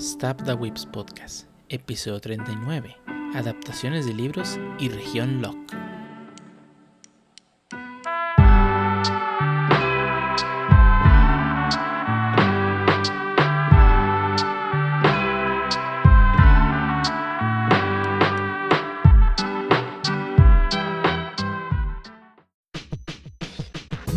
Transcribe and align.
Stab 0.00 0.42
the 0.46 0.54
Whips 0.54 0.86
Podcast, 0.86 1.44
episodio 1.68 2.20
39, 2.20 2.96
adaptaciones 3.34 4.06
de 4.06 4.14
libros 4.14 4.58
y 4.78 4.88
región 4.88 5.42
Lock. 5.42 5.58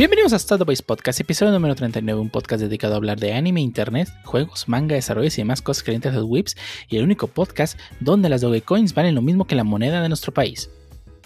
Bienvenidos 0.03 0.33
a 0.33 0.35
Stardust 0.35 0.85
Podcast, 0.85 1.21
episodio 1.21 1.53
número 1.53 1.75
39, 1.75 2.19
un 2.19 2.29
podcast 2.29 2.61
dedicado 2.61 2.93
a 2.93 2.97
hablar 2.97 3.21
de 3.21 3.31
anime, 3.31 3.61
internet, 3.61 4.09
juegos, 4.25 4.67
manga, 4.67 4.95
desarrollos 4.95 5.37
y 5.37 5.41
demás 5.43 5.61
cosas 5.61 5.81
calientes 5.81 6.11
de 6.11 6.17
los 6.17 6.27
whips, 6.27 6.57
y 6.89 6.97
el 6.97 7.05
único 7.05 7.27
podcast 7.27 7.79
donde 8.01 8.27
las 8.27 8.41
Dogecoins 8.41 8.93
valen 8.93 9.15
lo 9.15 9.21
mismo 9.21 9.47
que 9.47 9.55
la 9.55 9.63
moneda 9.63 10.01
de 10.01 10.09
nuestro 10.09 10.33
país. 10.33 10.69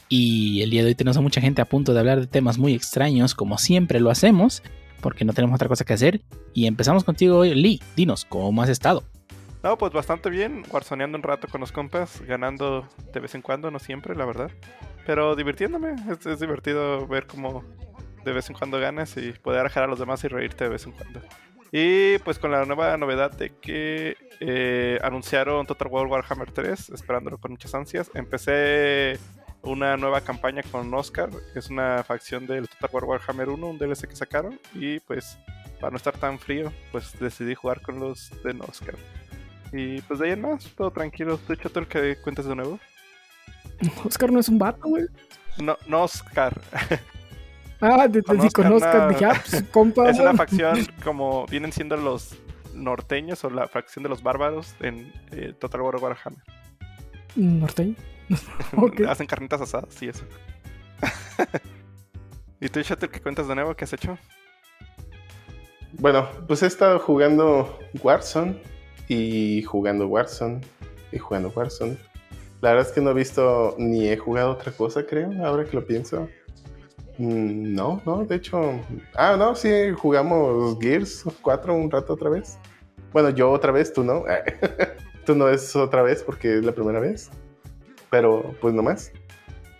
Y 0.09 0.61
el 0.61 0.69
día 0.69 0.83
de 0.83 0.89
hoy 0.89 0.93
tenemos 0.93 1.17
a 1.17 1.21
mucha 1.21 1.41
gente 1.41 1.59
a 1.59 1.65
punto 1.65 1.91
de 1.95 2.01
hablar 2.01 2.19
de 2.19 2.27
temas 2.27 2.59
muy 2.59 2.75
extraños, 2.75 3.33
como 3.33 3.57
siempre 3.57 3.99
lo 3.99 4.11
hacemos, 4.11 4.61
porque 5.01 5.25
no 5.25 5.33
tenemos 5.33 5.55
otra 5.55 5.69
cosa 5.69 5.83
que 5.83 5.93
hacer. 5.93 6.21
Y 6.53 6.67
empezamos 6.67 7.03
contigo 7.03 7.39
hoy, 7.39 7.55
Lee, 7.55 7.81
dinos, 7.95 8.25
¿cómo 8.25 8.61
has 8.61 8.69
estado? 8.69 9.01
No, 9.63 9.75
pues 9.79 9.91
bastante 9.91 10.29
bien, 10.29 10.63
guarzoneando 10.69 11.17
un 11.17 11.23
rato 11.23 11.47
con 11.47 11.61
los 11.61 11.71
compas, 11.71 12.21
ganando 12.27 12.87
de 13.11 13.19
vez 13.21 13.33
en 13.33 13.41
cuando, 13.41 13.71
no 13.71 13.79
siempre, 13.79 14.15
la 14.15 14.25
verdad. 14.25 14.51
Pero 15.07 15.35
divirtiéndome, 15.35 15.95
es, 16.11 16.23
es 16.27 16.39
divertido 16.39 17.07
ver 17.07 17.25
cómo 17.25 17.63
de 18.27 18.33
vez 18.33 18.49
en 18.49 18.57
cuando 18.57 18.79
ganas 18.79 19.15
y 19.15 19.31
poder 19.31 19.63
dejar 19.63 19.83
a 19.83 19.87
los 19.87 19.99
demás 19.99 20.21
y 20.23 20.27
reírte 20.27 20.65
de 20.65 20.69
vez 20.69 20.85
en 20.85 20.91
cuando. 20.91 21.21
Y 21.71 22.17
pues 22.19 22.39
con 22.39 22.51
la 22.51 22.65
nueva 22.65 22.95
novedad 22.97 23.31
de 23.31 23.51
que 23.55 24.17
eh, 24.39 24.99
anunciaron 25.01 25.65
Total 25.65 25.87
War 25.87 26.07
Warhammer 26.07 26.51
3, 26.51 26.89
esperándolo 26.89 27.37
con 27.37 27.51
muchas 27.51 27.73
ansias. 27.73 28.11
Empecé 28.13 29.17
una 29.63 29.97
nueva 29.97 30.21
campaña 30.21 30.61
con 30.63 30.93
Oscar, 30.93 31.29
que 31.53 31.59
es 31.59 31.69
una 31.69 32.03
facción 32.03 32.47
del 32.47 32.67
Total 32.67 32.89
War 32.93 33.03
Warhammer 33.05 33.49
1, 33.49 33.67
un 33.67 33.77
DLC 33.77 34.07
que 34.07 34.15
sacaron. 34.15 34.59
Y 34.73 34.99
pues 35.01 35.37
para 35.79 35.91
no 35.91 35.97
estar 35.97 36.17
tan 36.17 36.37
frío, 36.37 36.71
pues 36.91 37.17
decidí 37.19 37.55
jugar 37.55 37.81
con 37.81 37.99
los 37.99 38.31
de 38.43 38.57
Oscar. 38.67 38.95
Y 39.71 40.01
pues 40.01 40.19
de 40.19 40.27
ahí 40.27 40.31
en 40.33 40.41
más, 40.41 40.65
todo 40.75 40.91
tranquilo. 40.91 41.37
¿Tú, 41.37 41.55
Chotel, 41.55 41.87
que 41.87 42.17
cuentas 42.17 42.45
de 42.45 42.55
nuevo? 42.55 42.79
Oscar 44.05 44.31
no 44.31 44.39
es 44.39 44.49
un 44.49 44.57
vato, 44.57 44.87
güey. 44.87 45.05
No, 45.57 45.77
no 45.87 46.03
Oscar. 46.03 46.59
Ah, 47.79 48.07
te, 48.11 48.21
si 48.21 48.49
conozcas, 48.49 49.09
dije, 49.09 49.25
ah, 49.25 49.41
pues, 49.49 49.63
compa. 49.71 50.09
Es 50.09 50.19
una 50.19 50.33
facción 50.35 50.79
como 51.03 51.45
vienen 51.47 51.71
siendo 51.71 51.97
los 51.97 52.35
norteños 52.73 53.43
o 53.43 53.49
la 53.49 53.67
facción 53.67 54.03
de 54.03 54.09
los 54.09 54.23
bárbaros 54.23 54.75
en 54.79 55.11
eh, 55.31 55.53
Total 55.57 55.81
War 55.81 55.95
Warhammer. 55.95 56.41
¿Norteño? 57.35 57.95
okay. 58.77 59.05
Hacen 59.05 59.27
carnitas 59.27 59.61
asadas 59.61 60.01
y 60.01 60.09
eso. 60.09 60.25
¿Y 62.59 62.69
tú, 62.69 62.81
Shatter, 62.81 63.09
qué 63.09 63.21
cuentas 63.21 63.47
de 63.47 63.55
nuevo? 63.55 63.75
¿Qué 63.75 63.85
has 63.85 63.93
hecho? 63.93 64.17
Bueno, 65.93 66.27
pues 66.47 66.63
he 66.63 66.67
estado 66.67 66.99
jugando 66.99 67.79
Warzone 68.01 68.61
y 69.07 69.61
jugando 69.63 70.07
Warzone 70.07 70.61
y 71.11 71.17
jugando 71.17 71.51
Warzone. 71.55 71.97
La 72.61 72.71
verdad 72.71 72.87
es 72.87 72.93
que 72.93 73.01
no 73.01 73.11
he 73.11 73.13
visto 73.13 73.75
ni 73.77 74.07
he 74.09 74.17
jugado 74.17 74.51
otra 74.51 74.71
cosa, 74.71 75.05
creo, 75.05 75.31
ahora 75.45 75.65
que 75.65 75.75
lo 75.75 75.85
pienso. 75.85 76.27
Mm, 77.17 77.73
no, 77.73 78.01
no, 78.05 78.25
de 78.25 78.35
hecho. 78.35 78.79
Ah, 79.15 79.35
no, 79.37 79.55
sí, 79.55 79.69
jugamos 79.95 80.77
Gears 80.79 81.23
4 81.41 81.73
un 81.73 81.89
rato 81.89 82.13
otra 82.13 82.29
vez. 82.29 82.57
Bueno, 83.11 83.29
yo 83.29 83.51
otra 83.51 83.71
vez, 83.71 83.91
tú 83.93 84.03
no. 84.03 84.23
tú 85.25 85.35
no 85.35 85.49
es 85.49 85.75
otra 85.75 86.03
vez 86.03 86.23
porque 86.23 86.59
es 86.59 86.65
la 86.65 86.73
primera 86.73 86.99
vez. 86.99 87.29
Pero 88.09 88.55
pues 88.61 88.73
nomás. 88.73 89.11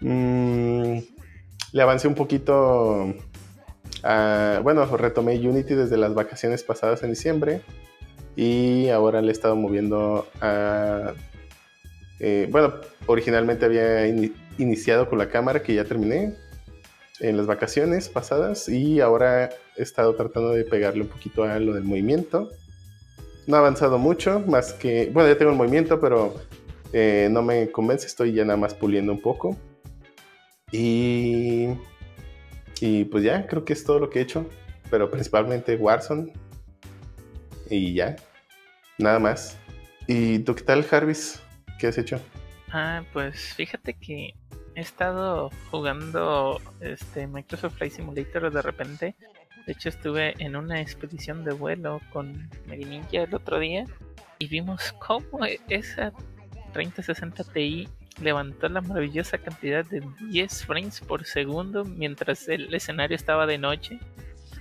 Mm, 0.02 1.00
le 1.74 1.82
avancé 1.82 2.08
un 2.08 2.16
poquito. 2.16 3.14
Bueno, 4.64 4.86
retomé 4.98 5.36
Unity 5.38 5.76
desde 5.76 5.98
las 5.98 6.14
vacaciones 6.14 6.64
pasadas 6.64 7.04
en 7.04 7.12
diciembre. 7.12 7.62
Y 8.36 8.90
ahora 8.90 9.22
le 9.22 9.30
he 9.30 9.32
estado 9.32 9.56
moviendo 9.56 10.28
a. 10.42 11.14
Eh, 12.20 12.48
bueno, 12.52 12.74
originalmente 13.06 13.66
había 13.66 14.08
in 14.08 14.34
iniciado 14.58 15.08
con 15.08 15.20
la 15.20 15.30
cámara 15.30 15.62
que 15.62 15.76
ya 15.76 15.84
terminé 15.84 16.34
en 17.20 17.38
las 17.38 17.46
vacaciones 17.46 18.10
pasadas 18.10 18.70
y 18.70 19.00
ahora 19.00 19.50
he 19.76 19.82
estado 19.84 20.16
tratando 20.16 20.52
de 20.52 20.64
pegarle 20.64 21.04
un 21.04 21.10
poquito 21.10 21.44
a 21.44 21.60
lo 21.60 21.74
del 21.74 21.84
movimiento. 21.84 22.50
No 23.46 23.56
ha 23.56 23.60
avanzado 23.60 23.98
mucho, 23.98 24.42
más 24.42 24.74
que, 24.74 25.10
bueno, 25.14 25.30
ya 25.30 25.38
tengo 25.38 25.52
el 25.52 25.58
movimiento, 25.58 26.00
pero 26.02 26.36
eh, 26.94 27.30
no 27.32 27.42
me 27.42 27.72
convence, 27.72 28.06
estoy 28.06 28.34
ya 28.34 28.44
nada 28.44 28.58
más 28.58 28.74
puliendo 28.74 29.12
un 29.12 29.22
poco. 29.22 29.58
Y, 30.72 31.68
y 32.82 33.06
pues 33.06 33.24
ya, 33.24 33.48
creo 33.48 33.64
que 33.64 33.74
es 33.74 33.84
todo 33.84 34.00
lo 34.00 34.10
que 34.10 34.20
he 34.20 34.22
hecho, 34.22 34.46
pero 34.90 35.10
principalmente 35.10 35.76
Warzone. 35.76 36.34
Y 37.70 37.94
ya, 37.94 38.16
nada 38.98 39.20
más. 39.20 39.58
¿Y 40.08 40.40
tú 40.40 40.56
qué 40.56 40.64
tal, 40.64 40.84
Jarvis? 40.84 41.42
¿Qué 41.80 41.88
has 41.88 41.98
hecho? 41.98 42.20
Ah, 42.72 43.04
pues 43.14 43.54
fíjate 43.54 43.94
que 43.94 44.34
he 44.78 44.82
estado 44.82 45.50
jugando 45.72 46.62
este 46.82 47.26
Microsoft 47.26 47.78
Flight 47.78 47.94
Simulator 47.94 48.52
de 48.52 48.62
repente. 48.62 49.16
De 49.66 49.74
hecho 49.74 49.90
estuve 49.90 50.36
en 50.38 50.56
una 50.56 50.80
expedición 50.80 51.44
de 51.44 51.52
vuelo 51.54 52.00
con 52.14 52.48
Mary 52.68 52.86
Ninja 52.86 53.24
el 53.24 53.34
otro 53.34 53.58
día 53.58 53.86
y 54.38 54.48
vimos 54.48 54.94
cómo 55.00 55.40
esa 55.68 56.14
3060 56.74 57.44
Ti 57.46 57.90
levantó 58.22 58.70
la 58.70 58.82
maravillosa 58.82 59.40
cantidad 59.40 59.84
de 59.84 60.04
10 60.30 60.66
frames 60.66 61.00
por 61.02 61.26
segundo 61.26 61.84
mientras 61.84 62.48
el 62.48 62.72
escenario 62.72 63.16
estaba 63.16 63.48
de 63.48 63.58
noche. 63.58 64.00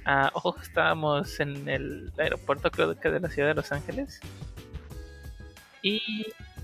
Ah, 0.07 0.31
ojo, 0.33 0.57
estábamos 0.63 1.41
en 1.41 1.69
el 1.69 2.11
aeropuerto 2.17 2.71
creo 2.71 2.99
que 2.99 3.11
de 3.11 3.21
la 3.21 3.29
ciudad 3.29 3.49
de 3.49 3.55
Los 3.55 3.71
Ángeles. 3.71 4.21
Y 5.83 6.01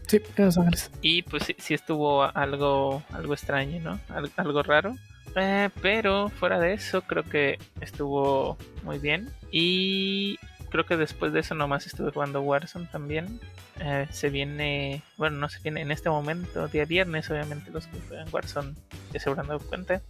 Sí, 0.06 0.20
en. 0.36 0.90
Y 1.00 1.22
pues 1.22 1.44
sí, 1.44 1.56
sí 1.58 1.74
estuvo 1.74 2.22
algo, 2.22 3.02
algo 3.12 3.34
extraño, 3.34 3.80
¿no? 3.80 4.00
Al, 4.14 4.30
algo 4.36 4.62
raro. 4.62 4.96
Eh, 5.36 5.70
pero 5.80 6.28
fuera 6.28 6.58
de 6.58 6.74
eso, 6.74 7.02
creo 7.02 7.22
que 7.24 7.58
estuvo 7.80 8.58
muy 8.82 8.98
bien. 8.98 9.30
Y 9.50 10.38
creo 10.70 10.86
que 10.86 10.96
después 10.96 11.32
de 11.32 11.40
eso 11.40 11.54
nomás 11.54 11.86
estuve 11.86 12.10
jugando 12.10 12.42
Warzone 12.42 12.86
también. 12.86 13.40
Eh, 13.80 14.06
se 14.10 14.28
viene, 14.30 15.02
bueno, 15.16 15.38
no 15.38 15.48
se 15.48 15.60
viene 15.60 15.80
en 15.80 15.90
este 15.90 16.10
momento, 16.10 16.68
día 16.68 16.84
viernes, 16.84 17.30
obviamente 17.30 17.70
los 17.70 17.86
que 17.86 18.00
juegan 18.08 18.28
Warzone 18.30 18.74
ya 19.12 19.20
se 19.20 19.30
habrán 19.30 19.48
dado 19.48 19.60
cuenta. 19.60 20.02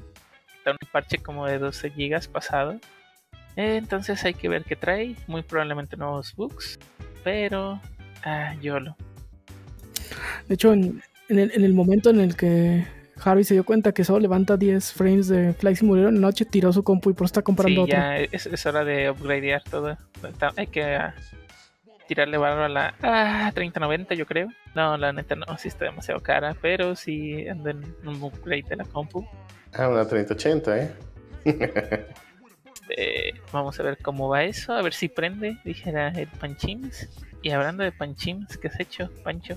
Está 0.59 0.72
un 0.72 0.78
parche 0.91 1.19
como 1.19 1.47
de 1.47 1.59
12 1.59 1.91
gigas 1.91 2.28
pasado. 2.28 2.78
Eh, 3.56 3.76
entonces 3.76 4.24
hay 4.24 4.34
que 4.34 4.48
ver 4.48 4.64
qué 4.64 4.76
trae. 4.76 5.16
Muy 5.26 5.42
probablemente 5.42 5.97
nuevos 5.97 6.34
bugs. 6.34 6.78
Pero, 7.24 7.80
ah, 8.24 8.54
YOLO. 8.60 8.97
De 10.48 10.54
hecho, 10.54 10.72
en, 10.72 11.02
en, 11.28 11.38
el, 11.38 11.52
en, 11.54 11.64
el, 11.64 11.74
momento 11.74 12.10
en 12.10 12.20
el 12.20 12.36
que 12.36 12.84
Harvey 13.22 13.44
se 13.44 13.54
dio 13.54 13.64
cuenta 13.64 13.92
que 13.92 14.04
solo 14.04 14.20
levanta 14.20 14.56
10 14.56 14.92
frames 14.92 15.28
de 15.28 15.52
Flight 15.54 15.78
Simulator 15.78 16.08
en 16.08 16.16
la 16.16 16.20
noche, 16.28 16.44
tiró 16.44 16.72
su 16.72 16.82
compu 16.82 17.10
y 17.10 17.12
por 17.14 17.24
eso 17.24 17.32
está 17.32 17.42
comprando 17.42 17.84
sí, 17.86 17.92
otro. 17.92 17.96
ya 17.96 18.18
es, 18.18 18.46
es, 18.46 18.66
hora 18.66 18.84
de 18.84 19.10
upgradear 19.10 19.62
todo. 19.62 19.96
Hay 20.56 20.66
que 20.66 20.96
uh, 20.96 22.06
tirarle 22.06 22.38
valor 22.38 22.60
a 22.64 22.68
la 22.68 22.94
ah, 23.02 23.50
3090, 23.54 24.14
yo 24.14 24.26
creo. 24.26 24.48
No, 24.74 24.96
la 24.96 25.12
neta 25.12 25.36
no, 25.36 25.46
sí 25.58 25.68
está 25.68 25.84
demasiado 25.84 26.20
cara, 26.20 26.56
pero 26.60 26.96
sí 26.96 27.46
ando 27.48 27.70
en 27.70 27.84
un 28.04 28.22
upgrade 28.22 28.64
de 28.68 28.76
la 28.76 28.84
compu. 28.84 29.26
Ah, 29.74 29.88
una 29.88 30.06
3080, 30.06 30.78
¿eh? 30.78 30.90
este, 32.92 33.34
vamos 33.52 33.78
a 33.78 33.82
ver 33.82 33.98
cómo 33.98 34.28
va 34.28 34.44
eso, 34.44 34.72
a 34.72 34.82
ver 34.82 34.94
si 34.94 35.08
prende, 35.08 35.56
dijera 35.64 36.08
el 36.08 36.28
Panchims. 36.28 37.08
Y 37.42 37.50
hablando 37.50 37.82
de 37.82 37.92
Panchims, 37.92 38.56
¿qué 38.56 38.68
has 38.68 38.78
hecho, 38.80 39.10
Pancho? 39.24 39.56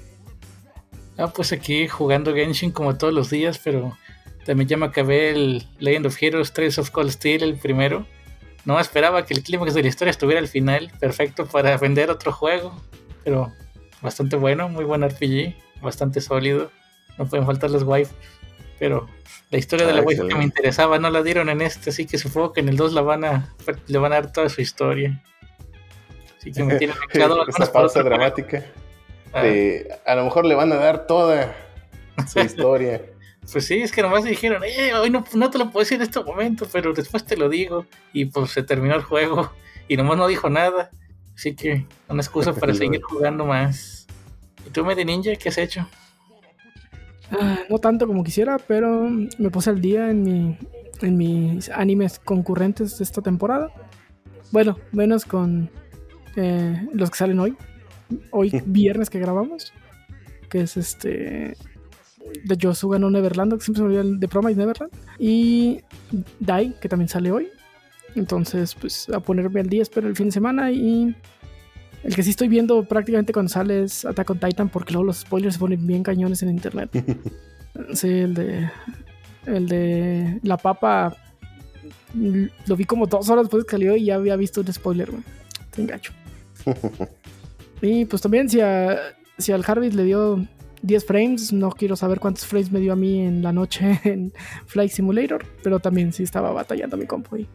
Ah, 1.17 1.31
pues 1.33 1.53
aquí 1.53 1.87
jugando 1.87 2.33
Genshin 2.33 2.71
como 2.71 2.97
todos 2.97 3.13
los 3.13 3.29
días, 3.29 3.59
pero 3.63 3.97
también 4.45 4.67
ya 4.67 4.77
me 4.77 4.85
acabé 4.85 5.31
el 5.31 5.67
Legend 5.79 6.07
of 6.07 6.21
Heroes 6.21 6.53
3 6.53 6.77
of 6.79 6.91
Cold 6.91 7.11
Steel, 7.11 7.43
el 7.43 7.57
primero. 7.57 8.05
No 8.65 8.79
esperaba 8.79 9.25
que 9.25 9.33
el 9.33 9.43
clímax 9.43 9.73
de 9.73 9.83
la 9.83 9.87
historia 9.87 10.11
estuviera 10.11 10.41
al 10.41 10.47
final, 10.47 10.91
perfecto 10.99 11.45
para 11.45 11.77
vender 11.77 12.09
otro 12.09 12.31
juego, 12.31 12.75
pero 13.23 13.51
bastante 14.01 14.35
bueno, 14.35 14.67
muy 14.69 14.83
buen 14.83 15.07
RPG, 15.07 15.55
bastante 15.81 16.19
sólido. 16.19 16.71
No 17.17 17.27
pueden 17.27 17.45
faltar 17.45 17.69
los 17.69 17.83
waifus, 17.83 18.15
pero 18.77 19.07
la 19.51 19.57
historia 19.57 19.85
ah, 19.85 19.89
de 19.89 19.95
la 19.95 20.01
waifu 20.01 20.27
que 20.27 20.35
me 20.35 20.43
interesaba 20.43 20.99
no 20.99 21.09
la 21.09 21.23
dieron 21.23 21.49
en 21.49 21.61
este, 21.61 21.91
así 21.91 22.05
que 22.05 22.17
supongo 22.17 22.53
que 22.53 22.59
en 22.59 22.69
el 22.69 22.75
2 22.75 22.93
la 22.93 23.01
van 23.01 23.23
a, 23.23 23.55
le 23.87 23.97
van 23.97 24.11
a 24.11 24.15
dar 24.15 24.33
toda 24.33 24.49
su 24.49 24.61
historia. 24.61 25.23
Así 26.37 26.51
que 26.51 26.63
me 26.63 26.75
tiene 26.75 26.93
echado 27.13 27.47
Esa 27.47 27.71
pausa 27.71 28.03
dramática. 28.03 28.65
De, 29.41 29.87
a 30.05 30.15
lo 30.15 30.23
mejor 30.23 30.45
le 30.45 30.55
van 30.55 30.71
a 30.71 30.75
dar 30.75 31.07
toda 31.07 31.55
su 32.27 32.39
historia. 32.41 33.01
pues 33.51 33.65
sí, 33.65 33.81
es 33.81 33.91
que 33.91 34.01
nomás 34.01 34.23
dijeron, 34.23 34.63
eh, 34.63 34.93
hoy 34.93 35.09
no, 35.09 35.25
no, 35.33 35.49
te 35.49 35.57
lo 35.57 35.65
puedo 35.71 35.83
decir 35.83 35.97
en 35.97 36.03
este 36.03 36.23
momento, 36.23 36.67
pero 36.71 36.93
después 36.93 37.25
te 37.25 37.35
lo 37.35 37.49
digo. 37.49 37.85
Y 38.13 38.25
pues 38.25 38.51
se 38.51 38.63
terminó 38.63 38.95
el 38.95 39.03
juego 39.03 39.51
y 39.87 39.97
nomás 39.97 40.17
no 40.17 40.27
dijo 40.27 40.49
nada. 40.49 40.89
Así 41.35 41.55
que 41.55 41.85
una 42.07 42.21
excusa 42.21 42.53
para 42.59 42.73
seguir 42.73 43.01
jugando 43.01 43.45
más. 43.45 44.07
¿Y 44.65 44.69
tú, 44.69 44.85
Medi 44.85 45.05
Ninja, 45.05 45.35
qué 45.35 45.49
has 45.49 45.57
hecho? 45.57 45.87
Ah, 47.31 47.59
no 47.69 47.79
tanto 47.79 48.07
como 48.07 48.23
quisiera, 48.23 48.57
pero 48.57 49.09
me 49.09 49.49
puse 49.49 49.69
al 49.69 49.81
día 49.81 50.09
en, 50.09 50.23
mi, 50.23 50.57
en 51.01 51.17
mis 51.17 51.69
animes 51.69 52.19
concurrentes 52.19 52.97
de 52.97 53.03
esta 53.03 53.21
temporada. 53.21 53.71
Bueno, 54.51 54.77
menos 54.91 55.25
con 55.25 55.69
eh, 56.35 56.87
los 56.93 57.09
que 57.09 57.17
salen 57.17 57.39
hoy. 57.39 57.57
Hoy 58.31 58.61
viernes 58.65 59.09
que 59.09 59.19
grabamos. 59.19 59.73
Que 60.49 60.61
es 60.61 60.77
este. 60.77 61.55
De 62.43 62.57
Yosuga 62.57 62.97
no 62.99 63.09
Neverland, 63.09 63.53
que 63.53 63.63
siempre 63.63 63.79
se 63.79 63.83
me 63.83 63.87
olvida 63.87 64.01
el 64.01 64.19
de 64.19 64.27
Promise 64.27 64.57
Neverland. 64.57 64.91
Y 65.19 65.81
Dai, 66.39 66.75
que 66.79 66.89
también 66.89 67.07
sale 67.07 67.31
hoy. 67.31 67.47
Entonces, 68.15 68.73
pues 68.75 69.09
a 69.09 69.19
ponerme 69.19 69.59
al 69.59 69.69
día, 69.69 69.81
espero 69.81 70.07
el 70.07 70.15
fin 70.15 70.27
de 70.27 70.31
semana. 70.31 70.71
Y 70.71 71.15
el 72.03 72.15
que 72.15 72.23
sí 72.23 72.31
estoy 72.31 72.47
viendo 72.47 72.83
prácticamente 72.83 73.33
cuando 73.33 73.49
sale 73.49 73.83
es 73.83 74.05
Attack 74.05 74.29
on 74.29 74.39
Titan, 74.39 74.69
porque 74.69 74.93
luego 74.93 75.05
los 75.05 75.17
spoilers 75.17 75.55
se 75.55 75.59
ponen 75.59 75.85
bien 75.85 76.03
cañones 76.03 76.41
en 76.43 76.49
internet. 76.49 76.89
Sí, 77.93 78.07
el 78.07 78.33
de. 78.33 78.69
El 79.45 79.67
de 79.67 80.39
la 80.43 80.55
papa. 80.55 81.13
Lo 82.13 82.75
vi 82.77 82.85
como 82.85 83.05
dos 83.05 83.29
horas 83.29 83.43
después 83.43 83.63
de 83.63 83.67
que 83.67 83.71
salió 83.71 83.97
y 83.97 84.05
ya 84.05 84.15
había 84.15 84.37
visto 84.37 84.61
un 84.61 84.71
spoiler, 84.71 85.11
güey. 85.11 85.23
Te 85.71 85.81
engacho. 85.81 86.13
Y 87.81 88.05
pues 88.05 88.21
también, 88.21 88.49
si, 88.49 88.61
a, 88.61 88.97
si 89.37 89.51
al 89.51 89.63
Harvey 89.65 89.91
le 89.91 90.03
dio 90.03 90.45
10 90.81 91.05
frames, 91.05 91.53
no 91.53 91.71
quiero 91.71 91.95
saber 91.95 92.19
cuántos 92.19 92.45
frames 92.45 92.71
me 92.71 92.79
dio 92.79 92.93
a 92.93 92.95
mí 92.95 93.19
en 93.21 93.41
la 93.41 93.51
noche 93.51 93.99
en 94.03 94.33
Flight 94.65 94.91
Simulator. 94.91 95.45
Pero 95.63 95.79
también 95.79 96.13
sí 96.13 96.23
estaba 96.23 96.51
batallando 96.51 96.97
mi 96.97 97.05
compo 97.05 97.37
y 97.37 97.47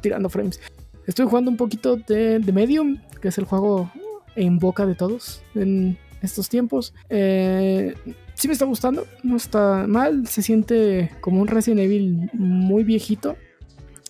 tirando 0.00 0.28
frames. 0.28 0.60
Estoy 1.06 1.26
jugando 1.26 1.50
un 1.50 1.56
poquito 1.56 1.96
de, 1.96 2.38
de 2.38 2.52
Medium, 2.52 2.98
que 3.20 3.28
es 3.28 3.38
el 3.38 3.44
juego 3.44 3.90
en 4.36 4.58
boca 4.58 4.86
de 4.86 4.94
todos 4.94 5.42
en 5.54 5.98
estos 6.22 6.48
tiempos. 6.48 6.94
Eh, 7.08 7.94
sí 8.34 8.48
me 8.48 8.52
está 8.52 8.64
gustando, 8.64 9.06
no 9.22 9.36
está 9.36 9.86
mal. 9.86 10.26
Se 10.26 10.42
siente 10.42 11.10
como 11.20 11.40
un 11.40 11.48
Resident 11.48 11.80
Evil 11.80 12.30
muy 12.32 12.84
viejito. 12.84 13.36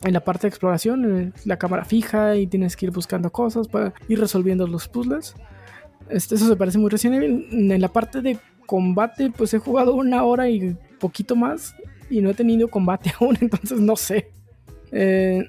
En 0.02 0.14
la 0.14 0.20
parte 0.20 0.42
de 0.42 0.48
exploración, 0.48 1.34
la 1.44 1.58
cámara 1.58 1.84
fija 1.84 2.34
y 2.36 2.46
tienes 2.46 2.74
que 2.74 2.86
ir 2.86 2.90
buscando 2.92 3.30
cosas 3.30 3.68
para 3.68 3.92
ir 4.08 4.18
resolviendo 4.18 4.66
los 4.66 4.88
puzzles. 4.88 5.34
Este, 6.08 6.36
eso 6.36 6.48
se 6.48 6.56
parece 6.56 6.78
muy 6.78 6.90
Evil. 6.90 7.46
En 7.52 7.80
la 7.80 7.88
parte 7.88 8.22
de 8.22 8.38
combate, 8.64 9.30
pues 9.30 9.52
he 9.52 9.58
jugado 9.58 9.94
una 9.94 10.24
hora 10.24 10.48
y 10.48 10.74
poquito 10.98 11.36
más 11.36 11.74
y 12.08 12.22
no 12.22 12.30
he 12.30 12.34
tenido 12.34 12.68
combate 12.68 13.12
aún, 13.20 13.36
entonces 13.42 13.78
no 13.78 13.94
sé. 13.94 14.30
Eh, 14.90 15.44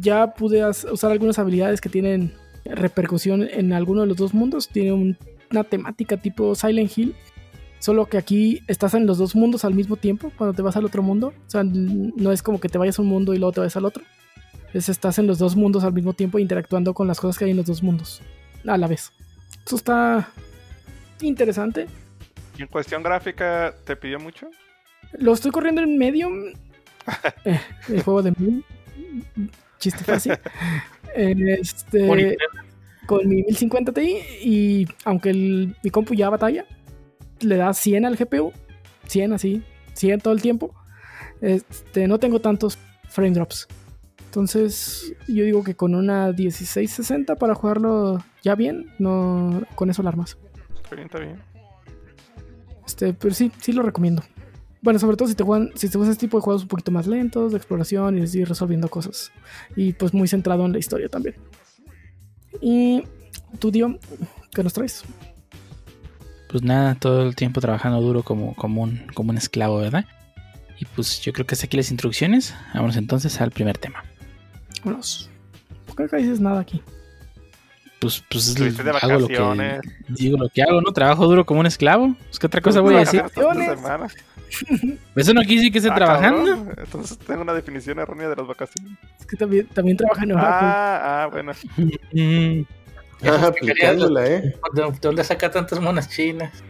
ya 0.00 0.34
pude 0.34 0.68
usar 0.68 1.12
algunas 1.12 1.38
habilidades 1.38 1.80
que 1.80 1.88
tienen 1.88 2.32
repercusión 2.64 3.42
en 3.48 3.72
alguno 3.72 4.00
de 4.00 4.08
los 4.08 4.16
dos 4.16 4.34
mundos. 4.34 4.68
Tiene 4.68 4.92
un- 4.92 5.16
una 5.52 5.62
temática 5.62 6.16
tipo 6.16 6.56
Silent 6.56 6.90
Hill. 6.98 7.14
Solo 7.86 8.06
que 8.06 8.18
aquí 8.18 8.64
estás 8.66 8.94
en 8.94 9.06
los 9.06 9.16
dos 9.16 9.36
mundos 9.36 9.64
al 9.64 9.72
mismo 9.72 9.94
tiempo 9.94 10.32
cuando 10.36 10.54
te 10.54 10.60
vas 10.60 10.76
al 10.76 10.84
otro 10.84 11.04
mundo. 11.04 11.28
O 11.46 11.48
sea, 11.50 11.62
no 11.62 12.32
es 12.32 12.42
como 12.42 12.58
que 12.58 12.68
te 12.68 12.78
vayas 12.78 12.98
a 12.98 13.02
un 13.02 13.06
mundo 13.06 13.32
y 13.32 13.38
luego 13.38 13.52
te 13.52 13.60
vayas 13.60 13.76
al 13.76 13.84
otro. 13.84 14.02
Es 14.74 14.88
estás 14.88 15.20
en 15.20 15.28
los 15.28 15.38
dos 15.38 15.54
mundos 15.54 15.84
al 15.84 15.92
mismo 15.92 16.12
tiempo 16.12 16.40
interactuando 16.40 16.94
con 16.94 17.06
las 17.06 17.20
cosas 17.20 17.38
que 17.38 17.44
hay 17.44 17.52
en 17.52 17.58
los 17.58 17.66
dos 17.66 17.84
mundos 17.84 18.22
a 18.66 18.76
la 18.76 18.88
vez. 18.88 19.12
Eso 19.64 19.76
está 19.76 20.28
interesante. 21.20 21.86
Y 22.58 22.62
en 22.62 22.66
cuestión 22.66 23.04
gráfica, 23.04 23.72
¿te 23.84 23.94
pidió 23.94 24.18
mucho? 24.18 24.48
Lo 25.12 25.32
estoy 25.32 25.52
corriendo 25.52 25.80
en 25.80 25.96
Medium. 25.96 26.54
Eh, 27.44 27.60
el 27.88 28.02
juego 28.02 28.20
de 28.20 28.32
Medium. 28.32 28.62
Chiste 29.78 30.02
fácil. 30.02 30.32
Este, 31.14 32.36
con 33.06 33.28
mi 33.28 33.44
1050 33.44 33.92
Ti 33.92 34.16
y 34.42 34.86
aunque 35.04 35.30
el- 35.30 35.76
mi 35.84 35.90
compu 35.90 36.14
ya 36.14 36.28
batalla, 36.30 36.66
le 37.40 37.56
da 37.56 37.72
100 37.72 38.04
al 38.04 38.16
GPU, 38.16 38.52
100 39.06 39.32
así, 39.32 39.62
100 39.94 40.20
todo 40.20 40.34
el 40.34 40.42
tiempo. 40.42 40.74
Este, 41.40 42.06
no 42.08 42.18
tengo 42.18 42.40
tantos 42.40 42.78
frame 43.08 43.32
drops. 43.32 43.68
Entonces, 44.26 45.14
yo 45.28 45.44
digo 45.44 45.64
que 45.64 45.74
con 45.74 45.94
una 45.94 46.32
1660 46.32 47.36
para 47.36 47.54
jugarlo 47.54 48.22
ya 48.42 48.54
bien, 48.54 48.92
no 48.98 49.62
con 49.74 49.88
eso 49.88 50.02
la 50.02 50.10
armas. 50.10 50.36
Está 50.82 50.94
bien, 50.94 51.06
está 51.06 51.18
bien. 51.18 51.40
Este, 52.86 53.14
pero 53.14 53.34
sí, 53.34 53.50
sí 53.60 53.72
lo 53.72 53.82
recomiendo. 53.82 54.22
Bueno, 54.82 54.98
sobre 54.98 55.16
todo 55.16 55.26
si 55.26 55.34
te 55.34 55.42
juegan, 55.42 55.70
si 55.74 55.88
te 55.88 55.98
gustan 55.98 56.12
este 56.12 56.26
tipo 56.26 56.36
de 56.36 56.42
juegos 56.42 56.62
un 56.62 56.68
poquito 56.68 56.92
más 56.92 57.06
lentos, 57.06 57.52
de 57.52 57.58
exploración 57.58 58.18
y 58.18 58.26
de 58.26 58.38
ir 58.38 58.48
resolviendo 58.48 58.88
cosas. 58.88 59.32
Y 59.74 59.94
pues 59.94 60.14
muy 60.14 60.28
centrado 60.28 60.64
en 60.64 60.72
la 60.72 60.78
historia 60.78 61.08
también. 61.08 61.34
Y 62.60 63.02
tú, 63.58 63.72
tío, 63.72 63.98
¿qué 64.54 64.62
nos 64.62 64.72
traes? 64.72 65.02
Pues 66.48 66.62
nada, 66.62 66.94
todo 66.94 67.22
el 67.26 67.34
tiempo 67.34 67.60
trabajando 67.60 68.00
duro 68.00 68.22
como, 68.22 68.54
como, 68.54 68.82
un, 68.82 69.06
como 69.14 69.30
un 69.30 69.36
esclavo, 69.38 69.78
¿verdad? 69.78 70.04
Y 70.78 70.84
pues 70.84 71.20
yo 71.20 71.32
creo 71.32 71.46
que 71.46 71.54
hasta 71.54 71.66
aquí 71.66 71.76
las 71.76 71.90
instrucciones. 71.90 72.54
Vamos 72.74 72.96
entonces 72.96 73.40
al 73.40 73.50
primer 73.50 73.78
tema. 73.78 74.04
Vámonos. 74.84 75.30
¿Por 75.86 75.96
qué 75.96 76.02
acá 76.04 76.16
dices 76.18 76.38
nada 76.40 76.60
aquí? 76.60 76.82
Pues, 77.98 78.22
pues 78.30 78.54
de 78.54 78.66
hago 78.68 79.20
lo 79.20 79.26
que 79.26 79.38
vacaciones. 79.38 79.80
digo 80.08 80.36
lo 80.36 80.48
que 80.50 80.62
hago, 80.62 80.80
¿no? 80.82 80.92
Trabajo 80.92 81.26
duro 81.26 81.46
como 81.46 81.60
un 81.60 81.66
esclavo. 81.66 82.14
Pues 82.26 82.38
qué 82.38 82.46
otra 82.46 82.60
cosa 82.60 82.80
voy 82.80 82.94
a 82.94 82.98
decir. 83.00 83.24
Eso 85.16 85.34
no 85.34 85.40
quiere 85.40 85.56
decir 85.56 85.72
que 85.72 85.78
esté 85.78 85.90
Ah, 85.90 85.94
trabajando. 85.94 86.44
cabrón. 86.56 86.74
Entonces 86.78 87.18
tengo 87.18 87.42
una 87.42 87.54
definición 87.54 87.98
errónea 87.98 88.28
de 88.28 88.36
las 88.36 88.46
vacaciones. 88.46 88.92
Es 89.18 89.26
que 89.26 89.36
también, 89.36 89.66
también 89.68 89.96
trabaja 89.96 90.22
en 90.24 90.32
Oracle. 90.32 90.50
Ah, 90.68 91.22
ah, 91.24 91.28
bueno. 91.32 91.52
Ah, 93.22 93.46
aplicándola, 93.46 94.26
¿eh? 94.26 94.54
¿De 94.74 94.82
de 94.82 94.98
dónde 95.00 95.24
saca 95.24 95.50
tantas 95.50 95.80
monas 95.80 96.08
chinas? 96.08 96.62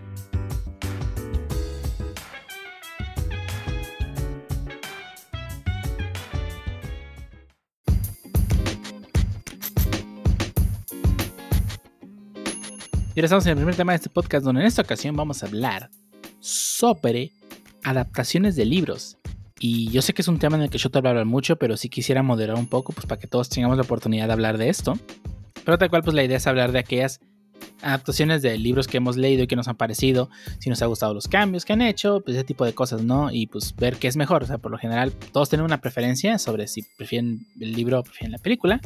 Y 13.16 13.20
ahora 13.20 13.26
estamos 13.26 13.46
en 13.46 13.52
el 13.52 13.56
primer 13.56 13.74
tema 13.74 13.92
de 13.92 13.96
este 13.96 14.10
podcast, 14.10 14.44
donde 14.44 14.60
en 14.60 14.66
esta 14.66 14.82
ocasión 14.82 15.16
vamos 15.16 15.42
a 15.42 15.46
hablar 15.46 15.88
sobre 16.38 17.32
adaptaciones 17.82 18.56
de 18.56 18.66
libros. 18.66 19.16
Y 19.58 19.90
yo 19.90 20.02
sé 20.02 20.12
que 20.12 20.20
es 20.20 20.28
un 20.28 20.38
tema 20.38 20.56
en 20.56 20.64
el 20.64 20.70
que 20.70 20.76
yo 20.76 20.90
te 20.90 20.98
hablar 20.98 21.24
mucho, 21.24 21.56
pero 21.56 21.78
sí 21.78 21.88
quisiera 21.88 22.22
moderar 22.22 22.56
un 22.56 22.66
poco, 22.66 22.92
pues 22.92 23.06
para 23.06 23.18
que 23.18 23.26
todos 23.26 23.48
tengamos 23.48 23.78
la 23.78 23.84
oportunidad 23.84 24.26
de 24.26 24.34
hablar 24.34 24.58
de 24.58 24.68
esto. 24.68 24.98
Pero 25.66 25.78
tal 25.78 25.90
cual, 25.90 26.02
pues 26.02 26.14
la 26.14 26.22
idea 26.22 26.36
es 26.36 26.46
hablar 26.46 26.70
de 26.70 26.78
aquellas 26.78 27.20
adaptaciones 27.82 28.40
de 28.40 28.56
libros 28.56 28.86
que 28.86 28.98
hemos 28.98 29.16
leído 29.16 29.42
y 29.42 29.46
que 29.48 29.56
nos 29.56 29.66
han 29.66 29.76
parecido, 29.76 30.30
si 30.60 30.70
nos 30.70 30.80
ha 30.80 30.86
gustado 30.86 31.12
los 31.12 31.26
cambios 31.26 31.64
que 31.64 31.72
han 31.72 31.82
hecho, 31.82 32.20
pues 32.20 32.36
ese 32.36 32.44
tipo 32.44 32.64
de 32.64 32.72
cosas, 32.72 33.02
¿no? 33.02 33.32
Y 33.32 33.48
pues 33.48 33.74
ver 33.74 33.96
qué 33.96 34.06
es 34.06 34.16
mejor. 34.16 34.44
O 34.44 34.46
sea, 34.46 34.58
por 34.58 34.70
lo 34.70 34.78
general, 34.78 35.12
todos 35.32 35.48
tienen 35.48 35.64
una 35.64 35.80
preferencia 35.80 36.38
sobre 36.38 36.68
si 36.68 36.82
prefieren 36.96 37.48
el 37.60 37.72
libro 37.72 37.98
o 37.98 38.04
prefieren 38.04 38.30
la 38.30 38.38
película. 38.38 38.80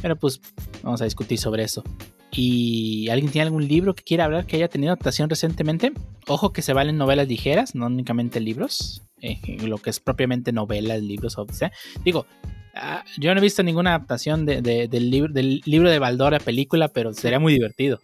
Pero 0.00 0.16
pues 0.16 0.40
vamos 0.84 1.00
a 1.00 1.04
discutir 1.04 1.38
sobre 1.38 1.64
eso. 1.64 1.82
¿Y 2.30 3.08
alguien 3.08 3.32
tiene 3.32 3.46
algún 3.46 3.66
libro 3.66 3.96
que 3.96 4.04
quiera 4.04 4.26
hablar 4.26 4.46
que 4.46 4.54
haya 4.54 4.68
tenido 4.68 4.92
adaptación 4.92 5.28
recientemente? 5.28 5.92
Ojo 6.28 6.52
que 6.52 6.62
se 6.62 6.72
valen 6.72 6.96
novelas 6.96 7.26
ligeras, 7.26 7.74
no 7.74 7.86
únicamente 7.86 8.38
libros. 8.38 9.02
eh, 9.20 9.40
lo 9.66 9.78
que 9.78 9.90
es 9.90 9.98
propiamente 9.98 10.52
novelas, 10.52 11.02
libros, 11.02 11.36
o 11.38 11.46
sea. 11.52 11.72
Digo, 12.04 12.26
ah, 12.74 13.04
yo 13.18 13.34
no 13.34 13.40
he 13.40 13.42
visto 13.42 13.62
ninguna 13.62 13.90
adaptación 13.94 14.46
de- 14.46 14.62
de- 14.62 14.88
del, 14.88 15.10
libro, 15.10 15.32
del 15.32 15.60
libro 15.64 15.90
de 15.90 15.98
Baldor 15.98 16.34
a 16.34 16.38
película, 16.40 16.88
pero 16.88 17.12
sería 17.14 17.38
muy 17.38 17.52
divertido. 17.52 18.00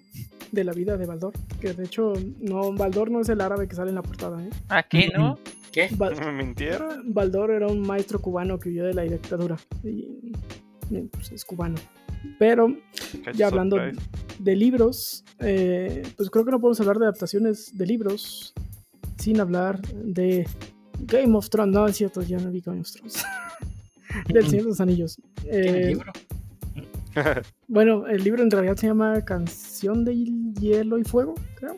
De 0.52 0.64
la 0.64 0.72
vida 0.72 0.96
de 0.96 1.06
Baldor. 1.06 1.32
Que 1.60 1.72
de 1.74 1.84
hecho, 1.84 2.12
no, 2.40 2.72
Baldor 2.72 3.10
no 3.10 3.20
es 3.20 3.28
el 3.28 3.40
árabe 3.40 3.68
que 3.68 3.76
sale 3.76 3.90
en 3.90 3.94
la 3.96 4.02
portada. 4.02 4.42
¿eh? 4.42 4.50
Aquí, 4.68 5.08
¿no? 5.16 5.38
¿Qué? 5.70 5.88
Bal- 5.96 6.16
¿Me 6.18 6.32
mintieron? 6.32 7.12
Baldor 7.14 7.52
era 7.52 7.68
un 7.68 7.80
maestro 7.80 8.20
cubano 8.20 8.58
que 8.58 8.70
huyó 8.70 8.84
de 8.84 8.94
la 8.94 9.02
dictadura. 9.02 9.56
Y, 9.84 10.22
pues, 11.12 11.30
es 11.30 11.44
cubano. 11.44 11.76
Pero 12.38 12.74
Qué 13.24 13.32
ya 13.34 13.46
hablando 13.46 13.76
surprise. 13.76 14.02
de 14.40 14.56
libros, 14.56 15.24
eh, 15.38 16.02
pues 16.16 16.28
creo 16.30 16.44
que 16.44 16.50
no 16.50 16.60
podemos 16.60 16.80
hablar 16.80 16.98
de 16.98 17.04
adaptaciones 17.06 17.78
de 17.78 17.86
libros 17.86 18.52
sin 19.18 19.38
hablar 19.40 19.80
de 19.82 20.46
Game 20.98 21.36
of 21.36 21.48
Thrones. 21.48 21.72
No, 21.72 21.86
es 21.86 21.96
cierto, 21.96 22.22
ya 22.22 22.38
no 22.38 22.50
vi 22.50 22.60
Game 22.60 22.80
of 22.80 22.90
Thrones. 22.90 23.22
Del 24.28 24.46
Señor 24.48 24.64
de 24.64 24.68
los 24.70 24.80
Anillos. 24.80 25.18
¿Tiene 25.42 25.68
Eh, 25.68 25.86
libro? 25.88 26.12
bueno, 27.68 28.06
el 28.06 28.22
libro 28.22 28.42
en 28.42 28.50
realidad 28.50 28.76
se 28.76 28.86
llama 28.86 29.24
Canción 29.24 30.04
de 30.04 30.14
Hielo 30.60 30.98
y 30.98 31.04
Fuego, 31.04 31.34
creo. 31.56 31.76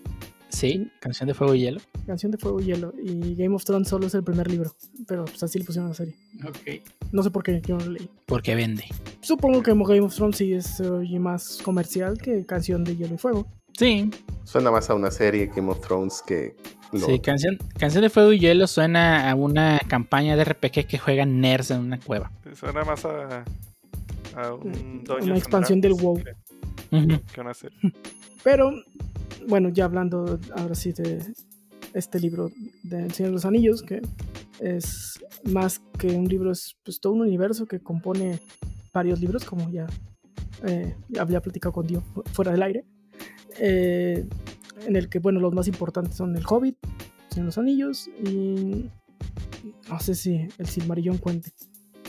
Sí, 0.51 0.91
Canción 1.01 1.29
de 1.29 1.35
Fuego 1.35 1.55
y 1.55 1.61
Hielo. 1.61 1.81
Canción 2.07 2.31
de 2.31 2.37
Fuego 2.37 2.61
y 2.61 2.65
Hielo. 2.67 2.93
Y 3.03 3.35
Game 3.37 3.55
of 3.55 3.65
Thrones 3.65 3.89
solo 3.89 4.07
es 4.07 4.15
el 4.15 4.23
primer 4.23 4.51
libro. 4.51 4.71
Pero 5.09 5.25
pues 5.25 5.43
así 5.43 5.59
le 5.59 5.65
pusieron 5.65 5.87
a 5.87 5.89
la 5.91 5.95
serie. 5.95 6.15
Ok. 6.47 6.83
No 7.11 7.23
sé 7.23 7.31
por 7.31 7.43
qué, 7.43 7.63
yo 7.67 7.79
no 7.79 7.87
lo 7.87 7.93
leí. 7.93 8.11
Porque 8.27 8.55
vende. 8.55 8.85
Supongo 9.23 9.63
que 9.63 9.71
Game 9.71 10.01
of 10.03 10.15
Thrones 10.15 10.37
sí 10.37 10.53
es 10.53 10.79
oye, 10.81 11.19
más 11.19 11.59
comercial 11.65 12.19
que 12.19 12.45
Canción 12.45 12.85
de 12.85 12.97
Hielo 12.97 13.15
y 13.15 13.19
Fuego. 13.19 13.47
Sí, 13.79 14.11
Suena 14.45 14.71
más 14.71 14.91
a 14.91 14.95
una 14.95 15.11
serie 15.11 15.47
Game 15.47 15.71
of 15.71 15.81
Thrones 15.81 16.23
que. 16.27 16.55
Sí 16.99 17.19
canción, 17.21 17.59
canción 17.79 18.03
de 18.03 18.11
Fuego 18.11 18.33
y 18.33 18.39
Hielo 18.41 18.67
suena 18.67 19.31
a 19.31 19.35
una 19.35 19.79
campaña 19.89 20.37
de 20.37 20.45
RPG 20.45 20.87
que 20.87 20.99
juegan 20.99 21.41
nerds 21.41 21.71
en 21.71 21.81
una 21.81 21.99
cueva. 22.01 22.31
Suena 22.55 22.85
más 22.85 23.05
a, 23.05 23.45
a 24.37 24.55
un 24.55 25.05
una 25.23 25.37
expansión 25.39 25.81
del. 25.81 25.95
WoW. 25.95 26.23
Ujú. 26.91 27.21
que 27.33 27.41
una 27.41 27.55
serie. 27.55 27.79
Pero, 28.45 28.73
bueno, 29.49 29.69
ya 29.71 29.85
hablando 29.87 30.39
ahora 30.57 30.75
sí 30.75 30.93
de 30.93 31.23
este 31.95 32.19
libro 32.21 32.51
de 32.83 33.05
El 33.05 33.13
Señor 33.13 33.31
de 33.31 33.35
los 33.35 33.45
Anillos, 33.45 33.83
que 33.83 34.01
es 34.61 35.19
más 35.45 35.81
que 35.99 36.09
un 36.09 36.27
libro, 36.29 36.51
es 36.53 36.77
pues 36.85 37.01
todo 37.01 37.13
un 37.15 37.23
universo 37.23 37.67
que 37.67 37.81
compone 37.81 38.39
varios 38.93 39.21
libros, 39.21 39.45
como 39.45 39.71
ya 39.71 39.87
eh, 40.67 40.95
había 41.19 41.41
platicado 41.41 41.73
con 41.73 41.87
Dio 41.87 42.01
fu- 42.01 42.23
fuera 42.33 42.51
del 42.53 42.63
aire, 42.63 42.85
eh, 43.59 44.27
en 44.87 44.97
el 44.97 45.09
que, 45.09 45.19
bueno, 45.19 45.41
los 45.41 45.55
más 45.55 45.69
importantes 45.69 46.17
son 46.17 46.37
El 46.37 46.45
Hobbit, 46.49 46.77
de 47.35 47.43
los 47.43 47.59
Anillos 47.59 48.09
y 48.25 48.91
no 49.89 50.01
sé 50.01 50.15
si 50.15 50.49
El 50.59 50.67
Silmarillón 50.67 51.19
cuente. 51.19 51.53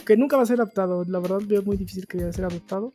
Que 0.04 0.16
nunca 0.16 0.36
va 0.36 0.42
a 0.42 0.46
ser 0.46 0.60
adaptado, 0.60 1.04
la 1.04 1.18
verdad 1.18 1.40
veo 1.46 1.62
muy 1.62 1.76
difícil 1.76 2.06
que 2.06 2.18
vaya 2.18 2.28
a 2.28 2.32
ser 2.32 2.44
adaptado. 2.44 2.92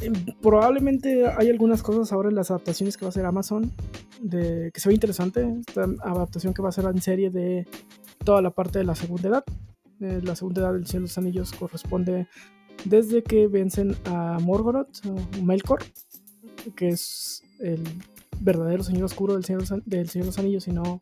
Eh, 0.00 0.12
Probablemente 0.40 1.26
hay 1.26 1.50
algunas 1.50 1.82
cosas 1.82 2.12
ahora 2.12 2.30
en 2.30 2.34
las 2.34 2.50
adaptaciones 2.50 2.96
que 2.96 3.04
va 3.04 3.08
a 3.08 3.10
hacer 3.10 3.26
Amazon 3.26 3.70
de, 4.20 4.70
que 4.72 4.80
se 4.80 4.88
ve 4.88 4.94
interesante. 4.94 5.46
Esta 5.66 5.84
adaptación 6.02 6.54
que 6.54 6.62
va 6.62 6.70
a 6.70 6.72
ser 6.72 6.84
en 6.86 7.00
serie 7.00 7.30
de 7.30 7.66
toda 8.24 8.42
la 8.42 8.50
parte 8.50 8.78
de 8.78 8.84
la 8.84 8.94
segunda 8.94 9.28
edad. 9.28 9.44
La 9.98 10.34
segunda 10.34 10.62
edad 10.62 10.72
del 10.72 10.86
Cielo 10.86 11.04
de 11.04 11.08
los 11.10 11.18
Anillos 11.18 11.52
corresponde 11.52 12.26
desde 12.84 13.22
que 13.22 13.46
vencen 13.46 13.94
a 14.06 14.38
Morgoroth 14.40 15.06
o 15.06 15.42
Melkor, 15.44 15.78
que 16.74 16.88
es 16.88 17.44
el 17.60 17.84
verdadero 18.42 18.82
Señor 18.82 19.04
Oscuro 19.04 19.34
del 19.34 19.44
Señor, 19.44 19.64
del 19.84 20.08
Señor 20.08 20.24
de 20.26 20.30
los 20.30 20.38
Anillos 20.38 20.68
y 20.68 20.72
no 20.72 20.98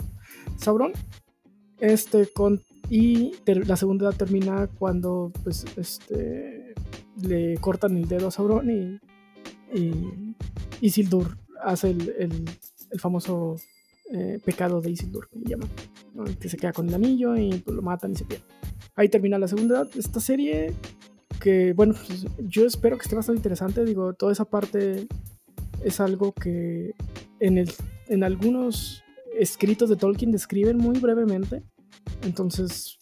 Sauron. 0.57 0.93
Este 1.79 2.27
con 2.27 2.61
y 2.89 3.31
ter- 3.45 3.67
la 3.67 3.77
segunda 3.77 4.09
edad 4.09 4.17
termina 4.17 4.67
cuando 4.79 5.33
pues 5.43 5.65
este 5.77 6.75
le 7.23 7.57
cortan 7.59 7.97
el 7.97 8.09
dedo 8.09 8.29
a 8.29 8.31
Sauron 8.31 8.71
y, 8.71 8.99
y 9.79 10.35
Isildur 10.81 11.37
hace 11.63 11.91
el, 11.91 12.15
el- 12.19 12.51
el 12.91 12.99
famoso 13.01 13.57
eh, 14.13 14.41
pecado 14.45 14.81
de 14.81 14.91
Isildur, 14.91 15.29
que 15.29 15.39
le 15.39 15.45
llaman, 15.51 15.69
¿no? 16.15 16.25
que 16.25 16.49
se 16.49 16.57
queda 16.57 16.73
con 16.73 16.89
el 16.89 16.95
anillo 16.95 17.37
y 17.37 17.51
pues, 17.65 17.77
lo 17.77 17.83
matan 17.83 18.13
y 18.13 18.17
se 18.17 18.25
pierde. 18.25 18.45
Ahí 18.97 19.09
termina 19.09 19.39
la 19.39 19.47
segunda 19.47 19.77
edad. 19.83 19.89
Esta 19.97 20.19
serie 20.19 20.73
que, 21.41 21.73
bueno, 21.75 21.95
pues, 22.07 22.27
yo 22.49 22.67
espero 22.67 22.99
que 22.99 23.03
esté 23.05 23.15
bastante 23.15 23.39
interesante. 23.39 23.85
Digo, 23.85 24.13
toda 24.15 24.33
esa 24.33 24.45
parte 24.45 25.07
es 25.85 26.01
algo 26.01 26.33
que 26.33 26.95
en, 27.41 27.59
el, 27.59 27.73
en 28.09 28.25
algunos 28.25 29.03
escritos 29.39 29.89
de 29.89 29.97
Tolkien 29.97 30.33
describen 30.33 30.77
muy 30.77 30.99
brevemente. 30.99 31.63
Entonces, 32.23 32.99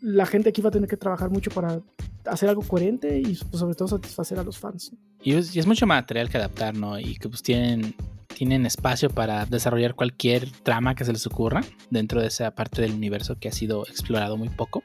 la 0.00 0.26
gente 0.26 0.48
aquí 0.48 0.62
va 0.62 0.68
a 0.68 0.72
tener 0.72 0.88
que 0.88 0.96
trabajar 0.96 1.30
mucho 1.30 1.50
para 1.50 1.80
hacer 2.26 2.48
algo 2.48 2.62
coherente 2.62 3.18
y 3.18 3.34
pues, 3.34 3.58
sobre 3.60 3.74
todo 3.74 3.88
satisfacer 3.88 4.38
a 4.38 4.44
los 4.44 4.58
fans. 4.58 4.92
Y 5.22 5.34
es, 5.34 5.54
y 5.54 5.58
es 5.58 5.66
mucho 5.66 5.86
material 5.86 6.28
que 6.28 6.38
adaptar, 6.38 6.74
¿no? 6.74 6.98
Y 6.98 7.16
que 7.16 7.28
pues 7.28 7.42
tienen, 7.42 7.94
tienen 8.34 8.66
espacio 8.66 9.10
para 9.10 9.46
desarrollar 9.46 9.94
cualquier 9.94 10.50
trama 10.50 10.94
que 10.94 11.04
se 11.04 11.12
les 11.12 11.26
ocurra 11.26 11.62
dentro 11.90 12.20
de 12.20 12.28
esa 12.28 12.50
parte 12.54 12.82
del 12.82 12.92
universo 12.92 13.36
que 13.38 13.48
ha 13.48 13.52
sido 13.52 13.86
explorado 13.86 14.36
muy 14.36 14.48
poco. 14.48 14.82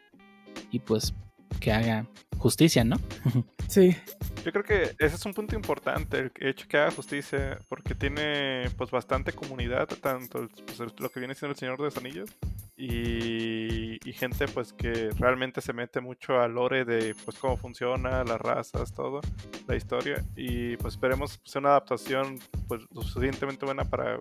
Y 0.71 0.79
pues 0.79 1.13
que 1.59 1.71
haga 1.71 2.05
justicia, 2.37 2.83
¿no? 2.83 2.97
Sí, 3.67 3.97
Yo 4.43 4.51
creo 4.51 4.63
que 4.63 4.83
ese 4.99 5.15
es 5.15 5.25
un 5.25 5.33
punto 5.33 5.55
importante, 5.55 6.19
el 6.19 6.31
hecho 6.39 6.67
que 6.67 6.77
haga 6.77 6.91
justicia, 6.91 7.57
porque 7.67 7.95
tiene 7.95 8.69
pues 8.77 8.91
bastante 8.91 9.33
comunidad, 9.33 9.87
tanto 9.87 10.47
pues, 10.67 10.79
lo 10.99 11.09
que 11.09 11.19
viene 11.19 11.33
siendo 11.33 11.53
el 11.53 11.57
Señor 11.57 11.77
de 11.79 11.85
los 11.85 11.97
Anillos 11.97 12.29
y, 12.77 13.97
y 14.07 14.13
gente 14.13 14.47
pues 14.47 14.71
que 14.71 15.09
realmente 15.17 15.61
se 15.61 15.73
mete 15.73 15.99
mucho 15.99 16.39
al 16.39 16.53
lore 16.53 16.85
de 16.85 17.15
pues 17.25 17.39
cómo 17.39 17.57
funciona, 17.57 18.23
las 18.23 18.39
razas, 18.39 18.93
todo, 18.93 19.21
la 19.67 19.75
historia 19.75 20.23
y 20.35 20.77
pues 20.77 20.93
esperemos 20.93 21.39
que 21.39 21.49
sea 21.49 21.61
una 21.61 21.69
adaptación 21.69 22.37
pues 22.67 22.83
lo 22.91 23.01
suficientemente 23.01 23.65
buena 23.65 23.83
para 23.83 24.19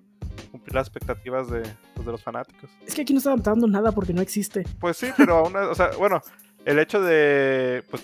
cumplir 0.50 0.74
las 0.74 0.86
expectativas 0.86 1.50
de, 1.50 1.62
pues, 1.94 2.06
de 2.06 2.12
los 2.12 2.22
fanáticos. 2.22 2.70
es 2.86 2.94
que 2.94 3.02
aquí 3.02 3.12
no 3.12 3.18
está 3.18 3.30
adaptando 3.30 3.66
nada 3.66 3.92
porque 3.92 4.12
no 4.14 4.22
existe. 4.22 4.64
Pues 4.80 4.96
sí, 4.96 5.08
pero 5.16 5.36
aún, 5.38 5.54
o 5.56 5.74
sea, 5.74 5.90
bueno, 5.98 6.22
el 6.64 6.78
hecho 6.78 7.00
de, 7.02 7.84
pues, 7.90 8.02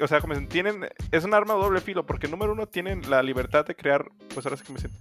o 0.00 0.06
sea, 0.08 0.20
como 0.20 0.34
dicen, 0.34 0.48
tienen, 0.48 0.88
es 1.10 1.24
un 1.24 1.34
arma 1.34 1.54
de 1.54 1.60
doble 1.60 1.80
filo, 1.80 2.04
porque 2.06 2.28
número 2.28 2.52
uno 2.52 2.66
tienen 2.66 3.08
la 3.10 3.22
libertad 3.22 3.64
de 3.66 3.74
crear, 3.74 4.10
pues 4.34 4.44
ahora 4.46 4.56
sí 4.56 4.64
que 4.64 4.72
me 4.72 4.78
dicen, 4.80 4.92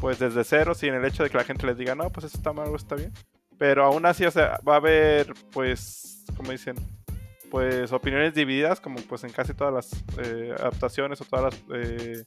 pues 0.00 0.18
desde 0.18 0.44
cero, 0.44 0.74
sin 0.74 0.94
el 0.94 1.04
hecho 1.04 1.22
de 1.22 1.30
que 1.30 1.36
la 1.38 1.44
gente 1.44 1.66
les 1.66 1.76
diga, 1.78 1.94
no, 1.94 2.10
pues 2.10 2.26
eso 2.26 2.36
está 2.36 2.52
mal 2.52 2.68
o 2.68 2.76
está 2.76 2.94
bien. 2.94 3.12
Pero 3.58 3.84
aún 3.84 4.06
así, 4.06 4.24
o 4.24 4.30
sea, 4.30 4.60
va 4.66 4.74
a 4.74 4.76
haber, 4.76 5.34
pues, 5.52 6.24
como 6.36 6.52
dicen, 6.52 6.76
pues 7.50 7.92
opiniones 7.92 8.34
divididas, 8.34 8.78
como 8.80 9.00
pues 9.00 9.24
en 9.24 9.30
casi 9.32 9.54
todas 9.54 9.72
las 9.72 10.04
eh, 10.18 10.54
adaptaciones 10.58 11.20
o 11.20 11.24
todas 11.24 11.54
las, 11.54 11.62
eh, 11.74 12.24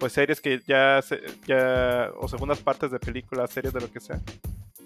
pues 0.00 0.12
series 0.14 0.40
que 0.40 0.60
ya, 0.66 1.00
se- 1.02 1.20
ya, 1.46 2.10
o 2.16 2.26
segundas 2.26 2.58
partes 2.60 2.90
de 2.90 2.98
películas, 2.98 3.50
series 3.50 3.72
de 3.74 3.80
lo 3.80 3.92
que 3.92 4.00
sea. 4.00 4.18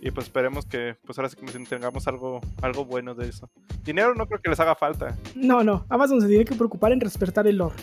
Y 0.01 0.11
pues 0.11 0.27
esperemos 0.27 0.67
que, 0.67 0.97
pues 1.05 1.19
ahora 1.19 1.29
sí 1.29 1.37
que 1.37 1.47
tengamos 1.65 2.07
algo, 2.07 2.41
algo 2.63 2.85
bueno 2.85 3.15
de 3.15 3.29
eso. 3.29 3.51
Dinero 3.83 4.15
no 4.15 4.27
creo 4.27 4.41
que 4.41 4.51
les 4.51 4.61
haga 4.61 4.75
falta. 4.75 5.17
No, 5.35 5.65
no, 5.65 5.85
Amazon 5.89 6.21
se 6.21 6.29
tiene 6.29 6.45
que 6.45 6.55
preocupar 6.55 6.93
en 6.93 7.01
respetar 7.01 7.47
el 7.47 7.57
lore. 7.57 7.77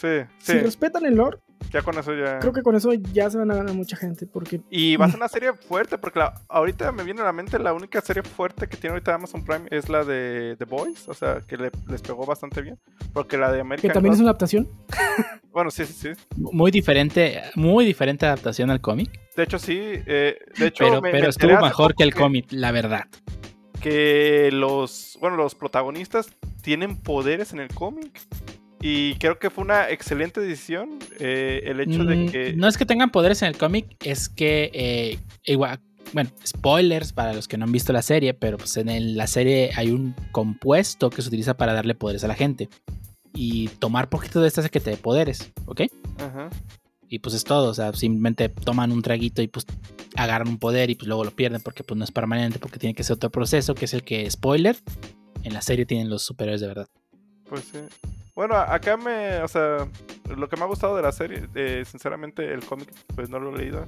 Sí, 0.00 0.06
sí, 0.38 0.52
Si 0.52 0.58
respetan 0.60 1.04
el 1.06 1.16
lore, 1.16 1.38
ya 1.72 1.82
con 1.82 1.98
eso 1.98 2.14
ya. 2.14 2.38
creo 2.38 2.52
que 2.52 2.62
con 2.62 2.76
eso 2.76 2.92
ya 2.92 3.28
se 3.30 3.36
van 3.36 3.50
a 3.50 3.56
ganar 3.56 3.74
mucha 3.74 3.96
gente. 3.96 4.26
Porque 4.26 4.60
Y 4.70 4.94
va 4.96 5.06
a 5.06 5.08
ser 5.08 5.16
una 5.18 5.26
serie 5.28 5.52
fuerte, 5.54 5.98
porque 5.98 6.20
la- 6.20 6.34
ahorita 6.48 6.92
me 6.92 7.02
viene 7.02 7.20
a 7.20 7.24
la 7.24 7.32
mente 7.32 7.58
la 7.58 7.72
única 7.72 8.00
serie 8.00 8.22
fuerte 8.22 8.68
que 8.68 8.76
tiene 8.76 8.92
ahorita 8.94 9.14
Amazon 9.14 9.44
Prime 9.44 9.66
es 9.72 9.88
la 9.88 10.04
de 10.04 10.54
The 10.56 10.64
Boys, 10.66 11.08
o 11.08 11.14
sea, 11.14 11.40
que 11.40 11.56
le- 11.56 11.72
les 11.88 12.00
pegó 12.00 12.24
bastante 12.24 12.62
bien. 12.62 12.78
Porque 13.12 13.36
la 13.36 13.48
de 13.50 13.56
que 13.56 13.60
American 13.62 13.92
también 13.92 14.12
es 14.14 14.20
una 14.20 14.28
adaptación. 14.30 14.68
Bueno, 15.50 15.72
sí, 15.72 15.84
sí, 15.86 15.92
sí. 16.14 16.22
Muy 16.36 16.70
diferente, 16.70 17.42
muy 17.56 17.84
diferente 17.84 18.26
adaptación 18.26 18.70
al 18.70 18.80
cómic. 18.80 19.10
De 19.34 19.42
hecho, 19.42 19.58
sí. 19.58 19.76
eh, 19.80 20.36
de 20.56 20.66
hecho, 20.68 20.84
Pero, 20.84 21.00
me- 21.02 21.10
pero 21.10 21.24
me 21.24 21.28
estuvo 21.30 21.60
mejor 21.60 21.96
que 21.96 22.04
el 22.04 22.14
cómic, 22.14 22.46
la 22.50 22.70
verdad. 22.70 23.06
que 23.80 24.50
los, 24.52 25.18
bueno, 25.20 25.36
los 25.36 25.54
protagonistas 25.56 26.28
tienen 26.62 26.96
poderes 26.96 27.52
en 27.52 27.60
el 27.60 27.68
cómic. 27.74 28.20
Y 28.80 29.14
creo 29.16 29.38
que 29.38 29.50
fue 29.50 29.64
una 29.64 29.90
excelente 29.90 30.40
decisión 30.40 30.98
eh, 31.18 31.62
el 31.64 31.80
hecho 31.80 32.04
de 32.04 32.16
Mm, 32.16 32.28
que... 32.30 32.52
No 32.54 32.68
es 32.68 32.78
que 32.78 32.86
tengan 32.86 33.10
poderes 33.10 33.42
en 33.42 33.48
el 33.48 33.56
cómic, 33.56 33.96
es 34.04 34.28
que 34.28 34.70
eh, 34.72 35.18
igual, 35.44 35.80
bueno, 36.12 36.30
spoilers 36.46 37.12
para 37.12 37.32
los 37.32 37.48
que 37.48 37.56
no 37.58 37.64
han 37.64 37.72
visto 37.72 37.92
la 37.92 38.02
serie, 38.02 38.34
pero 38.34 38.56
pues 38.56 38.76
en 38.76 38.88
el- 38.88 39.16
la 39.16 39.26
serie 39.26 39.70
hay 39.76 39.90
un 39.90 40.14
compuesto 40.30 41.10
que 41.10 41.22
se 41.22 41.28
utiliza 41.28 41.56
para 41.56 41.72
darle 41.72 41.94
poderes 41.96 42.22
a 42.24 42.28
la 42.28 42.34
gente. 42.34 42.68
Y 43.34 43.68
tomar 43.80 44.08
poquito 44.08 44.40
de 44.40 44.48
esto 44.48 44.60
hace 44.60 44.70
que 44.70 44.80
te 44.80 44.90
dé 44.90 44.96
poderes, 44.96 45.52
¿ok? 45.66 45.82
Ajá. 46.18 46.48
Y 47.10 47.18
pues 47.20 47.34
es 47.34 47.44
todo, 47.44 47.70
o 47.70 47.74
sea, 47.74 47.92
simplemente 47.94 48.48
toman 48.48 48.92
un 48.92 49.02
traguito 49.02 49.42
y 49.42 49.48
pues 49.48 49.66
agarran 50.14 50.48
un 50.48 50.58
poder 50.58 50.90
y 50.90 50.94
pues 50.94 51.08
luego 51.08 51.24
lo 51.24 51.30
pierden 51.30 51.60
porque 51.62 51.82
pues 51.82 51.96
no 51.98 52.04
es 52.04 52.10
permanente, 52.12 52.58
porque 52.58 52.78
tiene 52.78 52.94
que 52.94 53.02
ser 53.02 53.14
otro 53.14 53.30
proceso, 53.30 53.74
que 53.74 53.86
es 53.86 53.94
el 53.94 54.02
que, 54.02 54.30
spoiler, 54.30 54.76
en 55.42 55.52
la 55.54 55.62
serie 55.62 55.84
tienen 55.86 56.10
los 56.10 56.22
superiores 56.22 56.60
de 56.60 56.66
verdad. 56.68 56.86
Pues 57.48 57.64
sí. 57.64 57.78
Bueno, 58.34 58.54
acá 58.54 58.96
me, 58.96 59.42
o 59.42 59.48
sea, 59.48 59.88
lo 60.28 60.48
que 60.48 60.56
me 60.56 60.62
ha 60.62 60.66
gustado 60.66 60.94
de 60.94 61.02
la 61.02 61.10
serie, 61.10 61.48
eh, 61.54 61.82
sinceramente 61.84 62.52
el 62.52 62.64
cómic 62.64 62.88
pues 63.16 63.28
no 63.28 63.40
lo 63.40 63.52
he 63.52 63.58
leído, 63.58 63.84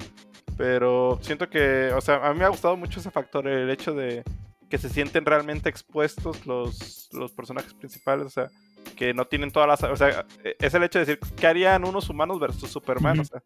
pero 0.57 1.21
siento 1.23 1.49
que, 1.49 1.93
o 1.95 2.00
sea, 2.00 2.26
a 2.26 2.33
mí 2.33 2.38
me 2.40 2.47
ha 2.47 2.49
gustado 2.49 2.76
mucho 2.76 2.99
ese 2.99 3.12
factor, 3.12 3.47
el 3.47 3.71
hecho 3.71 3.95
de 3.95 4.25
que 4.69 4.79
se 4.79 4.88
sienten 4.88 5.25
realmente 5.25 5.69
expuestos 5.69 6.47
los, 6.47 7.09
los 7.12 7.31
personajes 7.33 7.75
principales, 7.75 8.26
o 8.26 8.31
sea, 8.31 8.50
que 8.97 9.14
no 9.14 9.25
tienen 9.26 9.50
todas 9.52 9.69
las, 9.69 9.83
o 9.85 9.97
sea, 9.97 10.26
eh, 10.43 10.57
es 10.59 10.75
el 10.75 10.83
hecho 10.83 10.99
de 10.99 11.05
decir, 11.05 11.21
¿qué 11.37 11.47
harían 11.47 11.85
unos 11.85 12.09
humanos 12.11 12.40
versus 12.40 12.71
Superman? 12.71 13.21
O 13.21 13.25
sea, 13.25 13.43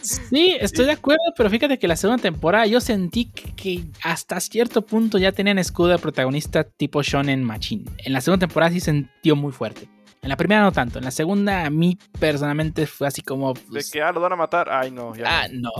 Sí, 0.00 0.56
estoy 0.60 0.86
de 0.86 0.92
acuerdo, 0.92 1.22
pero 1.36 1.50
fíjate 1.50 1.78
que 1.78 1.88
la 1.88 1.96
segunda 1.96 2.22
temporada 2.22 2.66
yo 2.66 2.80
sentí 2.80 3.26
que, 3.26 3.84
hasta 4.02 4.40
cierto 4.40 4.82
punto 4.82 5.18
ya 5.18 5.32
tenían 5.32 5.58
escudo 5.58 5.88
de 5.88 5.98
protagonista 5.98 6.64
tipo 6.64 7.02
Shonen 7.02 7.42
Machine. 7.44 7.84
En 7.98 8.12
la 8.12 8.20
segunda 8.20 8.46
temporada 8.46 8.72
sí 8.72 8.80
sentió 8.80 9.36
muy 9.36 9.52
fuerte. 9.52 9.88
En 10.22 10.30
la 10.30 10.36
primera 10.36 10.62
no 10.62 10.72
tanto. 10.72 10.98
En 10.98 11.04
la 11.04 11.10
segunda 11.10 11.66
a 11.66 11.70
mí 11.70 11.98
personalmente 12.18 12.86
fue 12.86 13.06
así 13.06 13.20
como... 13.20 13.52
de 13.52 13.60
pues, 13.70 13.90
que, 13.90 14.00
ah, 14.00 14.10
los 14.10 14.22
van 14.22 14.32
a 14.32 14.36
matar, 14.36 14.70
ay 14.70 14.90
no, 14.90 15.14
ya 15.14 15.24
ah, 15.26 15.48
no. 15.52 15.70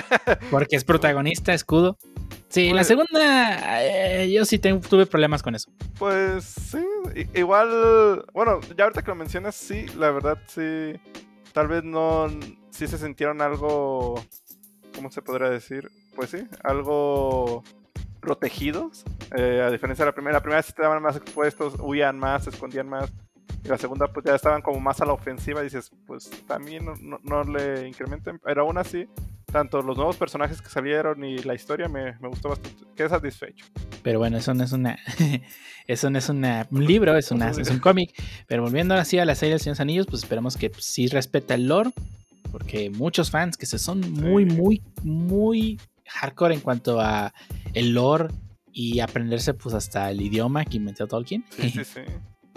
Porque 0.50 0.76
es 0.76 0.84
protagonista, 0.84 1.54
escudo. 1.54 1.96
Sí, 2.48 2.68
en 2.68 2.76
la 2.76 2.80
Pues- 2.80 2.88
segunda 2.88 3.84
eh, 3.84 4.30
yo 4.32 4.44
sí 4.44 4.58
tuve 4.58 5.06
problemas 5.06 5.42
con 5.42 5.54
eso. 5.54 5.70
Pues 5.98 6.44
sí, 6.44 6.84
igual, 7.34 8.24
bueno, 8.32 8.60
ya 8.76 8.84
ahorita 8.84 9.02
que 9.02 9.10
lo 9.10 9.14
mencionas, 9.16 9.54
sí, 9.54 9.86
la 9.96 10.10
verdad 10.10 10.38
sí, 10.46 10.92
tal 11.52 11.68
vez 11.68 11.84
no, 11.84 12.28
sí 12.74 12.86
se 12.86 12.98
sintieron 12.98 13.40
algo, 13.40 14.14
¿cómo 14.94 15.10
se 15.10 15.22
podría 15.22 15.48
decir? 15.50 15.90
Pues 16.16 16.30
sí, 16.30 16.38
algo 16.62 17.62
protegidos, 18.20 19.04
eh, 19.36 19.62
a 19.66 19.70
diferencia 19.70 20.04
de 20.04 20.10
la 20.10 20.14
primera, 20.14 20.34
la 20.34 20.42
primera 20.42 20.62
sí 20.62 20.70
estaban 20.70 21.02
más 21.02 21.16
expuestos, 21.16 21.74
huían 21.78 22.18
más, 22.18 22.44
se 22.44 22.50
escondían 22.50 22.88
más, 22.88 23.12
y 23.64 23.68
la 23.68 23.76
segunda 23.76 24.06
pues 24.08 24.24
ya 24.24 24.34
estaban 24.34 24.62
como 24.62 24.80
más 24.80 25.00
a 25.00 25.04
la 25.06 25.12
ofensiva, 25.12 25.60
y 25.60 25.64
dices, 25.64 25.90
pues 26.06 26.30
también 26.46 26.84
no, 26.84 26.94
no- 26.96 27.20
no 27.22 27.44
le 27.44 27.86
incrementen, 27.86 28.38
pero 28.42 28.62
aún 28.62 28.78
así, 28.78 29.06
tanto 29.52 29.82
los 29.82 29.96
nuevos 29.96 30.16
personajes 30.16 30.60
que 30.62 30.68
salieron 30.70 31.22
y 31.22 31.38
la 31.38 31.54
historia 31.54 31.86
me, 31.88 32.12
me 32.18 32.28
gustó 32.28 32.48
bastante, 32.48 32.84
quedé 32.96 33.08
satisfecho. 33.10 33.66
Pero 34.02 34.18
bueno, 34.18 34.38
eso 34.38 34.52
no 34.54 34.64
es 34.64 34.72
una. 34.72 34.98
eso 35.86 36.10
no 36.10 36.18
es 36.18 36.28
una, 36.28 36.66
un 36.70 36.84
libro, 36.84 37.16
es, 37.16 37.30
una, 37.30 37.50
es 37.58 37.70
un 37.70 37.78
cómic. 37.78 38.10
Pero 38.48 38.62
volviendo 38.62 38.94
así 38.94 39.18
a 39.18 39.24
la 39.24 39.34
serie 39.34 39.54
de 39.54 39.58
Señor 39.60 39.80
Anillos, 39.80 40.06
pues 40.06 40.22
esperamos 40.24 40.56
que 40.56 40.72
sí 40.78 41.06
respeta 41.08 41.54
el 41.54 41.68
lore. 41.68 41.90
Porque 42.54 42.88
muchos 42.88 43.32
fans 43.32 43.56
que 43.56 43.66
se 43.66 43.80
son 43.80 44.00
muy, 44.12 44.44
muy, 44.44 44.80
muy 45.02 45.80
hardcore 46.06 46.54
en 46.54 46.60
cuanto 46.60 47.00
a 47.00 47.34
el 47.72 47.94
lore 47.94 48.28
y 48.72 49.00
aprenderse 49.00 49.54
pues 49.54 49.74
hasta 49.74 50.08
el 50.08 50.20
idioma 50.20 50.64
que 50.64 50.76
inventó 50.76 51.08
Tolkien. 51.08 51.44
Sí, 51.50 51.70
sí, 51.70 51.84
sí. 51.84 52.00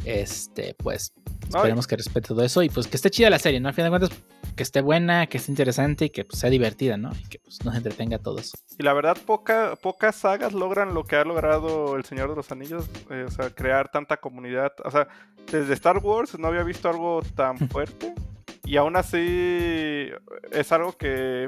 Este, 0.06 0.76
pues 0.76 1.12
esperemos 1.48 1.88
que 1.88 1.98
respete 1.98 2.28
todo 2.28 2.44
eso 2.44 2.62
y 2.62 2.70
pues 2.70 2.86
que 2.88 2.96
esté 2.96 3.10
chida 3.10 3.32
la 3.32 3.40
serie, 3.40 3.60
¿no? 3.60 3.68
Al 3.68 3.74
fin 3.74 3.84
de 3.84 3.90
cuentas, 3.90 4.12
que 4.56 4.62
esté 4.62 4.82
buena, 4.82 5.26
que 5.26 5.38
esté 5.38 5.52
interesante 5.52 6.06
y 6.06 6.10
que 6.12 6.24
pues, 6.24 6.40
sea 6.40 6.52
divertida, 6.52 6.96
¿no? 6.98 7.10
Y 7.20 7.28
que 7.28 7.40
pues 7.40 7.66
nos 7.66 7.76
entretenga 7.76 8.18
a 8.18 8.20
todos. 8.20 8.54
Y 8.78 8.84
la 8.84 8.94
verdad, 8.94 9.18
poca, 9.26 9.76
pocas 9.76 10.16
sagas 10.16 10.54
logran 10.54 10.94
lo 10.94 11.04
que 11.04 11.16
ha 11.16 11.26
logrado 11.26 11.98
El 11.98 12.06
Señor 12.06 12.30
de 12.30 12.36
los 12.36 12.52
Anillos, 12.52 12.88
eh, 13.10 13.26
o 13.28 13.32
sea, 13.32 13.50
crear 13.50 13.90
tanta 13.90 14.18
comunidad. 14.18 14.72
O 14.86 14.92
sea, 14.92 15.08
desde 15.52 15.74
Star 15.74 15.98
Wars 15.98 16.38
no 16.38 16.48
había 16.48 16.64
visto 16.64 16.88
algo 16.88 17.22
tan 17.36 17.58
fuerte. 17.70 18.14
Y 18.68 18.76
aún 18.76 18.98
así 18.98 20.10
es 20.52 20.72
algo 20.74 20.92
que, 20.92 21.48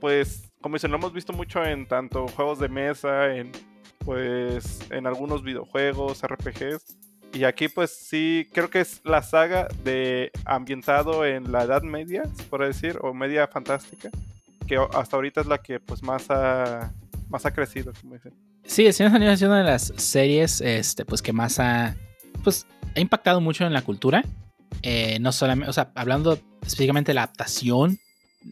pues, 0.00 0.52
como 0.60 0.76
dicen, 0.76 0.92
lo 0.92 0.96
hemos 0.96 1.12
visto 1.12 1.32
mucho 1.32 1.64
en 1.64 1.86
tanto 1.86 2.28
juegos 2.28 2.60
de 2.60 2.68
mesa, 2.68 3.34
en 3.34 3.50
pues 4.04 4.80
en 4.90 5.06
algunos 5.06 5.42
videojuegos, 5.42 6.22
RPGs. 6.22 6.96
Y 7.32 7.44
aquí 7.44 7.68
pues 7.68 7.90
sí, 7.90 8.48
creo 8.52 8.68
que 8.68 8.80
es 8.80 9.00
la 9.04 9.22
saga 9.22 9.66
de 9.84 10.30
ambientado 10.44 11.24
en 11.24 11.50
la 11.50 11.64
Edad 11.64 11.82
Media, 11.82 12.24
puede 12.50 12.66
decir, 12.66 12.98
o 13.00 13.14
media 13.14 13.48
fantástica, 13.48 14.10
que 14.66 14.76
hasta 14.76 15.16
ahorita 15.16 15.40
es 15.40 15.46
la 15.46 15.58
que 15.58 15.80
pues 15.80 16.02
más 16.02 16.26
ha, 16.30 16.92
más 17.28 17.46
ha 17.46 17.52
crecido, 17.52 17.92
como 18.00 18.14
dicen. 18.14 18.34
Sí, 18.64 18.86
El 18.86 18.92
Señor 18.92 19.18
de 19.18 19.32
es 19.32 19.42
una 19.42 19.58
de 19.58 19.64
las 19.64 19.92
series 19.96 20.60
este, 20.60 21.04
pues, 21.04 21.22
que 21.22 21.32
más 21.32 21.58
ha, 21.58 21.96
pues, 22.44 22.66
ha 22.94 23.00
impactado 23.00 23.40
mucho 23.40 23.64
en 23.64 23.72
la 23.72 23.82
cultura. 23.82 24.22
Eh, 24.82 25.18
no 25.20 25.32
solamente, 25.32 25.70
o 25.70 25.72
sea, 25.72 25.92
hablando 25.94 26.38
específicamente 26.62 27.10
de 27.10 27.14
la 27.14 27.24
adaptación 27.24 27.98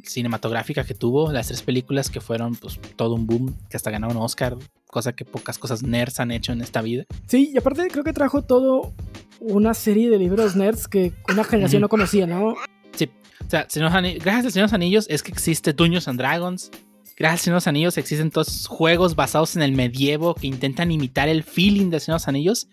cinematográfica 0.04 0.84
que 0.84 0.94
tuvo, 0.94 1.32
las 1.32 1.48
tres 1.48 1.62
películas 1.62 2.10
que 2.10 2.20
fueron 2.20 2.54
pues 2.54 2.78
todo 2.96 3.14
un 3.14 3.26
boom, 3.26 3.56
que 3.68 3.76
hasta 3.76 3.90
ganaron 3.90 4.16
un 4.16 4.22
Oscar, 4.22 4.56
cosa 4.86 5.12
que 5.12 5.24
pocas 5.24 5.58
cosas 5.58 5.82
nerds 5.82 6.20
han 6.20 6.30
hecho 6.30 6.52
en 6.52 6.60
esta 6.60 6.82
vida. 6.82 7.04
Sí, 7.26 7.50
y 7.52 7.58
aparte 7.58 7.88
creo 7.88 8.04
que 8.04 8.12
trajo 8.12 8.42
todo 8.42 8.92
una 9.40 9.74
serie 9.74 10.10
de 10.10 10.18
libros 10.18 10.56
nerds 10.56 10.86
que 10.86 11.12
una 11.28 11.44
generación 11.44 11.82
no 11.82 11.88
conocía, 11.88 12.26
¿no? 12.26 12.54
Sí, 12.94 13.10
o 13.46 13.50
sea, 13.50 13.66
gracias 13.70 14.46
a 14.46 14.50
Señor 14.50 14.66
los 14.66 14.72
Anillos 14.72 15.06
es 15.08 15.22
que 15.22 15.32
existe 15.32 15.72
Dungeons 15.72 16.08
and 16.08 16.18
Dragons. 16.18 16.70
Gracias 17.16 17.42
a 17.42 17.44
Señor 17.44 17.56
los 17.56 17.66
Anillos 17.66 17.98
existen 17.98 18.30
todos 18.30 18.66
juegos 18.66 19.14
basados 19.14 19.56
en 19.56 19.62
el 19.62 19.72
medievo 19.72 20.34
que 20.34 20.46
intentan 20.46 20.92
imitar 20.92 21.28
el 21.28 21.42
feeling 21.42 21.90
de 21.90 22.00
Señor 22.00 22.16
los 22.16 22.28
Anillos. 22.28 22.68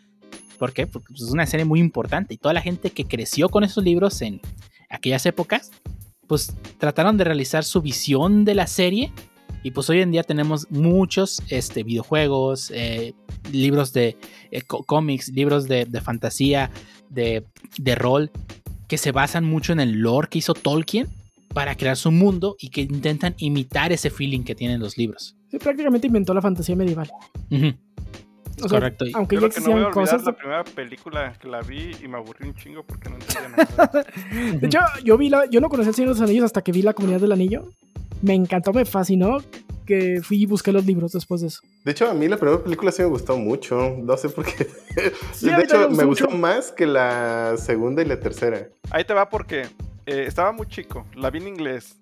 ¿Por 0.58 0.74
qué? 0.74 0.88
Porque 0.88 1.08
pues, 1.10 1.22
es 1.22 1.32
una 1.32 1.46
serie 1.46 1.66
muy 1.66 1.80
importante 1.80 2.34
y 2.34 2.38
toda 2.38 2.54
la 2.54 2.62
gente 2.62 2.90
que 2.90 3.06
creció 3.06 3.50
con 3.50 3.64
esos 3.64 3.84
libros 3.84 4.22
en 4.22 4.42
aquellas 4.90 5.26
épocas 5.26 5.72
pues 6.28 6.54
trataron 6.78 7.18
de 7.18 7.24
realizar 7.24 7.64
su 7.64 7.82
visión 7.82 8.46
de 8.46 8.56
la 8.56 8.68
serie. 8.68 9.12
Y 9.64 9.72
pues 9.72 9.90
hoy 9.90 10.02
en 10.02 10.12
día 10.12 10.24
tenemos 10.24 10.70
muchos 10.70 11.42
este, 11.50 11.84
videojuegos, 11.84 12.72
eh, 12.74 13.14
libros 13.52 13.92
de 13.92 14.18
eh, 14.52 14.62
cómics, 14.62 15.30
libros 15.30 15.68
de, 15.68 15.86
fantasía, 16.02 16.70
de, 17.10 17.44
rol, 17.96 18.32
que 18.88 18.98
se 18.98 19.12
basan 19.12 19.46
mucho 19.46 19.74
en 19.74 19.80
el 19.80 19.94
lore 19.94 20.28
que 20.30 20.38
hizo 20.40 20.54
Tolkien 20.54 21.08
para 21.54 21.76
crear 21.76 21.98
su 21.98 22.12
mundo 22.12 22.56
y 22.60 22.70
que 22.70 22.82
intentan 22.82 23.34
imitar 23.40 23.92
ese 23.92 24.10
feeling 24.10 24.44
que 24.44 24.54
tienen 24.54 24.80
los 24.80 24.98
libros. 24.98 25.36
Sí, 25.50 25.58
prácticamente 25.58 26.08
inventó 26.08 26.34
la 26.34 26.42
fantasía 26.42 26.76
medieval. 26.76 27.10
Correcto. 28.62 29.06
Aunque 29.14 29.40
ya 29.40 29.48
existían 29.48 29.82
no 29.82 29.92
cosas. 29.92 30.24
la 30.24 30.32
primera 30.34 30.64
película 30.64 31.34
que 31.40 31.48
la 31.48 31.62
vi 31.62 31.96
y 32.04 32.08
me 32.08 32.18
aburrí 32.18 32.48
un 32.48 32.56
chingo 32.56 32.84
porque 32.84 33.10
no 33.10 33.16
entendía 33.16 33.50
nada. 33.50 34.06
de 34.60 34.68
hecho, 34.68 34.80
yo 35.04 35.18
vi 35.18 35.30
la, 35.30 35.46
yo 35.46 35.62
no 35.62 35.70
conocí 35.70 35.90
el 35.90 35.96
Señor 35.96 36.14
de 36.14 36.20
los 36.20 36.30
Anillos 36.30 36.46
hasta 36.46 36.62
que 36.62 36.72
vi 36.72 36.82
la 36.82 36.94
comunidad 36.94 37.22
del 37.22 37.32
anillo. 37.32 37.70
Me 38.22 38.34
encantó, 38.34 38.74
me 38.74 38.86
fascinó 38.86 39.44
que 39.86 40.22
fui 40.22 40.42
y 40.42 40.46
busqué 40.46 40.72
los 40.72 40.86
libros 40.86 41.14
después 41.14 41.42
de 41.42 41.48
eso. 41.48 41.62
De 41.84 41.92
hecho, 41.92 42.10
a 42.10 42.14
mí 42.14 42.28
la 42.28 42.38
primera 42.38 42.62
película 42.62 42.92
sí 42.92 43.02
me 43.04 43.08
gustó 43.08 43.38
mucho. 43.38 43.96
No 44.02 44.18
sé 44.18 44.30
por 44.30 44.46
qué. 44.46 44.68
de 45.42 45.64
hecho, 45.64 45.90
me 45.90 46.04
gustó 46.04 46.30
más 46.30 46.72
que 46.72 46.86
la 46.86 47.56
segunda 47.58 48.02
y 48.02 48.06
la 48.06 48.20
tercera. 48.20 48.68
Ahí 48.90 49.06
te 49.06 49.14
va 49.14 49.30
porque 49.30 49.62
eh, 50.06 50.26
estaba 50.28 50.52
muy 50.52 50.68
chico. 50.68 51.06
La 51.16 51.30
vi 51.30 51.40
en 51.40 51.48
inglés. 51.48 51.98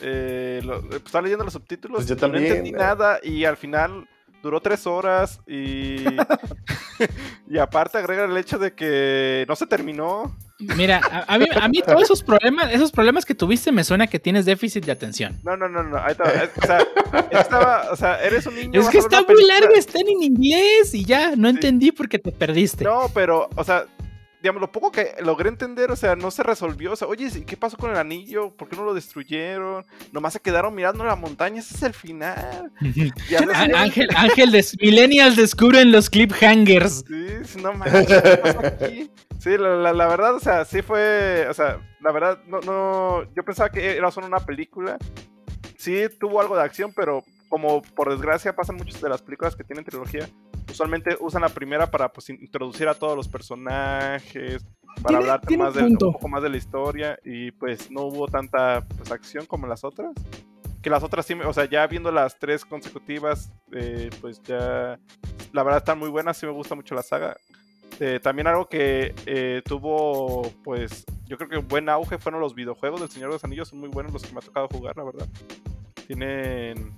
Eh, 0.00 0.60
estaba 1.04 1.22
leyendo 1.22 1.44
los 1.44 1.52
subtítulos. 1.52 1.96
Pues 1.96 2.08
yo 2.08 2.16
también. 2.16 2.44
no 2.44 2.48
entendí 2.48 2.72
nada 2.72 3.18
y 3.22 3.44
al 3.44 3.56
final 3.56 4.08
duró 4.46 4.60
tres 4.60 4.86
horas 4.86 5.40
y. 5.46 6.04
y 7.50 7.58
aparte 7.58 7.98
agrega 7.98 8.24
el 8.24 8.36
hecho 8.36 8.58
de 8.58 8.74
que 8.74 9.44
no 9.48 9.56
se 9.56 9.66
terminó. 9.66 10.34
Mira, 10.58 11.02
a, 11.28 11.38
mí, 11.38 11.46
a 11.54 11.68
mí 11.68 11.82
todos 11.82 12.04
esos 12.04 12.22
problemas, 12.22 12.72
esos 12.72 12.90
problemas 12.90 13.26
que 13.26 13.34
tuviste 13.34 13.72
me 13.72 13.84
suena 13.84 14.06
que 14.06 14.18
tienes 14.18 14.46
déficit 14.46 14.86
de 14.86 14.92
atención. 14.92 15.38
No, 15.44 15.54
no, 15.54 15.68
no, 15.68 15.82
no. 15.82 15.98
Ahí 15.98 16.14
O 16.14 16.66
sea, 16.66 16.78
estaba, 17.30 17.90
o 17.92 17.96
sea, 17.96 18.22
eres 18.22 18.46
un 18.46 18.54
niño. 18.54 18.80
Es 18.80 18.88
que 18.88 18.98
está 18.98 19.20
muy 19.20 19.44
largo, 19.44 19.74
está 19.74 19.98
en 20.00 20.22
inglés 20.22 20.94
y 20.94 21.04
ya, 21.04 21.36
no 21.36 21.48
entendí 21.48 21.92
por 21.92 22.08
qué 22.08 22.18
te 22.18 22.32
perdiste. 22.32 22.84
No, 22.84 23.10
pero, 23.12 23.50
o 23.54 23.64
sea, 23.64 23.86
digamos, 24.46 24.60
lo 24.60 24.70
poco 24.70 24.92
que 24.92 25.16
logré 25.24 25.48
entender, 25.48 25.90
o 25.90 25.96
sea, 25.96 26.14
no 26.14 26.30
se 26.30 26.44
resolvió. 26.44 26.92
O 26.92 26.96
sea, 26.96 27.08
oye, 27.08 27.28
¿qué 27.44 27.56
pasó 27.56 27.76
con 27.76 27.90
el 27.90 27.96
anillo? 27.96 28.50
¿Por 28.50 28.68
qué 28.68 28.76
no 28.76 28.84
lo 28.84 28.94
destruyeron? 28.94 29.84
Nomás 30.12 30.34
se 30.34 30.40
quedaron 30.40 30.72
mirando 30.72 31.02
la 31.02 31.16
montaña, 31.16 31.58
ese 31.58 31.74
es 31.74 31.82
el 31.82 31.92
final. 31.92 32.70
Ángel, 33.74 34.08
Ángel, 34.14 34.52
de 34.52 34.64
Millennials 34.80 35.34
descubren 35.34 35.90
los 35.90 36.08
cliphangers. 36.08 37.04
Sí, 37.08 37.60
no 37.60 37.72
manches, 37.72 38.22
¿qué 38.22 38.36
pasó 38.36 38.60
aquí? 38.64 39.10
Sí, 39.40 39.58
la, 39.58 39.92
la, 39.92 40.06
verdad, 40.06 40.36
o 40.36 40.40
sea, 40.40 40.64
sí 40.64 40.80
fue, 40.80 41.48
o 41.50 41.54
sea, 41.54 41.80
la 42.00 42.12
verdad, 42.12 42.38
no, 42.46 42.60
no, 42.60 43.24
yo 43.34 43.44
pensaba 43.44 43.68
que 43.68 43.96
era 43.96 44.12
solo 44.12 44.28
una 44.28 44.38
película. 44.38 44.96
Sí 45.76 46.04
tuvo 46.20 46.40
algo 46.40 46.56
de 46.56 46.62
acción, 46.62 46.92
pero 46.94 47.24
como 47.48 47.82
por 47.82 48.10
desgracia 48.10 48.54
pasan 48.54 48.76
muchas 48.76 49.00
de 49.00 49.08
las 49.08 49.22
películas 49.22 49.56
que 49.56 49.64
tienen 49.64 49.84
trilogía, 49.84 50.28
usualmente 50.70 51.16
usan 51.20 51.42
la 51.42 51.48
primera 51.48 51.90
para 51.90 52.12
pues 52.12 52.28
introducir 52.30 52.88
a 52.88 52.94
todos 52.94 53.16
los 53.16 53.28
personajes, 53.28 54.64
para 55.02 55.18
hablar 55.18 55.40
más 55.56 55.74
de, 55.74 55.82
un 55.84 55.96
poco 55.96 56.28
más 56.28 56.42
de 56.42 56.48
la 56.48 56.56
historia 56.56 57.18
y 57.24 57.50
pues 57.52 57.90
no 57.90 58.02
hubo 58.02 58.26
tanta 58.28 58.86
pues, 58.96 59.10
acción 59.10 59.46
como 59.46 59.66
las 59.66 59.84
otras. 59.84 60.12
Que 60.82 60.90
las 60.90 61.02
otras 61.02 61.26
sí, 61.26 61.34
o 61.34 61.52
sea, 61.52 61.64
ya 61.64 61.86
viendo 61.86 62.12
las 62.12 62.38
tres 62.38 62.64
consecutivas, 62.64 63.52
eh, 63.72 64.10
pues 64.20 64.40
ya 64.42 64.98
la 65.52 65.62
verdad 65.62 65.78
están 65.78 65.98
muy 65.98 66.08
buenas, 66.08 66.36
sí 66.36 66.46
me 66.46 66.52
gusta 66.52 66.74
mucho 66.74 66.94
la 66.94 67.02
saga. 67.02 67.36
Eh, 67.98 68.20
también 68.22 68.46
algo 68.46 68.68
que 68.68 69.14
eh, 69.24 69.62
tuvo, 69.64 70.50
pues, 70.62 71.04
yo 71.24 71.36
creo 71.38 71.48
que 71.48 71.58
un 71.58 71.66
buen 71.66 71.88
auge 71.88 72.18
fueron 72.18 72.40
los 72.40 72.54
videojuegos 72.54 73.00
del 73.00 73.10
Señor 73.10 73.30
de 73.30 73.36
los 73.36 73.44
Anillos, 73.44 73.68
son 73.68 73.80
muy 73.80 73.88
buenos 73.88 74.12
los 74.12 74.22
que 74.22 74.32
me 74.32 74.38
ha 74.38 74.42
tocado 74.42 74.68
jugar, 74.68 74.96
la 74.96 75.04
verdad. 75.04 75.26
Tienen 76.06 76.94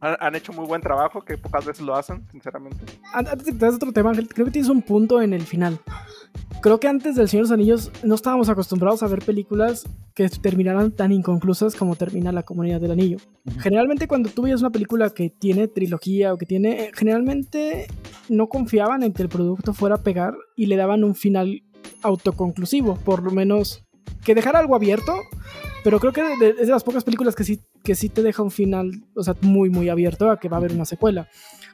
han, 0.00 0.34
hecho 0.34 0.52
muy 0.52 0.66
buen 0.66 0.80
trabajo, 0.80 1.22
que 1.22 1.36
pocas 1.36 1.64
veces 1.64 1.84
lo 1.84 1.94
hacen, 1.94 2.24
sinceramente. 2.30 2.78
Antes 3.12 3.38
de 3.38 3.44
que 3.44 3.58
te 3.58 3.64
das 3.64 3.74
otro 3.74 3.92
tema, 3.92 4.10
Ángel, 4.10 4.28
creo 4.28 4.46
que 4.46 4.52
tienes 4.52 4.70
un 4.70 4.82
punto 4.82 5.20
en 5.20 5.32
el 5.32 5.42
final. 5.42 5.80
Creo 6.62 6.80
que 6.80 6.88
antes 6.88 7.16
del 7.16 7.28
Señor 7.28 7.46
de 7.46 7.50
los 7.50 7.54
Anillos 7.54 7.92
no 8.02 8.14
estábamos 8.14 8.48
acostumbrados 8.48 9.02
a 9.02 9.08
ver 9.08 9.20
películas 9.24 9.86
que 10.14 10.28
terminaran 10.28 10.90
tan 10.92 11.12
inconclusas 11.12 11.74
como 11.74 11.96
termina 11.96 12.32
La 12.32 12.42
Comunidad 12.42 12.80
del 12.80 12.92
Anillo. 12.92 13.18
Generalmente 13.60 14.08
cuando 14.08 14.28
tú 14.30 14.42
veías 14.42 14.60
una 14.60 14.70
película 14.70 15.10
que 15.10 15.30
tiene 15.30 15.68
trilogía 15.68 16.32
o 16.32 16.38
que 16.38 16.46
tiene... 16.46 16.84
Eh, 16.84 16.90
generalmente 16.94 17.86
no 18.28 18.48
confiaban 18.48 19.02
en 19.02 19.12
que 19.12 19.22
el 19.22 19.28
producto 19.28 19.72
fuera 19.72 19.96
a 19.96 20.02
pegar 20.02 20.34
y 20.56 20.66
le 20.66 20.76
daban 20.76 21.04
un 21.04 21.14
final 21.14 21.62
autoconclusivo, 22.02 22.96
por 22.96 23.22
lo 23.22 23.30
menos 23.30 23.87
que 24.24 24.34
dejara 24.34 24.58
algo 24.58 24.74
abierto, 24.74 25.14
pero 25.84 26.00
creo 26.00 26.12
que 26.12 26.22
es 26.42 26.66
de 26.66 26.72
las 26.72 26.84
pocas 26.84 27.04
películas 27.04 27.34
que 27.34 27.44
sí, 27.44 27.60
que 27.82 27.94
sí 27.94 28.08
te 28.08 28.22
deja 28.22 28.42
un 28.42 28.50
final, 28.50 28.90
o 29.14 29.22
sea, 29.22 29.34
muy, 29.40 29.70
muy 29.70 29.88
abierto 29.88 30.30
a 30.30 30.38
que 30.38 30.48
va 30.48 30.56
a 30.56 30.60
haber 30.60 30.72
una 30.72 30.84
secuela. 30.84 31.28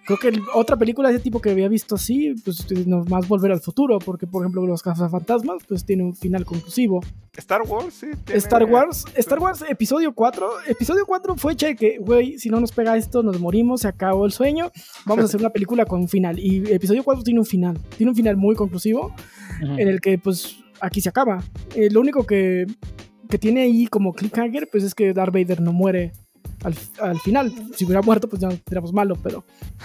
Creo 0.07 0.19
que 0.19 0.39
otra 0.55 0.77
película 0.77 1.09
de 1.09 1.15
ese 1.15 1.25
tipo 1.25 1.41
que 1.41 1.51
había 1.51 1.67
visto 1.67 1.95
así, 1.95 2.35
pues 2.45 2.67
no 2.87 3.05
más 3.05 3.27
volver 3.27 3.51
al 3.53 3.61
futuro, 3.61 3.99
porque 3.99 4.27
por 4.27 4.43
ejemplo 4.43 4.67
los 4.67 4.83
cazafantasmas, 4.83 5.63
pues 5.67 5.87
tiene 5.87 6.05
un 6.05 6.15
final 6.15 6.45
conclusivo. 6.45 7.01
Star 7.35 7.63
Wars, 7.63 7.95
sí. 7.95 8.09
Star 8.35 8.65
Wars, 8.65 9.07
Star 9.15 9.39
Wars, 9.39 9.65
episodio 9.67 10.13
4. 10.15 10.47
Episodio 10.69 11.07
4 11.07 11.37
fue 11.37 11.57
cheque, 11.57 11.97
güey, 12.01 12.39
si 12.39 12.51
no 12.51 12.61
nos 12.61 12.73
pega 12.73 12.99
esto, 12.99 13.23
nos 13.23 13.41
morimos, 13.41 13.81
se 13.81 13.89
acabó 13.89 14.27
el 14.27 14.33
sueño, 14.33 14.71
vamos 15.07 15.25
a 15.25 15.27
hacer 15.27 15.41
una 15.41 15.51
película 15.51 15.87
con 15.87 16.01
un 16.01 16.09
final. 16.09 16.39
Y 16.39 16.71
episodio 16.71 17.03
4 17.03 17.25
tiene 17.25 17.41
un 17.41 17.47
final, 17.47 17.79
tiene 17.97 18.11
un 18.11 18.17
final 18.17 18.37
muy 18.37 18.55
conclusivo, 18.55 19.15
en 19.61 19.89
el 19.89 20.03
que 20.03 20.19
pues 20.19 20.64
aquí 20.85 21.01
se 21.01 21.09
acaba. 21.09 21.43
Eh, 21.75 21.91
lo 21.91 22.01
único 22.01 22.25
que, 22.27 22.67
que, 23.29 23.39
tiene 23.39 23.63
ahí 23.63 23.87
como 23.87 24.13
cliffhanger, 24.13 24.69
pues 24.71 24.85
es 24.85 24.95
que 24.95 25.13
Darth 25.13 25.33
Vader 25.33 25.61
no 25.61 25.73
muere 25.73 26.13
al, 26.63 26.75
al 27.01 27.19
final. 27.21 27.53
Si 27.75 27.85
hubiera 27.85 28.03
muerto, 28.03 28.29
pues 28.29 28.41
ya 28.43 28.49
tendríamos 28.49 28.93
malo, 28.93 29.17
pero... 29.23 29.45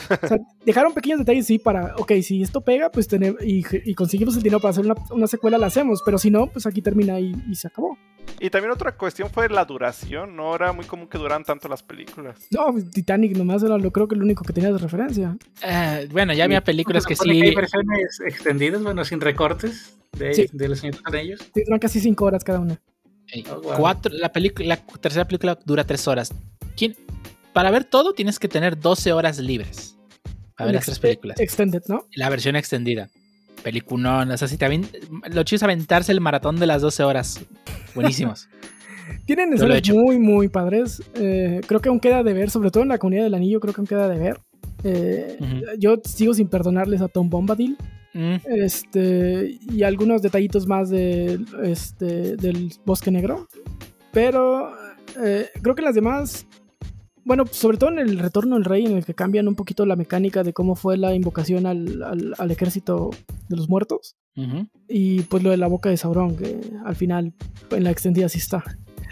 dejaron 0.65 0.93
pequeños 0.93 1.19
detalles, 1.19 1.45
sí, 1.45 1.59
para, 1.59 1.95
ok, 1.97 2.13
si 2.21 2.41
esto 2.41 2.61
pega, 2.61 2.89
pues 2.91 3.07
tenemos, 3.07 3.43
y, 3.43 3.63
y 3.85 3.93
conseguimos 3.95 4.35
el 4.37 4.43
dinero 4.43 4.59
para 4.59 4.71
hacer 4.71 4.85
una, 4.85 4.95
una, 5.11 5.27
secuela, 5.27 5.57
la 5.57 5.67
hacemos, 5.67 6.01
pero 6.05 6.17
si 6.17 6.31
no, 6.31 6.47
pues 6.47 6.65
aquí 6.65 6.81
termina 6.81 7.19
y, 7.19 7.33
y 7.49 7.55
se 7.55 7.67
acabó. 7.67 7.97
Y 8.41 8.49
también 8.49 8.71
otra 8.71 8.95
cuestión 8.95 9.29
fue 9.29 9.49
la 9.49 9.65
duración. 9.65 10.35
No 10.35 10.55
era 10.55 10.71
muy 10.71 10.85
común 10.85 11.07
que 11.07 11.17
duraran 11.17 11.43
tanto 11.43 11.67
las 11.67 11.83
películas. 11.83 12.47
No, 12.51 12.73
Titanic 12.93 13.35
nomás 13.35 13.63
era 13.63 13.77
lo 13.77 13.91
creo 13.91 14.07
que 14.07 14.15
lo 14.15 14.23
único 14.23 14.45
que 14.45 14.53
tenía 14.53 14.71
de 14.71 14.77
referencia. 14.77 15.37
Eh, 15.61 16.07
bueno, 16.11 16.33
ya 16.33 16.45
había 16.45 16.63
películas 16.63 17.05
que 17.05 17.15
sí. 17.15 17.29
Hay 17.41 17.53
versiones 17.55 18.21
extendidas, 18.25 18.81
bueno, 18.81 19.03
sin 19.03 19.19
recortes 19.19 19.97
de, 20.17 20.33
Sí. 20.33 20.45
de 20.53 20.69
los 20.69 20.79
señores 20.79 21.01
de 21.11 21.21
ellos. 21.21 21.39
Sí, 21.53 21.63
duran 21.65 21.79
casi 21.79 21.99
cinco 21.99 22.25
horas 22.25 22.43
cada 22.43 22.59
una. 22.59 22.79
eh, 23.33 23.43
Oh, 23.51 23.61
wow. 23.61 23.73
cuatro, 23.77 24.11
la, 24.15 24.31
película, 24.31 24.67
la 24.69 24.77
tercera 24.99 25.25
película 25.25 25.59
dura 25.65 25.83
tres 25.83 26.07
horas. 26.07 26.33
¿Quién? 26.77 26.95
Para 27.53 27.71
ver 27.71 27.83
todo 27.83 28.13
tienes 28.13 28.39
que 28.39 28.47
tener 28.47 28.79
12 28.79 29.11
horas 29.11 29.37
libres. 29.39 29.97
Para 30.55 30.67
ver 30.67 30.75
las 30.75 30.85
tres 30.85 30.99
películas. 30.99 31.39
Extended, 31.39 31.83
¿no? 31.87 32.05
La 32.15 32.29
versión 32.29 32.55
extendida. 32.55 33.09
Peliculón. 33.63 34.31
O 34.31 34.37
sea, 34.37 34.47
si 34.47 34.57
te 34.57 34.67
Lo 35.31 35.43
chido 35.43 35.57
es 35.57 35.63
aventarse 35.63 36.11
el 36.11 36.21
maratón 36.21 36.57
de 36.57 36.67
las 36.67 36.81
12 36.81 37.03
horas. 37.03 37.39
Buenísimos. 37.95 38.49
Tienen 39.25 39.51
he 39.51 39.55
escenas 39.55 39.77
hecho. 39.77 39.95
muy, 39.95 40.19
muy 40.19 40.47
padres. 40.49 41.01
Eh, 41.15 41.61
creo 41.65 41.79
que 41.79 41.89
aún 41.89 41.99
queda 41.99 42.23
de 42.23 42.33
ver, 42.33 42.49
sobre 42.49 42.71
todo 42.71 42.83
en 42.83 42.89
la 42.89 42.97
comunidad 42.97 43.23
del 43.23 43.33
anillo, 43.33 43.59
creo 43.59 43.73
que 43.73 43.81
aún 43.81 43.87
queda 43.87 44.07
de 44.07 44.19
ver. 44.19 44.39
Eh. 44.83 45.37
Yo 45.77 45.95
sigo 46.03 46.33
sin 46.33 46.47
perdonarles 46.47 47.01
a 47.01 47.07
Tom 47.07 47.29
Bombadil. 47.29 47.77
Mm, 48.13 48.35
Este, 48.45 49.59
y 49.71 49.83
algunos 49.83 50.21
detallitos 50.21 50.65
más 50.67 50.89
de, 50.89 51.39
este, 51.63 52.35
del 52.37 52.71
Bosque 52.85 53.11
Negro. 53.11 53.47
Pero 54.11 54.71
eh, 55.23 55.47
creo 55.61 55.75
que 55.75 55.81
las 55.83 55.95
demás, 55.95 56.47
bueno, 57.29 57.45
sobre 57.49 57.77
todo 57.77 57.91
en 57.91 57.99
el 57.99 58.17
Retorno 58.17 58.55
del 58.55 58.65
Rey, 58.65 58.85
en 58.87 58.97
el 58.97 59.05
que 59.05 59.13
cambian 59.13 59.47
un 59.47 59.53
poquito 59.55 59.85
la 59.85 59.95
mecánica 59.95 60.43
de 60.43 60.51
cómo 60.51 60.75
fue 60.75 60.97
la 60.97 61.13
invocación 61.13 61.67
al, 61.67 62.01
al- 62.01 62.33
al 62.37 62.51
ejército 62.51 63.11
de 63.47 63.55
los 63.55 63.69
muertos. 63.69 64.15
Y 64.87 65.21
pues 65.23 65.43
lo 65.43 65.49
de 65.51 65.57
la 65.57 65.67
boca 65.67 65.89
de 65.89 65.97
Sauron, 65.97 66.35
que 66.35 66.59
al 66.85 66.95
final 66.95 67.33
en 67.71 67.83
la 67.83 67.91
extendida 67.91 68.29
sí 68.29 68.39
está. 68.39 68.63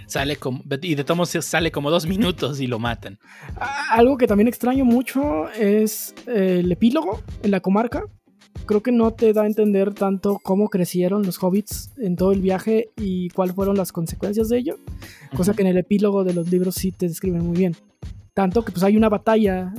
Sale 0.07 0.37
como. 0.37 0.63
Y 0.81 0.95
de 0.95 1.03
todos 1.03 1.29
sale 1.45 1.69
como 1.71 1.91
dos 1.91 2.07
minutos 2.07 2.59
y 2.61 2.65
lo 2.67 2.79
matan. 2.79 3.19
Algo 3.91 4.17
que 4.17 4.25
también 4.25 4.47
extraño 4.47 4.83
mucho 4.83 5.49
es 5.51 6.15
el 6.27 6.71
epílogo 6.71 7.21
en 7.43 7.51
la 7.51 7.59
comarca. 7.59 8.03
Creo 8.67 8.83
que 8.83 8.91
no 8.91 9.11
te 9.11 9.33
da 9.33 9.43
a 9.43 9.47
entender 9.47 9.93
tanto 9.93 10.39
cómo 10.43 10.69
crecieron 10.69 11.23
los 11.23 11.41
hobbits 11.41 11.91
en 11.97 12.15
todo 12.15 12.31
el 12.31 12.41
viaje 12.41 12.91
y 12.97 13.29
cuáles 13.29 13.55
fueron 13.55 13.77
las 13.77 13.91
consecuencias 13.91 14.49
de 14.49 14.59
ello. 14.59 14.77
Cosa 15.35 15.53
que 15.53 15.63
en 15.63 15.69
el 15.69 15.77
epílogo 15.77 16.23
de 16.23 16.33
los 16.33 16.51
libros 16.51 16.75
sí 16.75 16.91
te 16.91 17.07
describen 17.07 17.45
muy 17.45 17.57
bien. 17.57 17.75
Tanto 18.33 18.63
que 18.63 18.71
pues 18.71 18.83
hay 18.83 18.95
una 18.97 19.09
batalla 19.09 19.73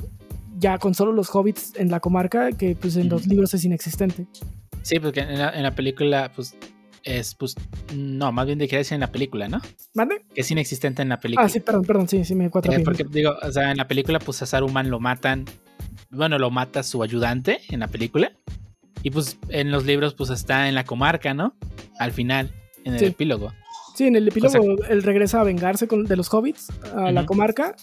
ya 0.57 0.77
con 0.77 0.93
solo 0.93 1.13
los 1.13 1.33
hobbits 1.33 1.73
en 1.77 1.89
la 1.89 1.99
comarca 1.99 2.51
que 2.51 2.75
pues 2.75 2.97
en 2.97 3.07
los 3.07 3.25
libros 3.27 3.53
es 3.53 3.63
inexistente. 3.63 4.27
Sí, 4.81 4.99
porque 4.99 5.21
en 5.21 5.39
la, 5.39 5.51
en 5.51 5.63
la 5.63 5.75
película, 5.75 6.31
pues. 6.35 6.55
Es, 7.03 7.33
pues. 7.33 7.55
No, 7.95 8.31
más 8.31 8.45
bien 8.45 8.59
decir 8.59 8.93
en 8.93 8.99
la 8.99 9.11
película, 9.11 9.47
¿no? 9.47 9.61
¿Mande? 9.93 10.25
Que 10.33 10.41
es 10.41 10.51
inexistente 10.51 11.01
en 11.01 11.09
la 11.09 11.19
película. 11.19 11.45
Ah, 11.45 11.49
sí, 11.49 11.59
perdón, 11.59 11.83
perdón, 11.83 12.07
sí, 12.09 12.25
sí 12.25 12.35
me 12.35 12.49
cuatro 12.49 12.73
Eh, 12.73 12.81
porque 12.83 13.05
digo, 13.09 13.35
o 13.41 13.51
sea, 13.51 13.71
en 13.71 13.77
la 13.77 13.87
película, 13.87 14.19
pues 14.19 14.41
a 14.41 14.45
Saruman 14.45 14.89
lo 14.89 14.99
matan. 14.99 15.45
Bueno, 16.09 16.37
lo 16.37 16.49
mata 16.51 16.83
su 16.83 17.01
ayudante 17.01 17.61
en 17.69 17.79
la 17.79 17.87
película. 17.87 18.33
Y 19.03 19.11
pues 19.11 19.37
en 19.49 19.71
los 19.71 19.85
libros, 19.85 20.13
pues 20.13 20.29
está 20.29 20.67
en 20.69 20.75
la 20.75 20.83
comarca, 20.83 21.33
¿no? 21.33 21.55
Al 21.99 22.11
final, 22.11 22.51
en 22.83 22.93
el 22.93 22.99
Sí. 22.99 23.05
epílogo. 23.05 23.53
Sí, 23.95 24.05
en 24.05 24.15
el 24.15 24.27
epílogo 24.27 24.53
Cosa- 24.77 24.87
él 24.93 25.03
regresa 25.03 25.41
a 25.41 25.43
vengarse 25.43 25.87
con- 25.87 26.05
de 26.05 26.15
los 26.15 26.33
hobbits 26.33 26.67
a 26.95 27.11
la 27.11 27.25
comarca 27.25 27.75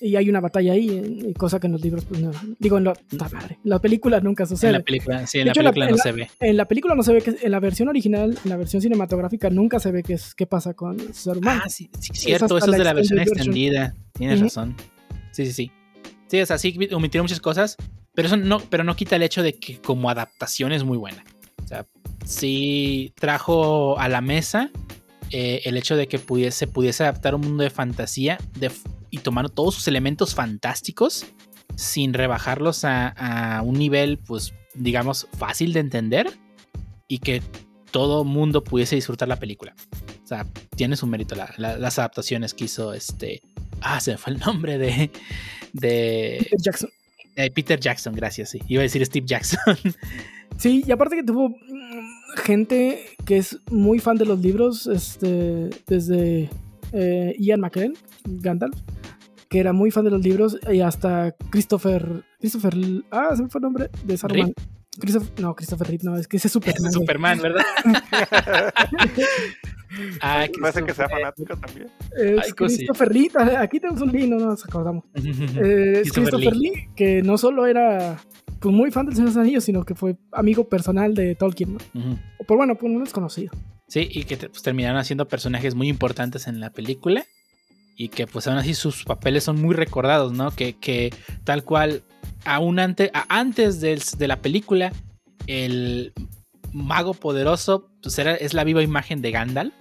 y 0.00 0.16
hay 0.16 0.30
una 0.30 0.40
batalla 0.40 0.72
ahí, 0.72 1.34
cosa 1.36 1.58
que 1.60 1.66
en 1.66 1.72
los 1.72 1.82
libros, 1.82 2.04
pues 2.04 2.20
no. 2.20 2.30
Digo, 2.58 2.78
en 2.78 2.84
la, 2.84 2.94
madre, 3.32 3.58
en 3.62 3.70
la 3.70 3.78
película 3.80 4.20
nunca 4.20 4.46
sucede. 4.46 4.70
En 4.70 4.78
la 4.78 4.82
película, 4.82 5.26
sí, 5.26 5.40
en 5.40 5.46
la 5.46 5.52
hecho, 5.52 5.62
la- 5.62 5.70
película 5.72 5.86
en 5.86 5.90
no 5.92 5.98
se 5.98 6.12
ve. 6.12 6.30
En 6.40 6.56
la 6.56 6.64
película 6.66 6.94
no 6.94 7.02
se 7.02 7.12
ve 7.12 7.20
que 7.20 7.36
en 7.42 7.50
la 7.50 7.60
versión 7.60 7.88
original, 7.88 8.38
en 8.44 8.50
la 8.50 8.56
versión 8.56 8.80
cinematográfica, 8.80 9.50
nunca 9.50 9.78
se 9.80 9.90
ve 9.92 10.02
qué, 10.02 10.14
es, 10.14 10.34
qué 10.34 10.46
pasa 10.46 10.74
con 10.74 10.98
Saruman. 11.14 11.60
Ah, 11.64 11.68
sí, 11.68 11.90
sí, 12.00 12.10
cierto, 12.14 12.44
hasta 12.56 12.58
eso 12.58 12.72
es 12.72 12.78
de 12.78 12.84
la 12.84 12.92
versión 12.92 13.16
version. 13.18 13.36
extendida. 13.38 13.94
Tienes 14.14 14.40
razón. 14.40 14.76
Sí, 15.32 15.46
sí, 15.46 15.52
sí. 15.52 15.72
Sí, 16.28 16.40
o 16.40 16.46
sea, 16.46 16.58
sí 16.58 16.76
omitieron 16.92 17.24
muchas 17.24 17.40
cosas, 17.40 17.76
pero 18.14 18.26
eso 18.28 18.36
no, 18.36 18.60
pero 18.60 18.84
no 18.84 18.96
quita 18.96 19.16
el 19.16 19.22
hecho 19.22 19.42
de 19.42 19.54
que 19.54 19.80
como 19.80 20.10
adaptación 20.10 20.72
es 20.72 20.84
muy 20.84 20.98
buena. 20.98 21.24
O 21.64 21.66
sea, 21.68 21.86
sí 22.24 23.12
trajo 23.16 23.98
a 23.98 24.08
la 24.08 24.20
mesa 24.20 24.70
eh, 25.30 25.62
el 25.64 25.76
hecho 25.76 25.96
de 25.96 26.08
que 26.08 26.18
pudiese, 26.18 26.66
pudiese 26.66 27.04
adaptar 27.04 27.34
un 27.34 27.42
mundo 27.42 27.62
de 27.62 27.70
fantasía 27.70 28.38
de, 28.58 28.70
y 29.10 29.18
tomar 29.18 29.48
todos 29.50 29.74
sus 29.76 29.86
elementos 29.88 30.34
fantásticos 30.34 31.26
sin 31.76 32.12
rebajarlos 32.14 32.84
a, 32.84 33.08
a 33.58 33.62
un 33.62 33.78
nivel, 33.78 34.18
pues, 34.18 34.52
digamos, 34.74 35.28
fácil 35.38 35.72
de 35.72 35.80
entender 35.80 36.30
y 37.08 37.18
que 37.18 37.42
todo 37.90 38.24
mundo 38.24 38.62
pudiese 38.64 38.96
disfrutar 38.96 39.28
la 39.28 39.36
película. 39.38 39.74
O 40.24 40.26
sea, 40.26 40.46
tiene 40.76 40.96
su 40.96 41.06
mérito 41.06 41.34
la- 41.34 41.52
la- 41.56 41.76
las 41.78 41.98
adaptaciones 41.98 42.54
que 42.54 42.64
hizo 42.64 42.92
este. 42.94 43.40
Ah, 43.80 44.00
se 44.00 44.12
me 44.12 44.18
fue 44.18 44.32
el 44.34 44.38
nombre 44.40 44.78
de. 44.78 45.10
De 45.72 46.46
Jackson. 46.58 46.90
Eh, 47.44 47.50
Peter 47.50 47.78
Jackson, 47.78 48.14
gracias, 48.14 48.50
sí. 48.50 48.60
Iba 48.68 48.80
a 48.80 48.84
decir 48.84 49.04
Steve 49.04 49.26
Jackson. 49.26 49.60
Sí, 50.56 50.84
y 50.86 50.92
aparte 50.92 51.16
que 51.16 51.22
tuvo 51.22 51.48
mm, 51.48 52.36
gente 52.44 53.06
que 53.24 53.38
es 53.38 53.58
muy 53.70 53.98
fan 53.98 54.18
de 54.18 54.26
los 54.26 54.40
libros, 54.40 54.86
este, 54.88 55.70
desde 55.86 56.50
eh, 56.92 57.34
Ian 57.38 57.60
McKellen, 57.60 57.94
Gandalf, 58.24 58.76
que 59.48 59.58
era 59.58 59.72
muy 59.72 59.90
fan 59.90 60.04
de 60.04 60.10
los 60.10 60.22
libros, 60.22 60.58
y 60.70 60.80
hasta 60.80 61.34
Christopher, 61.48 62.24
Christopher, 62.40 62.74
ah, 63.10 63.34
se 63.34 63.42
me 63.42 63.48
fue 63.48 63.60
el 63.60 63.62
nombre 63.62 63.90
de 64.04 64.18
Saruman. 64.18 64.52
Christopher, 65.00 65.40
no, 65.40 65.54
Christopher 65.54 65.88
Reed, 65.88 66.02
no, 66.02 66.16
es 66.16 66.28
que 66.28 66.36
ese 66.36 66.48
es 66.48 66.52
Superman. 66.52 66.82
güey. 66.82 66.92
Superman, 66.92 67.40
¿verdad? 67.40 67.64
ah, 70.20 70.46
Parece 70.60 70.84
que 70.84 70.94
sea 70.94 71.08
fanático 71.08 71.56
también. 71.56 71.88
Es 72.16 72.46
Ay. 72.46 72.52
Christopher 72.52 73.12
Lee, 73.14 73.30
ah, 73.34 73.60
aquí 73.60 73.80
tenemos 73.80 74.00
un 74.02 74.12
Lee, 74.12 74.28
no 74.28 74.36
nos 74.38 74.64
acordamos. 74.64 75.04
Eh, 75.14 76.02
es 76.02 76.12
Christopher 76.12 76.40
Christopher 76.40 76.56
Lee. 76.56 76.88
que 76.94 77.22
no 77.22 77.36
solo 77.38 77.66
era 77.66 78.18
pues, 78.60 78.74
muy 78.74 78.90
fan 78.90 79.06
del 79.06 79.14
Señor 79.14 79.30
de 79.30 79.34
los 79.34 79.42
Anillos, 79.42 79.64
sino 79.64 79.84
que 79.84 79.94
fue 79.94 80.16
amigo 80.32 80.68
personal 80.68 81.14
de 81.14 81.34
Tolkien, 81.34 81.74
¿no? 81.74 81.78
O 82.38 82.44
por 82.44 82.56
bueno, 82.56 82.74
por 82.76 82.88
lo 82.88 82.94
menos 82.94 83.12
conocido. 83.12 83.52
Sí, 83.88 84.08
y 84.10 84.24
que 84.24 84.36
pues, 84.36 84.62
terminaron 84.62 84.98
haciendo 84.98 85.26
personajes 85.26 85.74
muy 85.74 85.88
importantes 85.88 86.46
en 86.46 86.60
la 86.60 86.70
película. 86.70 87.24
Y 87.96 88.08
que 88.08 88.26
pues 88.26 88.46
aún 88.46 88.56
así 88.56 88.72
sus 88.72 89.04
papeles 89.04 89.44
son 89.44 89.60
muy 89.60 89.74
recordados, 89.74 90.32
¿no? 90.32 90.50
Que, 90.52 90.72
que 90.74 91.12
tal 91.44 91.64
cual, 91.64 92.02
aún 92.44 92.78
ante, 92.78 93.10
a- 93.14 93.26
antes 93.28 93.80
del- 93.80 94.02
de 94.18 94.28
la 94.28 94.36
película, 94.42 94.92
el 95.46 96.12
mago 96.72 97.14
poderoso 97.14 97.90
pues, 98.02 98.18
era- 98.18 98.34
es 98.34 98.54
la 98.54 98.64
viva 98.64 98.82
imagen 98.82 99.22
de 99.22 99.30
Gandalf. 99.30 99.74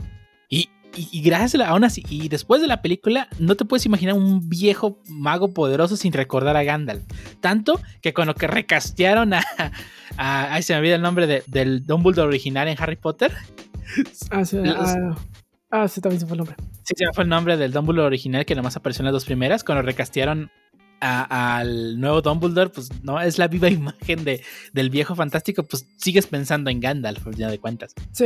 Y, 0.49 0.69
y, 0.95 1.07
y 1.11 1.21
gracias 1.21 1.55
a 1.55 1.57
la, 1.59 1.67
aún 1.69 1.83
así, 1.83 2.03
y 2.09 2.29
después 2.29 2.61
de 2.61 2.67
la 2.67 2.81
película, 2.81 3.27
no 3.37 3.55
te 3.55 3.65
puedes 3.65 3.85
imaginar 3.85 4.15
un 4.15 4.49
viejo 4.49 4.99
mago 5.07 5.53
poderoso 5.53 5.95
sin 5.95 6.11
recordar 6.13 6.57
a 6.57 6.63
Gandalf. 6.63 7.03
Tanto 7.41 7.79
que 8.01 8.13
con 8.13 8.25
lo 8.27 8.33
que 8.35 8.47
recastearon 8.47 9.33
a... 9.33 9.43
a- 10.17 10.53
ay, 10.53 10.63
se 10.63 10.73
me 10.73 10.79
olvida 10.79 10.95
el 10.95 11.01
nombre 11.01 11.27
de- 11.27 11.43
del 11.47 11.85
Dumbledore 11.85 12.27
original 12.27 12.67
en 12.67 12.75
Harry 12.79 12.95
Potter. 12.95 13.31
Ah, 14.31 14.43
sí, 14.45 14.57
Los- 14.57 14.75
ah, 14.77 15.15
ah, 15.71 15.87
sí, 15.87 16.01
también 16.01 16.19
se 16.19 16.25
fue 16.25 16.33
el 16.35 16.39
nombre. 16.39 16.55
Sí, 16.83 16.95
se 16.97 17.05
fue 17.13 17.23
el 17.23 17.29
nombre 17.29 17.55
del 17.57 17.71
Dumbledore 17.71 18.07
original 18.07 18.45
que 18.45 18.55
nomás 18.55 18.75
apareció 18.75 19.01
en 19.03 19.05
las 19.05 19.13
dos 19.13 19.25
primeras. 19.25 19.63
Cuando 19.63 19.83
recastearon 19.83 20.49
al 21.01 21.99
nuevo 21.99 22.21
Dumbledore, 22.21 22.69
pues 22.69 22.89
no 23.03 23.19
es 23.21 23.37
la 23.37 23.47
viva 23.47 23.69
imagen 23.71 24.23
de, 24.23 24.41
del 24.73 24.89
viejo 24.89 25.15
fantástico, 25.15 25.63
pues 25.63 25.85
sigues 25.97 26.27
pensando 26.27 26.69
en 26.69 26.79
Gandalf, 26.79 27.25
al 27.27 27.33
final 27.33 27.51
de 27.51 27.59
cuentas. 27.59 27.93
Sí, 28.11 28.25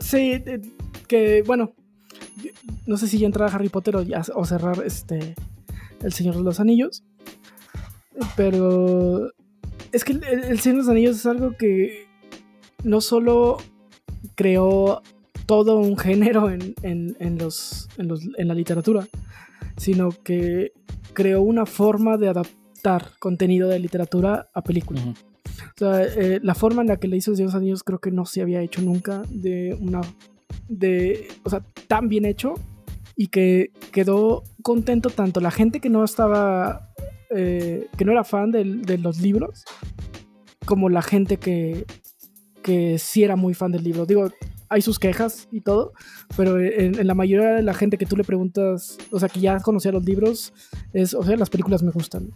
sí, 0.00 0.32
eh, 0.32 0.60
que 1.08 1.42
bueno, 1.46 1.72
no 2.86 2.96
sé 2.96 3.08
si 3.08 3.18
ya 3.18 3.26
entrar 3.26 3.48
a 3.50 3.54
Harry 3.54 3.68
Potter 3.68 3.96
o 4.34 4.44
cerrar 4.44 4.82
este 4.84 5.34
El 6.02 6.12
Señor 6.12 6.36
de 6.36 6.42
los 6.42 6.60
Anillos, 6.60 7.02
pero 8.36 9.30
es 9.92 10.04
que 10.04 10.12
el, 10.12 10.22
el 10.24 10.60
Señor 10.60 10.76
de 10.78 10.82
los 10.84 10.88
Anillos 10.88 11.16
es 11.16 11.26
algo 11.26 11.56
que 11.56 12.06
no 12.84 13.00
solo 13.00 13.58
creó 14.34 15.02
todo 15.46 15.76
un 15.78 15.96
género 15.98 16.50
en, 16.50 16.74
en- 16.82 17.16
en 17.20 17.38
los, 17.38 17.88
en, 17.98 18.08
los- 18.08 18.26
en 18.38 18.48
la 18.48 18.54
literatura, 18.54 19.06
sino 19.76 20.10
que 20.10 20.72
creó 21.12 21.42
una 21.42 21.66
forma 21.66 22.16
de 22.16 22.28
adaptar 22.28 23.10
contenido 23.18 23.68
de 23.68 23.78
literatura 23.78 24.48
a 24.54 24.62
película. 24.62 25.00
O 25.02 25.78
sea, 25.78 26.02
eh, 26.04 26.40
la 26.42 26.54
forma 26.54 26.82
en 26.82 26.88
la 26.88 26.96
que 26.96 27.08
le 27.08 27.16
hizo 27.16 27.30
el 27.30 27.36
Señor 27.36 27.50
de 27.50 27.54
los 27.54 27.60
Anillos 27.62 27.82
creo 27.84 28.00
que 28.00 28.10
no 28.10 28.24
se 28.26 28.42
había 28.42 28.60
hecho 28.62 28.82
nunca 28.82 29.22
de 29.30 29.76
una. 29.80 30.00
de. 30.68 31.28
O 31.44 31.50
sea, 31.50 31.64
tan 31.88 32.08
bien 32.08 32.24
hecho 32.24 32.54
y 33.16 33.28
que 33.28 33.70
quedó 33.92 34.42
contento 34.62 35.10
tanto 35.10 35.40
la 35.40 35.50
gente 35.50 35.80
que 35.80 35.90
no 35.90 36.04
estaba. 36.04 36.88
eh, 37.34 37.86
que 37.96 38.04
no 38.04 38.12
era 38.12 38.24
fan 38.24 38.50
del- 38.50 38.82
de 38.82 38.98
los 38.98 39.20
libros, 39.20 39.64
como 40.66 40.88
la 40.88 41.02
gente 41.02 41.36
que. 41.38 41.84
que 42.62 42.98
sí 42.98 43.22
era 43.24 43.36
muy 43.36 43.54
fan 43.54 43.72
del 43.72 43.84
libro. 43.84 44.06
Digo, 44.06 44.30
hay 44.72 44.82
sus 44.82 44.98
quejas 44.98 45.48
y 45.52 45.60
todo, 45.60 45.92
pero 46.36 46.58
en, 46.60 46.98
en 46.98 47.06
la 47.06 47.14
mayoría 47.14 47.50
de 47.54 47.62
la 47.62 47.74
gente 47.74 47.98
que 47.98 48.06
tú 48.06 48.16
le 48.16 48.24
preguntas, 48.24 48.98
o 49.10 49.18
sea, 49.20 49.28
que 49.28 49.40
ya 49.40 49.58
conocía 49.60 49.92
los 49.92 50.04
libros, 50.04 50.52
es, 50.92 51.14
o 51.14 51.22
sea, 51.22 51.36
las 51.36 51.50
películas 51.50 51.82
me 51.82 51.90
gustan. 51.90 52.30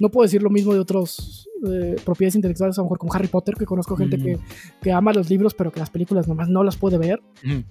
No 0.00 0.10
puedo 0.10 0.24
decir 0.24 0.42
lo 0.42 0.50
mismo 0.50 0.72
de 0.74 0.78
otros 0.80 1.48
eh, 1.68 1.96
propiedades 2.04 2.36
intelectuales, 2.36 2.78
a 2.78 2.82
lo 2.82 2.84
mejor 2.84 2.98
como 2.98 3.12
Harry 3.14 3.26
Potter, 3.28 3.56
que 3.56 3.66
conozco 3.66 3.96
gente 3.96 4.16
Mm. 4.16 4.22
que, 4.22 4.38
que 4.82 4.92
ama 4.92 5.12
los 5.12 5.28
libros, 5.28 5.54
pero 5.54 5.72
que 5.72 5.80
las 5.80 5.90
películas 5.90 6.28
nomás 6.28 6.48
no 6.48 6.62
las 6.62 6.76
puede 6.76 6.98
ver. 6.98 7.20
Ujú. 7.44 7.64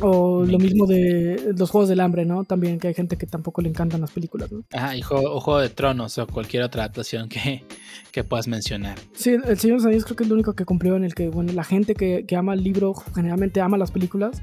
O 0.00 0.44
lo 0.44 0.58
mismo 0.58 0.86
de 0.86 1.52
los 1.56 1.68
Juegos 1.70 1.88
del 1.88 2.00
Hambre, 2.00 2.24
¿no? 2.24 2.44
También 2.44 2.78
que 2.78 2.88
hay 2.88 2.94
gente 2.94 3.16
que 3.18 3.26
tampoco 3.26 3.60
le 3.60 3.68
encantan 3.68 4.00
las 4.00 4.10
películas, 4.12 4.50
¿no? 4.50 4.62
Ajá, 4.72 4.96
y 4.96 5.02
Juego, 5.02 5.34
o 5.34 5.40
Juego 5.40 5.60
de 5.60 5.68
Tronos 5.68 6.16
o 6.18 6.26
cualquier 6.26 6.62
otra 6.62 6.84
adaptación 6.84 7.28
que, 7.28 7.64
que 8.12 8.24
puedas 8.24 8.48
mencionar. 8.48 8.98
Sí, 9.14 9.30
El 9.30 9.58
Señor 9.58 9.76
de 9.78 9.82
los 9.82 9.86
Anillos 9.86 10.04
creo 10.04 10.16
que 10.16 10.22
es 10.22 10.28
lo 10.28 10.34
único 10.34 10.54
que 10.54 10.64
cumplió 10.64 10.96
en 10.96 11.04
el 11.04 11.14
que, 11.14 11.28
bueno, 11.28 11.52
la 11.52 11.64
gente 11.64 11.94
que, 11.94 12.24
que 12.26 12.36
ama 12.36 12.54
el 12.54 12.62
libro 12.62 12.94
generalmente 13.14 13.60
ama 13.60 13.76
las 13.76 13.90
películas 13.90 14.42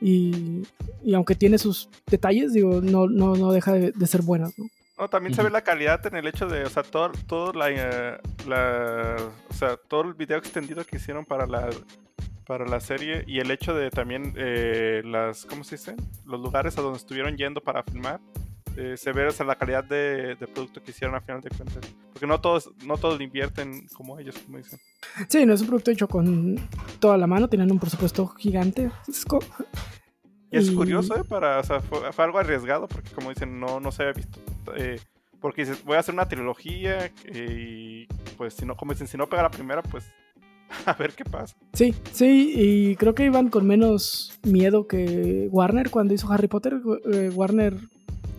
y, 0.00 0.62
y 1.04 1.14
aunque 1.14 1.34
tiene 1.34 1.58
sus 1.58 1.88
detalles, 2.10 2.52
digo, 2.52 2.80
no, 2.82 3.06
no, 3.06 3.36
no 3.36 3.52
deja 3.52 3.72
de, 3.72 3.92
de 3.92 4.06
ser 4.06 4.22
buenas, 4.22 4.58
¿no? 4.58 4.66
No, 4.98 5.08
también 5.10 5.34
se 5.34 5.42
ve 5.42 5.50
la 5.50 5.60
calidad 5.62 6.04
en 6.06 6.16
el 6.16 6.26
hecho 6.26 6.46
de, 6.48 6.64
o 6.64 6.70
sea, 6.70 6.82
todo, 6.82 7.12
todo 7.26 7.52
la, 7.52 7.66
eh, 7.70 8.18
la- 8.48 9.16
o 9.50 9.54
sea, 9.54 9.76
todo 9.88 10.02
el 10.02 10.14
video 10.14 10.38
extendido 10.38 10.84
que 10.86 10.96
hicieron 10.96 11.26
para 11.26 11.46
la 11.46 11.68
para 12.46 12.64
la 12.66 12.80
serie 12.80 13.24
y 13.26 13.40
el 13.40 13.50
hecho 13.50 13.74
de 13.74 13.90
también 13.90 14.32
eh, 14.36 15.02
las, 15.04 15.44
¿cómo 15.46 15.64
se 15.64 15.76
dice? 15.76 15.96
Los 16.24 16.40
lugares 16.40 16.78
a 16.78 16.82
donde 16.82 16.98
estuvieron 16.98 17.36
yendo 17.36 17.60
para 17.60 17.82
filmar. 17.82 18.20
eh, 18.76 18.96
se 18.96 19.10
ve 19.12 19.26
o 19.26 19.30
sea, 19.30 19.44
la 19.46 19.56
calidad 19.56 19.82
de, 19.84 20.36
de 20.36 20.46
producto 20.46 20.82
que 20.82 20.90
hicieron 20.90 21.16
a 21.16 21.20
final 21.20 21.40
de 21.40 21.48
cuentas. 21.50 21.80
Porque 22.12 22.26
no 22.26 22.40
todos, 22.40 22.70
no 22.84 22.96
todos 22.98 23.18
le 23.18 23.24
invierten 23.24 23.86
como 23.88 24.18
ellos, 24.18 24.36
como 24.44 24.58
dicen. 24.58 24.78
Sí, 25.28 25.44
no 25.46 25.54
es 25.54 25.60
un 25.62 25.66
producto 25.68 25.90
hecho 25.90 26.08
con 26.08 26.56
toda 27.00 27.16
la 27.18 27.26
mano, 27.26 27.48
tienen 27.48 27.70
un 27.72 27.78
presupuesto 27.78 28.26
gigante. 28.28 28.90
Y 30.50 30.58
es 30.58 30.68
Y- 30.70 30.74
curioso, 30.74 31.16
¿eh? 31.16 31.24
Para, 31.24 31.58
o 31.58 31.64
sea, 31.64 31.80
fue, 31.80 32.12
fue 32.12 32.24
algo 32.24 32.38
arriesgado 32.38 32.86
porque 32.86 33.10
como 33.10 33.30
dicen, 33.30 33.58
no, 33.58 33.80
no 33.80 33.90
se 33.92 34.02
había 34.02 34.14
visto. 34.14 34.40
eh, 34.76 35.00
porque 35.40 35.64
dices, 35.64 35.84
voy 35.84 35.96
a 35.96 36.00
hacer 36.00 36.14
una 36.14 36.26
trilogía 36.28 37.06
eh, 37.24 38.06
y 38.06 38.06
pues 38.36 38.54
si 38.54 38.64
no, 38.64 38.76
como 38.76 38.92
dicen, 38.92 39.06
si 39.06 39.16
no 39.16 39.26
pega 39.28 39.42
la 39.42 39.50
primera, 39.50 39.82
pues 39.82 40.10
a 40.86 40.92
ver 40.94 41.12
qué 41.12 41.24
pasa. 41.24 41.56
Sí, 41.72 41.94
sí, 42.12 42.52
y 42.54 42.96
creo 42.96 43.14
que 43.14 43.24
iban 43.24 43.48
con 43.48 43.66
menos 43.66 44.38
miedo 44.44 44.86
que 44.86 45.48
Warner 45.50 45.90
cuando 45.90 46.14
hizo 46.14 46.30
Harry 46.32 46.48
Potter. 46.48 46.80
Eh, 47.12 47.30
Warner, 47.34 47.78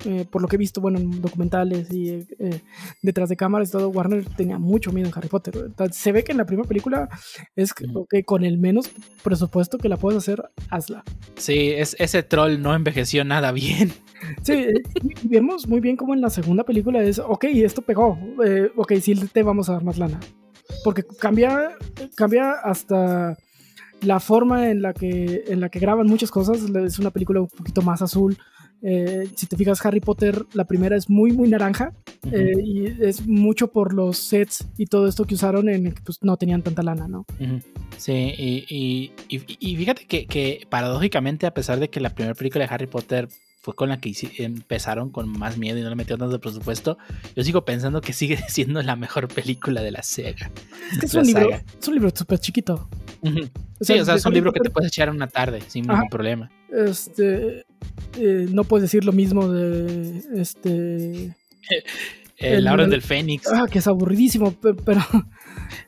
eh, 0.06 0.26
por 0.30 0.42
lo 0.42 0.48
que 0.48 0.56
he 0.56 0.60
visto, 0.60 0.82
bueno, 0.82 1.00
en 1.00 1.22
documentales 1.22 1.92
y 1.92 2.10
eh, 2.10 2.28
eh, 2.40 2.62
detrás 3.02 3.30
de 3.30 3.36
cámaras 3.36 3.70
y 3.70 3.72
todo, 3.72 3.90
Warner 3.90 4.26
tenía 4.26 4.60
mucho 4.60 4.92
miedo 4.92 5.08
en 5.08 5.14
Harry 5.16 5.30
Potter. 5.30 5.56
Entonces, 5.66 5.98
se 5.98 6.12
ve 6.12 6.24
que 6.24 6.32
en 6.32 6.38
la 6.38 6.46
primera 6.46 6.68
película 6.68 7.10
es 7.56 7.74
que 7.74 8.24
con 8.24 8.44
el 8.44 8.58
menos 8.58 8.90
presupuesto 9.24 9.78
que 9.78 9.90
la 9.90 9.98
puedes 9.98 10.20
hacer, 10.20 10.44
hazla. 10.70 11.04
Sí, 11.36 11.72
es, 11.72 11.96
ese 12.00 12.24
troll 12.24 12.62
no 12.62 12.76
envejeció 12.76 13.24
nada 13.24 13.52
bien. 13.52 13.94
Sí, 14.42 14.66
vemos 15.24 15.68
muy 15.68 15.80
bien 15.80 15.96
como 15.96 16.16
en 16.16 16.22
la 16.22 16.32
segunda 16.32 16.64
película 16.64 17.04
es, 17.04 17.20
ok, 17.20 17.44
esto 17.54 17.84
pegó, 17.84 18.18
eh, 18.44 18.72
ok, 18.76 18.94
sí 19.00 19.14
te 19.14 19.44
vamos 19.44 19.70
a 19.70 19.74
dar 19.74 19.84
más 19.84 20.00
lana. 20.00 20.20
Porque 20.84 21.04
cambia, 21.20 21.72
cambia 22.16 22.52
hasta 22.64 23.38
la 24.02 24.20
forma 24.20 24.70
en 24.70 24.82
la 24.82 24.94
que, 24.94 25.44
en 25.48 25.60
la 25.60 25.70
que 25.70 25.80
graban 25.80 26.08
muchas 26.08 26.32
cosas. 26.32 26.62
Es 26.86 27.00
una 27.00 27.12
película 27.12 27.42
un 27.42 27.48
poquito 27.48 27.82
más 27.82 28.02
azul. 28.02 28.38
Eh, 28.84 29.28
si 29.36 29.48
te 29.48 29.58
fijas, 29.58 29.84
Harry 29.86 30.00
Potter, 30.00 30.46
la 30.54 30.66
primera 30.66 30.96
es 30.96 31.10
muy, 31.10 31.32
muy 31.32 31.50
naranja. 31.50 31.94
Eh, 32.32 32.52
y 32.64 32.86
es 33.04 33.26
mucho 33.26 33.70
por 33.72 33.94
los 33.94 34.18
sets 34.18 34.68
y 34.78 34.86
todo 34.86 35.08
esto 35.08 35.26
que 35.26 35.34
usaron 35.36 35.68
en 35.70 35.88
el 35.88 35.94
que 35.96 36.02
pues, 36.02 36.20
no 36.22 36.38
tenían 36.38 36.62
tanta 36.62 36.84
lana, 36.84 37.08
¿no? 37.08 37.26
Sí, 37.98 38.34
y, 38.38 38.66
y- 38.70 39.12
y- 39.30 39.58
y 39.60 39.76
fíjate 39.78 40.06
que, 40.06 40.28
que 40.28 40.68
paradójicamente, 40.70 41.48
a 41.48 41.54
pesar 41.54 41.80
de 41.80 41.90
que 41.90 42.00
la 42.00 42.12
primera 42.14 42.36
película 42.36 42.68
de 42.68 42.74
Harry 42.74 42.86
Potter 42.88 43.30
fue 43.68 43.76
con 43.76 43.90
la 43.90 44.00
que 44.00 44.14
empezaron 44.38 45.10
con 45.10 45.28
más 45.28 45.58
miedo 45.58 45.78
y 45.78 45.82
no 45.82 45.90
le 45.90 45.98
metieron 45.98 46.22
tanto 46.22 46.40
presupuesto, 46.40 46.98
yo 47.36 47.44
sigo 47.44 47.66
pensando 47.66 48.00
que 48.00 48.14
sigue 48.14 48.38
siendo 48.48 48.82
la 48.82 48.96
mejor 48.96 49.28
película 49.28 49.82
de 49.82 49.92
la 49.92 50.04
saga. 50.04 50.50
Es 50.94 51.00
que 51.00 51.06
es 51.08 51.14
un 51.16 51.26
libro, 51.28 51.50
es 51.82 51.86
un 51.90 51.94
libro 51.96 52.10
súper 52.16 52.40
chiquito. 52.40 52.88
O 53.22 53.30
Sí, 53.84 54.00
o 54.00 54.06
sea, 54.06 54.16
es 54.16 54.26
un 54.26 54.34
libro 54.34 54.54
que 54.54 54.62
te 54.62 54.70
puedes 54.70 54.88
echar 54.88 55.10
una 55.10 55.28
tarde 55.28 55.60
sin 55.68 55.84
Ajá. 55.84 55.96
ningún 56.00 56.10
problema. 56.10 56.50
este 56.72 57.66
eh, 58.18 58.48
no 58.50 58.64
puedes 58.64 58.84
decir 58.84 59.04
lo 59.04 59.12
mismo 59.12 59.50
de 59.50 60.24
este 60.36 61.36
El- 62.38 62.64
la 62.64 62.72
Orden 62.74 62.90
del 62.90 63.02
Fénix. 63.02 63.48
ah, 63.52 63.66
que 63.70 63.80
es 63.80 63.88
aburridísimo 63.88 64.54
pe- 64.54 64.76
pero 64.76 65.02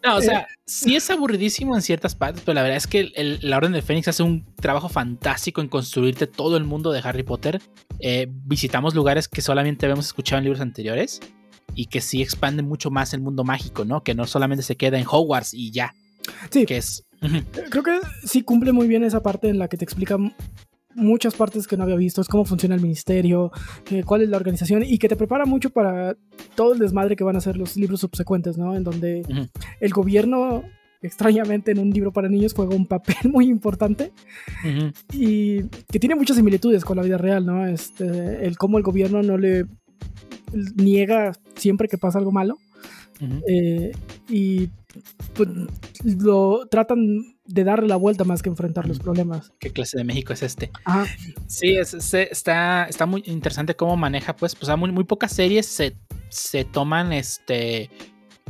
No, 0.06 0.16
o 0.18 0.20
eh, 0.20 0.24
sea, 0.24 0.48
sí 0.66 0.96
es 0.96 1.10
aburridísimo 1.10 1.76
en 1.76 1.82
ciertas 1.82 2.16
partes, 2.16 2.42
pero 2.46 2.56
la 2.56 2.62
verdad 2.64 2.78
es 2.78 2.88
que 2.88 3.00
el- 3.00 3.14
el- 3.16 3.40
la 3.42 3.58
Orden 3.58 3.72
del 3.72 3.82
Fénix 3.82 4.08
hace 4.08 4.24
un 4.24 4.46
trabajo 4.56 4.90
fantástico 4.90 5.62
en 5.62 5.68
construirte 5.68 6.28
todo 6.28 6.58
el 6.58 6.64
mundo 6.64 6.92
de 6.92 7.00
Harry 7.04 7.24
Potter. 7.24 7.62
Eh, 8.00 8.28
visitamos 8.30 8.96
lugares 8.96 9.28
que 9.28 9.42
solamente 9.42 9.86
habíamos 9.86 10.06
escuchado 10.08 10.38
en 10.40 10.46
libros 10.46 10.62
anteriores 10.62 11.20
y 11.76 11.86
que 11.86 12.02
sí 12.02 12.22
expanden 12.22 12.68
mucho 12.68 12.90
más 12.92 13.14
el 13.14 13.22
mundo 13.22 13.44
mágico, 13.44 13.86
¿no? 13.86 14.04
Que 14.04 14.16
no 14.16 14.26
solamente 14.26 14.64
se 14.64 14.76
queda 14.76 14.98
en 15.00 15.06
Hogwarts 15.10 15.54
y 15.54 15.72
ya, 15.72 15.94
sí 16.50 16.66
que 16.66 16.78
es... 16.78 17.04
Creo 17.70 17.84
que 17.84 18.00
sí 18.26 18.42
cumple 18.44 18.72
muy 18.72 18.88
bien 18.88 19.04
esa 19.04 19.22
parte 19.22 19.50
en 19.50 19.60
la 19.60 19.68
que 19.68 19.76
te 19.78 19.84
explica 19.84 20.18
muchas 20.96 21.36
partes 21.36 21.68
que 21.68 21.78
no 21.78 21.84
había 21.84 21.96
visto 21.96 22.22
es 22.22 22.28
cómo 22.28 22.46
funciona 22.46 22.76
el 22.76 22.82
ministerio 22.82 23.52
eh, 23.92 24.04
cuál 24.04 24.22
es 24.22 24.30
la 24.30 24.38
organización 24.38 24.84
y 24.84 24.98
que 24.98 25.08
te 25.08 25.16
prepara 25.16 25.46
mucho 25.46 25.70
para 25.70 26.18
todo 26.56 26.74
el 26.74 26.80
desmadre 26.80 27.16
que 27.16 27.24
van 27.24 27.36
a 27.36 27.42
ser 27.42 27.58
los 27.58 27.78
libros 27.78 28.00
subsecuentes 28.00 28.58
no 28.58 28.76
en 28.76 28.84
donde 28.84 29.24
el 29.80 29.92
gobierno 29.92 30.64
extrañamente 31.02 31.72
en 31.72 31.80
un 31.80 31.92
libro 31.92 32.12
para 32.12 32.30
niños 32.30 32.54
juega 32.54 32.76
un 32.76 32.86
papel 32.86 33.16
muy 33.32 33.48
importante 33.48 34.12
y 35.14 35.64
que 35.64 36.00
tiene 36.00 36.16
muchas 36.16 36.38
similitudes 36.38 36.84
con 36.84 36.98
la 36.98 37.04
vida 37.04 37.18
real, 37.18 37.46
¿no? 37.46 37.66
Este, 37.66 38.46
el 38.46 38.58
cómo 38.58 38.78
el 38.78 38.84
gobierno 38.84 39.22
no 39.22 39.38
le 39.38 39.66
niega 40.76 41.34
siempre 41.56 41.88
que 41.88 41.98
pasa 41.98 42.20
algo 42.20 42.32
malo 42.32 42.58
eh, 43.48 43.92
y 44.30 44.70
pues, 45.34 45.50
lo 46.04 46.68
tratan 46.68 47.39
de 47.50 47.64
darle 47.64 47.88
la 47.88 47.96
vuelta 47.96 48.24
más 48.24 48.44
que 48.44 48.50
enfrentar 48.50 48.88
los 48.88 49.00
problemas. 49.00 49.52
¿Qué 49.60 49.72
clase 49.72 49.98
de 49.98 50.04
México 50.04 50.34
es 50.34 50.44
este? 50.44 50.72
Ajá. 50.86 51.08
Sí, 51.48 51.76
es, 51.76 51.94
está, 52.14 52.86
está 52.86 53.06
muy 53.08 53.24
interesante 53.26 53.76
cómo 53.76 53.98
maneja, 53.98 54.36
pues, 54.36 54.56
pues 54.56 54.76
muy, 54.78 54.92
muy 54.92 55.04
pocas 55.04 55.32
series 55.34 55.66
se, 55.66 55.98
se 56.30 56.64
toman 56.64 57.12
este 57.12 57.90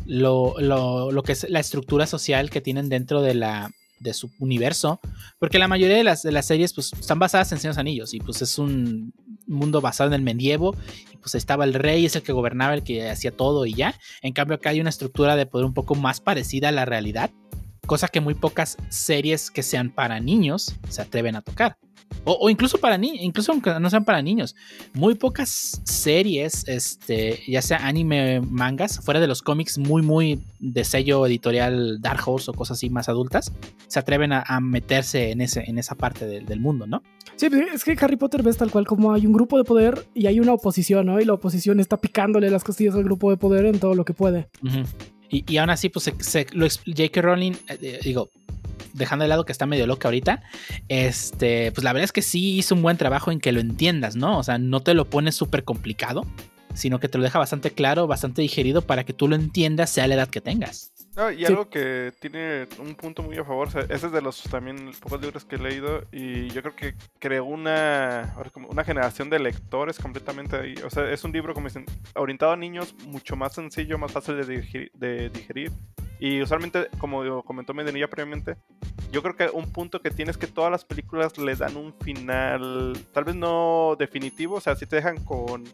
lo, 0.05 0.55
lo, 0.59 1.11
lo 1.11 1.23
que 1.23 1.31
es 1.31 1.49
la 1.49 1.59
estructura 1.59 2.07
social 2.07 2.49
que 2.49 2.61
tienen 2.61 2.89
dentro 2.89 3.21
de 3.21 3.35
la 3.35 3.71
de 3.99 4.13
su 4.13 4.31
universo, 4.39 4.99
porque 5.39 5.59
la 5.59 5.67
mayoría 5.67 5.97
de 5.97 6.05
las, 6.05 6.23
de 6.23 6.31
las 6.31 6.45
series 6.45 6.73
pues 6.73 6.93
están 6.93 7.19
basadas 7.19 7.51
en 7.51 7.57
Señor 7.59 7.73
de 7.73 7.75
los 7.75 7.79
Anillos 7.79 8.13
y 8.13 8.19
pues 8.19 8.41
es 8.41 8.57
un 8.57 9.13
mundo 9.45 9.81
basado 9.81 10.09
en 10.09 10.13
el 10.13 10.21
medievo 10.21 10.73
y 11.13 11.17
pues 11.17 11.35
estaba 11.35 11.65
el 11.65 11.73
rey, 11.73 12.05
es 12.05 12.15
el 12.15 12.23
que 12.23 12.31
gobernaba, 12.31 12.73
el 12.73 12.83
que 12.83 13.09
hacía 13.09 13.31
todo 13.31 13.65
y 13.65 13.73
ya. 13.73 13.93
En 14.21 14.31
cambio 14.31 14.55
acá 14.55 14.69
hay 14.69 14.79
una 14.79 14.89
estructura 14.89 15.35
de 15.35 15.45
poder 15.45 15.65
un 15.65 15.73
poco 15.73 15.95
más 15.95 16.21
parecida 16.21 16.69
a 16.69 16.71
la 16.71 16.85
realidad, 16.85 17.31
cosa 17.89 18.07
que 18.07 18.21
muy 18.21 18.35
pocas 18.35 18.77
series 18.89 19.49
que 19.49 19.63
sean 19.63 19.89
para 19.89 20.19
niños 20.19 20.75
se 20.89 21.01
atreven 21.01 21.35
a 21.35 21.41
tocar. 21.41 21.75
O, 22.23 22.33
o 22.41 22.49
incluso 22.49 22.77
para 22.79 22.97
niños, 22.97 23.17
incluso 23.21 23.51
aunque 23.51 23.79
no 23.79 23.89
sean 23.89 24.03
para 24.05 24.21
niños. 24.21 24.55
Muy 24.93 25.15
pocas 25.15 25.81
series, 25.85 26.67
este, 26.67 27.39
ya 27.47 27.61
sea 27.61 27.77
anime, 27.87 28.41
mangas, 28.41 28.99
fuera 29.03 29.19
de 29.19 29.27
los 29.27 29.41
cómics 29.41 29.77
muy, 29.77 30.01
muy 30.01 30.39
de 30.59 30.83
sello 30.83 31.25
editorial 31.25 31.99
Dark 32.01 32.21
Horse 32.27 32.51
o 32.51 32.53
cosas 32.53 32.77
así 32.77 32.89
más 32.89 33.09
adultas, 33.09 33.51
se 33.87 33.99
atreven 33.99 34.33
a, 34.33 34.43
a 34.45 34.59
meterse 34.59 35.31
en, 35.31 35.41
ese, 35.41 35.63
en 35.67 35.77
esa 35.79 35.95
parte 35.95 36.25
del- 36.27 36.45
del 36.45 36.59
mundo, 36.59 36.85
¿no? 36.87 37.01
Sí, 37.35 37.49
pues, 37.49 37.61
es 37.73 37.83
que 37.83 37.95
Harry 38.01 38.17
Potter 38.17 38.43
ves 38.43 38.57
tal 38.57 38.69
cual 38.71 38.85
como 38.85 39.13
hay 39.13 39.25
un 39.25 39.33
grupo 39.33 39.57
de 39.57 39.63
poder 39.63 40.05
y 40.13 40.27
hay 40.27 40.39
una 40.39 40.53
oposición, 40.53 41.05
¿no? 41.05 41.19
Y 41.21 41.25
la 41.25 41.33
oposición 41.33 41.79
está 41.79 41.97
picándole 41.97 42.49
las 42.51 42.63
costillas 42.63 42.95
al 42.95 43.03
grupo 43.03 43.29
de 43.31 43.37
poder 43.37 43.65
en 43.65 43.79
todo 43.79 43.95
lo 43.95 44.03
que 44.05 44.13
puede. 44.13 44.49
Ujú. 44.63 44.83
Y, 45.29 45.43
y 45.51 45.57
aún 45.57 45.69
así, 45.69 45.89
pues 45.89 46.05
se, 46.05 46.13
se- 46.23 46.47
lo 46.51 46.67
J.K. 46.67 47.21
Rowling, 47.21 47.51
eh, 47.67 47.77
eh, 47.81 47.99
digo, 48.03 48.29
dejando 48.93 49.23
de 49.23 49.29
lado 49.29 49.45
que 49.45 49.51
está 49.51 49.65
medio 49.65 49.85
loca 49.87 50.07
ahorita, 50.07 50.41
este, 50.87 51.71
pues 51.71 51.83
la 51.83 51.93
verdad 51.93 52.05
es 52.05 52.11
que 52.11 52.21
sí 52.21 52.57
hizo 52.57 52.75
un 52.75 52.81
buen 52.81 52.97
trabajo 52.97 53.31
en 53.31 53.39
que 53.39 53.51
lo 53.51 53.59
entiendas, 53.59 54.15
¿no? 54.15 54.39
O 54.39 54.43
sea, 54.43 54.57
no 54.57 54.79
te 54.81 54.93
lo 54.93 55.05
pone 55.05 55.31
súper 55.31 55.63
complicado, 55.63 56.25
sino 56.73 56.99
que 56.99 57.07
te 57.09 57.17
lo 57.17 57.23
deja 57.23 57.39
bastante 57.39 57.71
claro, 57.71 58.07
bastante 58.07 58.41
digerido 58.41 58.81
para 58.81 59.03
que 59.03 59.13
tú 59.13 59.27
lo 59.27 59.35
entiendas, 59.35 59.89
sea 59.89 60.07
la 60.07 60.15
edad 60.15 60.27
que 60.29 60.41
tengas. 60.41 60.91
No, 61.19 61.29
y 61.29 61.39
Sí. 61.39 61.45
algo 61.47 61.69
que 61.69 62.13
tiene 62.21 62.65
un 62.77 62.95
punto 62.95 63.21
muy 63.21 63.37
a 63.37 63.43
favor, 63.43 63.67
o 63.67 63.71
sea, 63.71 63.81
ese 63.81 64.05
es 64.05 64.11
de 64.13 64.21
los 64.21 64.41
también 64.43 64.91
pocos 65.01 65.19
libros 65.19 65.43
que 65.43 65.57
he 65.57 65.59
leído 65.59 66.03
y 66.13 66.47
yo 66.51 66.61
creo 66.61 66.75
que 66.77 66.95
creó 67.19 67.43
una, 67.43 68.33
una 68.69 68.85
generación 68.85 69.29
de 69.29 69.37
lectores 69.37 69.99
completamente 69.99 70.55
ahí. 70.55 70.75
O 70.85 70.89
sea, 70.89 71.11
es 71.11 71.21
un 71.25 71.33
libro, 71.33 71.53
como 71.53 71.67
dicen, 71.67 71.85
orientado 72.15 72.53
a 72.53 72.55
niños, 72.55 72.95
mucho 73.05 73.35
más 73.35 73.53
sencillo, 73.53 73.97
más 73.97 74.13
fácil 74.13 74.37
de 74.37 74.45
digerir. 74.45 74.91
De 74.93 75.29
digerir. 75.29 75.73
Y 76.21 76.41
usualmente, 76.41 76.87
como 76.99 77.43
comentó 77.43 77.73
Medenilla 77.73 78.09
previamente, 78.09 78.55
yo 79.11 79.21
creo 79.21 79.35
que 79.35 79.49
un 79.51 79.69
punto 79.73 80.01
que 80.01 80.11
tiene 80.11 80.31
es 80.31 80.37
que 80.37 80.47
todas 80.47 80.71
las 80.71 80.85
películas 80.85 81.37
le 81.37 81.53
dan 81.53 81.75
un 81.75 81.93
final, 81.99 82.97
tal 83.13 83.25
vez 83.25 83.35
no 83.35 83.97
definitivo, 83.99 84.55
o 84.55 84.61
sea, 84.61 84.75
sí 84.77 84.85
te 84.85 84.95
dejan 84.97 85.21
con 85.25 85.65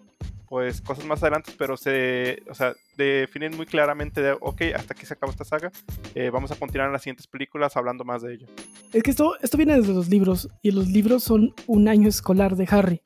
pues 0.47 0.81
cosas 0.81 1.05
más 1.05 1.21
adelante, 1.23 1.51
pero 1.57 1.75
se, 1.77 2.43
o 2.49 2.53
sea, 2.53 2.73
definen 2.97 3.55
muy 3.55 3.65
claramente 3.65 4.21
de, 4.21 4.37
ok, 4.39 4.61
hasta 4.75 4.93
aquí 4.93 5.05
se 5.05 5.13
acabó 5.13 5.31
esta 5.31 5.43
saga, 5.43 5.71
eh, 6.13 6.29
vamos 6.29 6.51
a 6.51 6.55
continuar 6.55 6.87
en 6.87 6.93
las 6.93 7.01
siguientes 7.01 7.27
películas 7.27 7.75
hablando 7.75 8.03
más 8.03 8.21
de 8.21 8.33
ello. 8.33 8.47
Es 8.93 9.03
que 9.03 9.11
esto, 9.11 9.35
esto 9.41 9.57
viene 9.57 9.77
desde 9.77 9.93
los 9.93 10.09
libros 10.09 10.49
y 10.61 10.71
los 10.71 10.87
libros 10.87 11.23
son 11.23 11.53
un 11.67 11.87
año 11.87 12.07
escolar 12.07 12.55
de 12.55 12.67
Harry. 12.69 13.01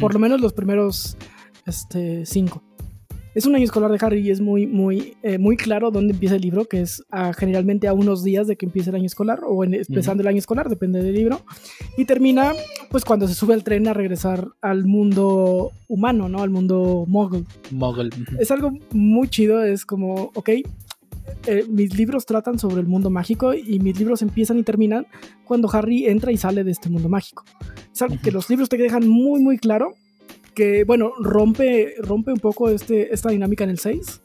Por 0.00 0.14
lo 0.14 0.18
menos 0.18 0.40
los 0.40 0.52
primeros 0.52 1.16
este, 1.64 2.26
cinco. 2.26 2.65
Es 3.36 3.46
un 3.46 3.54
año 3.54 3.64
escolar 3.64 3.90
de 3.92 3.98
Harry 4.04 4.20
y 4.26 4.30
es 4.30 4.40
muy, 4.40 4.66
muy, 4.66 5.14
eh, 5.22 5.38
muy 5.38 5.56
claro 5.56 5.90
dónde 5.90 6.14
empieza 6.14 6.34
el 6.36 6.40
libro, 6.40 6.64
que 6.64 6.80
es 6.80 7.04
a- 7.10 7.32
generalmente 7.32 7.86
a 7.86 7.92
unos 7.92 8.24
días 8.24 8.46
de 8.48 8.56
que 8.56 8.66
empiece 8.66 8.90
el 8.90 8.96
año 8.96 9.06
escolar 9.06 9.40
o 9.46 9.62
en- 9.62 9.74
empezando 9.74 10.22
el 10.22 10.26
año 10.28 10.38
escolar, 10.38 10.68
depende 10.68 11.02
del 11.02 11.14
libro. 11.14 11.42
Y 11.98 12.06
termina 12.06 12.52
pues 12.90 13.04
cuando 13.04 13.28
se 13.28 13.34
sube 13.34 13.54
al 13.54 13.62
tren 13.62 13.86
a 13.88 13.92
regresar 13.94 14.48
al 14.62 14.84
mundo 14.86 15.70
humano, 15.86 16.28
¿no? 16.28 16.42
Al 16.42 16.50
mundo 16.50 17.04
mogul. 17.06 17.44
Mogul. 17.70 18.10
Es 18.40 18.50
algo 18.50 18.72
muy 18.92 19.28
chido, 19.28 19.62
es 19.62 19.84
como, 19.84 20.30
ok, 20.34 20.48
eh, 21.46 21.64
mis 21.68 21.96
libros 21.96 22.24
tratan 22.24 22.58
sobre 22.58 22.80
el 22.80 22.86
mundo 22.86 23.10
mágico 23.10 23.52
y 23.52 23.78
mis 23.80 23.98
libros 23.98 24.22
empiezan 24.22 24.58
y 24.58 24.62
terminan 24.62 25.06
cuando 25.44 25.68
Harry 25.72 26.06
entra 26.06 26.32
y 26.32 26.36
sale 26.36 26.64
de 26.64 26.70
este 26.70 26.88
mundo 26.88 27.08
mágico. 27.08 27.44
Es 27.92 28.00
algo 28.02 28.16
que 28.22 28.30
los 28.32 28.48
libros 28.48 28.68
te 28.68 28.76
dejan 28.76 29.06
muy, 29.08 29.40
muy 29.42 29.58
claro, 29.58 29.94
que, 30.56 30.82
bueno, 30.84 31.12
rompe, 31.20 31.94
rompe 32.00 32.32
un 32.32 32.40
poco 32.40 32.68
este, 32.70 33.14
esta 33.14 33.30
dinámica 33.30 33.62
en 33.62 33.70
el 33.70 33.78
6. 33.78 34.22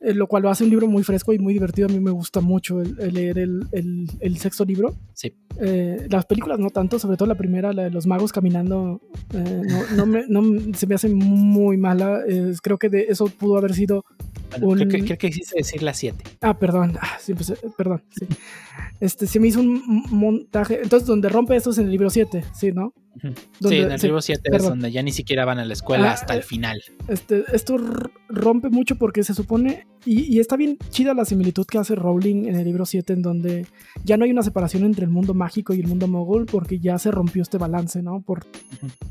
eh, 0.00 0.12
lo 0.12 0.26
cual 0.26 0.42
lo 0.42 0.50
hace 0.50 0.64
un 0.64 0.70
libro 0.70 0.86
muy 0.86 1.02
fresco 1.02 1.32
y 1.32 1.38
muy 1.38 1.52
divertido. 1.54 1.88
A 1.88 1.92
mí 1.92 1.98
me 2.00 2.10
gusta 2.10 2.40
mucho 2.40 2.80
el, 2.82 2.98
el 3.00 3.14
leer 3.14 3.38
el, 3.38 3.60
el- 3.72 4.06
el 4.20 4.36
sexto 4.38 4.64
libro. 4.64 4.94
Sí. 5.14 5.32
Eh, 5.60 6.06
las 6.10 6.26
películas 6.26 6.58
no 6.58 6.68
tanto, 6.70 6.98
sobre 6.98 7.16
todo 7.16 7.26
la 7.28 7.36
primera, 7.36 7.72
la 7.72 7.84
de 7.84 7.90
los 7.90 8.06
magos 8.06 8.30
caminando, 8.32 9.00
eh, 9.32 9.62
no, 9.66 9.96
no 9.96 10.06
me- 10.06 10.26
no 10.28 10.74
se 10.74 10.86
me 10.86 10.94
hace 10.96 11.08
muy 11.08 11.76
mala. 11.78 12.20
Creo 12.62 12.76
que 12.78 12.88
de 12.90 13.06
eso 13.08 13.26
pudo 13.28 13.56
haber 13.56 13.72
sido 13.72 14.04
Bueno, 14.50 14.68
un- 14.68 14.74
creo, 14.76 14.88
que, 14.88 15.04
creo 15.04 15.18
que 15.18 15.28
quisiste 15.30 15.58
decir 15.58 15.82
las 15.82 15.96
7. 15.98 16.22
Ah, 16.40 16.58
perdón. 16.58 16.96
Ah, 17.00 17.16
sí, 17.20 17.32
empecé- 17.32 17.56
perdón. 17.76 18.02
Sí. 18.10 18.26
Este, 19.00 19.26
se 19.26 19.40
me 19.40 19.48
hizo 19.48 19.60
un 19.60 20.04
montaje. 20.10 20.80
Entonces, 20.82 21.06
donde 21.06 21.28
rompe 21.28 21.56
esto 21.56 21.70
es 21.70 21.78
en 21.78 21.86
el 21.86 21.90
libro 21.90 22.10
7, 22.10 22.44
¿sí, 22.54 22.72
no? 22.72 22.92
Sí, 23.60 23.76
en 23.76 23.92
el 23.92 23.98
sí, 24.00 24.06
libro 24.06 24.20
7 24.20 24.40
es 24.44 24.50
perdón. 24.50 24.70
donde 24.70 24.90
ya 24.92 25.02
ni 25.02 25.12
siquiera 25.12 25.44
van 25.44 25.58
a 25.60 25.64
la 25.64 25.72
escuela 25.72 26.10
Ah, 26.10 26.14
hasta 26.14 26.34
el 26.34 26.40
eh, 26.40 26.42
final. 26.42 26.80
Este, 27.08 27.44
esto 27.52 27.76
rompe 28.28 28.70
mucho 28.70 28.96
porque 28.96 29.22
se 29.22 29.34
supone. 29.34 29.86
Y, 30.04 30.34
y 30.34 30.40
está 30.40 30.56
bien 30.56 30.78
chida 30.90 31.14
la 31.14 31.24
similitud 31.24 31.64
que 31.66 31.78
hace 31.78 31.94
Rowling 31.94 32.46
en 32.46 32.56
el 32.56 32.64
libro 32.64 32.84
7, 32.86 33.12
en 33.12 33.22
donde 33.22 33.66
ya 34.04 34.16
no 34.16 34.24
hay 34.24 34.30
una 34.32 34.42
separación 34.42 34.84
entre 34.84 35.04
el 35.04 35.10
mundo 35.10 35.32
mágico 35.34 35.74
y 35.74 35.80
el 35.80 35.86
mundo 35.86 36.06
mogul, 36.08 36.46
porque 36.46 36.78
ya 36.80 36.98
se 36.98 37.10
rompió 37.10 37.42
este 37.42 37.56
balance, 37.58 38.02
¿no? 38.02 38.20
Por 38.20 38.44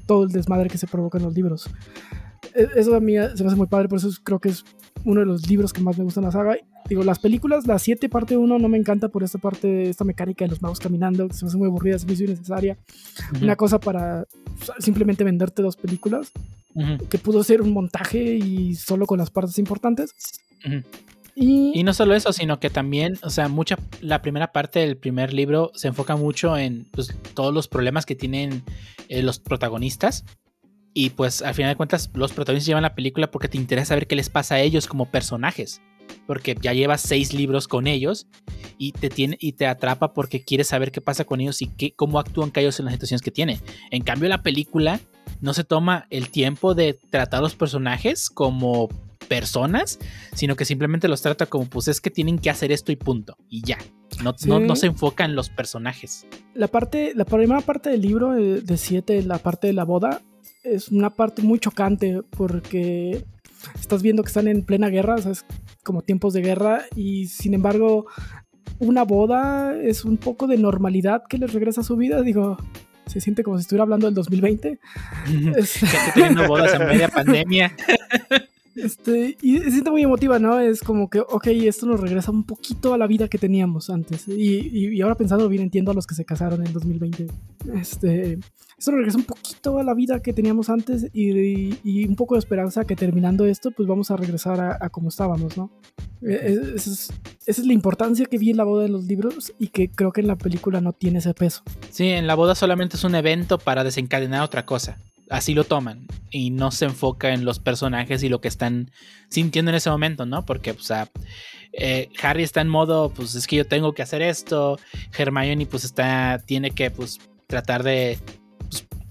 todo 0.05 0.23
el 0.23 0.29
desmadre 0.31 0.69
que 0.69 0.77
se 0.77 0.87
provoca 0.87 1.17
en 1.17 1.23
los 1.25 1.33
libros. 1.33 1.69
E- 2.55 2.67
Eso 2.75 2.95
a 2.95 2.99
mí 2.99 3.13
se 3.35 3.43
me 3.43 3.47
hace 3.47 3.55
muy 3.57 3.67
padre, 3.67 3.87
por 3.87 3.97
eso 3.99 4.07
es- 4.09 4.19
creo 4.19 4.39
que 4.39 4.49
es 4.49 4.63
uno 5.05 5.19
de 5.21 5.25
los 5.25 5.49
libros 5.49 5.73
que 5.73 5.81
más 5.81 5.97
me 5.97 6.03
gustan 6.03 6.23
la 6.23 6.31
saga. 6.31 6.55
Digo, 6.89 7.03
las 7.03 7.19
películas, 7.19 7.65
la 7.65 7.79
7 7.79 8.09
parte 8.09 8.35
1 8.37 8.59
no 8.59 8.67
me 8.67 8.77
encanta 8.77 9.07
por 9.09 9.23
esta 9.23 9.37
parte, 9.37 9.89
esta 9.89 10.03
mecánica 10.03 10.43
de 10.45 10.49
los 10.49 10.61
magos 10.61 10.79
caminando, 10.79 11.27
que 11.27 11.33
se 11.33 11.45
me 11.45 11.49
hace 11.49 11.57
muy 11.57 11.67
aburrida, 11.67 11.97
se 11.97 12.05
me 12.05 12.13
hizo 12.13 12.23
innecesaria. 12.25 12.77
Una 13.41 13.55
cosa 13.55 13.79
para 13.79 14.25
simplemente 14.79 15.23
venderte 15.23 15.61
dos 15.61 15.75
películas, 15.77 16.31
que 17.09 17.17
pudo 17.19 17.43
ser 17.43 17.61
un 17.61 17.71
montaje 17.71 18.35
y 18.35 18.75
solo 18.75 19.05
con 19.05 19.17
las 19.19 19.29
partes 19.29 19.57
importantes. 19.59 20.11
Y 21.35 21.83
no 21.83 21.93
solo 21.93 22.13
eso, 22.15 22.31
sino 22.31 22.59
que 22.59 22.69
también, 22.69 23.13
o 23.23 23.29
sea, 23.29 23.47
mucha, 23.47 23.77
la 24.01 24.21
primera 24.21 24.51
parte 24.51 24.79
del 24.79 24.97
primer 24.97 25.33
libro 25.33 25.71
se 25.73 25.87
enfoca 25.87 26.15
mucho 26.15 26.57
en 26.57 26.85
pues, 26.91 27.15
todos 27.33 27.53
los 27.53 27.67
problemas 27.67 28.05
que 28.05 28.15
tienen 28.15 28.61
eh, 29.09 29.23
los 29.23 29.39
protagonistas. 29.39 30.25
Y 30.93 31.11
pues 31.11 31.41
al 31.41 31.53
final 31.55 31.71
de 31.71 31.75
cuentas, 31.75 32.09
los 32.13 32.33
protagonistas 32.33 32.67
llevan 32.67 32.83
la 32.83 32.93
película 32.95 33.31
porque 33.31 33.47
te 33.47 33.57
interesa 33.57 33.89
saber 33.89 34.07
qué 34.07 34.15
les 34.15 34.29
pasa 34.29 34.55
a 34.55 34.61
ellos 34.61 34.87
como 34.87 35.09
personajes. 35.09 35.81
Porque 36.27 36.55
ya 36.61 36.73
llevas 36.73 37.01
seis 37.01 37.33
libros 37.33 37.67
con 37.67 37.87
ellos 37.87 38.27
y 38.77 38.91
te, 38.91 39.09
tiene, 39.09 39.37
y 39.39 39.53
te 39.53 39.65
atrapa 39.67 40.13
porque 40.13 40.43
quieres 40.43 40.67
saber 40.67 40.91
qué 40.91 41.01
pasa 41.01 41.23
con 41.25 41.41
ellos 41.41 41.61
y 41.61 41.67
qué, 41.67 41.93
cómo 41.95 42.19
actúan 42.19 42.51
ellos 42.55 42.79
en 42.79 42.85
las 42.85 42.93
situaciones 42.93 43.21
que 43.21 43.31
tienen. 43.31 43.59
En 43.89 44.03
cambio, 44.03 44.29
la 44.29 44.43
película 44.43 44.99
no 45.41 45.53
se 45.53 45.63
toma 45.63 46.05
el 46.09 46.29
tiempo 46.29 46.75
de 46.75 46.99
tratar 47.09 47.39
a 47.39 47.41
los 47.43 47.55
personajes 47.55 48.29
como 48.29 48.89
personas, 49.27 49.97
sino 50.33 50.55
que 50.55 50.65
simplemente 50.65 51.07
los 51.07 51.21
trata 51.21 51.45
como 51.45 51.65
pues 51.65 51.87
es 51.87 52.01
que 52.01 52.09
tienen 52.11 52.37
que 52.37 52.49
hacer 52.49 52.71
esto 52.71 52.91
y 52.91 52.97
punto. 52.97 53.35
Y 53.49 53.63
ya. 53.65 53.77
No, 54.21 54.31
no, 54.31 54.35
Sí. 54.37 54.49
no 54.49 54.75
se 54.75 54.87
enfoca 54.87 55.25
en 55.25 55.35
los 55.35 55.49
personajes. 55.49 56.27
la 56.53 56.67
parte, 56.67 57.13
la 57.15 57.25
primera 57.25 57.61
parte 57.61 57.89
del 57.89 58.01
libro 58.01 58.35
eh, 58.37 58.61
de 58.61 58.77
7, 58.77 59.23
la 59.23 59.39
parte 59.39 59.67
de 59.67 59.73
la 59.73 59.85
boda, 59.85 60.21
es 60.63 60.89
una 60.89 61.09
parte 61.09 61.41
muy 61.41 61.59
chocante 61.59 62.21
porque 62.35 63.23
estás 63.79 64.01
viendo 64.01 64.23
que 64.23 64.27
están 64.27 64.47
en 64.47 64.63
plena 64.63 64.89
guerra, 64.89 65.15
o 65.15 65.21
sea, 65.21 65.31
es 65.31 65.45
como 65.83 66.01
tiempos 66.01 66.33
de 66.33 66.41
guerra 66.41 66.83
y 66.95 67.27
sin 67.27 67.53
embargo 67.53 68.05
una 68.79 69.03
boda 69.03 69.77
es 69.81 70.03
un 70.05 70.17
poco 70.17 70.47
de 70.47 70.57
normalidad 70.57 71.23
que 71.29 71.37
les 71.37 71.53
regresa 71.53 71.81
a 71.81 71.83
su 71.83 71.95
vida, 71.95 72.21
digo, 72.21 72.57
se 73.05 73.19
siente 73.21 73.43
como 73.43 73.57
si 73.57 73.61
estuviera 73.61 73.83
hablando 73.83 74.07
del 74.07 74.15
2020. 74.15 74.79
Es- 75.57 75.73
Gente 75.73 75.97
teniendo 76.13 76.47
bodas 76.47 76.73
en 76.73 76.87
media 76.87 77.07
pandemia. 77.09 77.75
Este, 78.75 79.37
y 79.39 79.59
se 79.59 79.69
siente 79.69 79.91
muy 79.91 80.01
emotiva, 80.01 80.39
¿no? 80.39 80.59
Es 80.59 80.81
como 80.81 81.07
que, 81.07 81.19
ok, 81.19 81.45
esto 81.45 81.85
nos 81.85 81.99
regresa 81.99 82.31
un 82.31 82.43
poquito 82.43 82.95
a 82.95 82.97
la 82.97 83.05
vida 83.05 83.27
que 83.27 83.37
teníamos 83.37 83.91
antes. 83.91 84.27
Y, 84.27 84.33
y, 84.67 84.87
y 84.97 85.01
ahora 85.01 85.13
pensando 85.13 85.47
bien, 85.47 85.61
entiendo 85.61 85.91
a 85.91 85.93
los 85.93 86.07
que 86.07 86.15
se 86.15 86.25
casaron 86.25 86.65
en 86.65 86.73
2020. 86.73 87.27
Este, 87.75 88.39
nos 88.91 88.97
regresa 88.99 89.17
un 89.17 89.23
poquito 89.23 89.79
a 89.79 89.83
la 89.83 89.93
vida 89.93 90.21
que 90.21 90.33
teníamos 90.33 90.69
antes 90.69 91.07
y, 91.13 92.05
un 92.05 92.15
poco 92.15 92.35
de 92.35 92.39
esperanza 92.39 92.85
que 92.85 92.95
terminando 92.95 93.45
esto, 93.45 93.71
pues 93.71 93.87
vamos 93.87 94.11
a 94.11 94.17
regresar 94.17 94.59
a, 94.59 94.77
a 94.79 94.89
como 94.89 95.09
estábamos, 95.09 95.57
¿no? 95.57 95.71
Eh, 96.21 96.57
es- 96.75 97.11
Esa 97.45 97.61
es, 97.61 97.65
la 97.67 97.73
importancia 97.73 98.25
que 98.25 98.37
vi 98.37 98.51
en 98.51 98.57
la 98.57 98.63
boda 98.63 98.83
de 98.83 98.89
los 98.89 99.05
libros 99.05 99.53
y 99.59 99.67
que 99.67 99.89
creo 99.89 100.11
que 100.11 100.21
en 100.21 100.27
la 100.27 100.37
película 100.37 100.81
no 100.81 100.93
tiene 100.93 101.19
ese 101.19 101.33
peso. 101.33 101.61
Sí, 101.89 102.07
en 102.09 102.27
la 102.27 102.35
boda 102.35 102.55
solamente 102.55 102.95
es 102.97 103.03
un 103.03 103.15
evento 103.15 103.57
para 103.57 103.83
desencadenar 103.83 104.41
otra 104.43 104.65
cosa. 104.65 104.97
Así 105.29 105.53
lo 105.53 105.63
toman. 105.63 106.05
Y 106.31 106.49
no 106.51 106.71
se 106.71 106.85
enfoca 106.85 107.33
en 107.33 107.43
los 107.45 107.59
personajes 107.59 108.23
y 108.23 108.29
lo 108.29 108.39
que 108.41 108.47
están 108.47 108.91
sintiendo 109.29 109.71
en 109.71 109.75
ese 109.75 109.89
momento, 109.89 110.25
¿no? 110.25 110.45
Porque, 110.45 110.71
o 110.71 110.79
sea, 110.79 111.09
eh, 111.71 112.09
Harry 112.21 112.43
está 112.43 112.61
en 112.61 112.69
modo, 112.69 113.09
pues 113.09 113.35
es 113.35 113.47
que 113.47 113.55
yo 113.57 113.65
tengo 113.65 113.93
que 113.93 114.01
hacer 114.03 114.21
esto. 114.21 114.77
Hermione, 115.17 115.65
pues 115.65 115.83
está, 115.85 116.41
tiene 116.45 116.71
que, 116.71 116.91
pues, 116.91 117.19
tratar 117.47 117.83
de. 117.83 118.19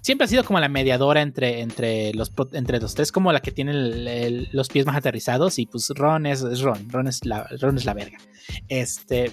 Siempre 0.03 0.27
ha 0.27 0.29
sido 0.29 0.45
como 0.45 0.61
la 0.61 0.69
mediadora 0.69 1.23
entre, 1.23 1.61
entre, 1.61 2.13
los, 2.13 2.31
entre 2.53 2.81
los 2.81 2.95
tres, 2.95 3.11
como 3.11 3.33
la 3.33 3.41
que 3.41 3.53
tiene 3.53 3.73
los 4.53 4.69
pies 4.69 4.85
más 4.85 4.97
aterrizados. 4.97 5.59
Y 5.59 5.67
pues 5.67 5.89
Ron 5.91 6.27
es, 6.27 6.61
Ron. 6.61 6.91
Ron 6.91 7.09
es, 7.09 7.25
la, 7.25 7.49
Ron 7.61 7.79
es 7.79 7.87
la 7.87 7.95
verga. 7.95 8.19
Este. 8.69 9.33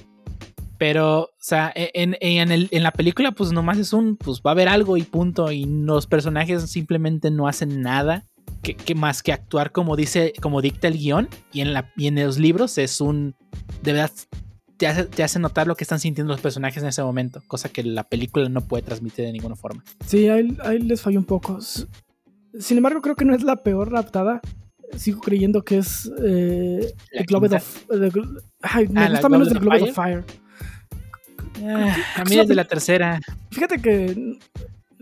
Pero, 0.77 1.23
o 1.23 1.29
sea, 1.39 1.73
e, 1.75 1.91
en, 1.93 2.15
en 2.21 2.83
la 2.83 2.91
película, 2.91 3.33
pues 3.33 3.51
nomás 3.51 3.77
es 3.79 3.91
un, 3.91 4.15
pues 4.15 4.41
va 4.45 4.51
a 4.51 4.53
haber 4.53 4.69
algo 4.69 4.95
y 4.95 5.03
punto. 5.03 5.51
Y 5.51 5.65
los 5.65 6.07
personajes 6.07 6.71
simplemente 6.71 7.31
no 7.31 7.49
hacen 7.49 7.81
nada 7.81 8.25
que, 8.61 8.75
que 8.75 8.95
más 8.95 9.21
que 9.21 9.33
actuar 9.33 9.71
como 9.71 9.95
dice, 9.95 10.33
como 10.41 10.61
dicta 10.61 10.87
el 10.87 10.97
guion. 10.97 11.27
Y 11.51 11.61
en, 11.61 11.73
la, 11.73 11.91
y 11.97 12.07
en 12.07 12.15
los 12.15 12.37
libros 12.37 12.77
es 12.77 13.01
un, 13.01 13.35
de 13.81 13.93
verdad, 13.93 14.11
te 14.79 14.87
hace, 14.87 15.03
te 15.03 15.23
hace 15.23 15.37
notar 15.39 15.67
lo 15.67 15.75
que 15.75 15.83
están 15.83 15.99
sintiendo 15.99 16.31
los 16.33 16.41
personajes 16.41 16.81
en 16.81 16.89
ese 16.89 17.03
momento. 17.03 17.43
Cosa 17.47 17.69
que 17.69 17.83
la 17.83 18.05
película 18.05 18.47
no 18.49 18.61
puede 18.61 18.81
transmitir 18.83 19.25
de 19.25 19.31
ninguna 19.33 19.55
forma. 19.55 19.83
Sí, 20.07 20.29
ahí, 20.29 20.57
ahí 20.63 20.79
les 20.79 21.01
falló 21.01 21.19
un 21.19 21.25
poco. 21.25 21.59
Sin 21.61 22.77
embargo, 22.77 23.01
creo 23.01 23.15
que 23.15 23.25
no 23.25 23.35
es 23.35 23.43
la 23.43 23.57
peor 23.57 23.89
adaptada. 23.89 24.39
Sigo 24.97 25.19
creyendo 25.19 25.63
que 25.63 25.77
es 25.79 26.09
eh, 26.25 26.93
¿La 27.11 27.19
The 27.21 27.25
quinta? 27.25 27.57
of. 27.57 27.85
the 27.89 28.09
gl- 28.11 28.41
ay, 28.61 28.87
me 28.87 29.01
Ah, 29.01 29.03
¿la 29.03 29.09
gusta 29.11 29.29
menos 29.29 29.49
The 29.49 29.57
of 29.57 29.61
Globet 29.61 29.81
of 29.83 29.91
Fire. 29.93 30.23
Ah, 31.63 31.95
a 32.15 32.23
mí 32.23 32.35
desde 32.37 32.55
la 32.55 32.65
tercera. 32.65 33.19
Fíjate 33.51 33.81
que 33.81 34.39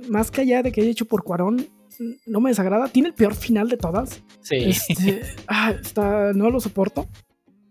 más 0.10 0.32
que 0.32 0.42
allá 0.42 0.64
de 0.64 0.72
que 0.72 0.82
haya 0.82 0.90
hecho 0.90 1.06
por 1.06 1.24
Cuarón, 1.24 1.68
no 2.26 2.42
me 2.42 2.50
desagrada. 2.50 2.88
Tiene 2.90 3.10
el 3.10 3.14
peor 3.16 3.36
final 3.36 3.70
de 3.70 3.78
todas. 3.78 4.22
Sí. 4.42 4.56
Este, 4.56 5.22
ah, 5.48 5.72
está, 5.72 6.34
no 6.34 6.50
lo 6.50 6.60
soporto. 6.60 7.08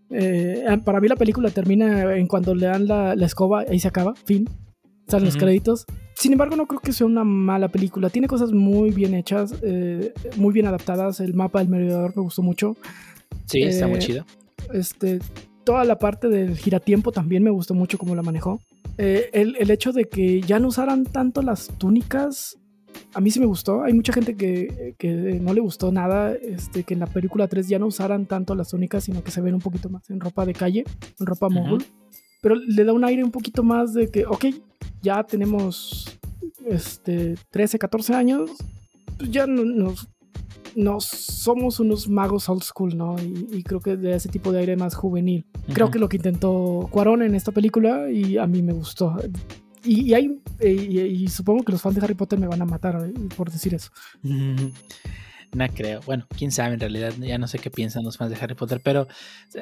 Eh, 0.09 0.63
para 0.83 0.99
mí 1.01 1.07
la 1.07 1.15
película 1.15 1.49
termina 1.49 2.15
en 2.15 2.27
cuando 2.27 2.55
le 2.55 2.67
dan 2.67 2.87
la, 2.87 3.15
la 3.15 3.25
escoba, 3.25 3.65
ahí 3.67 3.79
se 3.79 3.87
acaba, 3.87 4.13
fin. 4.25 4.49
Salen 5.07 5.25
los 5.25 5.37
créditos. 5.37 5.85
Sin 6.15 6.33
embargo, 6.33 6.57
no 6.57 6.65
creo 6.67 6.81
que 6.81 6.91
sea 6.91 7.07
una 7.07 7.23
mala 7.23 7.69
película. 7.69 8.09
Tiene 8.09 8.27
cosas 8.27 8.51
muy 8.51 8.91
bien 8.91 9.13
hechas, 9.13 9.53
eh, 9.61 10.13
muy 10.35 10.51
bien 10.53 10.65
adaptadas. 10.65 11.21
El 11.21 11.33
mapa 11.33 11.59
del 11.59 11.69
merodeador 11.69 12.13
me 12.15 12.23
gustó 12.23 12.41
mucho. 12.41 12.75
Sí, 13.45 13.61
está 13.61 13.87
muy 13.87 13.97
Eh, 13.97 13.99
chido. 13.99 14.25
Este, 14.73 15.19
toda 15.63 15.85
la 15.85 15.97
parte 15.97 16.27
del 16.27 16.57
giratiempo 16.57 17.13
también 17.13 17.41
me 17.41 17.51
gustó 17.51 17.73
mucho 17.73 17.97
cómo 17.97 18.15
la 18.15 18.21
manejó. 18.21 18.59
Eh, 18.97 19.29
el, 19.31 19.55
el 19.59 19.71
hecho 19.71 19.93
de 19.93 20.05
que 20.09 20.41
ya 20.41 20.59
no 20.59 20.67
usaran 20.69 21.05
tanto 21.05 21.41
las 21.41 21.67
túnicas, 21.77 22.57
a 23.13 23.21
mí 23.21 23.31
sí 23.31 23.39
me 23.39 23.45
gustó. 23.45 23.83
Hay 23.83 23.93
mucha 23.93 24.13
gente 24.13 24.35
que, 24.35 24.95
que 24.97 25.09
no 25.41 25.53
le 25.53 25.61
gustó 25.61 25.91
nada, 25.91 26.33
este, 26.33 26.83
que 26.83 26.93
en 26.93 26.99
la 27.01 27.07
película 27.07 27.47
3 27.47 27.67
ya 27.67 27.79
no 27.79 27.87
usaran 27.87 28.25
tanto 28.25 28.55
las 28.55 28.69
túnicas, 28.69 29.03
sino 29.03 29.23
que 29.23 29.31
se 29.31 29.41
ven 29.41 29.53
un 29.55 29.61
poquito 29.61 29.89
más 29.89 30.09
en 30.09 30.19
ropa 30.19 30.45
de 30.45 30.53
calle, 30.53 30.83
en 31.19 31.25
ropa 31.25 31.49
mogul. 31.49 31.83
Pero 32.41 32.55
le 32.55 32.83
da 32.83 32.93
un 32.93 33.03
aire 33.03 33.23
un 33.23 33.31
poquito 33.31 33.63
más 33.63 33.93
de 33.93 34.09
que, 34.09 34.25
ok, 34.25 34.45
ya 35.01 35.23
tenemos 35.23 36.19
este, 36.65 37.35
13, 37.51 37.79
14 37.79 38.13
años, 38.13 38.51
pues 39.17 39.31
ya 39.31 39.47
no- 39.47 39.63
nos, 39.65 40.07
nos 40.75 41.05
somos 41.05 41.79
unos 41.79 42.07
magos 42.07 42.47
old 42.49 42.61
school, 42.63 42.95
¿no? 42.95 43.15
Y, 43.19 43.47
y 43.57 43.63
creo 43.63 43.79
que 43.79 43.97
de 43.97 44.15
ese 44.15 44.29
tipo 44.29 44.51
de 44.51 44.59
aire 44.59 44.75
más 44.77 44.93
juvenil. 44.95 45.45
Creo 45.73 45.89
que 45.91 45.97
lo 45.99 46.07
que 46.09 46.17
intentó 46.17 46.87
Cuarón 46.91 47.23
en 47.23 47.33
esta 47.35 47.51
película 47.51 48.11
y 48.11 48.37
a 48.37 48.45
mí 48.47 48.61
me 48.61 48.73
gustó. 48.73 49.15
Y, 49.87 50.09
y 50.09 50.13
hay, 50.13 50.41
y, 50.61 50.99
y 50.99 51.27
supongo 51.29 51.63
que 51.63 51.71
los 51.71 51.81
fans 51.81 51.95
de 51.95 52.01
Harry 52.03 52.13
Potter 52.13 52.37
me 52.37 52.47
van 52.47 52.61
a 52.61 52.65
matar 52.65 53.01
eh, 53.05 53.13
por 53.35 53.51
decir 53.51 53.73
eso. 53.73 53.89
No 55.53 55.65
creo. 55.69 56.01
Bueno, 56.05 56.27
quién 56.37 56.51
sabe 56.51 56.73
en 56.73 56.81
realidad. 56.81 57.13
Ya 57.19 57.37
no 57.37 57.47
sé 57.47 57.57
qué 57.57 57.71
piensan 57.71 58.03
los 58.03 58.17
fans 58.17 58.31
de 58.31 58.37
Harry 58.37 58.53
Potter. 58.53 58.81
Pero 58.83 59.07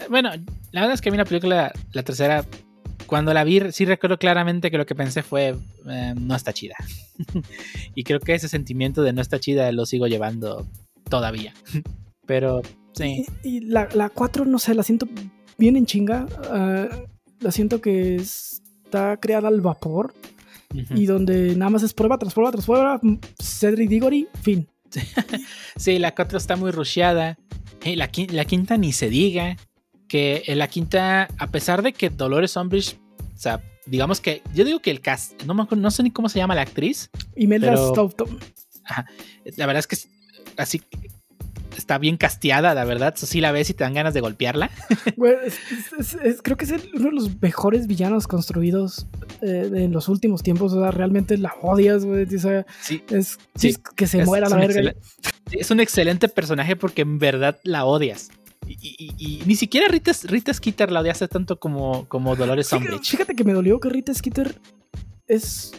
bueno, 0.09 0.31
la 0.71 0.81
verdad 0.81 0.95
es 0.95 0.99
que 0.99 1.09
a 1.09 1.11
mí 1.11 1.17
la 1.17 1.25
película, 1.25 1.71
la 1.93 2.01
tercera, 2.01 2.43
cuando 3.05 3.35
la 3.35 3.43
vi, 3.43 3.61
sí 3.71 3.85
recuerdo 3.85 4.17
claramente 4.17 4.71
que 4.71 4.79
lo 4.79 4.87
que 4.87 4.95
pensé 4.95 5.21
fue, 5.21 5.55
eh, 5.87 6.13
no 6.19 6.35
está 6.35 6.53
chida. 6.53 6.73
y 7.95 8.03
creo 8.03 8.19
que 8.19 8.33
ese 8.33 8.49
sentimiento 8.49 9.03
de 9.03 9.13
no 9.13 9.21
está 9.21 9.39
chida 9.39 9.71
lo 9.71 9.85
sigo 9.85 10.07
llevando 10.07 10.67
todavía. 11.07 11.53
Pero 12.25 12.63
sí. 12.95 13.23
Y, 13.43 13.59
la, 13.59 13.87
la 13.93 14.09
4, 14.09 14.45
no 14.45 14.57
sé, 14.57 14.73
la 14.73 14.81
siento 14.81 15.07
bien 15.59 15.77
en 15.77 15.85
chinga. 15.85 16.25
la 17.39 17.51
siento 17.51 17.79
que 17.79 18.15
está 18.95 19.17
creada 19.17 19.47
al 19.47 19.61
vapor. 19.61 20.13
Y 20.93 21.05
donde 21.05 21.55
nada 21.55 21.69
más 21.69 21.83
es 21.83 21.93
prueba 21.93 22.17
tras 22.17 22.33
prueba 22.33 22.51
tras 22.51 22.65
prueba. 22.65 22.99
mm, 23.01 23.17
Cedric 23.41 23.89
Diggory, 23.89 24.27
fin. 24.41 24.67
Sí, 25.77 25.99
la 25.99 26.13
4 26.13 26.37
está 26.37 26.55
muy 26.57 26.71
rusheada. 26.71 27.37
Eh, 27.83 27.95
la, 27.95 28.11
quin- 28.11 28.31
la 28.31 28.45
quinta 28.45 28.77
ni 28.77 28.91
se 28.91 29.09
diga. 29.09 29.57
Que 30.07 30.43
en 30.47 30.59
la 30.59 30.67
quinta, 30.67 31.27
a 31.37 31.47
pesar 31.47 31.81
de 31.81 31.93
que 31.93 32.09
Dolores 32.09 32.55
Umbridge, 32.57 32.97
o 33.35 33.37
sea, 33.37 33.61
digamos 33.85 34.21
que 34.21 34.41
yo 34.53 34.63
digo 34.65 34.79
que 34.79 34.91
el 34.91 35.01
cast, 35.01 35.41
no, 35.43 35.53
me 35.53 35.63
acuerdo- 35.63 35.81
no 35.81 35.91
sé 35.91 36.03
ni 36.03 36.11
cómo 36.11 36.29
se 36.29 36.39
llama 36.39 36.55
la 36.55 36.61
actriz. 36.61 37.09
Imelda 37.35 37.71
Pero-. 37.71 37.87
Ajá, 38.83 39.05
la 39.57 39.65
verdad 39.65 39.79
es 39.79 39.87
que 39.87 39.97
así 40.57 40.81
está 41.77 41.97
bien 41.97 42.17
casteada, 42.17 42.73
la 42.73 42.85
verdad. 42.85 43.13
Eso 43.15 43.25
sí 43.25 43.41
la 43.41 43.51
ves 43.51 43.69
y 43.69 43.73
te 43.73 43.83
dan 43.83 43.93
ganas 43.93 44.13
de 44.13 44.21
golpearla. 44.21 44.69
Güey, 45.17 45.35
es- 45.45 45.59
es- 45.97 46.13
es- 46.21 46.41
creo 46.41 46.57
que 46.57 46.65
es 46.65 46.73
uno 46.93 47.05
de 47.09 47.11
los 47.11 47.41
mejores 47.41 47.87
villanos 47.87 48.27
construidos 48.27 49.07
eh, 49.41 49.69
en 49.73 49.91
los 49.91 50.07
últimos 50.09 50.43
tiempos. 50.43 50.73
O 50.73 50.79
sea, 50.81 50.91
realmente 50.91 51.37
la 51.37 51.53
odias, 51.61 52.05
güey. 52.05 52.23
O 52.35 52.39
sea, 52.39 52.65
Sí, 52.81 53.03
es, 53.09 53.37
Sí, 53.55 53.75
que 53.95 54.07
se 54.07 54.23
muera 54.25 54.49
la 54.49 54.57
verga. 54.57 54.93
Es 55.51 55.71
un 55.71 55.79
excelente 55.79 56.27
personaje 56.27 56.75
porque 56.75 57.01
en 57.03 57.19
verdad 57.19 57.59
la 57.63 57.85
odias. 57.85 58.29
Y, 58.67 58.73
y- 58.81 58.95
y- 58.97 59.13
y 59.41 59.43
ni 59.45 59.55
siquiera 59.55 59.87
Rita, 59.87 60.11
Rita 60.23 60.51
Skeeter 60.53 60.91
la 60.91 61.01
odiaste 61.01 61.27
tanto 61.27 61.59
como, 61.59 62.05
como 62.07 62.35
Dolores 62.35 62.69
Fíjate, 62.69 62.85
Umbridge. 62.89 63.11
fíjate 63.11 63.35
que 63.35 63.43
me 63.43 63.53
dolió 63.53 63.79
que 63.79 63.89
Rita 63.89 64.11
Skeeter 64.13 64.59
es. 65.27 65.71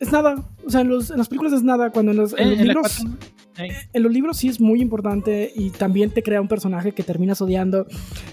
Es 0.00 0.10
nada. 0.10 0.34
O 0.66 0.70
sea, 0.70 0.80
en, 0.80 0.88
los- 0.88 1.10
en 1.10 1.18
las 1.18 1.28
películas 1.28 1.52
es 1.52 1.62
nada. 1.62 1.90
Cuando 1.90 2.10
en 2.10 2.16
los, 2.18 2.32
en 2.32 2.38
Eh, 2.40 2.44
los 2.50 2.52
en 2.58 2.66
la 2.66 2.72
libros. 2.74 2.96
cuatro, 2.98 3.18
eh, 3.58 3.68
En 3.92 4.02
los 4.02 4.12
libros 4.12 4.36
sí 4.36 4.48
es 4.48 4.60
muy 4.60 4.80
importante 4.80 5.52
y 5.54 5.70
también 5.70 6.10
te 6.10 6.22
crea 6.22 6.40
un 6.40 6.48
personaje 6.48 6.92
que 6.92 7.02
terminas 7.02 7.40
odiando 7.40 7.86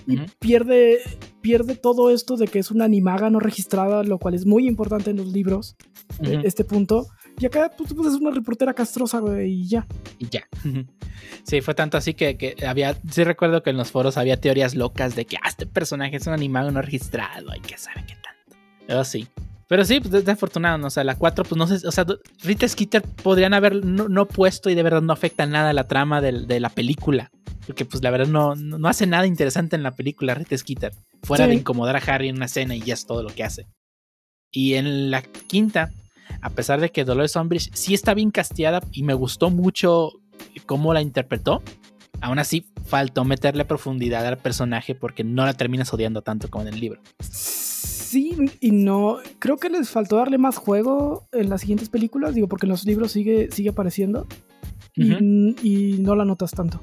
y 0.07 0.17
pierde, 0.39 0.99
pierde 1.41 1.75
todo 1.75 2.09
esto 2.09 2.37
de 2.37 2.47
que 2.47 2.59
es 2.59 2.71
una 2.71 2.85
animaga 2.85 3.29
no 3.29 3.39
registrada, 3.39 4.03
lo 4.03 4.17
cual 4.17 4.33
es 4.33 4.45
muy 4.45 4.67
importante 4.67 5.11
en 5.11 5.17
los 5.17 5.27
libros, 5.27 5.75
eh, 6.23 6.41
este 6.43 6.63
punto. 6.63 7.07
Y 7.39 7.45
acá 7.45 7.71
pues, 7.77 7.93
pues, 7.93 8.13
es 8.13 8.19
una 8.19 8.31
reportera 8.31 8.73
castrosa, 8.73 9.19
güey, 9.19 9.51
y 9.51 9.67
ya. 9.67 9.87
y 10.19 10.29
ya. 10.29 10.47
Sí, 11.43 11.61
fue 11.61 11.73
tanto 11.73 11.97
así 11.97 12.13
que, 12.13 12.37
que 12.37 12.55
había. 12.67 12.97
Sí, 13.09 13.23
recuerdo 13.23 13.63
que 13.63 13.69
en 13.71 13.77
los 13.77 13.91
foros 13.91 14.17
había 14.17 14.39
teorías 14.39 14.75
locas 14.75 15.15
de 15.15 15.25
que 15.25 15.37
ah, 15.37 15.47
este 15.47 15.65
personaje 15.65 16.17
es 16.17 16.27
un 16.27 16.33
animado 16.33 16.71
no 16.71 16.81
registrado 16.81 17.55
y 17.55 17.61
que 17.61 17.77
sabe 17.77 18.03
qué 18.07 18.15
tanto. 18.15 18.57
Pero 18.85 19.03
sí. 19.03 19.27
Pero 19.71 19.85
sí, 19.85 20.01
pues 20.01 20.11
desafortunado, 20.11 20.77
¿no? 20.77 20.87
o 20.87 20.89
sea, 20.89 21.05
la 21.05 21.15
4, 21.15 21.45
pues 21.45 21.57
no 21.57 21.65
sé, 21.65 21.87
o 21.87 21.91
sea, 21.93 22.05
Rita 22.43 22.67
Skeeter 22.67 23.03
podrían 23.23 23.53
haber 23.53 23.85
no, 23.85 24.09
no 24.09 24.27
puesto 24.27 24.69
y 24.69 24.75
de 24.75 24.83
verdad 24.83 25.01
no 25.01 25.13
afecta 25.13 25.45
nada 25.45 25.71
la 25.71 25.87
trama 25.87 26.19
del- 26.19 26.45
de, 26.45 26.59
la 26.59 26.67
película. 26.67 27.31
Porque 27.65 27.85
pues 27.85 28.03
la 28.03 28.11
verdad 28.11 28.27
no, 28.27 28.53
no, 28.55 28.77
no 28.77 28.89
hace 28.89 29.07
nada 29.07 29.25
interesante 29.25 29.77
en 29.77 29.83
la 29.83 29.91
película 29.91 30.33
Rita 30.33 30.57
Skeeter. 30.57 30.91
Fuera 31.23 31.45
Sí. 31.45 31.51
de 31.51 31.55
incomodar 31.55 31.95
a 31.95 31.99
Harry 31.99 32.27
en 32.27 32.35
una 32.35 32.47
escena 32.47 32.75
y 32.75 32.81
ya 32.81 32.93
es 32.95 33.05
todo 33.05 33.23
lo 33.23 33.29
que 33.29 33.45
hace. 33.45 33.65
Y 34.51 34.73
en 34.73 35.09
la 35.09 35.21
quinta, 35.21 35.89
a 36.41 36.49
pesar 36.49 36.81
de 36.81 36.89
que 36.91 37.05
Dolores 37.05 37.37
Umbridge 37.37 37.69
sí 37.73 37.93
está 37.93 38.13
bien 38.13 38.31
casteada 38.31 38.81
y 38.91 39.03
me 39.03 39.13
gustó 39.13 39.51
mucho 39.51 40.11
cómo 40.65 40.93
la 40.93 41.01
interpretó, 41.01 41.63
aún 42.19 42.39
así 42.39 42.65
faltó 42.85 43.23
meterle 43.23 43.63
profundidad 43.63 44.25
al 44.27 44.37
personaje 44.37 44.95
porque 44.95 45.23
no 45.23 45.45
la 45.45 45.53
terminas 45.53 45.93
odiando 45.93 46.23
tanto 46.23 46.49
como 46.49 46.67
en 46.67 46.73
el 46.73 46.79
libro. 46.81 46.99
Sí 48.11 48.35
y 48.59 48.71
no. 48.71 49.19
Creo 49.39 49.55
que 49.55 49.69
les 49.69 49.89
faltó 49.89 50.17
darle 50.17 50.37
más 50.37 50.57
juego 50.57 51.29
en 51.31 51.49
las 51.49 51.61
siguientes 51.61 51.87
películas, 51.87 52.35
digo, 52.35 52.49
porque 52.49 52.65
en 52.65 52.71
los 52.71 52.83
libros 52.83 53.13
sigue, 53.13 53.49
sigue 53.51 53.69
apareciendo. 53.69 54.27
y, 54.97 55.13
y 55.63 55.99
no 55.99 56.15
la 56.15 56.25
notas 56.25 56.51
tanto. 56.51 56.81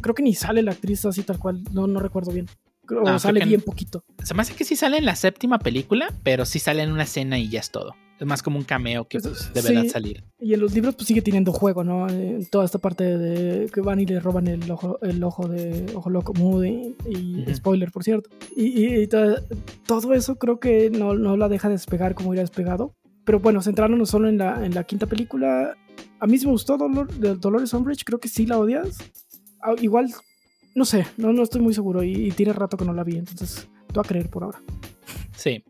Creo 0.00 0.14
que 0.14 0.22
ni 0.22 0.34
sale 0.34 0.62
la 0.62 0.72
actriz 0.72 1.04
así 1.04 1.24
tal 1.24 1.38
cual, 1.38 1.62
no, 1.72 1.86
no 1.86 2.00
recuerdo 2.00 2.32
bien. 2.32 2.46
Creo, 2.92 3.00
No, 3.00 3.06
creo 3.06 3.18
sale 3.18 3.40
que 3.40 3.46
bien 3.46 3.60
poquito. 3.62 4.04
Se 4.22 4.34
me 4.34 4.42
hace 4.42 4.54
que 4.54 4.64
sí 4.64 4.76
sale 4.76 4.98
en 4.98 5.06
la 5.06 5.16
séptima 5.16 5.58
película, 5.58 6.12
pero 6.22 6.44
sí 6.44 6.58
sale 6.58 6.82
en 6.82 6.92
una 6.92 7.04
escena 7.04 7.38
y 7.38 7.48
ya 7.48 7.60
es 7.60 7.70
todo. 7.70 7.94
Es 8.20 8.26
más 8.26 8.42
como 8.42 8.56
un 8.58 8.64
cameo 8.64 9.08
que 9.08 9.18
Pues, 9.18 9.52
de 9.52 9.62
sí. 9.62 9.68
verdad 9.74 9.90
salir. 9.90 10.22
Y 10.38 10.54
en 10.54 10.60
los 10.60 10.72
libros 10.74 10.94
pues 10.94 11.08
sigue 11.08 11.22
teniendo 11.22 11.52
juego, 11.52 11.82
¿no? 11.82 12.08
En 12.08 12.46
toda 12.46 12.64
esta 12.64 12.78
parte 12.78 13.02
de 13.18 13.68
que 13.70 13.80
van 13.80 13.98
y 13.98 14.06
le 14.06 14.20
roban 14.20 14.46
el 14.46 14.70
ojo, 14.70 14.98
el 15.02 15.24
ojo 15.24 15.48
de 15.48 15.86
Ojo 15.94 16.08
Loco 16.10 16.32
Moody 16.34 16.94
y 17.08 17.42
Ujú. 17.42 17.54
spoiler, 17.54 17.90
por 17.90 18.04
cierto. 18.04 18.30
Y, 18.54 18.66
y- 18.86 19.00
y 19.02 19.06
to- 19.08 19.40
todo 19.86 20.12
eso 20.14 20.36
creo 20.36 20.60
que 20.60 20.90
no, 20.90 21.14
no 21.14 21.36
la 21.36 21.48
deja 21.48 21.68
despegar 21.68 22.14
como 22.14 22.28
hubiera 22.28 22.42
despegado. 22.42 22.94
Pero 23.24 23.40
bueno, 23.40 23.60
centrándonos 23.62 24.10
solo 24.10 24.28
en 24.28 24.38
la, 24.38 24.64
en 24.64 24.74
la 24.74 24.84
quinta 24.84 25.06
película, 25.06 25.76
a 26.20 26.26
mí 26.26 26.38
sí 26.38 26.46
me 26.46 26.52
gustó 26.52 26.76
Dolor, 26.76 27.08
Dolores 27.40 27.72
Umbridge, 27.72 28.04
creo 28.04 28.20
que 28.20 28.28
sí 28.28 28.46
la 28.46 28.58
odias. 28.58 28.98
Ah, 29.60 29.74
Igual, 29.80 30.12
no 30.74 30.84
sé, 30.84 31.06
no, 31.16 31.32
no 31.32 31.42
estoy 31.42 31.60
muy 31.60 31.74
seguro 31.74 32.02
y, 32.02 32.30
tiene 32.32 32.52
rato 32.52 32.76
que 32.76 32.84
no 32.84 32.92
la 32.92 33.04
vi, 33.04 33.16
entonces 33.16 33.68
te 33.88 33.94
voy 33.94 34.02
a 34.04 34.08
creer 34.08 34.28
por 34.30 34.44
ahora. 34.44 34.60
Sí. 35.36 35.64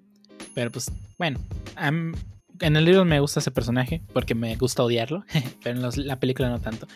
Pero 0.54 0.70
pues, 0.70 0.90
bueno. 1.18 1.38
en 1.78 2.76
el 2.76 2.84
libro 2.84 3.04
me 3.04 3.20
gusta 3.20 3.40
ese 3.40 3.50
personaje 3.50 4.02
porque 4.12 4.34
me 4.34 4.54
gusta 4.56 4.82
odiarlo, 4.82 5.24
pero 5.64 5.80
en 5.90 6.06
la 6.06 6.20
película 6.20 6.50
no 6.50 6.60
tanto. 6.60 6.86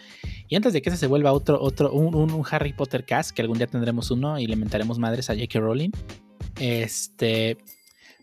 Y 0.49 0.57
antes 0.57 0.73
de 0.73 0.83
que 0.83 0.91
ese 0.91 0.99
se 0.99 1.07
vuelva 1.07 1.33
otro, 1.33 1.61
otro 1.61 1.93
un- 1.93 2.15
un 2.15 2.45
Harry 2.51 2.73
Potter 2.73 3.05
cast, 3.05 3.31
que 3.31 3.43
algún 3.43 3.59
día 3.59 3.67
tendremos 3.67 4.11
uno 4.11 4.39
y 4.39 4.47
le 4.47 4.57
mentaremos 4.57 4.99
madres 4.99 5.31
a 5.31 5.35
J.K. 5.35 5.59
Rowling. 5.59 5.91
Este. 6.61 7.59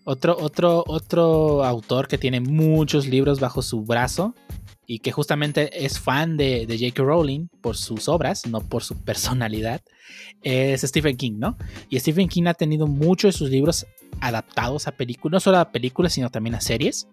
Otro, 0.05 0.35
otro, 0.37 0.83
otro 0.85 1.63
autor 1.63 2.07
que 2.09 2.17
tiene 2.17 2.41
muchos 2.41 3.07
libros 3.07 3.39
bajo 3.39 3.61
su 3.61 3.83
brazo 3.83 4.35
y 4.85 4.99
que 4.99 5.11
justamente 5.11 5.85
es 5.85 5.99
fan 5.99 6.37
de, 6.37 6.65
de 6.65 6.77
J.K. 6.77 7.03
Rowling 7.03 7.47
por 7.61 7.77
sus 7.77 8.07
obras, 8.07 8.45
no 8.47 8.61
por 8.61 8.83
su 8.83 8.95
personalidad, 8.97 9.81
es 10.41 10.81
Stephen 10.81 11.17
King, 11.17 11.33
¿no? 11.37 11.57
Y 11.89 11.99
Stephen 11.99 12.27
King 12.27 12.43
ha 12.47 12.53
tenido 12.53 12.87
muchos 12.87 13.33
de 13.33 13.37
sus 13.37 13.49
libros 13.49 13.85
adaptados 14.19 14.87
a 14.87 14.91
películas, 14.91 15.31
no 15.33 15.39
solo 15.39 15.59
a 15.59 15.71
películas, 15.71 16.13
sino 16.13 16.29
también 16.29 16.55
a 16.55 16.61
series. 16.61 17.07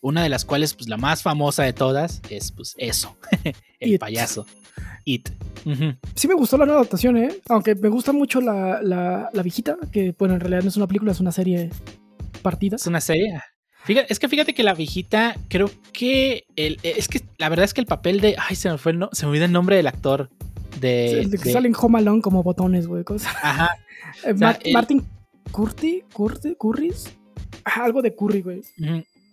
Una 0.00 0.22
de 0.22 0.28
las 0.28 0.44
cuales, 0.44 0.74
pues 0.74 0.88
la 0.88 0.98
más 0.98 1.22
famosa 1.22 1.62
de 1.62 1.72
todas 1.72 2.20
es 2.28 2.52
pues 2.52 2.74
eso, 2.76 3.16
el 3.80 3.94
It. 3.94 4.00
payaso. 4.00 4.46
It. 5.04 5.30
Sí 6.14 6.28
me 6.28 6.34
gustó 6.34 6.58
la 6.58 6.66
nueva 6.66 6.80
adaptación, 6.80 7.16
¿eh? 7.16 7.40
Aunque 7.48 7.74
me 7.74 7.88
gusta 7.88 8.12
mucho 8.12 8.40
la, 8.40 8.82
la, 8.82 9.30
la 9.32 9.42
viejita, 9.42 9.76
que 9.90 10.14
bueno, 10.18 10.34
en 10.34 10.40
realidad 10.40 10.62
no 10.62 10.68
es 10.68 10.76
una 10.76 10.86
película, 10.86 11.12
es 11.12 11.20
una 11.20 11.32
serie 11.32 11.70
partida. 12.42 12.76
Es 12.76 12.86
una 12.86 13.00
serie. 13.00 13.40
Fíjate, 13.84 14.12
es 14.12 14.18
que 14.18 14.28
fíjate 14.28 14.54
que 14.54 14.62
la 14.62 14.74
viejita, 14.74 15.36
creo 15.48 15.70
que 15.92 16.44
el, 16.56 16.78
es 16.82 17.06
que 17.08 17.20
la 17.38 17.48
verdad 17.48 17.64
es 17.64 17.74
que 17.74 17.80
el 17.82 17.86
papel 17.86 18.20
de, 18.20 18.34
ay, 18.38 18.56
se 18.56 18.70
me 18.70 18.78
fue, 18.78 18.92
el 18.92 18.98
no, 18.98 19.10
se 19.12 19.24
me 19.26 19.30
olvidó 19.30 19.44
el 19.44 19.52
nombre 19.52 19.76
del 19.76 19.86
actor 19.86 20.30
de, 20.80 21.28
que 21.30 21.36
de- 21.38 21.52
salen 21.52 21.74
Home 21.78 21.98
Alone 21.98 22.22
como 22.22 22.42
botones, 22.42 22.86
güey. 22.86 23.04
cosas. 23.04 23.34
ajá, 23.42 23.70
Eh, 24.24 24.32
O 24.32 24.36
sea, 24.38 24.48
Mar- 24.48 24.58
el- 24.64 24.72
Martin 24.72 25.04
Curti, 25.50 26.02
Curti, 26.12 26.54
Curris. 26.54 27.12
Ah, 27.64 27.84
algo 27.84 28.00
de 28.02 28.14
Curry, 28.14 28.42
güey. 28.42 28.62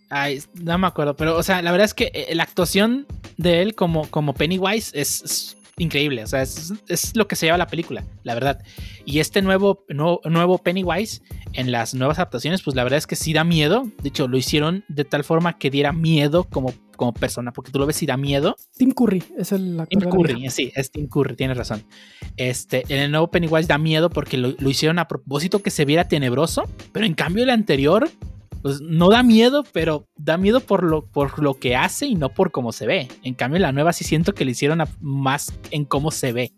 Ay, 0.10 0.42
no 0.56 0.78
me 0.78 0.88
acuerdo, 0.88 1.16
pero 1.16 1.38
o 1.38 1.44
sea, 1.44 1.62
la 1.62 1.72
verdad 1.72 1.86
es 1.86 1.94
que 1.94 2.12
eh, 2.14 2.36
la 2.36 2.44
actuación 2.44 3.06
de 3.38 3.62
él 3.62 3.76
como, 3.76 4.10
como 4.10 4.34
Pennywise 4.34 4.92
es, 5.00 5.22
es 5.24 5.58
increíble, 5.82 6.24
o 6.24 6.28
sea, 6.28 6.42
es, 6.42 6.74
es 6.88 7.16
lo 7.16 7.28
que 7.28 7.36
se 7.36 7.48
lleva 7.48 7.58
la 7.58 7.68
película, 7.68 8.04
la 8.24 8.34
verdad. 8.34 8.64
Y 9.06 9.20
este 9.20 9.42
nuevo, 9.42 9.84
nuevo, 9.90 10.22
nuevo 10.26 10.58
Pennywise 10.60 11.22
en 11.54 11.72
las 11.72 11.94
nuevas 11.94 12.20
adaptaciones, 12.20 12.62
pues 12.62 12.76
la 12.76 12.84
verdad 12.84 12.98
es 12.98 13.08
que 13.08 13.16
sí 13.16 13.34
da 13.34 13.44
miedo. 13.44 13.90
De 14.02 14.10
hecho, 14.10 14.28
lo 14.28 14.38
hicieron 14.38 14.86
de 14.88 15.06
tal 15.06 15.24
forma 15.24 15.58
que 15.58 15.72
diera 15.72 15.92
miedo 15.92 16.44
como, 16.44 16.74
como 16.96 17.14
persona, 17.14 17.52
porque 17.52 17.72
tú 17.72 17.80
lo 17.80 17.88
ves 17.88 18.02
y 18.04 18.06
da 18.06 18.16
miedo. 18.16 18.56
Tim 18.78 18.92
Curry 18.92 19.24
es 19.38 19.52
el 19.52 19.80
actor. 19.80 20.00
Tim 20.00 20.10
Curry, 20.10 20.50
sí, 20.50 20.72
es 20.76 20.92
Tim 20.92 21.08
Curry, 21.08 21.36
tienes 21.36 21.58
razón. 21.58 21.84
Este, 22.38 22.84
en 22.90 23.00
el 23.00 23.12
nuevo 23.12 23.32
Pennywise 23.32 23.68
da 23.68 23.78
miedo 23.78 24.10
porque 24.10 24.38
lo, 24.38 24.54
lo 24.58 24.70
hicieron 24.70 25.00
a 25.00 25.08
propósito 25.08 25.64
que 25.64 25.72
se 25.72 25.86
viera 25.86 26.08
tenebroso, 26.08 26.70
pero 26.92 27.06
en 27.06 27.16
cambio 27.16 27.44
el 27.44 27.50
anterior, 27.50 28.10
pues 28.62 28.80
no 28.82 29.10
da 29.10 29.24
miedo, 29.24 29.64
pero 29.72 30.08
da 30.18 30.38
miedo 30.38 30.60
por 30.60 30.84
lo, 30.84 31.04
por 31.06 31.42
lo 31.42 31.56
que 31.56 31.76
hace 31.76 32.06
y 32.06 32.16
no 32.16 32.30
por 32.30 32.52
cómo 32.52 32.72
se 32.72 32.86
ve. 32.88 33.08
En 33.24 33.34
cambio 33.34 33.60
la 33.60 33.72
nueva 33.72 33.94
sí 33.94 34.04
siento 34.04 34.34
que 34.34 34.46
le 34.46 34.52
hicieron 34.52 34.82
a- 34.82 34.88
más 35.00 35.54
en 35.72 35.86
cómo 35.86 36.12
se 36.12 36.32
ve. 36.34 36.52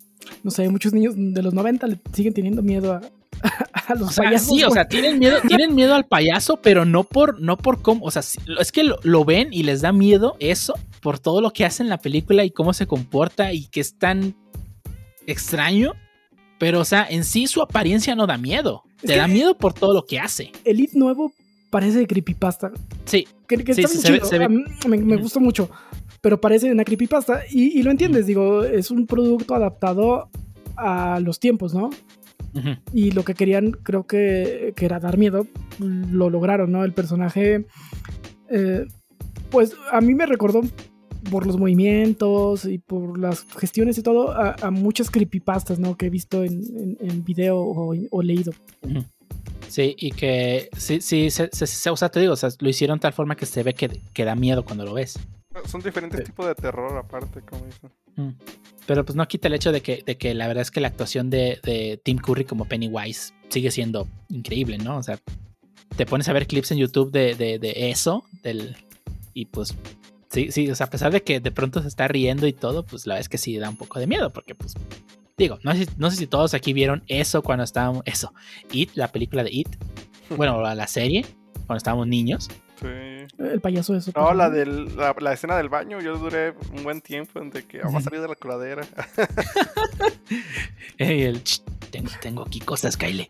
No 0.43 0.51
sé, 0.51 0.68
muchos 0.70 0.93
niños 0.93 1.14
de 1.18 1.41
los 1.43 1.54
90 1.54 1.88
le 1.88 1.99
siguen 2.14 2.34
teniendo 2.34 2.62
miedo 2.62 2.93
a, 2.93 3.01
a 3.74 3.95
los 3.95 4.10
O 4.10 4.12
sea, 4.12 4.26
payasos. 4.26 4.47
sí, 4.49 4.64
o 4.64 4.70
sea, 4.72 4.88
tienen 4.88 5.20
miedo, 5.20 5.38
tienen 5.47 5.76
miedo 5.76 5.95
al 5.95 6.06
payaso, 6.06 6.58
pero 6.62 6.86
no 6.86 7.04
por, 7.04 7.41
no 7.41 7.58
por 7.58 7.82
cómo, 7.82 8.06
o 8.06 8.12
sea, 8.12 8.22
es 8.60 8.72
que 8.72 8.84
lo, 8.84 8.97
lo 9.04 9.26
ven 9.26 9.49
y 9.51 9.64
les 9.64 9.82
da 9.82 9.91
miedo 9.91 10.36
eso 10.39 10.74
por 11.01 11.20
todo 11.20 11.41
lo 11.41 11.51
que 11.51 11.66
hace 11.66 11.84
en 11.84 11.89
la 11.89 11.97
película 11.97 12.45
y 12.45 12.51
cómo 12.51 12.74
se 12.74 12.88
comporta 12.88 13.51
y 13.51 13.68
que 13.68 13.82
es 13.82 13.97
tan 13.97 14.36
extraño, 15.28 15.93
pero 16.60 16.80
o 16.82 16.86
sea, 16.86 17.06
en 17.10 17.24
sí 17.24 17.47
su 17.47 17.62
apariencia 17.62 18.16
no 18.16 18.28
da 18.28 18.38
miedo, 18.38 18.84
Es 19.01 19.08
te 19.10 19.16
da 19.18 19.28
miedo 19.28 19.58
por 19.58 19.74
todo 19.74 19.93
lo 19.93 20.06
que 20.06 20.20
hace. 20.20 20.51
El 20.64 20.80
It 20.80 20.93
nuevo 20.93 21.34
parece 21.74 21.98
de 22.00 22.08
creepypasta. 22.08 22.72
Sí, 23.06 23.28
Que, 23.48 23.58
que 23.64 23.74
Sí, 23.74 23.82
está 23.82 23.88
sí, 23.94 23.98
bien 23.98 24.02
se 24.06 24.12
ve- 24.12 24.18
chido. 24.20 24.30
se 24.30 24.38
ve- 24.40 24.46
A 24.46 24.50
mí 24.50 24.64
me, 24.88 24.98
me 24.98 25.18
gustó 25.18 25.40
mucho. 25.40 25.70
pero 26.22 26.40
parece 26.40 26.72
una 26.72 26.86
creepypasta. 26.86 27.42
Y, 27.52 27.78
y 27.80 27.84
lo 27.84 27.92
entiendes, 27.92 28.26
digo, 28.28 28.64
es 28.64 28.92
un 28.92 29.08
producto 29.08 29.56
adaptado 29.56 30.30
a 30.78 31.20
los 31.20 31.40
tiempos, 31.40 31.74
¿no? 31.74 31.90
Y 32.94 33.12
lo 33.12 33.24
que 33.26 33.34
querían, 33.34 33.72
creo 33.72 34.06
que, 34.06 34.74
que 34.76 34.86
era 34.86 35.00
dar 35.00 35.18
miedo, 35.18 35.48
lo 35.80 36.30
lograron, 36.30 36.72
¿no? 36.72 36.84
El 36.86 36.94
personaje, 36.94 37.66
eh, 38.50 38.86
pues 39.50 39.76
a 39.92 40.00
mí 40.02 40.14
me 40.14 40.26
recordó 40.28 40.62
por 41.32 41.48
los 41.48 41.58
movimientos 41.58 42.66
y 42.66 42.78
por 42.78 43.18
las 43.18 43.46
gestiones 43.58 43.98
y 43.98 44.04
todo 44.04 44.32
a, 44.32 44.56
a 44.62 44.70
muchas 44.72 45.10
creepypastas, 45.10 45.80
¿no? 45.80 45.98
Que 45.98 46.06
he 46.08 46.10
visto 46.10 46.44
en, 46.44 46.62
en- 46.78 46.98
en 47.02 47.24
video 47.26 47.58
o, 47.60 47.96
o 48.12 48.22
leído. 48.22 48.52
Ujú. 48.84 49.04
Sí, 49.74 49.96
y 49.98 50.12
que 50.12 50.70
sí, 50.78 51.02
sí, 51.02 51.32
se, 51.32 51.50
se, 51.52 51.66
se- 51.66 51.90
o 51.90 51.98
sea, 51.98 52.10
te 52.10 52.20
digo, 52.20 52.34
o 52.34 52.36
sea, 52.36 52.50
lo 52.60 52.70
hicieron 52.70 53.00
de 53.00 53.02
tal 53.02 53.14
forma 53.14 53.36
que 53.36 53.48
se 53.48 53.64
ve 53.64 53.74
que, 53.74 53.90
que 54.14 54.24
da 54.24 54.36
miedo 54.36 54.64
cuando 54.64 54.86
lo 54.86 54.94
ves. 54.94 55.18
Son 55.66 55.82
diferentes 55.82 56.20
Sí. 56.20 56.26
tipos 56.28 56.46
de 56.46 56.54
terror 56.54 56.96
aparte, 56.96 57.42
como 57.42 57.66
dicen. 57.66 57.90
Mm. 58.16 58.30
Pero 58.86 59.04
pues 59.04 59.16
no 59.16 59.28
quita 59.28 59.48
el 59.48 59.56
hecho 59.56 59.72
de 59.72 59.82
que, 59.82 60.04
de 60.06 60.16
que 60.16 60.36
la 60.36 60.46
verdad 60.48 60.62
es 60.62 60.70
que 60.70 60.80
la 60.80 60.90
actuación 60.90 61.32
de, 61.32 61.60
de 61.64 62.00
Tim 62.04 62.20
Curry 62.20 62.46
como 62.46 62.66
Pennywise 62.66 63.34
sigue 63.50 63.72
siendo 63.72 64.08
increíble, 64.30 64.78
¿no? 64.78 64.98
O 64.98 65.02
sea, 65.04 65.18
te 65.98 66.06
pones 66.06 66.30
a 66.30 66.34
ver 66.34 66.46
clips 66.46 66.70
en 66.72 66.78
YouTube 66.78 67.12
de, 67.12 67.34
de, 67.34 67.58
de 67.58 67.90
eso, 67.90 68.26
del, 68.44 68.76
y 69.34 69.46
pues 69.46 69.74
sí, 70.30 70.52
sí, 70.52 70.70
o 70.70 70.76
sea, 70.76 70.86
a 70.86 70.90
pesar 70.92 71.12
de 71.12 71.24
que 71.24 71.40
de 71.40 71.50
pronto 71.52 71.82
se 71.82 71.88
está 71.88 72.08
riendo 72.08 72.46
y 72.46 72.54
todo, 72.54 72.84
pues 72.86 73.08
la 73.08 73.16
verdad 73.16 73.22
es 73.22 73.30
que 73.30 73.40
sí 73.40 73.58
da 73.58 73.70
un 73.72 73.78
poco 73.78 74.00
de 74.00 74.06
miedo, 74.06 74.32
porque 74.32 74.54
pues, 74.54 74.76
digo, 75.38 75.60
no 75.64 75.74
sé, 75.74 75.86
si- 75.86 75.92
no 75.98 76.12
sé 76.12 76.18
si 76.18 76.28
todos 76.28 76.54
aquí 76.54 76.74
vieron 76.74 77.04
eso 77.08 77.42
cuando 77.42 77.64
estábamos, 77.64 78.04
eso, 78.06 78.34
It, 78.72 78.92
la 78.96 79.08
película 79.10 79.44
de 79.44 79.52
It, 79.52 79.70
bueno, 80.38 80.62
la, 80.62 80.88
serie, 80.88 81.26
cuando 81.66 81.78
estábamos 81.78 82.08
niños. 82.08 82.50
Sí. 82.82 82.88
El 83.40 83.62
payaso 83.62 83.96
eso. 83.96 84.12
No, 84.16 84.34
la, 84.34 84.50
del, 84.50 84.96
la, 84.98 85.16
la 85.18 85.34
escena 85.34 85.56
del 85.56 85.70
baño, 85.70 86.02
yo 86.02 86.18
duré 86.18 86.54
un 86.76 86.84
buen 86.84 87.00
tiempo 87.02 87.40
en 87.40 87.50
de 87.50 87.64
que 87.66 87.80
vamos 87.80 88.02
a 88.02 88.04
salir 88.04 88.20
de 88.22 88.28
la 88.28 88.36
coladera. 88.36 88.86
El, 90.98 91.44
"Ch, 91.44 91.62
tengo, 91.92 92.10
tengo 92.22 92.44
aquí 92.44 92.60
cosas, 92.60 92.98
Kyle, 92.98 93.30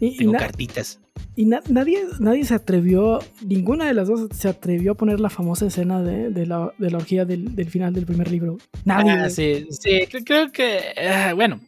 Y, 0.00 0.16
tengo 0.18 0.32
cartitas. 0.32 1.00
Y 1.38 1.44
na- 1.44 1.62
nadie, 1.68 2.00
nadie 2.18 2.44
se 2.44 2.54
atrevió, 2.54 3.20
ninguna 3.46 3.86
de 3.86 3.94
las 3.94 4.08
dos 4.08 4.28
se 4.34 4.48
atrevió 4.48 4.92
a 4.92 4.94
poner 4.96 5.20
la 5.20 5.30
famosa 5.30 5.66
escena 5.66 6.02
de, 6.02 6.30
de 6.30 6.46
la, 6.46 6.72
de 6.78 6.90
la 6.90 6.98
orgía 6.98 7.24
del, 7.24 7.54
del 7.54 7.70
final 7.70 7.94
del 7.94 8.06
primer 8.06 8.28
libro. 8.28 8.58
Nadie. 8.84 9.12
Ah, 9.12 9.30
sí, 9.30 9.68
sí, 9.70 10.00
cre- 10.10 10.24
creo 10.26 10.50
que, 10.50 10.80
eh, 10.96 11.32
bueno, 11.36 11.60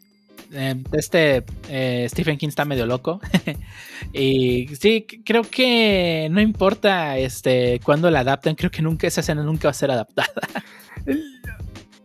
eh, 0.53 0.75
este 0.91 1.45
eh, 1.69 2.05
Stephen 2.11 2.37
King 2.37 2.49
está 2.49 2.65
medio 2.65 2.85
loco. 2.85 3.21
y 4.13 4.67
sí, 4.75 5.07
creo 5.25 5.43
que 5.43 6.27
no 6.33 6.41
importa 6.41 7.17
este 7.19 7.81
cuándo 7.85 8.11
la 8.11 8.21
adapten, 8.21 8.57
creo 8.57 8.73
que 8.73 8.83
nunca 8.83 9.07
esa 9.07 9.21
escena 9.21 9.45
nunca 9.45 9.69
va 9.69 9.71
a 9.71 9.75
ser 9.75 9.93
adaptada. 9.93 10.33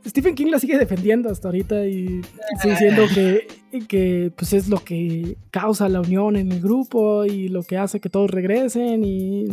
Stephen 0.06 0.36
King 0.36 0.47
la 0.51 0.60
sigue 0.60 0.78
defendiendo 0.78 1.30
hasta 1.30 1.47
ahorita 1.47 1.86
y 1.88 2.22
sigue 2.62 2.74
diciendo 2.74 3.03
que, 3.14 3.47
que 3.88 4.32
pues 4.36 4.53
es 4.53 4.68
lo 4.70 4.84
que 4.84 5.38
causa 5.51 5.89
la 5.89 6.01
unión 6.01 6.36
en 6.36 6.51
el 6.51 6.62
grupo 6.62 7.26
y 7.26 7.47
lo 7.49 7.64
que 7.64 7.78
hace 7.78 7.99
que 7.99 8.10
todos 8.10 8.30
regresen 8.30 9.03
y... 9.03 9.45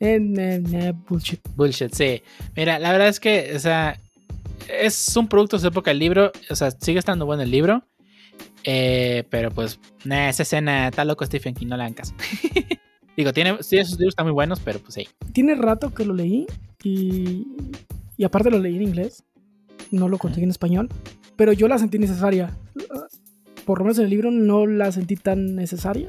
eh, 0.00 0.92
bullshit. 1.08 1.40
Bullshit, 1.56 1.92
sí. 1.92 2.22
Mira, 2.56 2.78
la 2.78 2.92
verdad 2.92 3.08
es 3.08 3.20
que, 3.20 3.52
o 3.54 3.58
sea, 3.58 4.00
es 4.68 5.16
un 5.16 5.28
producto 5.28 5.56
de 5.56 5.60
su 5.62 5.68
época 5.68 5.90
el 5.90 5.98
libro, 5.98 6.32
o 6.50 6.54
sea, 6.56 6.70
sigue 6.72 6.98
estando 6.98 7.26
bueno 7.26 7.42
el 7.42 7.50
libro. 7.50 7.84
eh, 8.64 9.24
pero 9.30 9.50
pues, 9.50 9.78
nah, 10.04 10.28
esa 10.28 10.42
escena 10.42 10.88
está 10.88 11.04
loco 11.04 11.24
Stephen 11.24 11.54
King, 11.54 11.68
no 11.68 11.76
le 11.76 11.84
hagan 11.84 11.94
caso. 11.94 12.14
Digo, 13.16 13.32
tiene, 13.32 13.56
sí, 13.62 13.78
sus 13.84 13.98
libros 13.98 14.12
están 14.12 14.26
muy 14.26 14.32
buenos, 14.32 14.60
pero 14.60 14.78
pues 14.78 14.94
sí. 14.94 15.08
Tiene 15.32 15.54
rato 15.56 15.92
que 15.92 16.04
lo 16.04 16.14
leí 16.14 16.46
y, 16.84 17.46
y 18.16 18.24
aparte 18.24 18.50
lo 18.50 18.60
leí 18.60 18.76
en 18.76 18.82
inglés, 18.82 19.24
no 19.90 20.08
lo 20.08 20.18
conseguí 20.18 20.44
en 20.44 20.50
español, 20.50 20.88
pero 21.36 21.52
yo 21.52 21.68
la 21.68 21.78
sentí 21.78 21.98
necesaria. 21.98 22.56
Por 23.64 23.78
lo 23.78 23.84
menos 23.84 23.98
en 23.98 24.04
el 24.04 24.10
libro 24.10 24.30
no 24.30 24.66
la 24.66 24.90
sentí 24.92 25.16
tan 25.16 25.54
necesaria, 25.54 26.08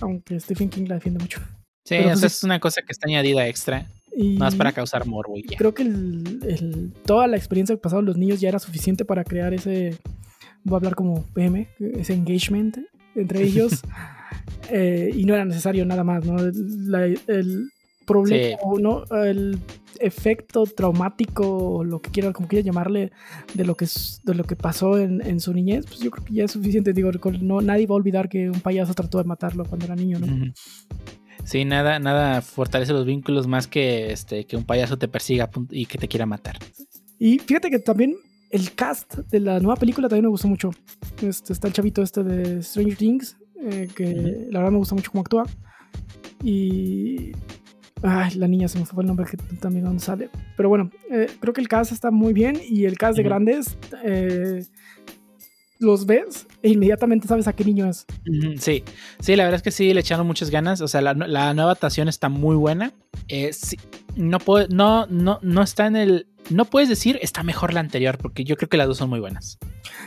aunque 0.00 0.40
Stephen 0.40 0.68
King 0.70 0.84
la 0.88 0.94
defiende 0.96 1.20
mucho. 1.20 1.40
Sí, 1.84 1.96
Pero, 1.96 2.04
pues, 2.04 2.18
sea, 2.20 2.26
es- 2.28 2.34
es 2.38 2.44
una 2.44 2.60
cosa 2.60 2.80
que 2.82 2.92
está 2.92 3.06
añadida 3.08 3.46
extra, 3.46 3.88
Y 4.16 4.38
más 4.38 4.54
para 4.54 4.72
causar 4.72 5.06
morbo 5.06 5.36
y 5.36 5.42
ya. 5.50 5.58
creo 5.58 5.74
que 5.74 5.82
el- 5.82 6.40
el- 6.48 6.92
toda 7.04 7.26
la 7.26 7.36
experiencia 7.36 7.74
que 7.76 7.80
pasaron 7.82 8.06
los 8.06 8.16
niños 8.16 8.40
ya 8.40 8.48
era 8.48 8.58
suficiente 8.58 9.04
para 9.04 9.22
crear 9.24 9.52
ese, 9.52 9.98
voy 10.62 10.74
a 10.74 10.78
hablar 10.78 10.94
como 10.94 11.24
PM, 11.34 11.68
ese 11.78 12.14
engagement 12.14 12.78
entre 13.14 13.42
ellos. 13.42 13.82
eh, 14.70 15.10
y 15.14 15.24
no 15.26 15.34
era 15.34 15.44
necesario 15.44 15.84
nada 15.84 16.04
más, 16.04 16.24
¿no? 16.24 16.36
La- 16.86 17.04
el 17.06 17.68
problema, 18.04 18.58
Sí. 18.58 18.82
¿no? 18.82 19.04
El 19.24 19.58
efecto 20.00 20.64
traumático, 20.64 21.46
o 21.46 21.84
lo 21.84 22.00
que 22.00 22.10
quieran, 22.10 22.32
como 22.32 22.48
quieran 22.48 22.66
llamarle, 22.66 23.12
de 23.54 23.64
lo 23.64 23.76
que, 23.76 23.86
de 24.24 24.34
lo 24.34 24.44
que 24.44 24.56
pasó 24.56 24.98
en, 24.98 25.24
en 25.26 25.40
su 25.40 25.52
niñez, 25.52 25.86
pues 25.86 26.00
yo 26.00 26.10
creo 26.10 26.24
que 26.24 26.34
ya 26.34 26.44
es 26.44 26.52
suficiente. 26.52 26.92
Digo, 26.92 27.10
no, 27.40 27.60
nadie 27.60 27.86
va 27.86 27.94
a 27.94 27.96
olvidar 27.96 28.28
que 28.28 28.50
un 28.50 28.60
payaso 28.60 28.94
trató 28.94 29.18
de 29.18 29.24
matarlo 29.24 29.64
cuando 29.64 29.86
era 29.86 29.94
niño, 29.96 30.18
¿no? 30.18 30.52
Sí, 31.44 31.64
nada, 31.64 31.98
nada 31.98 32.40
fortalece 32.40 32.92
los 32.92 33.04
vínculos 33.04 33.46
más 33.46 33.66
que 33.66 34.12
este 34.12 34.46
que 34.46 34.56
un 34.56 34.64
payaso 34.64 34.96
te 34.96 35.08
persiga 35.08 35.50
y 35.70 35.86
que 35.86 35.98
te 35.98 36.08
quiera 36.08 36.24
matar. 36.24 36.58
Y 37.18 37.38
fíjate 37.38 37.70
que 37.70 37.78
también 37.78 38.16
el 38.50 38.74
cast 38.74 39.18
de 39.30 39.40
la 39.40 39.60
nueva 39.60 39.76
película 39.76 40.08
también 40.08 40.24
me 40.24 40.30
gustó 40.30 40.48
mucho. 40.48 40.70
Este, 41.22 41.52
está 41.52 41.68
el 41.68 41.74
chavito 41.74 42.02
este 42.02 42.22
de 42.22 42.62
Stranger 42.62 42.96
Things, 42.96 43.36
eh, 43.60 43.88
que 43.94 44.46
la 44.50 44.60
verdad 44.60 44.72
me 44.72 44.78
gusta 44.78 44.94
mucho 44.94 45.10
cómo 45.10 45.22
actúa. 45.22 45.44
Y... 46.42 47.32
Ay, 48.06 48.34
la 48.34 48.46
niña 48.46 48.68
se 48.68 48.78
me 48.78 48.84
fue 48.84 49.02
el 49.02 49.06
nombre 49.06 49.24
que 49.24 49.38
también 49.56 49.86
donde 49.86 50.00
sale. 50.00 50.28
Pero 50.58 50.68
bueno, 50.68 50.90
eh, 51.10 51.26
creo 51.40 51.54
que 51.54 51.62
el 51.62 51.68
cast 51.68 51.90
está 51.90 52.10
muy 52.10 52.34
bien 52.34 52.60
y 52.62 52.84
el 52.84 52.98
cast 52.98 53.16
de 53.16 53.22
grandes 53.22 53.78
eh, 54.04 54.62
los 55.78 56.04
ves 56.04 56.46
e 56.62 56.68
inmediatamente 56.68 57.26
sabes 57.26 57.48
a 57.48 57.54
qué 57.54 57.64
niño 57.64 57.88
es. 57.88 58.04
Sí, 58.58 58.84
sí, 59.20 59.36
la 59.36 59.44
verdad 59.44 59.56
es 59.56 59.62
que 59.62 59.70
sí 59.70 59.94
le 59.94 60.00
echaron 60.00 60.26
muchas 60.26 60.50
ganas. 60.50 60.82
O 60.82 60.88
sea, 60.88 61.00
la, 61.00 61.14
la 61.14 61.54
nueva 61.54 61.70
adaptación 61.70 62.08
está 62.08 62.28
muy 62.28 62.56
buena. 62.56 62.92
Eh, 63.28 63.54
sí, 63.54 63.78
no, 64.16 64.38
puedo, 64.38 64.68
no, 64.68 65.06
no, 65.06 65.38
no 65.40 65.62
está 65.62 65.86
en 65.86 65.96
el. 65.96 66.26
No 66.50 66.66
puedes 66.66 66.90
decir 66.90 67.18
está 67.22 67.42
mejor 67.42 67.72
la 67.72 67.80
anterior, 67.80 68.18
porque 68.18 68.44
yo 68.44 68.56
creo 68.56 68.68
que 68.68 68.76
las 68.76 68.86
dos 68.86 68.98
son 68.98 69.08
muy 69.08 69.20
buenas. 69.20 69.58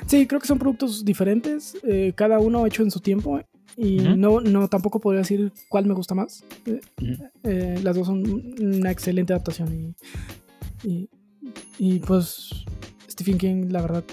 Sí, 0.05 0.27
creo 0.27 0.39
que 0.39 0.45
son 0.45 0.59
productos 0.59 1.03
diferentes, 1.03 1.75
cada 2.13 2.37
uno 2.37 2.67
hecho 2.67 2.83
en 2.83 2.91
su 2.91 2.99
tiempo. 2.99 3.41
Y 3.79 3.97
no, 3.99 4.41
no 4.41 4.67
tampoco 4.67 4.99
podría 4.99 5.21
decir 5.21 5.51
cuál 5.69 5.85
me 5.85 5.93
gusta 5.93 6.15
más. 6.15 6.43
Eh, 6.65 6.81
eh, 7.43 7.79
las 7.83 7.95
dos 7.95 8.07
son 8.07 8.23
una 8.59 8.89
excelente 8.91 9.33
adaptación. 9.33 9.95
Y, 10.83 10.87
y, 10.87 11.09
y, 11.77 11.99
pues 11.99 12.49
Stephen 13.09 13.37
King, 13.37 13.65
la 13.69 13.81
verdad, 13.83 14.03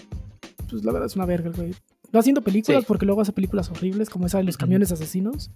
pues 0.68 0.84
la 0.84 0.92
verdad 0.92 1.06
es 1.06 1.16
una 1.16 1.24
verga, 1.26 1.48
el 1.48 1.56
güey. 1.56 1.74
No 2.12 2.20
haciendo 2.20 2.42
películas 2.42 2.82
Sí. 2.82 2.84
porque 2.86 3.06
luego 3.06 3.22
hace 3.22 3.32
películas 3.32 3.70
horribles 3.70 4.08
como 4.08 4.26
esa 4.26 4.38
de 4.38 4.44
los 4.44 4.56
camiones 4.56 4.92
asesinos. 4.92 5.50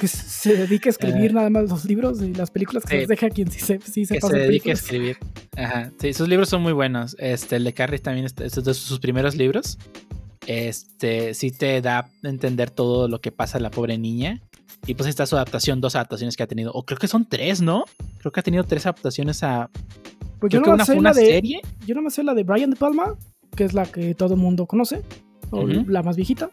que 0.00 0.08
se 0.08 0.56
dedica 0.56 0.88
a 0.88 0.92
escribir 0.92 1.30
Eh. 1.30 1.34
nada 1.34 1.50
más 1.50 1.68
los 1.68 1.84
libros 1.84 2.22
y 2.22 2.32
las 2.32 2.50
películas 2.50 2.84
que 2.84 2.90
Sí. 2.90 2.96
les 3.00 3.08
deja 3.08 3.26
a 3.26 3.30
quien 3.30 3.50
sí, 3.50 3.58
se, 3.60 3.78
sí 3.80 4.00
Que 4.02 4.06
sepa 4.06 4.28
se 4.28 4.38
dedique 4.38 4.70
a 4.70 4.74
escribir. 4.74 5.18
Ajá. 5.56 5.92
Sí, 6.00 6.14
sus 6.14 6.26
libros 6.28 6.48
son 6.48 6.62
muy 6.62 6.72
buenos. 6.72 7.16
Este, 7.18 7.56
el 7.56 7.64
de 7.64 7.74
Carrie 7.74 7.98
también, 7.98 8.24
este, 8.26 8.46
es 8.46 8.54
de 8.54 8.72
sus 8.74 8.98
primeros 9.00 9.34
libros. 9.36 9.76
Este, 10.48 11.34
sí 11.34 11.50
te 11.50 11.82
da 11.82 11.98
a 11.98 12.08
entender 12.22 12.70
todo 12.70 13.06
lo 13.06 13.20
que 13.20 13.30
pasa 13.30 13.58
a 13.58 13.60
la 13.60 13.70
pobre 13.70 13.98
niña. 13.98 14.40
Y 14.86 14.94
pues 14.94 15.06
está 15.06 15.26
su 15.26 15.36
adaptación, 15.36 15.82
dos 15.82 15.94
adaptaciones 15.94 16.38
que 16.38 16.42
ha 16.42 16.46
tenido. 16.46 16.72
O 16.72 16.84
creo 16.84 16.98
que 16.98 17.06
son 17.06 17.28
tres, 17.28 17.60
¿no? 17.60 17.84
Creo 18.16 18.32
que 18.32 18.40
ha 18.40 18.42
tenido 18.42 18.64
tres 18.64 18.86
adaptaciones 18.86 19.42
a. 19.42 19.68
Pues 20.40 20.50
yo 20.50 20.62
Creo 20.62 20.62
que 20.62 20.70
una 20.70 20.86
fue 20.86 20.96
una 20.96 21.12
de, 21.12 21.26
serie. 21.26 21.60
Yo 21.86 21.94
no 21.94 22.00
me 22.00 22.08
sé 22.08 22.22
la 22.24 22.32
de 22.32 22.44
Brian 22.44 22.70
De 22.70 22.76
Palma, 22.76 23.14
que 23.54 23.64
es 23.64 23.74
la 23.74 23.84
que 23.84 24.14
todo 24.14 24.36
mundo 24.36 24.64
conoce, 24.64 25.02
o 25.50 25.66
la 25.66 26.02
más 26.02 26.16
viejita. 26.16 26.50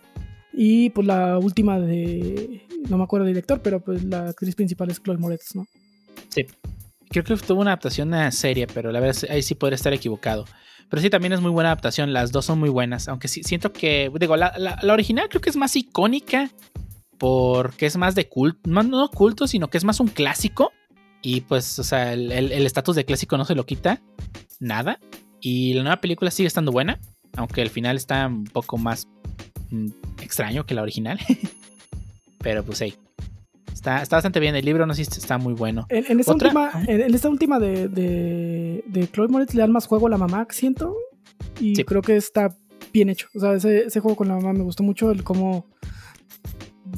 Y 0.52 0.89
pues 0.89 1.08
la 1.08 1.38
última 1.38 1.80
de. 1.80 2.68
No 2.89 2.98
me 2.98 3.06
acuerdo 3.06 3.26
del 3.26 3.36
director, 3.36 3.62
pero 3.62 3.80
pues 3.80 4.04
la 4.04 4.28
actriz 4.28 4.56
principal 4.56 4.91
es 4.91 5.02
Chloe 5.02 5.18
Moretz, 5.18 5.56
¿no? 5.56 5.66
Sí. 6.28 6.48
Creo 7.10 7.24
que 7.24 7.38
tuvo 7.38 7.62
una 7.62 7.72
adaptación 7.72 8.14
a 8.14 8.30
serie, 8.32 8.68
pero 8.68 8.91
la 8.91 9.00
verdad 9.00 9.30
ahí 9.30 9.41
sí 9.41 9.56
podría 9.56 9.76
estar 9.76 9.93
equivocado. 9.93 10.43
Pero 10.89 11.01
sí, 11.01 11.09
también 11.09 11.33
es 11.33 11.41
muy 11.41 11.51
buena 11.51 11.69
adaptación. 11.69 12.13
Las 12.13 12.31
dos 12.31 12.45
son 12.45 12.59
muy 12.59 12.69
buenas. 12.69 13.07
Aunque 13.07 13.27
sí 13.27 13.43
siento 13.43 13.73
que. 13.73 14.11
Digo, 14.19 14.36
la, 14.38 14.53
la- 14.57 14.77
la 14.81 14.93
original 14.93 15.27
creo 15.29 15.41
que 15.41 15.49
es 15.49 15.55
más 15.57 15.75
icónica. 15.75 16.49
Porque 17.17 17.86
es 17.86 17.95
más 17.97 18.13
de 18.15 18.27
culto. 18.27 18.59
No, 18.69 18.83
no 18.83 19.09
culto, 19.09 19.47
sino 19.47 19.69
que 19.69 19.77
es 19.77 19.83
más 19.86 19.99
un 19.99 20.07
clásico. 20.07 20.71
Y 21.21 21.41
pues, 21.41 21.79
o 21.79 21.83
sea, 21.83 22.13
el 22.13 22.31
estatus 22.65 22.95
de 22.95 23.05
clásico 23.05 23.38
no 23.38 23.45
se 23.45 23.55
lo 23.55 23.65
quita. 23.65 24.01
Nada. 24.59 24.99
Y 25.41 25.73
la 25.73 25.83
nueva 25.83 26.01
película 26.01 26.29
sigue 26.29 26.47
estando 26.47 26.71
buena. 26.71 26.99
Aunque 27.38 27.61
el 27.61 27.69
final 27.69 27.95
está 27.97 28.27
un 28.27 28.43
poco 28.45 28.77
más 28.77 29.07
mm, 29.71 29.88
extraño 30.21 30.65
que 30.65 30.75
la 30.75 30.81
original. 30.83 31.19
pero 32.39 32.63
pues 32.63 32.77
sí. 32.77 32.93
Está, 33.73 34.01
está 34.01 34.17
bastante 34.17 34.39
bien. 34.39 34.55
El 34.55 34.65
libro 34.65 34.86
no 34.86 34.93
sé 34.93 35.03
si 35.05 35.19
está 35.19 35.38
muy 35.38 35.53
bueno. 35.53 35.86
En, 35.89 36.05
en 36.09 36.19
esta 36.19 36.33
¿Otra? 36.33 36.47
última, 36.49 36.71
en, 36.88 37.01
en 37.01 37.13
esta 37.15 37.29
última 37.29 37.59
de, 37.59 37.88
de, 37.88 38.64
de 39.00 39.08
Chloe 39.08 39.28
Moretz 39.28 39.54
le 39.54 39.62
dan 39.62 39.72
más 39.72 39.88
juego 39.88 40.08
a 40.08 40.10
la 40.10 40.18
mamá, 40.18 40.48
siento. 40.50 40.96
Y 41.60 41.76
Sí. 41.76 41.84
creo 41.84 42.02
que 42.02 42.16
está 42.16 42.56
bien 42.93 43.10
hecho. 43.10 43.28
O 43.36 43.39
sea, 43.39 43.54
ese, 43.54 43.86
ese 43.86 44.00
juego 44.00 44.16
con 44.18 44.28
la 44.28 44.36
mamá 44.36 44.54
me 44.54 44.64
gustó 44.64 44.84
mucho. 44.84 45.12
El 45.12 45.24
cómo 45.24 45.68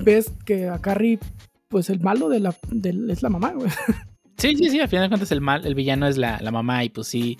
ves 0.04 0.32
que 0.46 0.68
a 0.70 0.80
Carrie, 0.80 1.20
pues 1.70 1.90
el 1.90 2.00
malo 2.00 2.30
de 2.30 2.40
la, 2.40 2.56
es 3.10 3.22
la 3.24 3.30
mamá, 3.30 3.52
güey. 3.54 3.70
Sí, 4.38 4.56
sí, 4.56 4.70
sí, 4.70 4.80
al 4.80 4.88
final 4.88 5.06
de 5.06 5.10
cuentas 5.10 5.32
el 5.32 5.42
mal, 5.42 5.66
el 5.66 5.74
villano 5.74 6.08
es 6.08 6.18
la, 6.18 6.40
la 6.42 6.52
mamá 6.52 6.84
y 6.84 6.90
pues 6.90 7.08
sí, 7.08 7.38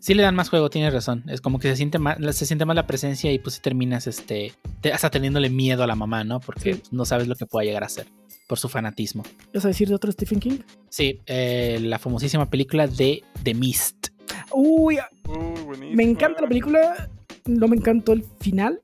sí 0.00 0.14
le 0.14 0.22
dan 0.22 0.34
más 0.34 0.48
juego, 0.48 0.70
tienes 0.70 0.92
razón. 0.92 1.24
Es 1.28 1.40
como 1.40 1.58
que 1.58 1.68
se 1.68 1.76
siente 1.76 1.98
más, 1.98 2.18
se 2.36 2.46
siente 2.46 2.64
más 2.64 2.76
la 2.76 2.86
presencia 2.86 3.32
y 3.32 3.38
pues 3.38 3.56
sí 3.56 3.60
terminas 3.62 4.06
este, 4.06 4.52
te- 4.80 4.92
hasta 4.92 5.10
teniéndole 5.10 5.50
miedo 5.50 5.82
a 5.82 5.86
la 5.86 5.94
mamá, 5.96 6.24
¿no? 6.24 6.40
Porque 6.40 6.74
Sí. 6.74 6.82
no 6.90 7.04
sabes 7.04 7.28
lo 7.28 7.34
que 7.36 7.46
pueda 7.46 7.64
llegar 7.64 7.84
a 7.84 7.88
ser 7.88 8.06
por 8.48 8.58
su 8.58 8.68
fanatismo. 8.68 9.22
¿Vas 9.54 9.64
a 9.64 9.68
decir 9.68 9.88
de 9.88 9.94
otro 9.94 10.10
Stephen 10.12 10.40
King? 10.40 10.58
Sí, 10.88 11.20
eh, 11.26 11.78
la 11.82 11.98
famosísima 11.98 12.48
película 12.48 12.86
de 12.86 13.22
The 13.42 13.54
Mist. 13.54 14.08
Uy, 14.52 14.98
Uy, 15.26 15.62
buenísimo. 15.64 15.94
me 15.96 16.04
encanta 16.04 16.42
la 16.42 16.48
película. 16.48 17.10
No 17.46 17.68
me 17.68 17.76
encantó 17.76 18.12
el 18.12 18.24
final. 18.40 18.80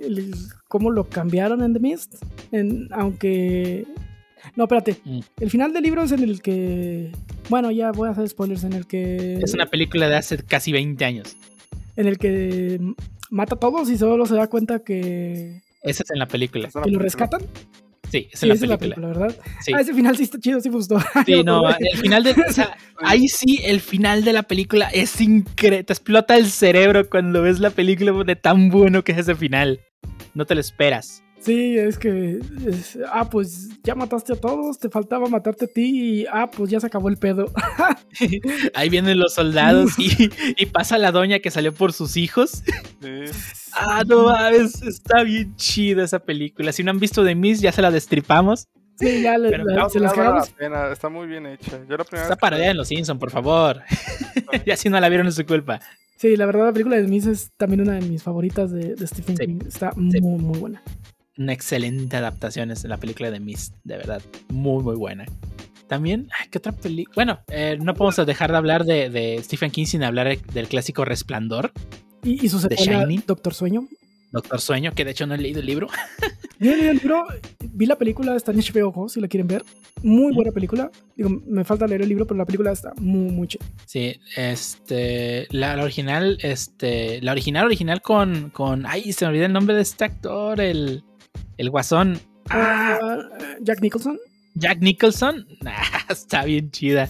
El- 0.00 0.34
cómo 0.68 0.90
lo 0.90 1.04
cambiaron 1.08 1.62
en 1.62 1.72
The 1.74 1.80
Mist. 1.80 2.14
En- 2.52 2.88
aunque. 2.92 3.86
No, 4.56 4.64
espérate. 4.64 4.96
Mm. 5.04 5.20
El 5.40 5.50
final 5.50 5.72
del 5.72 5.82
libro 5.82 6.02
es 6.02 6.12
en 6.12 6.22
el 6.22 6.42
que. 6.42 7.12
Bueno, 7.48 7.70
ya 7.70 7.92
voy 7.92 8.08
a 8.08 8.12
hacer 8.12 8.28
spoilers. 8.28 8.64
En 8.64 8.72
el 8.72 8.86
que. 8.86 9.38
Es 9.42 9.54
una 9.54 9.66
película 9.66 10.08
de 10.08 10.16
hace 10.16 10.38
casi 10.38 10.72
20 10.72 11.04
años. 11.04 11.36
En 11.96 12.06
el 12.06 12.18
que 12.18 12.80
mata 13.30 13.56
a 13.56 13.58
todos 13.58 13.90
y 13.90 13.98
solo 13.98 14.26
se 14.26 14.34
da 14.34 14.46
cuenta 14.48 14.80
que. 14.80 15.60
Esa 15.82 16.02
es 16.02 16.10
en 16.10 16.18
la 16.18 16.26
película. 16.26 16.68
Que 16.68 16.78
lo 16.78 16.82
película. 16.82 17.04
rescatan. 17.04 17.40
Sí, 18.10 18.26
es 18.32 18.40
Sí, 18.40 18.46
en 18.46 18.48
la 18.48 18.54
esa 18.54 18.64
es 18.64 18.70
la 18.70 18.78
película. 18.78 19.06
película, 19.08 19.26
¿verdad? 19.28 19.44
Sí. 19.60 19.72
Ah, 19.74 19.80
ese 19.80 19.92
final 19.92 20.16
sí 20.16 20.22
está 20.22 20.38
chido, 20.40 20.60
sí 20.60 20.70
me 20.70 20.76
gustó. 20.76 20.98
Sí, 21.26 21.42
no, 21.44 21.68
el 21.68 21.98
final 21.98 22.22
de. 22.24 22.30
O 22.30 22.52
sea, 22.52 22.76
ahí 23.02 23.28
sí, 23.28 23.60
el 23.64 23.80
final 23.80 24.24
de 24.24 24.32
la 24.32 24.44
película 24.44 24.88
es 24.88 25.20
increíble. 25.20 25.84
Te 25.84 25.92
explota 25.92 26.36
el 26.36 26.46
cerebro 26.46 27.08
cuando 27.10 27.42
ves 27.42 27.60
la 27.60 27.70
película 27.70 28.12
de 28.24 28.36
tan 28.36 28.70
bueno 28.70 29.04
que 29.04 29.12
es 29.12 29.18
ese 29.18 29.34
final. 29.34 29.80
No 30.34 30.46
te 30.46 30.54
lo 30.54 30.60
esperas. 30.60 31.22
Sí, 31.40 31.78
es 31.78 31.98
que. 31.98 32.40
es- 32.66 32.98
ah, 33.10 33.28
pues 33.30 33.68
ya 33.82 33.94
mataste 33.94 34.32
a 34.32 34.36
todos, 34.36 34.78
te 34.78 34.88
faltaba 34.90 35.28
matarte 35.28 35.64
a 35.66 35.68
ti 35.68 36.20
y. 36.22 36.26
Ah, 36.30 36.50
pues 36.50 36.70
ya 36.70 36.80
se 36.80 36.86
acabó 36.86 37.08
el 37.08 37.16
pedo. 37.16 37.46
Ahí 38.74 38.88
vienen 38.88 39.18
los 39.18 39.34
soldados 39.34 39.98
y, 39.98 40.30
y 40.56 40.66
pasa 40.66 40.98
la 40.98 41.12
doña 41.12 41.38
que 41.38 41.50
salió 41.50 41.72
por 41.72 41.92
sus 41.92 42.16
hijos. 42.16 42.62
Sí. 43.00 43.24
Ah, 43.72 44.02
no 44.06 44.24
mames, 44.24 44.82
está 44.82 45.22
bien 45.22 45.54
chida 45.56 46.04
esa 46.04 46.18
película. 46.18 46.72
Si 46.72 46.82
no 46.82 46.90
han 46.90 46.98
visto 46.98 47.24
The 47.24 47.34
Mist, 47.34 47.62
ya 47.62 47.72
se 47.72 47.82
la 47.82 47.90
destripamos. 47.90 48.66
Sí, 48.98 49.22
ya 49.22 49.38
le- 49.38 49.50
Pero 49.50 49.64
la- 49.64 49.76
No, 49.82 49.88
se 49.90 50.00
las 50.00 50.16
la 50.16 50.44
pena, 50.58 50.90
Está 50.90 51.08
muy 51.08 51.28
bien 51.28 51.46
hecha. 51.46 51.78
Yo 51.88 51.96
la 51.96 52.02
primera 52.04 52.22
Está 52.24 52.28
vez 52.30 52.36
que- 52.36 52.40
parodia 52.40 52.70
en 52.72 52.76
Los 52.76 52.88
Simpsons, 52.88 53.20
por 53.20 53.30
favor. 53.30 53.82
ya 54.66 54.76
si 54.76 54.88
no 54.88 54.98
la 54.98 55.08
vieron 55.08 55.28
es 55.28 55.36
su 55.36 55.46
culpa. 55.46 55.80
Sí, 56.16 56.36
la 56.36 56.46
verdad, 56.46 56.64
la 56.66 56.72
película 56.72 56.96
de 56.96 57.04
Smith 57.06 57.26
es 57.26 57.52
también 57.56 57.82
una 57.82 57.92
de 57.92 58.00
mis 58.00 58.24
favoritas 58.24 58.72
de, 58.72 58.96
de 58.96 59.06
Stephen 59.06 59.36
Sí. 59.36 59.46
King. 59.46 59.58
Está 59.68 59.92
Sí. 59.92 60.20
muy, 60.20 60.42
muy 60.42 60.58
buena. 60.58 60.82
Una 61.38 61.52
excelente 61.52 62.16
adaptación 62.16 62.72
es 62.72 62.82
la 62.82 62.96
película 62.96 63.30
de 63.30 63.38
Mist, 63.38 63.74
de 63.84 63.96
verdad. 63.96 64.20
Muy, 64.48 64.82
muy 64.82 64.96
buena. 64.96 65.24
También, 65.86 66.28
¿qué 66.50 66.58
otra 66.58 66.72
película? 66.72 67.14
Bueno, 67.14 67.38
eh, 67.46 67.78
no 67.80 67.94
podemos 67.94 68.16
dejar 68.26 68.50
de 68.50 68.56
hablar 68.56 68.84
de, 68.84 69.08
de 69.08 69.40
Stephen 69.42 69.70
King 69.70 69.86
sin 69.86 70.02
hablar 70.02 70.36
del 70.36 70.66
clásico 70.66 71.04
Resplandor, 71.04 71.72
Y, 72.24 72.44
y 72.44 72.48
su 72.48 72.58
secuela. 72.58 73.06
Doctor 73.24 73.54
Sueño. 73.54 73.86
Doctor 74.32 74.60
Sueño, 74.60 74.92
que 74.92 75.04
de 75.04 75.12
hecho 75.12 75.26
no 75.26 75.34
he 75.34 75.38
leído 75.38 75.60
el 75.60 75.66
libro. 75.66 75.86
Yo 76.58 76.74
leí 76.74 76.88
el 76.88 76.96
libro, 76.96 77.24
vi 77.60 77.86
la 77.86 77.96
película, 77.96 78.34
está 78.34 78.50
en 78.50 78.58
HBO 78.58 79.08
si 79.08 79.20
la 79.20 79.28
quieren 79.28 79.46
ver. 79.46 79.64
Muy 80.02 80.34
buena 80.34 80.50
película. 80.50 80.90
Digo, 81.16 81.30
me 81.46 81.64
falta 81.64 81.86
leer 81.86 82.02
el 82.02 82.08
libro, 82.08 82.26
pero 82.26 82.36
la 82.36 82.44
película 82.44 82.72
está 82.72 82.92
muy, 83.00 83.30
muy 83.30 83.46
chida. 83.46 83.64
Sí, 83.86 84.20
este, 84.36 85.46
la, 85.50 85.76
la 85.76 85.84
original, 85.84 86.36
este, 86.42 87.22
la 87.22 87.30
original, 87.30 87.64
original 87.64 88.02
con, 88.02 88.50
con, 88.50 88.86
ay, 88.86 89.12
se 89.12 89.24
me 89.24 89.30
olvidó 89.30 89.46
el 89.46 89.52
nombre 89.52 89.76
de 89.76 89.82
este 89.82 90.04
actor, 90.04 90.60
el, 90.60 91.04
el 91.56 91.70
guasón, 91.70 92.20
ah, 92.50 92.98
Jack 93.60 93.80
Nicholson. 93.80 94.18
Jack 94.54 94.78
Nicholson, 94.80 95.46
Ah, 95.66 96.04
está 96.08 96.44
bien 96.44 96.70
chida. 96.70 97.08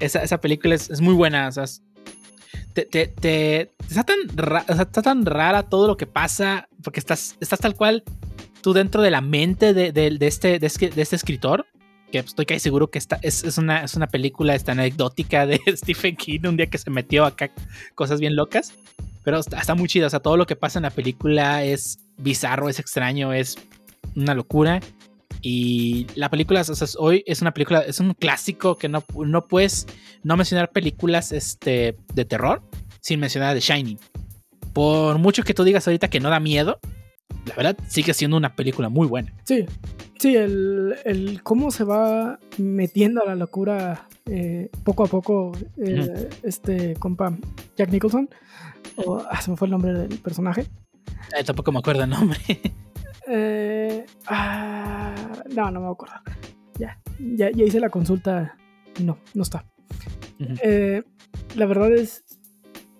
Esa, 0.00 0.22
esa 0.22 0.40
película 0.40 0.74
es, 0.74 0.90
es 0.90 1.00
muy 1.00 1.14
buena, 1.14 1.48
o 1.48 1.52
sea, 1.52 1.64
es- 1.64 1.82
te, 2.74 2.86
te, 2.86 3.06
te- 3.06 3.70
está, 3.88 4.02
tan 4.04 4.16
ra- 4.34 4.64
está 4.68 5.02
tan 5.02 5.26
rara 5.26 5.62
todo 5.64 5.86
lo 5.86 5.96
que 5.96 6.06
pasa, 6.06 6.68
porque 6.82 7.00
estás, 7.00 7.36
estás 7.40 7.60
tal 7.60 7.74
cual 7.76 8.02
tú 8.62 8.72
dentro 8.72 9.02
de 9.02 9.10
la 9.10 9.20
mente 9.20 9.74
de, 9.74 9.92
de- 9.92 10.10
de 10.18 10.26
este, 10.26 10.58
de, 10.58 10.66
este, 10.66 10.88
de 10.90 11.02
este 11.02 11.16
escritor, 11.16 11.66
que 12.10 12.18
estoy 12.18 12.44
casi 12.46 12.60
seguro 12.60 12.90
que 12.90 12.98
esta, 12.98 13.18
es, 13.22 13.44
es 13.44 13.58
una, 13.58 13.84
es 13.84 13.94
una 13.94 14.06
película 14.06 14.54
esta 14.54 14.72
anecdótica 14.72 15.46
de 15.46 15.60
Stephen 15.76 16.16
King, 16.16 16.40
un 16.44 16.56
día 16.56 16.66
que 16.66 16.78
se 16.78 16.90
metió 16.90 17.24
acá 17.24 17.50
cosas 17.94 18.20
bien 18.20 18.36
locas, 18.36 18.72
pero 19.22 19.38
está, 19.38 19.58
está 19.60 19.74
muy 19.74 19.88
chida, 19.88 20.06
o 20.06 20.10
sea, 20.10 20.20
todo 20.20 20.36
lo 20.36 20.46
que 20.46 20.56
pasa 20.56 20.78
en 20.78 20.84
la 20.84 20.90
película 20.90 21.64
es 21.64 21.98
bizarro, 22.22 22.68
es 22.68 22.78
extraño, 22.78 23.32
es 23.32 23.56
una 24.16 24.34
locura. 24.34 24.80
Y 25.40 26.06
la 26.14 26.30
película, 26.30 26.60
o 26.60 26.64
sea, 26.64 26.86
hoy 26.98 27.24
es 27.26 27.42
una 27.42 27.52
película, 27.52 27.80
es 27.80 27.98
un 27.98 28.14
clásico 28.14 28.76
que 28.76 28.88
no, 28.88 29.02
no 29.16 29.48
puedes 29.48 29.86
no 30.22 30.36
mencionar 30.36 30.70
películas 30.70 31.32
este, 31.32 31.96
de 32.14 32.24
terror 32.24 32.62
sin 33.00 33.18
mencionar 33.18 33.54
The 33.54 33.60
Shining. 33.60 33.98
Por 34.72 35.18
mucho 35.18 35.42
que 35.42 35.54
tú 35.54 35.64
digas 35.64 35.86
ahorita 35.86 36.08
que 36.08 36.20
no 36.20 36.30
da 36.30 36.38
miedo, 36.38 36.78
la 37.46 37.54
verdad 37.56 37.76
sigue 37.88 38.14
siendo 38.14 38.36
una 38.36 38.54
película 38.54 38.88
muy 38.88 39.08
buena. 39.08 39.34
Sí, 39.44 39.66
sí, 40.18 40.36
el, 40.36 40.96
el 41.04 41.42
cómo 41.42 41.70
se 41.70 41.84
va 41.84 42.38
metiendo 42.58 43.22
a 43.22 43.26
la 43.26 43.34
locura 43.34 44.06
eh, 44.26 44.70
poco 44.84 45.04
a 45.04 45.06
poco 45.08 45.52
eh, 45.76 46.28
este 46.42 46.94
compa 46.94 47.36
Jack 47.76 47.90
Nicholson. 47.90 48.28
O, 48.96 49.22
ah, 49.28 49.40
se 49.40 49.50
me 49.50 49.56
fue 49.56 49.66
el 49.66 49.72
nombre 49.72 49.92
del 49.92 50.18
personaje. 50.18 50.66
Eh, 51.38 51.44
tampoco 51.44 51.72
me 51.72 51.78
acuerdo 51.78 52.04
el 52.04 52.10
nombre. 52.10 52.38
Eh, 53.28 54.04
ah, 54.26 55.14
no, 55.54 55.70
no 55.70 55.80
me 55.80 55.90
acuerdo. 55.90 56.14
Ya, 56.78 56.98
ya, 57.18 57.50
ya 57.50 57.64
hice 57.64 57.78
la 57.80 57.88
consulta 57.88 58.56
y 58.98 59.04
no, 59.04 59.18
no 59.34 59.42
está. 59.42 59.64
Eh, 60.62 61.02
la 61.54 61.66
verdad 61.66 61.92
es. 61.92 62.24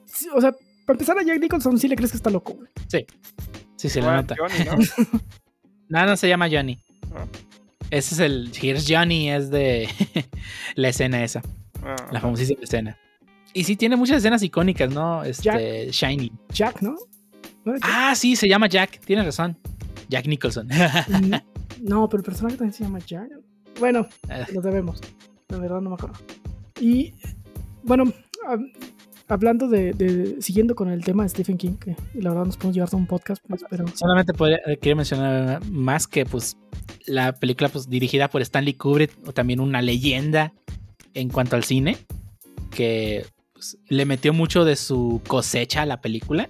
sí, 0.05 0.29
o 0.35 0.41
sea, 0.41 0.53
para 0.87 0.95
empezar 0.95 1.19
a 1.19 1.23
Jack 1.25 1.41
Nicholson 1.41 1.79
sí 1.79 1.89
le 1.89 1.97
crees 1.97 2.13
que 2.13 2.17
está 2.17 2.31
loco. 2.31 2.55
güey. 2.55 2.69
sí, 3.77 3.89
se 3.89 4.01
le 4.01 4.07
nota. 4.07 4.37
Johnny, 4.39 4.65
¿no? 4.65 5.19
No, 5.89 6.07
no 6.07 6.17
se 6.17 6.29
llama 6.29 6.49
Johnny. 6.51 6.83
Ah. 7.15 7.27
Ese 7.91 8.15
es 8.15 8.21
el 8.21 8.51
Here's 8.59 8.87
Johnny, 8.89 9.29
es 9.29 9.51
de 9.51 9.87
la 10.77 10.89
escena 10.89 11.23
esa, 11.23 11.43
Ah, 11.85 11.97
la 12.11 12.21
famosísima 12.21 12.63
escena. 12.63 12.97
Y 13.53 13.65
sí 13.65 13.77
tiene 13.77 13.97
muchas 13.97 14.19
escenas 14.19 14.43
icónicas, 14.43 14.91
¿no? 14.91 15.25
Este, 15.25 15.43
Jack. 15.43 15.91
Shining. 15.91 16.39
Jack, 16.49 16.81
¿no? 16.81 16.95
Ah, 17.83 18.15
sí, 18.15 18.37
se 18.37 18.49
llama 18.49 18.69
Jack, 18.69 19.01
tienes 19.05 19.25
razón. 19.25 19.57
Jack 20.09 20.27
Nicholson. 20.27 20.69
No, 21.83 22.09
pero 22.09 22.21
el 22.21 22.25
personaje 22.25 22.57
también 22.57 22.73
se 22.75 22.85
llama 22.85 23.01
Jack. 23.01 23.29
Bueno, 23.81 24.07
Ah. 24.29 24.47
lo 24.53 24.61
debemos. 24.61 25.01
La 25.49 25.59
verdad 25.59 25.81
no 25.81 25.91
me 25.91 25.95
acuerdo. 25.95 26.17
Y 26.81 27.13
bueno, 27.83 28.05
hab- 28.47 28.73
hablando 29.27 29.69
de, 29.69 29.93
de- 29.93 30.41
siguiendo 30.41 30.77
con 30.77 30.89
el 30.91 31.03
tema 31.03 31.25
de 31.25 31.31
Stephen 31.31 31.57
King, 31.59 31.73
que 31.79 31.97
la 32.15 32.31
verdad 32.31 32.45
nos 32.47 32.57
podemos 32.57 32.77
llevar 32.77 32.89
a 32.93 32.97
un 32.97 33.07
podcast, 33.09 33.43
pues, 33.49 33.65
pero 33.69 33.87
Solamente 33.89 34.33
podría, 34.33 34.59
eh, 34.67 34.77
quería 34.77 34.95
mencionar 34.95 35.65
más 35.71 36.07
que 36.07 36.25
pues 36.25 36.57
la 37.07 37.33
película 37.33 37.69
pues 37.69 37.89
dirigida 37.89 38.29
por 38.29 38.43
Stanley 38.43 38.75
Kubrick 38.75 39.11
o 39.27 39.33
también 39.33 39.59
una 39.59 39.83
leyenda 39.83 40.53
en 41.15 41.31
cuanto 41.31 41.57
al 41.57 41.65
cine 41.65 41.99
que 42.71 43.27
pues, 43.55 43.77
le 43.89 44.05
metió 44.07 44.33
mucho 44.33 44.65
de 44.65 44.77
su 44.77 45.21
cosecha 45.27 45.83
a 45.83 45.87
la 45.87 46.01
película. 46.01 46.49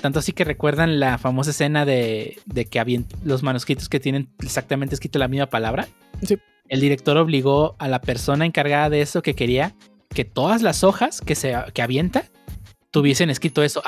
Tanto 0.00 0.18
así 0.18 0.32
que 0.32 0.44
recuerdan 0.44 0.98
la 0.98 1.18
famosa 1.18 1.50
escena 1.50 1.84
de, 1.84 2.38
de 2.46 2.64
que 2.66 3.04
los 3.24 3.42
manuscritos 3.42 3.88
que 3.88 4.00
tienen 4.00 4.28
exactamente 4.42 4.94
escrito 4.94 5.18
la 5.18 5.28
misma 5.28 5.46
palabra. 5.46 5.88
Sí. 6.22 6.38
El 6.68 6.80
director 6.80 7.16
obligó 7.18 7.76
a 7.78 7.88
la 7.88 8.00
persona 8.00 8.46
encargada 8.46 8.88
de 8.90 9.02
eso 9.02 9.22
que 9.22 9.34
quería 9.34 9.74
que 10.08 10.24
todas 10.24 10.62
las 10.62 10.84
hojas 10.84 11.20
que 11.20 11.34
se 11.34 11.54
que 11.74 11.82
avienta 11.82 12.24
tuviesen 12.90 13.30
escrito 13.30 13.62
eso. 13.62 13.82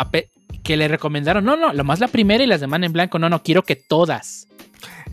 Que 0.62 0.76
le 0.76 0.86
recomendaron, 0.88 1.44
no, 1.44 1.56
no, 1.56 1.72
lo 1.72 1.84
más 1.84 1.98
la 2.00 2.08
primera 2.08 2.44
y 2.44 2.46
las 2.46 2.60
demás 2.60 2.82
en 2.82 2.92
blanco. 2.92 3.18
No, 3.18 3.28
no, 3.28 3.42
quiero 3.42 3.62
que 3.62 3.76
todas 3.76 4.48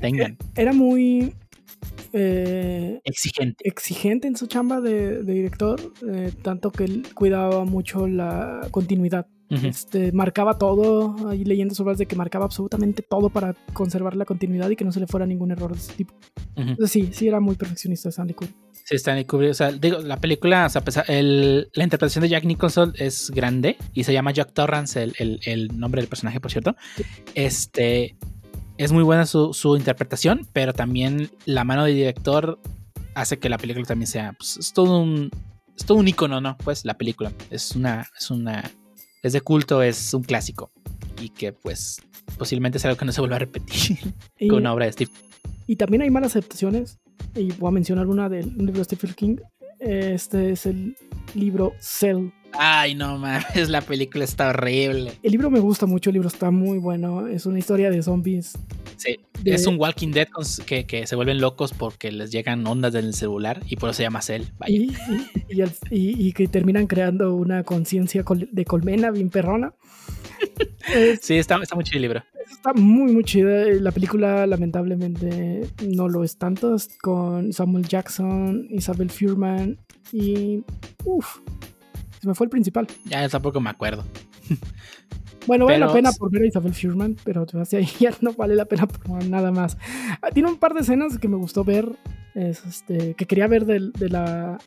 tengan. 0.01 0.37
era 0.55 0.73
muy 0.73 1.33
eh, 2.13 2.99
Exigente. 3.03 3.67
exigente 3.67 4.27
en 4.27 4.35
su 4.35 4.47
chamba 4.47 4.81
de, 4.81 5.23
de 5.23 5.33
director, 5.33 5.79
eh, 6.07 6.31
tanto 6.41 6.71
que 6.71 6.83
él 6.83 7.07
cuidaba 7.13 7.65
mucho 7.65 8.07
la 8.07 8.67
continuidad. 8.71 9.27
Este, 9.49 10.11
marcaba 10.11 10.57
todo, 10.59 11.15
hay 11.27 11.43
leyendas 11.43 11.79
urbanas 11.79 11.97
de 11.97 12.05
que 12.05 12.15
marcaba 12.15 12.45
absolutamente 12.45 13.01
todo 13.01 13.29
para 13.29 13.55
conservar 13.73 14.15
la 14.15 14.25
continuidad 14.25 14.69
y 14.69 14.75
que 14.75 14.85
no 14.85 14.91
se 14.91 14.99
le 14.99 15.07
fuera 15.07 15.25
ningún 15.25 15.49
error 15.51 15.71
de 15.71 15.77
ese 15.79 15.93
tipo. 15.93 16.13
Entonces, 16.55 16.91
sí, 16.91 17.09
sí 17.11 17.27
era 17.27 17.39
muy 17.39 17.55
perfeccionista 17.55 18.09
Stanley 18.09 18.35
Kubrick. 18.35 18.55
Sí, 18.85 18.95
Stanley 18.95 19.25
Kubrick. 19.25 19.51
O 19.51 19.53
sea, 19.55 19.71
digo, 19.71 19.99
la 19.99 20.17
película, 20.17 20.65
o 20.65 20.69
sea, 20.69 20.83
el- 21.07 21.69
la 21.73 21.83
interpretación 21.83 22.21
de 22.23 22.29
Jack 22.29 22.43
Nicholson 22.45 22.93
es 22.97 23.31
grande 23.31 23.77
y 23.93 24.03
se 24.03 24.13
llama 24.13 24.31
Jack 24.31 24.53
Torrance, 24.53 25.01
el, 25.01 25.13
el- 25.17 25.39
el 25.45 25.79
nombre 25.79 26.01
del 26.01 26.09
personaje, 26.09 26.39
por 26.39 26.51
cierto. 26.51 26.75
Este 27.35 28.15
es 28.77 28.91
muy 28.91 29.03
buena 29.03 29.25
su, 29.25 29.53
su 29.53 29.75
interpretación, 29.77 30.47
pero 30.53 30.73
también 30.73 31.29
la 31.45 31.63
mano 31.63 31.83
del 31.85 31.95
director 31.95 32.59
hace 33.15 33.39
que 33.39 33.49
la 33.49 33.57
película 33.57 33.85
también 33.85 34.07
sea. 34.07 34.33
pues, 34.33 34.57
es 34.57 34.73
todo 34.73 35.01
un. 35.01 35.29
Es 35.77 35.85
todo 35.85 35.97
un 35.97 36.07
icono, 36.07 36.41
¿no? 36.41 36.57
Pues 36.57 36.83
la 36.85 36.95
película. 36.97 37.31
Es 37.49 37.75
una. 37.75 38.07
Es 38.17 38.31
una. 38.31 38.69
Es 39.21 39.33
de 39.33 39.41
culto, 39.41 39.81
es 39.83 40.13
un 40.13 40.23
clásico. 40.23 40.71
Y 41.21 41.29
que, 41.29 41.51
pues, 41.51 42.01
posiblemente 42.37 42.77
es 42.77 42.85
algo 42.85 42.97
que 42.97 43.05
no 43.05 43.11
se 43.11 43.19
vuelva 43.21 43.35
a 43.35 43.39
repetir 43.39 43.97
Y, 44.39 44.47
con 44.47 44.59
una 44.59 44.73
obra 44.73 44.85
de 44.85 44.93
Steve. 44.93 45.11
y 45.67 45.75
también 45.75 46.01
hay 46.01 46.09
malas 46.09 46.35
adaptaciones, 46.35 46.99
y 47.35 47.51
voy 47.53 47.67
a 47.67 47.71
mencionar 47.71 48.07
una 48.07 48.29
del 48.29 48.55
libro 48.57 48.79
de 48.79 48.83
Stephen 48.85 49.13
King, 49.13 49.37
Este 49.79 50.51
es 50.51 50.65
el 50.65 50.95
libro 51.35 51.73
Cell. 51.79 52.29
Ay, 52.53 52.95
no 52.95 53.17
mames, 53.17 53.69
la 53.69 53.81
película 53.81 54.23
está 54.23 54.49
horrible. 54.49 55.11
El 55.21 55.31
libro 55.31 55.49
me 55.49 55.59
gusta 55.59 55.85
mucho, 55.85 56.09
el 56.09 56.15
libro 56.15 56.29
está 56.29 56.49
muy 56.51 56.77
bueno. 56.79 57.27
Es 57.27 57.45
una 57.45 57.59
historia 57.59 57.89
de 57.91 58.01
zombies. 58.01 58.53
Sí, 58.99 59.17
De- 59.43 59.55
es 59.55 59.65
un 59.65 59.79
Walking 59.79 60.09
Dead 60.11 60.27
que, 60.65 60.85
que 60.85 61.07
se 61.07 61.15
vuelven 61.15 61.39
locos 61.39 61.73
porque 61.73 62.11
les 62.11 62.31
llegan 62.31 62.67
ondas 62.67 62.91
del 62.93 63.13
celular 63.13 63.61
y 63.67 63.77
por 63.77 63.89
eso 63.89 63.97
se 63.97 64.03
llama 64.03 64.21
Cell. 64.21 64.43
Vaya. 64.59 64.73
Y, 64.73 66.27
y- 66.27 66.33
que 66.33 66.47
terminan 66.47 66.85
creando 66.85 67.33
una 67.33 67.63
conciencia 67.63 68.23
de 68.51 68.65
colmena 68.65 69.09
bien 69.11 69.29
perrona. 69.29 69.73
Es- 70.93 71.19
Sí, 71.21 71.35
está, 71.35 71.55
está 71.61 71.75
muy 71.75 71.83
chido 71.83 71.97
el 71.97 72.01
libro. 72.03 72.23
está 72.51 72.73
muy, 72.73 73.11
muy 73.13 73.23
chida. 73.23 73.65
La 73.79 73.91
película, 73.91 74.45
lamentablemente, 74.47 75.69
no 75.87 76.07
lo 76.07 76.23
es 76.23 76.37
tanto. 76.37 76.75
Es 76.75 76.89
con 77.01 77.53
Samuel 77.53 77.87
Jackson, 77.87 78.67
Isabel 78.69 79.09
Fuhrman 79.09 79.77
y. 80.11 80.63
Uff, 81.05 81.37
se 82.21 82.27
me 82.27 82.33
fue 82.35 82.45
el 82.45 82.49
principal. 82.49 82.87
Ya 83.05 83.27
tampoco 83.29 83.61
me 83.61 83.69
acuerdo. 83.69 84.03
Bueno, 85.47 85.65
vale 85.65 85.79
la 85.79 85.93
pena 85.93 86.11
por 86.11 86.31
ver 86.31 86.43
a 86.43 86.47
Isabel 86.47 86.73
Fuhrman, 86.73 87.15
pero 87.23 87.45
hacia 87.61 87.79
ya 87.81 88.11
no 88.21 88.33
vale 88.33 88.55
la 88.55 88.65
pena 88.65 88.87
por 88.87 89.25
nada 89.25 89.51
más. 89.51 89.77
Ah, 90.21 90.29
Tiene 90.31 90.49
un 90.49 90.57
par 90.57 90.73
de 90.73 90.81
escenas 90.81 91.17
que 91.17 91.27
me 91.27 91.37
gustó 91.37 91.63
ver, 91.63 91.89
es, 92.35 92.63
este, 92.65 93.13
que 93.15 93.25
quería 93.25 93.47
ver 93.47 93.65
del- 93.65 93.91
de, 93.93 94.09
la 94.09 94.57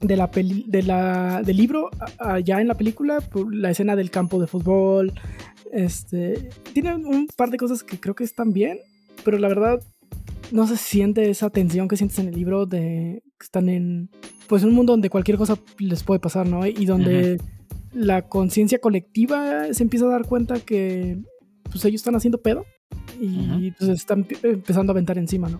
de 0.00 0.16
la 0.16 0.30
peli- 0.30 0.64
de 0.68 0.82
la 0.82 1.42
del 1.42 1.56
libro 1.56 1.90
allá 2.18 2.60
en 2.60 2.68
la 2.68 2.74
película, 2.76 3.20
por 3.20 3.54
la 3.54 3.70
escena 3.70 3.96
del 3.96 4.10
campo 4.10 4.40
de 4.40 4.46
fútbol. 4.46 5.12
Este, 5.72 6.48
tiene 6.72 6.94
un 6.94 7.26
par 7.36 7.50
de 7.50 7.56
cosas 7.58 7.82
que 7.82 7.98
creo 8.00 8.14
que 8.14 8.24
están 8.24 8.52
bien, 8.52 8.78
pero 9.24 9.38
la 9.38 9.48
verdad 9.48 9.80
no 10.50 10.66
se 10.66 10.76
siente 10.76 11.28
esa 11.30 11.50
tensión 11.50 11.88
que 11.88 11.96
sientes 11.96 12.18
en 12.18 12.28
el 12.28 12.34
libro 12.34 12.64
de 12.66 13.22
que 13.38 13.44
están 13.44 13.68
en 13.68 14.08
pues 14.46 14.64
un 14.64 14.72
mundo 14.72 14.92
donde 14.94 15.10
cualquier 15.10 15.36
cosa 15.36 15.58
les 15.78 16.02
puede 16.02 16.20
pasar, 16.20 16.46
¿no? 16.48 16.66
Y 16.66 16.86
donde 16.86 17.38
la 17.98 18.28
conciencia 18.28 18.78
colectiva 18.80 19.72
se 19.72 19.82
empieza 19.82 20.06
a 20.06 20.10
dar 20.10 20.24
cuenta 20.26 20.60
que 20.60 21.18
pues 21.70 21.84
ellos 21.84 22.00
están 22.00 22.14
haciendo 22.16 22.40
pedo 22.40 22.64
y 23.20 23.70
pues 23.72 23.90
están 23.90 24.26
empezando 24.42 24.92
a 24.92 24.94
aventar 24.94 25.18
encima, 25.18 25.48
¿no? 25.48 25.58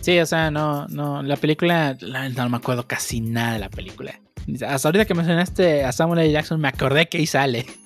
Sí, 0.00 0.18
o 0.18 0.26
sea, 0.26 0.50
no, 0.50 0.86
no, 0.88 1.22
la 1.22 1.36
película, 1.36 1.96
la 2.00 2.28
no 2.30 2.48
me 2.48 2.56
acuerdo 2.56 2.86
casi 2.88 3.20
nada 3.20 3.52
de 3.54 3.58
la 3.58 3.68
película. 3.68 4.18
Hasta 4.66 4.88
ahorita 4.88 5.04
que 5.04 5.14
mencionaste 5.14 5.84
a 5.84 5.92
Samuel 5.92 6.20
L. 6.20 6.32
Jackson, 6.32 6.60
me 6.60 6.68
acordé 6.68 7.08
que 7.08 7.18
ahí 7.18 7.26
sale. 7.26 7.66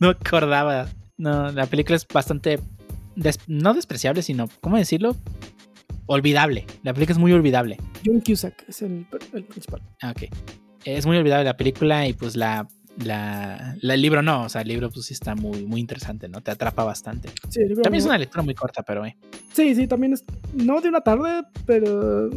No 0.00 0.08
me 0.08 0.14
acordaba. 0.14 0.88
No, 1.16 1.52
la 1.52 1.66
película 1.66 1.94
es 1.96 2.06
bastante, 2.08 2.58
des- 3.14 3.38
no 3.46 3.72
despreciable, 3.74 4.22
sino, 4.22 4.48
¿cómo 4.60 4.76
decirlo? 4.76 5.14
Olvidable. 6.06 6.66
La 6.82 6.92
película 6.92 7.12
es 7.14 7.18
muy 7.18 7.32
olvidable. 7.32 7.76
John 8.04 8.20
Cusack 8.20 8.64
es 8.68 8.82
el, 8.82 9.06
el 9.32 9.44
principal. 9.44 9.80
Ah, 10.00 10.10
ok. 10.10 10.22
Es 10.84 11.06
muy 11.06 11.16
olvidable 11.16 11.44
la 11.44 11.56
película 11.56 12.06
y 12.08 12.12
pues 12.12 12.36
la, 12.36 12.66
la, 13.04 13.76
la- 13.80 13.94
el 13.94 14.02
libro 14.02 14.22
no, 14.22 14.44
o 14.44 14.48
sea, 14.48 14.62
el 14.62 14.68
libro 14.68 14.90
pues 14.90 15.06
sí 15.06 15.14
está 15.14 15.34
muy, 15.34 15.64
muy 15.64 15.80
interesante, 15.80 16.28
¿no? 16.28 16.40
Te 16.40 16.50
atrapa 16.50 16.84
bastante. 16.84 17.28
Sí, 17.48 17.60
el 17.60 17.68
libro 17.68 17.82
También 17.82 18.00
es 18.00 18.06
una 18.06 18.18
lectura 18.18 18.42
muy 18.42 18.54
corta, 18.54 18.82
pero 18.82 19.04
eh. 19.06 19.16
sí, 19.52 19.74
sí, 19.74 19.86
también 19.86 20.12
es 20.14 20.24
no 20.54 20.80
de 20.80 20.88
una 20.88 21.00
tarde, 21.00 21.42
pero 21.66 22.30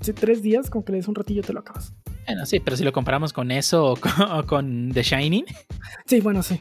sí, 0.00 0.12
tres 0.12 0.42
días, 0.42 0.70
con 0.70 0.82
que 0.82 0.92
le 0.92 0.98
des 0.98 1.08
un 1.08 1.14
ratillo 1.14 1.42
te 1.42 1.52
lo 1.52 1.60
acabas. 1.60 1.92
Bueno, 2.26 2.44
sí, 2.44 2.60
pero 2.60 2.76
si 2.76 2.84
lo 2.84 2.92
comparamos 2.92 3.32
con 3.32 3.50
eso 3.50 3.86
o 3.92 3.96
con, 3.96 4.12
o 4.32 4.46
con 4.46 4.90
The 4.92 5.02
Shining, 5.02 5.44
Sí, 6.06 6.20
bueno, 6.20 6.42
sí. 6.42 6.60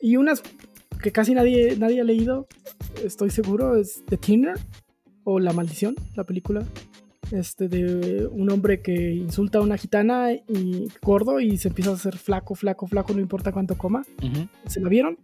Y 0.00 0.16
unas 0.16 0.42
que 1.02 1.12
casi 1.12 1.34
nadie, 1.34 1.76
nadie 1.76 2.00
ha 2.00 2.04
leído, 2.04 2.46
estoy 3.04 3.30
seguro, 3.30 3.76
es 3.76 4.02
The 4.06 4.16
Thinner 4.16 4.58
o 5.24 5.38
La 5.38 5.52
Maldición, 5.52 5.94
la 6.14 6.24
película. 6.24 6.64
Este 7.30 7.68
de 7.68 8.26
un 8.26 8.50
hombre 8.50 8.82
que 8.82 9.12
insulta 9.12 9.58
a 9.58 9.62
una 9.62 9.76
gitana 9.76 10.32
y 10.32 10.88
gordo 11.02 11.40
y 11.40 11.58
se 11.58 11.68
empieza 11.68 11.90
a 11.90 11.94
hacer 11.94 12.16
flaco, 12.16 12.54
flaco, 12.54 12.86
flaco, 12.86 13.12
no 13.12 13.20
importa 13.20 13.52
cuánto 13.52 13.76
coma. 13.76 14.04
¿Se 14.66 14.80
la 14.80 14.88
vieron? 14.88 15.18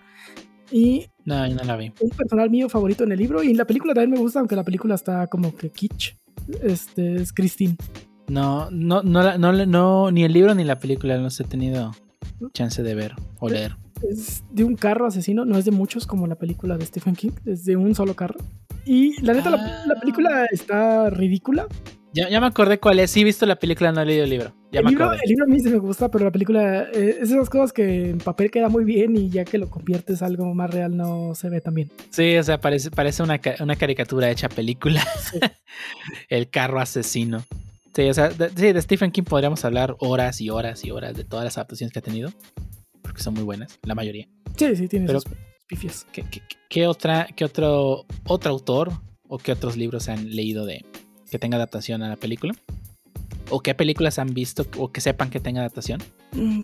Y 0.70 1.06
no, 1.24 1.46
no 1.48 1.62
la 1.64 1.76
vi. 1.76 1.92
un 2.00 2.10
personal 2.10 2.50
mío 2.50 2.68
favorito 2.68 3.04
en 3.04 3.12
el 3.12 3.18
libro 3.18 3.42
y 3.42 3.50
en 3.50 3.56
la 3.56 3.66
película 3.66 3.94
también 3.94 4.12
me 4.12 4.18
gusta, 4.18 4.40
aunque 4.40 4.56
la 4.56 4.64
película 4.64 4.94
está 4.94 5.26
como 5.28 5.54
que 5.56 5.70
kitsch. 5.70 6.16
Este 6.62 7.16
es 7.16 7.32
Christine. 7.32 7.76
No, 8.28 8.70
no, 8.70 9.02
no, 9.02 9.38
no, 9.38 9.52
no, 9.66 10.10
ni 10.10 10.24
el 10.24 10.32
libro 10.32 10.54
ni 10.54 10.64
la 10.64 10.78
película 10.78 11.16
los 11.16 11.38
he 11.40 11.44
tenido 11.44 11.92
chance 12.52 12.82
de 12.82 12.94
ver 12.94 13.14
o 13.38 13.48
leer. 13.48 13.76
Es 14.02 14.44
de 14.50 14.64
un 14.64 14.76
carro 14.76 15.06
asesino, 15.06 15.44
no 15.44 15.56
es 15.58 15.64
de 15.64 15.70
muchos 15.70 16.06
como 16.06 16.26
la 16.26 16.34
película 16.36 16.76
de 16.76 16.84
Stephen 16.86 17.14
King, 17.16 17.30
es 17.44 17.64
de 17.64 17.76
un 17.76 17.94
solo 17.94 18.14
carro. 18.14 18.38
Y 18.84 19.20
la 19.22 19.32
neta, 19.34 19.50
la, 19.50 19.56
Ah. 19.58 19.84
la 19.86 20.00
película 20.00 20.46
está 20.50 21.10
ridícula. 21.10 21.66
Ya, 22.12 22.30
ya 22.30 22.40
me 22.40 22.46
acordé 22.46 22.78
cuál 22.78 22.98
es. 23.00 23.10
Sí, 23.10 23.20
he 23.20 23.24
visto 23.24 23.44
la 23.44 23.56
película, 23.56 23.92
no 23.92 24.00
he 24.00 24.06
leído 24.06 24.24
el 24.24 24.30
libro. 24.30 24.54
Ya 24.72 24.78
el, 24.78 24.84
me 24.86 24.90
libro, 24.92 25.04
acordé. 25.06 25.20
el 25.24 25.28
libro 25.28 25.44
a 25.44 25.48
mí 25.48 25.60
sí 25.60 25.68
me 25.68 25.76
gusta, 25.78 26.10
pero 26.10 26.24
la 26.24 26.30
película 26.30 26.84
eh, 26.84 27.18
es 27.20 27.30
esas 27.30 27.50
cosas 27.50 27.72
que 27.74 28.08
en 28.10 28.18
papel 28.18 28.50
queda 28.50 28.68
muy 28.70 28.84
bien 28.84 29.16
y 29.16 29.28
ya 29.28 29.44
que 29.44 29.58
lo 29.58 29.68
conviertes 29.68 30.22
a 30.22 30.26
algo 30.26 30.54
más 30.54 30.70
real 30.70 30.96
no 30.96 31.34
se 31.34 31.50
ve 31.50 31.60
tan 31.60 31.74
bien. 31.74 31.90
Sí, 32.10 32.36
o 32.38 32.42
sea, 32.42 32.58
parece, 32.58 32.90
parece 32.90 33.22
una, 33.22 33.38
una 33.60 33.76
caricatura 33.76 34.30
hecha 34.30 34.48
película. 34.48 35.02
Sí. 35.20 35.38
el 36.30 36.48
carro 36.48 36.80
asesino. 36.80 37.44
Sí, 37.94 38.08
o 38.08 38.14
sea, 38.14 38.28
de, 38.30 38.48
sí, 38.50 38.72
de 38.72 38.80
Stephen 38.82 39.10
King 39.10 39.24
podríamos 39.24 39.64
hablar 39.66 39.96
horas 39.98 40.40
y 40.40 40.48
horas 40.48 40.84
y 40.84 40.90
horas 40.92 41.14
de 41.16 41.24
todas 41.24 41.44
las 41.44 41.58
adaptaciones 41.58 41.92
que 41.92 41.98
ha 41.98 42.02
tenido. 42.02 42.30
Porque 43.06 43.22
son 43.22 43.34
muy 43.34 43.44
buenas, 43.44 43.78
la 43.84 43.94
mayoría. 43.94 44.28
Sí, 44.56 44.74
sí, 44.74 44.88
tiene 44.88 45.06
Pero- 45.06 45.20
sus 45.20 45.30
pifias. 45.68 46.06
¿Qué, 46.12 46.24
qué, 46.28 46.42
qué 46.68 46.86
otra, 46.88 47.28
qué 47.36 47.44
otro, 47.44 48.04
otro 48.26 48.50
autor 48.50 48.92
o 49.28 49.38
qué 49.38 49.52
otros 49.52 49.76
libros 49.76 50.08
han 50.08 50.34
leído 50.34 50.66
de 50.66 50.84
que 51.30 51.38
tenga 51.38 51.56
adaptación 51.56 52.02
a 52.02 52.08
la 52.08 52.16
película? 52.16 52.52
¿O 53.50 53.60
qué 53.60 53.76
películas 53.76 54.18
han 54.18 54.34
visto 54.34 54.66
o 54.76 54.90
que 54.90 55.00
sepan 55.00 55.30
que 55.30 55.38
tenga 55.38 55.60
adaptación? 55.60 56.02
Mm, 56.32 56.62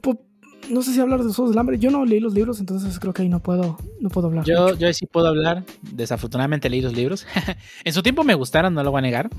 no 0.70 0.82
sé 0.82 0.92
si 0.92 1.00
hablar 1.00 1.20
de 1.20 1.26
los 1.26 1.36
Juegos 1.36 1.52
del 1.54 1.60
Hambre. 1.60 1.78
Yo 1.78 1.92
no 1.92 2.04
leí 2.04 2.18
los 2.18 2.34
libros, 2.34 2.58
entonces 2.58 2.98
creo 2.98 3.12
que 3.12 3.22
ahí 3.22 3.28
no 3.28 3.40
puedo, 3.40 3.78
no 4.00 4.08
puedo 4.08 4.26
hablar. 4.26 4.44
Yo, 4.44 4.62
mucho. 4.64 4.78
yo 4.78 4.92
sí 4.92 5.06
puedo 5.06 5.28
hablar. 5.28 5.64
Desafortunadamente 5.92 6.68
leí 6.68 6.80
los 6.80 6.94
libros. 6.94 7.24
en 7.84 7.92
su 7.92 8.02
tiempo 8.02 8.24
me 8.24 8.34
gustaron, 8.34 8.74
no 8.74 8.82
lo 8.82 8.90
voy 8.90 8.98
a 8.98 9.02
negar. 9.02 9.30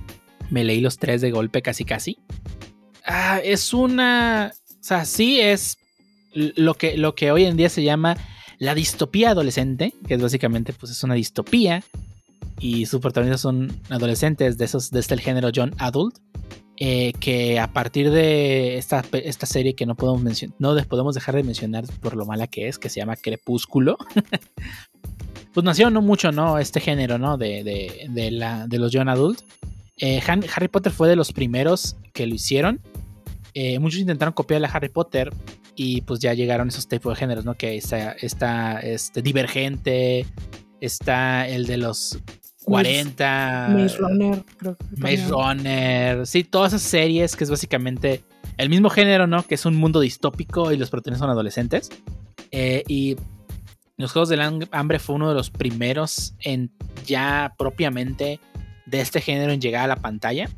Me 0.49 0.64
leí 0.64 0.80
los 0.80 0.97
tres 0.97 1.20
de 1.20 1.32
golpe 1.32 1.62
casi 1.62 1.84
casi. 1.84 2.18
Ah, 3.06 3.39
es 3.43 3.74
una... 3.74 4.54
O 4.54 4.86
sea, 4.86 5.06
sí 5.06 5.39
es 5.39 5.78
lo 6.34 6.74
que, 6.76 6.98
lo 6.98 7.16
que 7.16 7.32
hoy 7.32 7.46
en 7.46 7.58
día 7.58 7.70
se 7.70 7.84
llama 7.84 8.18
la 8.60 8.76
distopía 8.76 9.32
adolescente, 9.32 9.94
que 10.08 10.14
es 10.16 10.22
básicamente 10.22 10.74
pues 10.74 10.92
es 10.92 11.04
una 11.04 11.14
distopía 11.16 11.84
y 12.60 12.86
sus 12.86 13.02
protagonistas 13.02 13.42
son 13.42 13.76
adolescentes 13.90 14.58
de 14.58 14.66
esos 14.66 14.90
desde 14.92 15.16
el 15.16 15.22
género 15.22 15.50
John 15.54 15.74
Adult. 15.80 16.18
eh, 16.78 17.14
que 17.20 17.60
a 17.60 17.72
partir 17.72 18.10
de 18.10 18.78
esta, 18.78 19.04
esta 19.14 19.46
serie 19.46 19.76
que 19.76 19.86
no 19.86 19.96
podemos 19.96 20.22
mencionar, 20.24 20.56
no 20.60 20.74
de- 20.74 20.84
podemos 20.84 21.14
dejar 21.14 21.36
de 21.36 21.44
mencionar 21.44 21.86
por 22.02 22.16
lo 22.16 22.26
mala 22.26 22.48
que 22.48 22.68
es, 22.68 22.80
que 22.80 22.90
se 22.90 23.00
llama 23.00 23.16
Crepúsculo, 23.16 23.96
pues 25.54 25.64
nació 25.64 25.90
no 25.92 26.02
mucho, 26.02 26.32
¿no? 26.32 26.58
Este 26.58 26.80
género, 26.80 27.18
¿no? 27.20 27.38
De, 27.38 27.64
de, 27.64 28.08
de 28.10 28.32
la, 28.32 28.68
de 28.68 28.80
los 28.80 28.92
Young 28.92 29.10
Adult. 29.10 29.42
Eh, 29.98 30.20
Harry 30.28 30.68
Potter 30.68 30.92
fue 30.92 31.08
de 31.08 31.16
los 31.16 31.32
primeros 31.32 31.96
que 32.14 32.26
lo 32.26 32.34
hicieron. 32.36 32.82
Eh, 33.54 33.80
muchos 33.80 33.99
intentaron 33.99 34.34
copiar 34.34 34.64
a 34.66 34.68
Harry 34.68 34.89
Potter 34.89 35.32
y 35.76 36.01
pues 36.01 36.20
ya 36.20 36.34
llegaron 36.34 36.68
esos 36.70 36.88
tipos 36.88 37.14
de 37.14 37.20
géneros, 37.20 37.45
¿no? 37.45 37.56
Que 37.56 37.78
está, 37.78 38.14
está 38.14 38.80
este, 38.80 39.22
Divergente, 39.22 40.26
está 40.82 41.47
el 41.47 41.66
de 41.66 41.78
los 41.78 42.18
40... 42.66 43.70
Maze 43.72 43.97
Runner, 43.97 44.43
creo 44.58 44.76
que 44.76 44.86
Maze. 44.97 45.28
Runner, 45.28 46.26
sí, 46.28 46.43
todas 46.43 46.74
esas 46.74 46.88
series 46.88 47.36
que 47.36 47.43
es 47.43 47.49
básicamente 47.49 48.24
el 48.58 48.70
mismo 48.70 48.89
género, 48.89 49.28
¿no? 49.28 49.43
Que 49.43 49.56
es 49.56 49.66
un 49.66 49.76
mundo 49.76 49.99
distópico 49.99 50.72
y 50.72 50.78
los 50.78 50.89
protagonistas 50.89 51.26
son 51.26 51.30
adolescentes. 51.32 51.89
Eh, 52.51 52.84
y 52.88 53.18
los 53.97 54.12
Juegos 54.12 54.30
del 54.30 54.41
Ham- 54.41 54.68
Hambre 54.72 54.99
fue 54.99 55.16
uno 55.16 55.30
de 55.30 55.36
los 55.36 55.49
primeros 55.49 56.36
en 56.39 56.72
ya 57.06 57.54
propiamente 57.58 58.39
de 58.86 59.01
este 59.01 59.22
género 59.22 59.51
en 59.54 59.62
llegar 59.62 59.84
a 59.86 59.88
la 59.88 59.95
pantalla 59.95 60.49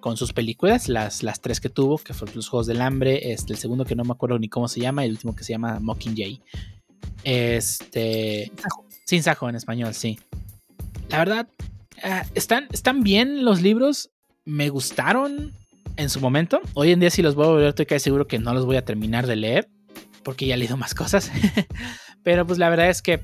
con 0.00 0.16
sus 0.16 0.32
películas, 0.32 0.88
las, 0.88 1.22
las 1.22 1.40
tres 1.40 1.60
que 1.60 1.68
tuvo, 1.68 1.98
que 1.98 2.14
fueron 2.14 2.36
los 2.36 2.48
Juegos 2.48 2.66
del 2.66 2.80
Hambre, 2.80 3.32
este, 3.32 3.52
el 3.52 3.58
segundo 3.58 3.84
que 3.84 3.94
no 3.94 4.04
me 4.04 4.12
acuerdo 4.12 4.38
ni 4.38 4.48
cómo 4.48 4.68
se 4.68 4.80
llama, 4.80 5.04
y 5.04 5.06
el 5.06 5.12
último 5.12 5.36
que 5.36 5.44
se 5.44 5.52
llama 5.52 5.78
Mockingjay. 5.80 6.40
Este... 7.24 8.50
Sajo. 8.56 8.86
Sin 9.06 9.22
Sajo 9.22 9.48
en 9.48 9.56
español, 9.56 9.94
sí. 9.94 10.18
La 11.08 11.18
verdad, 11.18 11.48
ah, 12.02 12.24
están, 12.34 12.68
están 12.72 13.02
bien 13.02 13.44
los 13.44 13.62
libros, 13.62 14.10
me 14.44 14.68
gustaron 14.68 15.52
en 15.96 16.08
su 16.08 16.20
momento. 16.20 16.60
Hoy 16.74 16.92
en 16.92 17.00
día 17.00 17.10
si 17.10 17.22
los 17.22 17.34
voy 17.34 17.46
a 17.46 17.48
volver, 17.50 17.68
estoy 17.68 17.86
casi 17.86 18.04
seguro 18.04 18.26
que 18.26 18.38
no 18.38 18.54
los 18.54 18.66
voy 18.66 18.76
a 18.76 18.84
terminar 18.84 19.26
de 19.26 19.36
leer, 19.36 19.68
porque 20.22 20.46
ya 20.46 20.54
he 20.54 20.58
leído 20.58 20.76
más 20.76 20.94
cosas. 20.96 21.30
Pero 22.22 22.46
pues 22.46 22.58
la 22.58 22.68
verdad 22.70 22.88
es 22.88 23.02
que 23.02 23.20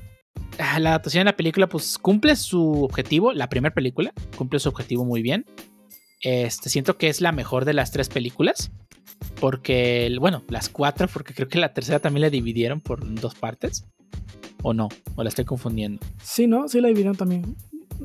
ah, 0.59 0.79
la 0.79 0.89
adaptación 0.89 1.21
de 1.21 1.31
la 1.31 1.37
película 1.37 1.67
pues 1.67 1.97
cumple 1.97 2.35
su 2.35 2.83
objetivo, 2.83 3.33
la 3.33 3.49
primera 3.49 3.73
película 3.73 4.11
cumple 4.37 4.59
su 4.59 4.69
objetivo 4.69 5.05
muy 5.05 5.21
bien. 5.21 5.45
Este, 6.21 6.69
siento 6.69 6.97
que 6.97 7.09
es 7.09 7.21
la 7.21 7.31
mejor 7.31 7.65
de 7.65 7.73
las 7.73 7.91
tres 7.91 8.09
películas. 8.09 8.71
Porque, 9.39 10.15
bueno, 10.19 10.43
las 10.47 10.69
cuatro, 10.69 11.07
porque 11.07 11.33
creo 11.33 11.47
que 11.47 11.59
la 11.59 11.73
tercera 11.73 11.99
también 11.99 12.21
la 12.21 12.29
dividieron 12.29 12.81
por 12.81 13.03
dos 13.15 13.35
partes. 13.35 13.85
¿O 14.63 14.73
no? 14.73 14.89
¿O 15.15 15.23
la 15.23 15.29
estoy 15.29 15.45
confundiendo? 15.45 16.05
Sí, 16.21 16.47
¿no? 16.47 16.67
Sí 16.67 16.81
la 16.81 16.87
dividieron 16.87 17.15
también. 17.15 17.55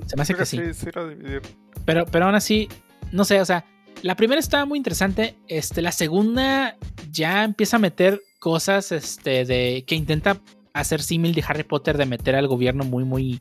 Se 0.06 0.16
me 0.16 0.22
hace 0.22 0.34
Creo 0.34 0.46
que 0.46 0.56
que 0.56 0.72
sí. 0.72 0.74
sí, 0.74 0.86
sí 0.86 0.90
la 0.94 1.08
dividieron. 1.08 1.42
Pero, 1.84 2.06
pero 2.06 2.26
aún 2.26 2.34
así, 2.34 2.68
no 3.10 3.24
sé, 3.24 3.40
o 3.40 3.44
sea, 3.44 3.64
La 4.02 4.16
primera 4.16 4.40
estaba 4.40 4.64
muy 4.64 4.78
interesante. 4.78 5.36
Este, 5.48 5.80
la 5.80 5.92
segunda 5.92 6.76
ya 7.10 7.44
empieza 7.44 7.76
a 7.76 7.80
meter 7.80 8.20
cosas 8.40 8.90
este, 8.90 9.44
de 9.44 9.84
que 9.86 9.94
intenta 9.94 10.40
hacer 10.72 11.02
símil 11.02 11.34
de 11.34 11.44
Harry 11.46 11.62
Potter 11.62 11.96
de 11.96 12.06
meter 12.06 12.34
al 12.34 12.48
gobierno 12.48 12.84
muy, 12.84 13.04
muy 13.04 13.40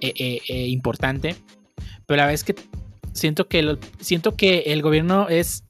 eh, 0.00 0.12
eh, 0.16 0.40
eh, 0.48 0.66
importante. 0.68 1.34
Pero 2.06 2.22
a 2.22 2.26
la 2.26 2.30
vez 2.30 2.44
que 2.44 2.54
siento 3.18 3.48
que, 3.48 3.58
el, 3.60 3.78
siento 4.00 4.34
que 4.34 4.60
el 4.66 4.82
gobierno 4.82 5.28
es. 5.28 5.64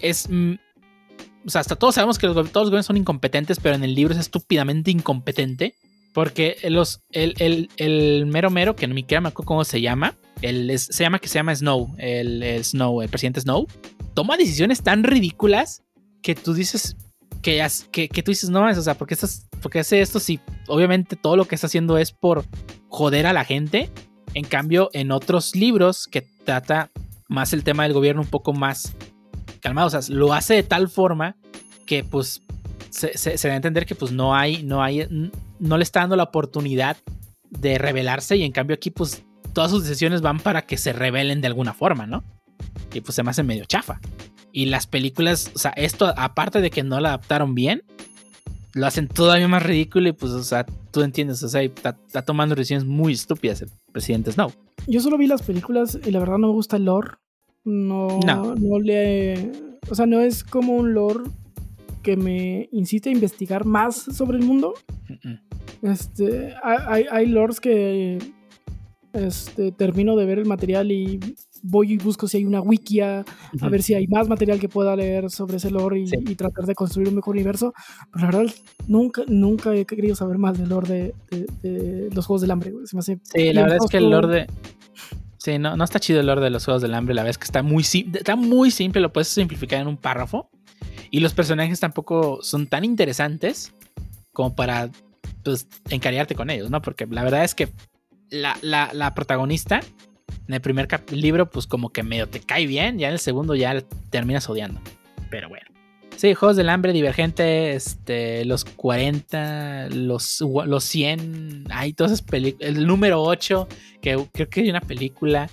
es 0.00 0.26
o 0.26 1.50
sea, 1.50 1.60
hasta 1.60 1.76
todos 1.76 1.94
sabemos 1.94 2.18
que 2.18 2.26
los, 2.26 2.34
todos 2.34 2.66
los 2.66 2.70
gobiernos 2.70 2.86
son 2.86 2.96
incompetentes, 2.96 3.58
pero 3.60 3.74
en 3.74 3.84
el 3.84 3.94
libro 3.94 4.14
es 4.14 4.20
estúpidamente 4.20 4.90
incompetente. 4.90 5.74
Porque 6.12 6.56
los, 6.70 7.02
el, 7.10 7.34
el, 7.38 7.68
el 7.76 8.24
mero 8.24 8.48
mero, 8.48 8.74
que 8.74 8.86
no 8.86 8.94
me 8.94 9.04
quiero 9.04 9.20
me 9.20 9.28
acuerdo 9.28 9.48
cómo 9.48 9.64
se 9.64 9.82
llama, 9.82 10.16
el, 10.40 10.70
es, 10.70 10.84
se 10.84 11.04
llama 11.04 11.18
que 11.18 11.28
se 11.28 11.34
llama 11.34 11.54
Snow, 11.54 11.94
el, 11.98 12.42
el, 12.42 12.64
Snow, 12.64 13.02
el 13.02 13.10
presidente 13.10 13.42
Snow, 13.42 13.66
toma 14.14 14.38
decisiones 14.38 14.82
tan 14.82 15.04
ridículas 15.04 15.82
que 16.22 16.34
tú 16.34 16.54
dices 16.54 16.96
que, 17.42 17.64
que, 17.92 18.08
que 18.08 18.22
tú 18.22 18.30
dices, 18.30 18.48
no, 18.48 18.66
o 18.66 18.74
sea, 18.74 18.94
¿por 18.94 19.06
qué, 19.06 19.14
estás, 19.14 19.46
¿por 19.60 19.70
qué 19.70 19.80
hace 19.80 20.00
esto 20.00 20.18
si 20.18 20.40
obviamente 20.68 21.16
todo 21.16 21.36
lo 21.36 21.44
que 21.44 21.54
está 21.54 21.66
haciendo 21.66 21.98
es 21.98 22.12
por 22.12 22.44
joder 22.88 23.26
a 23.26 23.32
la 23.32 23.44
gente? 23.44 23.90
En 24.36 24.44
cambio, 24.44 24.90
en 24.92 25.12
otros 25.12 25.56
libros 25.56 26.06
que 26.06 26.20
trata 26.44 26.90
más 27.26 27.54
el 27.54 27.64
tema 27.64 27.84
del 27.84 27.94
gobierno 27.94 28.20
un 28.20 28.28
poco 28.28 28.52
más 28.52 28.94
calmado, 29.62 29.86
o 29.86 29.90
sea, 29.90 30.00
lo 30.14 30.34
hace 30.34 30.52
de 30.52 30.62
tal 30.62 30.90
forma 30.90 31.36
que 31.86 32.04
pues 32.04 32.42
se, 32.90 33.14
da 33.48 33.54
a 33.54 33.56
entender 33.56 33.86
que 33.86 33.94
pues 33.94 34.12
no 34.12 34.34
hay, 34.34 34.62
no 34.62 34.82
hay, 34.82 35.08
no 35.58 35.78
le 35.78 35.82
está 35.82 36.00
dando 36.00 36.16
la 36.16 36.24
oportunidad 36.24 36.98
de 37.48 37.78
rebelarse 37.78 38.36
y 38.36 38.42
en 38.42 38.52
cambio 38.52 38.74
aquí 38.74 38.90
pues 38.90 39.24
todas 39.54 39.70
sus 39.70 39.84
decisiones 39.84 40.20
van 40.20 40.38
para 40.38 40.66
que 40.66 40.76
se 40.76 40.92
rebelen 40.92 41.40
de 41.40 41.46
alguna 41.46 41.72
forma, 41.72 42.06
¿no? 42.06 42.22
Y 42.92 43.00
pues 43.00 43.14
se 43.14 43.22
me 43.22 43.30
hace 43.30 43.42
medio 43.42 43.64
chafa. 43.64 44.00
Y 44.52 44.66
las 44.66 44.86
películas, 44.86 45.50
o 45.54 45.58
sea, 45.58 45.70
esto 45.76 46.12
aparte 46.14 46.60
de 46.60 46.68
que 46.68 46.82
no 46.82 47.00
la 47.00 47.08
adaptaron 47.08 47.54
bien, 47.54 47.84
lo 48.76 48.86
hacen 48.86 49.08
todavía 49.08 49.48
más 49.48 49.62
ridículo 49.62 50.08
y 50.08 50.12
pues, 50.12 50.32
o 50.32 50.42
sea, 50.44 50.64
tú 50.92 51.00
entiendes, 51.02 51.42
o 51.42 51.48
sea, 51.48 51.62
está, 51.62 51.98
está 52.06 52.22
tomando 52.22 52.54
decisiones 52.54 52.86
muy 52.86 53.14
estúpidas 53.14 53.62
el 53.62 53.70
presidente 53.90 54.30
Snow. 54.32 54.52
Yo 54.86 55.00
solo 55.00 55.16
vi 55.18 55.26
las 55.26 55.42
películas 55.42 55.98
y 56.06 56.10
la 56.10 56.20
verdad 56.20 56.38
no 56.38 56.48
me 56.48 56.52
gusta 56.52 56.76
el 56.76 56.84
lore. 56.84 57.12
No, 57.64 58.20
No. 58.24 58.54
no 58.54 58.78
le... 58.78 59.50
O 59.88 59.94
sea, 59.94 60.06
no 60.06 60.20
es 60.20 60.44
como 60.44 60.74
un 60.76 60.94
lore 60.94 61.24
que 62.02 62.16
me 62.16 62.68
incite 62.70 63.08
a 63.08 63.12
investigar 63.12 63.64
más 63.64 63.96
sobre 63.96 64.38
el 64.38 64.44
mundo. 64.44 64.74
Este, 65.82 66.54
hay, 66.62 66.78
hay- 66.86 67.04
hay 67.10 67.26
lores 67.26 67.60
que 67.60 68.18
este, 69.12 69.72
termino 69.72 70.16
de 70.16 70.24
ver 70.26 70.38
el 70.38 70.46
material 70.46 70.90
y 70.92 71.18
voy 71.68 71.92
y 71.94 71.96
busco 71.98 72.28
si 72.28 72.38
hay 72.38 72.44
una 72.44 72.60
wikia, 72.60 73.20
a 73.20 73.24
Ujú. 73.54 73.70
ver 73.70 73.82
si 73.82 73.94
hay 73.94 74.06
más 74.06 74.28
material 74.28 74.58
que 74.60 74.68
pueda 74.68 74.94
leer 74.96 75.30
sobre 75.30 75.56
ese 75.56 75.70
lore 75.70 76.00
y, 76.00 76.06
Sí. 76.06 76.16
y 76.26 76.34
tratar 76.34 76.64
de 76.66 76.74
construir 76.74 77.08
un 77.08 77.16
mejor 77.16 77.34
universo. 77.34 77.72
Pero 78.12 78.30
la 78.30 78.38
verdad, 78.38 78.54
nunca, 78.86 79.22
nunca 79.28 79.74
he 79.74 79.84
querido 79.84 80.14
saber 80.14 80.38
más 80.38 80.58
del 80.58 80.68
lore 80.68 80.88
de, 80.88 81.14
de- 81.62 81.72
de 82.08 82.14
los 82.14 82.26
Juegos 82.26 82.40
del 82.42 82.50
Hambre. 82.50 82.70
güey. 82.70 82.86
Se 82.86 82.96
me 82.96 83.00
hace 83.00 83.18
Sí, 83.22 83.52
la 83.52 83.62
verdad 83.62 83.78
es 83.84 83.90
que 83.90 83.96
el 83.98 84.10
lore 84.10 84.28
de. 84.28 84.46
Sí, 85.38 85.58
no, 85.58 85.76
no 85.76 85.84
está 85.84 86.00
chido 86.00 86.20
el 86.20 86.26
lore 86.26 86.40
de 86.40 86.50
los 86.50 86.64
Juegos 86.64 86.82
del 86.82 86.94
Hambre. 86.94 87.14
La 87.14 87.22
verdad 87.22 87.30
es 87.30 87.38
que 87.38 87.44
está 87.44 87.62
muy, 87.62 87.82
está 87.82 88.34
muy 88.36 88.70
simple, 88.70 89.00
lo 89.00 89.12
puedes 89.12 89.28
simplificar 89.28 89.80
en 89.80 89.86
un 89.86 89.96
párrafo. 89.96 90.50
Y 91.10 91.20
los 91.20 91.34
personajes 91.34 91.78
tampoco 91.78 92.40
son 92.42 92.66
tan 92.66 92.84
interesantes 92.84 93.72
como 94.32 94.54
para 94.56 94.90
pues, 95.44 95.68
encariarte 95.88 96.34
con 96.34 96.50
ellos, 96.50 96.68
¿no? 96.70 96.82
Porque 96.82 97.06
la 97.06 97.22
verdad 97.22 97.44
es 97.44 97.54
que 97.54 97.68
la, 98.28 98.56
la- 98.60 98.90
la 98.92 99.14
protagonista 99.14 99.80
en 100.48 100.54
el 100.54 100.60
primer 100.60 100.88
libro, 101.10 101.50
pues 101.50 101.66
como 101.66 101.90
que 101.90 102.02
medio 102.02 102.28
te 102.28 102.40
cae 102.40 102.66
bien, 102.66 102.98
ya 102.98 103.08
en 103.08 103.14
el 103.14 103.20
segundo 103.20 103.54
ya 103.54 103.82
terminas 104.10 104.48
odiando. 104.48 104.80
Pero 105.30 105.48
bueno. 105.48 105.66
Sí, 106.16 106.32
Juegos 106.32 106.56
del 106.56 106.70
Hambre, 106.70 106.94
Divergente, 106.94 107.74
este, 107.74 108.46
los 108.46 108.64
40, 108.64 109.88
los, 109.90 110.40
los 110.40 110.84
100, 110.84 111.64
hay 111.70 111.92
todas 111.92 112.12
esas 112.12 112.26
películas, 112.26 112.70
el 112.70 112.86
número 112.86 113.22
8, 113.22 113.68
que 114.00 114.26
creo 114.32 114.48
que 114.48 114.60
hay 114.62 114.70
una 114.70 114.80
película, 114.80 115.50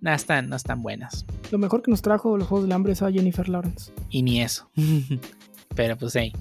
no 0.00 0.12
están, 0.12 0.48
no 0.48 0.56
están 0.56 0.82
buenas. 0.82 1.24
Lo 1.52 1.58
mejor 1.58 1.82
que 1.82 1.92
nos 1.92 2.02
trajo 2.02 2.36
los 2.36 2.48
Juegos 2.48 2.64
del 2.64 2.72
Hambre 2.72 2.92
es 2.92 3.02
a 3.02 3.12
Jennifer 3.12 3.48
Lawrence. 3.48 3.92
Y 4.08 4.22
ni 4.22 4.42
eso. 4.42 4.68
Pero 5.76 5.96
pues 5.96 6.12
sí. 6.12 6.32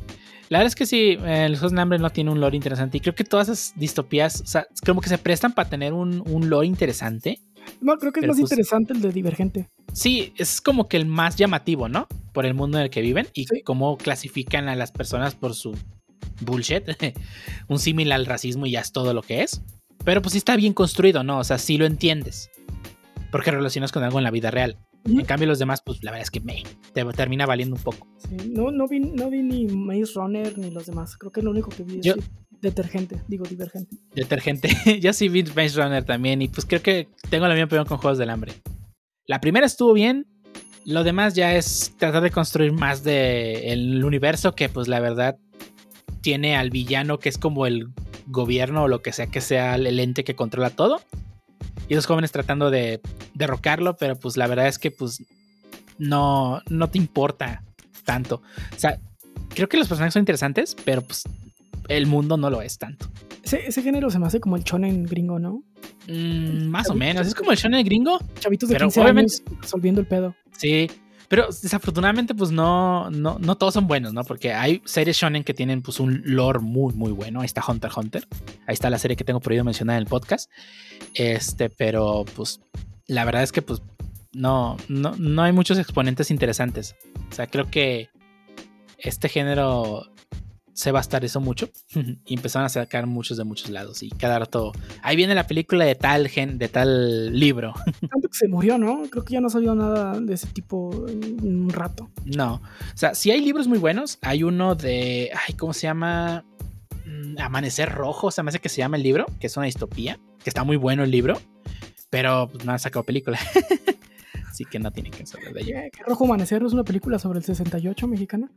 La 0.49 0.57
verdad 0.57 0.69
es 0.69 0.75
que 0.75 0.87
sí, 0.87 1.17
eh, 1.23 1.47
los 1.47 1.59
Juegos 1.59 1.73
del 1.73 1.79
Hambre 1.79 1.99
no 1.99 2.09
tiene 2.09 2.31
un 2.31 2.39
lore 2.39 2.55
interesante. 2.55 2.97
Y 2.97 3.01
creo 3.01 3.13
que 3.13 3.23
todas 3.23 3.49
esas 3.49 3.73
distopías, 3.75 4.41
o 4.41 4.47
sea, 4.47 4.67
como 4.83 4.99
que 4.99 5.09
se 5.09 5.19
prestan 5.19 5.53
para 5.53 5.69
tener 5.69 5.93
un, 5.93 6.23
un 6.25 6.49
lore 6.49 6.65
interesante. 6.65 7.39
No, 7.81 7.97
creo 7.97 8.11
que 8.11 8.19
es 8.19 8.21
Pero 8.21 8.33
más 8.33 8.39
pues- 8.39 8.51
interesante 8.51 8.93
el 8.93 9.01
de 9.01 9.11
Divergente. 9.11 9.69
Sí, 9.93 10.33
es 10.37 10.61
como 10.61 10.87
que 10.87 10.97
el 10.97 11.05
más 11.05 11.35
llamativo, 11.35 11.89
¿no? 11.89 12.07
Por 12.33 12.45
el 12.45 12.53
mundo 12.53 12.77
en 12.77 12.83
el 12.85 12.89
que 12.89 13.01
viven 13.01 13.27
y 13.33 13.45
Sí. 13.45 13.61
cómo 13.63 13.97
clasifican 13.97 14.69
a 14.69 14.75
las 14.75 14.91
personas 14.91 15.35
por 15.35 15.55
su 15.55 15.75
bullshit. 16.41 16.83
un 17.67 17.79
símil 17.79 18.11
al 18.11 18.25
racismo 18.25 18.65
y 18.65 18.71
ya 18.71 18.81
es 18.81 18.91
todo 18.91 19.13
lo 19.13 19.21
que 19.21 19.41
es. 19.43 19.61
Pero 20.05 20.21
pues 20.21 20.33
sí 20.33 20.37
está 20.37 20.55
bien 20.55 20.73
construido, 20.73 21.23
¿no? 21.23 21.39
O 21.39 21.43
sea, 21.43 21.57
sí 21.57 21.77
lo 21.77 21.85
entiendes. 21.85 22.49
Porque 23.31 23.51
relacionas 23.51 23.91
con 23.91 24.03
algo 24.03 24.17
en 24.19 24.23
la 24.23 24.31
vida 24.31 24.49
real. 24.51 24.77
En 25.05 25.23
cambio, 25.25 25.47
los 25.47 25.59
demás, 25.59 25.81
pues 25.83 26.03
la 26.03 26.11
verdad 26.11 26.23
es 26.23 26.31
que 26.31 26.39
me 26.41 26.63
te 26.93 27.03
termina 27.05 27.45
valiendo 27.45 27.75
un 27.75 27.81
poco. 27.81 28.07
Sí, 28.17 28.35
no, 28.51 28.69
no, 28.71 28.87
vi, 28.87 28.99
no 28.99 29.29
vi 29.29 29.41
ni 29.43 29.65
Maze 29.67 30.13
Runner 30.15 30.57
ni 30.57 30.71
los 30.71 30.85
demás. 30.87 31.15
Creo 31.17 31.31
que 31.31 31.41
lo 31.41 31.51
único 31.51 31.69
que 31.69 31.83
vi 31.83 31.99
es 31.99 32.05
Yo- 32.05 32.15
Detergente, 32.61 33.21
digo 33.27 33.45
Divergente. 33.45 33.95
Detergente. 34.13 34.69
Yo 35.01 35.13
sí 35.13 35.29
vi 35.29 35.43
Runner 35.43 36.03
también. 36.03 36.41
Y 36.41 36.47
pues 36.49 36.65
creo 36.65 36.81
que 36.81 37.07
tengo 37.29 37.47
la 37.47 37.53
misma 37.53 37.65
opinión 37.65 37.85
con 37.85 37.97
Juegos 37.97 38.17
del 38.17 38.29
Hambre. 38.29 38.53
La 39.25 39.39
primera 39.39 39.65
estuvo 39.65 39.93
bien. 39.93 40.27
Lo 40.85 41.03
demás 41.03 41.35
ya 41.35 41.55
es 41.55 41.93
tratar 41.97 42.23
de 42.23 42.31
construir 42.31 42.71
más 42.71 43.03
de 43.03 43.71
el 43.71 44.03
universo 44.03 44.55
que 44.55 44.69
pues 44.69 44.87
la 44.87 44.99
verdad 44.99 45.37
tiene 46.21 46.55
al 46.55 46.69
villano 46.69 47.19
que 47.19 47.29
es 47.29 47.37
como 47.37 47.65
el 47.65 47.89
gobierno 48.27 48.83
o 48.83 48.87
lo 48.87 49.01
que 49.01 49.11
sea 49.11 49.27
que 49.27 49.41
sea 49.41 49.75
el 49.75 49.99
ente 49.99 50.23
que 50.23 50.35
controla 50.35 50.69
todo. 50.69 51.01
Y 51.87 51.95
los 51.95 52.05
jóvenes 52.05 52.31
tratando 52.31 52.71
de 52.71 53.01
derrocarlo, 53.33 53.95
pero 53.97 54.15
pues 54.17 54.35
la 54.37 54.47
verdad 54.47 54.67
es 54.67 54.79
que 54.79 54.91
pues 54.91 55.23
no, 55.97 56.61
no 56.69 56.89
te 56.89 56.97
importa 56.97 57.63
tanto. 58.05 58.41
O 58.75 58.79
sea, 58.79 58.99
creo 59.49 59.69
que 59.69 59.77
los 59.77 59.87
personajes 59.87 60.13
son 60.13 60.21
interesantes, 60.21 60.75
pero 60.85 61.01
pues 61.01 61.23
el 61.89 62.05
mundo 62.07 62.37
no 62.37 62.49
lo 62.49 62.61
es 62.61 62.77
tanto. 62.77 63.07
Ese, 63.43 63.67
ese 63.67 63.81
género 63.81 64.09
se 64.09 64.19
me 64.19 64.27
hace 64.27 64.39
como 64.39 64.55
el 64.55 64.63
shonen 64.63 65.03
gringo, 65.03 65.39
¿no? 65.39 65.63
Mm, 66.07 66.67
más 66.67 66.89
o 66.89 66.95
menos. 66.95 67.27
Es 67.27 67.35
como 67.35 67.51
el 67.51 67.57
shonen 67.57 67.83
gringo. 67.85 68.19
Chavitos 68.39 68.69
de 68.69 68.75
Pero 68.75 68.87
15 68.87 69.01
obviamente- 69.01 69.33
años 69.47 69.61
resolviendo 69.61 70.01
el 70.01 70.07
pedo. 70.07 70.35
Sí. 70.57 70.89
Pero 71.27 71.45
desafortunadamente, 71.47 72.33
pues 72.33 72.49
no, 72.51 73.11
no, 73.11 73.37
no 73.39 73.55
todos 73.55 73.75
son 73.75 73.85
buenos, 73.87 74.13
¿no? 74.13 74.23
Porque 74.23 74.51
hay 74.53 74.81
series 74.85 75.15
shonen 75.17 75.43
que 75.43 75.53
tienen 75.53 75.83
pues 75.83 75.99
un 75.99 76.21
lore 76.25 76.59
muy, 76.59 76.93
muy 76.93 77.11
bueno. 77.11 77.41
Ahí 77.41 77.45
está 77.45 77.63
Hunter 77.67 77.89
x 77.91 77.97
Hunter. 77.97 78.27
Ahí 78.65 78.73
está 78.73 78.89
la 78.89 78.97
serie 78.97 79.15
que 79.15 79.23
tengo 79.23 79.39
prohibido 79.39 79.63
mencionar 79.63 79.95
en 79.97 80.01
el 80.03 80.07
podcast. 80.07 80.49
Este, 81.13 81.69
pero 81.69 82.25
pues 82.35 82.61
la 83.05 83.25
verdad 83.25 83.43
es 83.43 83.51
que 83.51 83.61
pues 83.61 83.81
no, 84.33 84.77
no, 84.87 85.15
no 85.17 85.41
hay 85.43 85.51
muchos 85.53 85.77
exponentes 85.77 86.31
interesantes. 86.31 86.95
O 87.31 87.33
sea, 87.35 87.45
creo 87.45 87.69
que 87.69 88.09
este 88.97 89.29
género 89.29 90.07
se 90.79 90.93
va 90.93 90.99
a 90.99 91.01
estar 91.01 91.25
eso 91.25 91.41
mucho. 91.41 91.69
y 92.25 92.33
empezaron 92.33 92.65
a 92.65 92.69
sacar 92.69 93.05
muchos 93.05 93.37
de 93.37 93.43
muchos 93.43 93.69
lados. 93.69 94.01
Y 94.01 94.09
cada 94.11 94.39
rato. 94.39 94.71
Ahí 95.03 95.17
viene 95.17 95.35
la 95.35 95.45
película 95.45 95.83
de 95.83 95.95
tal 95.95 96.29
gen, 96.29 96.57
de 96.57 96.69
tal 96.69 97.37
libro. 97.37 97.73
Tanto 98.09 98.29
que 98.29 98.37
se 98.37 98.47
murió, 98.47 98.77
¿no? 98.77 99.03
Creo 99.09 99.25
que 99.25 99.33
ya 99.33 99.41
no 99.41 99.47
ha 99.47 99.49
salido 99.49 99.75
nada 99.75 100.17
de 100.17 100.33
ese 100.33 100.47
tipo 100.47 101.05
en 101.09 101.63
un 101.63 101.69
rato. 101.69 102.09
No. 102.23 102.55
O 102.55 102.97
sea, 102.97 103.13
si 103.13 103.29
hay 103.29 103.41
libros 103.41 103.67
muy 103.67 103.77
buenos. 103.77 104.19
Hay 104.21 104.43
uno 104.43 104.75
de. 104.75 105.31
Ay, 105.33 105.55
¿cómo 105.55 105.73
se 105.73 105.81
llama? 105.81 106.45
Mm, 107.05 107.41
Amanecer 107.41 107.89
Rojo, 107.91 108.31
se 108.31 108.41
me 108.41 108.49
hace 108.49 108.59
que 108.59 108.69
se 108.69 108.77
llama 108.77 108.95
el 108.95 109.03
libro, 109.03 109.25
que 109.41 109.47
es 109.47 109.57
una 109.57 109.65
distopía. 109.65 110.17
Que 110.41 110.49
está 110.49 110.63
muy 110.63 110.77
bueno 110.77 111.03
el 111.03 111.11
libro. 111.11 111.41
Pero 112.09 112.47
pues, 112.49 112.63
no 112.63 112.71
han 112.71 112.79
sacado 112.79 113.03
película. 113.03 113.37
Así 114.49 114.65
que 114.65 114.79
no 114.79 114.91
tienen 114.91 115.11
que 115.11 115.25
saber 115.25 115.53
de 115.53 115.61
ello. 115.61 115.75
¿Qué? 115.75 115.91
¿Qué 115.97 116.03
Rojo 116.03 116.25
Amanecer 116.25 116.63
es 116.63 116.73
una 116.73 116.83
película 116.83 117.19
sobre 117.19 117.39
el 117.39 117.45
68 117.45 118.07
mexicana? 118.07 118.49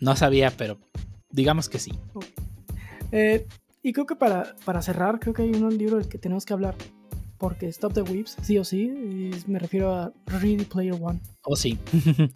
No 0.00 0.16
sabía, 0.16 0.50
pero 0.50 0.78
digamos 1.30 1.68
que 1.68 1.78
sí. 1.78 1.92
Eh, 3.10 3.46
y 3.82 3.92
creo 3.92 4.06
que 4.06 4.16
para, 4.16 4.54
para 4.64 4.82
cerrar, 4.82 5.18
creo 5.18 5.34
que 5.34 5.42
hay 5.42 5.50
un 5.50 5.76
libro 5.76 5.98
del 5.98 6.08
que 6.08 6.18
tenemos 6.18 6.44
que 6.44 6.52
hablar. 6.52 6.74
Porque 7.38 7.66
Stop 7.68 7.94
the 7.94 8.02
Weeps, 8.02 8.36
sí 8.42 8.58
o 8.58 8.64
sí, 8.64 8.82
y 8.82 9.50
me 9.50 9.60
refiero 9.60 9.94
a 9.94 10.12
Ready 10.26 10.64
Player 10.64 10.96
One. 11.00 11.20
O 11.42 11.54
sí. 11.54 11.78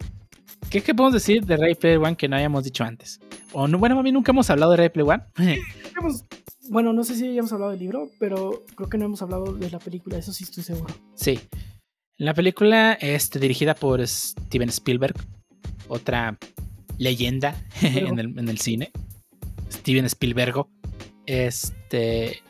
¿Qué, 0.69 0.81
¿Qué 0.81 0.95
podemos 0.95 1.13
decir 1.13 1.45
de 1.45 1.57
Ray 1.57 1.75
Player 1.75 1.97
One 1.99 2.15
que 2.15 2.29
no 2.29 2.37
hayamos 2.37 2.63
dicho 2.63 2.85
antes? 2.85 3.19
O 3.51 3.67
no, 3.67 3.77
bueno, 3.77 3.99
a 3.99 4.03
mí 4.03 4.11
nunca 4.11 4.31
hemos 4.31 4.49
hablado 4.49 4.71
de 4.71 4.77
Ray 4.77 4.89
Player 4.89 5.09
One. 5.09 5.59
Bueno, 6.69 6.93
no 6.93 7.03
sé 7.03 7.15
si 7.15 7.27
hayamos 7.27 7.51
hablado 7.51 7.71
del 7.71 7.81
libro, 7.81 8.09
pero 8.19 8.63
creo 8.75 8.89
que 8.89 8.97
no 8.97 9.05
hemos 9.05 9.21
hablado 9.21 9.53
de 9.53 9.69
la 9.69 9.79
película, 9.79 10.17
eso 10.17 10.31
sí 10.31 10.45
estoy 10.45 10.63
seguro. 10.63 10.93
Sí. 11.15 11.39
La 12.17 12.33
película 12.33 12.93
es 12.93 13.29
dirigida 13.31 13.73
por 13.73 14.05
Steven 14.07 14.69
Spielberg, 14.69 15.15
otra 15.87 16.37
leyenda 16.97 17.55
en 17.81 18.19
el, 18.19 18.37
en 18.37 18.49
el 18.49 18.59
cine. 18.59 18.91
Steven 19.71 20.05
Spielberg. 20.05 20.65
Este. 21.25 22.41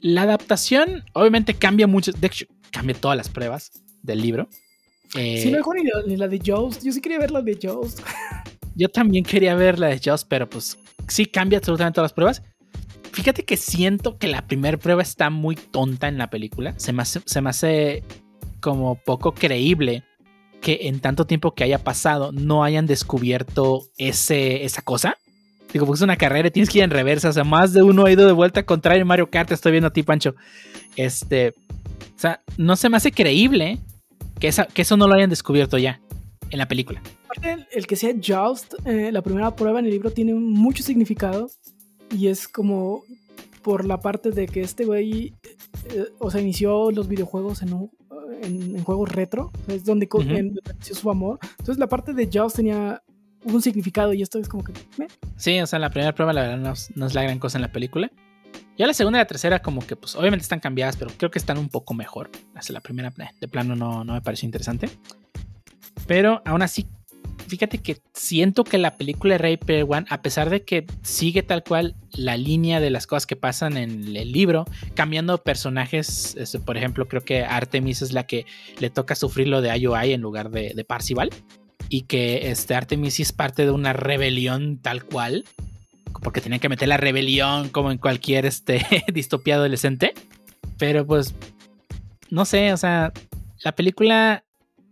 La 0.00 0.22
adaptación, 0.22 1.04
obviamente, 1.12 1.54
cambia 1.54 1.86
mucho. 1.86 2.12
De 2.12 2.26
hecho, 2.26 2.46
cambia 2.70 2.94
todas 2.94 3.16
las 3.16 3.28
pruebas 3.28 3.70
del 4.02 4.20
libro. 4.20 4.48
Eh, 5.14 5.40
Sí, 5.42 5.50
no 5.50 5.58
dejó 5.58 5.74
ni 5.74 5.84
la, 5.84 6.02
ni 6.06 6.16
la 6.16 6.28
de 6.28 6.40
Joust. 6.44 6.82
Yo 6.84 6.92
sí 6.92 7.00
quería 7.00 7.18
ver 7.18 7.30
la 7.30 7.42
de 7.42 7.58
Joust. 7.60 8.00
Yo 8.76 8.88
también 8.88 9.24
quería 9.24 9.54
ver 9.54 9.78
la 9.78 9.88
de 9.88 10.00
Joss, 10.02 10.24
pero 10.24 10.48
pues 10.48 10.78
sí 11.08 11.26
cambia 11.26 11.58
absolutamente 11.58 11.96
todas 11.96 12.10
las 12.10 12.14
pruebas. 12.14 12.42
Fíjate 13.12 13.44
que 13.44 13.56
siento 13.56 14.16
que 14.16 14.28
la 14.28 14.46
primera 14.46 14.78
prueba 14.78 15.02
está 15.02 15.28
muy 15.28 15.56
tonta 15.56 16.08
en 16.08 16.16
la 16.16 16.30
película. 16.30 16.74
Se 16.78 16.92
me 16.92 17.02
hace, 17.02 17.20
se 17.26 17.40
me 17.40 17.50
hace 17.50 18.04
como 18.60 18.96
poco 18.96 19.32
creíble 19.32 20.04
que 20.60 20.80
en 20.82 21.00
tanto 21.00 21.26
tiempo 21.26 21.54
que 21.54 21.64
haya 21.64 21.78
pasado 21.78 22.32
no 22.32 22.62
hayan 22.64 22.86
descubierto 22.86 23.82
ese, 23.96 24.64
esa 24.64 24.82
cosa. 24.82 25.16
Digo, 25.72 25.86
porque 25.86 25.98
es 25.98 26.02
una 26.02 26.16
carrera 26.16 26.48
y 26.48 26.50
tienes 26.50 26.68
que 26.68 26.78
ir 26.78 26.84
en 26.84 26.90
reversa. 26.90 27.28
O 27.28 27.32
sea, 27.32 27.44
más 27.44 27.72
de 27.72 27.82
uno 27.82 28.04
ha 28.04 28.12
ido 28.12 28.26
de 28.26 28.32
vuelta 28.32 28.64
contrario 28.64 29.06
Mario 29.06 29.30
Kart. 29.30 29.50
Estoy 29.52 29.72
viendo 29.72 29.88
a 29.88 29.92
ti, 29.92 30.02
Pancho. 30.02 30.34
Este. 30.96 31.54
O 32.16 32.18
sea, 32.20 32.42
no 32.58 32.76
se 32.76 32.88
me 32.88 32.96
hace 32.98 33.12
creíble 33.12 33.78
que, 34.38 34.48
esa, 34.48 34.66
que 34.66 34.82
eso 34.82 34.96
no 34.96 35.06
lo 35.08 35.14
hayan 35.14 35.30
descubierto 35.30 35.78
ya 35.78 36.00
en 36.50 36.58
la 36.58 36.66
película. 36.68 37.00
El, 37.42 37.66
el 37.72 37.86
que 37.86 37.96
sea 37.96 38.12
Joust, 38.22 38.74
eh, 38.84 39.10
la 39.12 39.22
primera 39.22 39.54
prueba 39.54 39.78
en 39.78 39.86
el 39.86 39.92
libro 39.92 40.10
tiene 40.10 40.34
mucho 40.34 40.82
significado. 40.82 41.48
Y 42.14 42.26
es 42.26 42.48
como 42.48 43.04
por 43.62 43.84
la 43.86 44.00
parte 44.00 44.32
de 44.32 44.46
que 44.48 44.60
este 44.62 44.84
güey, 44.84 45.32
eh, 45.94 46.04
o 46.18 46.30
sea, 46.30 46.40
inició 46.40 46.90
los 46.90 47.06
videojuegos 47.08 47.62
en, 47.62 47.72
un- 47.74 47.90
en, 48.42 48.76
en 48.76 48.84
juegos 48.84 49.08
retro. 49.10 49.50
Es 49.68 49.84
donde 49.84 50.08
en- 50.12 50.56
inició 50.74 50.94
su 50.94 51.10
amor. 51.10 51.38
Entonces, 51.58 51.78
la 51.78 51.88
parte 51.88 52.12
de 52.12 52.28
Joust 52.32 52.56
tenía 52.56 53.02
un 53.44 53.62
significado. 53.62 54.12
Y 54.14 54.22
esto 54.22 54.38
es 54.38 54.48
como 54.48 54.64
que. 54.64 54.72
meh. 54.98 55.08
Sí, 55.36 55.60
o 55.60 55.66
sea, 55.66 55.78
la 55.78 55.90
primera 55.90 56.14
prueba 56.14 56.32
la 56.32 56.42
verdad 56.42 56.58
no, 56.58 56.72
es- 56.72 56.90
no 56.96 57.06
es 57.06 57.14
la 57.14 57.22
gran 57.22 57.38
cosa 57.38 57.58
en 57.58 57.62
la 57.62 57.72
película. 57.72 58.10
Ya 58.76 58.86
la 58.86 58.94
segunda 58.94 59.18
y 59.18 59.20
la 59.20 59.26
tercera 59.26 59.60
como 59.60 59.86
que 59.86 59.94
pues 59.94 60.16
obviamente 60.16 60.42
están 60.42 60.58
cambiadas, 60.60 60.96
pero 60.96 61.10
creo 61.16 61.30
que 61.30 61.38
están 61.38 61.58
un 61.58 61.68
poco 61.68 61.92
mejor. 61.92 62.30
Hasta 62.54 62.72
la 62.72 62.80
primera 62.80 63.12
de 63.40 63.48
plano 63.48 63.76
no, 63.76 64.04
no 64.04 64.14
me 64.14 64.22
pareció 64.22 64.46
interesante. 64.46 64.88
Pero 66.06 66.42
aún 66.46 66.62
así, 66.62 66.86
fíjate 67.50 67.78
que 67.78 67.98
siento 68.14 68.64
que 68.64 68.78
la 68.78 68.96
película 68.96 69.34
de 69.34 69.38
Ray 69.38 69.56
Player 69.56 69.84
One, 69.88 70.06
a 70.08 70.22
pesar 70.22 70.48
de 70.48 70.62
que 70.62 70.86
sigue 71.02 71.42
tal 71.42 71.62
cual 71.62 71.96
la 72.12 72.36
línea 72.36 72.80
de 72.80 72.90
las 72.90 73.06
cosas 73.06 73.26
que 73.26 73.36
pasan 73.36 73.76
en 73.76 74.16
el 74.16 74.32
libro, 74.32 74.64
cambiando 74.94 75.42
personajes, 75.42 76.36
este, 76.36 76.60
por 76.60 76.76
ejemplo, 76.76 77.08
creo 77.08 77.22
que 77.22 77.44
Artemis 77.44 78.02
es 78.02 78.12
la 78.12 78.26
que 78.26 78.46
le 78.78 78.88
toca 78.88 79.14
sufrir 79.14 79.48
lo 79.48 79.60
de 79.60 79.76
IOI 79.76 80.12
en 80.12 80.20
lugar 80.20 80.50
de, 80.50 80.72
de 80.74 80.84
Parcival. 80.84 81.30
Y 81.88 82.02
que 82.02 82.50
este 82.50 82.76
Artemis 82.76 83.18
es 83.18 83.32
parte 83.32 83.64
de 83.64 83.72
una 83.72 83.92
rebelión 83.92 84.78
tal 84.80 85.04
cual 85.04 85.44
porque 86.22 86.40
tenían 86.40 86.60
que 86.60 86.68
meter 86.68 86.88
la 86.88 86.96
rebelión 86.96 87.68
como 87.68 87.90
en 87.90 87.98
cualquier 87.98 88.46
este, 88.46 88.84
distopía 89.12 89.56
adolescente. 89.56 90.14
Pero 90.78 91.06
pues, 91.06 91.34
no 92.30 92.44
sé, 92.44 92.72
o 92.72 92.76
sea, 92.76 93.12
la 93.64 93.72
película 93.72 94.44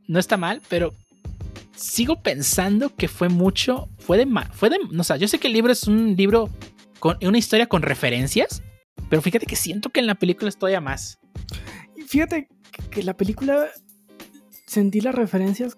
no 0.07 0.19
está 0.19 0.37
mal, 0.37 0.61
pero 0.69 0.95
sigo 1.79 2.23
pensando 2.23 2.95
que 2.95 3.09
fue 3.09 3.29
mucho, 3.29 3.89
fue 3.99 4.19
de, 4.19 4.27
fue 4.53 4.69
de, 4.71 4.79
no 4.91 5.05
sé, 5.05 5.19
yo 5.19 5.29
sé 5.29 5.39
que 5.39 5.47
el 5.47 5.53
libro 5.53 5.73
es 5.73 5.85
un 5.85 6.17
libro 6.17 6.51
con 6.99 7.17
una 7.23 7.39
historia 7.39 7.67
con 7.67 7.83
referencias, 7.83 8.63
pero 9.09 9.23
fíjate 9.23 9.47
que 9.47 9.57
siento 9.57 9.91
que 9.91 10.01
en 10.01 10.07
la 10.07 10.17
película 10.17 10.49
es 10.49 10.59
todavía 10.59 10.81
más. 10.81 11.19
Y 11.97 12.03
fíjate 12.03 12.49
que, 12.91 13.03
la 13.03 13.17
película 13.17 13.67
sentí 14.67 15.01
las 15.01 15.15
referencias 15.15 15.77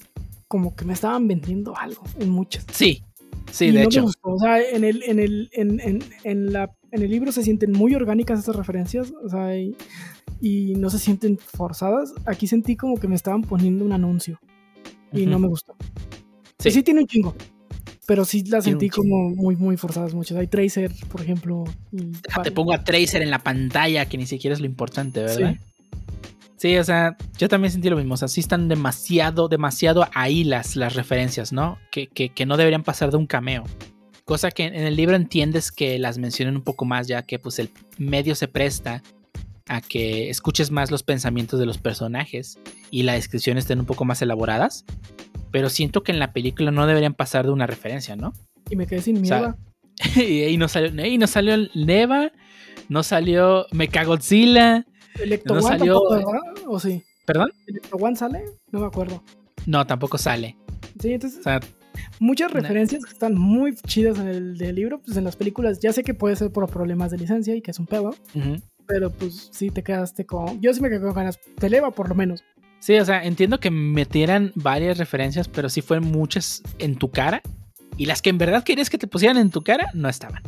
como 0.49 0.75
que 0.75 0.85
me 0.85 0.95
estaban 0.95 1.29
vendiendo 1.29 1.77
algo 1.77 2.03
en 2.19 2.31
muchas. 2.31 2.65
Sí, 2.73 3.05
sí, 3.53 3.67
Y 3.67 3.73
de 3.73 3.75
no 3.75 3.79
me 3.81 3.85
hecho. 3.85 4.03
gustó. 4.03 4.31
O 4.31 4.39
sea, 4.39 4.61
en 4.61 4.85
el, 4.85 5.03
en 5.05 5.19
el, 5.19 5.51
en, 5.53 5.81
en, 5.81 6.05
en 6.25 6.53
la, 6.53 6.71
en 6.91 7.03
el 7.03 7.11
libro 7.11 7.31
se 7.31 7.43
sienten 7.43 7.73
muy 7.73 7.95
orgánicas 7.95 8.41
esas 8.41 8.57
referencias. 8.57 9.13
O 9.23 9.29
sea, 9.29 9.57
y, 9.57 9.77
y 10.41 10.75
no 10.75 10.91
se 10.91 10.99
sienten 10.99 11.39
forzadas. 11.39 12.13
Aquí 12.27 12.47
sentí 12.47 12.75
como 12.75 12.99
que 12.99 13.07
me 13.07 13.15
estaban 13.15 13.43
poniendo 13.43 13.85
un 13.85 13.93
anuncio. 13.93 14.41
Y 15.13 15.27
no 15.27 15.39
me 15.39 15.49
gustó. 15.49 15.75
Sí. 16.59 16.71
Sí. 16.71 16.71
sí 16.73 16.83
tiene 16.83 17.01
un 17.01 17.07
chingo. 17.07 17.35
Pero 18.07 18.25
sí 18.25 18.43
las 18.45 18.65
Tiene 18.65 18.81
sentí 18.81 18.89
como 18.89 19.31
muy, 19.31 19.55
muy 19.55 19.77
forzadas 19.77 20.15
muchas. 20.15 20.37
Hay 20.37 20.49
Tracer, 20.49 20.91
por 21.13 21.21
ejemplo. 21.21 21.65
y 21.93 22.11
Ah, 22.33 22.43
Te 22.43 22.51
pongo 22.51 22.73
a 22.73 22.83
Tracer 22.83 23.23
en 23.23 23.31
la 23.31 23.39
pantalla, 23.39 24.07
que 24.07 24.19
ni 24.19 24.27
siquiera 24.27 24.55
es 24.55 24.61
lo 24.61 24.67
importante, 24.67 25.21
¿verdad? 25.21 25.57
Sí. 26.57 26.77
o 26.77 26.85
sea, 26.85 27.17
yo 27.39 27.49
también 27.49 27.71
sentí 27.71 27.89
lo 27.89 27.97
mismo. 27.97 28.15
O 28.15 28.17
sea, 28.17 28.27
sí 28.27 28.41
están 28.41 28.69
demasiado, 28.69 29.47
demasiado 29.49 30.09
ahí 30.13 30.43
las, 30.43 30.75
las 30.75 30.95
referencias, 30.95 31.53
¿no? 31.53 31.79
Que, 31.93 32.09
que, 32.09 32.31
que 32.31 32.47
no 32.47 32.57
deberían 32.57 32.83
pasar 32.83 33.13
de 33.13 33.17
un 33.17 33.27
cameo. 33.27 33.63
Cosa 34.25 34.51
que 34.51 34.65
en 34.65 34.75
el 34.75 34.97
libro 34.97 35.15
entiendes 35.15 35.71
que 35.71 35.99
las 36.01 36.19
mencionen 36.19 36.57
un 36.57 36.63
poco 36.63 36.85
más, 36.85 37.07
ya 37.07 37.23
que 37.23 37.39
pues 37.39 37.61
el 37.61 37.71
medio 37.97 38.35
se 38.35 38.49
presta 38.49 39.03
a 39.69 39.81
que 39.81 40.31
escuches 40.31 40.71
más 40.71 40.91
los 40.91 41.03
pensamientos 41.03 41.59
de 41.61 41.67
los 41.67 41.79
personajes 41.79 42.59
y 42.91 43.03
las 43.05 43.17
descripciones 43.17 43.65
estén 43.65 43.81
un 43.81 43.87
poco 43.87 44.05
más 44.05 44.21
elaboradas. 44.23 44.85
Pero 45.51 45.69
siento 45.69 46.03
que 46.03 46.13
en 46.13 46.19
la 46.19 46.33
película 46.33 46.71
no 46.71 46.87
deberían 46.87 47.15
pasar 47.15 47.45
de 47.47 47.53
una 47.53 47.67
referencia, 47.67 48.15
¿no? 48.17 48.33
Y 48.69 48.77
me 48.77 48.87
quedé 48.87 49.03
sin 49.03 49.19
O 49.23 49.25
sea, 49.25 49.39
miedo. 49.41 49.57
y 50.53 50.57
no 50.57 50.69
salió, 50.69 51.05
y 51.07 51.19
no 51.19 51.27
salió 51.27 51.57
Neva, 51.75 52.33
no 52.89 53.03
salió 53.03 53.67
Mechagodzilla, 53.73 54.87
¿Electro 55.21 55.57
no 55.57 55.61
One 55.67 55.79
salió- 55.79 55.95
tampoco, 55.95 56.15
¿verdad? 56.15 56.65
¿O 56.69 56.81
sí? 56.81 57.03
¿perdón? 57.27 57.51
¿Electro 57.67 57.99
One 57.99 58.17
sale? 58.17 58.45
No 58.73 58.81
me 58.81 58.87
acuerdo. 58.87 59.23
No, 59.67 59.87
tampoco 59.87 60.19
sale. 60.19 60.57
Sí, 61.01 61.13
entonces 61.13 61.41
O 61.41 61.43
sea, 61.43 61.61
muchas 62.19 62.53
No. 62.55 62.61
referencias 62.61 63.05
que 63.05 63.13
están 63.13 63.35
muy 63.37 63.75
chidas 63.75 64.19
en 64.19 64.29
el 64.29 64.57
del 64.59 64.75
libro, 64.77 65.01
pues 65.01 65.17
en 65.17 65.25
las 65.25 65.37
películas 65.37 65.81
ya 65.81 65.93
sé 65.93 66.03
que 66.03 66.15
puede 66.15 66.37
ser 66.37 66.51
por 66.53 66.69
problemas 66.71 67.11
de 67.11 67.19
licencia 67.19 67.55
y 67.55 67.61
que 67.61 67.71
es 67.73 67.79
un 67.79 67.87
pedo, 67.87 68.15
ujú. 68.35 68.57
Pero 68.91 69.11
pues 69.11 69.49
sí 69.53 69.71
te 69.71 69.83
quedaste 69.83 70.27
con... 70.27 70.61
Yo 70.61 70.75
sí 70.75 70.81
me 70.83 70.89
quedé 70.89 71.01
con 71.01 71.15
ganas, 71.15 71.39
te 71.57 71.69
eleva 71.69 71.93
por 71.93 72.09
lo 72.09 72.15
menos. 72.17 72.43
sí, 72.81 72.99
o 72.99 73.05
sea, 73.05 73.25
entiendo 73.25 73.61
que 73.61 73.71
metieran 73.71 74.53
varias 74.57 74.99
referencias, 74.99 75.49
pero 75.49 75.69
sí 75.69 75.81
fueron 75.81 76.11
muchas 76.11 76.63
en 76.79 76.97
tu 76.97 77.11
cara. 77.11 77.41
Y 78.01 78.07
las 78.07 78.23
que 78.23 78.31
en 78.31 78.39
verdad 78.39 78.65
querías 78.65 78.89
que 78.89 78.97
te 78.97 79.07
pusieran 79.07 79.37
en 79.37 79.51
tu 79.51 79.61
cara, 79.61 79.91
no 79.93 80.09
estaban. 80.09 80.43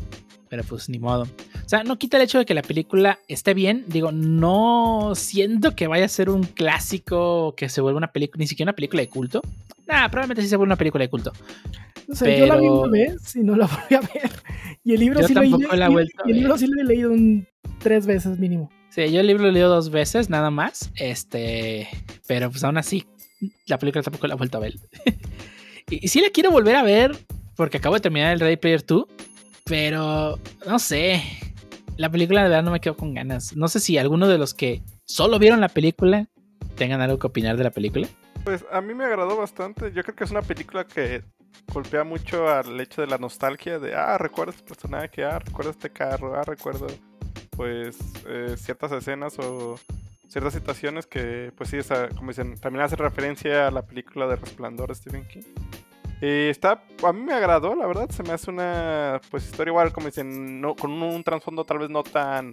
Pero 0.48 0.64
pues 0.64 0.88
ni 0.88 0.98
modo. 0.98 1.24
O 1.24 1.68
sea, 1.68 1.84
no 1.84 1.98
quita 1.98 2.16
el 2.16 2.22
hecho 2.22 2.38
de 2.38 2.46
que 2.46 2.54
la 2.54 2.62
película 2.62 3.18
esté 3.28 3.52
bien. 3.52 3.84
Digo, 3.88 4.10
no 4.10 5.12
siento 5.14 5.76
que 5.76 5.86
vaya 5.86 6.06
a 6.06 6.08
ser 6.08 6.30
un 6.30 6.44
clásico 6.44 7.54
que 7.54 7.68
se 7.68 7.82
vuelva 7.82 7.98
una 7.98 8.10
película, 8.10 8.40
ni 8.40 8.46
siquiera 8.46 8.70
una 8.70 8.74
película 8.74 9.02
de 9.02 9.10
culto. 9.10 9.42
Nah, 9.86 10.08
probablemente 10.08 10.40
sí 10.40 10.48
se 10.48 10.56
vuelva 10.56 10.70
una 10.70 10.76
película 10.78 11.04
de 11.04 11.10
culto. 11.10 11.30
O 12.08 12.14
sea, 12.14 12.34
yo 12.34 12.46
la 12.46 12.56
vi 12.56 12.62
Pero- 12.62 12.80
una 12.80 12.90
vez 12.90 13.36
y 13.36 13.40
no 13.40 13.54
la 13.54 13.66
volví 13.90 13.96
a 13.96 14.00
ver. 14.00 14.30
Y 14.82 14.94
el 14.94 15.00
libro 15.00 15.20
Yo 15.20 15.28
sí 15.28 15.34
lo, 15.34 15.42
la 15.42 15.86
he 15.86 15.88
vuelto 15.90 16.22
a 16.24 16.28
y 16.28 16.32
el 16.32 16.38
libro 16.38 16.56
sí 16.56 16.66
lo 16.68 16.80
he 16.80 16.84
leído 16.86 17.12
un, 17.12 17.46
tres 17.80 18.06
veces 18.06 18.38
mínimo. 18.38 18.70
Sí, 18.88 19.12
yo 19.12 19.20
el 19.20 19.26
libro 19.26 19.42
lo 19.42 19.50
he 19.50 19.52
leído 19.52 19.68
dos 19.68 19.90
veces, 19.90 20.30
nada 20.30 20.50
más. 20.50 20.90
Este, 20.94 21.86
pero 22.26 22.50
pues 22.50 22.64
aún 22.64 22.78
así, 22.78 23.04
la 23.66 23.78
película 23.78 24.02
tampoco 24.02 24.26
la 24.26 24.36
he 24.36 24.38
vuelto 24.38 24.56
a 24.56 24.62
ver. 24.62 24.76
y, 25.90 26.06
y 26.06 26.08
sí 26.08 26.22
la 26.22 26.30
quiero 26.30 26.50
volver 26.50 26.76
a 26.76 26.82
ver, 26.82 27.14
porque 27.56 27.78
acabo 27.78 27.94
de 27.94 28.00
terminar 28.00 28.32
el 28.32 28.40
Ready 28.40 28.56
Player 28.56 28.84
2, 28.84 29.04
pero 29.64 30.38
no 30.66 30.78
sé. 30.78 31.22
La 31.96 32.10
película 32.10 32.42
de 32.42 32.48
verdad 32.48 32.62
no 32.62 32.70
me 32.70 32.80
quedo 32.80 32.96
con 32.96 33.14
ganas. 33.14 33.54
No 33.54 33.68
sé 33.68 33.80
si 33.80 33.98
alguno 33.98 34.26
de 34.26 34.38
los 34.38 34.54
que 34.54 34.82
solo 35.04 35.38
vieron 35.38 35.60
la 35.60 35.68
película 35.68 36.28
tengan 36.76 37.00
algo 37.00 37.18
que 37.18 37.26
opinar 37.26 37.56
de 37.56 37.64
la 37.64 37.70
película. 37.70 38.08
Pues 38.44 38.64
a 38.72 38.80
mí 38.80 38.94
me 38.94 39.04
agradó 39.04 39.36
bastante. 39.36 39.92
Yo 39.92 40.02
creo 40.02 40.16
que 40.16 40.24
es 40.24 40.30
una 40.30 40.42
película 40.42 40.84
que 40.86 41.22
golpea 41.72 42.02
mucho 42.04 42.48
al 42.48 42.80
hecho 42.80 43.02
de 43.02 43.06
la 43.06 43.18
nostalgia 43.18 43.78
de, 43.78 43.94
ah, 43.94 44.18
recuerdo 44.18 44.52
este 44.52 44.64
personaje, 44.64 45.24
ah, 45.24 45.38
recuerdo 45.38 45.70
este 45.70 45.90
carro, 45.90 46.34
ah, 46.34 46.42
recuerdo 46.42 46.86
pues 47.50 47.98
eh, 48.26 48.54
ciertas 48.56 48.90
escenas 48.92 49.38
o 49.38 49.78
ciertas 50.28 50.54
situaciones 50.54 51.06
que 51.06 51.52
pues 51.56 51.70
sí, 51.70 51.78
como 52.16 52.28
dicen, 52.28 52.58
también 52.58 52.84
hace 52.84 52.96
referencia 52.96 53.68
a 53.68 53.70
la 53.70 53.82
película 53.82 54.26
de 54.26 54.36
Resplandor 54.36 54.88
de 54.88 54.94
Stephen 54.94 55.26
King. 55.28 55.42
Y 56.22 56.48
está, 56.48 56.84
a 57.04 57.12
mí 57.12 57.20
me 57.20 57.34
agradó, 57.34 57.74
la 57.74 57.84
verdad, 57.84 58.08
se 58.10 58.22
me 58.22 58.30
hace 58.30 58.48
una 58.48 59.20
pues 59.28 59.44
historia 59.44 59.72
igual, 59.72 59.92
como 59.92 60.06
dicen, 60.06 60.60
no, 60.60 60.76
con 60.76 60.92
un, 60.92 61.02
un 61.02 61.24
trasfondo 61.24 61.64
tal 61.64 61.78
vez 61.78 61.90
no 61.90 62.04
tan 62.04 62.52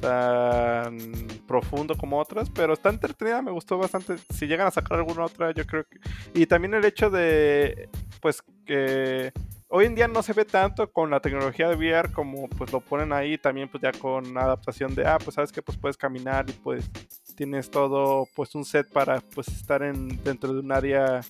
tan 0.00 0.98
profundo 1.46 1.96
como 1.96 2.20
otras, 2.20 2.50
pero 2.50 2.74
está 2.74 2.90
entretenida, 2.90 3.42
me 3.42 3.50
gustó 3.50 3.78
bastante. 3.78 4.16
Si 4.32 4.46
llegan 4.46 4.66
a 4.66 4.70
sacar 4.70 4.98
alguna 4.98 5.24
otra, 5.24 5.52
yo 5.52 5.66
creo 5.66 5.84
que... 5.84 5.98
Y 6.34 6.46
también 6.46 6.74
el 6.74 6.84
hecho 6.84 7.10
de, 7.10 7.88
pues, 8.20 8.42
que 8.64 9.32
hoy 9.68 9.86
en 9.86 9.94
día 9.96 10.06
no 10.06 10.22
se 10.22 10.32
ve 10.32 10.44
tanto 10.44 10.92
con 10.92 11.10
la 11.10 11.20
tecnología 11.20 11.68
de 11.68 11.74
VR 11.74 12.12
como 12.12 12.48
pues 12.48 12.72
lo 12.72 12.80
ponen 12.80 13.12
ahí, 13.12 13.38
también 13.38 13.68
pues 13.68 13.82
ya 13.82 13.90
con 13.90 14.38
adaptación 14.38 14.94
de, 14.94 15.04
ah, 15.04 15.18
pues 15.18 15.34
sabes 15.34 15.50
que 15.50 15.62
pues 15.62 15.76
puedes 15.76 15.96
caminar 15.96 16.48
y 16.48 16.52
pues 16.52 16.88
tienes 17.34 17.70
todo, 17.70 18.28
pues 18.36 18.54
un 18.54 18.64
set 18.64 18.88
para 18.92 19.20
pues 19.20 19.48
estar 19.48 19.82
en, 19.82 20.22
dentro 20.22 20.52
de 20.52 20.60
un 20.60 20.70
área, 20.70 21.22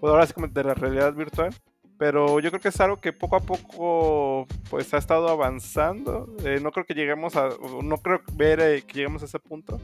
pues 0.00 0.10
ahora 0.10 0.26
sí 0.26 0.32
como 0.32 0.48
de 0.48 0.64
la 0.64 0.74
realidad 0.74 1.14
virtual. 1.14 1.54
Pero 1.98 2.40
yo 2.40 2.50
creo 2.50 2.60
que 2.60 2.68
es 2.68 2.80
algo 2.80 2.98
que 2.98 3.12
poco 3.12 3.36
a 3.36 3.40
poco 3.40 4.46
pues 4.68 4.92
ha 4.92 4.98
estado 4.98 5.28
avanzando. 5.28 6.34
Eh, 6.44 6.60
no 6.62 6.70
creo 6.70 6.84
que 6.84 6.94
lleguemos 6.94 7.36
a. 7.36 7.48
o 7.48 7.82
No 7.82 7.96
creo 7.98 8.20
ver 8.34 8.60
eh, 8.60 8.82
que 8.86 8.94
lleguemos 8.94 9.22
a 9.22 9.24
ese 9.24 9.38
punto. 9.38 9.80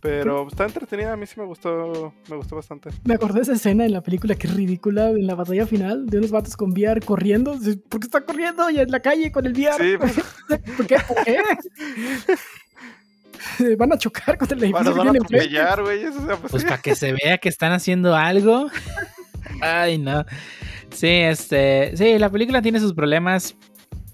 Pero 0.00 0.48
está 0.48 0.64
entretenida, 0.64 1.12
a 1.12 1.16
mí 1.16 1.26
sí 1.26 1.38
me 1.38 1.46
gustó. 1.46 2.12
Me 2.28 2.36
gustó 2.36 2.56
bastante. 2.56 2.90
Me 3.04 3.14
acordé 3.14 3.34
de 3.34 3.42
esa 3.42 3.52
escena 3.52 3.84
en 3.84 3.92
la 3.92 4.00
película 4.00 4.34
que 4.34 4.48
es 4.48 4.54
ridícula, 4.54 5.10
en 5.10 5.28
la 5.28 5.36
batalla 5.36 5.64
final, 5.66 6.06
de 6.06 6.18
unos 6.18 6.32
vatos 6.32 6.56
con 6.56 6.72
VR 6.72 7.00
corriendo. 7.02 7.56
¿Por 7.88 8.00
qué 8.00 8.06
está 8.06 8.22
corriendo? 8.22 8.68
Y 8.70 8.80
en 8.80 8.90
la 8.90 9.00
calle 9.00 9.30
con 9.30 9.46
el 9.46 9.52
VR. 9.52 9.76
Sí, 9.78 9.96
pues, 9.98 10.14
¿Por 10.76 10.86
qué? 10.86 10.96
¿Por 11.06 11.24
qué? 11.24 11.38
van 13.76 13.92
a 13.92 13.98
chocar 13.98 14.38
contra 14.38 14.56
el 14.56 14.72
Bueno, 14.72 14.90
edificio 14.90 14.92
que 14.92 14.98
van 14.98 15.08
a 15.08 15.24
atropellar, 15.24 15.82
güey. 15.82 16.02
Eso 16.02 16.26
sea, 16.26 16.36
pues, 16.36 16.50
Pues 16.50 16.64
para 16.64 16.78
que 16.78 16.96
se 16.96 17.12
vea 17.12 17.38
que 17.38 17.48
están 17.48 17.72
haciendo 17.72 18.16
algo. 18.16 18.66
Ay, 19.62 19.96
no. 19.98 20.24
Sí, 20.90 21.06
este. 21.08 21.96
Sí, 21.96 22.18
la 22.18 22.28
película 22.30 22.60
tiene 22.60 22.80
sus 22.80 22.92
problemas. 22.92 23.56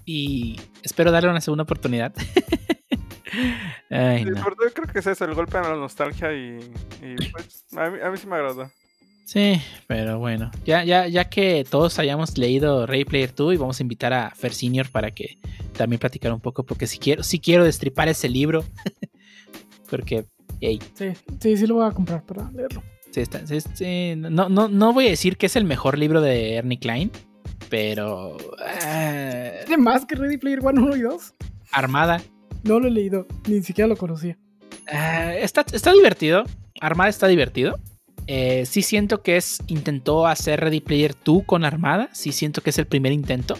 Y 0.05 0.59
espero 0.81 1.11
darle 1.11 1.29
una 1.29 1.41
segunda 1.41 1.63
oportunidad. 1.63 2.13
Ay, 3.91 4.23
Sí, 4.23 4.29
no. 4.31 4.43
creo 4.73 4.87
que 4.91 4.99
es 4.99 5.07
eso, 5.07 5.25
el 5.25 5.35
golpe 5.35 5.57
a 5.57 5.61
la 5.61 5.75
nostalgia 5.75 6.33
y, 6.33 6.59
y, 7.03 7.15
pues 7.31 7.65
a 7.77 7.89
mí, 7.89 7.99
a 8.03 8.09
mí 8.09 8.17
sí 8.17 8.25
me 8.27 8.35
agradó. 8.35 8.71
Sí, 9.25 9.61
pero 9.85 10.17
bueno. 10.17 10.49
Ya, 10.65 10.83
ya, 10.83 11.07
ya 11.07 11.29
que 11.29 11.63
todos 11.69 11.99
hayamos 11.99 12.37
leído 12.39 12.87
Ray 12.87 13.05
Player 13.05 13.33
2 13.35 13.53
y 13.53 13.57
vamos 13.57 13.79
a 13.79 13.83
invitar 13.83 14.11
a 14.13 14.31
Fer 14.31 14.53
Senior 14.53 14.89
para 14.89 15.11
que 15.11 15.37
también 15.77 15.99
platicar 15.99 16.33
un 16.33 16.39
poco. 16.41 16.63
Porque 16.65 16.87
si 16.87 16.97
quiero, 16.97 17.21
si 17.21 17.39
quiero 17.39 17.63
destripar 17.63 18.07
ese 18.09 18.27
libro. 18.29 18.63
porque, 19.89 20.25
hey, 20.61 20.79
Sí, 20.95 21.13
sí, 21.39 21.57
sí 21.57 21.67
lo 21.67 21.75
voy 21.75 21.87
a 21.87 21.91
comprar 21.91 22.23
para 22.23 22.49
leerlo. 22.51 22.81
Sí, 23.11 23.21
está- 23.21 23.45
sí, 23.47 23.57
sí, 23.73 24.13
no, 24.15 24.49
no, 24.49 24.67
no 24.67 24.93
voy 24.93 25.07
a 25.07 25.09
decir 25.09 25.37
que 25.37 25.47
es 25.47 25.55
el 25.55 25.63
mejor 25.65 25.97
libro 25.97 26.21
de 26.21 26.55
Ernie 26.55 26.79
Klein, 26.79 27.11
pero. 27.69 28.37
ah, 28.83 29.49
¿Tiene 29.65 29.81
más 29.81 30.05
que 30.05 30.15
Ready 30.15 30.37
Player 30.37 30.59
One 30.63 30.79
1 30.81 30.95
y 30.95 31.01
2? 31.01 31.33
Armada. 31.71 32.21
No 32.63 32.79
lo 32.79 32.87
he 32.87 32.91
leído, 32.91 33.25
ni 33.47 33.61
siquiera 33.63 33.87
lo 33.87 33.95
conocía. 33.97 34.37
ah, 34.91 35.33
está, 35.35 35.65
está 35.71 35.91
divertido. 35.93 36.43
Armada 36.81 37.09
está 37.09 37.27
divertido. 37.27 37.79
Eh, 38.27 38.65
sí 38.67 38.81
siento 38.83 39.21
que 39.23 39.37
es. 39.37 39.59
Intentó 39.67 40.27
hacer 40.27 40.59
Ready 40.59 40.81
Player 40.81 41.15
2 41.25 41.43
con 41.45 41.65
Armada. 41.65 42.09
Sí 42.13 42.31
siento 42.31 42.61
que 42.61 42.69
es 42.69 42.77
el 42.77 42.85
primer 42.85 43.11
intento. 43.11 43.57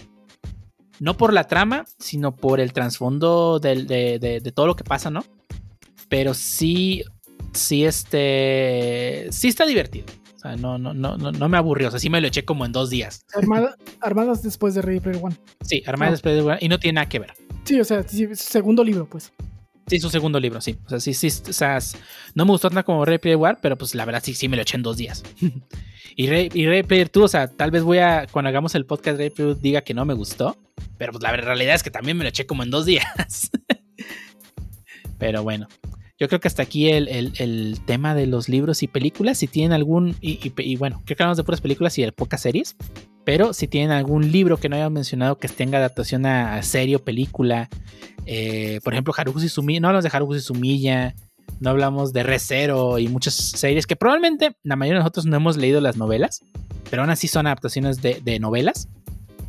No 1.00 1.16
por 1.16 1.32
la 1.32 1.44
trama, 1.44 1.86
sino 1.98 2.36
por 2.36 2.60
el 2.60 2.72
trasfondo 2.72 3.58
del- 3.58 3.86
de, 3.86 4.18
de- 4.20 4.40
de 4.40 4.52
todo 4.52 4.66
lo 4.66 4.76
que 4.76 4.84
pasa, 4.84 5.10
¿no? 5.10 5.24
Pero 6.08 6.34
sí. 6.34 7.02
Sí, 7.52 7.84
este. 7.84 9.28
Sí 9.30 9.48
está 9.48 9.66
divertido. 9.66 10.06
O 10.36 10.38
sea, 10.38 10.56
no, 10.56 10.78
no, 10.78 10.94
no, 10.94 11.16
no, 11.18 11.32
no 11.32 11.48
me 11.48 11.56
aburrió. 11.58 11.88
O 11.88 11.90
sea, 11.90 12.00
sí 12.00 12.08
me 12.08 12.20
lo 12.20 12.26
eché 12.28 12.44
como 12.44 12.64
en 12.64 12.72
dos 12.72 12.88
días. 12.88 13.26
Armada- 13.34 13.76
armadas 14.00 14.42
después 14.42 14.74
de 14.74 14.82
Ready 14.82 15.00
Player 15.00 15.20
One. 15.22 15.36
Sí, 15.60 15.82
Armada 15.86 16.10
No. 16.10 16.14
después 16.14 16.44
de 16.44 16.58
y 16.60 16.68
no 16.68 16.78
tiene 16.78 16.94
nada 16.96 17.08
que 17.08 17.18
ver. 17.18 17.34
Sí, 17.64 17.78
o 17.78 17.84
sea, 17.84 18.02
sí, 18.04 18.26
segundo 18.34 18.82
libro, 18.82 19.06
pues. 19.08 19.32
Sí, 19.86 19.98
su 19.98 20.08
segundo 20.08 20.38
libro, 20.38 20.60
sí. 20.60 20.78
O 20.86 20.88
sea, 20.88 21.00
sí, 21.00 21.12
sí, 21.14 21.26
o 21.26 21.52
sea, 21.52 21.78
no 22.34 22.44
me 22.44 22.52
gustó 22.52 22.70
tanto 22.70 22.84
como 22.84 23.04
Ray 23.04 23.18
Player 23.18 23.36
War, 23.36 23.58
pero 23.60 23.76
pues 23.76 23.94
la 23.94 24.04
verdad 24.04 24.22
sí, 24.24 24.34
sí 24.34 24.48
me 24.48 24.56
lo 24.56 24.62
eché 24.62 24.76
en 24.76 24.82
dos 24.82 24.96
días. 24.96 25.24
y, 26.16 26.28
Ray, 26.28 26.48
y 26.54 26.66
Ray 26.66 26.84
Player 26.84 27.10
2, 27.12 27.24
o 27.24 27.28
sea, 27.28 27.48
tal 27.48 27.70
vez 27.72 27.82
voy 27.82 27.98
a, 27.98 28.26
cuando 28.30 28.48
hagamos 28.48 28.74
el 28.76 28.86
podcast 28.86 29.18
Ray 29.18 29.30
Player 29.30 29.54
2 29.54 29.60
diga 29.62 29.80
que 29.82 29.92
no 29.92 30.04
me 30.04 30.14
gustó, 30.14 30.56
pero 30.96 31.12
pues 31.12 31.22
la 31.22 31.32
realidad 31.36 31.74
es 31.74 31.82
que 31.82 31.90
también 31.90 32.16
me 32.16 32.22
lo 32.24 32.28
eché 32.30 32.46
como 32.46 32.62
en 32.62 32.70
dos 32.70 32.86
días. 32.86 33.50
pero 35.18 35.42
bueno, 35.42 35.66
yo 36.20 36.28
creo 36.28 36.38
que 36.38 36.46
hasta 36.48 36.62
aquí 36.62 36.88
el, 36.90 37.08
el- 37.08 37.32
el 37.38 37.80
tema 37.86 38.14
de 38.14 38.26
los 38.26 38.48
libros 38.48 38.82
y 38.82 38.86
películas, 38.88 39.38
si 39.38 39.46
tienen 39.48 39.72
algún, 39.72 40.14
y, 40.20 40.32
y- 40.46 40.52
y 40.58 40.76
bueno, 40.76 41.00
creo 41.04 41.16
que 41.16 41.22
hablamos 41.22 41.38
de 41.38 41.44
puras 41.44 41.60
películas 41.60 41.98
y 41.98 42.02
de 42.02 42.12
pocas 42.12 42.42
series, 42.42 42.76
pero 43.24 43.52
si 43.54 43.66
tienen 43.66 43.90
algún 43.90 44.30
libro 44.30 44.56
que 44.58 44.68
no 44.68 44.76
hayan 44.76 44.92
mencionado 44.92 45.38
que 45.38 45.48
tenga 45.48 45.78
adaptación 45.78 46.26
a, 46.26 46.54
a 46.56 46.62
serie 46.62 46.96
o 46.96 46.98
película, 47.00 47.68
eh, 48.26 48.80
por 48.84 48.92
ejemplo, 48.92 49.12
Haruhi 49.16 49.48
Sumiya, 49.48 49.80
no 49.80 49.88
hablamos 49.88 50.04
de 50.04 50.10
Haruhi 50.12 50.40
Sumiya, 50.40 51.14
no 51.58 51.70
hablamos 51.70 52.12
de 52.12 52.22
Recero 52.22 52.98
y 52.98 53.08
muchas 53.08 53.34
series 53.34 53.86
que 53.86 53.96
probablemente 53.96 54.52
la 54.62 54.76
mayoría 54.76 54.98
de 54.98 55.04
nosotros 55.04 55.26
no 55.26 55.36
hemos 55.36 55.56
leído 55.56 55.80
las 55.80 55.96
novelas, 55.96 56.40
pero 56.90 57.02
aún 57.02 57.10
así 57.10 57.28
son 57.28 57.46
adaptaciones 57.46 58.00
de, 58.02 58.20
de 58.22 58.38
novelas. 58.38 58.88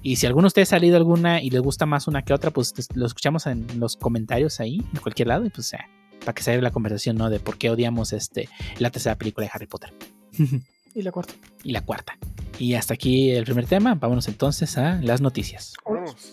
Y 0.04 0.16
si 0.16 0.26
alguno 0.26 0.46
de 0.46 0.48
ustedes 0.48 0.74
ha 0.74 0.80
leído 0.80 0.98
alguna 0.98 1.42
y 1.44 1.50
les 1.52 1.62
gusta 1.62 1.86
más 1.86 2.08
una 2.08 2.24
que 2.24 2.34
otra, 2.34 2.50
pues 2.50 2.74
te- 2.74 2.84
lo 2.96 3.06
escuchamos 3.06 3.46
en 3.46 3.68
los 3.80 3.96
comentarios 3.98 4.60
ahí, 4.60 4.82
en 4.94 5.00
cualquier 5.00 5.28
lado, 5.28 5.46
y 5.46 5.50
pues 5.52 5.70
ya, 5.72 5.86
para 6.22 6.34
que 6.34 6.44
se 6.44 6.62
la 6.62 6.72
conversación, 6.72 7.18
¿no? 7.18 7.30
De 7.30 7.40
por 7.40 7.58
qué 7.58 7.70
odiamos 7.70 8.14
este, 8.14 8.50
la 8.80 8.90
tercera 8.90 9.18
película 9.18 9.46
de 9.46 9.52
Harry 9.54 9.68
Potter. 9.68 9.94
Y 10.94 11.04
la 11.04 11.14
cuarta. 11.14 11.34
y 11.64 11.72
la 11.72 11.86
cuarta. 11.86 12.18
Y 12.60 12.74
hasta 12.74 12.96
aquí 12.96 13.32
el 13.32 13.46
primer 13.46 13.66
tema. 13.66 13.96
Vámonos 13.96 14.28
entonces 14.28 14.78
a 14.78 15.00
las 15.02 15.22
noticias. 15.22 15.74
Vámonos. 15.86 16.32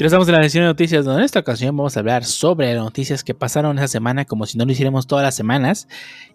Y 0.00 0.04
estamos 0.04 0.28
en 0.28 0.34
la 0.34 0.42
sesión 0.44 0.62
de 0.62 0.68
noticias, 0.68 1.04
donde 1.04 1.22
en 1.22 1.24
esta 1.24 1.40
ocasión 1.40 1.76
vamos 1.76 1.96
a 1.96 2.00
hablar 2.00 2.24
sobre 2.24 2.72
las 2.72 2.84
noticias 2.84 3.24
que 3.24 3.34
pasaron 3.34 3.78
esa 3.78 3.88
semana, 3.88 4.24
como 4.24 4.46
si 4.46 4.56
no 4.56 4.64
lo 4.64 4.70
hiciéramos 4.70 5.08
todas 5.08 5.24
las 5.24 5.34
semanas. 5.34 5.88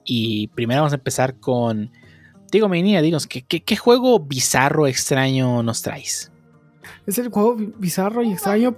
Y 0.03 0.47
primero 0.49 0.81
vamos 0.81 0.91
a 0.91 0.97
empezar 0.97 1.39
con. 1.39 1.89
Digo, 2.51 2.67
Menia, 2.67 3.01
dinos, 3.01 3.25
¿qué, 3.25 3.41
qué, 3.41 3.63
qué 3.63 3.77
juego 3.77 4.19
bizarro, 4.19 4.85
extraño 4.85 5.63
nos 5.63 5.81
traes? 5.81 6.32
Es 7.05 7.17
el 7.17 7.29
juego 7.29 7.55
bi- 7.55 7.73
bizarro 7.77 8.23
y 8.23 8.31
extraño, 8.31 8.75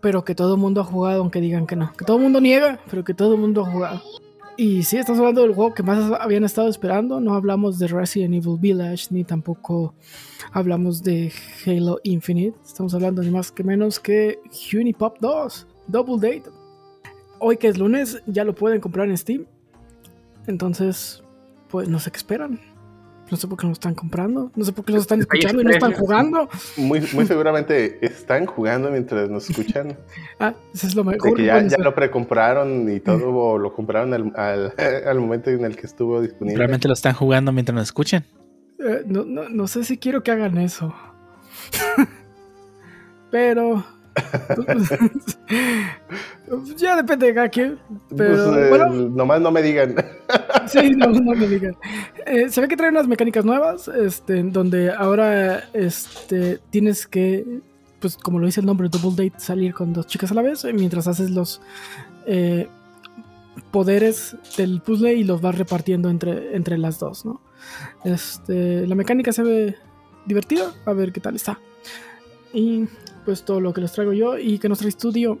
pero 0.00 0.24
que 0.24 0.34
todo 0.34 0.54
el 0.54 0.60
mundo 0.60 0.80
ha 0.80 0.84
jugado, 0.84 1.20
aunque 1.20 1.40
digan 1.40 1.66
que 1.66 1.76
no. 1.76 1.92
Que 1.96 2.04
todo 2.04 2.16
el 2.18 2.22
mundo 2.22 2.40
niega, 2.40 2.80
pero 2.90 3.04
que 3.04 3.14
todo 3.14 3.34
el 3.34 3.40
mundo 3.40 3.62
ha 3.62 3.70
jugado. 3.70 4.02
Y 4.56 4.84
sí, 4.84 4.98
estamos 4.98 5.18
hablando 5.18 5.42
del 5.42 5.54
juego 5.54 5.74
que 5.74 5.82
más 5.82 6.12
habían 6.20 6.44
estado 6.44 6.68
esperando. 6.68 7.20
No 7.20 7.34
hablamos 7.34 7.78
de 7.78 7.88
Resident 7.88 8.34
Evil 8.34 8.58
Village, 8.60 9.06
ni 9.10 9.24
tampoco 9.24 9.94
hablamos 10.52 11.02
de 11.02 11.32
Halo 11.66 11.98
Infinite. 12.04 12.56
Estamos 12.64 12.94
hablando 12.94 13.22
ni 13.22 13.30
más 13.30 13.50
que 13.50 13.64
menos 13.64 13.98
que 13.98 14.38
Unipop 14.72 15.18
2, 15.20 15.66
Double 15.88 16.16
Date. 16.16 16.50
Hoy 17.40 17.56
que 17.56 17.66
es 17.68 17.78
lunes, 17.78 18.22
ya 18.26 18.44
lo 18.44 18.54
pueden 18.54 18.80
comprar 18.80 19.08
en 19.08 19.16
Steam. 19.18 19.44
Entonces, 20.46 21.22
pues 21.68 21.88
no 21.88 21.98
sé 21.98 22.10
qué 22.12 22.18
esperan. 22.18 22.60
No 23.30 23.36
sé 23.38 23.48
por 23.48 23.58
qué 23.58 23.64
no 23.64 23.70
lo 23.70 23.72
están 23.74 23.94
comprando. 23.94 24.52
No 24.54 24.64
sé 24.64 24.72
por 24.72 24.84
qué 24.84 24.92
lo 24.92 24.98
están 24.98 25.20
escuchando 25.20 25.62
y 25.62 25.64
no 25.64 25.70
están 25.70 25.92
jugando. 25.94 26.48
Muy, 26.76 27.00
muy 27.14 27.26
seguramente 27.26 28.04
están 28.04 28.44
jugando 28.46 28.90
mientras 28.90 29.28
nos 29.30 29.48
escuchan. 29.50 29.96
Ah, 30.40 30.52
eso 30.74 30.86
es 30.88 30.94
lo 30.94 31.04
De 31.04 31.12
mejor. 31.12 31.34
que 31.36 31.44
ya, 31.44 31.54
Bueno, 31.54 31.68
ya 31.70 31.76
sí. 31.76 31.82
lo 31.82 31.94
precompraron 31.94 32.90
y 32.92 33.00
todo, 33.00 33.34
o 33.34 33.58
lo 33.58 33.72
compraron 33.72 34.12
al, 34.12 34.32
al, 34.36 34.72
al 35.06 35.20
momento 35.20 35.50
en 35.50 35.64
el 35.64 35.76
que 35.76 35.86
estuvo 35.86 36.20
disponible. 36.20 36.58
Realmente 36.58 36.86
lo 36.88 36.94
están 36.94 37.14
jugando 37.14 37.50
mientras 37.52 37.74
nos 37.74 37.84
escuchen. 37.84 38.24
Eh, 38.80 39.02
no, 39.06 39.24
no, 39.24 39.48
no 39.48 39.66
sé 39.68 39.84
si 39.84 39.96
quiero 39.98 40.22
que 40.22 40.30
hagan 40.32 40.58
eso. 40.58 40.92
Pero. 43.30 43.84
ya 46.76 46.96
depende 46.96 47.26
de 47.26 47.34
cada 47.34 47.48
quien. 47.48 47.78
Pero 48.16 48.50
Pues, 48.50 48.56
eh, 48.58 48.68
bueno, 48.68 48.90
nomás 49.10 49.40
no 49.40 49.50
me 49.50 49.62
digan. 49.62 49.94
sí, 50.66 50.90
no, 50.90 51.08
no 51.08 51.34
me 51.34 51.46
digan. 51.46 51.76
Eh, 52.26 52.48
se 52.50 52.60
ve 52.60 52.68
que 52.68 52.76
trae 52.76 52.90
unas 52.90 53.08
mecánicas 53.08 53.44
nuevas. 53.44 53.88
Este, 53.88 54.42
donde 54.42 54.92
ahora 54.92 55.64
este, 55.72 56.58
tienes 56.70 57.06
que. 57.06 57.60
Pues 58.00 58.16
como 58.16 58.38
lo 58.38 58.46
dice 58.46 58.60
el 58.60 58.66
nombre, 58.66 58.88
Double 58.88 59.10
Date, 59.10 59.40
salir 59.40 59.72
con 59.74 59.92
dos 59.92 60.06
chicas 60.06 60.30
a 60.30 60.34
la 60.34 60.42
vez. 60.42 60.64
Mientras 60.72 61.06
haces 61.06 61.30
los. 61.30 61.60
eh, 62.26 62.68
poderes 63.70 64.36
del 64.56 64.80
puzzle 64.80 65.14
y 65.14 65.24
los 65.24 65.40
vas 65.40 65.56
repartiendo 65.58 66.08
entre, 66.08 66.56
entre 66.56 66.78
las 66.78 66.98
dos, 66.98 67.24
¿no? 67.24 67.40
Este, 68.04 68.86
la 68.86 68.94
mecánica 68.94 69.32
se 69.32 69.42
ve 69.42 69.76
divertida, 70.26 70.72
a 70.86 70.92
ver 70.92 71.12
qué 71.12 71.20
tal 71.20 71.36
está. 71.36 71.58
Y 72.52 72.86
pues 73.24 73.44
todo 73.44 73.60
lo 73.60 73.72
que 73.72 73.80
les 73.80 73.92
traigo 73.92 74.12
yo 74.12 74.38
y 74.38 74.58
que 74.58 74.68
nos 74.68 74.78
trae 74.78 74.88
estudio. 74.88 75.38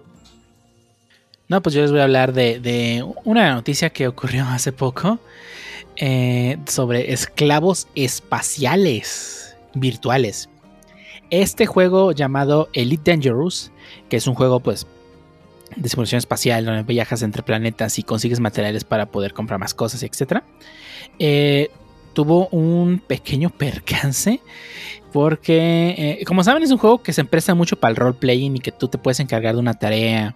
No, 1.48 1.62
pues 1.62 1.74
yo 1.74 1.82
les 1.82 1.90
voy 1.90 2.00
a 2.00 2.04
hablar 2.04 2.32
de, 2.32 2.58
de 2.60 3.04
una 3.24 3.54
noticia 3.54 3.90
que 3.90 4.08
ocurrió 4.08 4.44
hace 4.48 4.72
poco 4.72 5.18
eh, 5.96 6.58
sobre 6.66 7.12
esclavos 7.12 7.86
espaciales 7.94 9.56
virtuales. 9.74 10.48
Este 11.30 11.66
juego 11.66 12.12
llamado 12.12 12.68
Elite 12.72 13.12
Dangerous, 13.12 13.70
que 14.08 14.16
es 14.16 14.26
un 14.26 14.34
juego 14.34 14.60
pues 14.60 14.86
de 15.76 15.88
simulación 15.88 16.18
espacial 16.18 16.64
donde 16.64 16.82
viajas 16.82 17.22
entre 17.22 17.42
planetas 17.42 17.98
y 17.98 18.02
consigues 18.02 18.40
materiales 18.40 18.84
para 18.84 19.06
poder 19.06 19.34
comprar 19.34 19.58
más 19.58 19.74
cosas, 19.74 20.02
etc. 20.02 20.42
eh, 21.18 21.70
tuvo 22.14 22.48
un 22.48 23.00
pequeño 23.00 23.50
percance 23.50 24.40
porque, 25.12 25.94
eh, 26.20 26.24
como 26.24 26.42
saben, 26.42 26.62
es 26.62 26.70
un 26.70 26.78
juego 26.78 27.02
que 27.02 27.12
se 27.12 27.24
presta 27.24 27.54
mucho 27.54 27.76
para 27.78 27.90
el 27.90 27.96
role-playing 27.96 28.56
y 28.56 28.60
que 28.60 28.72
tú 28.72 28.88
te 28.88 28.98
puedes 28.98 29.20
encargar 29.20 29.54
de 29.54 29.60
una 29.60 29.74
tarea 29.74 30.34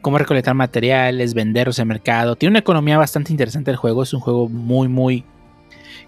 cómo 0.00 0.18
recolectar 0.18 0.54
materiales, 0.54 1.34
venderlos 1.34 1.78
en 1.78 1.88
mercado. 1.88 2.36
Tiene 2.36 2.52
una 2.52 2.60
economía 2.60 2.96
bastante 2.96 3.32
interesante 3.32 3.70
el 3.70 3.76
juego. 3.76 4.02
Es 4.02 4.14
un 4.14 4.20
juego 4.20 4.48
muy, 4.48 4.88
muy. 4.88 5.24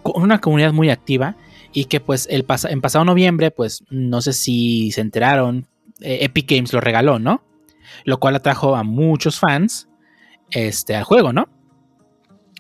con 0.03 0.23
una 0.23 0.41
comunidad 0.41 0.73
muy 0.73 0.91
activa. 0.91 1.37
Y 1.73 1.85
que, 1.85 2.01
pues, 2.01 2.27
el 2.31 2.47
en 2.71 2.81
pasado 2.81 3.05
noviembre, 3.05 3.51
pues, 3.51 3.85
no 3.91 4.23
sé 4.23 4.33
si 4.33 4.91
se 4.93 5.03
enteraron. 5.03 5.67
eh, 6.01 6.19
Epic 6.23 6.51
Games 6.51 6.73
lo 6.73 6.81
regaló, 6.81 7.19
¿no? 7.19 7.43
Lo 8.05 8.19
cual 8.21 8.37
atrajo 8.37 8.75
a 8.75 8.85
muchos 8.85 9.39
fans 9.39 9.89
este, 10.51 10.97
al 10.97 11.05
juego, 11.05 11.33
¿no? 11.33 11.49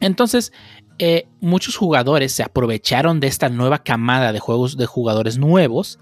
Entonces, 0.01 0.53
eh, 0.99 1.27
muchos 1.41 1.77
jugadores 1.77 2.33
se 2.33 2.43
aprovecharon 2.43 3.21
de 3.21 3.27
esta 3.27 3.49
nueva 3.49 3.79
camada 3.79 4.33
de 4.33 4.41
juegos 4.41 4.77
de 4.77 4.87
jugadores 4.87 5.39
nuevos 5.39 5.99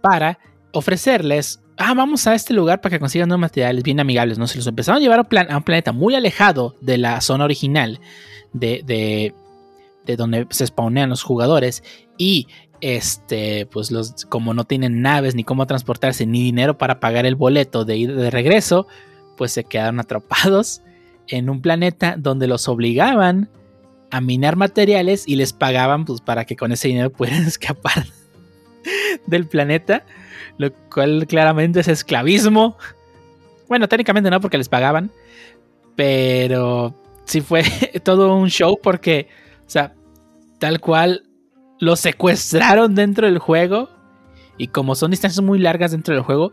para 0.00 0.38
ofrecerles 0.72 1.60
ah, 1.76 1.94
vamos 1.94 2.26
a 2.26 2.34
este 2.34 2.54
lugar 2.54 2.80
para 2.80 2.94
que 2.94 3.00
consigan 3.00 3.28
nuevos 3.28 3.40
materiales 3.40 3.82
bien 3.82 4.00
amigables, 4.00 4.38
¿no? 4.38 4.46
Se 4.46 4.58
los 4.58 4.66
empezaron 4.66 4.98
a 4.98 5.00
llevar 5.00 5.20
a 5.20 5.56
un, 5.56 5.62
planeta 5.62 5.92
muy 5.92 6.14
alejado 6.14 6.76
de 6.80 6.98
la 6.98 7.20
zona 7.20 7.44
original 7.44 8.00
de, 8.52 8.82
de, 8.84 9.34
de 10.06 10.16
donde 10.16 10.46
se 10.50 10.66
spawnean 10.66 11.10
los 11.10 11.22
jugadores 11.22 11.82
y 12.18 12.48
este, 12.80 13.66
pues 13.66 13.90
los, 13.90 14.26
como 14.28 14.54
no 14.54 14.64
tienen 14.64 15.00
naves 15.00 15.34
ni 15.34 15.44
cómo 15.44 15.66
transportarse 15.66 16.26
ni 16.26 16.42
dinero 16.42 16.76
para 16.76 17.00
pagar 17.00 17.26
el 17.26 17.34
boleto 17.34 17.84
de 17.84 17.96
ir 17.96 18.14
de 18.14 18.30
regreso, 18.30 18.86
pues 19.36 19.52
se 19.52 19.64
quedaron 19.64 20.00
atrapados 20.00 20.82
en 21.28 21.48
un 21.48 21.62
planeta 21.62 22.16
donde 22.18 22.46
los 22.46 22.68
obligaban 22.68 23.48
a 24.14 24.20
minar 24.20 24.54
materiales 24.54 25.24
y 25.26 25.34
les 25.34 25.52
pagaban 25.52 26.04
pues 26.04 26.20
para 26.20 26.44
que 26.44 26.54
con 26.54 26.70
ese 26.70 26.86
dinero 26.86 27.10
pudieran 27.12 27.44
escapar 27.46 28.06
del 29.26 29.48
planeta, 29.48 30.06
lo 30.56 30.72
cual 30.72 31.26
claramente 31.26 31.80
es 31.80 31.88
esclavismo. 31.88 32.76
Bueno, 33.68 33.88
técnicamente 33.88 34.30
no 34.30 34.40
porque 34.40 34.56
les 34.56 34.68
pagaban, 34.68 35.10
pero 35.96 36.94
sí 37.24 37.40
fue 37.40 37.64
todo 38.04 38.36
un 38.36 38.50
show 38.50 38.78
porque, 38.80 39.26
o 39.66 39.70
sea, 39.70 39.94
tal 40.60 40.78
cual 40.80 41.24
los 41.80 41.98
secuestraron 41.98 42.94
dentro 42.94 43.26
del 43.26 43.40
juego 43.40 43.88
y 44.56 44.68
como 44.68 44.94
son 44.94 45.10
distancias 45.10 45.44
muy 45.44 45.58
largas 45.58 45.90
dentro 45.90 46.14
del 46.14 46.22
juego, 46.22 46.52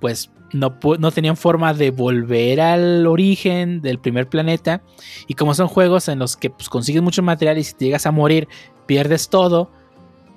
pues 0.00 0.30
no, 0.52 0.78
no, 0.98 1.10
tenían 1.10 1.36
forma 1.36 1.74
de 1.74 1.90
volver 1.90 2.60
al 2.60 3.06
origen 3.06 3.80
del 3.82 3.98
primer 3.98 4.28
planeta. 4.28 4.82
Y 5.26 5.34
como 5.34 5.54
son 5.54 5.68
juegos 5.68 6.08
en 6.08 6.18
los 6.18 6.36
que 6.36 6.50
pues, 6.50 6.68
consigues 6.68 7.02
mucho 7.02 7.22
material 7.22 7.58
y 7.58 7.64
si 7.64 7.74
te 7.74 7.86
llegas 7.86 8.06
a 8.06 8.12
morir 8.12 8.48
pierdes 8.86 9.28
todo, 9.28 9.70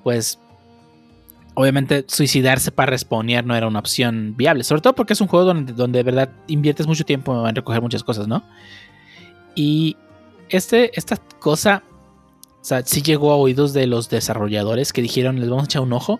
pues 0.03 0.39
obviamente 1.53 2.05
suicidarse 2.07 2.71
para 2.71 2.91
respawnear 2.91 3.45
no 3.45 3.55
era 3.55 3.67
una 3.67 3.79
opción 3.79 4.35
viable. 4.35 4.63
Sobre 4.63 4.81
todo 4.81 4.93
porque 4.93 5.13
es 5.13 5.21
un 5.21 5.27
juego 5.27 5.45
donde, 5.45 5.73
donde 5.73 5.99
de 5.99 6.03
verdad 6.03 6.29
inviertes 6.47 6.87
mucho 6.87 7.05
tiempo 7.05 7.47
en 7.47 7.55
recoger 7.55 7.81
muchas 7.81 8.03
cosas, 8.03 8.27
¿no? 8.27 8.43
Y 9.55 9.97
este, 10.49 10.97
esta 10.97 11.17
cosa, 11.39 11.83
o 12.61 12.81
sí 12.85 13.01
llegó 13.01 13.31
a 13.31 13.35
oídos 13.35 13.73
de 13.73 13.87
los 13.87 14.09
desarrolladores 14.09 14.93
que 14.93 15.01
dijeron, 15.01 15.39
les 15.39 15.49
vamos 15.49 15.63
a 15.63 15.65
echar 15.65 15.81
un 15.81 15.93
ojo. 15.93 16.19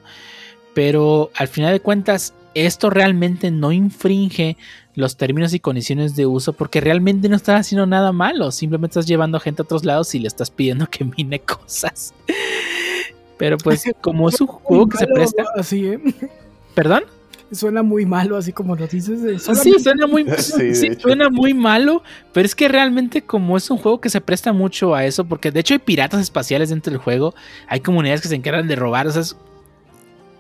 Pero 0.74 1.32
al 1.36 1.48
final 1.48 1.72
de 1.74 1.80
cuentas, 1.80 2.34
esto 2.54 2.90
realmente 2.90 3.52
no 3.52 3.72
infringe 3.72 4.58
los 4.96 5.18
términos 5.18 5.54
y 5.54 5.60
condiciones 5.60 6.16
de 6.16 6.26
uso 6.26 6.54
porque 6.54 6.82
realmente 6.82 7.30
no 7.30 7.36
estás 7.36 7.62
haciendo 7.62 7.86
nada 7.86 8.12
malo, 8.12 8.52
simplemente 8.52 8.94
estás 8.94 9.08
llevando 9.08 9.38
a 9.38 9.42
gente 9.42 9.62
a 9.62 9.64
otros 9.64 9.86
lados 9.86 10.14
y 10.16 10.20
le 10.20 10.28
estás 10.28 10.52
pidiendo 10.52 10.88
que 10.88 11.06
mine 11.06 11.40
cosas. 11.42 12.14
Pero 13.38 13.58
pues 13.58 13.84
como 14.02 14.30
es 14.30 14.40
un 14.42 14.48
juego 14.48 14.88
que 14.88 14.98
se 14.98 15.08
presta... 15.08 15.44
Así, 15.56 15.88
¿eh? 15.88 16.00
¿Perdón? 16.76 17.04
Suena 17.52 17.82
muy 17.82 18.06
malo, 18.06 18.38
así 18.38 18.54
como 18.54 18.76
lo 18.76 18.86
dices. 18.86 19.24
Eh, 19.24 19.40
sí, 19.56 19.74
suena 19.80 20.06
muy, 20.06 20.24
suena 21.00 21.30
muy 21.30 21.56
malo, 21.56 22.04
pero 22.32 22.46
es 22.46 22.54
que 22.54 22.68
realmente 22.68 23.24
como 23.24 23.58
es 23.58 23.72
un 23.72 23.80
juego 23.80 24.00
que 24.00 24.12
se 24.12 24.22
presta 24.22 24.54
mucho 24.54 24.94
a 24.94 25.04
eso, 25.06 25.26
porque 25.26 25.50
de 25.50 25.62
hecho 25.62 25.74
hay 25.74 25.80
piratas 25.80 26.22
espaciales 26.22 26.70
dentro 26.70 26.92
del 26.92 27.02
juego, 27.02 27.34
hay 27.68 27.80
comunidades 27.80 28.22
que 28.22 28.28
se 28.28 28.36
encargan 28.36 28.68
de 28.68 28.76
robar, 28.76 29.08
o 29.08 29.12
sea, 29.12 29.24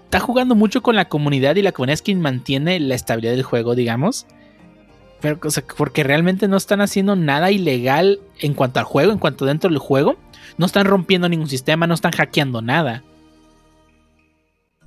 está 0.09 0.19
jugando 0.19 0.55
mucho 0.55 0.81
con 0.81 0.95
la 0.95 1.05
comunidad 1.05 1.55
y 1.55 1.61
la 1.61 1.71
comunidad 1.71 1.93
es 1.93 2.01
quien 2.01 2.19
mantiene 2.19 2.79
la 2.79 2.95
estabilidad 2.95 3.33
del 3.33 3.43
juego, 3.43 3.75
digamos. 3.75 4.25
Pero, 5.21 5.37
porque 5.77 6.03
realmente 6.03 6.47
no 6.47 6.57
están 6.57 6.81
haciendo 6.81 7.15
nada 7.15 7.51
ilegal 7.51 8.19
en 8.39 8.55
cuanto 8.55 8.79
al 8.79 8.87
juego, 8.87 9.11
en 9.11 9.19
cuanto 9.19 9.45
dentro 9.45 9.69
del 9.69 9.77
juego. 9.77 10.17
No 10.57 10.65
están 10.65 10.87
rompiendo 10.87 11.29
ningún 11.29 11.47
sistema, 11.47 11.85
no 11.85 11.93
están 11.93 12.11
hackeando 12.11 12.63
nada. 12.63 13.03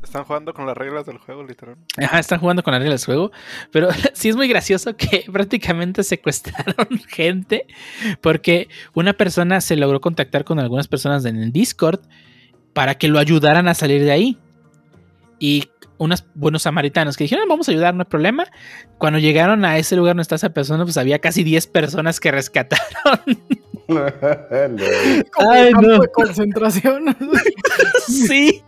Están 0.02 0.24
jugando 0.24 0.52
con 0.54 0.66
las 0.66 0.76
reglas 0.76 1.06
del 1.06 1.18
juego, 1.18 1.44
literal. 1.44 1.76
Ajá, 1.98 2.18
están 2.18 2.40
jugando 2.40 2.64
con 2.64 2.72
las 2.72 2.82
reglas 2.82 3.02
del 3.02 3.14
juego. 3.14 3.30
Pero 3.70 3.90
sí 4.14 4.28
es 4.28 4.34
muy 4.34 4.48
gracioso 4.48 4.96
que 4.96 5.24
prácticamente 5.32 6.02
secuestraron 6.02 6.98
gente. 7.06 7.68
Porque 8.20 8.68
una 8.92 9.12
persona 9.12 9.60
se 9.60 9.76
logró 9.76 10.00
contactar 10.00 10.42
con 10.42 10.58
algunas 10.58 10.88
personas 10.88 11.24
en 11.26 11.36
el 11.36 11.52
Discord 11.52 12.00
para 12.72 12.96
que 12.96 13.06
lo 13.06 13.20
ayudaran 13.20 13.68
a 13.68 13.74
salir 13.74 14.02
de 14.02 14.10
ahí 14.10 14.38
y 15.42 15.68
unos 15.98 16.24
buenos 16.36 16.62
samaritanos 16.62 17.16
que 17.16 17.24
dijeron, 17.24 17.48
vamos 17.48 17.68
a 17.68 17.72
ayudar, 17.72 17.94
no 17.94 18.02
hay 18.02 18.08
problema. 18.08 18.46
Cuando 18.96 19.18
llegaron 19.18 19.64
a 19.64 19.76
ese 19.76 19.96
lugar 19.96 20.10
donde 20.10 20.22
está 20.22 20.36
esa 20.36 20.50
persona, 20.50 20.84
pues 20.84 20.96
había 20.98 21.18
casi 21.18 21.42
10 21.42 21.66
personas 21.66 22.20
que 22.20 22.30
rescataron. 22.30 23.18
Ay, 25.38 25.72
no. 25.72 25.98
de 25.98 26.08
concentración. 26.12 27.16
sí, 28.06 28.62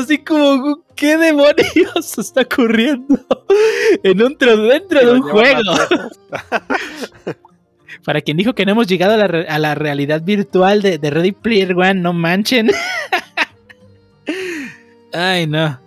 así 0.00 0.16
como, 0.16 0.82
¿qué 0.96 1.18
demonios 1.18 2.16
está 2.16 2.40
ocurriendo 2.40 3.22
en 4.02 4.22
un 4.22 4.34
dentro 4.38 5.06
de 5.06 5.12
un 5.12 5.20
juego? 5.20 5.72
Para 8.06 8.22
quien 8.22 8.38
dijo 8.38 8.54
que 8.54 8.64
no 8.64 8.72
hemos 8.72 8.86
llegado 8.86 9.12
a 9.12 9.58
la, 9.58 9.74
realidad 9.74 10.22
virtual 10.22 10.80
de, 10.80 10.96
de 10.96 11.10
Ready 11.10 11.32
Player 11.32 11.74
One, 11.76 11.96
no 11.96 12.14
manchen. 12.14 12.70
Ay, 15.12 15.46
no. 15.46 15.86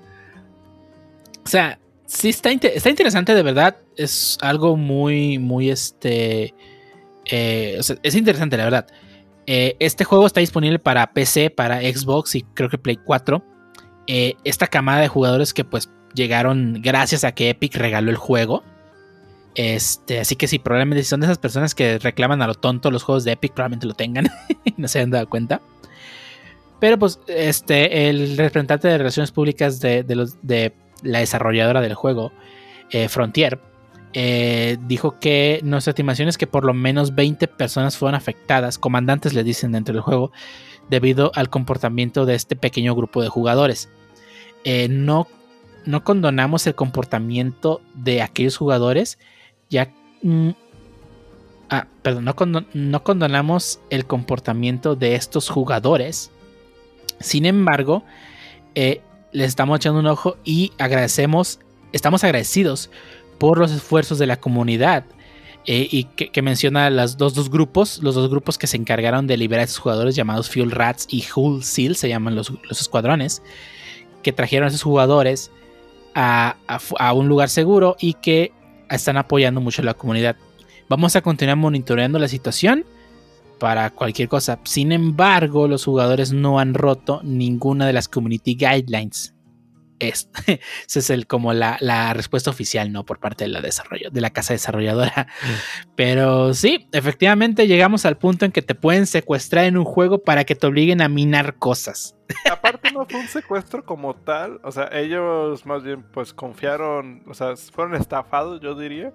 O 1.46 1.50
sea, 1.50 1.80
sí 2.06 2.30
está, 2.30 2.52
está 2.52 2.90
interesante 2.90 3.34
de 3.34 3.44
verdad. 3.44 3.78
Es 3.96 4.38
algo 4.42 4.78
muy, 4.78 5.40
muy 5.40 5.70
este... 5.70 6.54
Eh, 7.26 7.80
es 8.04 8.16
interesante, 8.16 8.58
la 8.58 8.64
verdad. 8.66 8.88
Eh, 9.48 9.76
este 9.80 10.04
juego 10.04 10.28
está 10.28 10.40
disponible 10.40 10.80
para 10.80 11.14
PC, 11.14 11.50
para 11.50 11.82
Xbox 11.82 12.36
y 12.36 12.42
creo 12.42 12.70
que 12.70 12.78
Play 12.78 12.98
4. 12.98 13.44
Eh, 14.08 14.36
esta 14.44 14.68
camada 14.68 15.02
de 15.02 15.08
jugadores 15.08 15.54
que 15.54 15.64
pues 15.64 15.90
llegaron 16.14 16.82
gracias 16.82 17.24
a 17.24 17.34
que 17.34 17.50
Epic 17.50 17.76
regaló 17.76 18.10
el 18.12 18.18
juego. 18.18 18.64
Este, 19.56 20.20
así 20.20 20.36
que 20.36 20.48
sí, 20.48 20.60
probablemente 20.60 21.04
si 21.04 21.10
son 21.10 21.20
de 21.20 21.26
esas 21.26 21.38
personas 21.38 21.76
que 21.76 22.00
reclaman 22.00 22.42
a 22.42 22.48
lo 22.48 22.56
tonto 22.56 22.90
los 22.90 23.04
juegos 23.04 23.26
de 23.26 23.34
Epic, 23.34 23.54
probablemente 23.54 23.88
lo 23.88 23.94
tengan 23.94 24.30
y 24.64 24.74
no 24.78 24.88
se 24.88 25.00
hayan 25.00 25.12
dado 25.12 25.28
cuenta. 25.28 25.62
Pero 26.80 26.98
pues, 26.98 27.20
este, 27.28 28.10
el 28.10 28.38
representante 28.38 28.88
de 28.88 28.98
relaciones 28.98 29.32
públicas 29.32 29.80
de, 29.80 30.04
de 30.04 30.16
los 30.16 30.38
de 30.42 30.74
la 31.02 31.20
desarrolladora 31.20 31.82
del 31.82 31.96
juego, 31.96 32.32
eh, 32.92 33.10
Frontier, 33.10 33.60
eh, 34.14 34.78
dijo 34.88 35.20
que 35.20 35.62
nuestra 35.64 35.92
estimación 35.92 36.28
es 36.28 36.38
que 36.38 36.48
por 36.48 36.66
lo 36.66 36.74
menos 36.74 37.16
20 37.16 37.48
personas 37.48 37.98
fueron 37.98 38.16
afectadas, 38.16 38.78
comandantes 38.78 39.34
le 39.34 39.44
dicen 39.44 39.72
dentro 39.72 39.94
del 39.94 40.02
juego, 40.02 40.32
debido 40.90 41.32
al 41.36 41.50
comportamiento 41.50 42.26
de 42.26 42.36
este 42.36 42.56
pequeño 42.56 42.94
grupo 42.94 43.22
de 43.22 43.30
jugadores. 43.30 43.90
Eh, 44.66 44.90
no, 44.90 45.28
no 45.86 46.04
condonamos 46.04 46.68
el 46.68 46.76
comportamiento 46.76 47.82
de 47.94 48.22
aquellos 48.22 48.58
jugadores, 48.58 49.18
ya... 49.70 49.94
Mm, 50.22 50.50
ah, 51.70 51.88
perdón, 52.02 52.26
no, 52.26 52.36
no 52.74 53.04
condonamos 53.04 53.80
el 53.90 54.06
comportamiento 54.06 54.96
de 54.96 55.16
estos 55.16 55.50
jugadores. 55.50 56.32
Sin 57.20 57.46
embargo, 57.46 58.04
eh, 58.76 59.02
les 59.32 59.48
estamos 59.48 59.78
echando 59.78 60.00
un 60.00 60.08
ojo 60.08 60.38
y 60.44 60.72
agradecemos, 60.78 61.60
estamos 61.92 62.24
agradecidos 62.24 62.90
por 63.38 63.58
los 63.58 63.72
esfuerzos 63.72 64.20
de 64.20 64.28
la 64.28 64.38
comunidad. 64.38 65.06
Eh, 65.68 65.88
y 65.92 66.06
que, 66.06 66.42
menciona 66.42 66.90
los 66.90 67.18
dos, 67.18 67.52
grupos, 67.52 68.00
los 68.02 68.16
dos 68.16 68.32
grupos 68.32 68.58
que 68.58 68.66
se 68.66 68.78
encargaron 68.78 69.28
de 69.28 69.38
liberar 69.38 69.62
a 69.62 69.66
esos 69.66 69.78
jugadores 69.78 70.16
llamados 70.16 70.50
Fuel 70.50 70.72
Rats 70.72 71.06
y 71.08 71.24
Hull 71.36 71.64
Seal, 71.64 71.96
se 71.96 72.10
llaman 72.10 72.34
los, 72.34 72.52
escuadrones, 72.72 73.44
que 74.24 74.34
trajeron 74.34 74.66
a 74.66 74.70
esos 74.70 74.82
jugadores 74.82 75.52
a, 76.16 76.56
a, 76.68 77.14
un 77.14 77.28
lugar 77.28 77.50
seguro 77.50 77.96
y 78.00 78.16
que 78.16 78.52
están 78.90 79.18
apoyando 79.18 79.62
mucho 79.62 79.84
a 79.84 79.86
la 79.86 79.94
comunidad. 79.94 80.36
Vamos 80.90 81.16
a 81.16 81.22
continuar 81.22 81.58
monitoreando 81.58 82.18
la 82.18 82.28
situación 82.28 82.84
para 83.62 83.92
cualquier 83.92 84.28
cosa. 84.28 84.60
Sin 84.64 84.92
embargo, 84.92 85.68
los 85.68 85.86
jugadores 85.86 86.34
no 86.34 86.58
han 86.58 86.74
roto 86.74 87.22
ninguna 87.24 87.86
de 87.86 87.94
las 87.94 88.08
community 88.08 88.56
guidelines. 88.56 89.36
Es, 90.00 90.32
esa 90.88 91.00
es 91.00 91.10
el, 91.12 91.28
como 91.28 91.54
la, 91.54 91.78
respuesta 92.16 92.50
oficial, 92.50 92.92
¿no? 92.92 93.06
Por 93.06 93.20
parte 93.20 93.44
de 93.44 93.50
la, 93.52 93.62
desarrollo, 93.62 94.10
de 94.10 94.20
la 94.20 94.32
casa 94.32 94.54
desarrolladora. 94.54 95.28
Pero 95.96 96.56
sí, 96.56 96.88
efectivamente 96.92 97.68
llegamos 97.68 98.04
al 98.08 98.18
punto 98.18 98.46
en 98.46 98.52
que 98.52 98.64
te 98.64 98.74
pueden 98.74 99.06
secuestrar 99.06 99.66
en 99.66 99.78
un 99.78 99.86
juego 99.86 100.24
para 100.24 100.44
que 100.44 100.56
te 100.56 100.66
obliguen 100.66 101.00
a 101.04 101.08
minar 101.08 101.60
cosas. 101.60 102.16
Aparte 102.52 102.92
no 102.92 103.06
fue 103.06 103.20
un 103.20 103.28
secuestro 103.28 103.86
como 103.86 104.16
tal, 104.16 104.60
o 104.64 104.72
sea, 104.72 104.90
ellos 104.92 105.68
más 105.68 105.84
bien 105.84 106.02
pues 106.02 106.34
confiaron, 106.34 107.22
o 107.28 107.36
sea, 107.36 107.56
fueron 107.56 107.94
estafados, 107.94 108.60
yo 108.60 108.74
diría. 108.74 109.14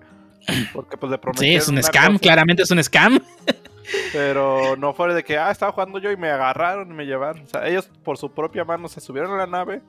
Porque 0.73 0.97
pues 0.97 1.11
le 1.11 1.19
prometieron. 1.19 1.53
Sí, 1.53 1.57
es 1.57 1.69
un 1.69 1.83
scam, 1.83 2.19
claramente 2.19 2.63
es 2.63 2.71
un 2.71 2.83
scam. 2.83 3.21
Pero 4.13 4.77
no 4.77 4.93
fue 4.95 5.15
de 5.15 5.23
que, 5.23 5.39
ah, 5.39 5.51
estaba 5.51 5.73
jugando 5.73 5.99
yo 5.99 6.11
y 6.11 6.17
me 6.17 6.29
agarraron 6.29 6.91
y 6.91 6.95
me 6.95 7.07
llevaron. 7.07 7.43
O 7.43 7.47
sea, 7.47 7.67
ellos 7.69 7.89
por 8.03 8.19
su 8.19 8.31
propia 8.31 8.65
mano 8.65 8.89
se 8.89 9.01
subieron 9.01 9.33
a 9.33 9.37
la 9.37 9.47
nave. 9.47 9.81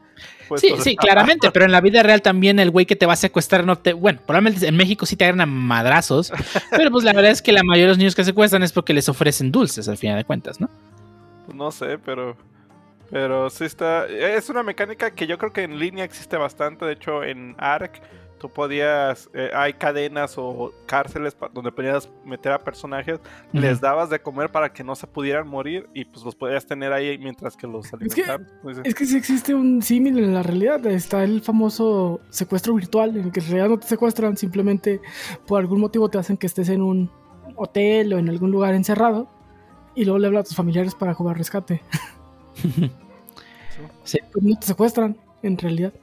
Pues, 0.48 0.62
sí, 0.62 0.74
sí, 0.80 0.96
claramente, 0.96 1.52
pero 1.52 1.66
en 1.66 1.72
la 1.72 1.82
vida 1.82 2.04
real 2.04 2.22
también 2.22 2.60
el 2.60 2.70
güey 2.70 2.86
que 2.86 2.96
te 2.96 3.06
va 3.06 3.14
a 3.14 3.18
secuestrar 3.18 3.66
no 3.66 3.78
te... 3.78 3.94
Bueno, 3.94 4.20
probablemente 4.26 4.68
en 4.68 4.76
México 4.76 5.06
sí 5.06 5.16
te 5.16 5.26
agarran 5.26 5.42
a 5.42 5.46
madrazos, 5.46 6.32
pero 6.72 6.92
pues 6.92 7.04
la 7.04 7.14
verdad 7.14 7.32
es 7.32 7.42
que 7.42 7.52
la 7.52 7.64
mayoría 7.64 7.86
de 7.86 7.90
los 7.90 7.98
niños 7.98 8.16
que 8.16 8.24
secuestran 8.24 8.64
es 8.64 8.72
porque 8.72 8.94
les 8.94 9.10
ofrecen 9.10 9.52
dulces 9.52 9.88
al 9.90 9.98
final 9.98 10.18
de 10.18 10.26
cuentas, 10.26 10.60
¿no? 10.60 10.70
Pues 11.46 11.56
no 11.56 11.72
sé, 11.72 11.98
pero... 11.98 12.36
Pero 13.10 13.50
sí 13.50 13.64
está... 13.64 14.06
Es 14.06 14.50
una 14.50 14.64
mecánica 14.64 15.12
que 15.12 15.28
yo 15.28 15.38
creo 15.38 15.54
que 15.54 15.64
en 15.64 15.80
línea 15.80 16.04
existe 16.04 16.36
bastante. 16.36 16.84
De 16.84 16.92
hecho, 16.92 17.24
en 17.24 17.56
ARC 17.58 18.02
tú 18.40 18.50
podías, 18.50 19.30
eh, 19.34 19.50
hay 19.54 19.74
cadenas 19.74 20.36
o 20.38 20.72
cárceles 20.86 21.36
donde 21.54 21.72
podías 21.72 22.10
meter 22.26 22.52
a 22.52 22.64
personajes, 22.64 23.20
les 23.52 23.82
dabas 23.82 24.10
de 24.10 24.20
comer 24.20 24.52
para 24.52 24.72
que 24.72 24.84
no 24.84 24.96
se 24.96 25.08
pudieran 25.08 25.48
morir 25.48 25.88
y 25.94 26.06
pues 26.06 26.24
los 26.24 26.36
podías 26.36 26.66
tener 26.66 26.94
ahí 26.94 27.18
mientras 27.18 27.56
que 27.58 27.68
los 27.68 27.90
que- 27.90 27.96
alimentaban. 27.96 28.48
Pues, 28.62 28.80
Es 28.84 28.94
que 28.96 29.06
sí 29.06 29.18
existe 29.18 29.54
un 29.56 29.82
símil 29.82 30.20
en 30.20 30.34
la 30.34 30.44
realidad. 30.44 30.86
Está 30.86 31.24
el 31.24 31.42
famoso 31.42 32.22
secuestro 32.30 32.74
virtual, 32.76 33.18
en 33.18 33.26
el 33.26 33.32
que 33.32 33.40
en 33.40 33.46
realidad 33.48 33.70
no 33.70 33.80
te 33.80 33.88
secuestran, 33.88 34.38
simplemente 34.38 35.02
por 35.46 35.60
algún 35.60 35.80
motivo 35.82 36.10
te 36.10 36.18
hacen 36.18 36.38
que 36.38 36.48
estés 36.48 36.70
en 36.70 36.82
un 36.82 37.10
hotel 37.56 38.14
o 38.14 38.18
en 38.20 38.30
algún 38.30 38.52
lugar 38.52 38.74
encerrado 38.76 39.30
y 39.96 40.06
luego 40.06 40.20
le 40.20 40.28
hablas 40.28 40.42
a 40.42 40.48
tus 40.50 40.56
familiares 40.56 40.94
para 40.96 41.14
jugar 41.14 41.38
rescate. 41.38 41.82
Sí. 44.04 44.18
Pues 44.32 44.44
no 44.44 44.58
te 44.58 44.66
secuestran, 44.68 45.18
en 45.44 45.58
realidad. 45.58 45.94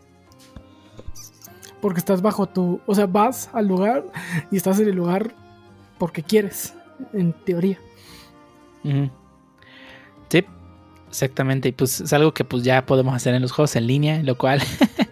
Porque 1.84 1.98
estás 1.98 2.22
bajo 2.22 2.46
tu. 2.46 2.80
O 2.86 2.94
sea, 2.94 3.04
vas 3.06 3.50
al 3.52 3.68
lugar 3.68 4.04
y 4.50 4.56
estás 4.56 4.80
en 4.80 4.88
el 4.88 4.94
lugar 4.94 5.34
porque 5.98 6.22
quieres, 6.22 6.72
en 7.12 7.34
teoría. 7.44 7.78
Sí, 10.30 10.44
exactamente. 11.08 11.68
Y 11.68 11.72
pues 11.72 12.00
es 12.00 12.12
algo 12.14 12.32
que 12.32 12.42
pues 12.44 12.62
ya 12.64 12.86
podemos 12.86 13.14
hacer 13.14 13.34
en 13.34 13.42
los 13.42 13.52
juegos 13.52 13.76
en 13.76 13.86
línea, 13.86 14.22
lo 14.22 14.38
cual 14.38 14.62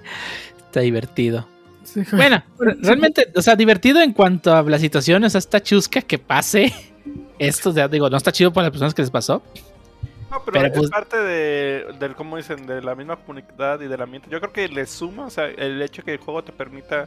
está 0.67 0.81
divertido. 0.81 1.47
Sí, 1.85 2.01
Bueno, 2.13 2.43
re- 2.59 2.77
realmente, 2.81 3.29
o 3.37 3.43
sea, 3.43 3.55
divertido 3.55 4.01
en 4.01 4.15
cuanto 4.15 4.55
a 4.55 4.63
la 4.63 4.79
situación, 4.79 5.25
o 5.25 5.29
sea, 5.29 5.41
está 5.41 5.63
chusca 5.63 6.01
que 6.01 6.19
pase 6.19 6.73
esto, 7.39 7.71
sea, 7.73 7.87
digo, 7.87 8.09
no 8.09 8.17
está 8.17 8.33
chido 8.33 8.51
para 8.51 8.69
las 8.69 8.71
personas 8.71 8.95
que 8.95 9.03
les 9.03 9.11
pasó. 9.11 9.43
No, 10.33 10.43
pero, 10.45 10.53
Pero, 10.61 10.67
es 10.67 10.79
pues- 10.79 10.91
parte 10.91 11.17
de, 11.19 11.87
del, 12.01 12.15
como 12.15 12.37
dicen, 12.39 12.67
de 12.67 12.81
la 12.83 12.95
misma 12.95 13.17
comunidad 13.17 13.81
y 13.83 13.87
del 13.87 14.01
ambiente. 14.01 14.29
Yo 14.31 14.41
creo 14.41 14.53
que 14.53 14.67
le 14.69 14.87
suma, 14.87 15.27
o 15.27 15.31
sea, 15.31 15.47
el 15.47 15.81
hecho 15.83 16.03
que 16.03 16.15
el 16.15 16.19
juego 16.19 16.43
te 16.43 16.53
permita, 16.53 17.07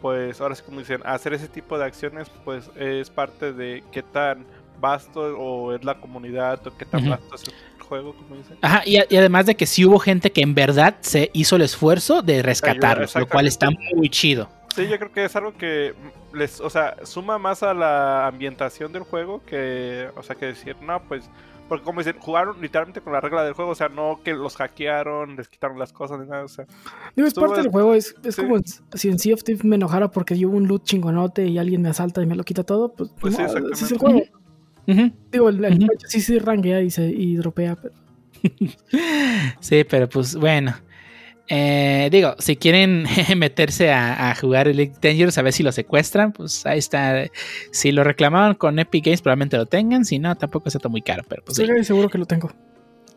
pues, 0.00 0.40
ahora 0.40 0.54
sí 0.54 0.62
como 0.64 0.78
dicen, 0.80 1.02
hacer 1.04 1.34
ese 1.34 1.48
tipo 1.48 1.78
de 1.78 1.84
acciones, 1.84 2.30
pues, 2.44 2.70
es 2.76 3.10
parte 3.10 3.52
de 3.52 3.84
qué 3.92 4.02
tan 4.02 4.46
vasto 4.80 5.20
o 5.38 5.74
es 5.74 5.84
la 5.84 5.94
comunidad 6.00 6.66
o 6.66 6.76
qué 6.76 6.84
tan 6.86 7.08
vasto 7.10 7.34
es 7.36 7.44
el 7.48 7.82
juego, 7.82 8.14
como 8.14 8.36
dicen. 8.36 8.56
Ajá, 8.62 8.82
y, 8.86 8.96
a- 8.96 9.06
y 9.08 9.16
además 9.16 9.44
de 9.46 9.54
que 9.54 9.66
sí 9.66 9.84
hubo 9.84 9.98
gente 9.98 10.32
que 10.32 10.40
en 10.40 10.54
verdad 10.54 10.96
se 11.00 11.30
hizo 11.34 11.56
el 11.56 11.62
esfuerzo 11.62 12.22
de 12.22 12.42
rescatarlos, 12.42 13.14
lo 13.14 13.28
cual 13.28 13.46
está 13.46 13.68
muy 13.94 14.08
chido. 14.08 14.48
Sí, 14.74 14.88
yo 14.88 14.98
creo 14.98 15.12
que 15.12 15.26
es 15.26 15.36
algo 15.36 15.52
que 15.58 15.92
les, 16.32 16.58
o 16.58 16.70
sea, 16.70 16.96
suma 17.04 17.36
más 17.36 17.62
a 17.62 17.74
la 17.74 18.26
ambientación 18.26 18.90
del 18.90 19.02
juego 19.02 19.42
que, 19.44 20.08
o 20.16 20.22
sea, 20.22 20.34
que 20.34 20.46
decir, 20.46 20.74
no, 20.80 21.02
pues, 21.02 21.28
porque 21.72 21.86
como 21.86 22.00
dicen, 22.00 22.16
jugaron 22.18 22.60
literalmente 22.60 23.00
con 23.00 23.14
la 23.14 23.20
regla 23.22 23.42
del 23.44 23.54
juego, 23.54 23.70
o 23.70 23.74
sea, 23.74 23.88
no 23.88 24.20
que 24.22 24.34
los 24.34 24.56
hackearon, 24.56 25.36
les 25.36 25.48
quitaron 25.48 25.78
las 25.78 25.90
cosas 25.90 26.20
ni 26.20 26.26
nada, 26.26 26.44
o 26.44 26.48
sea, 26.48 26.66
Digo, 27.16 27.26
es 27.26 27.32
parte 27.32 27.62
del 27.62 27.70
juego. 27.70 27.94
Es, 27.94 28.14
es 28.22 28.34
sí. 28.34 28.42
como 28.42 28.58
si 28.92 29.08
en 29.08 29.18
Sea 29.18 29.32
of 29.32 29.42
Thieves 29.42 29.64
me 29.64 29.76
enojara 29.76 30.10
porque 30.10 30.36
yo 30.36 30.50
hubo 30.50 30.58
un 30.58 30.68
loot 30.68 30.84
chingonote 30.84 31.46
y 31.46 31.56
alguien 31.56 31.80
me 31.80 31.88
asalta 31.88 32.20
y 32.20 32.26
me 32.26 32.34
lo 32.34 32.44
quita 32.44 32.62
todo. 32.62 32.92
Pues, 32.92 33.08
Pues 33.18 33.36
sí, 33.36 33.42
no, 33.42 33.70
es 33.70 33.90
el 33.90 33.96
juego. 33.96 34.20
Digo, 35.30 35.48
el, 35.48 35.64
el 35.64 35.86
coche 35.86 36.08
sí 36.08 36.20
se 36.20 36.38
ranguea 36.40 36.82
y, 36.82 36.90
se, 36.90 37.06
y 37.06 37.36
dropea, 37.36 37.76
pero 37.76 37.94
Sí, 39.60 39.84
pero 39.84 40.10
pues 40.10 40.36
bueno. 40.36 40.74
Eh, 41.48 42.08
digo, 42.10 42.34
si 42.38 42.56
quieren 42.56 43.04
meterse 43.36 43.92
a, 43.92 44.30
a 44.30 44.34
jugar 44.34 44.68
Elite 44.68 44.96
Dangerous 45.00 45.36
a 45.38 45.42
ver 45.42 45.52
si 45.52 45.62
lo 45.62 45.72
secuestran, 45.72 46.32
pues 46.32 46.64
ahí 46.66 46.78
está. 46.78 47.24
Si 47.72 47.92
lo 47.92 48.04
reclamaban 48.04 48.54
con 48.54 48.78
Epic 48.78 49.04
Games, 49.04 49.22
probablemente 49.22 49.56
lo 49.56 49.66
tengan. 49.66 50.04
Si 50.04 50.18
no, 50.18 50.34
tampoco 50.36 50.68
está 50.68 50.88
muy 50.88 51.02
caro. 51.02 51.24
Pero 51.28 51.42
pues 51.44 51.56
sí. 51.56 51.62
estoy 51.62 51.76
casi 51.76 51.86
seguro 51.86 52.08
que 52.08 52.18
lo 52.18 52.26
tengo. 52.26 52.50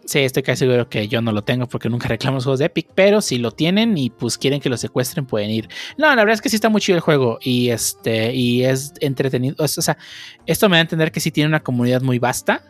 Sí, 0.05 0.19
estoy 0.19 0.43
casi 0.43 0.59
seguro 0.59 0.87
que 0.87 1.07
yo 1.07 1.19
no 1.21 1.31
lo 1.31 1.43
tengo 1.43 1.67
porque 1.67 1.89
nunca 1.89 2.07
reclamo 2.09 2.35
los 2.35 2.43
juegos 2.43 2.59
de 2.59 2.65
Epic, 2.65 2.87
pero 2.93 3.21
si 3.21 3.37
lo 3.39 3.51
tienen 3.51 3.97
y 3.97 4.11
pues 4.11 4.37
quieren 4.37 4.61
que 4.61 4.69
lo 4.69 4.77
secuestren, 4.77 5.25
pueden 5.25 5.49
ir. 5.49 5.67
No, 5.97 6.07
la 6.07 6.15
verdad 6.15 6.35
es 6.35 6.41
que 6.41 6.49
sí 6.49 6.55
está 6.55 6.69
muy 6.69 6.81
chido 6.81 6.97
el 6.97 7.01
juego 7.01 7.39
y 7.41 7.69
este 7.69 8.33
y 8.33 8.63
es 8.63 8.93
entretenido. 9.01 9.55
O 9.57 9.67
sea, 9.67 9.97
esto 10.45 10.69
me 10.69 10.75
da 10.75 10.79
a 10.79 10.81
entender 10.81 11.11
que 11.11 11.19
sí 11.19 11.31
tiene 11.31 11.47
una 11.47 11.61
comunidad 11.61 12.01
muy 12.01 12.19
vasta, 12.19 12.63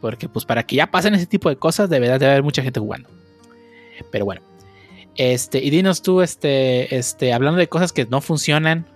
porque 0.00 0.28
pues 0.28 0.44
para 0.44 0.64
que 0.64 0.76
ya 0.76 0.90
pasen 0.90 1.14
ese 1.14 1.26
tipo 1.26 1.48
de 1.48 1.56
cosas, 1.56 1.88
de 1.88 2.00
verdad 2.00 2.18
debe 2.18 2.32
haber 2.32 2.42
mucha 2.42 2.62
gente 2.62 2.80
jugando. 2.80 3.08
Pero 4.10 4.24
bueno, 4.24 4.42
este 5.16 5.58
y 5.58 5.70
dinos 5.70 6.02
tú, 6.02 6.20
este, 6.20 6.96
este, 6.96 7.32
hablando 7.32 7.58
de 7.58 7.68
cosas 7.68 7.92
que 7.92 8.06
no 8.06 8.20
funcionan, 8.20 8.86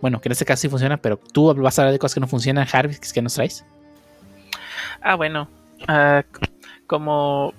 bueno, 0.00 0.20
que 0.20 0.28
en 0.28 0.32
este 0.32 0.44
caso 0.44 0.62
sí 0.62 0.68
funcionan, 0.68 0.98
pero 1.00 1.16
tú 1.16 1.54
vas 1.54 1.78
a 1.78 1.82
hablar 1.82 1.92
de 1.92 1.98
cosas 1.98 2.14
que 2.14 2.20
no 2.20 2.28
funcionan, 2.28 2.66
Harvey, 2.70 2.96
que 3.12 3.22
nos 3.22 3.34
traes. 3.34 3.64
Ah, 5.00 5.14
bueno. 5.14 5.48
ah, 5.86 6.22
como 6.86 7.52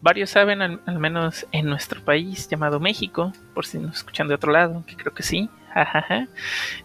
varios 0.00 0.30
saben, 0.30 0.60
al, 0.60 0.98
menos 0.98 1.46
en 1.50 1.66
nuestro 1.66 2.04
país 2.04 2.48
llamado 2.48 2.78
México, 2.78 3.32
por 3.54 3.64
si 3.64 3.78
nos 3.78 3.96
escuchan 3.96 4.28
de 4.28 4.34
otro 4.34 4.52
lado, 4.52 4.84
que 4.86 4.96
creo 4.96 5.14
que 5.14 5.22
sí, 5.22 5.48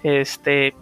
este 0.03 0.73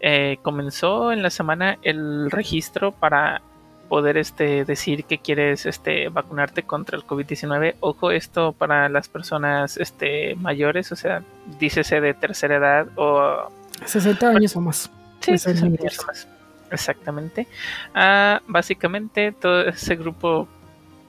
eh, 0.00 0.38
comenzó 0.42 1.12
en 1.12 1.22
la 1.22 1.30
semana 1.30 1.78
el 1.82 2.30
registro 2.30 2.92
para 2.92 3.42
poder 3.88 4.16
este 4.18 4.64
decir 4.64 5.04
que 5.04 5.18
quieres 5.18 5.64
este 5.66 6.08
vacunarte 6.08 6.62
contra 6.62 6.96
el 6.96 7.04
COVID-19. 7.04 7.76
Ojo, 7.80 8.10
esto 8.10 8.52
para 8.52 8.88
las 8.88 9.08
personas 9.08 9.76
este 9.78 10.34
mayores, 10.36 10.92
o 10.92 10.96
sea, 10.96 11.22
dícese 11.58 12.00
de 12.00 12.14
tercera 12.14 12.56
edad 12.56 12.86
o 12.96 13.50
60 13.84 14.28
años 14.28 14.54
o 14.56 14.60
más. 14.60 14.90
Sí, 15.20 15.32
Ese 15.32 15.34
es 15.34 15.46
el 15.46 15.54
60 15.54 15.66
universo. 15.68 16.02
años 16.02 16.26
más. 16.26 16.28
Exactamente. 16.70 17.46
Ah, 17.94 18.42
básicamente 18.46 19.32
todo 19.32 19.62
ese 19.62 19.96
grupo 19.96 20.46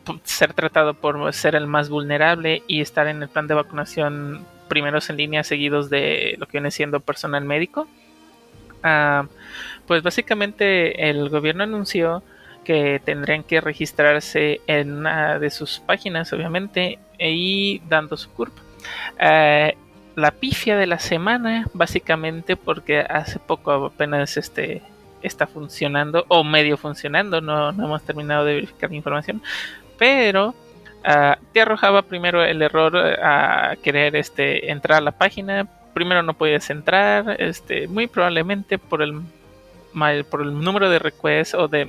p- 0.05 0.19
ser 0.23 0.53
tratado 0.53 0.93
por 0.93 1.33
ser 1.33 1.55
el 1.55 1.67
más 1.67 1.89
vulnerable 1.89 2.63
y 2.67 2.79
estar 2.81 3.07
en 3.07 3.21
el 3.21 3.27
plan 3.29 3.47
de 3.47 3.55
vacunación 3.55 4.45
primeros 4.69 5.09
en 5.09 5.17
línea 5.17 5.43
seguidos 5.43 5.89
de 5.89 6.35
lo 6.39 6.45
que 6.45 6.53
viene 6.53 6.71
siendo 6.71 6.99
personal 7.01 7.43
médico. 7.43 7.87
Ah, 8.83 9.25
pues 9.87 10.01
básicamente 10.03 11.09
el 11.09 11.27
gobierno 11.29 11.63
anunció 11.63 12.23
que 12.69 13.01
tendrían 13.03 13.41
que 13.41 13.61
registrarse 13.61 14.61
en 14.67 14.99
una 14.99 15.39
de 15.39 15.49
sus 15.49 15.79
páginas, 15.79 16.31
obviamente, 16.33 16.99
y 17.17 17.81
dando 17.89 18.15
su 18.15 18.29
CURP. 18.29 18.53
Eh, 19.19 19.75
la 20.15 20.29
pifia 20.29 20.77
de 20.77 20.85
la 20.85 20.99
semana, 20.99 21.65
básicamente, 21.73 22.55
porque 22.55 22.99
hace 22.99 23.39
poco 23.39 23.87
apenas 23.87 24.37
este 24.37 24.83
está 25.23 25.47
funcionando 25.47 26.25
o 26.27 26.43
medio 26.43 26.77
funcionando, 26.77 27.41
no, 27.41 27.71
no 27.71 27.85
hemos 27.85 28.03
terminado 28.03 28.45
de 28.45 28.53
verificar 28.53 28.91
la 28.91 28.97
información, 28.97 29.41
pero 29.97 30.53
ah, 31.03 31.39
te 31.51 31.61
arrojaba 31.61 32.03
primero 32.03 32.43
el 32.43 32.61
error 32.61 32.93
eh, 32.97 33.17
a 33.19 33.77
querer 33.81 34.15
este 34.15 34.69
entrar 34.69 34.99
a 34.99 35.01
la 35.01 35.11
página, 35.11 35.67
primero 35.95 36.21
no 36.21 36.35
podías 36.35 36.69
entrar, 36.69 37.35
este 37.41 37.87
muy 37.87 38.05
probablemente 38.05 38.77
por 38.77 39.01
el 39.01 39.21
mal- 39.91 40.23
por 40.25 40.43
el 40.43 40.53
número 40.53 40.87
de 40.91 40.99
requests 40.99 41.55
o 41.55 41.67
de 41.67 41.87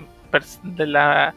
de 0.63 0.87
la 0.87 1.35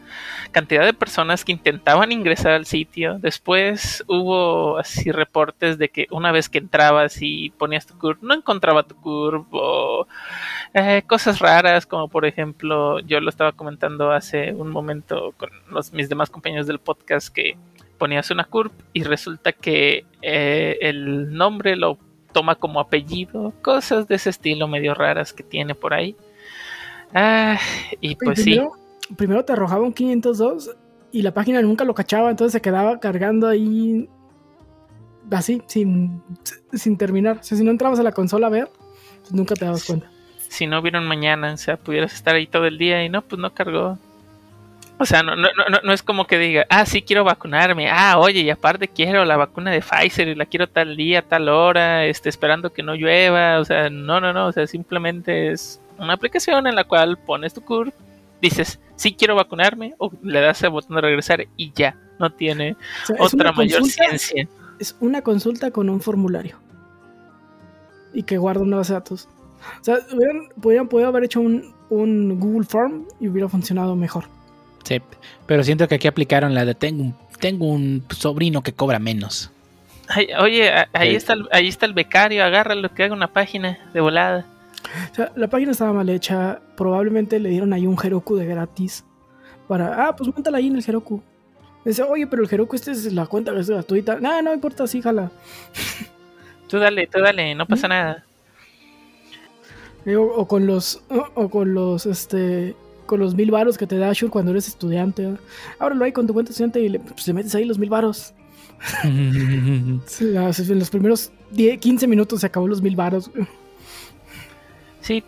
cantidad 0.52 0.84
de 0.84 0.92
personas 0.92 1.44
que 1.44 1.52
intentaban 1.52 2.12
ingresar 2.12 2.52
al 2.52 2.66
sitio. 2.66 3.18
Después 3.18 4.04
hubo 4.06 4.78
así 4.78 5.10
reportes 5.10 5.78
de 5.78 5.88
que 5.88 6.06
una 6.10 6.32
vez 6.32 6.48
que 6.48 6.58
entrabas 6.58 7.18
y 7.20 7.50
ponías 7.50 7.86
tu 7.86 7.98
curve, 7.98 8.20
no 8.22 8.34
encontraba 8.34 8.82
tu 8.84 8.96
curve 8.96 9.46
o 9.50 10.06
eh, 10.74 11.02
cosas 11.06 11.38
raras, 11.38 11.86
como 11.86 12.08
por 12.08 12.24
ejemplo, 12.24 13.00
yo 13.00 13.20
lo 13.20 13.30
estaba 13.30 13.52
comentando 13.52 14.12
hace 14.12 14.52
un 14.52 14.70
momento 14.70 15.34
con 15.36 15.50
los, 15.70 15.92
mis 15.92 16.08
demás 16.08 16.30
compañeros 16.30 16.66
del 16.66 16.78
podcast 16.78 17.28
que 17.32 17.56
ponías 17.98 18.30
una 18.30 18.44
curve 18.44 18.74
y 18.92 19.04
resulta 19.04 19.52
que 19.52 20.04
eh, 20.22 20.78
el 20.80 21.32
nombre 21.32 21.76
lo 21.76 21.98
toma 22.32 22.56
como 22.56 22.80
apellido, 22.80 23.54
cosas 23.62 24.08
de 24.08 24.16
ese 24.16 24.30
estilo 24.30 24.68
medio 24.68 24.92
raras 24.92 25.32
que 25.32 25.42
tiene 25.42 25.74
por 25.74 25.94
ahí. 25.94 26.16
Ah, 27.14 27.58
y 28.00 28.16
pues 28.16 28.42
sí. 28.42 28.60
Primero 29.16 29.44
te 29.44 29.52
arrojaba 29.52 29.82
un 29.82 29.92
502 29.92 30.76
y 31.12 31.22
la 31.22 31.32
página 31.32 31.62
nunca 31.62 31.84
lo 31.84 31.94
cachaba, 31.94 32.30
entonces 32.30 32.52
se 32.52 32.60
quedaba 32.60 32.98
cargando 32.98 33.46
ahí 33.48 34.08
así, 35.30 35.62
sin, 35.66 36.22
sin 36.72 36.96
terminar. 36.96 37.38
O 37.38 37.42
sea, 37.42 37.56
si 37.56 37.64
no 37.64 37.70
entrabas 37.70 37.98
a 38.00 38.02
la 38.02 38.12
consola 38.12 38.48
a 38.48 38.50
ver, 38.50 38.68
pues 39.20 39.32
nunca 39.32 39.54
te 39.54 39.64
dabas 39.64 39.84
cuenta. 39.84 40.08
si 40.48 40.66
no 40.66 40.82
vieron 40.82 41.06
mañana, 41.06 41.54
o 41.54 41.56
sea, 41.56 41.76
pudieras 41.76 42.14
estar 42.14 42.34
ahí 42.34 42.46
todo 42.46 42.66
el 42.66 42.78
día 42.78 43.04
y 43.04 43.08
no, 43.08 43.22
pues 43.22 43.40
no 43.40 43.52
cargó. 43.54 43.98
O 44.96 45.06
sea, 45.06 45.24
no, 45.24 45.34
no, 45.34 45.48
no, 45.68 45.78
no 45.82 45.92
es 45.92 46.04
como 46.04 46.26
que 46.26 46.38
diga, 46.38 46.66
ah, 46.70 46.86
sí 46.86 47.02
quiero 47.02 47.24
vacunarme, 47.24 47.90
ah, 47.90 48.16
oye, 48.18 48.40
y 48.40 48.50
aparte 48.50 48.86
quiero 48.86 49.24
la 49.24 49.36
vacuna 49.36 49.72
de 49.72 49.82
Pfizer 49.82 50.28
y 50.28 50.34
la 50.36 50.46
quiero 50.46 50.68
tal 50.68 50.96
día, 50.96 51.22
tal 51.22 51.48
hora, 51.48 52.06
este, 52.06 52.28
esperando 52.28 52.72
que 52.72 52.84
no 52.84 52.94
llueva, 52.94 53.58
o 53.58 53.64
sea, 53.64 53.90
no, 53.90 54.20
no, 54.20 54.32
no, 54.32 54.46
o 54.46 54.52
sea, 54.52 54.68
simplemente 54.68 55.50
es 55.50 55.80
una 55.98 56.12
aplicación 56.12 56.68
en 56.68 56.76
la 56.76 56.84
cual 56.84 57.18
pones 57.18 57.52
tu 57.52 57.60
curve, 57.60 57.92
dices, 58.42 58.80
sí 58.96 59.14
quiero 59.14 59.34
vacunarme, 59.34 59.94
o 59.98 60.10
le 60.22 60.40
das 60.40 60.62
al 60.64 60.70
botón 60.70 60.96
de 60.96 61.02
regresar 61.02 61.46
y 61.56 61.72
ya, 61.74 61.96
no 62.18 62.30
tiene 62.32 62.72
O 63.02 63.06
sea, 63.06 63.16
es 63.16 63.34
otra 63.34 63.52
mayor 63.52 63.80
consulta- 63.80 64.04
ciencia. 64.18 64.48
Es 64.78 64.96
una 65.00 65.22
consulta 65.22 65.70
con 65.70 65.88
un 65.88 66.00
formulario. 66.00 66.56
Y 68.12 68.22
que 68.24 68.38
guarda 68.38 68.62
una 68.62 68.76
base 68.78 68.92
de 68.92 68.98
datos. 69.00 69.28
O 69.80 69.84
sea, 69.84 69.98
hubieran, 70.12 70.48
podrían, 70.60 70.88
podido 70.88 71.08
haber 71.08 71.24
hecho 71.24 71.40
un, 71.40 71.74
un 71.90 72.38
Google 72.38 72.66
Form 72.66 73.04
y 73.20 73.28
hubiera 73.28 73.48
funcionado 73.48 73.96
mejor. 73.96 74.24
Sí, 74.84 75.00
pero 75.46 75.64
siento 75.64 75.88
que 75.88 75.94
aquí 75.94 76.06
aplicaron 76.08 76.54
la 76.54 76.64
de 76.64 76.74
tengo 76.74 77.02
un, 77.02 77.14
tengo 77.40 77.66
un 77.66 78.04
sobrino 78.10 78.62
que 78.62 78.72
cobra 78.74 78.98
menos. 78.98 79.50
Ay, 80.08 80.28
oye, 80.38 80.70
a- 80.70 80.88
ahí 80.92 81.14
está, 81.14 81.32
el, 81.32 81.48
ahí 81.50 81.66
está 81.68 81.86
el 81.86 81.94
becario, 81.94 82.44
agárralo 82.44 82.92
que 82.92 83.04
haga 83.04 83.14
una 83.14 83.28
página 83.32 83.78
de 83.94 84.00
volada. 84.00 84.44
O 85.12 85.14
sea, 85.14 85.32
la 85.36 85.48
página 85.48 85.72
estaba 85.72 85.92
mal 85.92 86.08
hecha. 86.08 86.60
Probablemente 86.76 87.38
le 87.38 87.50
dieron 87.50 87.72
ahí 87.72 87.86
un 87.86 87.96
Heroku 88.02 88.36
de 88.36 88.46
gratis. 88.46 89.04
Para, 89.68 90.08
ah, 90.08 90.16
pues 90.16 90.32
montala 90.32 90.58
ahí 90.58 90.66
en 90.66 90.76
el 90.76 90.84
Heroku. 90.86 91.22
Dice, 91.84 92.02
oye, 92.02 92.26
pero 92.26 92.42
el 92.42 92.52
Heroku 92.52 92.76
este 92.76 92.92
es 92.92 93.12
la 93.12 93.26
cuenta 93.26 93.52
que 93.52 93.60
es 93.60 93.68
gratuita. 93.68 94.18
No, 94.20 94.40
no 94.42 94.54
importa, 94.54 94.86
sí, 94.86 95.02
jala. 95.02 95.30
Tú 96.68 96.78
dale, 96.78 97.06
tú 97.06 97.20
dale, 97.20 97.54
no 97.54 97.66
pasa 97.66 97.86
nada. 97.86 98.24
Eh, 100.06 100.16
O, 100.16 100.22
o 100.24 100.48
con 100.48 100.66
los, 100.66 101.02
o, 101.10 101.26
o 101.34 101.48
con 101.50 101.74
los, 101.74 102.06
este, 102.06 102.74
con 103.06 103.20
los 103.20 103.34
mil 103.34 103.50
varos 103.50 103.76
que 103.76 103.86
te 103.86 103.98
da 103.98 104.10
Azure 104.10 104.30
cuando 104.30 104.50
eres 104.50 104.66
estudiante. 104.66 105.24
¿eh? 105.24 105.36
Ábrelo 105.78 106.04
ahí 106.04 106.12
con 106.12 106.26
tu 106.26 106.32
cuenta 106.32 106.50
estudiante 106.50 106.80
y 106.80 106.88
le, 106.88 107.00
pues, 107.00 107.26
le 107.26 107.34
metes 107.34 107.54
ahí 107.54 107.64
los 107.64 107.78
mil 107.78 107.90
varos. 107.90 108.34
Sí, 110.06 110.34
En 110.34 110.78
los 110.78 110.90
primeros 110.90 111.32
10, 111.52 111.78
15 111.78 112.06
minutos 112.06 112.40
se 112.40 112.46
acabó 112.46 112.66
los 112.66 112.82
mil 112.82 112.96
varos. 112.96 113.30
Sí, 115.04 115.22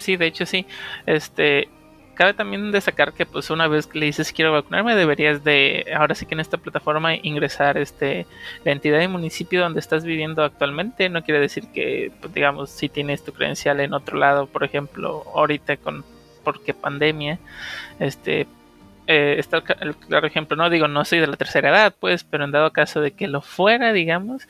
sí, 0.00 0.16
de 0.16 0.26
hecho 0.26 0.44
sí. 0.46 0.66
Este, 1.06 1.68
cabe 2.14 2.34
también 2.34 2.72
destacar 2.72 3.12
que 3.12 3.24
pues 3.24 3.50
una 3.50 3.68
vez 3.68 3.86
que 3.86 4.00
le 4.00 4.06
dices 4.06 4.32
quiero 4.32 4.50
vacunarme, 4.50 4.96
deberías 4.96 5.44
de, 5.44 5.86
ahora 5.96 6.16
sí 6.16 6.26
que 6.26 6.34
en 6.34 6.40
esta 6.40 6.58
plataforma 6.58 7.14
ingresar 7.14 7.78
este 7.78 8.26
la 8.64 8.72
entidad 8.72 9.00
y 9.00 9.06
municipio 9.06 9.60
donde 9.60 9.78
estás 9.78 10.04
viviendo 10.04 10.42
actualmente. 10.42 11.08
No 11.08 11.22
quiere 11.22 11.40
decir 11.40 11.68
que, 11.72 12.10
pues, 12.20 12.34
digamos, 12.34 12.70
si 12.70 12.88
tienes 12.88 13.24
tu 13.24 13.32
credencial 13.32 13.78
en 13.80 13.94
otro 13.94 14.18
lado, 14.18 14.46
por 14.48 14.64
ejemplo, 14.64 15.22
ahorita 15.34 15.76
con 15.76 16.04
porque 16.42 16.74
pandemia, 16.74 17.38
este 18.00 18.46
eh, 19.06 19.36
está 19.38 19.62
el, 19.80 19.94
claro 19.96 20.26
ejemplo, 20.26 20.56
no 20.56 20.68
digo, 20.68 20.88
no 20.88 21.04
soy 21.04 21.20
de 21.20 21.28
la 21.28 21.36
tercera 21.36 21.70
edad, 21.70 21.94
pues, 21.98 22.24
pero 22.24 22.44
en 22.44 22.50
dado 22.50 22.72
caso 22.72 23.00
de 23.00 23.12
que 23.12 23.28
lo 23.28 23.40
fuera, 23.40 23.92
digamos, 23.92 24.48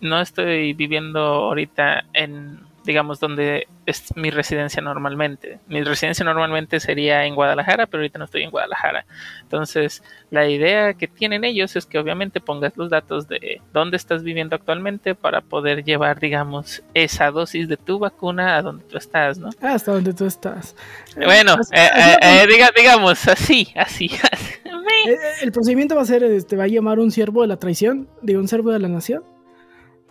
no 0.00 0.20
estoy 0.20 0.72
viviendo 0.72 1.20
ahorita 1.20 2.04
en, 2.12 2.60
digamos, 2.84 3.20
donde 3.20 3.66
es 3.86 4.14
mi 4.16 4.30
residencia 4.30 4.82
normalmente. 4.82 5.58
Mi 5.68 5.82
residencia 5.82 6.24
normalmente 6.24 6.80
sería 6.80 7.24
en 7.26 7.34
Guadalajara, 7.34 7.86
pero 7.86 8.00
ahorita 8.00 8.18
no 8.18 8.24
estoy 8.26 8.42
en 8.42 8.50
Guadalajara. 8.50 9.04
Entonces, 9.42 10.02
la 10.30 10.48
idea 10.48 10.94
que 10.94 11.08
tienen 11.08 11.44
ellos 11.44 11.76
es 11.76 11.86
que 11.86 11.98
obviamente 11.98 12.40
pongas 12.40 12.76
los 12.76 12.90
datos 12.90 13.28
de 13.28 13.60
dónde 13.72 13.96
estás 13.96 14.22
viviendo 14.22 14.56
actualmente 14.56 15.14
para 15.14 15.40
poder 15.40 15.84
llevar, 15.84 16.18
digamos, 16.20 16.82
esa 16.94 17.30
dosis 17.30 17.68
de 17.68 17.76
tu 17.76 17.98
vacuna 17.98 18.56
a 18.56 18.62
donde 18.62 18.84
tú 18.84 18.96
estás, 18.98 19.38
¿no? 19.38 19.50
Hasta 19.60 19.92
donde 19.92 20.12
tú 20.14 20.24
estás. 20.26 20.74
Bueno, 21.16 21.56
Es- 21.60 21.70
eh, 21.72 21.90
eh, 21.96 22.16
eh, 22.22 22.46
diga- 22.48 22.72
digamos, 22.76 23.26
así, 23.28 23.68
así. 23.76 24.10
así. 24.32 24.54
El 25.42 25.52
procedimiento 25.52 25.96
va 25.96 26.02
a 26.02 26.06
ser, 26.06 26.22
este, 26.24 26.56
va 26.56 26.64
a 26.64 26.68
llamar 26.68 26.98
un 26.98 27.10
siervo 27.10 27.42
de 27.42 27.48
la 27.48 27.56
traición, 27.56 28.08
de 28.22 28.36
un 28.38 28.46
siervo 28.48 28.70
de 28.70 28.78
la 28.78 28.88
nación. 28.88 29.22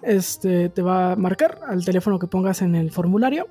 Este, 0.03 0.69
te 0.69 0.81
va 0.81 1.13
a 1.13 1.15
marcar 1.15 1.59
al 1.67 1.85
teléfono 1.85 2.19
que 2.19 2.27
pongas 2.27 2.61
en 2.61 2.75
el 2.75 2.91
formulario. 2.91 3.47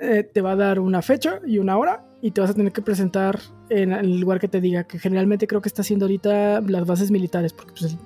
Eh, 0.00 0.22
te 0.22 0.42
va 0.42 0.52
a 0.52 0.56
dar 0.56 0.78
una 0.78 1.00
fecha 1.00 1.40
y 1.46 1.58
una 1.58 1.78
hora 1.78 2.04
y 2.20 2.30
te 2.30 2.40
vas 2.40 2.50
a 2.50 2.54
tener 2.54 2.72
que 2.72 2.82
presentar 2.82 3.38
en 3.70 3.92
el 3.92 4.20
lugar 4.20 4.40
que 4.40 4.48
te 4.48 4.60
diga, 4.60 4.84
que 4.84 4.98
generalmente 4.98 5.46
creo 5.46 5.60
que 5.62 5.68
está 5.68 5.82
haciendo 5.82 6.04
ahorita 6.04 6.60
las 6.60 6.86
bases 6.86 7.10
militares, 7.10 7.52
porque 7.52 7.72
pues, 7.78 7.96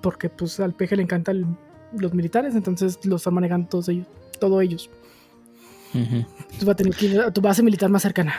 porque, 0.00 0.28
pues 0.28 0.60
al 0.60 0.72
peje 0.72 0.96
le 0.96 1.02
encantan 1.02 1.58
los 1.92 2.14
militares, 2.14 2.54
entonces 2.54 2.98
los 3.04 3.20
están 3.20 3.34
manejando 3.34 3.68
todos 3.68 3.88
ellos, 3.88 4.06
todos 4.38 4.62
ellos. 4.62 4.90
Ujú. 5.94 6.24
Tú 6.58 6.66
vas 6.66 6.74
a 6.74 6.76
tener 6.76 6.94
que 6.94 7.06
ir 7.06 7.20
a 7.20 7.30
tu 7.30 7.40
base 7.40 7.62
militar 7.62 7.90
más 7.90 8.02
cercana. 8.02 8.34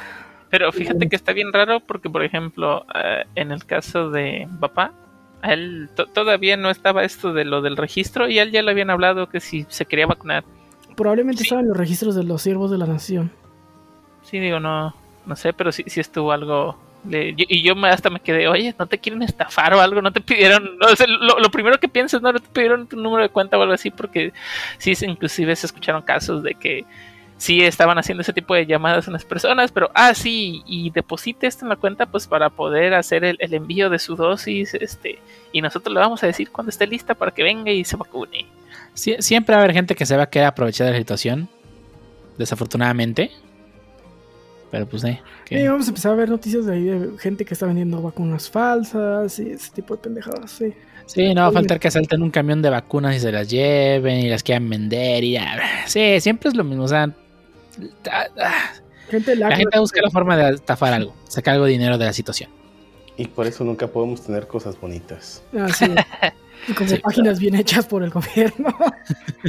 Pero 0.49 0.72
fíjate 0.72 1.10
que 1.10 1.15
está 1.15 1.34
bien 1.34 1.52
raro 1.52 1.81
porque, 1.81 2.10
por 2.10 2.23
ejemplo, 2.23 2.85
eh, 2.95 3.26
en 3.35 3.52
el 3.52 3.65
caso 3.65 4.10
de 4.11 4.48
papá, 4.60 4.94
él 5.44 5.90
to- 5.96 6.08
todavía 6.08 6.58
no 6.58 6.70
estaba 6.70 7.04
esto 7.04 7.34
de 7.34 7.46
lo 7.46 7.62
del 7.62 7.78
registro 7.78 8.28
y 8.28 8.40
a 8.40 8.44
él 8.44 8.52
ya 8.52 8.62
le 8.62 8.72
habían 8.72 8.90
hablado 8.90 9.28
que 9.30 9.40
si 9.40 9.66
se 9.70 9.86
quería 9.86 10.08
vacunar. 10.08 10.44
Probablemente 10.96 11.40
Sí. 11.44 11.48
estaban 11.48 11.68
los 11.68 11.78
registros 11.78 12.16
de 12.16 12.24
los 12.24 12.42
siervos 12.42 12.72
de 12.72 12.78
la 12.80 12.86
nación. 12.88 13.32
Sí, 14.24 14.40
digo, 14.40 14.60
no, 14.60 14.94
no 15.26 15.36
sé, 15.36 15.54
pero 15.54 15.72
sí, 15.72 15.84
sí 15.88 16.00
estuvo 16.00 16.32
algo. 16.32 16.78
de- 17.04 17.36
yo- 17.36 17.46
y 17.48 17.62
yo 17.64 17.74
me, 17.76 17.88
hasta 17.90 18.10
me 18.10 18.20
quedé, 18.20 18.50
oye, 18.50 18.76
¿no 18.78 18.86
te 18.88 18.98
quieren 18.98 19.22
estafar 19.22 19.74
o 19.76 19.80
algo? 19.80 20.02
¿No 20.02 20.12
te 20.12 20.20
pidieron? 20.20 20.78
No, 20.78 20.88
o 20.88 20.96
sea, 20.96 21.06
lo, 21.08 21.40
lo 21.40 21.50
primero 21.52 21.80
que 21.80 21.88
piensas, 21.88 22.22
¿no? 22.22 22.34
¿No 22.34 22.40
te 22.40 22.50
pidieron 22.50 22.86
tu 22.88 22.98
número 22.98 23.24
de 23.24 23.30
cuenta 23.30 23.58
o 23.58 23.62
algo 23.62 23.74
así? 23.76 23.92
Porque 23.92 24.34
sí, 24.80 24.94
inclusive 25.06 25.56
se 25.56 25.68
escucharon 25.68 26.02
casos 26.02 26.44
de 26.44 26.56
que 26.56 26.84
sí 27.38 27.62
estaban 27.62 27.98
haciendo 27.98 28.22
ese 28.22 28.34
tipo 28.34 28.54
de 28.56 28.66
llamadas 28.66 29.08
a 29.08 29.12
las 29.12 29.24
personas, 29.26 29.72
pero, 29.72 29.90
ah, 29.94 30.14
sí, 30.14 30.64
y 30.66 30.90
deposite 30.92 31.48
esto 31.48 31.66
en 31.66 31.70
la 31.70 31.76
cuenta, 31.76 32.06
pues 32.08 32.28
para 32.28 32.50
poder 32.50 32.94
hacer 32.94 33.24
el, 33.24 33.38
el 33.40 33.54
envío 33.54 33.90
de 33.90 34.00
su 34.00 34.16
dosis, 34.16 34.74
este, 34.74 35.20
y 35.52 35.62
nosotros 35.62 35.94
le 35.94 36.00
vamos 36.00 36.24
a 36.24 36.28
decir 36.28 36.50
cuando 36.52 36.70
esté 36.70 36.88
lista 36.88 37.14
para 37.16 37.32
que 37.32 37.44
venga 37.44 37.72
y 37.72 37.84
se 37.84 37.96
vacune. 37.96 38.46
Sie- 38.96 39.22
siempre 39.22 39.54
va 39.56 39.62
a 39.62 39.64
haber 39.64 39.76
gente 39.76 39.94
que 39.96 40.06
se 40.06 40.18
va 40.18 40.24
a 40.24 40.30
querer 40.30 40.48
aprovechar 40.48 40.88
de 40.88 40.94
la 40.94 41.00
situación. 41.00 41.48
Desafortunadamente. 42.38 43.32
Pero 44.70 44.86
pues, 44.86 45.04
eh. 45.06 45.22
que- 45.46 45.60
Sí, 45.62 45.68
vamos 45.68 45.86
a 45.88 45.90
empezar 45.90 46.12
a 46.12 46.16
ver 46.16 46.30
noticias 46.30 46.66
de 46.66 46.74
ahí 46.74 46.84
de 46.84 47.18
gente 47.20 47.46
que 47.46 47.54
está 47.54 47.66
vendiendo 47.66 48.02
vacunas 48.02 48.50
falsas 48.50 49.40
y 49.40 49.52
ese 49.52 49.72
tipo 49.72 49.96
de 49.96 50.02
pendejadas, 50.04 50.52
sí. 50.52 50.74
Sí, 51.06 51.34
no 51.34 51.42
va 51.44 51.48
a 51.48 51.52
faltar 51.54 51.80
que 51.80 51.88
asalten 51.88 52.22
un 52.22 52.32
camión 52.32 52.62
de 52.62 52.70
vacunas 52.70 53.16
y 53.16 53.20
se 53.22 53.32
las 53.32 53.50
lleven 53.50 54.20
y 54.20 54.30
las 54.30 54.44
quieran 54.44 54.70
vender 54.70 55.24
y 55.24 55.32
ya. 55.34 55.58
Sí, 55.88 56.20
siempre 56.20 56.50
es 56.50 56.56
lo 56.56 56.66
mismo. 56.66 56.84
O 56.84 56.88
sea, 56.90 57.10
Gente 59.10 59.36
la 59.36 59.56
gente 59.56 59.80
busca 59.80 60.02
la 60.02 60.10
forma 60.10 60.36
de 60.36 60.56
estafar 60.56 60.94
algo, 60.94 61.14
sacar 61.28 61.54
algo 61.56 61.66
de 61.66 61.72
dinero 61.72 61.98
de 61.98 62.06
la 62.06 62.14
situación. 62.14 62.49
Y 63.16 63.28
por 63.28 63.48
eso 63.48 63.64
nunca 63.64 63.88
podemos 63.88 64.22
tener 64.24 64.48
cosas 64.48 64.80
bonitas. 64.80 65.41
Ah, 65.58 65.68
sí. 65.74 65.86
Y 66.68 66.74
como 66.74 66.90
Sí. 66.95 66.98
páginas 66.98 67.40
bien 67.40 67.56
hechas 67.56 67.86
por 67.88 68.04
el 68.04 68.10
gobierno. 68.10 68.76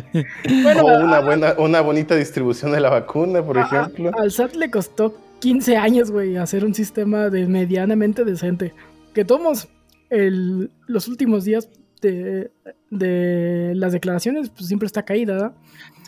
bueno, 0.62 0.82
o 0.82 1.05
una 1.05 1.20
buena, 1.20 1.55
una 1.59 1.80
bonita 1.80 2.14
distribución 2.14 2.72
de 2.72 2.80
la 2.80 2.88
vacuna, 2.90 3.42
por 3.42 3.59
a- 3.59 3.62
ejemplo. 3.62 4.10
al 4.18 4.30
SAT 4.30 4.55
le 4.55 4.70
costó 4.70 5.14
15 5.40 5.76
años, 5.76 6.10
güey, 6.10 6.36
hacer 6.36 6.64
un 6.64 6.74
sistema 6.74 7.28
de 7.28 7.46
medianamente 7.46 8.24
decente. 8.24 8.72
Que 9.12 9.24
tomos 9.24 9.68
el, 10.10 10.70
los 10.86 11.09
últimos 11.09 11.44
días 11.44 11.68
de, 12.00 12.50
de 12.90 13.72
las 13.74 13.92
declaraciones, 13.92 14.50
pues 14.50 14.66
siempre 14.66 14.86
está 14.86 15.04
caída, 15.04 15.32
¿verdad? 15.34 15.52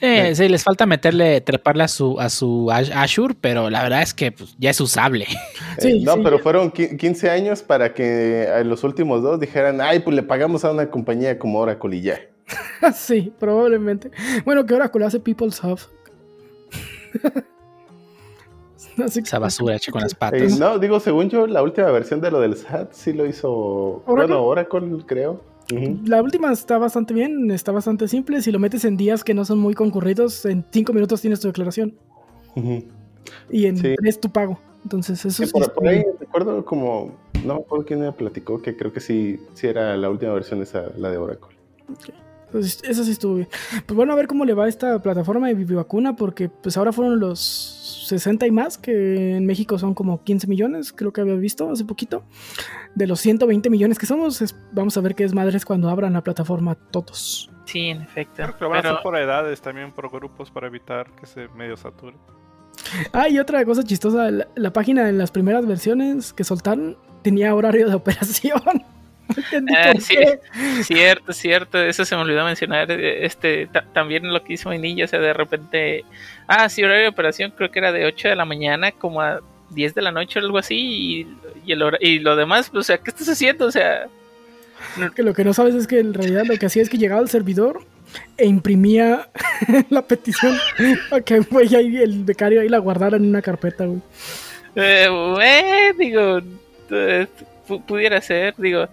Sí, 0.00 0.34
sí, 0.34 0.48
les 0.48 0.64
falta 0.64 0.86
meterle, 0.86 1.40
treparle 1.42 1.82
a 1.84 1.88
su, 1.88 2.18
a 2.20 2.30
su 2.30 2.70
Azure, 2.70 3.34
pero 3.38 3.68
la 3.68 3.82
verdad 3.82 4.00
es 4.02 4.14
que 4.14 4.32
pues, 4.32 4.54
ya 4.58 4.70
es 4.70 4.80
usable. 4.80 5.26
Eh, 5.82 6.00
no, 6.02 6.14
sí. 6.14 6.20
pero 6.24 6.38
fueron 6.40 6.72
qui- 6.72 6.96
15 6.98 7.30
años 7.30 7.62
para 7.62 7.94
que 7.94 8.42
en 8.44 8.68
los 8.68 8.82
últimos 8.84 9.22
dos 9.22 9.38
dijeran, 9.40 9.80
ay, 9.80 10.00
pues 10.00 10.14
le 10.16 10.22
pagamos 10.22 10.64
a 10.64 10.72
una 10.72 10.90
compañía 10.90 11.38
como 11.38 11.58
Oracle 11.60 11.96
y 11.96 12.02
ya. 12.02 12.20
sí, 12.94 13.32
probablemente. 13.38 14.10
Bueno, 14.44 14.66
que 14.66 14.76
lo 14.76 15.06
hace 15.06 15.20
PeopleSoft. 15.20 15.86
Así 19.04 19.20
que- 19.22 19.28
Esa 19.28 19.38
basura 19.38 19.76
hecha 19.76 19.92
con 19.92 20.02
las 20.02 20.12
Eh, 20.12 20.16
patas. 20.18 20.58
no, 20.58 20.78
digo, 20.78 21.00
según 21.00 21.30
yo, 21.30 21.46
la 21.46 21.62
última 21.62 21.90
versión 21.90 22.20
de 22.20 22.30
lo 22.30 22.40
del 22.40 22.56
SAT 22.56 22.92
sí 22.92 23.12
lo 23.12 23.24
hizo, 23.26 24.02
¿Oracle? 24.06 24.14
bueno, 24.34 24.44
Oracle, 24.44 24.88
creo. 25.06 25.42
La 26.04 26.22
última 26.22 26.52
está 26.52 26.78
bastante 26.78 27.14
bien, 27.14 27.50
está 27.50 27.72
bastante 27.72 28.08
simple. 28.08 28.42
Si 28.42 28.50
lo 28.50 28.58
metes 28.58 28.84
en 28.84 28.96
días 28.96 29.24
que 29.24 29.34
no 29.34 29.44
son 29.44 29.58
muy 29.58 29.74
concurridos, 29.74 30.44
en 30.46 30.64
5 30.70 30.92
minutos 30.92 31.20
tienes 31.20 31.40
tu 31.40 31.48
declaración. 31.48 31.94
Y 33.50 33.66
en 33.66 33.76
Sí. 33.76 33.94
3 33.96 34.20
tu 34.20 34.30
pago. 34.30 34.58
Entonces, 34.82 35.24
eso 35.24 35.44
Sí, 35.44 35.52
por, 35.52 35.62
está 35.62 35.74
por 35.74 35.86
ahí 35.88 36.02
recuerdo 36.18 36.64
como, 36.64 37.14
no 37.44 37.54
me 37.54 37.60
acuerdo 37.60 37.84
quién 37.84 38.00
me 38.00 38.10
platicó, 38.12 38.62
que 38.62 38.76
creo 38.76 38.92
que 38.92 39.00
sí, 39.00 39.38
sí 39.54 39.66
era 39.66 39.96
la 39.96 40.08
última 40.08 40.32
versión 40.32 40.62
esa, 40.62 40.84
la 40.96 41.10
de 41.10 41.18
Oracle. 41.18 41.54
Entonces, 42.46 42.80
eso 42.82 43.04
sí 43.04 43.12
estuvo 43.12 43.34
bien. 43.36 43.48
Pues 43.86 43.94
bueno, 43.94 44.12
a 44.12 44.16
ver 44.16 44.26
cómo 44.26 44.44
le 44.44 44.54
va 44.54 44.64
a 44.64 44.68
esta 44.68 45.00
plataforma 45.00 45.46
de 45.48 45.54
Vivivacuna, 45.54 46.16
porque 46.16 46.48
pues 46.48 46.76
ahora 46.76 46.92
fueron 46.92 47.20
los 47.20 47.38
60 48.10 48.46
y 48.46 48.50
más, 48.50 48.76
que 48.78 49.36
en 49.36 49.46
México 49.46 49.78
son 49.78 49.94
como 49.94 50.22
15 50.22 50.46
millones, 50.46 50.92
creo 50.92 51.12
que 51.12 51.20
había 51.22 51.34
visto 51.34 51.70
hace 51.70 51.84
poquito. 51.84 52.24
De 52.94 53.06
los 53.06 53.20
120 53.20 53.70
millones 53.70 53.98
que 53.98 54.06
somos, 54.06 54.42
es- 54.42 54.54
vamos 54.72 54.96
a 54.96 55.00
ver 55.00 55.14
qué 55.14 55.24
es 55.24 55.32
madres 55.34 55.64
cuando 55.64 55.88
abran 55.88 56.12
la 56.12 56.22
plataforma 56.22 56.74
todos. 56.74 57.50
Sí, 57.64 57.86
en 57.86 58.02
efecto. 58.02 58.34
Creo 58.36 58.56
que 58.56 58.64
lo 58.64 58.70
van 58.70 58.84
a 58.86 58.90
hacer 58.90 59.02
por 59.02 59.16
edades, 59.16 59.60
también 59.60 59.92
por 59.92 60.10
grupos, 60.10 60.50
para 60.50 60.66
evitar 60.66 61.10
que 61.16 61.26
se 61.26 61.48
medio 61.48 61.76
sature. 61.76 62.16
Ah, 63.12 63.28
y 63.28 63.38
otra 63.38 63.64
cosa 63.64 63.82
chistosa, 63.84 64.30
la, 64.30 64.48
la 64.56 64.72
página 64.72 65.08
en 65.08 65.18
las 65.18 65.30
primeras 65.30 65.66
versiones 65.66 66.32
que 66.32 66.44
soltaron 66.44 66.96
tenía 67.22 67.54
horario 67.54 67.88
de 67.88 67.94
operación. 67.96 68.60
Ah, 69.76 69.92
sí. 69.98 70.16
Cierto, 70.82 71.32
cierto, 71.32 71.78
eso 71.82 72.04
se 72.04 72.14
me 72.16 72.22
olvidó 72.22 72.44
mencionar. 72.44 72.90
eh, 72.90 73.24
Este, 73.24 73.66
ta- 73.66 73.84
también 73.92 74.32
lo 74.32 74.42
que 74.42 74.54
hizo 74.54 74.68
Vainilla, 74.70 75.04
o 75.04 75.08
sea, 75.08 75.18
de 75.20 75.32
repente, 75.32 76.04
ah, 76.46 76.68
sí, 76.68 76.82
horario 76.82 77.02
de 77.02 77.08
operación 77.08 77.52
creo 77.56 77.70
que 77.70 77.78
era 77.78 77.92
de 77.92 78.06
8 78.06 78.28
de 78.28 78.36
la 78.36 78.44
mañana 78.44 78.92
como 78.92 79.20
a 79.22 79.40
10 79.70 79.94
de 79.94 80.02
la 80.02 80.10
noche 80.12 80.38
o 80.38 80.42
algo 80.42 80.58
así, 80.58 80.76
y, 80.76 81.36
y, 81.66 81.72
el 81.72 81.82
y 82.00 82.18
lo 82.18 82.34
demás, 82.36 82.70
pues, 82.70 82.80
o 82.80 82.84
sea, 82.84 82.98
¿qué 82.98 83.10
estás 83.10 83.28
haciendo? 83.28 83.66
O 83.66 83.70
sea, 83.70 84.06
Que 85.14 85.22
lo 85.22 85.34
que 85.34 85.44
no 85.44 85.52
sabes 85.54 85.74
es 85.74 85.86
que 85.86 86.00
en 86.00 86.14
realidad 86.14 86.44
lo 86.46 86.56
que 86.56 86.66
hacía 86.66 86.82
es 86.82 86.90
que 86.90 86.98
llegaba 86.98 87.20
al 87.20 87.28
servidor 87.28 87.84
e 88.36 88.46
imprimía 88.46 89.28
la 89.90 90.02
petición 90.02 90.56
para 91.10 91.22
que 91.22 91.38
güey, 91.40 91.72
ahí 91.76 91.96
el 91.98 92.24
becario 92.24 92.60
ahí 92.62 92.68
la 92.68 92.78
guardara 92.78 93.16
en 93.16 93.26
una 93.26 93.42
carpeta, 93.42 93.84
güey. 93.86 94.00
eh, 94.74 95.06
eh, 95.42 95.92
digo, 95.98 96.40
eh, 96.90 97.26
pudiera 97.86 98.20
ser, 98.20 98.54
digo, 98.58 98.88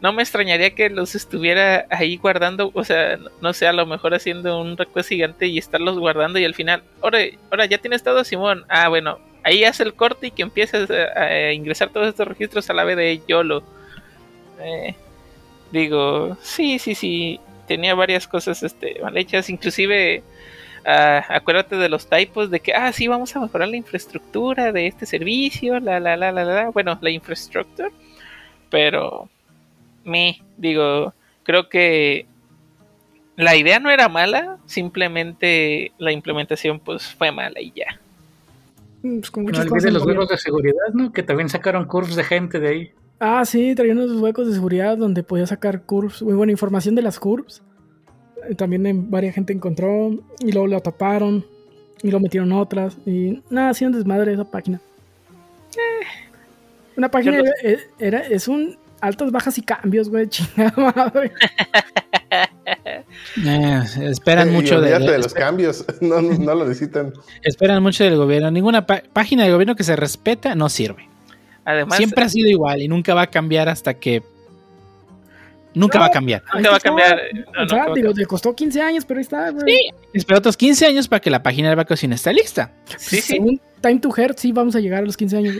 no 0.00 0.12
me 0.12 0.22
extrañaría 0.22 0.74
que 0.74 0.90
los 0.90 1.14
estuviera 1.14 1.86
ahí 1.90 2.16
guardando, 2.16 2.70
o 2.74 2.84
sea, 2.84 3.18
no 3.40 3.52
sé, 3.52 3.66
a 3.66 3.72
lo 3.72 3.86
mejor 3.86 4.14
haciendo 4.14 4.60
un 4.60 4.76
request 4.76 5.08
gigante 5.08 5.46
y 5.46 5.58
estarlos 5.58 5.98
guardando 5.98 6.38
y 6.38 6.44
al 6.44 6.54
final, 6.54 6.82
ahora, 7.02 7.18
ahora 7.50 7.66
ya 7.66 7.78
tienes 7.78 8.02
todo, 8.02 8.22
Simón. 8.24 8.64
Ah, 8.68 8.88
bueno, 8.88 9.18
ahí 9.42 9.64
hace 9.64 9.82
el 9.82 9.94
corte 9.94 10.28
y 10.28 10.30
que 10.30 10.42
empieces 10.42 10.88
a, 10.90 11.52
ingresar 11.52 11.90
todos 11.90 12.08
estos 12.08 12.28
registros 12.28 12.68
a 12.70 12.74
la 12.74 12.84
vez 12.84 12.96
de 12.96 13.20
YOLO. 13.26 13.62
Eh, 14.60 14.94
digo, 15.72 16.36
sí, 16.42 16.78
sí, 16.78 16.94
sí, 16.94 17.40
tenía 17.66 17.94
varias 17.94 18.26
cosas 18.28 18.62
este, 18.62 19.00
mal 19.02 19.16
hechas, 19.16 19.50
inclusive 19.50 20.22
ah, 20.86 21.24
acuérdate 21.28 21.76
de 21.76 21.88
los 21.88 22.08
typos 22.08 22.50
de 22.50 22.60
que, 22.60 22.72
ah, 22.72 22.92
sí, 22.92 23.08
vamos 23.08 23.34
a 23.34 23.40
mejorar 23.40 23.68
la 23.68 23.76
infraestructura 23.76 24.72
de 24.72 24.86
este 24.86 25.06
servicio, 25.06 25.80
la, 25.80 25.98
la, 25.98 26.16
la, 26.16 26.32
la, 26.32 26.44
la, 26.44 26.70
bueno, 26.70 26.98
la 27.00 27.10
infraestructura, 27.10 27.90
pero 28.70 29.28
me, 30.04 30.42
digo, 30.56 31.12
creo 31.42 31.68
que 31.68 32.26
la 33.36 33.56
idea 33.56 33.78
no 33.78 33.90
era 33.90 34.08
mala, 34.08 34.58
simplemente 34.66 35.92
la 35.98 36.12
implementación 36.12 36.80
pues 36.80 37.14
fue 37.14 37.30
mala 37.30 37.60
y 37.60 37.72
ya. 37.72 38.00
Pues 39.00 39.30
con 39.30 39.44
no 39.44 39.60
olvides 39.60 39.92
los 39.92 40.04
huecos 40.04 40.28
de 40.28 40.38
seguridad, 40.38 40.88
¿no? 40.92 41.12
Que 41.12 41.22
también 41.22 41.48
sacaron 41.48 41.84
curves 41.84 42.16
de 42.16 42.24
gente 42.24 42.58
de 42.58 42.68
ahí. 42.68 42.92
Ah, 43.20 43.44
sí, 43.44 43.74
traían 43.74 43.98
unos 43.98 44.20
huecos 44.20 44.48
de 44.48 44.54
seguridad 44.54 44.96
donde 44.96 45.22
podía 45.22 45.46
sacar 45.46 45.82
curves, 45.82 46.22
muy 46.22 46.34
buena 46.34 46.52
información 46.52 46.94
de 46.94 47.02
las 47.02 47.18
curves. 47.18 47.62
Eh, 48.48 48.54
también 48.54 48.86
en, 48.86 49.10
varias 49.10 49.34
gente 49.34 49.52
encontró 49.52 50.10
y 50.40 50.52
luego 50.52 50.66
la 50.66 50.80
taparon 50.80 51.44
y 52.02 52.10
lo 52.10 52.20
metieron 52.20 52.52
otras 52.52 52.96
y 53.06 53.42
nada, 53.50 53.70
hacían 53.70 53.92
desmadre 53.92 54.32
esa 54.32 54.44
página. 54.44 54.80
Eh, 56.98 57.00
Una 57.00 57.10
página 57.10 57.42
era, 57.98 58.20
es 58.20 58.48
un 58.48 58.76
altas, 59.00 59.30
bajas 59.30 59.56
y 59.58 59.62
cambios, 59.62 60.08
güey, 60.08 60.26
chingada 60.28 60.74
madre. 60.76 61.32
Eh, 63.44 63.82
esperan 64.10 64.52
mucho 64.52 64.80
de, 64.80 64.98
de, 64.98 65.18
los 65.18 65.32
cambios, 65.32 65.84
no, 66.00 66.20
no, 66.20 66.54
lo 66.54 66.66
necesitan. 66.66 67.12
Esperan 67.42 67.82
mucho 67.82 68.02
del 68.04 68.16
gobierno. 68.16 68.50
Ninguna 68.50 68.84
página 68.84 69.44
de 69.44 69.52
gobierno 69.52 69.76
que 69.76 69.84
se 69.84 69.94
respeta 69.96 70.54
no 70.54 70.68
sirve. 70.68 71.08
Además, 71.64 71.98
Siempre 71.98 72.24
ha 72.24 72.28
sido 72.28 72.48
igual 72.48 72.82
y 72.82 72.88
nunca 72.88 73.14
va 73.14 73.22
a 73.22 73.26
cambiar 73.28 73.68
hasta 73.68 73.94
que. 73.94 74.22
Nunca 75.78 75.98
va 75.98 76.06
a 76.06 76.10
cambiar. 76.10 76.42
Nunca 76.54 76.70
va 76.70 76.76
a 76.76 76.80
cambiar. 76.80 77.20
le 78.14 78.26
costó 78.26 78.54
15 78.54 78.82
años, 78.82 79.04
pero 79.04 79.18
ahí 79.18 79.22
está. 79.22 79.52
Sí, 79.64 79.90
espera 80.12 80.38
otros 80.38 80.56
15 80.56 80.86
años 80.86 81.08
para 81.08 81.20
que 81.20 81.30
la 81.30 81.42
página 81.42 81.68
de 81.68 81.76
vacación 81.76 82.12
esté 82.12 82.32
lista. 82.32 82.72
Sí, 82.96 83.20
sí. 83.20 83.38
Time 83.80 84.00
to 84.00 84.10
Heart, 84.10 84.38
sí, 84.38 84.50
vamos 84.50 84.74
a 84.74 84.80
llegar 84.80 85.04
a 85.04 85.06
los 85.06 85.16
15 85.16 85.36
años. 85.36 85.56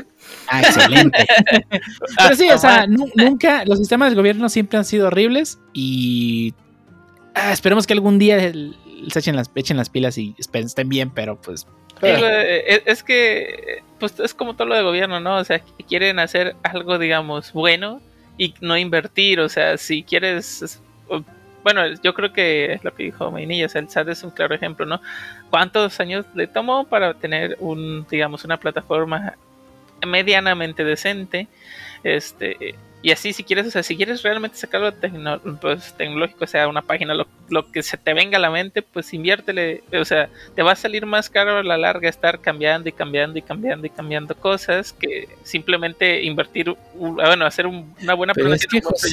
Ah, 0.49 0.61
excelente. 0.61 1.25
pero 2.19 2.35
sí, 2.35 2.51
o 2.51 2.59
sea, 2.59 2.87
nunca. 2.89 3.65
Los 3.65 3.79
sistemas 3.79 4.11
del 4.11 4.17
gobierno 4.17 4.49
siempre 4.49 4.79
han 4.79 4.85
sido 4.85 5.07
horribles 5.07 5.59
y. 5.73 6.53
Ah, 7.35 7.53
esperemos 7.53 7.87
que 7.87 7.93
algún 7.93 8.19
día 8.19 8.41
se 8.41 9.19
echen 9.21 9.37
las, 9.37 9.51
echen 9.55 9.77
las 9.77 9.89
pilas 9.89 10.19
y 10.19 10.35
estén 10.39 10.89
bien, 10.89 11.11
pero 11.11 11.41
pues 11.41 11.69
eh, 12.03 12.83
es 12.85 13.03
que, 13.03 13.83
pues 14.01 14.19
es 14.19 14.35
como 14.35 14.55
todo 14.55 14.67
lo 14.67 14.75
de 14.75 14.83
gobierno, 14.83 15.21
¿no? 15.21 15.37
O 15.37 15.45
sea, 15.45 15.61
quieren 15.89 16.19
hacer 16.19 16.57
algo, 16.65 16.99
digamos, 16.99 17.53
bueno 17.53 18.01
y 18.39 18.55
no 18.61 18.79
invertir. 18.79 19.41
O 19.41 19.49
sea, 19.49 19.77
si 19.77 20.03
quieres. 20.03 20.81
Bueno, 21.63 21.83
yo 22.03 22.15
creo 22.15 22.33
que 22.33 22.73
es 22.75 22.85
lo 22.85 22.95
que 22.95 23.03
dijo 23.03 23.31
Mainilla, 23.31 23.67
o 23.67 23.69
sea, 23.69 23.83
el 23.83 23.91
SAT 23.91 24.09
es 24.09 24.23
un 24.23 24.31
claro 24.31 24.55
ejemplo, 24.55 24.87
¿no? 24.87 25.03
¿Cuántos 25.51 26.01
años 26.01 26.25
le 26.35 26.47
tomó 26.47 26.85
para 26.85 27.15
tener 27.15 27.57
un, 27.61 28.07
digamos, 28.09 28.45
una 28.45 28.57
plataforma 28.57 29.35
medianamente 30.07 30.85
decente? 30.85 31.49
Este, 32.05 32.77
y 33.01 33.13
así, 33.13 33.33
si 33.33 33.45
quieres, 33.45 33.67
o 33.69 33.71
sea, 33.71 33.85
si 33.85 33.97
quieres 33.97 34.23
realmente 34.23 34.57
sacarlo 34.57 34.93
pues, 35.61 35.95
tecnológico, 35.95 36.45
o 36.45 36.47
sea, 36.49 36.67
una 36.67 36.83
página, 36.83 37.15
lo, 37.15 37.71
que 37.71 37.83
se 37.85 37.97
te 37.97 38.13
venga 38.13 38.39
a 38.39 38.41
la 38.41 38.51
mente, 38.51 38.83
pues 38.83 39.15
inviértele. 39.15 39.85
O 40.01 40.05
sea, 40.05 40.29
te 40.57 40.63
va 40.63 40.73
a 40.73 40.77
salir 40.77 41.07
más 41.07 41.31
caro 41.31 41.59
a 41.59 41.63
la 41.63 41.79
larga 41.79 42.09
estar 42.09 42.41
cambiando 42.41 42.89
y 42.89 42.93
cambiando 42.93 43.39
y 43.39 43.43
cambiando 43.43 43.87
y 43.87 43.91
cambiando 43.91 44.35
cosas 44.35 44.93
que 44.93 45.29
simplemente 45.45 46.25
invertir, 46.25 46.75
bueno, 46.95 47.47
hacer 47.47 47.69
una 47.69 48.15
buena 48.15 48.35
Pero 48.35 48.53
es 48.53 48.67
que, 48.67 48.81
José, 48.81 49.09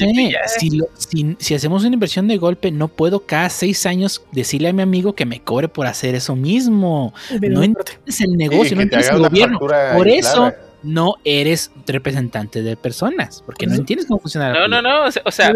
si, 0.46 1.36
si, 1.38 1.54
hacemos 1.54 1.84
una 1.84 1.94
inversión 1.94 2.26
de 2.26 2.38
golpe, 2.38 2.72
no 2.72 2.88
puedo 2.88 3.20
cada 3.20 3.48
seis 3.50 3.86
años 3.86 4.24
decirle 4.32 4.68
a 4.68 4.72
mi 4.72 4.82
amigo 4.82 5.14
que 5.14 5.26
me 5.26 5.40
cobre 5.40 5.68
por 5.68 5.86
hacer 5.86 6.16
eso 6.16 6.34
mismo. 6.34 7.14
no 7.40 7.62
entiendes 7.62 8.20
el 8.20 8.36
negocio, 8.36 8.74
no 8.74 8.82
entiendes 8.82 9.10
el 9.10 9.20
gobierno. 9.20 9.60
Por 9.60 10.08
eso 10.08 10.52
no 10.86 11.16
eres 11.24 11.70
representante 11.86 12.62
de 12.62 12.76
personas, 12.76 13.42
porque 13.44 13.66
no 13.66 13.74
entiendes 13.74 14.06
cómo 14.06 14.20
funciona. 14.20 14.52
No, 14.52 14.68
no, 14.68 14.80
no, 14.80 15.04
o 15.04 15.10
sea, 15.10 15.52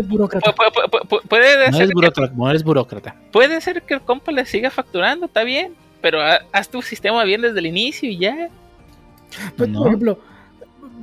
puede, 1.28 1.73
ser 1.73 1.94
no 2.35 2.51
eres 2.51 2.65
burócrata, 2.65 3.16
Puede 3.32 3.61
ser 3.61 3.82
que 3.82 3.94
el 3.94 4.01
compa 4.01 4.32
le 4.32 4.44
siga 4.44 4.70
facturando, 4.70 5.27
está 5.27 5.44
bien, 5.44 5.74
pero 6.01 6.20
haz 6.52 6.69
tu 6.69 6.82
sistema 6.82 7.24
bien 7.24 7.43
desde 7.43 7.59
el 7.61 7.66
inicio 7.66 8.11
y 8.11 8.19
ya. 8.19 8.48
Pues, 9.57 9.70
por 9.70 9.86
ejemplo, 9.86 10.19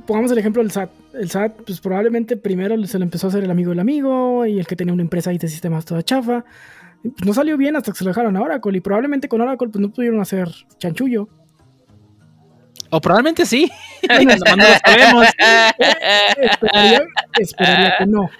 pongamos 0.06 0.30
el 0.30 0.38
ejemplo 0.38 0.62
del 0.62 0.70
SAT. 0.70 0.90
El 1.14 1.30
SAT, 1.30 1.52
pues 1.66 1.80
probablemente 1.80 2.36
primero 2.36 2.76
se 2.86 2.98
le 2.98 3.04
empezó 3.04 3.26
a 3.26 3.30
hacer 3.30 3.44
el 3.44 3.50
amigo 3.50 3.70
del 3.70 3.80
amigo 3.80 4.46
y 4.46 4.58
el 4.58 4.66
que 4.66 4.76
tenía 4.76 4.92
una 4.92 5.02
empresa 5.02 5.30
ahí 5.30 5.38
de 5.38 5.48
sistemas 5.48 5.84
toda 5.84 6.02
chafa. 6.02 6.44
Pues 7.02 7.24
no 7.24 7.32
salió 7.32 7.56
bien 7.56 7.76
hasta 7.76 7.92
que 7.92 7.98
se 7.98 8.04
lo 8.04 8.10
dejaron 8.10 8.36
a 8.36 8.42
Oracle 8.42 8.76
y 8.76 8.80
probablemente 8.80 9.28
con 9.28 9.40
Oracle 9.40 9.68
pues 9.68 9.80
no 9.80 9.90
pudieron 9.90 10.20
hacer 10.20 10.48
chanchullo. 10.78 11.28
O 12.90 13.00
probablemente 13.00 13.44
sí. 13.44 13.70
no, 14.08 14.24
lo 14.24 14.38
sabemos. 14.84 15.26
esperaría, 17.38 17.94
que 17.98 18.06
no. 18.06 18.30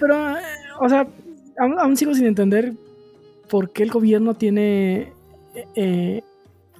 Pero, 0.00 0.36
o 0.80 0.88
sea, 0.88 1.06
aún, 1.58 1.96
sigo 1.96 2.14
sin 2.14 2.26
entender 2.26 2.74
por 3.48 3.72
qué 3.72 3.84
el 3.84 3.90
gobierno 3.90 4.34
tiene 4.34 5.12
eh, 5.74 6.22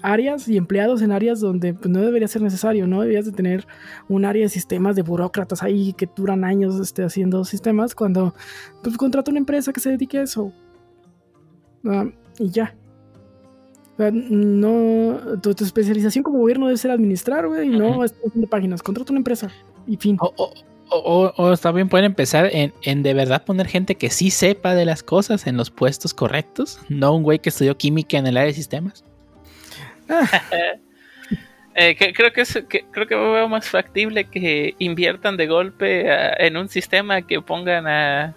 áreas 0.02 0.46
y 0.48 0.58
empleados 0.58 1.00
en 1.00 1.12
áreas 1.12 1.40
donde 1.40 1.72
pues, 1.72 1.88
no 1.88 2.00
debería 2.00 2.28
ser 2.28 2.42
necesario, 2.42 2.86
¿no? 2.86 3.00
Deberías 3.00 3.24
de 3.24 3.32
tener 3.32 3.66
un 4.08 4.26
área 4.26 4.42
de 4.42 4.50
sistemas 4.50 4.96
de 4.96 5.02
burócratas 5.02 5.62
ahí 5.62 5.94
que 5.94 6.08
duran 6.14 6.44
años 6.44 6.78
este, 6.78 7.04
haciendo 7.04 7.44
sistemas 7.44 7.94
cuando 7.94 8.34
pues, 8.82 8.98
contrata 8.98 9.30
una 9.30 9.40
empresa 9.40 9.72
que 9.72 9.80
se 9.80 9.90
dedique 9.90 10.18
a 10.18 10.22
eso. 10.22 10.52
Ah, 11.86 12.06
y 12.38 12.50
ya 12.50 12.74
no, 13.98 15.20
tu, 15.40 15.50
especialización 15.50 16.24
como 16.24 16.38
gobierno 16.38 16.66
debe 16.66 16.78
ser 16.78 16.90
administrar, 16.90 17.46
güey, 17.46 17.68
y 17.68 17.78
no 17.78 18.02
de 18.02 18.46
páginas. 18.46 18.82
Contrata 18.82 19.12
una 19.12 19.20
empresa 19.20 19.50
y 19.86 19.96
fin. 19.96 20.16
O, 20.20 20.52
o, 20.88 21.32
o, 21.36 21.56
también 21.56 21.88
pueden 21.88 22.06
empezar 22.06 22.48
en, 22.52 22.72
en, 22.82 23.02
de 23.02 23.14
verdad 23.14 23.44
poner 23.44 23.66
gente 23.66 23.94
que 23.94 24.10
sí 24.10 24.30
sepa 24.30 24.74
de 24.74 24.84
las 24.84 25.02
cosas 25.02 25.46
en 25.46 25.56
los 25.56 25.70
puestos 25.70 26.12
correctos, 26.12 26.80
no 26.88 27.14
un 27.14 27.22
güey 27.22 27.38
que 27.38 27.48
estudió 27.48 27.76
química 27.76 28.18
en 28.18 28.26
el 28.26 28.36
área 28.36 28.48
de 28.48 28.54
sistemas. 28.54 29.04
eh, 31.74 31.96
creo 31.96 32.32
que, 32.32 32.40
es, 32.42 32.62
que 32.68 32.84
creo 32.90 33.06
que 33.06 33.14
veo 33.14 33.48
más 33.48 33.68
factible 33.68 34.24
que 34.24 34.74
inviertan 34.78 35.36
de 35.36 35.46
golpe 35.46 36.06
en 36.44 36.56
un 36.56 36.68
sistema 36.68 37.22
que 37.22 37.40
pongan 37.40 37.86
a 37.86 38.34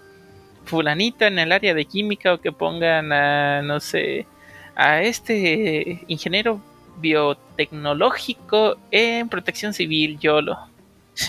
fulanita 0.64 1.26
en 1.26 1.38
el 1.38 1.52
área 1.52 1.74
de 1.74 1.84
química 1.84 2.34
o 2.34 2.40
que 2.40 2.52
pongan 2.52 3.12
a 3.12 3.62
no 3.62 3.80
sé 3.80 4.26
a 4.78 5.02
este 5.02 6.04
ingeniero 6.06 6.62
biotecnológico 7.00 8.78
en 8.92 9.28
protección 9.28 9.74
civil, 9.74 10.18
YOLO. 10.20 10.56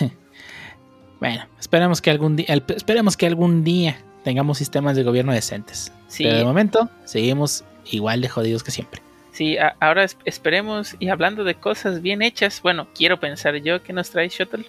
bueno, 1.20 1.44
esperemos 1.58 2.00
que 2.00 2.10
algún 2.10 2.36
día, 2.36 2.46
esperemos 2.48 3.16
que 3.16 3.26
algún 3.26 3.64
día 3.64 3.98
tengamos 4.22 4.56
sistemas 4.58 4.96
de 4.96 5.02
gobierno 5.02 5.32
decentes. 5.32 5.92
Pero 6.16 6.36
de 6.36 6.44
momento 6.44 6.88
seguimos 7.04 7.64
igual 7.90 8.20
de 8.20 8.28
jodidos 8.28 8.62
que 8.62 8.70
siempre. 8.70 9.02
Sí, 9.32 9.56
ahora 9.80 10.06
esperemos 10.24 10.94
y 11.00 11.08
hablando 11.08 11.42
de 11.42 11.56
cosas 11.56 12.02
bien 12.02 12.22
hechas, 12.22 12.62
bueno, 12.62 12.86
quiero 12.94 13.18
pensar 13.18 13.56
yo 13.56 13.82
que 13.82 13.92
nos 13.92 14.10
trae 14.10 14.28
Shuttle. 14.28 14.64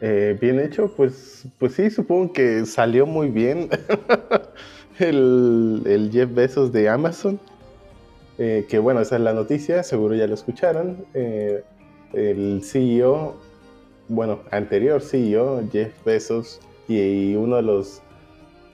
Eh, 0.00 0.36
bien 0.40 0.58
hecho, 0.58 0.92
pues, 0.96 1.46
pues 1.58 1.74
sí, 1.74 1.90
supongo 1.90 2.32
que 2.32 2.66
salió 2.66 3.06
muy 3.06 3.28
bien. 3.28 3.68
el, 4.98 6.10
Jeff 6.12 6.32
Bezos 6.32 6.72
de 6.72 6.88
Amazon. 6.88 7.40
Eh, 8.38 8.66
que 8.68 8.78
bueno, 8.78 9.00
esa 9.00 9.16
es 9.16 9.22
la 9.22 9.34
noticia, 9.34 9.82
seguro 9.82 10.14
ya 10.14 10.26
lo 10.26 10.34
escucharon. 10.34 11.04
Eh, 11.14 11.62
el 12.14 12.62
CEO, 12.64 13.36
bueno, 14.08 14.40
anterior 14.50 15.02
CEO, 15.02 15.62
Jeff 15.70 15.92
Bezos, 16.04 16.60
y, 16.88 17.34
uno 17.34 17.56
de 17.56 17.62
los 17.62 18.00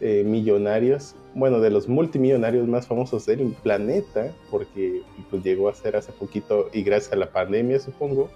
eh, 0.00 0.22
millonarios, 0.24 1.16
bueno, 1.34 1.60
de 1.60 1.70
los 1.70 1.88
multimillonarios 1.88 2.66
más 2.68 2.86
famosos 2.86 3.26
del 3.26 3.56
planeta, 3.62 4.32
porque 4.50 5.02
pues, 5.30 5.42
llegó 5.42 5.68
a 5.68 5.74
ser 5.74 5.96
hace 5.96 6.12
poquito 6.12 6.70
y 6.72 6.82
gracias 6.82 7.12
a 7.12 7.16
la 7.16 7.30
pandemia, 7.30 7.80
supongo, 7.80 8.30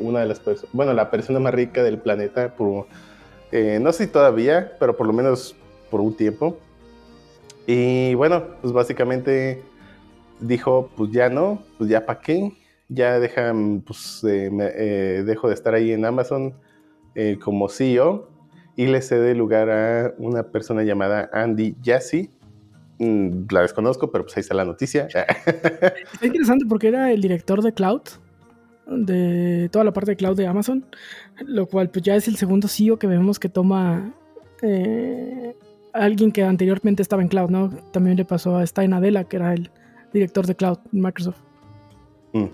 una 0.00 0.18
de 0.18 0.26
las 0.26 0.40
personas, 0.40 0.72
bueno, 0.72 0.92
la 0.94 1.12
persona 1.12 1.38
más 1.38 1.54
rica 1.54 1.84
del 1.84 1.98
planeta, 1.98 2.52
no 2.58 3.92
sé 3.92 4.08
todavía, 4.08 4.76
pero 4.80 4.96
por 4.96 5.06
lo 5.06 5.12
menos 5.12 5.54
por 5.90 6.00
un 6.00 6.14
tiempo. 6.14 6.58
Y 7.66 8.14
bueno, 8.14 8.44
pues 8.60 8.72
básicamente 8.72 9.62
dijo, 10.40 10.90
pues 10.96 11.10
ya 11.12 11.28
no, 11.28 11.62
pues 11.78 11.90
ya 11.90 12.06
para 12.06 12.20
qué. 12.20 12.52
ya 12.88 13.20
dejan, 13.20 13.82
pues, 13.82 14.24
eh, 14.24 14.50
eh, 14.76 15.22
dejo 15.24 15.48
de 15.48 15.54
estar 15.54 15.74
ahí 15.74 15.92
en 15.92 16.04
Amazon 16.04 16.54
eh, 17.14 17.38
como 17.40 17.68
CEO 17.68 18.28
y 18.76 18.86
le 18.86 19.02
cede 19.02 19.34
lugar 19.34 19.70
a 19.70 20.14
una 20.18 20.44
persona 20.44 20.82
llamada 20.82 21.30
Andy 21.32 21.76
Jassy. 21.84 22.30
Mm, 22.98 23.46
la 23.50 23.62
desconozco, 23.62 24.10
pero 24.10 24.24
pues 24.24 24.36
ahí 24.36 24.40
está 24.40 24.54
la 24.54 24.64
noticia. 24.64 25.06
Está 25.14 26.26
interesante 26.26 26.64
porque 26.68 26.88
era 26.88 27.12
el 27.12 27.20
director 27.20 27.62
de 27.62 27.72
Cloud, 27.72 28.02
de 28.86 29.68
toda 29.70 29.84
la 29.84 29.92
parte 29.92 30.10
de 30.12 30.16
Cloud 30.16 30.36
de 30.36 30.46
Amazon, 30.46 30.84
lo 31.46 31.66
cual 31.66 31.90
pues 31.90 32.04
ya 32.04 32.16
es 32.16 32.28
el 32.28 32.36
segundo 32.36 32.68
CEO 32.68 32.98
que 32.98 33.06
vemos 33.06 33.38
que 33.38 33.48
toma 33.48 34.12
alguien 35.92 36.32
que 36.32 36.42
anteriormente 36.42 37.02
estaba 37.02 37.22
en 37.22 37.28
Cloud, 37.28 37.50
¿no? 37.50 37.70
También 37.92 38.16
le 38.16 38.24
pasó 38.24 38.56
a 38.56 38.66
Stein 38.66 38.92
Adela, 38.92 39.24
que 39.24 39.36
era 39.36 39.54
el 39.54 39.70
director 40.12 40.46
de 40.46 40.54
Cloud 40.54 40.78
en 40.92 41.00
Microsoft. 41.00 41.38
Mm. 42.32 42.46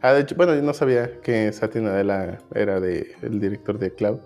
Ah, 0.00 0.12
de 0.12 0.22
hecho, 0.22 0.34
bueno, 0.34 0.54
yo 0.54 0.62
no 0.62 0.74
sabía 0.74 1.20
que 1.20 1.52
Satya 1.52 1.80
Nadella 1.80 2.38
era 2.54 2.78
el 2.78 3.40
director 3.40 3.78
de 3.78 3.94
Cloud. 3.94 4.18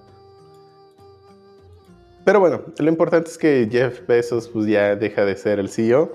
Pero 2.25 2.41
bueno, 2.41 2.63
lo 2.79 2.89
importante 2.89 3.31
es 3.31 3.39
que 3.39 3.69
Jeff 3.71 4.07
Bezos 4.09 4.49
pues, 4.49 4.67
ya 4.67 4.97
deja 4.97 5.25
de 5.25 5.37
ser 5.37 5.61
el 5.61 5.69
CEO 5.69 6.13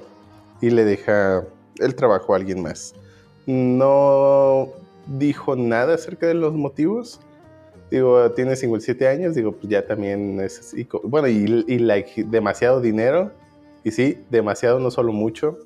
y 0.59 0.69
le 0.69 0.83
deja 0.83 1.45
el 1.79 1.95
trabajo 1.95 2.33
a 2.33 2.37
alguien 2.37 2.61
más. 2.61 2.93
No 3.45 4.67
dijo 5.05 5.55
nada 5.55 5.93
acerca 5.93 6.27
de 6.27 6.33
los 6.33 6.53
motivos. 6.53 7.21
Digo, 7.91 8.31
tiene 8.31 8.55
57 8.55 9.07
años, 9.07 9.35
digo, 9.35 9.51
pues 9.51 9.67
ya 9.69 9.85
también 9.85 10.39
es... 10.39 10.73
co- 10.87 11.01
bueno, 11.03 11.27
y, 11.27 11.65
y 11.67 11.77
like, 11.79 12.23
demasiado 12.23 12.79
dinero. 12.81 13.31
Y 13.83 13.91
sí, 13.91 14.17
demasiado, 14.29 14.79
no 14.79 14.89
solo 14.89 15.11
mucho. 15.11 15.57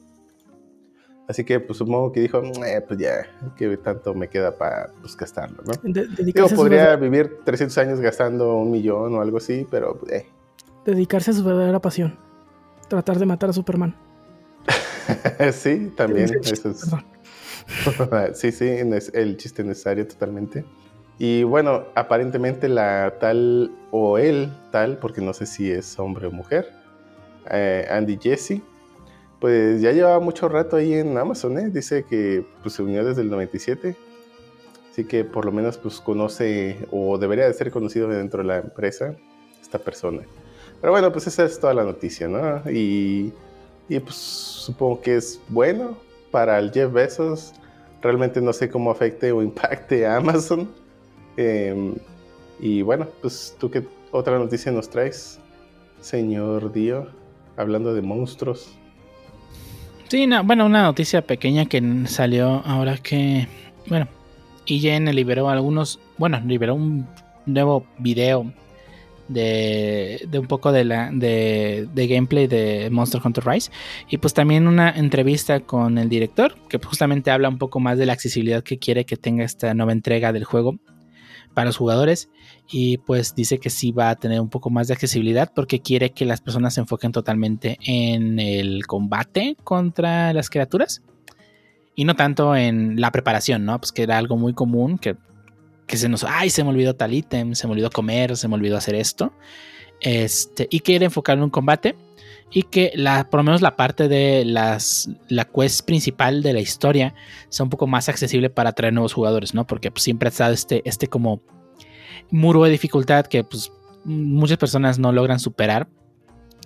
Así 1.28 1.44
que 1.44 1.60
pues 1.60 1.78
supongo 1.80 2.12
que 2.12 2.20
dijo, 2.22 2.42
"Eh, 2.66 2.82
pues 2.88 3.00
ya, 3.00 3.26
que 3.58 3.78
tanto 3.78 4.14
me 4.14 4.28
queda 4.30 4.56
para 4.56 4.92
pues, 5.02 5.16
gastarlo, 5.18 5.64
¿no? 5.66 5.74
De- 5.84 6.08
Digo, 6.24 6.48
podría 6.50 6.96
verdad- 6.96 7.00
vivir 7.00 7.38
300 7.44 7.78
años 7.80 8.00
gastando 8.00 8.56
un 8.58 8.70
millón 8.72 9.16
o 9.16 9.22
algo 9.22 9.38
así, 9.38 9.66
pero 9.70 10.00
eh. 10.10 10.26
dedicarse 10.86 11.32
a 11.32 11.34
su 11.34 11.44
verdadera 11.44 11.80
pasión. 11.80 12.18
Tratar 12.88 13.18
de 13.18 13.26
matar 13.26 13.50
a 13.50 13.54
Superman. 13.54 13.96
sí, 15.52 15.92
también. 15.98 16.30
Eso 16.44 16.70
es, 16.70 16.92
sí, 18.40 18.52
sí, 18.52 18.66
es 18.68 19.12
el 19.14 19.38
chiste 19.38 19.64
necesario 19.64 20.08
totalmente. 20.08 20.64
Y 21.18 21.44
bueno, 21.44 21.86
aparentemente 21.96 22.68
la 22.68 23.16
tal, 23.20 23.72
o 23.92 24.18
él 24.18 24.52
tal, 24.72 24.98
porque 24.98 25.22
no 25.22 25.34
sé 25.34 25.46
si 25.46 25.72
es 25.72 25.98
hombre 25.98 26.28
o 26.28 26.32
mujer, 26.32 26.72
eh, 27.50 27.88
Andy 27.90 28.18
Jesse, 28.22 28.62
pues 29.40 29.82
ya 29.82 29.92
llevaba 29.92 30.20
mucho 30.20 30.50
rato 30.50 30.76
ahí 30.78 30.94
en 30.94 31.18
Amazon, 31.18 31.58
¿eh? 31.58 31.70
Dice 31.70 32.04
que 32.04 32.46
pues, 32.62 32.76
se 32.76 32.84
unió 32.84 33.06
desde 33.06 33.22
el 33.22 33.30
97. 33.30 33.96
Así 34.92 35.04
que 35.04 35.26
por 35.26 35.44
lo 35.44 35.52
menos 35.52 35.78
pues 35.78 36.00
conoce 36.00 36.88
o 36.90 37.18
debería 37.18 37.46
de 37.48 37.54
ser 37.54 37.70
conocido 37.70 38.08
dentro 38.08 38.42
de 38.42 38.48
la 38.48 38.58
empresa 38.60 39.14
esta 39.62 39.78
persona. 39.78 40.22
Pero 40.80 40.94
bueno, 40.94 41.12
pues 41.12 41.28
esa 41.28 41.44
es 41.44 41.60
toda 41.60 41.74
la 41.74 41.84
noticia, 41.84 42.30
¿no? 42.30 42.62
Y, 42.72 43.34
y, 43.90 44.00
pues 44.00 44.16
supongo 44.16 45.02
que 45.02 45.18
es 45.18 45.42
bueno 45.50 45.98
para 46.32 46.58
el 46.60 46.72
Jeff 46.72 46.94
Bezos. 46.94 47.54
Realmente 48.02 48.40
no 48.40 48.54
sé 48.54 48.70
cómo 48.70 48.90
afecte 48.90 49.32
o 49.32 49.42
impacte 49.42 50.06
a 50.06 50.18
Amazon. 50.18 50.70
Eh, 51.38 51.94
y 52.60 52.82
bueno, 52.82 53.08
pues 53.22 53.56
tú 53.60 53.70
qué 53.70 53.86
otra 54.12 54.38
noticia 54.38 54.72
nos 54.72 54.90
traes, 54.90 55.40
señor 56.00 56.72
Dio, 56.72 57.08
hablando 57.58 57.94
de 57.94 58.02
monstruos. 58.02 58.78
Sí, 60.08 60.28
no, 60.28 60.44
bueno, 60.44 60.66
una 60.66 60.84
noticia 60.84 61.22
pequeña 61.22 61.66
que 61.66 61.82
salió 62.08 62.62
ahora 62.66 62.98
que, 62.98 63.48
bueno, 63.88 64.08
IGN 64.66 65.14
liberó 65.14 65.50
algunos, 65.50 66.00
bueno, 66.18 66.42
liberó 66.46 66.76
un 66.76 67.08
nuevo 67.46 67.86
video 67.98 68.52
de, 69.28 70.28
un 70.34 70.48
poco 70.48 70.72
de 70.72 70.84
la 70.84 71.10
de 71.12 72.08
gameplay 72.08 72.48
de 72.48 72.90
Monster 72.92 73.22
Hunter 73.24 73.46
Rise 73.46 73.72
y 74.10 74.18
pues 74.18 74.34
también 74.34 74.68
una 74.68 74.92
entrevista 74.92 75.62
con 75.62 75.98
el 75.98 76.10
director 76.10 76.56
que 76.70 76.78
justamente 76.78 77.32
habla 77.32 77.50
un 77.50 77.58
poco 77.58 77.80
más 77.80 77.98
de 77.98 78.06
la 78.06 78.14
accesibilidad 78.14 78.64
que 78.64 78.78
quiere 78.78 79.06
que 79.06 79.18
tenga 79.18 79.44
esta 79.44 79.74
nueva 79.74 79.94
entrega 79.94 80.32
del 80.32 80.44
juego 80.44 80.78
para 81.56 81.66
los 81.66 81.78
jugadores 81.78 82.30
y 82.70 83.00
pues 83.00 83.34
dice 83.34 83.58
que 83.58 83.72
sí 83.72 83.92
va 83.92 84.12
a 84.12 84.16
tener 84.16 84.40
un 84.40 84.50
poco 84.50 84.70
más 84.70 84.88
de 84.88 84.94
accesibilidad 84.94 85.52
porque 85.56 85.80
quiere 85.80 86.12
que 86.12 86.26
las 86.26 86.42
personas 86.42 86.76
se 86.76 86.82
enfoquen 86.82 87.12
totalmente 87.12 87.80
en 87.84 88.38
el 88.38 88.86
combate 88.86 89.58
contra 89.64 90.34
las 90.34 90.52
criaturas 90.52 91.02
y 91.96 92.04
no 92.06 92.16
tanto 92.16 92.56
en 92.56 93.00
la 93.02 93.12
preparación, 93.12 93.66
¿no? 93.66 93.80
Pues 93.80 93.92
que 93.92 94.04
era 94.04 94.18
algo 94.18 94.38
muy 94.38 94.54
común 94.54 95.00
que, 95.00 95.16
que 95.88 95.98
se 95.98 96.10
nos, 96.10 96.24
ay, 96.24 96.50
se 96.50 96.64
me 96.64 96.70
olvidó 96.70 96.96
tal 96.96 97.14
ítem, 97.14 97.56
se 97.56 97.66
me 97.66 97.74
olvidó 97.74 97.90
comer, 97.90 98.36
se 98.38 98.48
me 98.48 98.56
olvidó 98.56 98.78
hacer 98.78 98.96
esto. 98.96 99.34
Este, 100.02 100.68
y 100.70 100.82
quiere 100.82 101.06
enfocarlo 101.06 101.40
en 101.40 101.46
un 101.46 101.50
combate 101.52 101.96
y 102.56 102.64
que 102.64 102.94
la, 102.96 103.30
por 103.30 103.42
lo 103.42 103.44
menos 103.44 103.62
la 103.62 103.76
parte 103.76 104.08
de 104.08 104.46
las, 104.46 105.10
la 105.28 105.44
quest 105.44 105.86
principal 105.86 106.42
de 106.42 106.54
la 106.54 106.62
historia 106.62 107.14
sea 107.50 107.66
un 107.66 107.70
poco 107.70 107.86
más 107.86 108.08
accesible 108.08 108.50
para 108.50 108.70
atraer 108.70 108.94
nuevos 108.94 109.12
jugadores, 109.12 109.54
¿no? 109.54 109.68
Porque 109.68 109.92
pues, 109.92 110.04
siempre 110.04 110.28
ha 110.28 110.30
estado 110.30 110.54
este, 110.54 110.82
este 110.86 111.08
como 111.08 111.42
muro 112.32 112.64
de 112.64 112.70
dificultad 112.70 113.26
que 113.26 113.44
pues 113.44 113.74
muchas 114.06 114.58
personas 114.58 114.98
no 115.00 115.12
logran 115.12 115.38
superar 115.38 115.90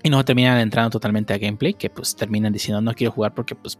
y 0.03 0.11
no 0.11 0.24
terminan 0.24 0.60
entrando 0.60 0.91
totalmente 0.91 1.34
a 1.34 1.40
gameplay, 1.40 1.74
que 1.74 1.90
pues 1.90 2.16
terminan 2.16 2.53
diciendo 2.53 2.82
no 2.82 2.94
quiero 2.94 3.11
jugar 3.11 3.34
porque 3.34 3.56
pues 3.56 3.80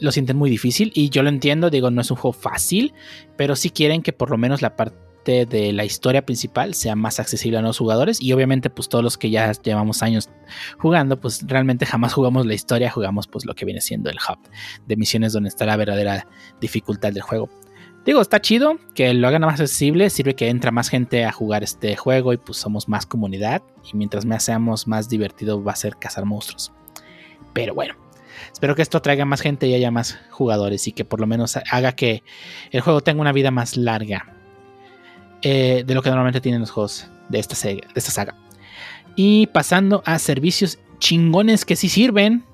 lo 0.00 0.12
sienten 0.12 0.36
muy 0.36 0.48
difícil 0.48 0.92
y 0.94 1.08
yo 1.08 1.24
lo 1.24 1.28
entiendo, 1.28 1.70
digo, 1.70 1.90
no 1.90 2.02
es 2.02 2.10
un 2.12 2.18
juego 2.18 2.34
fácil, 2.34 2.94
pero 3.36 3.56
sí 3.56 3.70
quieren 3.70 4.00
que 4.00 4.12
por 4.12 4.30
lo 4.30 4.38
menos 4.38 4.62
la 4.62 4.76
parte 4.76 4.96
de 5.24 5.72
la 5.72 5.84
historia 5.84 6.24
principal 6.24 6.74
sea 6.74 6.94
más 6.96 7.18
accesible 7.18 7.58
a 7.58 7.62
los 7.62 7.78
jugadores 7.78 8.20
y 8.20 8.32
obviamente 8.32 8.70
pues 8.70 8.88
todos 8.88 9.02
los 9.02 9.18
que 9.18 9.30
ya 9.30 9.50
llevamos 9.52 10.02
años 10.02 10.30
jugando 10.78 11.18
pues 11.20 11.44
realmente 11.46 11.86
jamás 11.86 12.12
jugamos 12.12 12.46
la 12.46 12.54
historia, 12.54 12.90
jugamos 12.90 13.26
pues 13.26 13.44
lo 13.44 13.54
que 13.54 13.64
viene 13.64 13.80
siendo 13.80 14.10
el 14.10 14.16
hub 14.16 14.38
de 14.86 14.96
misiones 14.96 15.32
donde 15.32 15.48
está 15.48 15.66
la 15.66 15.76
verdadera 15.76 16.26
dificultad 16.60 17.12
del 17.12 17.22
juego. 17.22 17.48
Digo, 18.04 18.20
está 18.20 18.38
chido 18.40 18.76
que 18.94 19.14
lo 19.14 19.26
hagan 19.26 19.40
más 19.42 19.60
accesible, 19.60 20.10
sirve 20.10 20.34
que 20.34 20.50
entra 20.50 20.70
más 20.70 20.90
gente 20.90 21.24
a 21.24 21.32
jugar 21.32 21.62
este 21.62 21.96
juego 21.96 22.34
y 22.34 22.36
pues 22.36 22.58
somos 22.58 22.86
más 22.86 23.06
comunidad 23.06 23.62
y 23.90 23.96
mientras 23.96 24.26
más 24.26 24.42
seamos 24.42 24.86
más 24.86 25.08
divertido 25.08 25.64
va 25.64 25.72
a 25.72 25.76
ser 25.76 25.96
cazar 25.96 26.26
monstruos. 26.26 26.70
Pero 27.54 27.74
bueno, 27.74 27.94
espero 28.52 28.74
que 28.74 28.82
esto 28.82 29.00
traiga 29.00 29.24
más 29.24 29.40
gente 29.40 29.66
y 29.68 29.74
haya 29.74 29.90
más 29.90 30.18
jugadores 30.30 30.86
y 30.86 30.92
que 30.92 31.06
por 31.06 31.18
lo 31.18 31.26
menos 31.26 31.56
haga 31.70 31.92
que 31.92 32.22
el 32.72 32.82
juego 32.82 33.00
tenga 33.00 33.22
una 33.22 33.32
vida 33.32 33.50
más 33.50 33.78
larga 33.78 34.34
eh, 35.44 35.84
de 35.86 35.94
lo 35.94 36.02
que 36.02 36.08
normalmente 36.08 36.40
tienen 36.40 36.60
los 36.60 36.70
juegos 36.70 37.06
de 37.28 37.38
esta, 37.38 37.68
de 37.68 37.82
esta 37.94 38.10
saga. 38.10 38.34
Y 39.14 39.46
pasando 39.48 40.02
a 40.06 40.18
servicios 40.18 40.78
chingones 40.98 41.64
que 41.64 41.76
sí 41.76 41.88
sirven. 41.88 42.44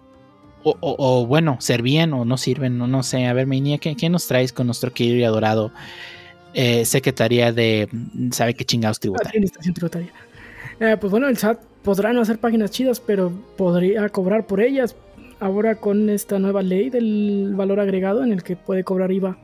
O, 0.62 1.24
bueno, 1.26 1.56
servían 1.58 2.12
o 2.12 2.26
no 2.26 2.36
sirven, 2.36 2.76
no, 2.76 2.86
no 2.86 3.02
sé. 3.02 3.26
A 3.26 3.32
ver, 3.32 3.46
Meinia, 3.46 3.78
¿qué, 3.78 3.96
qué 3.96 4.10
nos 4.10 4.26
traes 4.26 4.52
con 4.52 4.66
nuestro 4.66 4.92
querido 4.92 5.16
y 5.16 5.24
adorado 5.24 5.72
eh, 6.52 6.84
Secretaría 6.84 7.50
de... 7.50 7.88
¿Sabe 8.32 8.52
qué 8.52 8.66
chingados 8.66 9.00
tributar? 9.00 9.28
Administración 9.28 9.72
tributaria. 9.72 10.12
Eh, 10.78 10.98
pues 11.00 11.10
bueno, 11.10 11.28
el 11.28 11.38
SAT 11.38 11.62
podrá 11.82 12.12
no 12.12 12.20
hacer 12.20 12.38
páginas 12.38 12.72
chidas, 12.72 13.00
pero 13.00 13.32
podría 13.56 14.08
cobrar 14.10 14.46
por 14.46 14.60
ellas. 14.60 14.96
Ahora 15.38 15.76
con 15.76 16.10
esta 16.10 16.38
nueva 16.38 16.62
ley 16.62 16.90
del 16.90 17.54
valor 17.54 17.80
agregado 17.80 18.22
en 18.22 18.32
el 18.32 18.42
que 18.42 18.56
puede 18.56 18.84
cobrar 18.84 19.12
IVA 19.12 19.38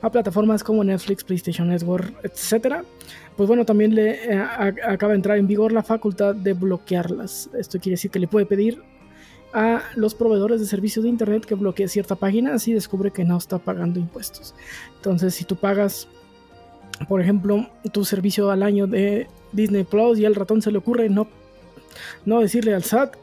a 0.00 0.10
plataformas 0.10 0.62
como 0.62 0.84
Netflix, 0.84 1.24
PlayStation 1.24 1.68
Network, 1.68 2.12
etcétera. 2.22 2.84
Pues 3.36 3.46
bueno, 3.48 3.64
también 3.64 3.94
le 3.94 4.32
eh, 4.32 4.38
a- 4.38 4.74
acaba 4.88 5.12
de 5.12 5.16
entrar 5.16 5.38
en 5.38 5.46
vigor 5.46 5.72
la 5.72 5.82
facultad 5.82 6.34
de 6.34 6.52
bloquearlas. 6.52 7.50
Esto 7.58 7.78
quiere 7.78 7.94
decir 7.94 8.10
que 8.10 8.18
le 8.18 8.28
puede 8.28 8.46
pedir 8.46 8.82
a 9.52 9.82
los 9.96 10.14
proveedores 10.14 10.60
de 10.60 10.66
servicios 10.66 11.04
de 11.04 11.08
internet 11.08 11.44
que 11.46 11.54
bloquee 11.54 11.88
cierta 11.88 12.16
página 12.16 12.58
si 12.58 12.72
descubre 12.74 13.10
que 13.10 13.24
no 13.24 13.36
está 13.38 13.58
pagando 13.58 13.98
impuestos. 13.98 14.54
Entonces, 14.96 15.34
si 15.34 15.44
tú 15.44 15.56
pagas 15.56 16.08
por 17.08 17.20
ejemplo, 17.20 17.68
tu 17.92 18.04
servicio 18.04 18.50
al 18.50 18.62
año 18.62 18.88
de 18.88 19.28
Disney 19.52 19.84
Plus 19.84 20.18
y 20.18 20.24
al 20.26 20.34
ratón 20.34 20.60
se 20.60 20.72
le 20.72 20.78
ocurre 20.78 21.08
no, 21.08 21.28
no 22.24 22.40
decirle 22.40 22.74
al 22.74 22.82
SAT 22.82 23.14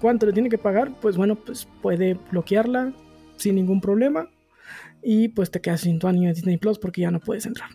cuánto 0.00 0.26
le 0.26 0.32
tiene 0.32 0.48
que 0.48 0.58
pagar, 0.58 0.90
pues 1.00 1.16
bueno, 1.16 1.36
pues 1.36 1.68
puede 1.80 2.18
bloquearla 2.32 2.92
sin 3.36 3.54
ningún 3.54 3.80
problema 3.80 4.28
y 5.10 5.28
pues 5.28 5.50
te 5.50 5.62
quedas 5.62 5.80
sin 5.80 5.98
tu 5.98 6.06
año 6.06 6.28
de 6.28 6.34
Disney 6.34 6.58
Plus 6.58 6.78
porque 6.78 7.00
ya 7.00 7.10
no 7.10 7.18
puedes 7.18 7.46
entrar. 7.46 7.70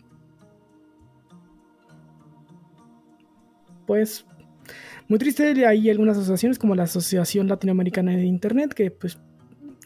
Pues 3.88 4.24
muy 5.08 5.18
triste, 5.18 5.66
hay 5.66 5.90
algunas 5.90 6.16
asociaciones 6.16 6.60
como 6.60 6.76
la 6.76 6.84
Asociación 6.84 7.48
Latinoamericana 7.48 8.12
de 8.12 8.22
Internet 8.22 8.72
que 8.72 8.92
pues 8.92 9.18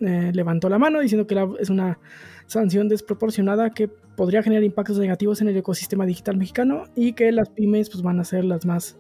eh, 0.01 0.31
levantó 0.35 0.69
la 0.69 0.79
mano 0.79 1.01
diciendo 1.01 1.27
que 1.27 1.43
es 1.59 1.71
una 1.71 1.99
sanción 2.45 2.87
desproporcionada 2.87 3.71
que 3.71 3.89
podría 3.89 4.43
generar 4.43 4.63
impactos 4.63 4.99
negativos 4.99 5.41
en 5.41 5.49
el 5.49 5.57
ecosistema 5.57 6.05
digital 6.05 6.37
mexicano 6.37 6.85
y 6.95 7.15
que 7.15 7.33
las 7.33 7.49
pymes 7.49 7.89
pues, 7.89 8.03
van 8.03 8.21
a 8.21 8.25
ser 8.25 8.45
las 8.45 8.67
más 8.67 8.99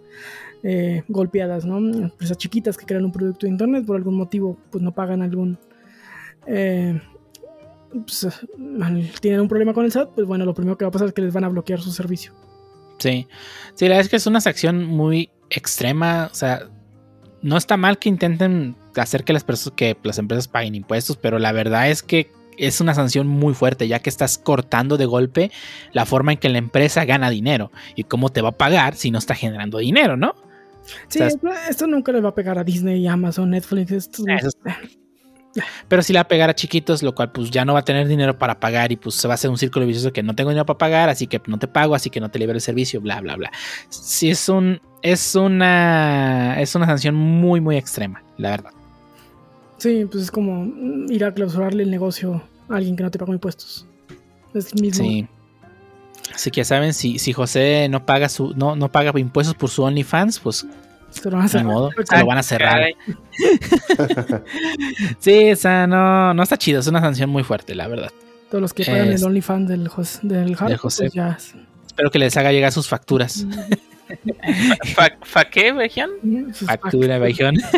eh, 0.62 1.02
golpeadas, 1.08 1.66
¿no? 1.66 1.76
Empresas 1.76 2.38
chiquitas 2.38 2.78
que 2.78 2.86
crean 2.86 3.04
un 3.04 3.12
producto 3.12 3.44
de 3.44 3.52
internet 3.52 3.84
por 3.84 3.96
algún 3.96 4.14
motivo 4.14 4.56
pues 4.70 4.82
no 4.82 4.94
pagan 4.94 5.20
algún 5.20 5.58
eh, 6.46 6.98
pues, 7.90 8.26
tienen 9.20 9.40
un 9.40 9.48
problema 9.48 9.72
con 9.74 9.84
el 9.84 9.92
SAT, 9.92 10.10
pues 10.14 10.26
bueno, 10.26 10.44
lo 10.44 10.54
primero 10.54 10.76
que 10.76 10.84
va 10.84 10.88
a 10.88 10.92
pasar 10.92 11.08
es 11.08 11.14
que 11.14 11.22
les 11.22 11.32
van 11.32 11.44
a 11.44 11.48
bloquear 11.48 11.80
su 11.80 11.90
servicio. 11.90 12.32
Sí. 12.98 13.26
Sí, 13.74 13.84
la 13.84 13.90
verdad 13.90 14.00
es 14.02 14.08
que 14.08 14.16
es 14.16 14.26
una 14.26 14.40
sección 14.40 14.84
muy 14.84 15.30
extrema. 15.50 16.28
O 16.30 16.34
sea, 16.34 16.62
no 17.42 17.56
está 17.56 17.76
mal 17.76 17.98
que 17.98 18.08
intenten 18.08 18.74
hacer 18.96 19.24
que 19.24 19.32
las, 19.32 19.46
perso- 19.46 19.74
que 19.74 19.96
las 20.02 20.18
empresas 20.18 20.48
paguen 20.48 20.74
impuestos, 20.74 21.16
pero 21.16 21.38
la 21.38 21.52
verdad 21.52 21.88
es 21.90 22.02
que 22.02 22.30
es 22.56 22.80
una 22.80 22.92
sanción 22.94 23.28
muy 23.28 23.54
fuerte, 23.54 23.86
ya 23.86 24.00
que 24.00 24.10
estás 24.10 24.36
cortando 24.36 24.96
de 24.96 25.06
golpe 25.06 25.52
la 25.92 26.04
forma 26.06 26.32
en 26.32 26.38
que 26.38 26.48
la 26.48 26.58
empresa 26.58 27.04
gana 27.04 27.30
dinero 27.30 27.70
y 27.94 28.02
cómo 28.02 28.30
te 28.30 28.42
va 28.42 28.48
a 28.48 28.58
pagar 28.58 28.96
si 28.96 29.12
no 29.12 29.18
está 29.18 29.36
generando 29.36 29.78
dinero, 29.78 30.16
¿no? 30.16 30.34
Sí, 31.06 31.20
O 31.22 31.28
sea, 31.30 31.68
esto, 31.68 31.86
nunca 31.86 32.10
le 32.10 32.20
va 32.20 32.30
a 32.30 32.34
pegar 32.34 32.58
a 32.58 32.64
Disney, 32.64 33.06
Amazon, 33.06 33.50
Netflix. 33.50 33.92
Esto, 33.92 34.24
Eso 34.26 34.48
Pero 35.88 36.02
si 36.02 36.12
la 36.12 36.20
va 36.20 36.22
a 36.22 36.28
pegar 36.28 36.50
a 36.50 36.54
chiquitos, 36.54 37.02
lo 37.02 37.14
cual 37.14 37.32
pues 37.32 37.50
ya 37.50 37.64
no 37.64 37.72
va 37.72 37.80
a 37.80 37.84
tener 37.84 38.06
dinero 38.06 38.38
para 38.38 38.60
pagar 38.60 38.92
y 38.92 38.96
pues 38.96 39.14
se 39.16 39.26
va 39.26 39.34
a 39.34 39.36
hacer 39.36 39.50
un 39.50 39.58
círculo 39.58 39.86
vicioso 39.86 40.12
que 40.12 40.22
no 40.22 40.34
tengo 40.34 40.50
dinero 40.50 40.66
para 40.66 40.78
pagar, 40.78 41.08
así 41.08 41.26
que 41.26 41.40
no 41.46 41.58
te 41.58 41.68
pago, 41.68 41.94
así 41.94 42.10
que 42.10 42.20
no 42.20 42.30
te 42.30 42.38
libero 42.38 42.56
el 42.56 42.60
servicio, 42.60 43.00
bla, 43.00 43.20
bla, 43.20 43.36
bla. 43.36 43.50
Sí, 43.88 44.30
es 44.30 44.48
un, 44.48 44.80
es 45.02 45.34
una, 45.34 46.60
es 46.60 46.74
una 46.74 46.86
sanción 46.86 47.14
muy, 47.14 47.60
muy 47.60 47.76
extrema, 47.76 48.22
la 48.36 48.50
verdad. 48.50 48.70
Sí, 49.78 50.06
pues 50.10 50.24
es 50.24 50.30
como 50.30 50.66
ir 51.08 51.24
a 51.24 51.32
clausurarle 51.32 51.84
el 51.84 51.90
negocio 51.90 52.42
a 52.68 52.76
alguien 52.76 52.96
que 52.96 53.02
no 53.02 53.10
te 53.10 53.18
pagó 53.18 53.32
impuestos. 53.32 53.86
Es 54.54 54.72
el 54.72 54.82
mismo. 54.82 55.04
Sí. 55.04 55.26
Así 56.34 56.50
que 56.50 56.60
ya 56.60 56.64
saben, 56.64 56.92
si, 56.92 57.18
si 57.18 57.32
José 57.32 57.88
no 57.88 58.04
paga 58.04 58.28
su, 58.28 58.52
no, 58.54 58.76
no 58.76 58.92
paga 58.92 59.18
impuestos 59.18 59.54
por 59.54 59.70
su 59.70 59.82
OnlyFans, 59.82 60.40
pues 60.40 60.66
Se 61.10 61.24
lo 61.30 61.36
van 61.36 61.42
a 61.42 61.44
hacer. 61.46 61.64
ni 61.64 61.70
modo, 61.72 61.90
se 62.08 62.18
lo 62.18 62.26
van 62.26 62.38
a 62.38 62.42
cerrar. 62.42 62.82
Sí, 65.20 65.50
o 65.52 65.56
sea, 65.56 65.86
no, 65.86 66.34
no 66.34 66.42
está 66.42 66.56
chido, 66.56 66.80
es 66.80 66.86
una 66.86 67.00
sanción 67.00 67.30
muy 67.30 67.42
fuerte, 67.44 67.74
la 67.74 67.88
verdad. 67.88 68.10
Todos 68.50 68.62
los 68.62 68.72
que 68.74 68.84
pagan 68.84 69.08
Es- 69.12 69.20
el 69.20 69.26
OnlyFans 69.26 69.68
del, 69.68 69.90
del 70.22 70.56
Jaro, 70.56 70.78
José. 70.78 71.04
pues 71.04 71.12
ya. 71.14 71.36
Espero 71.86 72.10
que 72.10 72.18
les 72.18 72.36
haga 72.36 72.52
llegar 72.52 72.72
sus 72.72 72.88
facturas. 72.88 73.44
¿Fa, 74.94 75.08
fa 75.22 75.44
qué, 75.46 75.72
Vejian? 75.72 76.10
sus 76.54 76.66
Factura, 76.66 77.18
bajón. 77.18 77.56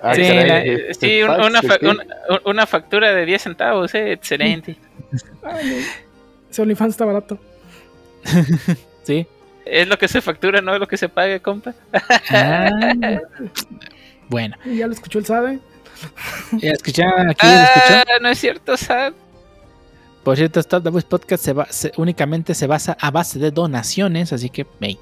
Ah, 0.00 0.14
Sí, 0.14 0.20
la- 0.22 0.62
este 0.62 0.94
Sí, 0.94 1.22
un- 1.24 1.28
fax, 1.52 1.78
una, 1.82 1.90
una, 2.28 2.40
una 2.44 2.66
factura 2.66 3.12
de 3.12 3.26
10 3.26 3.42
centavos, 3.42 3.92
eh, 3.96 4.12
excelente. 4.12 4.76
Ese 6.50 6.62
OnlyFans 6.62 6.90
está 6.94 7.04
barato. 7.04 7.38
Sí. 9.02 9.26
Es 9.70 9.86
lo 9.88 9.98
que 9.98 10.08
se 10.08 10.20
factura, 10.20 10.60
no 10.60 10.72
es 10.74 10.80
lo 10.80 10.88
que 10.88 10.96
se 10.96 11.08
paga, 11.08 11.38
compa. 11.40 11.74
Ah, 12.30 12.70
bueno, 14.28 14.56
Ya 14.64 14.86
lo 14.86 14.92
escuchó 14.92 15.18
el 15.18 15.26
SADE. 15.26 15.58
ya 16.58 16.70
escucharon 16.72 17.28
aquí, 17.30 17.46
¿lo 17.46 17.52
escuchó? 17.52 17.94
Ah, 17.94 18.18
no 18.22 18.28
es 18.28 18.38
cierto, 18.38 18.76
Sad. 18.76 19.12
Por 20.24 20.36
cierto, 20.36 20.60
Stop 20.60 20.82
the 20.84 20.90
Voice 20.90 21.06
Podcast 21.08 21.44
se 21.44 21.54
se- 21.70 21.92
únicamente 21.96 22.54
se 22.54 22.66
basa 22.66 22.96
a 23.00 23.10
base 23.10 23.38
de 23.38 23.50
donaciones, 23.50 24.32
así 24.32 24.50
que 24.50 24.66
hey, 24.80 24.98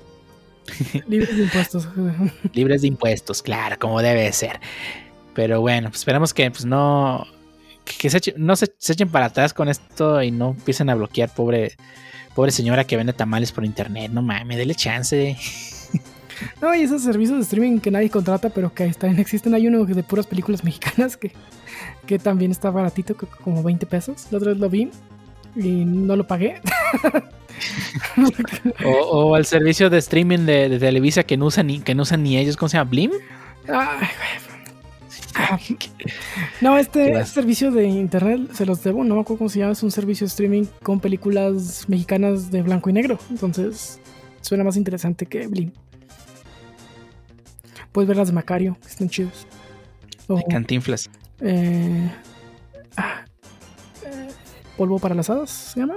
Libres 1.09 1.36
de 1.36 1.43
impuestos. 1.44 1.88
libres 2.52 2.82
de 2.82 2.88
impuestos, 2.88 3.43
claro, 3.43 3.76
como 3.78 4.02
debe 4.02 4.30
ser. 4.32 4.60
Pero 5.34 5.60
bueno, 5.60 5.88
pues 5.90 6.01
esperemos 6.01 6.32
que 6.32 6.51
pues 6.51 6.64
no 6.64 7.26
que, 7.99 8.11
se 8.11 8.19
echen- 8.19 8.37
no 8.37 8.57
se, 8.57 8.75
se 8.79 8.93
echen 8.93 9.09
para 9.09 9.27
atrás 9.27 9.55
con 9.55 9.69
esto 9.69 10.23
y 10.23 10.31
no 10.31 10.51
empiecen 10.51 10.91
a 10.91 10.95
bloquear 10.95 11.33
pobre 11.35 11.77
pobre 12.35 12.51
señora 12.53 12.85
que 12.85 12.97
vende 12.99 13.13
tamales 13.15 13.51
por 13.53 13.65
internet. 13.65 14.11
No 14.13 14.21
mames, 14.23 14.57
dele 14.59 14.75
chance. 14.75 15.37
No, 16.61 16.75
y 16.75 16.83
esos 16.83 17.03
servicios 17.03 17.39
de 17.39 17.45
streaming 17.45 17.79
que 17.81 17.91
nadie 17.91 18.11
contrata, 18.11 18.51
pero 18.51 18.75
que 18.75 18.87
también 18.93 19.21
existen. 19.23 19.55
Hay 19.55 19.67
uno 19.69 19.87
de 19.87 20.03
puras 20.03 20.27
películas 20.27 20.65
mexicanas 20.65 21.17
que, 21.17 21.33
que 22.07 22.19
también 22.19 22.51
está 22.51 22.69
baratito, 22.71 23.17
como 23.17 23.63
20 23.63 23.87
pesos. 23.87 24.27
La 24.31 24.37
otra 24.37 24.51
vez 24.51 24.61
lo 24.61 24.69
vi 24.69 24.91
y 25.57 25.87
no 25.87 26.15
lo 26.15 26.27
pagué. 26.27 26.61
O, 28.85 28.91
o 28.91 29.35
al 29.35 29.47
servicio 29.47 29.89
de 29.89 29.97
streaming 29.99 30.41
de, 30.41 30.69
de 30.69 30.79
Televisa 30.79 31.23
que 31.23 31.39
no 31.39 31.47
usan 31.47 31.69
ni 31.69 31.81
que 31.81 31.95
no 31.95 32.03
usan 32.03 32.23
ni 32.23 32.37
ellos, 32.37 32.55
¿cómo 32.57 32.69
se 32.69 32.77
llama? 32.77 32.91
Blim. 32.91 33.13
Ay, 33.67 33.99
güey. 33.99 34.56
No, 36.61 36.79
este, 36.79 37.13
este 37.13 37.27
servicio 37.27 37.71
de 37.71 37.85
internet 37.87 38.51
se 38.53 38.65
los 38.67 38.83
debo, 38.83 39.05
no 39.05 39.15
me 39.15 39.21
acuerdo 39.21 39.39
cómo 39.39 39.51
se 39.51 39.59
llama, 39.61 39.73
es 39.73 39.83
un 39.83 39.91
servicio 39.91 40.25
de 40.27 40.29
streaming 40.29 40.65
con 40.83 41.01
películas 41.01 41.85
mexicanas 41.89 42.51
de 42.51 42.63
blanco 42.63 42.91
y 42.91 42.93
negro. 42.93 43.19
Entonces, 43.31 44.01
suena 44.41 44.65
más 44.65 44.77
interesante 44.77 45.27
que 45.27 45.47
Blim. 45.47 45.73
Puedes 47.93 48.09
ver 48.09 48.17
las 48.17 48.29
de 48.29 48.35
Macario, 48.35 48.77
que 48.83 48.89
están 48.89 49.09
chidos. 49.09 49.47
O, 50.29 50.41
Cantinflas. 50.49 51.09
eh, 51.41 52.11
ah, 52.97 53.25
eh, 54.05 54.29
Polvo 54.77 54.99
para 54.99 55.15
las 55.15 55.31
hadas, 55.31 55.51
¿se 55.51 55.81
llama? 55.81 55.95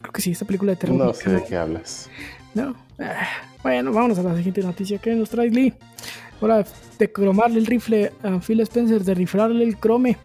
Creo 0.00 0.12
que 0.12 0.20
sí, 0.22 0.32
esta 0.32 0.44
película 0.44 0.72
de 0.72 0.76
terror. 0.76 0.96
No 0.96 1.14
sé 1.14 1.30
de 1.30 1.44
qué 1.44 1.56
hablas. 1.56 2.10
No. 2.54 2.74
Ah, 2.98 3.26
Bueno, 3.62 3.92
vámonos 3.92 4.18
a 4.18 4.22
la 4.22 4.34
siguiente 4.36 4.62
noticia 4.62 4.98
que 4.98 5.14
nos 5.14 5.30
trae 5.30 5.48
Lee. 5.50 5.74
Hora 6.40 6.64
de 6.98 7.12
cromarle 7.12 7.58
el 7.58 7.66
rifle 7.66 8.12
a 8.22 8.38
Phil 8.40 8.60
Spencer, 8.60 9.02
de 9.02 9.14
riflarle 9.14 9.62
el 9.62 9.76
crome. 9.76 10.16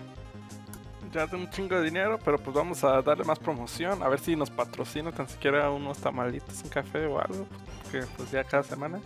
Ya 1.13 1.27
de 1.27 1.35
un 1.35 1.49
chingo 1.49 1.75
de 1.75 1.83
dinero, 1.83 2.19
pero 2.23 2.37
pues 2.37 2.55
vamos 2.55 2.83
a 2.83 3.01
darle 3.01 3.23
más 3.23 3.39
promoción. 3.39 4.01
A 4.03 4.09
ver 4.09 4.19
si 4.19 4.35
nos 4.35 4.49
patrocina 4.49 5.11
tan 5.11 5.27
siquiera 5.29 5.69
unos 5.69 5.97
tamalitos, 5.97 6.61
un 6.63 6.69
café 6.69 7.05
o 7.05 7.19
algo. 7.19 7.45
Que 7.91 8.03
pues 8.17 8.31
ya 8.31 8.43
cada 8.43 8.63
semana. 8.63 8.99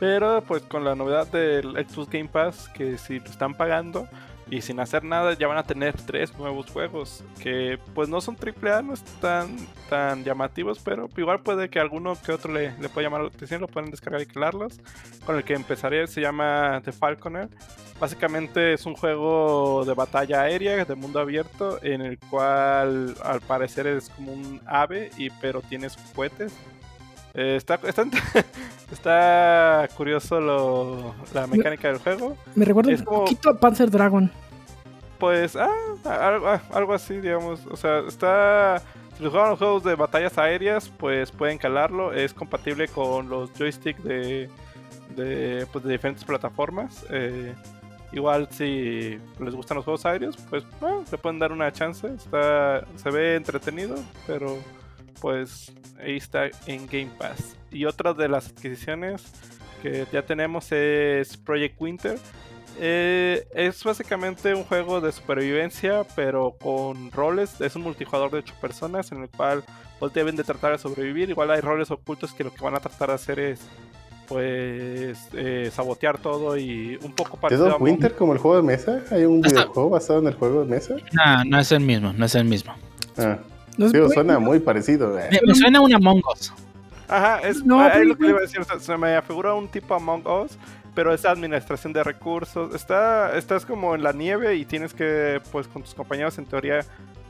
Pero 0.00 0.42
pues 0.42 0.62
con 0.62 0.84
la 0.84 0.94
novedad 0.94 1.26
del 1.28 1.72
Xbox 1.86 2.10
Game 2.10 2.28
Pass, 2.28 2.68
que 2.68 2.98
si 2.98 3.18
lo 3.18 3.26
están 3.26 3.54
pagando 3.54 4.08
y 4.52 4.60
sin 4.60 4.80
hacer 4.80 5.02
nada, 5.02 5.32
ya 5.32 5.48
van 5.48 5.56
a 5.56 5.62
tener 5.62 5.96
tres 5.96 6.36
nuevos 6.36 6.70
juegos. 6.70 7.24
Que 7.40 7.78
pues 7.94 8.10
no 8.10 8.20
son 8.20 8.36
AAA, 8.36 8.82
no 8.82 8.92
están 8.92 9.56
tan 9.88 10.24
llamativos, 10.24 10.78
pero 10.78 11.08
igual 11.16 11.40
puede 11.40 11.70
que 11.70 11.80
alguno 11.80 12.18
que 12.20 12.32
otro 12.32 12.52
le, 12.52 12.76
le 12.78 12.90
pueda 12.90 13.06
llamar 13.06 13.22
la 13.22 13.28
atención, 13.28 13.62
lo 13.62 13.66
pueden 13.66 13.90
descargar 13.90 14.20
y 14.20 14.26
crearlos. 14.26 14.78
Con 15.24 15.36
el 15.36 15.44
que 15.44 15.54
empezaré 15.54 16.06
se 16.06 16.20
llama 16.20 16.82
The 16.84 16.92
Falconer. 16.92 17.48
Básicamente 17.98 18.74
es 18.74 18.84
un 18.84 18.94
juego 18.94 19.86
de 19.86 19.94
batalla 19.94 20.42
aérea 20.42 20.84
de 20.84 20.94
mundo 20.96 21.18
abierto 21.18 21.82
en 21.82 22.02
el 22.02 22.18
cual 22.18 23.14
al 23.24 23.40
parecer 23.40 23.86
es 23.86 24.10
como 24.10 24.34
un 24.34 24.60
ave 24.66 25.12
y 25.16 25.30
pero 25.30 25.62
tienes 25.62 25.96
cohetes. 26.14 26.52
Eh, 27.34 27.56
está, 27.56 27.76
está, 27.84 28.04
está 28.92 29.88
curioso 29.96 30.40
lo- 30.40 31.14
la 31.32 31.46
mecánica 31.46 31.88
del 31.88 31.98
juego. 31.98 32.36
Me 32.54 32.64
recuerda 32.64 32.90
un 32.90 33.04
como- 33.04 33.20
poquito 33.20 33.50
a 33.50 33.58
Panzer 33.58 33.90
Dragon. 33.90 34.30
Pues, 35.18 35.54
ah, 35.56 35.68
algo, 36.04 36.48
algo 36.72 36.94
así, 36.94 37.20
digamos. 37.20 37.64
O 37.70 37.76
sea, 37.76 38.00
está. 38.00 38.82
Si 39.16 39.22
les 39.22 39.30
juegan 39.30 39.50
los 39.50 39.58
juegos 39.58 39.84
de 39.84 39.94
batallas 39.94 40.36
aéreas, 40.38 40.88
pues 40.98 41.30
pueden 41.30 41.58
calarlo. 41.58 42.12
Es 42.12 42.34
compatible 42.34 42.88
con 42.88 43.28
los 43.28 43.50
joysticks 43.56 44.02
de, 44.02 44.48
de, 45.14 45.66
pues, 45.72 45.84
de 45.84 45.92
diferentes 45.92 46.24
plataformas. 46.24 47.06
Eh, 47.10 47.54
igual, 48.12 48.48
si 48.50 49.18
les 49.38 49.54
gustan 49.54 49.76
los 49.76 49.84
juegos 49.84 50.04
aéreos, 50.06 50.36
pues 50.50 50.64
ah, 50.82 50.98
le 51.10 51.18
pueden 51.18 51.38
dar 51.38 51.52
una 51.52 51.70
chance. 51.72 52.06
Está, 52.08 52.84
se 52.96 53.10
ve 53.10 53.36
entretenido, 53.36 53.94
pero 54.26 54.56
pues 55.22 55.72
ahí 56.00 56.16
está 56.16 56.46
en 56.66 56.86
Game 56.88 57.10
Pass. 57.16 57.56
Y 57.70 57.84
otra 57.84 58.12
de 58.12 58.28
las 58.28 58.48
adquisiciones 58.48 59.22
que 59.80 60.04
ya 60.12 60.22
tenemos 60.22 60.70
es 60.72 61.36
Project 61.36 61.80
Winter. 61.80 62.18
Eh, 62.80 63.46
es 63.54 63.84
básicamente 63.84 64.52
un 64.52 64.64
juego 64.64 65.00
de 65.00 65.12
supervivencia, 65.12 66.04
pero 66.16 66.56
con 66.60 67.12
roles. 67.12 67.60
Es 67.60 67.76
un 67.76 67.82
multijugador 67.82 68.32
de 68.32 68.38
8 68.38 68.54
personas 68.60 69.12
en 69.12 69.22
el 69.22 69.28
cual 69.28 69.62
pues, 70.00 70.12
deben 70.12 70.34
de 70.34 70.42
tratar 70.42 70.72
de 70.72 70.78
sobrevivir. 70.78 71.30
Igual 71.30 71.52
hay 71.52 71.60
roles 71.60 71.92
ocultos 71.92 72.32
que 72.32 72.42
lo 72.42 72.52
que 72.52 72.64
van 72.64 72.74
a 72.74 72.80
tratar 72.80 73.10
de 73.10 73.14
hacer 73.14 73.38
es 73.38 73.60
pues 74.26 75.18
eh, 75.34 75.70
sabotear 75.72 76.18
todo 76.18 76.56
y 76.56 76.98
un 77.02 77.12
poco 77.12 77.34
¿Es 77.34 77.40
parecido 77.40 77.76
Winter 77.78 78.14
como 78.14 78.32
el 78.32 78.38
juego 78.38 78.56
de 78.56 78.62
mesa? 78.62 79.02
¿Hay 79.10 79.24
un 79.24 79.40
videojuego 79.40 79.90
basado 79.90 80.20
en 80.20 80.28
el 80.28 80.34
juego 80.34 80.64
de 80.64 80.70
mesa? 80.70 80.96
No, 81.12 81.44
no 81.44 81.60
es 81.60 81.70
el 81.70 81.80
mismo, 81.80 82.12
no 82.12 82.24
es 82.24 82.34
el 82.34 82.44
mismo. 82.44 82.72
Ah, 83.18 83.38
No 83.78 83.86
es 83.86 83.92
digo, 83.92 84.08
suena 84.10 84.38
muy 84.38 84.60
parecido. 84.60 85.18
eh. 85.18 85.28
Me, 85.30 85.40
me 85.46 85.54
suena 85.54 85.80
un 85.80 85.94
Among 85.94 86.22
Us. 86.32 86.52
Ajá, 87.08 87.40
es, 87.40 87.64
No, 87.64 87.84
es 87.86 87.92
pero- 87.92 88.04
lo 88.04 88.16
que 88.16 88.22
le 88.24 88.28
iba 88.30 88.38
a 88.38 88.42
decir. 88.42 88.60
se 88.80 88.96
me 88.96 89.16
afigura 89.16 89.54
un 89.54 89.68
tipo 89.68 89.94
Among 89.94 90.26
Us, 90.26 90.58
pero 90.94 91.12
es 91.12 91.24
administración 91.24 91.92
de 91.92 92.02
recursos. 92.04 92.74
Está, 92.74 93.36
estás 93.36 93.64
como 93.66 93.94
en 93.94 94.02
la 94.02 94.12
nieve 94.12 94.56
y 94.56 94.64
tienes 94.64 94.92
que, 94.94 95.40
pues, 95.50 95.66
con 95.68 95.82
tus 95.82 95.94
compañeros, 95.94 96.36
en 96.38 96.46
teoría, 96.46 96.80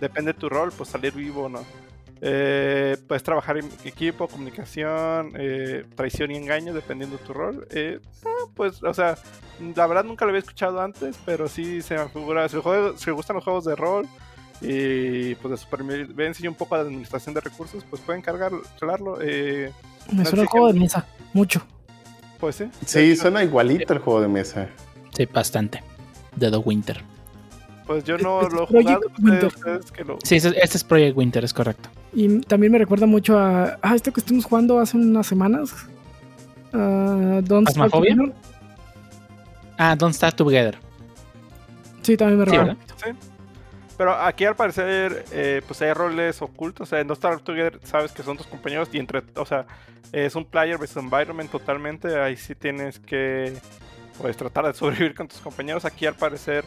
depende 0.00 0.32
de 0.32 0.38
tu 0.38 0.48
rol, 0.48 0.72
pues 0.76 0.88
salir 0.90 1.12
vivo 1.12 1.44
o 1.44 1.48
no. 1.48 1.60
Eh, 2.24 2.96
puedes 3.08 3.24
trabajar 3.24 3.58
en 3.58 3.68
equipo, 3.84 4.28
comunicación, 4.28 5.32
eh, 5.36 5.84
traición 5.96 6.30
y 6.30 6.36
engaño, 6.36 6.72
dependiendo 6.72 7.16
de 7.18 7.24
tu 7.24 7.32
rol. 7.32 7.66
Eh, 7.70 7.98
ah, 8.24 8.46
pues, 8.54 8.80
o 8.84 8.94
sea, 8.94 9.16
la 9.74 9.86
verdad 9.88 10.04
nunca 10.04 10.24
lo 10.24 10.28
había 10.30 10.38
escuchado 10.40 10.80
antes, 10.80 11.18
pero 11.24 11.48
sí 11.48 11.82
se 11.82 11.96
me 11.96 12.08
figura. 12.08 12.48
Si, 12.48 12.58
juego- 12.60 12.96
si 12.96 13.10
gustan 13.10 13.34
los 13.36 13.44
juegos 13.44 13.64
de 13.64 13.74
rol 13.74 14.06
y 14.62 15.34
pues 15.36 15.50
de 15.52 15.56
supervivencia 15.56 16.44
y 16.44 16.48
un 16.48 16.54
poco 16.54 16.76
de 16.76 16.82
administración 16.82 17.34
de 17.34 17.40
recursos, 17.40 17.84
pues 17.90 18.00
pueden 18.02 18.22
cargar. 18.22 18.52
Eh, 19.20 19.70
Me 20.12 20.18
no 20.22 20.24
suena 20.24 20.42
el 20.42 20.48
juego 20.48 20.72
de 20.72 20.78
mesa. 20.80 21.06
Mucho. 21.32 21.62
pues 22.38 22.56
sí. 22.56 22.64
Sí, 22.86 23.16
suena 23.16 23.42
igualito 23.42 23.92
el 23.92 23.98
juego 23.98 24.20
de 24.20 24.28
mesa. 24.28 24.68
Sí, 25.16 25.26
bastante. 25.26 25.82
De 26.36 26.50
The 26.50 26.56
Winter. 26.58 27.02
Pues 27.86 28.04
yo 28.04 28.16
no 28.18 28.42
Este 28.42 28.54
lo 28.56 28.62
he 28.62 28.66
jugado. 28.66 29.00
Winter. 29.18 29.46
Ustedes, 29.46 29.54
ustedes 29.56 29.90
que 29.92 30.04
lo... 30.04 30.18
Sí, 30.22 30.36
este, 30.36 30.48
este 30.62 30.76
es 30.78 30.84
Project 30.84 31.16
Winter, 31.16 31.44
es 31.44 31.52
correcto. 31.52 31.88
Y 32.14 32.40
también 32.42 32.72
me 32.72 32.78
recuerda 32.78 33.06
mucho 33.06 33.38
a. 33.38 33.78
Ah, 33.82 33.94
esto 33.94 34.12
que 34.12 34.20
estuvimos 34.20 34.44
jugando 34.46 34.78
hace 34.78 34.96
unas 34.96 35.26
semanas. 35.26 35.74
Ah, 36.72 37.40
Don't. 37.42 37.68
Ah, 39.78 39.96
Don't 39.96 40.14
Start 40.14 40.36
Together. 40.36 40.78
Sí, 42.02 42.16
también 42.16 42.38
me 42.38 42.44
Sí, 42.46 42.50
recuerda. 42.52 42.76
¿verdad? 43.04 43.16
Pero 44.02 44.20
aquí 44.20 44.44
al 44.44 44.56
parecer, 44.56 45.24
eh, 45.30 45.62
pues 45.64 45.80
hay 45.80 45.92
roles 45.92 46.42
ocultos. 46.42 46.88
O 46.88 46.90
sea, 46.90 46.98
en 46.98 47.06
No 47.06 47.14
Starve 47.14 47.40
Together 47.40 47.78
sabes 47.84 48.10
que 48.10 48.24
son 48.24 48.36
tus 48.36 48.48
compañeros 48.48 48.88
y 48.90 48.98
entre, 48.98 49.22
o 49.36 49.46
sea, 49.46 49.64
es 50.10 50.34
un 50.34 50.44
player 50.44 50.76
versus 50.76 50.96
environment 50.96 51.48
totalmente. 51.48 52.20
Ahí 52.20 52.36
sí 52.36 52.56
tienes 52.56 52.98
que, 52.98 53.56
pues, 54.20 54.36
tratar 54.36 54.66
de 54.66 54.74
sobrevivir 54.76 55.14
con 55.14 55.28
tus 55.28 55.38
compañeros. 55.38 55.84
Aquí 55.84 56.04
al 56.04 56.16
parecer 56.16 56.64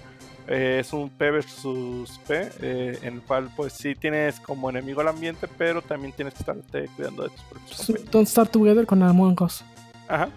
eh, 0.48 0.78
es 0.80 0.94
un 0.94 1.10
P 1.10 1.30
versus 1.30 2.22
P, 2.26 2.52
eh, 2.62 3.00
en 3.02 3.16
el 3.16 3.22
cual, 3.22 3.50
pues, 3.54 3.74
sí 3.74 3.96
tienes 3.96 4.40
como 4.40 4.70
enemigo 4.70 5.02
al 5.02 5.10
ambiente, 5.10 5.50
pero 5.58 5.82
también 5.82 6.14
tienes 6.14 6.36
que 6.36 6.40
estarte 6.40 6.88
cuidando 6.96 7.24
de 7.24 7.32
tus 7.32 7.42
propios 7.42 7.72
Es 7.72 7.80
un 7.80 7.86
compañeros. 7.88 8.12
Don't 8.14 8.28
Start 8.30 8.52
Together 8.52 8.86
con 8.86 9.04
Among 9.04 9.36
Us. 9.42 9.62
Ajá. 10.08 10.30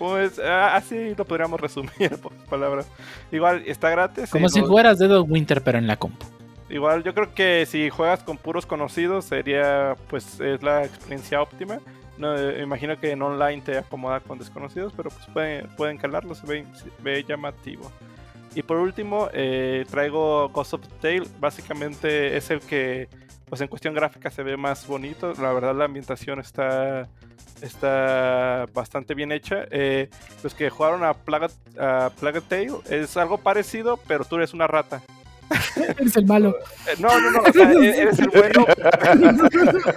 Pues 0.00 0.38
ah, 0.38 0.74
así 0.76 1.14
lo 1.14 1.26
podríamos 1.26 1.60
resumir 1.60 2.10
pocas 2.22 2.42
palabras. 2.48 2.88
Igual 3.30 3.62
está 3.66 3.90
gratis. 3.90 4.30
Como 4.30 4.48
si 4.48 4.60
lo- 4.62 4.66
fueras 4.66 4.98
Dead 4.98 5.14
of 5.14 5.28
Winter, 5.30 5.60
pero 5.62 5.76
en 5.76 5.86
la 5.86 5.96
compu. 5.96 6.24
Igual 6.70 7.04
yo 7.04 7.12
creo 7.12 7.34
que 7.34 7.66
si 7.66 7.90
juegas 7.90 8.22
con 8.22 8.38
puros 8.38 8.64
conocidos 8.64 9.26
sería 9.26 9.96
pues 10.08 10.40
es 10.40 10.62
la 10.62 10.84
experiencia 10.84 11.42
óptima. 11.42 11.80
No, 12.16 12.34
eh, 12.34 12.62
imagino 12.62 12.98
que 12.98 13.10
en 13.10 13.20
online 13.20 13.60
te 13.60 13.76
acomoda 13.76 14.20
con 14.20 14.38
desconocidos, 14.38 14.92
pero 14.96 15.10
pues 15.10 15.26
pueden, 15.26 15.68
pueden 15.76 15.98
calarlo, 15.98 16.34
se 16.34 16.46
ve, 16.46 16.64
se 16.74 16.88
ve 17.02 17.22
llamativo. 17.28 17.92
Y 18.54 18.62
por 18.62 18.78
último 18.78 19.28
eh, 19.34 19.84
traigo 19.90 20.48
Ghost 20.48 20.74
of 20.74 20.80
Tale, 21.02 21.24
básicamente 21.38 22.36
es 22.38 22.50
el 22.50 22.60
que 22.60 23.08
pues 23.50 23.60
en 23.60 23.68
cuestión 23.68 23.92
gráfica 23.92 24.30
se 24.30 24.42
ve 24.42 24.56
más 24.56 24.86
bonito, 24.86 25.34
la 25.34 25.52
verdad 25.52 25.74
la 25.74 25.84
ambientación 25.84 26.40
está, 26.40 27.06
está 27.60 28.64
bastante 28.72 29.12
bien 29.14 29.32
hecha. 29.32 29.64
Eh, 29.70 30.08
los 30.42 30.54
que 30.54 30.70
jugaron 30.70 31.04
a 31.04 31.12
Plague, 31.12 31.48
a 31.78 32.10
Plague 32.18 32.40
Tale 32.40 32.70
es 32.88 33.16
algo 33.18 33.36
parecido, 33.38 33.98
pero 34.08 34.24
tú 34.24 34.36
eres 34.36 34.54
una 34.54 34.66
rata. 34.66 35.02
Eres 35.98 36.16
el 36.16 36.26
malo. 36.26 36.54
Eh, 36.86 36.94
No, 37.00 37.08
no, 37.20 37.30
no, 37.32 37.40
o 37.40 37.52
sea, 37.52 37.72
e- 37.72 38.02
eres 38.02 38.20
el 38.20 38.28
bueno. 38.28 38.64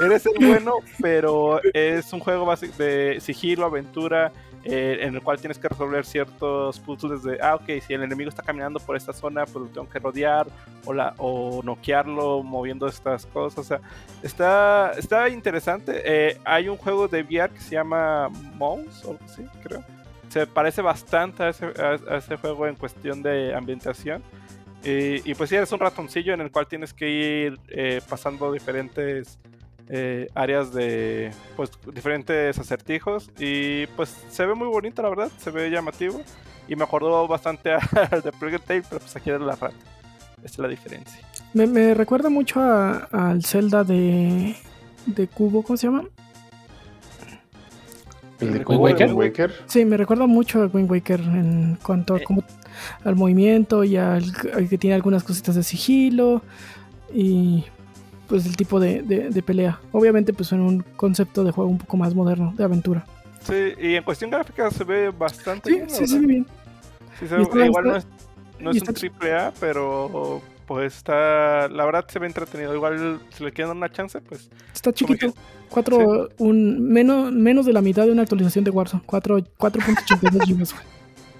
eres 0.00 0.26
el 0.26 0.46
bueno, 0.46 0.74
pero 1.00 1.60
es 1.72 2.12
un 2.12 2.20
juego 2.20 2.52
de 2.76 3.18
sigilo, 3.20 3.66
aventura, 3.66 4.32
eh, 4.68 4.98
en 5.02 5.14
el 5.14 5.22
cual 5.22 5.38
tienes 5.38 5.58
que 5.58 5.68
resolver 5.68 6.04
ciertos 6.04 6.78
puzzles 6.80 7.22
de, 7.22 7.38
ah, 7.40 7.54
ok, 7.54 7.80
si 7.86 7.94
el 7.94 8.02
enemigo 8.02 8.28
está 8.28 8.42
caminando 8.42 8.80
por 8.80 8.96
esta 8.96 9.12
zona, 9.12 9.44
pues 9.46 9.66
lo 9.66 9.66
tengo 9.66 9.88
que 9.88 9.98
rodear 10.00 10.46
o, 10.84 10.92
la, 10.92 11.14
o 11.18 11.60
noquearlo 11.62 12.42
moviendo 12.42 12.86
estas 12.88 13.26
cosas. 13.26 13.58
O 13.58 13.64
sea, 13.64 13.80
está, 14.22 14.92
está 14.98 15.28
interesante. 15.28 16.02
Eh, 16.04 16.38
hay 16.44 16.68
un 16.68 16.76
juego 16.76 17.06
de 17.08 17.22
VR 17.22 17.50
que 17.52 17.60
se 17.60 17.76
llama 17.76 18.28
Mouse, 18.56 19.04
o 19.04 19.10
algo 19.12 19.20
así, 19.24 19.44
creo. 19.62 19.84
Se 20.28 20.46
parece 20.46 20.82
bastante 20.82 21.44
a 21.44 21.48
ese, 21.50 21.66
a- 21.66 22.14
a 22.14 22.16
ese 22.18 22.36
juego 22.36 22.66
en 22.66 22.74
cuestión 22.74 23.22
de 23.22 23.54
ambientación. 23.54 24.22
Y, 24.84 25.28
y 25.30 25.34
pues 25.34 25.48
sí, 25.50 25.56
eres 25.56 25.72
un 25.72 25.80
ratoncillo 25.80 26.34
en 26.34 26.40
el 26.40 26.50
cual 26.50 26.66
tienes 26.66 26.92
que 26.92 27.08
ir 27.08 27.58
eh, 27.68 28.00
pasando 28.08 28.52
diferentes 28.52 29.38
eh, 29.88 30.28
áreas 30.34 30.72
de, 30.72 31.30
pues, 31.56 31.70
diferentes 31.94 32.58
acertijos. 32.58 33.30
Y 33.38 33.86
pues 33.88 34.14
se 34.30 34.46
ve 34.46 34.54
muy 34.54 34.68
bonito, 34.68 35.02
la 35.02 35.08
verdad, 35.08 35.30
se 35.38 35.50
ve 35.50 35.70
llamativo. 35.70 36.20
Y 36.68 36.76
me 36.76 36.84
acordó 36.84 37.26
bastante 37.28 37.72
al 38.10 38.22
de 38.22 38.32
Plague 38.32 38.58
Tale, 38.58 38.82
pero 38.88 39.00
pues 39.00 39.14
aquí 39.16 39.30
era 39.30 39.38
la 39.38 39.54
rata. 39.54 39.76
Esa 40.38 40.46
es 40.46 40.58
la 40.58 40.68
diferencia. 40.68 41.20
Me, 41.54 41.66
me 41.66 41.94
recuerda 41.94 42.28
mucho 42.28 42.60
al 42.60 43.42
Zelda 43.44 43.84
de, 43.84 44.54
de 45.06 45.26
Cubo, 45.28 45.62
¿cómo 45.62 45.76
se 45.76 45.86
llama? 45.86 46.04
¿El 48.40 48.52
de 48.52 48.64
Wind 48.64 49.12
Waker? 49.14 49.52
Sí, 49.66 49.84
me 49.84 49.96
recuerda 49.96 50.26
mucho 50.26 50.62
a 50.62 50.66
Wind 50.66 50.90
Waker 50.90 51.20
en 51.20 51.78
cuanto 51.82 52.16
a 52.16 52.18
Eh. 52.18 52.24
al 53.04 53.16
movimiento 53.16 53.82
y 53.84 53.96
al, 53.96 54.24
al 54.54 54.68
que 54.68 54.76
tiene 54.76 54.94
algunas 54.94 55.24
cositas 55.24 55.54
de 55.54 55.62
sigilo 55.62 56.42
y 57.14 57.64
pues 58.28 58.46
el 58.46 58.56
tipo 58.56 58.78
de, 58.80 59.02
de- 59.02 59.30
de 59.30 59.42
pelea. 59.42 59.80
Obviamente 59.92 60.32
pues 60.32 60.52
en 60.52 60.60
un 60.60 60.82
concepto 60.96 61.44
de 61.44 61.52
juego 61.52 61.70
un 61.70 61.78
poco 61.78 61.96
más 61.96 62.14
moderno, 62.14 62.52
de 62.56 62.64
aventura. 62.64 63.04
Sí, 63.42 63.54
y 63.80 63.94
en 63.94 64.02
cuestión 64.02 64.30
gráfica 64.30 64.70
se 64.70 64.84
ve 64.84 65.10
bastante 65.10 65.70
Sí, 65.70 65.76
bien. 65.76 65.90
sí, 65.90 66.06
sí, 66.06 66.18
bien. 66.18 66.46
Sí, 67.18 67.26
se 67.28 67.40
está- 67.40 67.64
igual 67.66 67.84
no 67.84 67.96
es, 67.96 68.06
no 68.58 68.70
es 68.72 68.82
un 68.82 68.94
triple 68.94 69.32
A, 69.34 69.52
pero 69.60 70.42
pues 70.66 70.96
está, 70.96 71.68
la 71.68 71.84
verdad 71.84 72.04
se 72.08 72.18
ve 72.18 72.26
entretenido. 72.26 72.74
Igual 72.74 73.20
si 73.30 73.44
le 73.44 73.52
quieren 73.52 73.68
dar 73.68 73.76
una 73.76 73.90
chance, 73.92 74.20
pues 74.20 74.50
Está 74.74 74.92
chiquito. 74.92 75.32
Cuatro, 75.68 76.28
un, 76.38 76.88
menos, 76.92 77.32
menos 77.32 77.66
de 77.66 77.72
la 77.72 77.82
mitad 77.82 78.04
de 78.04 78.12
una 78.12 78.22
actualización 78.22 78.64
de 78.64 78.70
Warzone. 78.70 79.02
Cuatro- 79.06 79.38
4.82 79.58 80.44
gigas. 80.44 80.74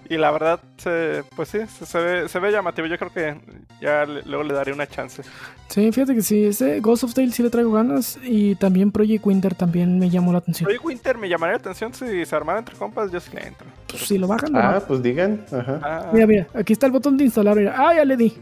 Y 0.09 0.17
la 0.19 0.31
verdad, 0.31 0.61
se- 0.77 1.25
pues 1.35 1.49
sí, 1.49 1.59
se, 1.79 1.87
se 1.87 1.99
ve, 1.99 2.29
se 2.29 2.39
ve 2.39 2.53
llamativo. 2.53 2.87
Yo 2.87 2.97
creo 2.99 3.13
que 3.13 3.37
ya 3.81 4.05
le- 4.05 4.23
luego 4.23 4.45
le 4.45 4.55
daré 4.55 4.73
una 4.73 4.87
chance. 4.87 5.23
Sí, 5.69 5.91
fíjate 5.93 6.15
que 6.15 6.23
sí, 6.23 6.45
ese 6.45 6.81
Ghost 6.81 7.05
of 7.05 7.15
Tale 7.15 7.33
sí 7.33 7.43
le 7.43 7.51
traigo 7.51 7.73
ganas 7.73 8.19
y 8.23 8.55
también 8.55 8.93
Project 8.93 9.27
Winter 9.27 9.55
también 9.55 9.99
me 9.99 10.09
llamó 10.11 10.33
la 10.33 10.39
atención. 10.39 10.69
Oye, 10.71 10.79
Winter 10.79 11.19
me 11.19 11.29
llamaría 11.29 11.55
la 11.55 11.59
atención 11.59 11.93
si 11.93 12.25
se 12.25 12.37
armara 12.37 12.61
entre 12.61 12.77
compas, 12.77 13.11
yo 13.11 13.19
sí 13.21 13.31
le 13.35 13.49
entro. 13.49 13.67
Pues 13.89 14.03
si 14.03 14.17
lo 14.19 14.27
bajan, 14.29 14.53
lo 14.53 14.59
Ah, 14.61 14.83
pues 14.87 15.03
digan. 15.03 15.45
Ajá. 15.53 15.81
Ah, 15.83 16.11
Mira, 16.13 16.27
mira, 16.27 16.47
aquí 16.55 16.73
está 16.73 16.87
el 16.87 16.93
botón 16.93 17.17
de 17.17 17.25
instalar. 17.25 17.57
Mira. 17.57 17.75
Ah, 17.77 17.95
ya 17.95 18.05
le 18.05 18.17
di. 18.17 18.33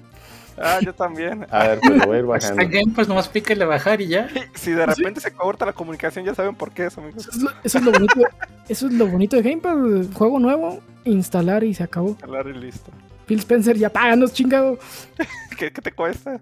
Ah, 0.59 0.79
yo 0.85 0.93
también. 0.95 1.47
A 1.51 1.69
ver, 1.69 1.81
pues 1.81 1.99
lo 1.99 2.07
voy 2.07 2.17
a 2.17 2.19
ir 2.21 2.25
Está 2.37 2.55
bajando. 2.55 2.79
Game 2.79 2.93
Pass, 2.95 3.09
nomás 3.09 3.29
píquele 3.29 3.65
bajar 3.65 4.01
y 4.01 4.09
ya. 4.09 4.29
Si 4.55 4.71
de 4.73 4.87
repente 4.87 5.21
se 5.21 5.33
corta 5.33 5.67
la 5.67 5.73
comunicación, 5.73 6.25
ya 6.25 6.35
saben 6.35 6.55
por 6.55 6.73
qué 6.73 6.87
eso, 6.87 7.01
amigos. 7.01 7.27
Eso 7.29 7.37
es 7.37 7.43
lo, 7.43 7.51
eso 7.65 7.79
es 7.79 7.85
lo 7.85 7.93
bonito. 7.93 8.21
Eso 8.69 8.87
es 8.87 8.93
lo 8.93 9.07
bonito 9.07 9.37
de 9.37 9.43
Game 9.43 9.61
Pass. 9.63 9.75
Juego 10.15 10.39
nuevo, 10.39 10.81
instalar 11.05 11.65
y 11.65 11.75
se 11.75 11.83
acabó. 11.83 12.17
Hablar 12.23 12.47
y 12.49 12.59
listo. 12.59 12.91
Phil 13.27 13.39
Spencer, 13.39 13.77
ya 13.79 13.91
páganos, 13.91 14.33
chingado. 14.33 14.79
¿Qué, 15.59 15.73
qué 15.73 15.81
te 15.83 15.93
cuesta? 15.93 16.41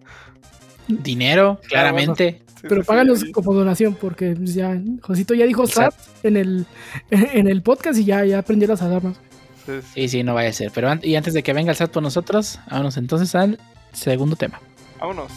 Dinero, 0.89 1.61
claramente. 1.69 2.43
Sí, 2.61 2.67
Pero 2.69 2.83
sí, 2.83 2.87
páganos 2.87 3.21
sí. 3.21 3.33
como 3.33 3.55
donación, 3.55 3.95
porque 3.95 4.35
pues, 4.37 4.55
ya 4.55 4.81
Josito 5.01 5.35
ya 5.35 5.47
dijo 5.47 5.67
SAT 5.67 5.95
en 6.23 6.37
el, 6.37 6.67
en 7.11 7.49
el 7.49 7.63
podcast 7.63 7.99
y 7.99 8.05
ya, 8.05 8.25
ya 8.25 8.43
prendió 8.43 8.69
las 8.69 8.83
alarmas. 8.83 9.17
Sí, 9.65 9.73
sí. 9.81 9.89
Sí, 9.95 10.09
sí, 10.09 10.23
no 10.25 10.35
vaya 10.35 10.51
a 10.51 10.53
ser. 10.53 10.73
Pero 10.75 10.89
an- 10.91 11.01
y 11.03 11.15
antes 11.15 11.35
de 11.35 11.43
que 11.45 11.53
venga 11.53 11.71
el 11.71 11.77
SAT 11.77 11.93
por 11.93 12.03
nosotros, 12.03 12.59
vámonos 12.69 12.97
entonces 12.97 13.35
al 13.37 13.59
segundo 13.93 14.37
tema. 14.37 14.61
Vámonos. 14.99 15.31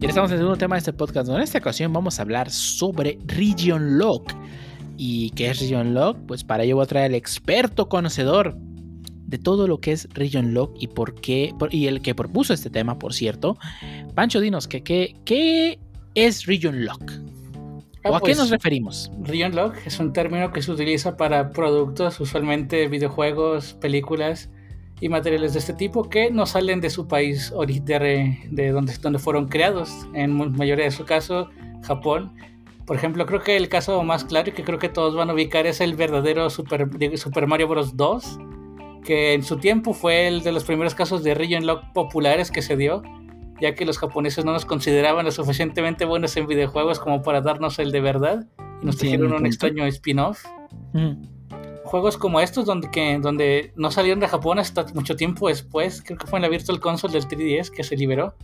Y 0.00 0.06
ahora 0.06 0.12
estamos 0.12 0.30
en 0.30 0.34
el 0.36 0.40
segundo 0.40 0.56
tema 0.56 0.76
de 0.76 0.78
este 0.78 0.92
podcast. 0.94 1.26
donde 1.26 1.40
En 1.40 1.44
esta 1.44 1.58
ocasión 1.58 1.92
vamos 1.92 2.18
a 2.18 2.22
hablar 2.22 2.50
sobre 2.50 3.18
Region 3.26 3.98
Lock. 3.98 4.32
¿Y 4.96 5.30
qué 5.32 5.50
es 5.50 5.60
Region 5.60 5.92
Lock? 5.92 6.16
Pues 6.26 6.42
para 6.42 6.62
ello 6.62 6.76
voy 6.76 6.84
a 6.84 6.86
traer 6.86 7.06
al 7.06 7.14
experto 7.14 7.90
conocedor 7.90 8.56
de 9.30 9.38
todo 9.38 9.68
lo 9.68 9.80
que 9.80 9.92
es 9.92 10.08
Region 10.12 10.52
Lock 10.52 10.74
y 10.78 10.88
por 10.88 11.14
qué, 11.14 11.54
por- 11.58 11.72
y 11.72 11.86
el 11.86 12.02
que 12.02 12.14
propuso 12.14 12.52
este 12.52 12.68
tema, 12.68 12.98
por 12.98 13.14
cierto. 13.14 13.56
Pancho, 14.14 14.40
dinos, 14.40 14.66
¿qué, 14.66 14.82
qué, 14.82 15.16
qué 15.24 15.78
es 16.14 16.46
Region 16.46 16.84
Lock? 16.84 17.12
Ah, 18.02 18.10
¿O 18.10 18.16
a 18.16 18.20
pues, 18.20 18.32
qué 18.32 18.38
nos 18.38 18.50
referimos? 18.50 19.10
Region 19.22 19.54
Lock 19.54 19.76
es 19.86 19.98
un 20.00 20.12
término 20.12 20.52
que 20.52 20.62
se 20.62 20.72
utiliza 20.72 21.16
para 21.16 21.50
productos, 21.50 22.18
usualmente 22.18 22.88
videojuegos, 22.88 23.74
películas 23.74 24.50
y 25.00 25.08
materiales 25.08 25.52
de 25.52 25.60
este 25.60 25.74
tipo 25.74 26.08
que 26.08 26.30
no 26.30 26.44
salen 26.44 26.80
de 26.80 26.90
su 26.90 27.06
país 27.06 27.52
de, 27.84 28.38
de 28.50 28.70
donde, 28.70 28.94
donde 28.98 29.18
fueron 29.18 29.48
creados. 29.48 29.90
En 30.12 30.52
mayoría 30.56 30.86
de 30.86 30.90
su 30.90 31.04
caso, 31.04 31.50
Japón. 31.82 32.32
Por 32.86 32.96
ejemplo, 32.96 33.24
creo 33.24 33.40
que 33.40 33.56
el 33.56 33.68
caso 33.68 34.02
más 34.02 34.24
claro 34.24 34.48
y 34.50 34.52
que 34.52 34.64
creo 34.64 34.80
que 34.80 34.88
todos 34.88 35.14
van 35.14 35.30
a 35.30 35.34
ubicar 35.34 35.64
es 35.66 35.80
el 35.80 35.94
verdadero 35.94 36.50
Super, 36.50 36.88
Super 37.16 37.46
Mario 37.46 37.68
Bros. 37.68 37.96
2, 37.96 38.38
que 39.04 39.34
en 39.34 39.42
su 39.42 39.56
tiempo 39.58 39.94
fue 39.94 40.28
el 40.28 40.42
de 40.42 40.52
los 40.52 40.64
primeros 40.64 40.94
casos 40.94 41.22
de 41.22 41.34
Region 41.34 41.66
Lock 41.66 41.92
populares 41.92 42.50
que 42.50 42.62
se 42.62 42.76
dio, 42.76 43.02
ya 43.60 43.74
que 43.74 43.84
los 43.84 43.98
japoneses 43.98 44.44
no 44.44 44.52
nos 44.52 44.64
consideraban 44.64 45.24
lo 45.24 45.30
suficientemente 45.30 46.04
buenos 46.04 46.36
en 46.36 46.46
videojuegos 46.46 46.98
como 46.98 47.22
para 47.22 47.40
darnos 47.40 47.78
el 47.78 47.92
de 47.92 48.00
verdad 48.00 48.46
y 48.82 48.86
nos 48.86 48.96
trajeron 48.96 49.32
un 49.32 49.46
extraño 49.46 49.84
spin-off. 49.86 50.44
Mm. 50.92 51.22
Juegos 51.84 52.16
como 52.16 52.40
estos, 52.40 52.66
donde, 52.66 52.90
que, 52.90 53.18
donde 53.18 53.72
no 53.74 53.90
salieron 53.90 54.20
de 54.20 54.28
Japón 54.28 54.58
hasta 54.58 54.86
mucho 54.94 55.16
tiempo 55.16 55.48
después, 55.48 56.02
creo 56.02 56.18
que 56.18 56.26
fue 56.26 56.38
en 56.38 56.42
la 56.42 56.48
Virtual 56.48 56.78
Console 56.78 57.12
del 57.12 57.26
3DS 57.26 57.70
que 57.70 57.82
se 57.82 57.96
liberó. 57.96 58.34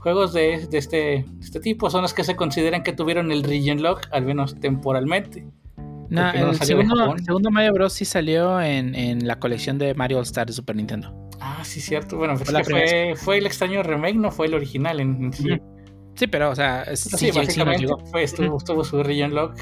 Juegos 0.00 0.32
de, 0.32 0.66
de 0.66 0.78
este, 0.78 0.96
de 0.96 1.26
este 1.40 1.60
tipo 1.60 1.88
son 1.90 2.02
los 2.02 2.14
que 2.14 2.24
se 2.24 2.34
consideran 2.34 2.82
que 2.82 2.92
tuvieron 2.92 3.30
el 3.30 3.44
Region 3.44 3.82
Lock, 3.82 4.08
al 4.10 4.24
menos 4.24 4.58
temporalmente. 4.58 5.46
No 6.10 6.30
el 6.30 6.56
segundo, 6.56 6.96
Japón. 6.96 7.24
segundo 7.24 7.50
Mario 7.50 7.72
Bros. 7.72 7.92
sí 7.92 8.04
salió 8.04 8.60
en, 8.60 8.94
en 8.94 9.26
la 9.26 9.38
colección 9.38 9.78
de 9.78 9.94
Mario 9.94 10.18
All 10.18 10.24
Star 10.24 10.46
de 10.46 10.52
Super 10.52 10.76
Nintendo. 10.76 11.14
Ah, 11.40 11.60
sí, 11.64 11.80
cierto. 11.80 12.16
Bueno, 12.16 12.34
pues 12.36 12.50
Fue 12.50 12.64
fue, 12.64 13.14
fue 13.16 13.38
el 13.38 13.46
extraño 13.46 13.82
remake, 13.82 14.16
no 14.16 14.30
fue 14.30 14.46
el 14.46 14.54
original 14.54 15.00
en, 15.00 15.24
en 15.24 15.32
sí. 15.32 15.48
Sí, 16.16 16.26
pero, 16.26 16.50
o 16.50 16.54
sea, 16.54 16.84
sí, 16.96 17.08
sí, 17.10 17.16
sí, 17.16 17.32
sí 17.32 17.38
básicamente 17.38 17.82
llegó. 17.82 17.98
fue, 18.06 18.24
estuvo, 18.24 18.56
estuvo 18.58 18.84
su 18.84 19.02
Region 19.02 19.34
Lock. 19.34 19.54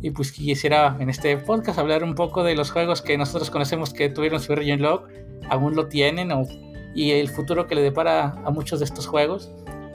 Y 0.00 0.10
pues 0.12 0.30
quisiera 0.32 0.96
en 1.00 1.10
este 1.10 1.36
podcast 1.38 1.78
hablar 1.78 2.04
un 2.04 2.14
poco 2.14 2.44
de 2.44 2.54
los 2.54 2.70
juegos 2.70 3.02
que 3.02 3.18
nosotros 3.18 3.50
conocemos 3.50 3.92
que 3.92 4.08
tuvieron 4.08 4.40
su 4.40 4.54
Region 4.54 4.80
Lock, 4.80 5.08
aún 5.50 5.74
lo 5.74 5.88
tienen, 5.88 6.30
o- 6.32 6.46
y 6.94 7.10
el 7.10 7.28
futuro 7.28 7.66
que 7.66 7.74
le 7.74 7.82
depara 7.82 8.36
a 8.44 8.50
muchos 8.50 8.78
de 8.78 8.84
estos 8.84 9.06
juegos. 9.08 9.50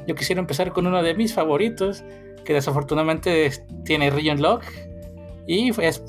Yo 0.06 0.14
quisiera 0.16 0.42
empezar 0.42 0.74
con 0.74 0.86
uno 0.86 1.02
de 1.02 1.14
mis 1.16 1.34
favoritos, 1.34 2.04
que 2.44 2.54
desafortunadamente 2.54 3.46
es- 3.46 3.64
tiene 3.86 4.10
Region 4.10 4.42
Lock, 4.42 4.64
y 5.48 5.70
es, 5.82 6.04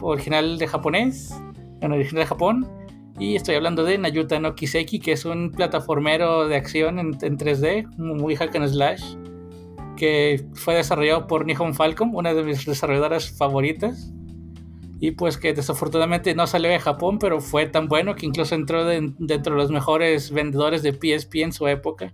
original 0.00 0.58
de 0.58 0.66
japonés, 0.66 1.34
original 1.82 2.22
de 2.22 2.26
Japón. 2.26 2.68
Y 3.20 3.34
estoy 3.34 3.56
hablando 3.56 3.82
de 3.84 3.98
Nayuta 3.98 4.38
no 4.38 4.54
Kiseki, 4.54 5.00
que 5.00 5.12
es 5.12 5.24
un 5.24 5.50
plataformero 5.50 6.46
de 6.46 6.54
acción 6.56 6.98
en, 7.00 7.18
en 7.20 7.36
3D, 7.36 7.88
muy 7.96 8.36
hack 8.36 8.54
and 8.56 8.68
slash 8.68 9.02
que 9.96 10.46
fue 10.54 10.76
desarrollado 10.76 11.26
por 11.26 11.44
Nihon 11.44 11.74
Falcom, 11.74 12.14
una 12.14 12.32
de 12.32 12.44
mis 12.44 12.64
desarrolladoras 12.64 13.30
favoritas. 13.36 14.12
Y 15.00 15.10
pues 15.12 15.36
que 15.38 15.52
desafortunadamente 15.52 16.36
no 16.36 16.46
salió 16.46 16.70
de 16.70 16.78
Japón, 16.78 17.18
pero 17.18 17.40
fue 17.40 17.66
tan 17.66 17.88
bueno 17.88 18.14
que 18.14 18.26
incluso 18.26 18.54
entró 18.54 18.84
de- 18.84 19.12
dentro 19.18 19.54
de 19.56 19.60
los 19.62 19.72
mejores 19.72 20.30
vendedores 20.30 20.84
de 20.84 20.92
PSP 20.92 21.42
en 21.42 21.52
su 21.52 21.66
época. 21.66 22.12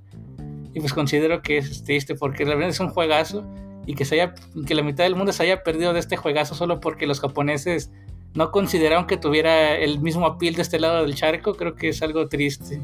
Y 0.73 0.81
pues 0.81 0.95
considero 0.95 1.43
que 1.43 1.59
es 1.59 1.85
triste 1.85 2.15
porque 2.15 2.45
realmente 2.47 2.71
es 2.73 2.81
un 2.81 2.89
juegazo 2.89 3.47
y 3.87 3.95
que, 3.95 4.05
se 4.05 4.15
haya, 4.21 4.35
que 4.67 4.75
la 4.75 4.83
mitad 4.83 5.05
del 5.05 5.15
mundo 5.17 5.33
se 5.33 5.43
haya 5.43 5.63
perdido 5.63 5.93
de 5.93 6.01
este 6.01 6.17
juegazo 6.17 6.55
solo 6.55 6.81
porque 6.81 7.07
los 7.07 7.21
japoneses 7.21 7.91
no 8.35 8.51
consideraron 8.51 9.07
que 9.07 9.17
tuviera 9.17 9.77
el 9.77 10.01
mismo 10.01 10.27
appeal 10.27 10.55
de 10.55 10.63
este 10.63 10.81
lado 10.81 11.03
del 11.03 11.15
charco, 11.15 11.55
creo 11.55 11.75
que 11.75 11.91
es 11.91 12.03
algo 12.03 12.29
triste. 12.29 12.81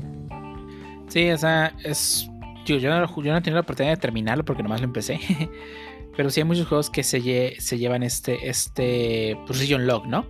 Sí, 1.09 1.31
o 1.31 1.39
sea, 1.39 1.74
es. 1.85 2.28
Yo, 2.64 2.77
yo, 2.77 2.90
no, 2.90 3.06
yo 3.22 3.32
no 3.32 3.39
he 3.39 3.40
tenido 3.40 3.56
la 3.56 3.60
oportunidad 3.62 3.94
de 3.94 4.01
terminarlo 4.01 4.44
porque 4.44 4.62
nomás 4.62 4.81
lo 4.81 4.85
empecé. 4.86 5.18
Pero 6.16 6.31
sí 6.31 6.40
hay 6.40 6.44
muchos 6.44 6.68
juegos 6.68 6.90
que 6.90 7.02
se, 7.02 7.20
lle- 7.20 7.59
se 7.59 7.78
llevan 7.78 8.02
este, 8.02 8.48
este 8.48 9.36
pues, 9.47 9.68
log, 9.70 10.06
¿no? 10.06 10.27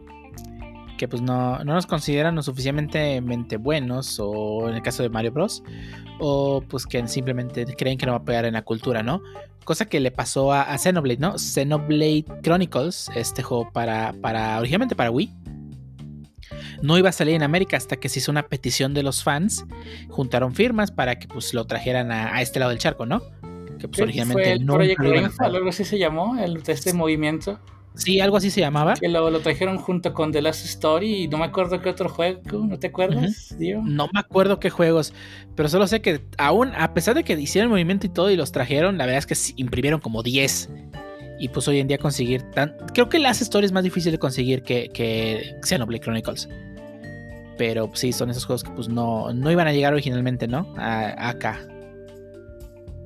Que 1.01 1.09
pues 1.09 1.23
no, 1.23 1.65
no 1.65 1.73
nos 1.73 1.87
consideran 1.87 2.35
lo 2.35 2.43
suficientemente 2.43 3.57
buenos, 3.57 4.21
o 4.21 4.69
en 4.69 4.75
el 4.75 4.83
caso 4.83 5.03
de 5.03 5.09
Mario 5.09 5.33
Bros. 5.33 5.63
O 6.19 6.63
pues 6.69 6.85
que 6.85 7.09
simplemente 7.09 7.65
creen 7.75 7.97
que 7.97 8.05
no 8.05 8.13
va 8.13 8.19
a 8.19 8.23
pegar 8.23 8.45
en 8.45 8.53
la 8.53 8.61
cultura, 8.61 9.03
¿no? 9.03 9.23
Cosa 9.65 9.87
que 9.87 9.99
le 9.99 10.11
pasó 10.11 10.53
a, 10.53 10.61
a 10.61 10.77
Xenoblade, 10.77 11.19
¿no? 11.19 11.39
Xenoblade 11.39 12.27
Chronicles, 12.43 13.11
este 13.15 13.43
juego 13.43 13.73
para, 13.73 14.13
para 14.21 14.59
originalmente 14.59 14.95
para 14.95 15.11
Wii. 15.11 15.33
No 16.83 16.99
iba 16.99 17.09
a 17.09 17.13
salir 17.13 17.35
en 17.35 17.45
América 17.45 17.79
hasta 17.79 17.97
que 17.97 18.11
se 18.11 18.19
hizo 18.19 18.31
una 18.31 18.49
petición 18.49 18.93
de 18.93 19.03
los 19.03 19.25
fans. 19.25 19.65
Juntaron 20.11 20.55
firmas 20.55 20.91
para 20.91 21.19
que 21.19 21.29
pues 21.29 21.55
lo 21.55 21.65
trajeran 21.65 22.13
a, 22.13 22.35
a 22.35 22.43
este 22.43 22.61
lado 22.61 22.69
del 22.73 22.79
charco, 22.79 23.07
¿no? 23.07 23.23
Que 23.79 23.89
pues 23.89 24.03
originalmente 24.03 24.43
fue 24.43 24.53
el 24.53 24.67
no 24.67 24.75
hacer. 24.75 25.47
algo 25.47 25.71
así 25.71 25.83
se 25.83 25.99
llamó, 25.99 26.37
el, 26.37 26.63
este 26.67 26.93
movimiento. 26.93 27.59
Sí, 27.95 28.21
algo 28.21 28.37
así 28.37 28.51
se 28.51 28.61
llamaba. 28.61 28.95
Que 28.95 29.09
lo, 29.09 29.29
lo 29.31 29.41
trajeron 29.41 29.77
junto 29.79 30.15
con 30.15 30.31
The 30.33 30.41
Last 30.43 30.65
Story 30.65 31.25
y 31.25 31.29
no 31.29 31.39
me 31.39 31.45
acuerdo 31.45 31.81
qué 31.83 31.89
otro 31.91 32.09
juego, 32.09 32.41
¿no 32.53 32.79
te 32.79 32.87
acuerdas? 32.87 33.55
No 33.83 34.09
me 34.13 34.21
acuerdo 34.21 34.61
qué 34.61 34.71
juegos, 34.71 35.13
pero 35.57 35.69
solo 35.69 35.87
sé 35.87 36.01
que 36.01 36.23
aún, 36.39 36.73
a 36.77 36.95
pesar 36.95 37.15
de 37.15 37.25
que 37.25 37.33
hicieron 37.35 37.67
el 37.67 37.71
movimiento 37.73 38.07
y 38.07 38.11
todo 38.11 38.31
y 38.31 38.37
los 38.37 38.53
trajeron, 38.53 38.97
la 38.97 39.07
verdad 39.07 39.19
es 39.19 39.27
que 39.27 39.37
imprimieron 39.61 40.01
como 40.01 40.23
10. 40.23 40.71
Y 41.41 41.49
pues 41.49 41.67
hoy 41.69 41.81
en 41.81 41.89
día 41.89 41.99
conseguir 41.99 42.43
tan... 42.53 42.77
Creo 42.95 43.09
que 43.09 43.19
Last 43.19 43.41
Story 43.43 43.65
es 43.67 43.73
más 43.73 43.83
difícil 43.83 44.13
de 44.13 44.19
conseguir 44.19 44.63
que, 44.63 44.91
que 44.93 45.57
Xenoblade 45.63 46.01
Chronicles. 46.03 46.49
Pero 47.57 47.89
pues, 47.89 48.01
sí, 48.01 48.13
son 48.13 48.31
esos 48.31 48.45
juegos 48.45 48.63
que 48.63 48.71
pues 48.71 48.89
no, 48.89 49.33
no 49.33 49.51
iban 49.51 49.67
a 49.67 49.73
llegar 49.73 49.93
originalmente, 49.95 50.47
¿no? 50.47 50.73
A- 50.79 51.29
acá. 51.31 51.61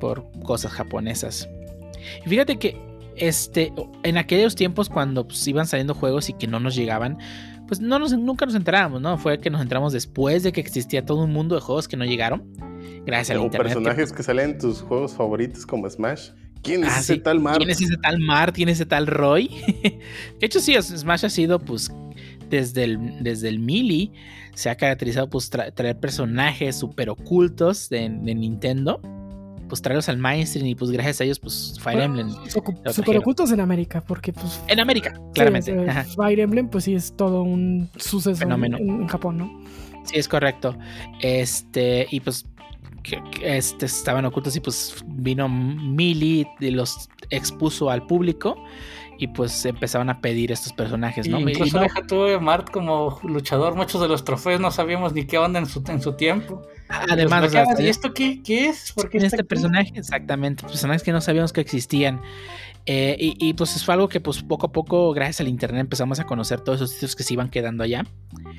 Por 0.01 0.27
cosas 0.43 0.73
japonesas. 0.73 1.49
Y 2.27 2.29
fíjate 2.29 2.59
que 2.59 2.77
este, 3.17 3.73
en 4.03 4.17
aquellos 4.19 4.55
tiempos 4.55 4.89
cuando 4.89 5.27
pues, 5.27 5.47
iban 5.49 5.67
saliendo 5.67 5.95
juegos 5.95 6.29
y 6.29 6.33
que 6.35 6.47
no 6.47 6.61
nos 6.61 6.75
llegaban, 6.75 7.19
pues 7.69 7.81
no 7.81 7.99
nos, 7.99 8.13
nunca 8.17 8.45
nos 8.47 8.55
enterábamos, 8.55 9.01
¿no? 9.01 9.17
Fue 9.19 9.41
que 9.41 9.51
nos 9.51 9.63
enteramos 9.63 9.93
después 9.93 10.43
de 10.43 10.53
que 10.53 10.61
existía 10.61 11.05
todo 11.07 11.25
un 11.25 11.33
mundo 11.33 11.55
de 11.55 11.61
juegos 11.61 11.89
que 11.89 11.97
no 11.97 12.05
llegaron. 12.05 12.45
Gracias 13.07 13.31
al 13.31 13.39
O 13.39 13.45
internet. 13.45 13.73
personajes 13.75 14.13
que 14.13 14.23
salen 14.23 14.51
en 14.51 14.59
tus 14.59 14.81
juegos 14.83 15.13
favoritos 15.15 15.65
como 15.67 15.89
Smash. 15.89 16.31
¿Quién 16.63 16.85
es 16.85 16.91
Ah, 16.93 17.01
ese 17.01 17.15
sí. 17.15 17.21
tal 17.21 17.41
Mar? 17.41 17.59
¿Quién 17.59 17.71
es 17.71 17.81
ese 17.81 17.97
tal 17.99 18.19
Mar? 18.21 18.53
¿Quién 18.53 18.69
es 18.71 18.77
ese 18.77 18.87
tal 18.87 19.07
Roy? 19.07 19.49
de 20.41 20.47
hecho, 20.47 20.61
sí, 20.61 20.75
Smash 20.81 21.27
ha 21.27 21.31
sido, 21.31 21.59
pues, 21.59 21.93
desde 22.49 22.85
el, 22.85 23.23
desde 23.23 23.49
el 23.51 23.59
Melee, 23.59 24.11
se 24.55 24.71
ha 24.71 24.77
caracterizado, 24.77 25.29
pues, 25.29 25.53
tra- 25.53 25.73
traer 25.75 25.99
personajes 26.01 26.77
super 26.77 27.11
ocultos 27.11 27.89
de, 27.91 28.09
de 28.09 28.35
Nintendo, 28.35 29.01
pues, 29.75 29.83
traerlos 29.83 30.09
al 30.09 30.19
mainstream 30.19 30.67
y, 30.69 30.75
pues, 30.77 30.93
gracias 30.93 31.21
a 31.21 31.25
ellos, 31.25 31.41
pues, 31.41 31.77
Fire 31.81 32.01
Emblem. 32.01 32.29
Super 32.93 33.19
ocultos 33.19 33.51
en 33.51 33.59
América, 33.59 34.01
porque 34.07 34.33
pues 34.33 34.61
En 34.69 34.79
América, 34.79 35.19
claramente. 35.35 35.73
sí, 35.75 35.89
Ajá. 35.89 36.05
Fire 36.05 36.39
Emblem 36.39 36.69
pues 36.69 36.85
sí 36.85 36.95
es 36.95 37.13
todo 37.17 37.43
un 37.43 37.89
suceso 37.97 38.31
en, 38.31 38.37
Fenómeno. 38.37 38.79
en- 38.79 38.89
en 39.03 39.09
Japón, 39.09 39.39
¿no? 39.39 39.51
Sí, 40.05 40.17
es 40.17 40.29
correcto. 40.29 40.77
Este, 41.21 42.07
y 42.11 42.21
pues 42.21 42.47
que, 43.03 43.21
que, 43.33 43.57
este, 43.59 43.87
estaban 43.87 44.25
ocultos 44.27 44.55
y 44.55 44.61
pues 44.61 44.95
vino 45.07 45.49
Mili 45.49 46.47
y 46.61 46.71
los 46.71 47.09
expuso 47.31 47.91
al 47.91 48.07
público 48.07 48.55
y 49.19 49.29
pues 49.29 49.65
empezaban 49.67 50.11
a 50.11 50.21
pedir 50.21 50.53
estos 50.53 50.73
personajes, 50.73 51.29
¿no? 51.29 51.39
Y 51.41 51.45
Y 51.45 51.51
incluso 51.53 51.77
no- 51.77 51.83
deja 51.83 52.03
tú 52.07 52.25
a 52.27 52.39
Mart 52.41 52.71
como 52.71 53.19
luchador, 53.23 53.75
muchos 53.77 54.01
de 54.01 54.09
los 54.09 54.25
trofeos 54.25 54.61
no 54.61 54.71
sabíamos 54.71 55.13
ni 55.13 55.25
qué 55.25 55.39
onda 55.39 55.59
en 55.59 55.67
su, 55.67 55.83
en 55.89 56.01
su 56.03 56.15
tiempo. 56.15 56.63
además, 56.89 57.43
Los 57.43 57.49
o 57.49 57.53
sea, 57.53 57.63
bloqueabas, 57.65 57.81
¿y 57.81 57.89
esto 57.89 58.13
qué, 58.15 58.43
qué 58.43 58.69
es? 58.69 58.93
¿Por 58.93 59.09
qué 59.09 59.19
este 59.19 59.37
aquí? 59.37 59.45
personaje, 59.45 59.93
exactamente, 59.95 60.63
personajes 60.67 61.03
que 61.03 61.13
no 61.13 61.21
sabíamos 61.21 61.53
que 61.53 61.61
existían. 61.61 62.21
Eh, 62.87 63.17
y, 63.19 63.35
y, 63.39 63.55
pues 63.55 63.83
fue 63.83 63.95
algo 63.95 64.09
que 64.11 64.21
pues 64.21 64.43
poco 64.43 64.67
a 64.67 64.73
poco, 64.73 65.13
gracias 65.15 65.41
al 65.41 65.49
internet, 65.49 65.81
empezamos 65.81 66.21
a 66.21 66.25
conocer 66.25 66.61
todos 66.61 66.77
esos 66.81 66.91
sitios 66.91 67.17
que 67.17 67.23
se 67.23 67.33
iban 67.33 67.49
quedando 67.49 67.83
allá. 67.83 68.05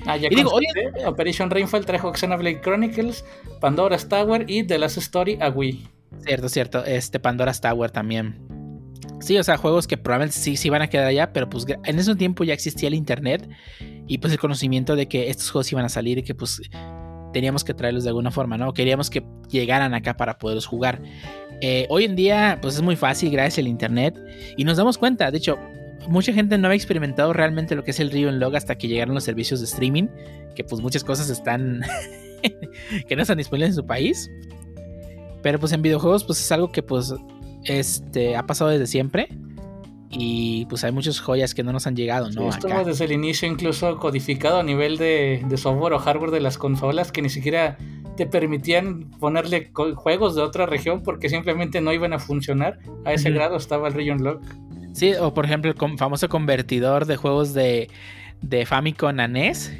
Ah, 0.04 0.16
ya 0.16 0.26
Y 0.30 0.34
digo, 0.34 0.50
consulté, 0.50 1.06
Operation 1.06 1.48
Rainfall 1.48 1.86
trajo 1.86 2.12
Xenoblade 2.12 2.60
Chronicles, 2.60 3.24
Pandora's 3.60 4.08
Tower 4.08 4.44
y 4.48 4.64
The 4.64 4.78
Last 4.78 4.98
Story 4.98 5.38
a 5.40 5.48
Wii. 5.50 5.88
Cierto, 6.24 6.48
cierto. 6.48 6.84
Este 6.84 7.20
Pandora's 7.20 7.60
Tower 7.60 7.90
también. 7.92 8.45
Sí, 9.20 9.36
o 9.38 9.42
sea, 9.42 9.56
juegos 9.56 9.86
que 9.86 9.96
probablemente 9.96 10.38
sí, 10.38 10.56
sí 10.56 10.70
van 10.70 10.82
a 10.82 10.88
quedar 10.88 11.06
allá, 11.06 11.32
pero 11.32 11.48
pues 11.48 11.66
en 11.68 11.98
ese 11.98 12.14
tiempo 12.16 12.44
ya 12.44 12.54
existía 12.54 12.88
el 12.88 12.94
internet 12.94 13.48
y 14.06 14.18
pues 14.18 14.32
el 14.32 14.38
conocimiento 14.38 14.94
de 14.94 15.08
que 15.08 15.30
estos 15.30 15.50
juegos 15.50 15.70
iban 15.72 15.84
a 15.84 15.88
salir 15.88 16.18
y 16.18 16.22
que 16.22 16.34
pues 16.34 16.62
teníamos 17.32 17.64
que 17.64 17.74
traerlos 17.74 18.04
de 18.04 18.10
alguna 18.10 18.30
forma, 18.30 18.56
¿no? 18.56 18.72
Queríamos 18.72 19.10
que 19.10 19.24
llegaran 19.50 19.94
acá 19.94 20.16
para 20.16 20.38
poderlos 20.38 20.66
jugar. 20.66 21.02
Eh, 21.60 21.86
hoy 21.88 22.04
en 22.04 22.16
día, 22.16 22.58
pues 22.62 22.76
es 22.76 22.82
muy 22.82 22.96
fácil 22.96 23.30
gracias 23.30 23.58
al 23.58 23.68
internet 23.68 24.18
y 24.56 24.64
nos 24.64 24.76
damos 24.76 24.98
cuenta, 24.98 25.30
de 25.30 25.38
hecho, 25.38 25.58
mucha 26.08 26.32
gente 26.32 26.56
no 26.58 26.68
había 26.68 26.76
experimentado 26.76 27.32
realmente 27.32 27.74
lo 27.74 27.82
que 27.82 27.90
es 27.90 28.00
el 28.00 28.10
Rio 28.10 28.28
en 28.28 28.38
Log 28.38 28.56
hasta 28.56 28.76
que 28.76 28.88
llegaron 28.88 29.14
los 29.14 29.24
servicios 29.24 29.60
de 29.60 29.66
streaming, 29.66 30.08
que 30.54 30.64
pues 30.64 30.80
muchas 30.80 31.04
cosas 31.04 31.30
están 31.30 31.82
que 33.08 33.16
no 33.16 33.22
están 33.22 33.38
disponibles 33.38 33.70
en 33.70 33.76
su 33.76 33.86
país. 33.86 34.30
Pero 35.42 35.58
pues 35.58 35.72
en 35.72 35.82
videojuegos 35.82 36.24
pues 36.24 36.40
es 36.40 36.50
algo 36.52 36.72
que 36.72 36.82
pues 36.82 37.12
este 37.68 38.36
ha 38.36 38.46
pasado 38.46 38.70
desde 38.70 38.86
siempre 38.86 39.28
y 40.10 40.66
pues 40.66 40.84
hay 40.84 40.92
muchas 40.92 41.18
joyas 41.20 41.52
que 41.54 41.62
no 41.62 41.72
nos 41.72 41.86
han 41.86 41.96
llegado, 41.96 42.30
Sí, 42.30 42.38
¿no? 42.38 42.50
Acá. 42.50 42.84
desde 42.84 43.04
el 43.06 43.12
inicio 43.12 43.48
incluso 43.48 43.98
codificado 43.98 44.58
a 44.60 44.62
nivel 44.62 44.96
de, 44.98 45.44
de 45.48 45.56
software 45.56 45.92
o 45.94 45.98
hardware 45.98 46.30
de 46.30 46.40
las 46.40 46.58
consolas 46.58 47.10
que 47.12 47.22
ni 47.22 47.28
siquiera 47.28 47.76
te 48.16 48.24
permitían 48.26 49.10
ponerle 49.18 49.70
juegos 49.94 50.34
de 50.36 50.42
otra 50.42 50.64
región 50.64 51.02
porque 51.02 51.28
simplemente 51.28 51.80
no 51.82 51.92
iban 51.92 52.12
a 52.14 52.18
funcionar. 52.18 52.78
A 53.04 53.12
ese 53.12 53.30
grado 53.30 53.56
estaba 53.56 53.88
el 53.88 53.94
Region 53.94 54.22
Lock. 54.24 54.42
Sí, 54.94 55.12
o 55.20 55.34
por 55.34 55.44
ejemplo 55.44 55.70
el 55.70 55.98
famoso 55.98 56.28
convertidor 56.30 57.04
de 57.04 57.16
juegos 57.16 57.52
de, 57.52 57.90
de 58.40 58.64
Famicom 58.64 59.20
a 59.20 59.28
NES 59.28 59.70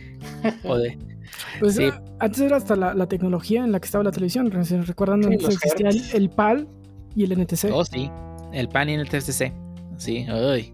o 0.65 0.77
de 0.77 0.99
Pues 1.61 1.77
Sí. 1.77 1.85
ah, 1.91 2.03
antes 2.21 2.41
era 2.41 2.57
hasta 2.57 2.77
la, 2.77 2.93
la 2.95 3.07
tecnología 3.07 3.65
en 3.65 3.73
la 3.73 3.81
que 3.81 3.87
estaba 3.87 4.05
la 4.05 4.11
televisión. 4.13 4.53
¿se 4.65 4.83
¿Recuerdan? 4.83 5.23
Sí, 5.23 5.29
antes 5.33 5.49
existía 5.49 5.91
el 6.15 6.29
PAL 6.31 6.69
y 7.17 7.25
el 7.25 7.33
NTC. 7.33 7.71
oh 7.73 7.85
sí, 7.85 8.11
el 8.53 8.69
PAN 8.69 8.91
y 8.91 8.95
el 8.95 9.09
TSC. 9.09 9.53
Sí, 9.97 10.27
uy. 10.31 10.73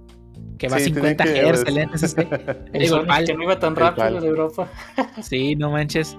Que 0.58 0.68
va 0.68 0.76
a 0.76 0.78
Sí, 0.80 0.86
50 0.86 1.24
tenían 1.24 1.44
que- 1.46 1.52
Hz 1.52 1.64
el 1.68 1.78
NTSC. 1.78 2.18
El 2.72 2.82
Digo, 2.82 2.96
Sonic 2.96 3.08
PAL. 3.08 3.24
que 3.26 3.34
no 3.34 3.42
iba 3.44 3.58
tan 3.58 3.70
El 3.70 3.76
rápido 3.76 4.20
de 4.20 4.26
Europa. 4.28 4.68
Sí, 5.22 5.54
no 5.56 5.70
manches. 5.70 6.16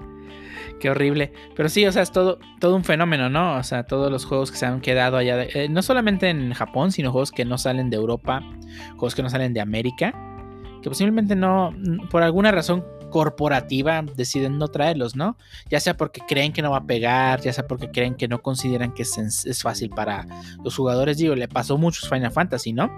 Qué 0.80 0.90
horrible. 0.90 1.32
Pero 1.54 1.68
sí, 1.68 1.86
o 1.86 1.92
sea, 1.92 2.02
es 2.02 2.10
todo, 2.10 2.38
todo 2.60 2.74
un 2.74 2.84
fenómeno, 2.84 3.28
¿no? 3.30 3.56
O 3.56 3.62
sea, 3.62 3.84
todos 3.84 4.10
los 4.10 4.24
juegos 4.26 4.50
que 4.50 4.56
se 4.58 4.66
han 4.66 4.80
quedado 4.80 5.16
allá, 5.16 5.36
de- 5.36 5.50
eh, 5.54 5.68
no 5.68 5.82
solamente 5.82 6.28
en 6.28 6.52
Japón, 6.52 6.90
sino 6.92 7.12
juegos 7.12 7.30
que 7.30 7.44
no 7.44 7.58
salen 7.58 7.90
de 7.90 7.96
Europa, 7.96 8.42
juegos 8.92 9.14
que 9.14 9.22
no 9.22 9.30
salen 9.30 9.54
de 9.54 9.60
América, 9.60 10.12
que 10.82 10.88
posiblemente 10.90 11.36
no, 11.36 11.72
por 12.10 12.22
alguna 12.22 12.50
razón 12.50 12.84
corporativa, 13.14 14.02
deciden 14.16 14.58
no 14.58 14.66
traerlos, 14.66 15.14
¿no? 15.14 15.36
Ya 15.70 15.78
sea 15.78 15.96
porque 15.96 16.20
creen 16.26 16.52
que 16.52 16.62
no 16.62 16.72
va 16.72 16.78
a 16.78 16.84
pegar, 16.84 17.40
ya 17.40 17.52
sea 17.52 17.64
porque 17.68 17.88
creen 17.92 18.16
que 18.16 18.26
no 18.26 18.42
consideran 18.42 18.92
que 18.92 19.02
es, 19.02 19.16
es 19.46 19.62
fácil 19.62 19.90
para 19.90 20.26
los 20.64 20.74
jugadores. 20.74 21.16
Digo, 21.18 21.36
le 21.36 21.46
pasó 21.46 21.78
muchos 21.78 22.08
Final 22.08 22.32
Fantasy, 22.32 22.72
¿no? 22.72 22.90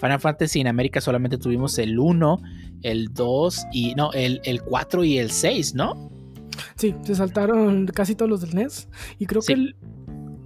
Final 0.00 0.20
Fantasy 0.20 0.60
en 0.60 0.68
América 0.68 1.00
solamente 1.00 1.36
tuvimos 1.36 1.76
el 1.78 1.98
1, 1.98 2.40
el 2.82 3.12
2 3.12 3.66
y 3.72 3.94
no, 3.96 4.12
el, 4.12 4.40
el 4.44 4.62
4 4.62 5.02
y 5.02 5.18
el 5.18 5.32
6, 5.32 5.74
¿no? 5.74 6.08
Sí, 6.76 6.94
se 7.02 7.16
saltaron 7.16 7.86
casi 7.88 8.14
todos 8.14 8.30
los 8.30 8.40
del 8.42 8.54
NES. 8.54 8.88
Y 9.18 9.26
creo 9.26 9.42
Sí. 9.42 9.48
que 9.48 9.60
el. 9.60 9.76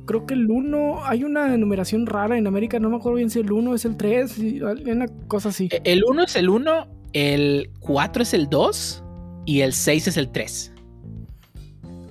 Creo 0.07 0.25
que 0.27 0.33
el 0.35 0.51
1, 0.51 1.05
hay 1.05 1.25
una 1.25 1.57
numeración 1.59 2.07
rara 2.07 2.37
en 2.39 2.47
América, 2.47 2.79
no 2.79 2.89
me 2.91 2.97
acuerdo 2.97 3.17
bien 3.17 3.29
si 3.31 3.41
el 3.41 3.51
1 3.53 3.75
es 3.75 3.85
el 3.87 3.97
3, 3.97 4.39
y 4.39 4.61
una 4.63 5.07
cosa 5.29 5.49
así. 5.51 5.69
E- 5.71 5.81
El 5.85 6.03
1 6.07 6.25
es 6.25 6.37
el 6.37 6.49
1, 6.51 6.87
el 7.15 7.71
4 7.81 8.23
es 8.23 8.35
el 8.35 8.49
2 8.51 9.03
y 9.47 9.61
el 9.63 9.73
6 9.73 10.09
es 10.09 10.17
el 10.19 10.29
3. 10.31 10.73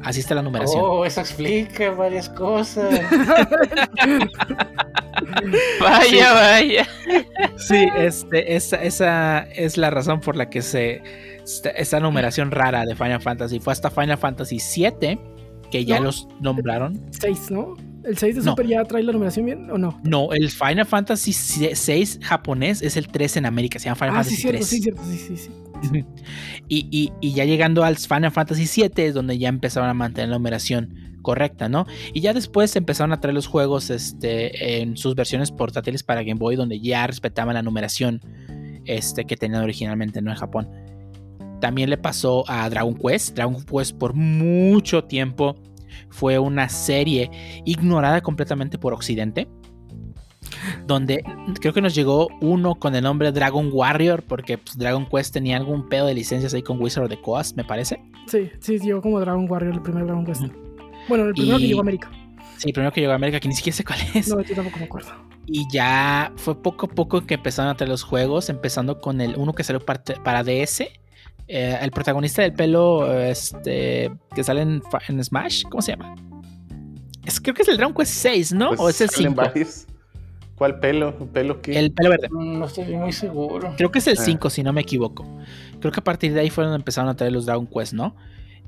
Así 0.01 0.19
está 0.19 0.35
la 0.35 0.41
numeración. 0.41 0.81
Oh, 0.83 1.05
eso 1.05 1.21
explica 1.21 1.91
varias 1.91 2.27
cosas. 2.29 2.99
Vaya, 5.79 6.33
vaya. 6.33 6.87
Sí, 7.57 7.87
este, 7.97 8.55
esa, 8.55 8.81
esa 8.83 9.39
es 9.53 9.77
la 9.77 9.89
razón 9.89 10.19
por 10.19 10.35
la 10.35 10.49
que 10.49 10.61
se. 10.61 11.01
Esta, 11.43 11.69
esta 11.69 11.99
numeración 11.99 12.51
rara 12.51 12.85
de 12.85 12.95
Final 12.95 13.21
Fantasy 13.21 13.59
fue 13.59 13.73
hasta 13.73 13.89
Final 13.89 14.17
Fantasy 14.17 14.59
7 14.59 15.19
que 15.71 15.85
ya 15.85 15.97
No. 15.99 16.05
los 16.05 16.27
nombraron. 16.41 16.99
6, 17.11 17.51
¿no? 17.51 17.75
¿El 18.03 18.17
6 18.17 18.35
de 18.35 18.41
No. 18.41 18.51
Super 18.51 18.67
ya 18.67 18.83
trae 18.83 19.03
la 19.03 19.11
numeración 19.13 19.45
bien 19.45 19.69
o 19.71 19.77
no? 19.77 19.99
No, 20.03 20.31
el 20.33 20.49
Final 20.49 20.85
Fantasy 20.85 21.31
6 21.33 22.19
japonés 22.21 22.81
es 22.81 22.97
el 22.97 23.07
3 23.07 23.37
en 23.37 23.45
América, 23.45 23.79
se 23.79 23.85
llama 23.85 23.95
Final 23.95 24.15
ah, 24.17 24.23
sí, 24.23 24.35
Fantasy 24.41 24.41
cierto, 24.41 24.57
3. 24.59 24.67
sí, 24.69 24.81
cierto, 24.81 25.01
sí, 25.05 25.17
sí, 25.17 25.37
sí. 25.91 26.05
Y, 26.69 26.87
y- 26.91 27.11
y 27.21 27.33
ya 27.33 27.45
llegando 27.45 27.83
al 27.83 27.97
Final 27.97 28.31
Fantasy 28.31 28.65
7 28.67 29.07
es 29.07 29.13
donde 29.13 29.37
ya 29.37 29.49
empezaron 29.49 29.89
a 29.89 29.93
mantener 29.93 30.29
la 30.29 30.37
numeración 30.37 31.17
correcta, 31.21 31.69
¿no? 31.69 31.85
Y 32.13 32.21
ya 32.21 32.33
después 32.33 32.75
empezaron 32.75 33.13
a 33.13 33.19
traer 33.21 33.33
los 33.35 33.47
juegos 33.47 33.89
este, 33.89 34.81
en 34.81 34.97
sus 34.97 35.15
versiones 35.15 35.51
portátiles 35.51 36.03
para 36.03 36.21
Game 36.23 36.39
Boy, 36.39 36.55
donde 36.55 36.79
ya 36.79 37.05
respetaban 37.07 37.53
la 37.53 37.61
numeración 37.61 38.19
este, 38.85 39.25
que 39.25 39.37
tenían 39.37 39.63
originalmente 39.63 40.21
¿no? 40.21 40.31
en 40.31 40.37
Japón. 40.37 40.69
También 41.61 41.89
le 41.89 41.97
pasó 41.97 42.43
a 42.49 42.69
Dragon 42.69 42.93
Quest. 42.95 43.35
Dragon 43.35 43.63
Quest 43.63 43.97
por 43.97 44.13
mucho 44.13 45.05
tiempo 45.05 45.55
fue 46.13 46.39
una 46.39 46.69
serie 46.69 47.29
ignorada 47.65 48.21
completamente 48.21 48.77
por 48.77 48.93
Occidente. 48.93 49.47
Donde 50.85 51.23
creo 51.59 51.73
que 51.73 51.81
nos 51.81 51.95
llegó 51.95 52.27
uno 52.41 52.75
con 52.75 52.95
el 52.95 53.03
nombre 53.03 53.31
Dragon 53.31 53.69
Warrior, 53.71 54.23
porque 54.23 54.57
pues, 54.57 54.77
Dragon 54.77 55.05
Quest 55.07 55.33
tenía 55.33 55.57
algún 55.57 55.89
pedo 55.89 56.05
de 56.05 56.13
licencias 56.13 56.53
ahí 56.53 56.61
con 56.61 56.81
Wizard 56.81 57.03
of 57.05 57.09
the 57.09 57.19
Coast, 57.19 57.57
me 57.57 57.63
parece. 57.63 58.01
Sí, 58.27 58.49
sí, 58.59 58.77
llegó 58.79 59.01
como 59.01 59.19
Dragon 59.19 59.49
Warrior, 59.49 59.73
el 59.73 59.81
primer 59.81 60.05
Dragon 60.05 60.25
Quest. 60.25 60.43
Bueno, 61.09 61.25
el 61.25 61.33
primero 61.33 61.57
Y- 61.57 61.61
que 61.61 61.67
llegó 61.67 61.79
a 61.79 61.81
América. 61.81 62.11
Sí, 62.57 62.71
primero 62.71 62.91
que 62.93 63.01
llegó 63.01 63.13
a 63.13 63.15
América, 63.15 63.39
que 63.39 63.47
ni 63.47 63.55
siquiera 63.55 63.75
sé 63.75 63.83
cuál 63.83 63.99
es. 64.13 64.27
No, 64.29 64.39
yo 64.41 64.55
tampoco 64.55 64.77
me 64.79 64.85
acuerdo. 64.85 65.09
Y 65.47 65.65
ya 65.71 66.31
fue 66.37 66.61
poco 66.61 66.85
a 66.85 66.89
poco 66.89 67.21
que 67.25 67.33
empezaron 67.33 67.69
a 67.71 67.75
traer 67.75 67.89
los 67.89 68.03
juegos, 68.03 68.49
empezando 68.49 68.99
con 69.01 69.19
el 69.21 69.35
uno 69.35 69.53
que 69.53 69.63
salió 69.63 69.79
parte- 69.83 70.15
para 70.23 70.43
DS. 70.43 70.87
Eh, 71.47 71.77
el 71.81 71.91
protagonista 71.91 72.41
del 72.41 72.53
pelo 72.53 73.11
este, 73.21 74.11
que 74.35 74.43
sale 74.43 74.61
en, 74.61 75.23
Smash, 75.23 75.63
¿cómo 75.69 75.81
se 75.81 75.91
llama? 75.93 76.15
Es, 77.25 77.39
creo 77.39 77.53
que 77.53 77.61
es 77.61 77.67
el 77.69 77.77
Dragon 77.77 77.93
Quest 77.95 78.11
6, 78.13 78.53
¿no? 78.53 78.69
Pues 78.69 78.79
o 78.79 78.89
es 78.89 79.01
el 79.01 79.09
salen 79.09 79.31
5. 79.31 79.41
varios. 79.41 79.85
¿Cuál 80.55 80.79
pelo? 80.79 81.17
¿Pelo 81.33 81.61
qué? 81.61 81.77
El 81.79 81.91
pelo 81.91 82.09
verde. 82.11 82.27
No 82.31 82.65
estoy 82.65 82.85
muy 82.95 83.11
seguro. 83.11 83.73
Creo 83.77 83.91
que 83.91 83.99
es 83.99 84.07
el 84.07 84.17
Ah. 84.17 84.23
5, 84.23 84.49
si 84.49 84.61
no 84.63 84.71
me 84.73 84.81
equivoco. 84.81 85.25
Creo 85.79 85.91
que 85.91 85.99
a 85.99 86.03
partir 86.03 86.33
de 86.33 86.41
ahí 86.41 86.49
fue 86.49 86.63
donde 86.63 86.77
empezaron 86.77 87.09
a 87.09 87.15
traer 87.15 87.33
los 87.33 87.45
Dragon 87.45 87.65
Quest, 87.67 87.93
¿no? 87.93 88.15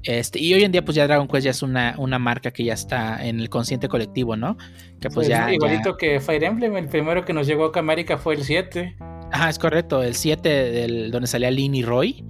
Este, 0.03 0.39
y 0.39 0.53
hoy 0.53 0.63
en 0.63 0.71
día, 0.71 0.83
pues 0.85 0.95
ya 0.95 1.05
Dragon 1.07 1.27
Quest 1.27 1.45
ya 1.45 1.51
es 1.51 1.61
una, 1.63 1.95
una 1.97 2.19
marca 2.19 2.51
que 2.51 2.63
ya 2.63 2.73
está 2.73 3.25
en 3.25 3.39
el 3.39 3.49
consciente 3.49 3.87
colectivo, 3.87 4.35
¿no? 4.35 4.57
Que 4.99 5.09
pues 5.09 5.27
ya. 5.27 5.51
igualito 5.53 5.91
ya- 5.91 5.97
que 5.97 6.19
Fire 6.19 6.43
Emblem, 6.43 6.75
el 6.77 6.87
primero 6.87 7.23
que 7.25 7.33
nos 7.33 7.47
llegó 7.47 7.65
acá 7.65 7.79
a 7.79 7.83
América 7.83 8.17
fue 8.17 8.35
el 8.35 8.43
7. 8.43 8.95
Ajá, 9.31 9.49
es 9.49 9.57
correcto. 9.59 10.01
El 10.03 10.15
7 10.15 10.49
del, 10.49 11.11
donde 11.11 11.27
salía 11.27 11.49
Lin 11.51 11.75
y 11.75 11.83
Roy. 11.83 12.23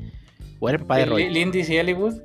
O 0.60 0.70
era 0.70 0.78
el 0.78 0.84
papá 0.84 0.98
de 0.98 1.06
Roy. 1.06 1.30
Lindis 1.30 1.70
y 1.70 1.78
Hollywood. 1.80 2.16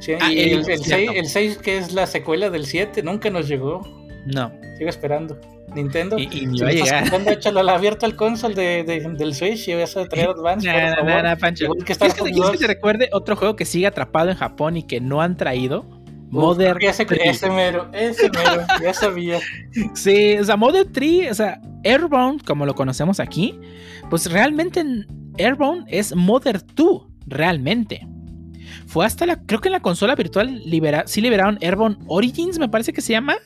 Sí, 0.00 0.12
Ah, 0.20 0.32
y 0.32 0.38
el, 0.40 0.58
el, 0.58 0.64
cierto. 0.64 0.84
6, 0.84 1.10
el 1.14 1.26
6, 1.26 1.58
que 1.58 1.78
es 1.78 1.92
la 1.92 2.06
secuela 2.06 2.50
del 2.50 2.66
7, 2.66 3.02
nunca 3.02 3.30
nos 3.30 3.48
llegó. 3.48 3.82
No. 4.26 4.52
Sigo 4.76 4.88
esperando. 4.90 5.38
Nintendo. 5.74 6.16
Y, 6.18 6.28
y 6.32 6.46
ni 6.46 6.60
va 6.60 6.68
a 6.68 6.70
estás 6.70 6.86
llegar. 6.86 7.02
escuchando, 7.04 7.30
échalo 7.30 7.62
la 7.62 7.76
Virtual 7.78 8.16
Console 8.16 8.54
de, 8.54 8.84
de- 8.84 9.00
del 9.16 9.34
Switch 9.34 9.68
y 9.68 9.74
vas 9.74 9.96
a 9.96 10.06
traer 10.06 10.28
Advance, 10.30 10.66
Nah, 10.66 10.72
por 10.72 10.82
nah, 11.04 11.10
favor. 11.12 11.24
nah, 11.24 11.36
Pancho. 11.36 11.64
Igual 11.64 11.78
que 11.84 11.84
¿Quieres 11.94 12.14
Star 12.14 12.26
que, 12.26 12.32
quieres 12.32 12.50
que 12.50 12.56
2. 12.56 12.58
te 12.60 12.66
recuerde 12.66 13.08
otro 13.12 13.36
juego 13.36 13.54
que 13.56 13.64
sigue 13.66 13.86
atrapado 13.86 14.30
en 14.30 14.36
Japón 14.36 14.76
y 14.78 14.84
que 14.84 15.00
no 15.00 15.20
han 15.20 15.36
traído? 15.36 15.80
Uf, 15.80 16.32
Modern 16.32 16.78
ese, 16.82 17.04
3. 17.04 17.20
ese 17.24 17.50
mero, 17.50 17.88
ese 17.92 18.30
mero, 18.30 18.64
ya 18.82 18.94
sabía. 18.94 19.40
Sí, 19.94 20.38
o 20.38 20.44
sea, 20.44 20.56
Modern 20.56 20.90
3, 20.92 21.30
o 21.30 21.34
sea, 21.34 21.60
Airbound, 21.84 22.44
como 22.44 22.64
lo 22.64 22.74
conocemos 22.74 23.18
aquí, 23.20 23.58
pues 24.10 24.30
realmente 24.30 24.80
en 24.80 25.06
Airbound 25.38 25.84
es 25.88 26.14
Modern 26.14 26.62
2, 26.74 27.02
realmente. 27.30 28.06
Fue 28.86 29.04
hasta 29.04 29.26
la, 29.26 29.40
creo 29.44 29.60
que 29.60 29.68
en 29.68 29.72
la 29.72 29.80
consola 29.80 30.14
virtual 30.14 30.62
libera, 30.64 31.04
sí 31.06 31.20
liberaron 31.20 31.58
Airbound 31.60 31.98
Origins, 32.06 32.58
me 32.58 32.68
parece 32.68 32.92
que 32.92 33.00
se 33.00 33.12
llama. 33.12 33.36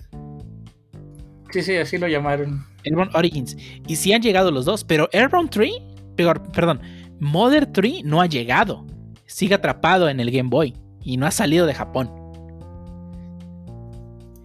Sí, 1.50 1.62
sí, 1.62 1.76
así 1.76 1.98
lo 1.98 2.08
llamaron. 2.08 2.64
Airbound 2.84 3.14
Origins. 3.14 3.56
Y 3.86 3.96
sí 3.96 4.12
han 4.12 4.22
llegado 4.22 4.50
los 4.50 4.64
dos, 4.64 4.84
pero 4.84 5.08
Airbound 5.12 5.50
3, 5.50 5.70
peor, 6.16 6.42
perdón, 6.52 6.80
Modern 7.20 7.72
3 7.72 8.04
no 8.04 8.20
ha 8.20 8.26
llegado. 8.26 8.86
Sigue 9.26 9.54
atrapado 9.54 10.08
en 10.08 10.20
el 10.20 10.30
Game 10.30 10.48
Boy 10.48 10.74
y 11.02 11.16
no 11.16 11.26
ha 11.26 11.30
salido 11.30 11.66
de 11.66 11.74
Japón. 11.74 12.10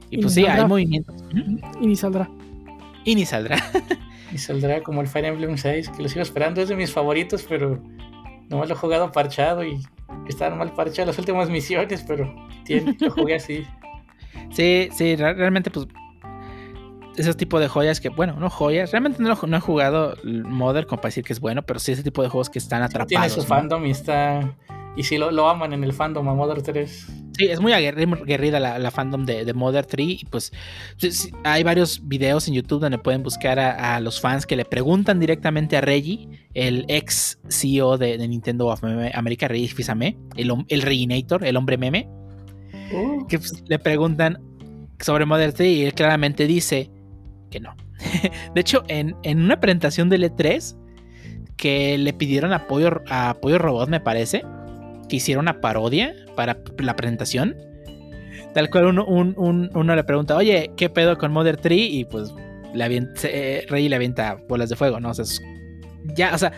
Y 0.09 0.17
Y 0.17 0.21
pues 0.21 0.33
sí, 0.33 0.41
hay 0.41 0.47
saldrá. 0.47 0.67
movimientos. 0.67 1.15
Y 1.81 1.87
ni 1.87 1.95
saldrá. 1.95 2.29
Y 3.03 3.15
ni 3.15 3.25
saldrá. 3.25 3.57
Y 4.29 4.37
saldrá 4.39 4.83
como 4.83 4.99
el 4.99 5.07
Fire 5.07 5.23
Emblem 5.23 5.57
6, 5.57 5.87
que 5.87 6.03
lo 6.03 6.09
sigo 6.09 6.21
esperando, 6.21 6.59
es 6.61 6.67
de 6.67 6.75
mis 6.75 6.91
favoritos, 6.91 7.45
pero 7.47 7.81
nomás 8.49 8.69
lo 8.69 8.75
he 8.75 8.77
jugado 8.77 9.11
parchado 9.11 9.63
y 9.63 9.83
estaban 10.27 10.57
mal 10.57 10.73
parchadas 10.73 11.07
las 11.07 11.19
últimas 11.19 11.49
misiones, 11.49 12.03
pero 12.07 12.33
tiene, 12.63 12.95
lo 12.99 13.11
jugué 13.11 13.35
así. 13.35 13.65
Sí, 14.51 14.87
sí, 14.93 15.15
re- 15.15 15.33
realmente 15.33 15.69
pues 15.71 15.87
esos 17.17 17.35
tipos 17.35 17.59
de 17.59 17.67
joyas 17.67 17.99
que, 17.99 18.09
bueno, 18.09 18.33
no 18.39 18.49
joyas, 18.49 18.91
realmente 18.91 19.21
no, 19.21 19.35
no 19.47 19.57
he 19.57 19.59
jugado 19.59 20.15
Modern 20.23 20.87
como 20.87 21.01
para 21.01 21.09
decir 21.09 21.23
que 21.23 21.33
es 21.33 21.39
bueno, 21.39 21.63
pero 21.63 21.79
sí 21.79 21.91
ese 21.91 22.03
tipo 22.03 22.21
de 22.21 22.29
juegos 22.29 22.49
que 22.49 22.59
están 22.59 22.83
atrapados. 22.83 23.07
Tiene 23.09 23.29
su 23.29 23.39
¿no? 23.41 23.45
fandom 23.47 23.85
y 23.85 23.91
está. 23.91 24.55
Y 24.97 25.03
sí 25.03 25.17
lo, 25.17 25.29
lo 25.31 25.47
aman 25.47 25.73
en 25.73 25.83
el 25.83 25.93
fandom 25.93 26.27
a 26.27 26.33
Mother 26.33 26.61
3. 26.63 27.07
Sí, 27.37 27.45
es 27.45 27.59
muy 27.61 27.71
aguerri- 27.71 28.07
muy 28.07 28.19
aguerrida 28.19 28.59
la, 28.59 28.79
la 28.79 28.89
fandom 28.89 29.23
de, 29.25 29.45
de 29.45 29.53
Modern 29.53 29.85
3 29.87 30.07
y 30.09 30.25
pues 30.25 30.51
hay 31.43 31.61
varios 31.61 32.07
videos 32.07 32.47
en 32.47 32.55
YouTube 32.55 32.81
donde 32.81 32.97
pueden 32.97 33.21
buscar 33.21 33.59
a, 33.59 33.95
a 33.95 33.99
los 33.99 34.19
fans 34.19 34.47
que 34.47 34.55
le 34.55 34.65
preguntan 34.65 35.19
directamente 35.19 35.77
a 35.77 35.81
Reggie, 35.81 36.27
el 36.55 36.83
ex 36.87 37.37
CEO 37.47 37.99
de, 37.99 38.17
de 38.17 38.27
Nintendo 38.27 38.65
of 38.67 38.83
America, 38.83 39.47
Reggie 39.47 39.67
Fils-Aimé, 39.67 40.17
el, 40.35 40.51
el 40.67 40.81
Reginator, 40.81 41.45
el 41.45 41.55
hombre 41.57 41.77
meme, 41.77 42.09
Uh, 42.89 43.27
que 43.27 43.37
pues, 43.37 43.63
le 43.67 43.79
preguntan 43.79 44.39
sobre 44.99 45.25
Modern 45.25 45.51
3 45.53 45.67
y 45.77 45.83
él 45.83 45.93
claramente 45.93 46.47
dice 46.47 46.89
que 47.51 47.59
no. 47.59 47.75
de 48.55 48.61
hecho, 48.61 48.83
en, 48.87 49.13
en 49.23 49.41
una 49.41 49.59
presentación 49.59 50.07
del 50.07 50.23
E3 50.23 50.75
que 51.57 51.97
le 51.97 52.13
pidieron 52.13 52.53
apoyo 52.53 53.01
a 53.09 53.31
Apoyo 53.31 53.57
Robot, 53.57 53.89
me 53.89 53.99
parece, 53.99 54.43
que 55.09 55.17
hiciera 55.17 55.39
una 55.39 55.61
parodia 55.61 56.13
para 56.35 56.57
la 56.79 56.95
presentación. 56.95 57.55
Tal 58.53 58.69
cual 58.69 58.85
uno, 58.87 59.05
un- 59.05 59.33
un- 59.37 59.69
uno 59.73 59.95
le 59.95 60.03
pregunta, 60.03 60.35
oye, 60.35 60.71
¿qué 60.77 60.89
pedo 60.89 61.17
con 61.17 61.31
Modern 61.31 61.59
3? 61.61 61.77
Y 61.79 62.05
pues 62.05 62.33
le 62.73 62.83
avien- 62.83 63.11
se- 63.15 63.59
eh, 63.59 63.65
Rey 63.69 63.87
le 63.89 63.95
avienta 63.95 64.37
bolas 64.47 64.69
de 64.69 64.75
fuego, 64.75 64.99
¿no? 64.99 65.09
O 65.09 65.13
sea, 65.13 65.23
es- 65.23 65.41
ya, 66.15 66.33
o 66.33 66.37
sea, 66.37 66.51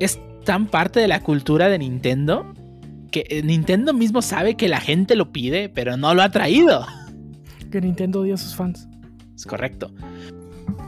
es 0.00 0.18
tan 0.44 0.66
parte 0.66 1.00
de 1.00 1.08
la 1.08 1.20
cultura 1.20 1.68
de 1.68 1.78
Nintendo 1.78 2.52
que 3.10 3.24
eh, 3.28 3.42
Nintendo 3.42 3.92
mismo 3.92 4.22
sabe 4.22 4.56
que 4.56 4.68
la 4.68 4.80
gente 4.80 5.14
lo 5.16 5.32
pide, 5.32 5.68
pero 5.68 5.96
no 5.96 6.14
lo 6.14 6.22
ha 6.22 6.30
traído. 6.30 6.86
Que 7.70 7.80
Nintendo 7.80 8.20
odia 8.20 8.34
a 8.34 8.38
sus 8.38 8.54
fans. 8.56 8.88
Es 9.36 9.46
correcto. 9.46 9.92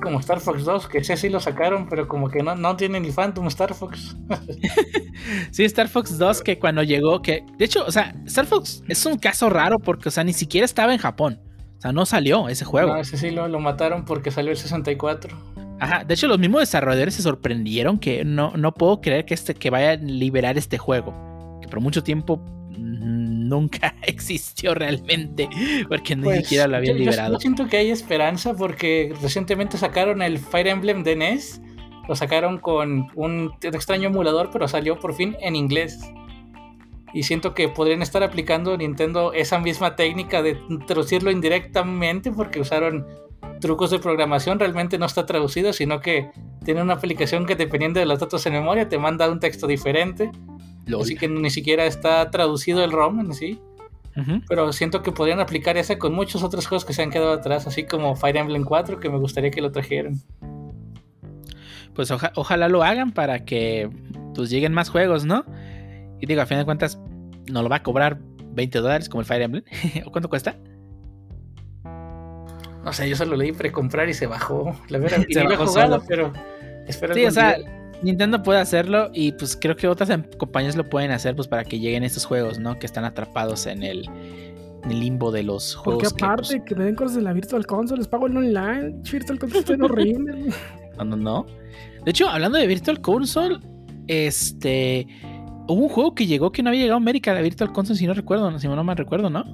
Como 0.02 0.20
Star 0.20 0.40
Fox 0.40 0.64
2, 0.64 0.88
que 0.88 0.98
ese 0.98 1.16
sí 1.16 1.28
lo 1.30 1.40
sacaron, 1.40 1.88
pero 1.88 2.08
como 2.08 2.28
que 2.28 2.42
no, 2.42 2.54
no 2.54 2.76
tiene 2.76 3.00
ni 3.00 3.10
Phantom 3.10 3.46
Star 3.46 3.74
Fox. 3.74 4.16
Sí, 5.52 5.64
Star 5.64 5.88
Fox 5.88 6.18
2 6.18 6.42
que 6.42 6.58
cuando 6.58 6.82
llegó, 6.82 7.22
que 7.22 7.44
de 7.56 7.64
hecho, 7.64 7.84
o 7.86 7.92
sea, 7.92 8.14
Star 8.26 8.46
Fox 8.46 8.82
es 8.88 9.06
un 9.06 9.18
caso 9.18 9.48
raro 9.48 9.78
porque, 9.78 10.08
o 10.08 10.12
sea, 10.12 10.24
ni 10.24 10.32
siquiera 10.32 10.64
estaba 10.64 10.92
en 10.92 10.98
Japón. 10.98 11.38
O 11.78 11.80
sea, 11.80 11.92
no 11.92 12.06
salió 12.06 12.48
ese 12.48 12.64
juego. 12.64 12.94
No, 12.94 13.00
ese 13.00 13.16
sí 13.16 13.30
lo, 13.30 13.46
lo 13.46 13.60
mataron 13.60 14.04
porque 14.04 14.30
salió 14.30 14.50
el 14.50 14.56
64. 14.56 15.36
Ajá, 15.78 16.04
de 16.04 16.14
hecho 16.14 16.26
los 16.28 16.38
mismos 16.38 16.60
desarrolladores 16.60 17.14
se 17.14 17.22
sorprendieron 17.22 17.98
que 17.98 18.24
no, 18.24 18.52
no 18.56 18.72
puedo 18.72 19.00
creer 19.00 19.24
que, 19.24 19.34
este, 19.34 19.54
que 19.54 19.70
vaya 19.70 19.92
a 19.92 19.96
liberar 19.96 20.58
este 20.58 20.78
juego. 20.78 21.58
Que 21.60 21.68
por 21.68 21.80
mucho 21.80 22.02
tiempo 22.02 22.40
nunca 23.52 23.94
existió 24.02 24.74
realmente. 24.74 25.48
Porque 25.88 26.16
ni 26.16 26.24
Pues, 26.24 26.38
siquiera 26.42 26.66
lo 26.66 26.76
habían 26.78 26.96
yo- 26.96 27.00
liberado. 27.04 27.34
Yo, 27.34 27.40
siento 27.40 27.66
que 27.68 27.76
hay 27.76 27.90
esperanza 27.90 28.54
porque 28.54 29.14
recientemente 29.22 29.76
sacaron 29.78 30.22
el 30.22 30.38
Fire 30.38 30.68
Emblem 30.68 31.02
de 31.04 31.16
NES. 31.16 31.60
Lo 32.08 32.16
sacaron 32.16 32.58
con 32.58 33.06
un 33.14 33.52
extraño 33.62 34.08
emulador, 34.08 34.50
pero 34.52 34.66
salió 34.66 34.98
por 34.98 35.14
fin 35.14 35.36
en 35.40 35.54
inglés. 35.54 36.00
Y 37.14 37.24
siento 37.24 37.52
que 37.54 37.68
podrían 37.68 38.00
estar 38.02 38.22
aplicando 38.22 38.76
Nintendo 38.76 39.32
esa 39.34 39.58
misma 39.58 39.94
técnica 39.96 40.42
de 40.42 40.58
traducirlo 40.86 41.30
indirectamente 41.30 42.32
porque 42.32 42.58
usaron 42.58 43.06
trucos 43.60 43.90
de 43.90 43.98
programación. 43.98 44.58
Realmente 44.58 44.98
no 44.98 45.04
está 45.06 45.26
traducido, 45.26 45.72
sino 45.74 46.00
que 46.00 46.30
tiene 46.64 46.80
una 46.82 46.94
aplicación 46.94 47.44
que 47.46 47.54
dependiendo 47.54 48.00
de 48.00 48.06
los 48.06 48.18
datos 48.18 48.44
en 48.46 48.54
memoria 48.54 48.88
te 48.88 48.98
manda 48.98 49.30
un 49.30 49.38
texto 49.40 49.66
diferente. 49.66 50.30
Lol. 50.86 51.02
Así 51.02 51.16
que 51.16 51.28
ni 51.28 51.50
siquiera 51.50 51.84
está 51.86 52.30
traducido 52.30 52.82
el 52.84 52.92
ROM 52.92 53.20
en 53.20 53.34
sí. 53.34 53.60
Pero 54.46 54.72
siento 54.74 55.02
que 55.02 55.10
podrían 55.10 55.40
aplicar 55.40 55.78
ese 55.78 55.96
con 55.98 56.12
muchos 56.14 56.42
otros 56.42 56.66
juegos 56.66 56.84
que 56.84 56.92
se 56.92 57.02
han 57.02 57.10
quedado 57.10 57.32
atrás, 57.32 57.66
así 57.66 57.84
como 57.84 58.14
Fire 58.14 58.36
Emblem 58.36 58.62
4, 58.64 59.00
que 59.00 59.08
me 59.08 59.16
gustaría 59.18 59.50
que 59.50 59.62
lo 59.62 59.72
trajeran. 59.72 60.20
Pues 61.94 62.10
oja- 62.10 62.32
ojalá 62.36 62.68
lo 62.68 62.82
hagan 62.82 63.12
para 63.12 63.44
que 63.44 63.88
pues 64.34 64.50
lleguen 64.50 64.72
más 64.74 64.90
juegos, 64.90 65.24
¿no? 65.24 65.44
Y 66.20 66.26
digo, 66.26 66.42
a 66.42 66.46
fin 66.46 66.58
de 66.58 66.64
cuentas, 66.66 66.98
no 67.50 67.62
lo 67.62 67.68
va 67.70 67.76
a 67.76 67.82
cobrar 67.82 68.18
20 68.52 68.78
dólares 68.80 69.08
como 69.08 69.20
el 69.22 69.26
Fire 69.26 69.42
Emblem. 69.42 69.64
¿O 70.06 70.10
cuánto 70.10 70.28
cuesta? 70.28 70.56
No 72.84 72.92
sé, 72.92 73.08
yo 73.08 73.16
solo 73.16 73.36
leí 73.36 73.52
precomprar 73.52 74.08
y 74.08 74.14
se 74.14 74.26
bajó. 74.26 74.76
La 74.88 74.98
verdad, 74.98 75.24
y 75.28 75.32
Se 75.34 75.42
bajó 75.44 75.66
jugado, 75.66 75.94
solo. 76.00 76.04
pero 76.08 76.32
espero 76.86 77.14
Sí, 77.14 77.24
o 77.24 77.30
sea, 77.30 77.56
día. 77.56 77.81
Nintendo 78.02 78.42
puede 78.42 78.60
hacerlo 78.60 79.10
y 79.12 79.32
pues 79.32 79.56
creo 79.60 79.76
que 79.76 79.86
otras 79.86 80.10
em- 80.10 80.24
compañías 80.38 80.76
lo 80.76 80.88
pueden 80.88 81.10
hacer 81.10 81.36
pues 81.36 81.48
para 81.48 81.64
que 81.64 81.78
lleguen 81.78 82.02
estos 82.02 82.24
juegos, 82.24 82.58
¿no? 82.58 82.78
Que 82.78 82.86
están 82.86 83.04
atrapados 83.04 83.66
en 83.66 83.82
el, 83.82 84.08
en 84.84 84.90
el 84.90 85.00
limbo 85.00 85.30
de 85.30 85.42
los 85.42 85.80
Porque 85.84 86.06
juegos. 86.06 86.14
que, 86.14 86.24
aparte 86.24 86.56
pues, 86.56 86.62
que 86.66 86.74
me 86.74 86.84
den 86.84 86.94
cosas 86.94 87.16
de 87.16 87.22
la 87.22 87.32
Virtual 87.32 87.66
Console, 87.66 87.98
les 87.98 88.08
pago 88.08 88.26
el 88.26 88.36
online. 88.36 89.02
Virtual 89.10 89.38
Console 89.38 89.60
está 89.60 89.84
horrible. 89.84 90.52
no, 90.98 91.04
no, 91.04 91.16
no. 91.16 91.46
De 92.04 92.10
hecho, 92.10 92.28
hablando 92.28 92.58
de 92.58 92.66
Virtual 92.66 93.00
Console, 93.00 93.58
este. 94.08 95.06
Hubo 95.68 95.84
un 95.84 95.88
juego 95.88 96.14
que 96.14 96.26
llegó 96.26 96.50
que 96.50 96.62
no 96.62 96.70
había 96.70 96.82
llegado 96.82 96.96
a 96.96 97.00
América, 97.00 97.32
la 97.32 97.40
Virtual 97.40 97.72
Console, 97.72 97.96
si 97.96 98.06
no 98.06 98.14
recuerdo, 98.14 98.58
si 98.58 98.66
no 98.66 98.82
mal 98.82 98.96
recuerdo, 98.96 99.30
¿no? 99.30 99.44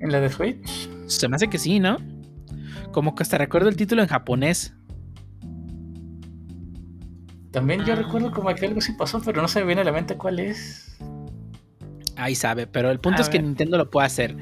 En 0.00 0.10
la 0.10 0.20
de 0.20 0.28
Switch. 0.28 0.90
Se 1.06 1.28
me 1.28 1.36
hace 1.36 1.48
que 1.48 1.58
sí, 1.58 1.78
¿no? 1.78 1.98
Como 2.90 3.14
que 3.14 3.22
hasta 3.22 3.38
recuerdo 3.38 3.68
el 3.68 3.76
título 3.76 4.02
en 4.02 4.08
japonés. 4.08 4.74
También 7.52 7.82
Ah. 7.82 7.84
yo 7.84 7.94
recuerdo 7.94 8.32
como 8.32 8.52
que 8.54 8.66
algo 8.66 8.80
sí 8.80 8.92
pasó, 8.92 9.20
pero 9.24 9.40
no 9.40 9.46
se 9.48 9.60
me 9.60 9.66
viene 9.66 9.82
a 9.82 9.84
la 9.84 9.92
mente 9.92 10.16
cuál 10.16 10.40
es. 10.40 10.98
Ahí 12.16 12.34
sabe, 12.34 12.66
pero 12.66 12.90
el 12.90 12.98
punto 12.98 13.18
A 13.18 13.22
es 13.22 13.28
que. 13.28 13.40
Nintendo 13.40 13.78
lo 13.78 13.88
puede 13.90 14.06
hacer. 14.06 14.36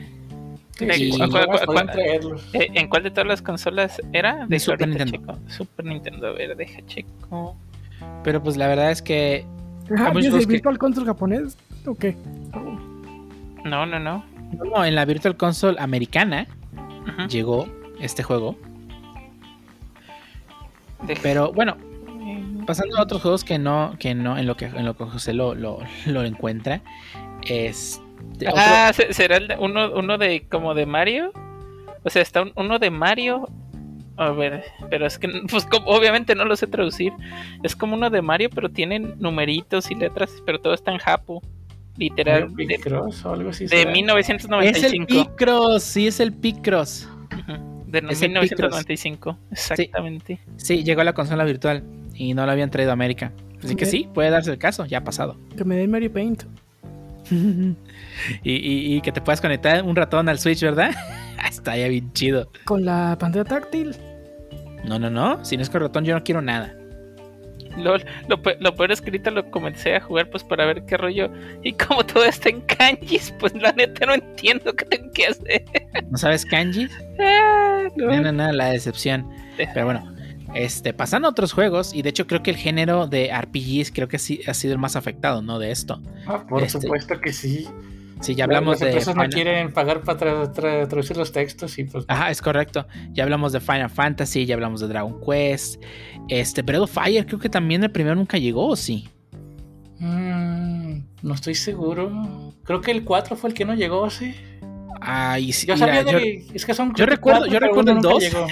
Sí, 0.78 0.86
¿De 0.86 0.94
sí, 0.94 1.10
cu- 1.10 1.16
sí, 1.16 1.22
cu- 1.22 1.26
nomás 1.38 1.60
cu- 1.60 1.66
podrían 1.66 1.86
cu- 1.88 1.92
traerlos. 1.92 2.48
Eh, 2.54 2.68
¿En 2.74 2.88
cuál 2.88 3.02
de 3.02 3.10
todas 3.10 3.26
las 3.26 3.42
consolas 3.42 4.00
era? 4.12 4.46
De 4.46 4.58
Super 4.58 4.88
Nintendo. 4.88 5.18
checo. 5.18 5.38
Super 5.48 5.84
Nintendo, 5.84 6.28
a 6.28 6.32
ver, 6.32 6.56
deja 6.56 6.80
checo. 6.86 7.56
Pero 8.24 8.42
pues 8.42 8.56
la 8.56 8.66
verdad 8.66 8.90
es 8.90 9.02
que. 9.02 9.44
Ah, 9.98 10.10
muchos 10.12 10.32
¿y 10.34 10.38
es 10.38 10.46
que- 10.46 10.52
Virtual 10.54 10.78
Console 10.78 11.06
japonés? 11.06 11.58
¿O 11.86 11.94
qué? 11.94 12.16
No, 13.64 13.84
no, 13.86 13.98
no. 13.98 14.24
No, 14.72 14.84
en 14.84 14.94
la 14.94 15.04
Virtual 15.04 15.36
Console 15.36 15.76
americana 15.80 16.46
llegó 17.28 17.66
este 18.00 18.22
juego. 18.22 18.56
Deja- 21.06 21.20
Pero 21.22 21.52
bueno, 21.52 21.76
eh, 21.76 21.89
pasando 22.66 22.96
a 22.98 23.02
otros 23.02 23.22
juegos 23.22 23.44
que 23.44 23.58
no, 23.58 23.94
que 23.98 24.14
no, 24.14 24.38
en 24.38 24.46
lo 24.46 24.56
que, 24.56 24.66
en 24.66 24.84
lo 24.84 24.96
que 24.96 25.04
José 25.04 25.32
lo, 25.32 25.54
lo, 25.54 25.78
lo 26.06 26.24
encuentra. 26.24 26.80
Este, 27.46 28.00
otro- 28.48 28.54
Ah, 28.56 28.92
¿se- 28.94 29.12
¿será 29.12 29.36
el 29.36 29.48
de- 29.48 29.56
uno, 29.58 29.92
uno 29.94 30.18
de 30.18 30.46
como 30.48 30.74
de 30.74 30.86
Mario? 30.86 31.32
O 32.04 32.10
sea, 32.10 32.22
está 32.22 32.42
un- 32.42 32.52
uno 32.56 32.78
de 32.78 32.90
Mario. 32.90 33.48
A 34.16 34.30
ver, 34.32 34.64
pero 34.90 35.06
es 35.06 35.18
que 35.18 35.28
pues 35.50 35.64
como- 35.64 35.86
obviamente 35.86 36.34
no 36.34 36.44
lo 36.44 36.54
sé 36.56 36.66
traducir. 36.66 37.12
Es 37.62 37.74
como 37.74 37.94
uno 37.94 38.10
de 38.10 38.20
Mario, 38.20 38.50
pero 38.54 38.68
tienen 38.70 39.14
numeritos 39.18 39.90
y 39.90 39.94
letras, 39.94 40.30
pero 40.44 40.60
todo 40.60 40.74
está 40.74 40.92
en 40.92 40.98
japo. 40.98 41.42
Literal. 41.96 42.48
Big 42.50 42.68
De, 42.68 42.78
Cross 42.78 43.24
o 43.24 43.32
algo 43.32 43.50
así. 43.50 43.64
de 43.64 43.68
será. 43.70 43.80
es 43.80 43.86
el 43.86 43.92
1995. 43.92 45.06
Picross, 45.06 45.82
sí, 45.82 46.06
es 46.06 46.20
el 46.20 46.32
Picross. 46.34 47.08
De 47.86 47.98
Es 48.10 48.22
el 48.22 48.28
1995. 48.30 49.36
Exactamente. 49.50 50.38
Sí, 50.56 50.84
llegó 50.84 51.00
a 51.00 51.04
la 51.04 51.12
consola 51.14 51.44
virtual 51.44 51.82
y 52.14 52.34
no 52.34 52.44
lo 52.46 52.52
habían 52.52 52.70
traído 52.70 52.90
a 52.90 52.94
América. 52.94 53.32
Así 53.62 53.76
que 53.76 53.84
sí, 53.86 54.08
puede 54.14 54.30
darse 54.30 54.50
el 54.50 54.58
caso, 54.58 54.86
ya 54.86 54.98
ha 54.98 55.04
pasado. 55.04 55.36
Que 55.56 55.64
me 55.64 55.76
den 55.76 55.90
Mario 55.90 56.12
Paint. 56.12 56.44
y, 57.30 58.52
y- 58.52 58.96
y 58.96 59.00
que 59.02 59.12
te 59.12 59.20
puedas 59.20 59.40
conectar 59.40 59.82
un 59.84 59.94
ratón 59.96 60.28
al 60.28 60.38
Switch, 60.38 60.60
¿verdad? 60.62 60.90
Está 61.48 61.76
ya 61.76 61.88
bien 61.88 62.12
chido. 62.12 62.50
Con 62.64 62.84
la 62.84 63.16
pantalla 63.18 63.44
táctil. 63.44 63.94
No, 64.84 64.98
no, 64.98 65.10
no. 65.10 65.44
Si 65.44 65.56
no 65.56 65.62
es 65.62 65.70
con 65.70 65.82
ratón, 65.82 66.04
yo 66.04 66.14
no 66.14 66.22
quiero 66.24 66.40
nada. 66.42 66.74
Lo, 67.76 67.96
lo, 67.98 68.40
lo 68.60 68.74
peor 68.74 68.90
es 68.90 69.00
que 69.00 69.10
ahorita 69.10 69.30
lo 69.30 69.48
comencé 69.50 69.94
a 69.94 70.00
jugar 70.00 70.28
pues 70.30 70.42
para 70.42 70.64
ver 70.66 70.84
qué 70.86 70.96
rollo. 70.96 71.30
Y 71.62 71.72
como 71.74 72.04
todo 72.04 72.24
está 72.24 72.48
en 72.48 72.62
kanjis, 72.62 73.32
pues 73.38 73.54
la 73.54 73.72
neta 73.72 74.06
no 74.06 74.14
entiendo 74.14 74.74
qué 74.74 74.84
tengo 74.86 75.10
que 75.12 75.26
hacer. 75.26 75.64
¿No 76.10 76.18
sabes 76.18 76.44
kanji? 76.44 76.88
Ah, 77.20 77.88
no. 77.96 78.06
No, 78.06 78.20
no, 78.22 78.32
no, 78.32 78.52
la 78.52 78.70
decepción. 78.70 79.28
Pero 79.56 79.84
bueno, 79.84 80.14
este, 80.54 80.92
pasando 80.92 81.28
a 81.28 81.30
otros 81.30 81.52
juegos, 81.52 81.94
y 81.94 82.02
de 82.02 82.10
hecho 82.10 82.26
creo 82.26 82.42
que 82.42 82.50
el 82.50 82.56
género 82.56 83.06
de 83.06 83.30
RPGs 83.32 83.90
creo 83.92 84.08
que 84.08 84.18
sí 84.18 84.40
ha 84.46 84.54
sido 84.54 84.72
el 84.74 84.78
más 84.78 84.96
afectado, 84.96 85.42
¿no? 85.42 85.58
De 85.58 85.70
esto. 85.70 86.00
Ah, 86.26 86.44
por 86.48 86.62
Este- 86.62 86.80
supuesto 86.80 87.20
que 87.20 87.32
sí. 87.32 87.66
Sí, 88.20 88.34
ya 88.34 88.44
hablamos 88.44 88.72
Las 88.74 88.80
de. 88.80 88.86
empresas 88.88 89.16
no 89.16 89.26
quieren 89.30 89.72
pagar 89.72 90.02
para 90.02 90.18
tra- 90.20 90.52
tra- 90.52 90.86
traducir 90.86 91.16
los 91.16 91.32
textos 91.32 91.78
y 91.78 91.84
pues. 91.84 92.04
Ajá, 92.06 92.30
es 92.30 92.42
correcto. 92.42 92.86
Ya 93.12 93.24
hablamos 93.24 93.52
de 93.52 93.60
Final 93.60 93.88
Fantasy, 93.88 94.44
ya 94.44 94.54
hablamos 94.56 94.80
de 94.82 94.88
Dragon 94.88 95.18
Quest. 95.24 95.82
Este, 96.28 96.60
Breath 96.60 96.82
of 96.82 96.90
Fire, 96.92 97.24
creo 97.24 97.38
que 97.38 97.48
también 97.48 97.82
el 97.82 97.90
primero 97.90 98.14
nunca 98.16 98.36
llegó, 98.36 98.66
¿o 98.68 98.76
sí? 98.76 99.08
Mm, 100.00 100.98
no 101.22 101.34
estoy 101.34 101.54
seguro. 101.54 102.52
Creo 102.64 102.80
que 102.80 102.90
el 102.90 103.04
4 103.04 103.36
fue 103.36 103.50
el 103.50 103.54
que 103.54 103.64
no 103.64 103.74
llegó, 103.74 104.08
sí. 104.10 104.34
Ay, 105.00 105.52
sí, 105.52 105.66
Yo 105.66 105.76
sabía 105.76 106.02
yo, 106.02 106.18
es 106.54 106.64
que 106.66 106.74
son 106.74 106.90
yo 106.94 107.04
que 107.06 107.06
recuerdo- 107.06 107.46
yo 107.50 107.58
recuerdo 107.58 107.90
el 107.92 107.96
nunca 107.96 108.08
2. 108.10 108.22
llegó. 108.22 108.46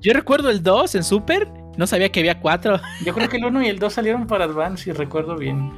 yo 0.00 0.12
recuerdo 0.12 0.50
el 0.50 0.62
2 0.62 0.94
en 0.94 1.04
Super. 1.04 1.48
No 1.76 1.86
sabía 1.86 2.10
que 2.10 2.20
había 2.20 2.40
4. 2.40 2.78
Yo 3.06 3.14
creo 3.14 3.28
que 3.28 3.36
el 3.38 3.44
1 3.44 3.62
y 3.62 3.68
el 3.68 3.78
2 3.78 3.92
salieron 3.92 4.26
para 4.26 4.44
Advance, 4.44 4.84
si 4.84 4.92
recuerdo 4.92 5.36
bien. 5.36 5.70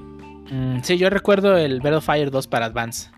Mm, 0.51 0.81
sí, 0.82 0.97
yo 0.99 1.09
recuerdo 1.11 1.57
el 1.57 1.85
of 1.86 2.05
Fire 2.05 2.31
2 2.31 2.47
para 2.49 2.66
Advance. 2.66 3.11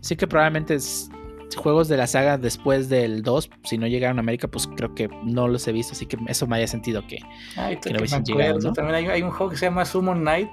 Así 0.00 0.16
que 0.16 0.26
probablemente 0.26 0.74
es 0.74 1.08
juegos 1.56 1.86
de 1.88 1.96
la 1.98 2.06
saga 2.06 2.38
después 2.38 2.88
del 2.88 3.22
2, 3.22 3.50
si 3.64 3.76
no 3.78 3.86
llegaron 3.86 4.16
a 4.18 4.20
América, 4.20 4.48
pues 4.48 4.66
creo 4.66 4.94
que 4.94 5.08
no 5.22 5.46
los 5.48 5.68
he 5.68 5.72
visto, 5.72 5.92
así 5.92 6.06
que 6.06 6.16
eso 6.26 6.46
me 6.46 6.56
haya 6.56 6.66
sentido 6.66 7.06
que... 7.06 7.18
Ay, 7.56 7.76
Que 7.76 7.80
que 7.82 7.90
no 7.90 7.94
me 7.96 7.98
hubiesen 8.00 8.20
acuerdo. 8.22 8.38
llegado, 8.40 8.58
¿no? 8.60 8.72
También 8.72 8.94
hay, 8.96 9.06
hay 9.06 9.22
un 9.22 9.30
juego 9.30 9.50
que 9.50 9.56
se 9.58 9.66
llama 9.66 9.84
Summon 9.84 10.20
Knight, 10.22 10.48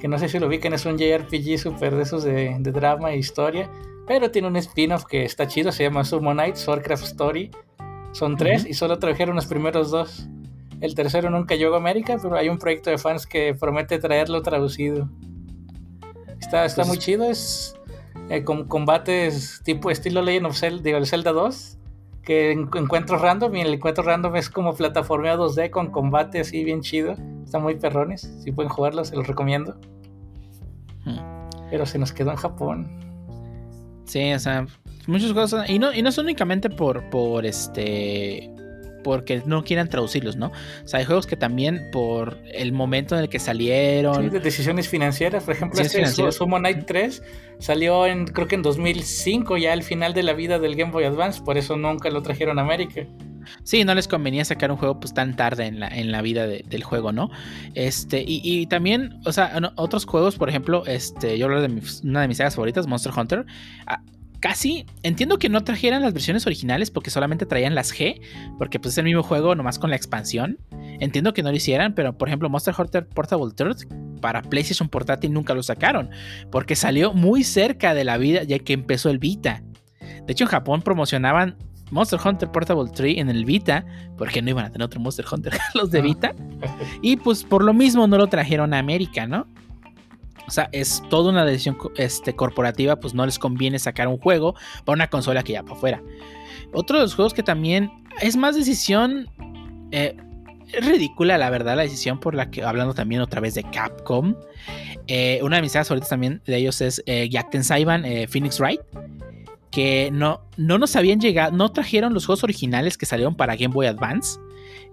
que 0.00 0.08
no 0.08 0.18
sé 0.18 0.28
si 0.30 0.38
lo 0.38 0.46
ubican, 0.46 0.72
es 0.72 0.86
un 0.86 0.96
JRPG 0.98 1.58
super 1.58 1.94
de 1.94 2.02
esos 2.02 2.24
de, 2.24 2.56
de 2.58 2.72
drama 2.72 3.12
e 3.12 3.18
historia, 3.18 3.70
pero 4.06 4.30
tiene 4.30 4.48
un 4.48 4.56
spin-off 4.56 5.04
que 5.04 5.24
está 5.24 5.46
chido, 5.46 5.72
se 5.72 5.82
llama 5.84 6.04
Summon 6.04 6.34
Knight, 6.36 6.56
Swordcraft 6.56 7.04
Story. 7.04 7.50
Son 8.12 8.36
tres 8.36 8.64
y 8.66 8.74
solo 8.74 8.98
trajeron 8.98 9.36
los 9.36 9.46
primeros 9.46 9.90
dos. 9.90 10.28
El 10.80 10.94
tercero 10.94 11.30
nunca 11.30 11.54
llegó 11.54 11.74
a 11.74 11.78
América, 11.78 12.16
pero 12.22 12.36
hay 12.36 12.48
un 12.48 12.58
proyecto 12.58 12.90
de 12.90 12.98
fans 12.98 13.26
que 13.26 13.54
promete 13.54 13.98
traerlo 13.98 14.42
traducido. 14.42 15.08
Está, 16.40 16.64
está 16.64 16.82
Pues- 16.82 16.88
muy 16.88 16.98
chido, 16.98 17.30
es 17.30 17.74
eh, 18.28 18.42
con 18.44 18.66
combates 18.66 19.60
tipo 19.64 19.90
estilo 19.90 20.22
Legend 20.22 20.46
of 20.46 20.56
Zelda, 20.58 20.82
digo, 20.82 20.98
el 20.98 21.06
Zelda 21.06 21.32
2, 21.32 21.78
que 22.22 22.50
en- 22.52 22.68
encuentros 22.74 23.20
random 23.20 23.54
y 23.56 23.60
el 23.60 23.74
encuentro 23.74 24.02
random 24.04 24.36
es 24.36 24.50
como 24.50 24.74
plataformeo 24.74 25.36
2D 25.36 25.70
con 25.70 25.90
combate 25.90 26.40
así 26.40 26.64
bien 26.64 26.80
chido. 26.80 27.14
Están 27.44 27.62
muy 27.62 27.76
perrones, 27.76 28.22
si 28.42 28.50
pueden 28.52 28.68
jugarlo, 28.70 29.04
se 29.04 29.14
los 29.16 29.26
recomiendo. 29.26 29.76
Hmm. 31.04 31.18
Pero 31.70 31.86
se 31.86 31.98
nos 31.98 32.12
quedó 32.12 32.30
en 32.32 32.36
Japón. 32.36 33.05
Sí, 34.06 34.32
o 34.32 34.38
sea, 34.38 34.66
juegos... 35.32 35.50
son- 35.50 35.68
Y 35.68 35.78
no, 35.78 35.92
y 35.92 36.00
no 36.02 36.08
es 36.08 36.18
únicamente 36.18 36.70
por, 36.70 37.08
por 37.10 37.44
este... 37.46 38.50
Porque 39.04 39.40
no 39.46 39.62
quieran 39.62 39.88
traducirlos, 39.88 40.34
¿no? 40.34 40.46
O 40.84 40.88
sea, 40.88 40.98
hay 40.98 41.06
juegos 41.06 41.28
que 41.28 41.36
también 41.36 41.90
por 41.92 42.38
el 42.52 42.72
momento 42.72 43.14
en 43.14 43.22
el 43.22 43.28
que 43.28 43.38
salieron... 43.38 44.24
Sí, 44.24 44.30
de 44.30 44.40
decisiones 44.40 44.88
financieras, 44.88 45.44
por 45.44 45.54
ejemplo, 45.54 45.80
este 45.80 45.98
financieras. 45.98 46.34
Summon 46.34 46.62
Knight 46.62 46.86
3 46.86 47.22
salió 47.60 48.04
en 48.06 48.26
creo 48.26 48.48
que 48.48 48.56
en 48.56 48.62
2005, 48.62 49.58
ya 49.58 49.72
al 49.74 49.84
final 49.84 50.12
de 50.12 50.24
la 50.24 50.32
vida 50.32 50.58
del 50.58 50.74
Game 50.74 50.90
Boy 50.90 51.04
Advance, 51.04 51.40
por 51.40 51.56
eso 51.56 51.76
nunca 51.76 52.10
lo 52.10 52.22
trajeron 52.22 52.58
a 52.58 52.62
América. 52.62 53.06
Sí, 53.64 53.84
no 53.84 53.94
les 53.94 54.08
convenía 54.08 54.44
sacar 54.44 54.70
un 54.70 54.76
juego 54.76 55.00
pues 55.00 55.14
tan 55.14 55.36
tarde 55.36 55.66
en 55.66 55.80
la, 55.80 55.88
en 55.88 56.12
la 56.12 56.22
vida 56.22 56.46
de- 56.46 56.64
del 56.68 56.82
juego, 56.84 57.12
¿no? 57.12 57.30
Este, 57.74 58.22
y, 58.26 58.40
y 58.42 58.66
también, 58.66 59.20
o 59.24 59.32
sea, 59.32 59.52
otros 59.76 60.04
juegos, 60.06 60.36
por 60.36 60.48
ejemplo, 60.48 60.84
este, 60.86 61.38
yo 61.38 61.46
hablo 61.46 61.60
de 61.62 61.80
una 62.04 62.20
de 62.22 62.28
mis 62.28 62.36
sagas 62.36 62.54
favoritas, 62.54 62.86
Monster 62.86 63.12
Hunter. 63.16 63.46
ah, 63.86 64.02
casi, 64.40 64.86
entiendo 65.02 65.38
que 65.38 65.48
no 65.48 65.64
trajeran 65.64 66.02
las 66.02 66.12
versiones 66.12 66.46
originales 66.46 66.90
porque 66.90 67.10
solamente 67.10 67.46
traían 67.46 67.74
las 67.74 67.92
G, 67.92 68.20
porque 68.58 68.78
pues 68.78 68.94
es 68.94 68.98
el 68.98 69.04
mismo 69.04 69.22
juego, 69.22 69.54
nomás 69.54 69.78
con 69.78 69.90
la 69.90 69.96
expansión. 69.96 70.58
Entiendo 71.00 71.32
que 71.32 71.42
no 71.42 71.50
lo 71.50 71.56
hicieran, 71.56 71.94
pero 71.94 72.16
por 72.16 72.28
ejemplo, 72.28 72.48
Monster 72.48 72.74
Hunter 72.78 73.06
Portable 73.08 73.52
Third 73.54 73.88
para 74.20 74.42
PlayStation 74.42 74.88
Portátil 74.88 75.32
nunca 75.32 75.52
lo 75.54 75.62
sacaron, 75.62 76.10
porque 76.50 76.76
salió 76.76 77.12
muy 77.12 77.44
cerca 77.44 77.92
de 77.94 78.04
la 78.04 78.18
vida 78.18 78.44
ya 78.44 78.58
que 78.58 78.72
empezó 78.74 79.10
el 79.10 79.18
Vita. 79.18 79.62
De 80.26 80.32
hecho, 80.32 80.44
en 80.44 80.50
Japón 80.50 80.82
promocionaban 80.82 81.56
Monster 81.90 82.18
Hunter 82.24 82.50
Portable 82.50 82.90
3 82.92 83.18
en 83.18 83.28
el 83.28 83.44
Vita, 83.44 83.84
porque 84.18 84.42
no 84.42 84.50
iban 84.50 84.64
a 84.66 84.70
tener 84.70 84.84
otro 84.84 85.00
Monster 85.00 85.24
Hunter 85.30 85.52
los 85.74 85.90
de 85.90 85.98
Ah. 85.98 86.02
Vita. 86.02 86.34
Y 87.02 87.16
pues 87.16 87.44
por 87.44 87.62
lo 87.64 87.72
mismo 87.72 88.06
no 88.06 88.16
lo 88.18 88.26
trajeron 88.26 88.74
a 88.74 88.78
América, 88.78 89.26
¿no? 89.26 89.46
O 90.46 90.50
sea, 90.50 90.68
es 90.72 91.02
toda 91.10 91.30
una 91.30 91.44
decisión 91.44 91.76
este, 91.96 92.34
corporativa, 92.34 92.96
pues 92.96 93.14
no 93.14 93.26
les 93.26 93.38
conviene 93.38 93.78
sacar 93.80 94.06
un 94.06 94.18
juego 94.18 94.54
para 94.84 94.94
una 94.94 95.08
consola 95.08 95.42
que 95.42 95.54
ya 95.54 95.62
para 95.62 95.74
afuera. 95.74 96.02
Otro 96.72 96.98
de 96.98 97.02
los 97.02 97.14
juegos 97.14 97.34
que 97.34 97.42
también 97.42 97.90
es 98.20 98.36
más 98.36 98.54
decisión 98.54 99.28
eh, 99.90 100.16
es 100.72 100.86
ridícula, 100.86 101.36
la 101.38 101.50
verdad, 101.50 101.76
la 101.76 101.82
decisión 101.82 102.18
por 102.20 102.34
la 102.34 102.50
que, 102.50 102.62
hablando 102.62 102.94
también 102.94 103.20
otra 103.20 103.40
vez 103.40 103.54
de 103.54 103.64
Capcom, 103.64 104.34
eh, 105.08 105.40
una 105.42 105.56
de 105.56 105.62
mis 105.62 105.72
favoritas 105.72 106.08
también 106.08 106.40
de 106.46 106.56
ellos 106.56 106.80
es 106.80 107.02
eh, 107.06 107.28
Yachten 107.28 107.62
Saiban, 107.64 108.04
eh, 108.04 108.26
Phoenix 108.28 108.60
Wright. 108.60 108.80
Que 109.70 110.10
no, 110.12 110.40
no 110.56 110.78
nos 110.78 110.96
habían 110.96 111.20
llegado, 111.20 111.56
no 111.56 111.70
trajeron 111.70 112.14
los 112.14 112.26
juegos 112.26 112.44
originales 112.44 112.96
que 112.96 113.06
salieron 113.06 113.36
para 113.36 113.56
Game 113.56 113.74
Boy 113.74 113.86
Advance. 113.86 114.38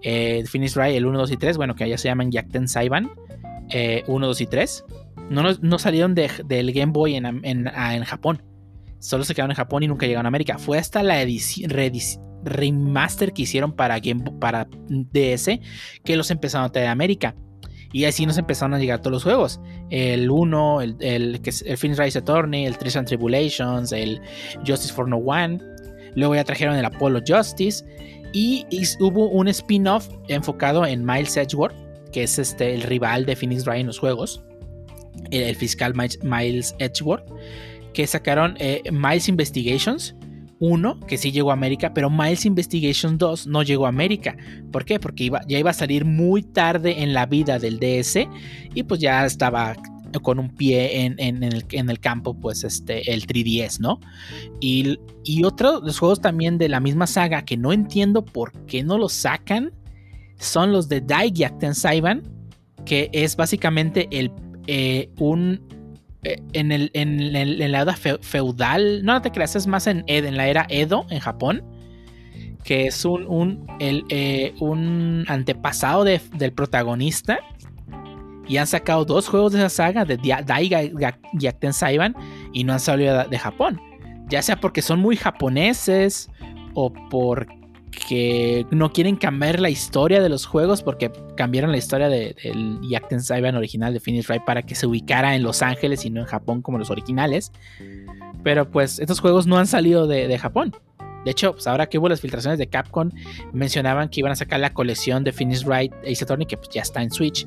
Eh, 0.02 0.44
Finish 0.46 0.74
Ride, 0.76 0.96
el 0.96 1.06
1, 1.06 1.18
2 1.18 1.30
y 1.32 1.36
3, 1.36 1.56
bueno, 1.56 1.74
que 1.74 1.84
allá 1.84 1.96
se 1.96 2.08
llaman 2.08 2.30
Yakten 2.30 2.68
Saiban, 2.68 3.10
eh, 3.70 4.02
1, 4.06 4.26
2 4.26 4.40
y 4.40 4.46
3. 4.46 4.84
No, 5.30 5.42
no 5.62 5.78
salieron 5.78 6.14
de- 6.14 6.30
del 6.46 6.72
Game 6.72 6.92
Boy 6.92 7.14
en, 7.14 7.24
en- 7.44 7.68
a- 7.68 7.94
en 7.96 8.04
Japón. 8.04 8.42
Solo 8.98 9.24
se 9.24 9.34
quedaron 9.34 9.52
en 9.52 9.56
Japón 9.56 9.82
y 9.82 9.88
nunca 9.88 10.06
llegaron 10.06 10.26
a 10.26 10.28
América. 10.28 10.58
Fue 10.58 10.78
hasta 10.78 11.02
la 11.02 11.24
remaster 12.44 13.32
que 13.32 13.42
hicieron 13.42 13.72
para, 13.72 13.98
Game, 14.00 14.22
para 14.40 14.66
DS 14.88 15.60
que 16.04 16.16
los 16.16 16.30
empezaron 16.30 16.66
a 16.66 16.72
traer 16.72 16.88
a 16.88 16.92
América. 16.92 17.34
Y 17.94 18.06
así 18.06 18.26
nos 18.26 18.38
empezaron 18.38 18.74
a 18.74 18.80
llegar 18.80 18.98
todos 18.98 19.12
los 19.12 19.22
juegos. 19.22 19.60
El 19.88 20.28
1, 20.28 20.80
el, 20.80 20.96
el, 20.98 21.40
el 21.64 21.78
Finish 21.78 21.96
Rise 21.96 22.18
Attorney, 22.18 22.66
el 22.66 22.76
Trials 22.76 22.96
and 22.96 23.06
Tribulations, 23.06 23.92
el 23.92 24.20
Justice 24.66 24.92
for 24.92 25.08
No 25.08 25.18
One. 25.18 25.60
Luego 26.16 26.34
ya 26.34 26.42
trajeron 26.42 26.74
el 26.74 26.84
Apollo 26.84 27.20
Justice. 27.24 27.84
Y, 28.32 28.66
hubo 28.98 29.28
un 29.28 29.46
spin-off 29.46 30.08
enfocado 30.26 30.84
en 30.84 31.06
Miles 31.06 31.36
Edgeworth, 31.36 31.76
que 32.10 32.24
es 32.24 32.36
este, 32.40 32.74
el 32.74 32.82
rival 32.82 33.26
de 33.26 33.36
Phoenix 33.36 33.64
Wright 33.64 33.82
en 33.82 33.86
los 33.86 34.00
juegos. 34.00 34.42
El, 35.30 35.54
fiscal 35.54 35.94
Miles, 35.94 36.18
Miles 36.24 36.74
Edgeworth. 36.80 37.30
Que 37.92 38.08
sacaron 38.08 38.56
eh, 38.58 38.82
Miles 38.90 39.28
Investigations 39.28 40.16
1, 40.60 41.00
que 41.00 41.18
sí 41.18 41.32
llegó 41.32 41.50
a 41.50 41.54
América, 41.54 41.92
pero 41.94 42.10
Miles 42.10 42.44
Investigations 42.46 43.18
2 43.18 43.46
no 43.46 43.62
llegó 43.62 43.86
a 43.86 43.88
América. 43.90 44.36
¿Por 44.72 44.84
qué? 44.84 44.98
Porque 45.00 45.24
iba, 45.24 45.40
ya 45.48 45.58
iba 45.58 45.70
a 45.70 45.74
salir 45.74 46.04
muy 46.04 46.42
tarde 46.42 47.02
en 47.02 47.12
la 47.12 47.26
vida 47.26 47.58
del 47.58 47.78
DS 47.78 48.26
y 48.74 48.82
pues 48.84 49.00
ya 49.00 49.24
estaba 49.26 49.76
con 50.22 50.38
un 50.38 50.48
pie 50.50 51.00
en, 51.04 51.16
en- 51.18 51.42
el, 51.42 51.64
en 51.72 51.90
el 51.90 51.98
campo, 51.98 52.34
pues 52.38 52.62
este, 52.62 53.12
el 53.12 53.26
3DS, 53.26 53.80
¿no? 53.80 53.98
Y, 54.60 54.96
y 55.24 55.42
otro 55.44 55.80
los 55.80 55.98
juegos 55.98 56.20
también 56.20 56.56
de 56.56 56.68
la 56.68 56.78
misma 56.78 57.06
saga 57.08 57.44
que 57.44 57.56
no 57.56 57.72
entiendo 57.72 58.24
por 58.24 58.52
qué 58.66 58.84
no 58.84 58.96
los 58.96 59.12
sacan 59.12 59.72
son 60.38 60.70
los 60.70 60.88
de 60.88 61.00
Daigakten 61.00 61.74
Saiban, 61.74 62.22
que 62.84 63.08
es 63.12 63.34
básicamente 63.36 64.06
el, 64.12 64.30
eh, 64.68 65.10
un... 65.18 65.60
eh, 66.24 66.42
En, 66.52 66.72
el, 66.72 66.90
en, 66.94 67.20
el- 67.36 67.60
en 67.62 67.72
la 67.72 67.84
fe- 67.94 68.18
feudal, 68.20 69.04
no, 69.04 69.20
te 69.22 69.30
creas, 69.30 69.56
es 69.56 69.66
más 69.66 69.86
en, 69.86 70.04
en 70.06 70.36
la 70.36 70.48
era 70.48 70.66
Edo, 70.68 71.06
en 71.10 71.20
Japón, 71.20 71.62
que 72.64 72.86
es 72.86 73.04
un, 73.04 73.26
un, 73.26 73.66
el, 73.78 74.04
eh, 74.08 74.54
un 74.60 75.24
antepasado 75.28 76.04
de- 76.04 76.20
del 76.36 76.52
protagonista. 76.52 77.38
Y 78.46 78.58
han 78.58 78.66
sacado 78.66 79.06
dos 79.06 79.28
juegos 79.28 79.52
de 79.52 79.58
esa 79.60 79.70
saga, 79.70 80.04
de 80.04 80.18
Dia- 80.18 80.42
Daigakten 80.42 81.72
Saiban, 81.72 82.14
y 82.52 82.64
no 82.64 82.74
han 82.74 82.80
salido 82.80 83.24
de 83.24 83.38
Japón. 83.38 83.80
Ya 84.28 84.42
sea 84.42 84.56
porque 84.60 84.82
son 84.82 85.00
muy 85.00 85.16
japoneses 85.16 86.30
o 86.74 86.92
porque 87.10 87.54
no 88.70 88.92
quieren 88.92 89.16
cambiar 89.16 89.60
la 89.60 89.70
historia 89.70 90.20
de 90.20 90.28
los 90.28 90.46
juegos, 90.46 90.82
porque 90.82 91.10
cambiaron 91.36 91.70
la 91.70 91.78
historia 91.78 92.08
de- 92.08 92.34
del 92.42 92.80
Yakten 92.88 93.22
Saiban 93.22 93.56
original 93.56 93.92
de 93.92 94.00
Finish 94.00 94.26
Ride 94.28 94.42
para 94.46 94.62
que 94.62 94.74
se 94.74 94.86
ubicara 94.86 95.34
en 95.36 95.42
Los 95.42 95.62
Ángeles 95.62 96.04
y 96.04 96.10
no 96.10 96.20
en 96.20 96.26
Japón 96.26 96.62
como 96.62 96.78
los 96.78 96.90
originales. 96.90 97.52
Pero 98.42 98.70
pues 98.70 98.98
estos 98.98 99.20
juegos 99.20 99.46
no 99.46 99.58
han 99.58 99.66
salido 99.66 100.06
de, 100.06 100.28
de 100.28 100.38
Japón. 100.38 100.74
De 101.24 101.30
hecho, 101.30 101.52
pues 101.54 101.66
ahora 101.66 101.86
que 101.86 101.96
hubo 101.98 102.10
las 102.10 102.20
filtraciones 102.20 102.58
de 102.58 102.66
Capcom, 102.66 103.10
mencionaban 103.54 104.10
que 104.10 104.20
iban 104.20 104.32
a 104.32 104.36
sacar 104.36 104.60
la 104.60 104.74
colección 104.74 105.24
de 105.24 105.32
Finish 105.32 105.64
Ride 105.64 105.90
Ace 106.06 106.22
Attorney, 106.22 106.46
que 106.46 106.58
pues 106.58 106.68
ya 106.68 106.82
está 106.82 107.02
en 107.02 107.10
Switch, 107.10 107.46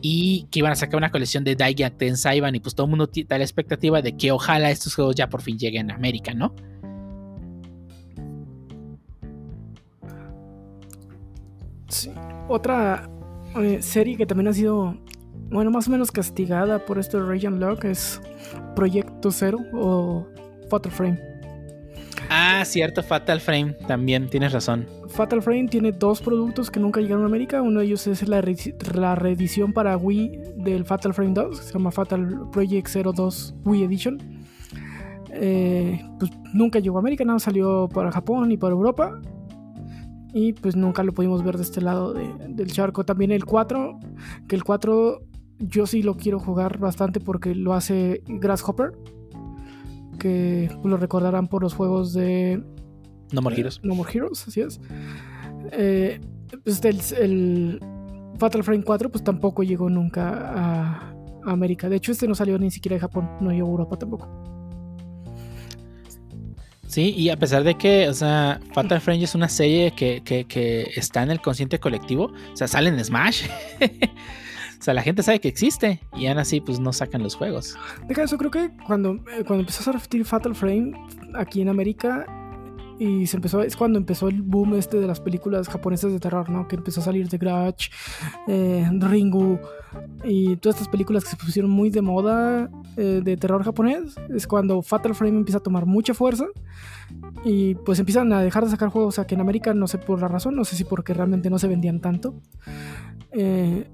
y 0.00 0.46
que 0.50 0.60
iban 0.60 0.72
a 0.72 0.76
sacar 0.76 0.96
una 0.96 1.10
colección 1.10 1.44
de 1.44 1.54
Daigakten 1.54 2.16
Saiban, 2.16 2.54
y 2.54 2.60
pues 2.60 2.74
todo 2.74 2.86
el 2.86 2.90
mundo 2.90 3.10
da 3.26 3.36
la 3.36 3.44
expectativa 3.44 4.00
de 4.00 4.16
que 4.16 4.32
ojalá 4.32 4.70
estos 4.70 4.94
juegos 4.94 5.14
ya 5.14 5.28
por 5.28 5.42
fin 5.42 5.58
lleguen 5.58 5.90
a 5.90 5.96
América, 5.96 6.32
¿no? 6.32 6.54
Sí. 11.88 12.10
Otra 12.48 13.08
eh, 13.56 13.78
serie 13.82 14.16
que 14.16 14.26
también 14.26 14.48
ha 14.48 14.52
sido, 14.52 14.94
bueno, 15.50 15.70
más 15.70 15.88
o 15.88 15.90
menos 15.90 16.10
castigada 16.12 16.84
por 16.84 16.98
esto 16.98 17.18
de 17.20 17.26
Radiant 17.28 17.58
Lock 17.58 17.84
es 17.84 18.20
Proyecto 18.76 19.30
Zero 19.30 19.58
o 19.72 20.26
Fatal 20.68 20.92
Frame. 20.92 21.18
Ah, 22.30 22.62
cierto, 22.66 23.02
Fatal 23.02 23.40
Frame, 23.40 23.72
también 23.86 24.28
tienes 24.28 24.52
razón. 24.52 24.86
Fatal 25.08 25.40
Frame 25.40 25.68
tiene 25.68 25.92
dos 25.92 26.20
productos 26.20 26.70
que 26.70 26.78
nunca 26.78 27.00
llegaron 27.00 27.22
a 27.22 27.26
América. 27.26 27.62
Uno 27.62 27.80
de 27.80 27.86
ellos 27.86 28.06
es 28.06 28.28
la, 28.28 28.42
re- 28.42 28.74
la 28.94 29.14
reedición 29.14 29.72
para 29.72 29.96
Wii 29.96 30.38
del 30.56 30.84
Fatal 30.84 31.14
Frame 31.14 31.32
2, 31.32 31.58
que 31.58 31.64
se 31.66 31.72
llama 31.72 31.90
Fatal 31.90 32.50
Project 32.52 32.88
02 32.94 33.54
Wii 33.64 33.84
Edition. 33.84 34.18
Eh, 35.30 36.02
pues 36.18 36.30
nunca 36.52 36.78
llegó 36.80 36.96
a 36.98 37.00
América, 37.00 37.24
nada, 37.24 37.38
salió 37.38 37.88
para 37.88 38.10
Japón 38.12 38.50
y 38.52 38.56
para 38.58 38.72
Europa. 38.74 39.18
Y 40.38 40.52
pues 40.52 40.76
nunca 40.76 41.02
lo 41.02 41.12
pudimos 41.12 41.42
ver 41.42 41.56
de 41.56 41.62
este 41.64 41.80
lado 41.80 42.12
de- 42.12 42.32
del 42.48 42.70
charco. 42.70 43.04
También 43.04 43.32
el 43.32 43.44
4, 43.44 43.98
que 44.46 44.54
el 44.54 44.62
4 44.62 45.20
yo 45.58 45.86
sí 45.86 46.02
lo 46.02 46.16
quiero 46.16 46.38
jugar 46.38 46.78
bastante 46.78 47.18
porque 47.18 47.54
lo 47.56 47.72
hace 47.74 48.22
Grasshopper. 48.28 48.92
Que 50.18 50.70
lo 50.84 50.96
recordarán 50.96 51.48
por 51.48 51.62
los 51.62 51.74
juegos 51.74 52.12
de 52.12 52.62
No 53.32 53.40
More 53.42 53.56
Heroes. 53.58 53.80
no 53.82 53.94
More 53.94 54.10
Heroes, 54.12 54.46
así 54.46 54.60
es. 54.60 54.80
Eh, 55.72 56.20
pues 56.64 56.84
el, 56.84 57.00
el 57.20 57.80
Fatal 58.38 58.62
Frame 58.64 58.82
4 58.84 59.10
pues 59.10 59.22
tampoco 59.24 59.62
llegó 59.62 59.88
nunca 59.90 60.28
a, 60.54 61.12
a 61.44 61.50
América. 61.52 61.88
De 61.88 61.96
hecho, 61.96 62.12
este 62.12 62.26
no 62.28 62.34
salió 62.34 62.58
ni 62.58 62.70
siquiera 62.70 62.94
de 62.94 63.00
Japón, 63.00 63.28
no 63.40 63.50
llegó 63.50 63.68
a 63.68 63.70
Europa 63.70 63.96
tampoco. 63.96 64.28
Sí, 66.88 67.14
y 67.16 67.28
a 67.28 67.36
pesar 67.36 67.64
de 67.64 67.74
que, 67.76 68.08
o 68.08 68.14
sea, 68.14 68.60
Fatal 68.72 69.00
Frame 69.00 69.22
es 69.22 69.34
una 69.34 69.48
serie 69.48 69.92
que, 69.92 70.22
que- 70.24 70.44
que 70.46 70.90
está 70.96 71.22
en 71.22 71.30
el 71.30 71.40
consciente 71.40 71.78
colectivo, 71.78 72.32
o 72.52 72.56
sea, 72.56 72.66
sale 72.66 72.88
en 72.88 73.04
Smash. 73.04 73.44
o 74.80 74.82
sea, 74.82 74.94
la 74.94 75.02
gente 75.02 75.22
sabe 75.22 75.38
que 75.40 75.48
existe 75.48 76.00
y 76.16 76.26
aún 76.26 76.38
así, 76.38 76.60
pues 76.60 76.80
no 76.80 76.92
sacan 76.94 77.22
los 77.22 77.34
juegos. 77.34 77.76
Deja 78.08 78.22
eso, 78.22 78.38
creo 78.38 78.50
que 78.50 78.70
cuando, 78.86 79.14
eh, 79.14 79.44
cuando 79.46 79.60
empezó 79.60 79.88
a 79.90 79.92
repetir 79.92 80.24
Fatal 80.24 80.54
Frame 80.54 80.92
aquí 81.34 81.60
en 81.60 81.68
América 81.68 82.24
y 82.98 83.26
se 83.26 83.36
empezó, 83.36 83.62
es 83.62 83.76
cuando 83.76 83.98
empezó 83.98 84.28
el 84.28 84.42
boom 84.42 84.74
este 84.74 84.98
de 84.98 85.06
las 85.06 85.20
películas 85.20 85.68
japonesas 85.68 86.12
de 86.12 86.18
terror, 86.18 86.50
¿no? 86.50 86.66
Que 86.66 86.76
empezó 86.76 87.00
a 87.00 87.04
salir 87.04 87.28
The 87.28 87.38
Grudge, 87.38 87.90
eh, 88.48 88.88
Ringu 88.92 89.58
y 90.24 90.56
todas 90.56 90.76
estas 90.76 90.88
películas 90.88 91.24
que 91.24 91.30
se 91.30 91.36
pusieron 91.36 91.70
muy 91.70 91.90
de 91.90 92.02
moda 92.02 92.68
eh, 92.96 93.20
de 93.22 93.36
terror 93.36 93.62
japonés. 93.62 94.16
Es 94.34 94.46
cuando 94.46 94.82
Fatal 94.82 95.14
Frame 95.14 95.38
empieza 95.38 95.58
a 95.58 95.62
tomar 95.62 95.86
mucha 95.86 96.12
fuerza 96.14 96.46
y 97.44 97.74
pues 97.76 97.98
empiezan 98.00 98.32
a 98.32 98.42
dejar 98.42 98.64
de 98.64 98.70
sacar 98.70 98.88
juegos 98.88 99.18
aquí 99.18 99.34
en 99.34 99.40
América, 99.40 99.72
no 99.74 99.86
sé 99.86 99.98
por 99.98 100.20
la 100.20 100.28
razón, 100.28 100.56
no 100.56 100.64
sé 100.64 100.74
si 100.76 100.84
porque 100.84 101.14
realmente 101.14 101.50
no 101.50 101.58
se 101.58 101.68
vendían 101.68 102.00
tanto. 102.00 102.34
Eh, 103.32 103.88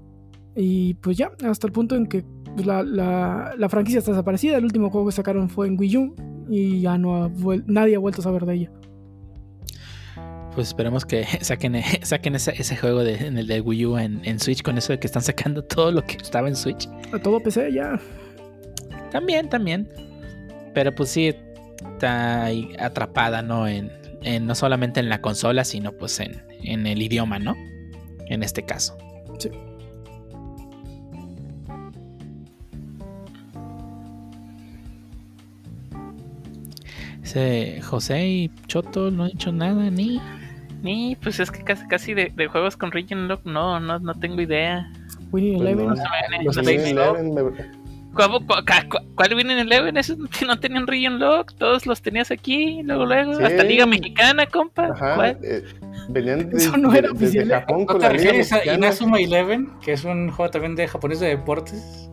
y 0.55 0.93
pues 0.95 1.17
ya, 1.17 1.31
hasta 1.47 1.67
el 1.67 1.73
punto 1.73 1.95
en 1.95 2.07
que 2.07 2.23
pues, 2.55 2.65
la, 2.65 2.81
la- 2.83 3.53
la 3.57 3.69
franquicia 3.69 3.99
está 3.99 4.11
desaparecida. 4.11 4.57
El 4.57 4.63
último 4.63 4.89
juego 4.89 5.07
que 5.07 5.11
sacaron 5.13 5.49
fue 5.49 5.67
en 5.67 5.77
Wii 5.79 5.97
U 5.97 6.15
y 6.49 6.81
ya 6.81 6.97
no 6.97 7.23
ha 7.25 7.31
nadie 7.67 7.95
ha 7.95 7.99
vuelto 7.99 8.21
a 8.21 8.23
saber 8.23 8.45
de 8.45 8.53
ella. 8.55 8.71
Pues 10.55 10.69
esperemos 10.69 11.05
que 11.05 11.25
saquen, 11.41 11.81
saquen 12.01 12.35
ese, 12.35 12.53
ese 12.57 12.75
juego 12.77 13.03
de, 13.03 13.15
en 13.27 13.37
el 13.37 13.47
de 13.47 13.61
Wii 13.61 13.85
U 13.85 13.97
en, 13.97 14.21
en 14.23 14.39
Switch 14.39 14.61
con 14.63 14.77
eso 14.77 14.93
de 14.93 14.99
que 14.99 15.07
están 15.07 15.21
sacando 15.21 15.63
todo 15.65 15.91
lo 15.91 16.03
que 16.05 16.15
estaba 16.17 16.47
en 16.47 16.55
Switch. 16.55 16.87
A 17.13 17.19
todo 17.19 17.39
PC 17.39 17.71
ya. 17.73 17.99
También, 19.11 19.49
también. 19.49 19.87
Pero 20.73 20.93
pues 20.93 21.09
sí, 21.09 21.33
está 21.93 22.47
atrapada, 22.79 23.41
¿no? 23.41 23.67
En, 23.67 23.91
en- 24.23 24.45
no 24.45 24.55
solamente 24.55 24.99
en 24.99 25.09
la 25.09 25.21
consola, 25.21 25.63
sino 25.63 25.91
pues 25.93 26.19
en, 26.19 26.41
en 26.63 26.85
el 26.87 27.01
idioma, 27.01 27.39
¿no? 27.39 27.55
En 28.27 28.43
este 28.43 28.63
caso. 28.65 28.97
Sí. 29.39 29.49
José 37.83 38.27
y 38.27 38.51
Choto 38.67 39.11
no 39.11 39.23
han 39.25 39.31
hecho 39.31 39.51
nada, 39.51 39.89
ni. 39.89 40.21
Ni, 40.85 41.15
pues 41.15 41.39
es 41.39 41.49
que 41.49 41.63
casi, 41.63 41.87
casi 41.87 42.13
de, 42.13 42.31
de 42.35 42.45
juegos 42.47 42.77
con 42.77 42.91
Region 42.91 43.27
Lock 43.27 43.43
no, 43.43 43.79
no, 43.79 43.97
no 43.97 44.13
tengo 44.13 44.39
idea. 44.39 44.87
Winning 45.31 45.59
Eleven. 45.59 45.95
¿Cuál, 48.13 49.33
Winning 49.35 49.57
Eleven? 49.57 49.97
Esos 49.97 50.17
no, 50.47 50.59
tenían 50.59 50.85
Region 50.87 51.17
Lock, 51.19 51.53
todos 51.57 51.87
los 51.87 52.01
tenías 52.03 52.29
aquí, 52.29 52.83
luego, 52.83 53.05
luego. 53.05 53.33
Sí. 53.35 53.43
Hasta 53.43 53.63
Liga 53.63 53.85
Mexicana, 53.87 54.45
compa. 54.45 54.89
Ajá, 54.93 55.15
¿Cuál? 55.15 55.39
eh, 55.43 55.63
venían 56.09 56.49
de- 56.51 56.57
Eso 56.57 56.77
no 56.77 56.91
de- 56.91 56.99
era 56.99 57.09
desde 57.09 57.25
oficial, 57.25 57.51
¿eh? 57.51 57.53
Japón 57.55 57.79
¿No 57.81 57.85
con 57.87 57.97
te 57.99 58.03
la 58.07 58.13
Liga 58.13 58.23
refieres 58.31 58.53
a. 58.53 58.73
Inazuma 58.75 59.19
Eleven, 59.19 59.69
que 59.83 59.93
es 59.93 60.03
un 60.05 60.29
juego 60.31 60.51
también 60.51 60.75
de 60.75 60.87
japonés 60.87 61.19
de 61.19 61.27
deportes? 61.29 62.09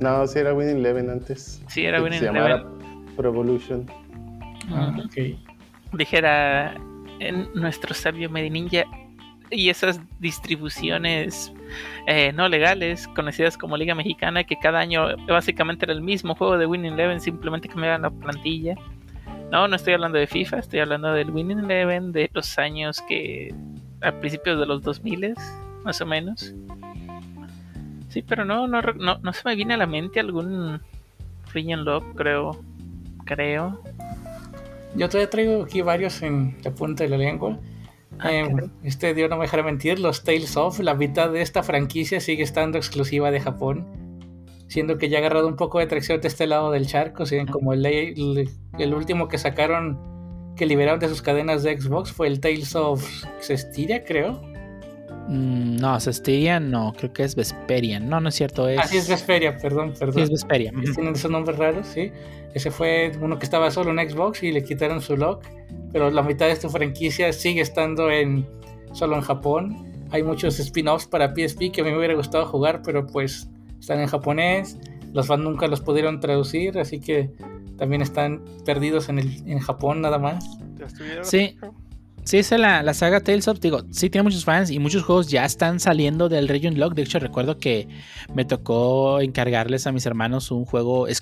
No, 0.00 0.26
sí 0.26 0.38
era 0.38 0.52
Winning 0.54 0.76
Eleven 0.76 1.08
antes. 1.10 1.62
Sí, 1.68 1.84
era 1.84 2.00
Winning 2.02 2.20
se 2.20 2.26
Eleven. 2.28 2.42
llamaba 2.50 2.70
Pro 3.16 3.30
Evolution. 3.30 3.86
Ah, 4.70 4.94
ok. 5.02 5.34
dijera 5.96 6.74
en 7.20 7.48
nuestro 7.54 7.94
sabio 7.94 8.30
Medininja 8.30 8.84
y 9.50 9.70
esas 9.70 10.00
distribuciones 10.20 11.52
eh, 12.06 12.32
no 12.32 12.48
legales 12.48 13.08
conocidas 13.08 13.56
como 13.56 13.76
Liga 13.76 13.94
Mexicana 13.94 14.44
que 14.44 14.58
cada 14.58 14.78
año 14.80 15.16
básicamente 15.26 15.86
era 15.86 15.94
el 15.94 16.02
mismo 16.02 16.34
juego 16.34 16.58
de 16.58 16.66
Winning 16.66 16.92
Eleven 16.92 17.20
simplemente 17.20 17.68
cambiaban 17.68 18.02
la 18.02 18.10
plantilla 18.10 18.74
No, 19.50 19.66
no 19.66 19.76
estoy 19.76 19.94
hablando 19.94 20.18
de 20.18 20.26
FIFA, 20.26 20.58
estoy 20.58 20.80
hablando 20.80 21.12
del 21.12 21.30
Winning 21.30 21.60
Eleven 21.60 22.12
de 22.12 22.30
los 22.34 22.58
años 22.58 23.02
que. 23.08 23.54
a 24.02 24.12
principios 24.12 24.60
de 24.60 24.66
los 24.66 24.82
2000 24.82 25.34
más 25.84 26.00
o 26.00 26.06
menos. 26.06 26.54
Sí, 28.08 28.22
pero 28.22 28.44
no, 28.44 28.66
no, 28.66 28.80
no, 28.82 29.18
no 29.18 29.32
se 29.32 29.42
me 29.44 29.54
viene 29.54 29.74
a 29.74 29.78
la 29.78 29.86
mente 29.86 30.20
algún 30.20 30.80
Region 31.52 31.84
Lock, 31.84 32.04
creo. 32.14 32.62
Creo. 33.24 33.82
Yo 34.94 35.08
todavía 35.08 35.30
traigo 35.30 35.62
aquí 35.62 35.82
varios 35.82 36.22
en 36.22 36.56
la 36.64 36.70
punta 36.72 37.04
de 37.04 37.10
la 37.10 37.16
lengua. 37.18 37.58
Ah, 38.18 38.32
Eh, 38.32 38.48
caray. 38.50 38.70
este 38.82 39.14
Dios 39.14 39.30
no 39.30 39.36
me 39.36 39.42
dejará 39.42 39.62
mentir, 39.62 39.98
los 40.00 40.24
Tales 40.24 40.56
of, 40.56 40.80
la 40.80 40.94
mitad 40.94 41.30
de 41.30 41.40
esta 41.42 41.62
franquicia 41.62 42.20
sigue 42.20 42.42
estando 42.42 42.78
exclusiva 42.78 43.30
de 43.30 43.38
Japón, 43.40 43.86
siendo 44.66 44.98
que 44.98 45.08
ya 45.08 45.18
ha 45.18 45.20
agarrado 45.20 45.46
un 45.46 45.56
poco 45.56 45.78
de 45.78 45.86
tracción 45.86 46.20
de 46.20 46.28
este 46.28 46.46
lado 46.46 46.70
del 46.72 46.86
charco, 46.86 47.26
¿sí? 47.26 47.44
como 47.46 47.72
el, 47.74 47.84
el, 47.86 48.50
el 48.78 48.94
último 48.94 49.28
que 49.28 49.38
sacaron, 49.38 49.98
que 50.56 50.66
liberaron 50.66 50.98
de 50.98 51.08
sus 51.08 51.22
cadenas 51.22 51.62
de 51.62 51.78
Xbox 51.80 52.10
fue 52.12 52.26
el 52.26 52.40
Tales 52.40 52.74
of 52.74 53.06
Cestiria, 53.40 54.04
creo. 54.04 54.40
Mm, 55.28 55.76
no, 55.76 56.00
Cestiria 56.00 56.58
no, 56.58 56.94
creo 56.96 57.12
que 57.12 57.22
es 57.22 57.34
Vesperian. 57.34 58.08
No, 58.08 58.18
no 58.18 58.30
es 58.30 58.34
cierto, 58.34 58.66
es. 58.66 58.78
Así 58.78 58.96
es 58.96 59.08
Vesperia, 59.08 59.58
perdón, 59.58 59.92
perdón. 59.98 60.14
Sí, 60.14 60.20
es 60.22 60.30
Vesperia. 60.30 60.72
que 60.72 60.90
tienen 60.92 61.14
esos 61.14 61.30
nombres 61.30 61.58
raros, 61.58 61.86
sí. 61.86 62.10
Ese 62.54 62.70
fue 62.70 63.12
uno 63.20 63.38
que 63.38 63.44
estaba 63.44 63.70
solo 63.70 63.90
en 63.90 64.10
Xbox 64.10 64.42
y 64.42 64.52
le 64.52 64.64
quitaron 64.64 65.02
su 65.02 65.18
lock, 65.18 65.44
pero 65.92 66.10
la 66.10 66.22
mitad 66.22 66.46
de 66.46 66.52
esta 66.52 66.70
franquicia 66.70 67.30
sigue 67.34 67.60
estando 67.60 68.10
en 68.10 68.46
solo 68.92 69.16
en 69.16 69.20
Japón. 69.20 70.06
Hay 70.10 70.22
muchos 70.22 70.58
spin-offs 70.58 71.06
para 71.06 71.34
PSP 71.34 71.70
que 71.72 71.82
a 71.82 71.84
mí 71.84 71.90
me 71.90 71.98
hubiera 71.98 72.14
gustado 72.14 72.46
jugar, 72.46 72.80
pero 72.82 73.06
pues 73.06 73.50
están 73.78 74.00
en 74.00 74.06
japonés. 74.06 74.78
Los 75.12 75.26
fans 75.26 75.44
nunca 75.44 75.66
los 75.66 75.82
pudieron 75.82 76.20
traducir, 76.20 76.78
así 76.78 77.00
que 77.00 77.30
también 77.76 78.00
están 78.00 78.42
perdidos 78.64 79.10
en, 79.10 79.18
el, 79.18 79.42
en 79.46 79.58
Japón 79.58 80.00
nada 80.00 80.18
más. 80.18 80.58
¿Ya 80.78 80.86
estuvieron? 80.86 81.24
Sí. 81.26 81.58
Sí, 82.28 82.36
es 82.36 82.50
la, 82.50 82.82
la 82.82 82.92
saga 82.92 83.20
Tales 83.20 83.48
of, 83.48 83.58
digo, 83.58 83.80
sí 83.90 84.10
tiene 84.10 84.24
muchos 84.24 84.44
fans 84.44 84.70
y 84.70 84.78
muchos 84.78 85.02
juegos 85.02 85.28
ya 85.28 85.46
están 85.46 85.80
saliendo 85.80 86.28
del 86.28 86.46
Region 86.46 86.78
Lock. 86.78 86.92
De 86.92 87.00
hecho, 87.00 87.18
recuerdo 87.18 87.56
que 87.56 87.88
me 88.34 88.44
tocó 88.44 89.20
encargarles 89.22 89.86
a 89.86 89.92
mis 89.92 90.04
hermanos 90.04 90.50
un 90.50 90.66
juego 90.66 91.06
que, 91.06 91.14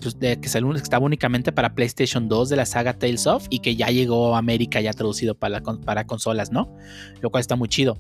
salió- 0.49 0.73
que 0.73 0.79
estaba 0.83 1.07
únicamente 1.07 1.53
para 1.53 1.77
PlayStation 1.77 2.29
2 2.29 2.49
de 2.49 2.57
la 2.57 2.67
saga 2.67 2.95
Tales 2.99 3.29
of 3.29 3.47
y 3.51 3.61
que 3.61 3.77
ya 3.77 3.87
llegó 3.91 4.35
a 4.35 4.39
América 4.39 4.81
ya 4.81 4.93
traducido 4.93 5.37
para, 5.37 5.61
para 5.61 6.09
consolas, 6.09 6.51
¿no? 6.51 6.77
Lo 7.21 7.31
cual 7.31 7.41
está 7.41 7.55
muy 7.55 7.69
chido. 7.69 7.97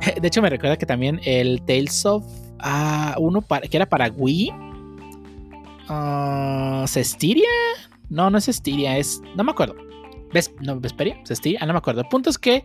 De 0.20 0.28
hecho, 0.28 0.42
me 0.42 0.50
recuerda 0.50 0.76
que 0.76 0.84
también 0.84 1.22
el 1.24 1.62
Tales 1.62 2.04
of, 2.04 2.22
ah, 2.58 3.16
uno 3.18 3.40
para- 3.40 3.66
que 3.66 3.78
era 3.78 3.86
para 3.88 4.10
Wii, 4.10 4.52
¿Cestiria? 6.86 7.48
No, 8.10 8.28
no 8.28 8.36
es 8.36 8.44
Cestiria, 8.44 8.98
es, 8.98 9.22
no 9.36 9.42
me 9.42 9.52
acuerdo. 9.52 9.74
¿Ves? 10.32 10.52
No, 10.60 10.78
Vesperia, 10.80 11.20
Cestiria, 11.24 11.58
ah, 11.62 11.66
no 11.66 11.72
me 11.72 11.78
acuerdo. 11.78 12.00
El 12.00 12.08
punto 12.08 12.30
es 12.30 12.38
que 12.38 12.64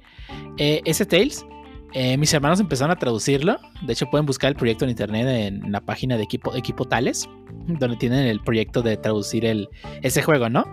eh, 0.58 0.82
ese 0.86 1.06
Tales, 1.06 1.46
eh, 1.94 2.18
mis 2.18 2.34
hermanos 2.34 2.60
empezaron 2.60 2.92
a 2.92 3.00
traducirlo. 3.00 3.58
De 3.82 3.94
hecho, 3.94 4.06
pueden 4.10 4.26
buscar 4.26 4.50
el 4.50 4.56
proyecto 4.56 4.86
en 4.86 4.92
internet 4.92 5.28
en 5.28 5.72
la 5.72 5.82
página 5.82 6.18
de 6.18 6.24
equipo, 6.24 6.56
equipo 6.56 6.86
Tales, 6.86 7.30
donde 7.68 7.98
tienen 7.98 8.26
el 8.28 8.40
proyecto 8.42 8.82
de 8.82 8.98
traducir 8.98 9.46
el, 9.46 9.70
ese 10.02 10.22
juego, 10.22 10.50
¿no? 10.50 10.66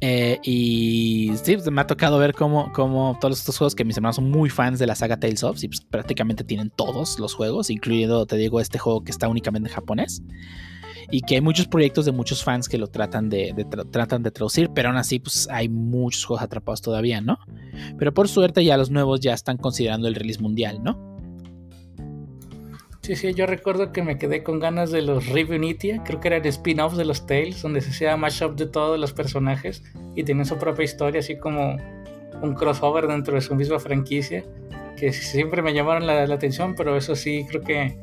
Eh, 0.00 0.38
y 0.44 1.32
sí, 1.42 1.54
pues, 1.54 1.68
me 1.70 1.80
ha 1.80 1.86
tocado 1.86 2.18
ver 2.18 2.32
cómo, 2.32 2.72
cómo 2.72 3.18
todos 3.20 3.38
estos 3.38 3.58
juegos 3.58 3.74
que 3.74 3.84
mis 3.84 3.96
hermanos 3.96 4.16
son 4.16 4.30
muy 4.30 4.48
fans 4.48 4.78
de 4.78 4.86
la 4.86 4.94
saga 4.94 5.18
Tales 5.18 5.42
of, 5.42 5.62
y 5.62 5.68
pues 5.68 5.80
prácticamente 5.80 6.44
tienen 6.44 6.70
todos 6.70 7.18
los 7.18 7.34
juegos, 7.34 7.70
incluyendo, 7.70 8.24
te 8.26 8.36
digo, 8.36 8.60
este 8.60 8.78
juego 8.78 9.02
que 9.02 9.10
está 9.10 9.28
únicamente 9.28 9.68
en 9.68 9.74
japonés. 9.74 10.22
Y 11.10 11.22
que 11.22 11.36
hay 11.36 11.40
muchos 11.40 11.66
proyectos 11.66 12.04
de 12.04 12.12
muchos 12.12 12.44
fans 12.44 12.68
que 12.68 12.76
lo 12.76 12.88
tratan 12.88 13.30
de, 13.30 13.52
de 13.56 13.66
tra- 13.66 13.90
tratan 13.90 14.22
de 14.22 14.30
traducir, 14.30 14.70
pero 14.74 14.90
aún 14.90 14.98
así, 14.98 15.18
pues 15.18 15.48
hay 15.50 15.68
muchos 15.68 16.24
juegos 16.26 16.42
atrapados 16.44 16.82
todavía, 16.82 17.20
¿no? 17.20 17.38
Pero 17.98 18.12
por 18.12 18.28
suerte 18.28 18.62
ya 18.64 18.76
los 18.76 18.90
nuevos 18.90 19.20
ya 19.20 19.32
están 19.32 19.56
considerando 19.56 20.06
el 20.08 20.14
release 20.14 20.40
mundial, 20.40 20.82
¿no? 20.82 21.08
Sí, 23.00 23.16
sí, 23.16 23.32
yo 23.32 23.46
recuerdo 23.46 23.90
que 23.90 24.02
me 24.02 24.18
quedé 24.18 24.42
con 24.42 24.60
ganas 24.60 24.90
de 24.90 25.00
los 25.00 25.28
Reunitia, 25.28 26.02
creo 26.04 26.20
que 26.20 26.28
eran 26.28 26.44
spin-offs 26.44 26.98
de 26.98 27.06
los 27.06 27.24
Tales, 27.26 27.62
donde 27.62 27.80
se 27.80 27.88
hacía 27.88 28.14
mashup 28.18 28.54
de 28.56 28.66
todos 28.66 29.00
los 29.00 29.14
personajes 29.14 29.82
y 30.14 30.24
tenían 30.24 30.44
su 30.44 30.58
propia 30.58 30.84
historia, 30.84 31.20
así 31.20 31.38
como 31.38 31.78
un 32.42 32.54
crossover 32.54 33.06
dentro 33.06 33.34
de 33.34 33.40
su 33.40 33.54
misma 33.54 33.78
franquicia, 33.78 34.44
que 34.94 35.14
siempre 35.14 35.62
me 35.62 35.72
llamaron 35.72 36.06
la, 36.06 36.26
la 36.26 36.34
atención, 36.34 36.74
pero 36.74 36.98
eso 36.98 37.16
sí, 37.16 37.46
creo 37.48 37.62
que 37.62 37.98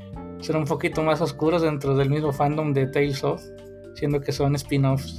son 0.45 0.57
un 0.57 0.65
poquito 0.65 1.01
más 1.01 1.21
oscuros 1.21 1.61
dentro 1.61 1.95
del 1.95 2.09
mismo 2.09 2.31
fandom 2.31 2.73
de 2.73 2.87
Tales 2.87 3.23
of, 3.23 3.41
siendo 3.95 4.21
que 4.21 4.31
son 4.31 4.55
spin-offs. 4.55 5.17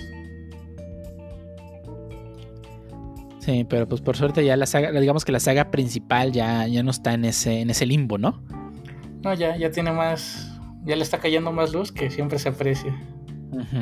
Sí, 3.40 3.64
pero 3.68 3.86
pues 3.86 4.00
por 4.00 4.16
suerte 4.16 4.44
ya 4.44 4.56
la 4.56 4.66
saga, 4.66 4.90
digamos 4.98 5.24
que 5.24 5.32
la 5.32 5.40
saga 5.40 5.70
principal 5.70 6.32
ya, 6.32 6.66
ya 6.66 6.82
no 6.82 6.90
está 6.90 7.14
en 7.14 7.24
ese, 7.24 7.60
en 7.60 7.70
ese 7.70 7.86
limbo, 7.86 8.18
¿no? 8.18 8.42
No, 9.22 9.34
ya, 9.34 9.56
ya 9.56 9.70
tiene 9.70 9.92
más, 9.92 10.60
ya 10.84 10.96
le 10.96 11.02
está 11.02 11.18
cayendo 11.18 11.52
más 11.52 11.72
luz 11.72 11.92
que 11.92 12.10
siempre 12.10 12.38
se 12.38 12.48
aprecia. 12.48 12.92
Ujú. 13.52 13.76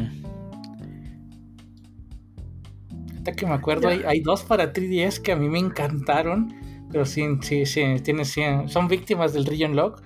Ahorita 3.08 3.32
que 3.32 3.46
me 3.46 3.54
acuerdo, 3.54 3.88
hay, 3.88 4.02
hay 4.06 4.20
dos 4.20 4.42
para 4.42 4.72
3DS 4.72 5.22
que 5.22 5.32
a 5.32 5.36
mí 5.36 5.48
me 5.48 5.58
encantaron, 5.58 6.54
pero 6.90 7.06
sí, 7.06 7.24
sí, 7.40 7.64
sí, 7.64 7.82
tiene, 8.02 8.26
sí, 8.26 8.42
son 8.66 8.86
víctimas 8.86 9.32
del 9.32 9.46
Region 9.46 9.76
Lock. 9.76 10.02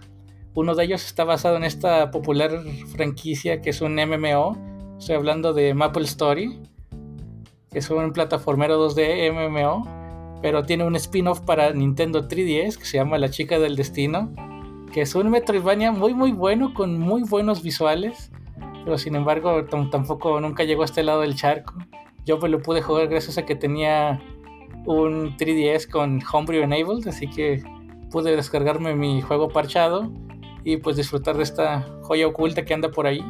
Uno 0.54 0.74
de 0.74 0.84
ellos 0.84 1.04
está 1.04 1.24
basado 1.24 1.56
en 1.56 1.64
esta 1.64 2.10
popular 2.10 2.50
franquicia 2.94 3.60
que 3.60 3.70
es 3.70 3.80
un 3.80 3.94
MMO. 3.94 4.56
Estoy 4.98 5.14
hablando 5.16 5.52
de 5.52 5.74
Maple 5.74 6.04
Story, 6.04 6.58
que 7.70 7.78
es 7.78 7.90
un 7.90 8.12
plataformero 8.12 8.88
2D 8.90 9.30
MMO, 9.32 10.38
pero 10.42 10.64
tiene 10.64 10.84
un 10.84 10.96
spin-off 10.96 11.40
para 11.40 11.72
Nintendo 11.72 12.26
3DS 12.26 12.76
que 12.76 12.84
se 12.84 12.96
llama 12.96 13.18
La 13.18 13.30
Chica 13.30 13.58
del 13.58 13.76
Destino, 13.76 14.32
que 14.92 15.02
es 15.02 15.14
un 15.14 15.30
Metroidvania 15.30 15.92
muy 15.92 16.14
muy 16.14 16.32
bueno 16.32 16.74
con 16.74 16.98
muy 16.98 17.22
buenos 17.22 17.62
visuales, 17.62 18.32
pero 18.84 18.98
sin 18.98 19.14
embargo 19.14 19.64
tam- 19.66 19.90
tampoco 19.90 20.40
nunca 20.40 20.64
llegó 20.64 20.82
a 20.82 20.86
este 20.86 21.02
lado 21.04 21.20
del 21.20 21.36
charco. 21.36 21.74
Yo 22.24 22.38
me 22.38 22.48
lo 22.48 22.60
pude 22.60 22.82
jugar 22.82 23.06
gracias 23.08 23.38
a 23.38 23.46
que 23.46 23.54
tenía 23.54 24.20
un 24.86 25.36
3DS 25.36 25.88
con 25.88 26.20
Homebrew 26.32 26.62
Enabled, 26.64 27.06
así 27.06 27.28
que 27.30 27.62
pude 28.10 28.34
descargarme 28.34 28.94
mi 28.96 29.20
juego 29.22 29.48
parchado 29.48 30.10
y 30.68 30.76
pues 30.76 30.96
disfrutar 30.96 31.34
de 31.34 31.44
esta 31.44 31.88
joya 32.02 32.26
oculta 32.26 32.62
que 32.62 32.74
anda 32.74 32.90
por 32.90 33.06
ahí. 33.06 33.24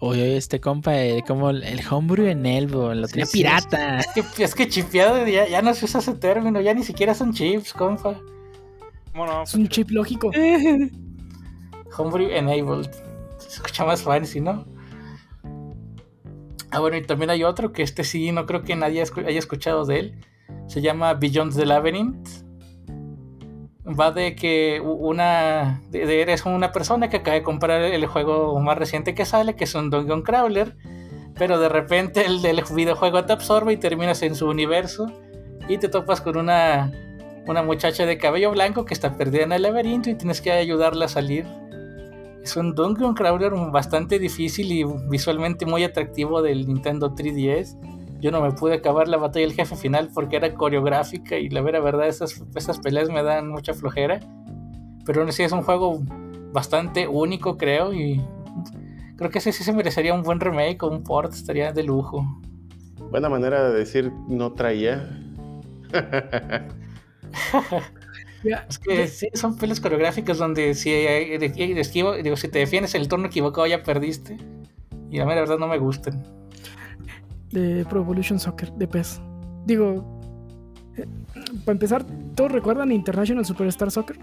Oye, 0.00 0.22
oye, 0.22 0.36
este 0.36 0.60
compa, 0.60 1.00
eh, 1.00 1.22
como 1.24 1.50
el, 1.50 1.80
homebrew 1.88 2.26
en 2.26 2.44
Elbo, 2.44 2.92
lo 2.92 3.06
tenía 3.06 3.26
sí, 3.26 3.38
pirata. 3.38 4.00
Es 4.00 4.08
que, 4.08 4.42
es 4.42 4.54
que 4.56 4.68
chipeado 4.68 5.24
ya, 5.24 5.46
ya 5.46 5.62
no 5.62 5.72
se 5.72 5.84
usa 5.84 6.00
ese 6.00 6.14
término, 6.14 6.60
ya 6.60 6.74
ni 6.74 6.82
siquiera 6.82 7.14
son 7.14 7.32
chips, 7.32 7.72
compa. 7.72 8.20
Es 9.44 9.54
un 9.54 9.68
chip 9.68 9.90
lógico. 9.90 10.32
Homebrew 11.96 12.28
Enabled. 12.28 12.90
Se 13.38 13.48
escucha 13.48 13.84
más 13.84 14.02
fancy, 14.02 14.40
¿no? 14.40 14.66
Ah, 16.72 16.80
bueno, 16.80 16.96
y 16.96 17.02
también 17.02 17.30
hay 17.30 17.44
otro 17.44 17.72
que 17.72 17.84
este 17.84 18.02
sí, 18.02 18.32
no 18.32 18.46
creo 18.46 18.64
que 18.64 18.74
nadie 18.74 19.00
haya 19.00 19.38
escuchado 19.38 19.84
de 19.84 20.00
él. 20.00 20.14
Se 20.66 20.82
llama 20.82 21.14
Beyond 21.14 21.54
the 21.54 21.66
Labyrinth. 21.66 22.43
Va 23.86 24.12
de 24.12 24.34
que 24.34 24.80
una. 24.80 25.82
eres 25.92 26.46
una 26.46 26.72
persona 26.72 27.10
que 27.10 27.18
acaba 27.18 27.34
de 27.34 27.42
comprar 27.42 27.82
el 27.82 28.06
juego 28.06 28.58
más 28.60 28.78
reciente 28.78 29.14
que 29.14 29.26
sale, 29.26 29.56
que 29.56 29.64
es 29.64 29.74
un 29.74 29.90
Dungeon 29.90 30.22
Crawler. 30.22 30.76
Pero 31.36 31.58
de 31.58 31.68
repente 31.68 32.24
el 32.24 32.40
videojuego 32.74 33.24
te 33.24 33.32
absorbe 33.32 33.72
y 33.72 33.76
terminas 33.76 34.22
en 34.22 34.34
su 34.34 34.48
universo. 34.48 35.12
Y 35.68 35.78
te 35.78 35.88
topas 35.88 36.20
con 36.20 36.36
una. 36.36 36.92
Una 37.46 37.62
muchacha 37.62 38.06
de 38.06 38.16
cabello 38.16 38.52
blanco 38.52 38.86
que 38.86 38.94
está 38.94 39.18
perdida 39.18 39.42
en 39.42 39.52
el 39.52 39.62
laberinto 39.62 40.08
y 40.08 40.14
tienes 40.14 40.40
que 40.40 40.50
ayudarla 40.50 41.04
a 41.04 41.08
salir. 41.08 41.44
Es 42.42 42.56
un 42.56 42.74
Dungeon 42.74 43.14
Crawler 43.14 43.52
bastante 43.70 44.18
difícil 44.18 44.72
y 44.72 44.84
visualmente 45.08 45.66
muy 45.66 45.84
atractivo 45.84 46.40
del 46.40 46.66
Nintendo 46.66 47.14
3DS. 47.14 47.76
Yo 48.20 48.30
no 48.30 48.40
me 48.40 48.52
pude 48.52 48.74
acabar 48.74 49.08
la 49.08 49.16
batalla 49.18 49.46
del 49.46 49.54
jefe 49.54 49.76
final 49.76 50.08
porque 50.14 50.36
era 50.36 50.54
coreográfica 50.54 51.36
y 51.36 51.48
la 51.50 51.60
vera 51.60 51.80
verdad 51.80 52.08
esas, 52.08 52.42
esas 52.54 52.78
peleas 52.78 53.10
me 53.10 53.22
dan 53.22 53.48
mucha 53.48 53.74
flojera. 53.74 54.20
Pero 55.04 55.20
aún 55.20 55.28
así 55.28 55.42
es 55.42 55.52
un 55.52 55.62
juego 55.62 56.00
bastante 56.52 57.06
único 57.06 57.58
creo 57.58 57.92
y 57.92 58.22
creo 59.16 59.30
que 59.30 59.38
ese 59.38 59.52
sí 59.52 59.62
se 59.64 59.72
merecería 59.72 60.14
un 60.14 60.22
buen 60.22 60.40
remake 60.40 60.82
o 60.82 60.88
un 60.88 61.02
port, 61.02 61.32
estaría 61.34 61.72
de 61.72 61.82
lujo. 61.82 62.24
Buena 63.10 63.28
manera 63.28 63.68
de 63.68 63.78
decir 63.78 64.10
no 64.28 64.52
traía. 64.52 65.20
Es 68.68 68.78
que 68.78 69.08
sí, 69.08 69.28
son 69.34 69.56
peleas 69.56 69.80
coreográficas 69.80 70.38
donde 70.38 70.74
si, 70.74 70.90
esquivo- 70.92 72.22
digo, 72.22 72.36
si 72.36 72.48
te 72.48 72.58
defiendes 72.58 72.94
en 72.94 73.00
el 73.02 73.08
turno 73.08 73.26
equivocado 73.26 73.66
ya 73.66 73.82
perdiste. 73.82 74.36
Y 75.10 75.20
a 75.20 75.24
mí 75.24 75.34
la 75.34 75.40
verdad 75.40 75.58
no 75.58 75.66
me 75.68 75.78
gustan. 75.78 76.22
De 77.54 77.84
Pro 77.86 78.00
Evolution 78.00 78.38
Soccer, 78.38 78.72
de 78.72 78.86
PES. 78.86 79.20
Digo, 79.64 80.20
eh, 80.96 81.06
para 81.64 81.72
empezar, 81.72 82.04
¿todos 82.34 82.52
recuerdan 82.52 82.92
International 82.92 83.44
Superstar 83.46 83.90
Soccer? 83.90 84.18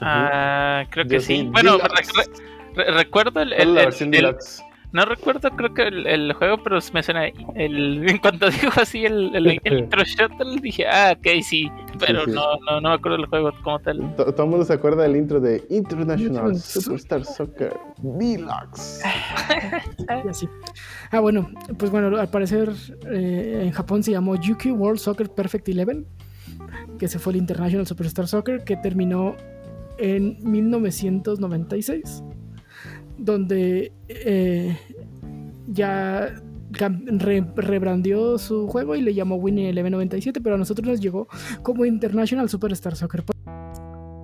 Ah, 0.00 0.84
creo 0.90 1.04
que 1.06 1.14
Yo 1.14 1.20
sí. 1.20 1.38
sí, 1.38 1.48
Bueno, 1.50 1.78
re- 1.78 2.84
re- 2.84 2.90
recuerdo 2.92 3.40
el, 3.42 3.50
¿Cuál 3.50 3.78
es 3.78 4.00
el- 4.00 4.08
el- 4.08 4.14
el- 4.14 4.22
deluxe? 4.22 4.62
No 4.92 5.04
recuerdo, 5.04 5.50
creo 5.50 5.72
que 5.72 5.82
el, 5.82 6.06
el 6.06 6.32
juego, 6.32 6.62
pero 6.64 6.78
me 6.92 7.02
suena. 7.02 7.26
El, 7.54 8.08
en 8.08 8.18
cuanto 8.18 8.50
dijo 8.50 8.70
así 8.80 9.04
el, 9.04 9.34
el, 9.36 9.60
el 9.62 9.78
intro 9.78 10.02
shuttle, 10.04 10.60
dije, 10.60 10.86
ah, 10.88 11.14
ok, 11.16 11.42
sí. 11.42 11.70
Pero 11.98 12.24
Sí, 12.24 12.30
sí. 12.30 12.36
No, 12.36 12.42
no, 12.68 12.80
no 12.80 12.88
me 12.88 12.94
acuerdo 12.96 13.18
del 13.18 13.26
juego 13.26 13.52
como 13.62 13.78
tal. 13.78 14.16
To- 14.16 14.32
Todo 14.32 14.44
el 14.44 14.50
mundo 14.50 14.64
se 14.64 14.72
acuerda 14.72 15.02
del 15.04 15.16
intro 15.16 15.38
de 15.40 15.62
International 15.70 16.56
Superstar 16.58 17.24
Soccer 17.24 17.72
Deluxe. 17.98 19.02
Y 20.24 20.28
así. 20.28 20.48
Ah, 21.12 21.20
bueno, 21.20 21.48
pues 21.78 21.90
bueno, 21.90 22.16
al 22.18 22.28
parecer 22.28 22.72
eh, 23.10 23.62
en 23.66 23.70
Japón 23.72 24.02
se 24.02 24.10
llamó 24.10 24.34
Yuki 24.36 24.70
World 24.72 24.98
Soccer 24.98 25.28
Perfect 25.30 25.68
Eleven, 25.68 26.04
que 26.98 27.06
se 27.06 27.18
fue 27.18 27.32
el 27.34 27.38
International 27.38 27.86
Superstar 27.86 28.26
Soccer, 28.26 28.64
que 28.64 28.76
terminó 28.76 29.36
en 29.98 30.36
1996, 30.42 32.22
donde 33.20 33.92
eh, 34.08 34.76
ya 35.68 36.34
rebrandió 36.70 38.38
su 38.38 38.68
juego 38.68 38.94
y 38.94 39.02
le 39.02 39.14
llamó 39.14 39.36
Winning 39.36 39.66
Eleven 39.66 39.92
97, 39.92 40.40
pero 40.40 40.54
a 40.54 40.58
nosotros 40.58 40.86
nos 40.86 41.00
llegó 41.00 41.28
como 41.62 41.84
International 41.84 42.48
Superstar 42.48 42.96
Soccer. 42.96 43.24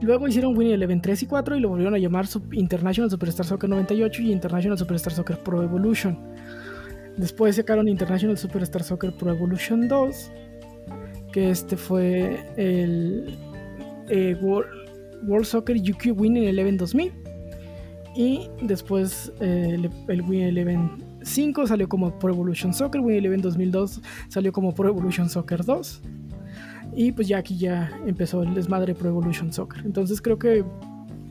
Luego 0.00 0.28
hicieron 0.28 0.56
Winning 0.56 0.74
Eleven 0.74 1.00
3 1.00 1.22
y 1.22 1.26
4 1.26 1.56
y 1.56 1.60
lo 1.60 1.70
volvieron 1.70 1.94
a 1.94 1.98
llamar 1.98 2.26
International 2.52 3.10
Superstar 3.10 3.46
Soccer 3.46 3.68
98 3.68 4.22
y 4.22 4.32
International 4.32 4.78
Superstar 4.78 5.12
Soccer 5.12 5.38
Pro 5.42 5.62
Evolution. 5.62 6.18
Después 7.16 7.56
sacaron 7.56 7.88
International 7.88 8.36
Superstar 8.36 8.82
Soccer 8.82 9.12
Pro 9.12 9.30
Evolution 9.30 9.88
2, 9.88 10.30
que 11.32 11.50
este 11.50 11.76
fue 11.76 12.38
el 12.56 13.36
eh, 14.08 14.36
World, 14.40 14.70
World 15.26 15.46
Soccer 15.46 15.76
UQ 15.76 16.18
Winning 16.18 16.44
Eleven 16.44 16.76
2000. 16.76 17.25
Y 18.16 18.48
después 18.62 19.32
eh, 19.40 19.78
el, 20.08 20.22
Winning 20.22 20.48
Eleven 20.48 20.90
5 21.22 21.66
salió 21.66 21.88
como 21.88 22.18
Pro 22.18 22.32
Evolution 22.32 22.72
Soccer, 22.72 23.00
Winning 23.00 23.18
Eleven 23.18 23.42
2002 23.42 24.00
salió 24.28 24.52
como 24.52 24.74
Pro 24.74 24.88
Evolution 24.88 25.28
Soccer 25.28 25.64
2. 25.64 26.02
Y 26.94 27.12
pues 27.12 27.28
ya 27.28 27.38
aquí 27.38 27.58
ya 27.58 27.92
empezó 28.06 28.42
el 28.42 28.54
desmadre 28.54 28.94
Pro 28.94 29.10
Evolution 29.10 29.52
Soccer. 29.52 29.84
Entonces 29.84 30.22
creo 30.22 30.38
que. 30.38 30.64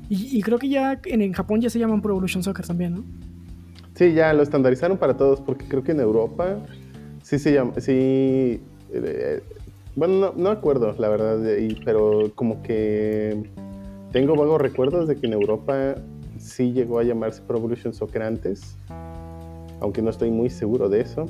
Y, 0.08 0.40
creo 0.44 0.60
que 0.60 0.70
ya 0.70 1.02
en, 1.06 1.24
en 1.24 1.34
Japón 1.34 1.62
ya 1.62 1.70
se 1.72 1.80
llaman 1.80 2.00
Pro 2.00 2.12
Evolution 2.12 2.44
Soccer 2.44 2.68
también, 2.68 2.94
¿no? 2.94 3.04
Sí, 3.96 4.14
ya 4.14 4.32
lo 4.34 4.44
estandarizaron 4.44 4.98
para 4.98 5.18
todos 5.18 5.42
porque 5.42 5.66
creo 5.68 5.84
que 5.84 5.94
en 5.94 6.02
Europa 6.02 6.58
sí 7.24 7.40
se 7.40 7.54
llama, 7.54 7.72
sí, 7.80 8.62
eh, 8.94 9.42
bueno, 9.96 10.14
no, 10.14 10.34
no 10.36 10.50
acuerdo 10.50 10.94
la 11.00 11.10
verdad, 11.10 11.40
pero 11.84 12.30
como 12.36 12.62
que 12.62 13.50
tengo 14.12 14.36
vagos 14.36 14.62
recuerdos 14.62 15.08
de 15.08 15.16
que 15.16 15.26
en 15.26 15.34
Europa 15.34 15.96
sí 16.46 16.72
llegó 16.72 17.00
a 17.00 17.04
llamarse 17.04 17.42
Pro 17.42 17.58
Evolution 17.58 17.94
Soccer 17.94 18.22
antes, 18.22 18.78
aunque 19.82 20.02
no 20.02 20.10
estoy 20.10 20.32
muy 20.32 20.50
seguro 20.50 20.88
de 20.88 21.02
eso. 21.02 21.26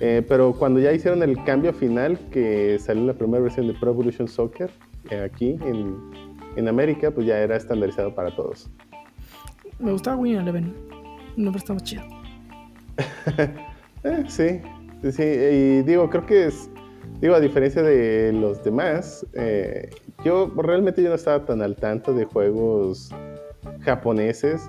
Eh, 0.00 0.24
pero 0.26 0.54
cuando 0.54 0.80
ya 0.80 0.92
hicieron 0.92 1.22
el 1.22 1.42
cambio 1.44 1.74
final, 1.74 2.18
que 2.30 2.78
salió 2.78 3.04
la 3.04 3.12
primera 3.12 3.42
versión 3.42 3.66
de 3.66 3.74
Pro 3.74 3.90
Evolution 3.90 4.26
Soccer 4.26 4.70
eh, 5.10 5.20
aquí 5.20 5.58
en, 5.62 5.96
en 6.56 6.68
América, 6.68 7.10
pues 7.10 7.26
ya 7.26 7.38
era 7.38 7.56
estandarizado 7.56 8.14
para 8.14 8.34
todos. 8.34 8.70
Me 9.78 9.92
gustaba 9.92 10.16
Winning 10.16 10.40
Eleven. 10.40 10.74
Un 11.36 11.44
nombre 11.44 11.58
está 11.58 11.74
más 11.74 11.82
chido. 11.84 12.02
Eh, 14.02 14.24
sí, 14.28 14.62
sí, 15.02 15.12
sí, 15.12 15.22
y 15.22 15.82
digo, 15.82 16.08
creo 16.08 16.24
que 16.24 16.46
es, 16.46 16.70
digo, 17.20 17.34
a 17.34 17.40
diferencia 17.40 17.82
de 17.82 18.32
los 18.32 18.64
demás, 18.64 19.26
eh, 19.34 19.90
yo 20.24 20.50
realmente 20.56 21.02
yo 21.02 21.10
no 21.10 21.16
estaba 21.16 21.44
tan 21.44 21.60
al 21.60 21.76
tanto 21.76 22.14
de 22.14 22.24
juegos 22.24 23.10
japoneses 23.82 24.68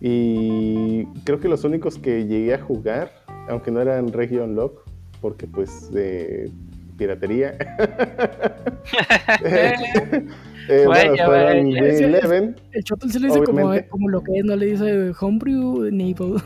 y 0.00 1.04
creo 1.24 1.40
que 1.40 1.48
los 1.48 1.64
únicos 1.64 1.98
que 1.98 2.26
llegué 2.26 2.54
a 2.54 2.58
jugar, 2.60 3.12
aunque 3.48 3.70
no 3.70 3.80
eran 3.80 4.12
Region 4.12 4.54
Lock, 4.54 4.82
porque 5.20 5.46
pues 5.46 5.90
de 5.92 6.50
piratería, 6.96 7.56
eh, 9.44 9.74
eh, 10.68 10.82
bueno, 10.86 11.14
fueron 11.24 11.76
Eleven, 11.76 12.56
El 12.72 12.84
Chotel 12.84 13.12
se 13.12 13.20
le 13.20 13.28
dice 13.28 13.42
como, 13.42 13.58
Obviamente. 13.58 13.88
como 13.88 14.08
lo 14.08 14.22
que 14.22 14.38
es, 14.38 14.44
no 14.44 14.56
le 14.56 14.66
dice 14.66 15.12
Homebrew 15.20 15.84
Enable. 15.86 16.42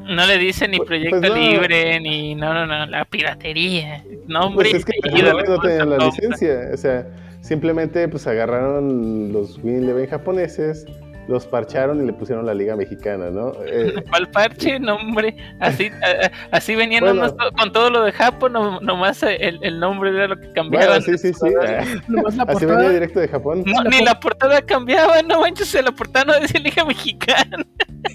No 0.00 0.26
le 0.26 0.36
dice 0.38 0.66
ni 0.66 0.78
Pues- 0.78 0.88
proyecto 0.88 1.20
pues 1.20 1.30
no. 1.30 1.36
libre, 1.36 2.00
ni. 2.00 2.34
No, 2.34 2.52
no, 2.52 2.66
no, 2.66 2.86
la 2.86 3.04
piratería. 3.04 4.02
Nombre 4.26 4.70
Pues 4.70 4.74
es 4.80 4.84
que 4.84 5.22
no, 5.22 5.40
no 5.42 5.60
tenían 5.60 5.90
la 5.90 5.98
licencia, 5.98 6.70
o 6.74 6.76
sea, 6.76 7.06
simplemente 7.40 8.08
pues 8.08 8.26
agarraron 8.26 9.32
los 9.32 9.58
Win 9.62 9.84
Eleven 9.84 10.08
japoneses, 10.08 10.86
los 11.28 11.46
parcharon 11.46 12.02
y 12.02 12.06
le 12.06 12.12
pusieron 12.12 12.44
la 12.44 12.52
liga 12.54 12.74
mexicana, 12.76 13.30
¿no? 13.30 13.52
Eh, 13.64 13.94
¿Cuál 14.10 14.28
parche? 14.30 14.78
Nombre. 14.80 15.36
Así, 15.60 15.86
a- 15.88 16.30
así 16.56 16.74
venían 16.74 17.04
Bueno. 17.04 17.20
unos 17.20 17.34
con 17.56 17.72
todo 17.72 17.90
lo 17.90 18.02
de 18.04 18.12
Japón, 18.12 18.52
no, 18.54 18.80
nomás 18.80 19.22
el, 19.22 19.58
el 19.62 19.78
nombre 19.80 20.10
era 20.10 20.28
lo 20.28 20.36
que 20.40 20.52
cambiaban. 20.52 21.00
bueno, 21.00 21.04
sí, 21.04 21.16
sí, 21.18 21.32
sí. 21.32 21.54
Nomás 22.08 22.36
la 22.36 22.42
Así 22.48 22.66
venía 22.66 22.90
directo 22.90 23.20
de 23.20 23.28
Japón. 23.28 23.62
No, 23.66 23.84
ni 23.84 24.04
la 24.04 24.18
portada 24.18 24.60
cambiaba, 24.62 25.22
no 25.22 25.40
manches, 25.40 25.72
la 25.82 25.92
portada 25.92 26.24
no 26.26 26.40
decía 26.40 26.60
Liga 26.60 26.84
Mexicana. 26.84 27.64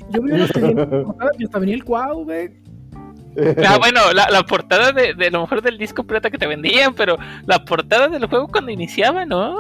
Yo 0.09 0.21
vi 0.21 0.31
unos 0.33 0.51
que 0.51 1.05
y 1.39 1.43
hasta 1.45 1.59
venía 1.59 1.75
el 1.75 1.83
Cuau, 1.83 2.23
güey. 2.25 2.49
Ah, 3.67 3.77
bueno, 3.77 4.01
la, 4.13 4.27
la 4.31 4.41
portada 4.43 4.91
de, 4.91 5.13
de 5.13 5.29
lo 5.29 5.41
mejor 5.41 5.61
del 5.61 5.77
disco 5.77 6.03
pirata 6.03 6.31
que 6.31 6.39
te 6.39 6.47
vendían, 6.47 6.95
pero 6.95 7.17
la 7.45 7.63
portada 7.63 8.07
del 8.09 8.25
juego 8.25 8.47
cuando 8.47 8.71
iniciaba, 8.71 9.25
¿no? 9.25 9.55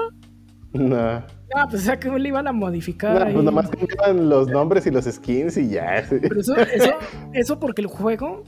No, 0.73 1.23
Ah, 1.55 1.65
pues 1.69 1.81
o 1.81 1.85
sea 1.85 1.99
que 1.99 2.09
le 2.09 2.27
iban 2.27 2.47
a 2.47 2.51
modificar. 2.51 3.19
no, 3.19 3.25
ahí. 3.25 3.33
pues 3.33 3.45
nomás 3.45 3.69
cambiaban 3.69 4.29
los 4.29 4.47
nombres 4.49 4.85
y 4.85 4.91
los 4.91 5.05
skins 5.05 5.57
y 5.57 5.69
ya. 5.69 6.05
sí. 6.05 6.17
Pero 6.21 6.39
eso, 6.39 6.55
eso, 6.55 6.91
eso 7.33 7.59
porque 7.59 7.81
el 7.81 7.87
juego 7.87 8.43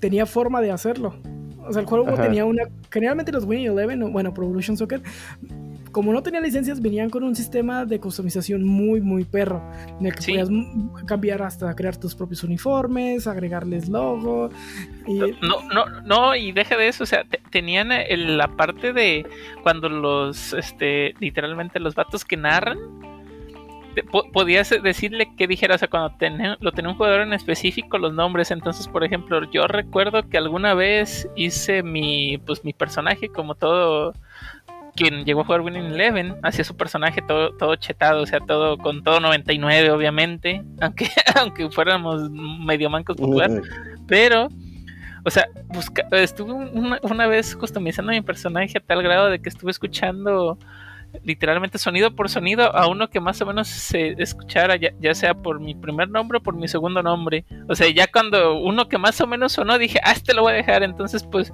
tenía 0.00 0.26
forma 0.26 0.60
de 0.60 0.70
hacerlo. 0.70 1.14
O 1.66 1.72
sea, 1.72 1.82
el 1.82 1.86
juego 1.86 2.08
Ajá. 2.08 2.22
tenía 2.22 2.44
una. 2.46 2.64
Generalmente 2.90 3.30
los 3.32 3.44
Winning 3.44 3.68
Eleven, 3.72 4.12
bueno, 4.12 4.32
Pro 4.34 4.44
Evolution 4.44 4.76
Soccer, 4.76 5.02
como 5.92 6.12
no 6.12 6.22
tenían 6.22 6.42
licencias, 6.42 6.80
venían 6.80 7.10
con 7.10 7.22
un 7.22 7.34
sistema 7.34 7.84
de 7.84 7.98
customización 8.00 8.64
muy, 8.64 9.00
muy 9.00 9.24
perro. 9.24 9.62
En 9.98 10.06
el 10.06 10.14
que 10.14 10.22
Sí. 10.22 10.32
podías 10.32 10.48
cambiar 11.06 11.42
hasta 11.42 11.74
crear 11.74 11.96
tus 11.96 12.14
propios 12.14 12.42
uniformes, 12.44 13.26
agregarles 13.26 13.88
logo. 13.88 14.50
Y, 15.06 15.18
No, 15.18 15.62
no, 15.74 15.86
no, 16.04 16.36
y 16.36 16.52
deja 16.52 16.76
de 16.76 16.88
eso, 16.88 17.04
o 17.04 17.06
sea, 17.06 17.24
te- 17.24 17.40
tenían 17.50 17.90
el- 17.92 18.38
la 18.38 18.48
parte 18.48 18.92
de 18.92 19.26
cuando 19.62 19.88
los, 19.88 20.52
este, 20.52 21.14
literalmente 21.20 21.80
los 21.80 21.94
vatos 21.94 22.24
que 22.24 22.36
narran, 22.36 22.78
te- 23.94 24.04
po- 24.04 24.30
podías 24.32 24.70
decirle 24.84 25.28
que 25.36 25.48
dijera, 25.48 25.74
o 25.74 25.78
sea, 25.78 25.88
cuando 25.88 26.16
tenía- 26.16 26.56
lo 26.60 26.70
tenía 26.70 26.90
un 26.92 26.96
jugador 26.96 27.22
en 27.22 27.32
específico, 27.32 27.98
los 27.98 28.12
nombres, 28.14 28.52
entonces, 28.52 28.86
por 28.86 29.02
ejemplo, 29.02 29.50
yo 29.50 29.66
recuerdo 29.66 30.28
que 30.28 30.38
alguna 30.38 30.74
vez 30.74 31.28
hice 31.34 31.82
mi, 31.82 32.38
pues, 32.46 32.64
mi 32.64 32.72
personaje 32.72 33.28
como 33.28 33.56
todo 33.56 34.14
quien 35.00 35.24
llegó 35.24 35.40
a 35.40 35.44
jugar 35.44 35.62
Winning 35.62 35.86
Eleven 35.86 36.36
hacía 36.42 36.62
su 36.62 36.76
personaje 36.76 37.22
todo, 37.22 37.56
todo 37.56 37.74
chetado, 37.76 38.20
o 38.22 38.26
sea, 38.26 38.40
todo 38.40 38.76
con 38.76 39.02
todo 39.02 39.18
99, 39.20 39.90
obviamente, 39.90 40.62
aunque, 40.80 41.08
aunque 41.36 41.70
fuéramos 41.70 42.30
medio 42.30 42.90
mancos 42.90 43.16
por 43.16 43.26
jugar, 43.26 43.50
pero, 44.06 44.48
o 45.24 45.30
sea, 45.30 45.48
busca- 45.68 46.06
estuve 46.12 46.52
una, 46.52 46.98
una 47.02 47.26
vez 47.26 47.56
customizando 47.56 48.12
mi 48.12 48.20
personaje 48.20 48.76
a 48.76 48.80
tal 48.80 49.02
grado 49.02 49.30
de 49.30 49.40
que 49.40 49.48
estuve 49.48 49.70
escuchando 49.70 50.58
literalmente 51.24 51.76
sonido 51.78 52.14
por 52.14 52.28
sonido 52.28 52.74
a 52.76 52.86
uno 52.86 53.08
que 53.10 53.18
más 53.18 53.40
o 53.40 53.46
menos 53.46 53.66
se 53.66 54.14
escuchara, 54.22 54.76
ya, 54.76 54.90
ya 55.00 55.12
sea 55.14 55.34
por 55.34 55.58
mi 55.58 55.74
primer 55.74 56.08
nombre 56.08 56.38
o 56.38 56.40
por 56.40 56.54
mi 56.54 56.68
segundo 56.68 57.02
nombre. 57.02 57.44
O 57.68 57.74
sea, 57.74 57.88
ya 57.90 58.06
cuando 58.06 58.60
uno 58.60 58.88
que 58.88 58.96
más 58.96 59.20
o 59.20 59.26
menos 59.26 59.52
sonó, 59.52 59.76
dije, 59.78 59.98
ah, 60.04 60.12
este 60.12 60.34
lo 60.34 60.42
voy 60.42 60.52
a 60.52 60.56
dejar. 60.56 60.84
Entonces, 60.84 61.24
pues, 61.24 61.52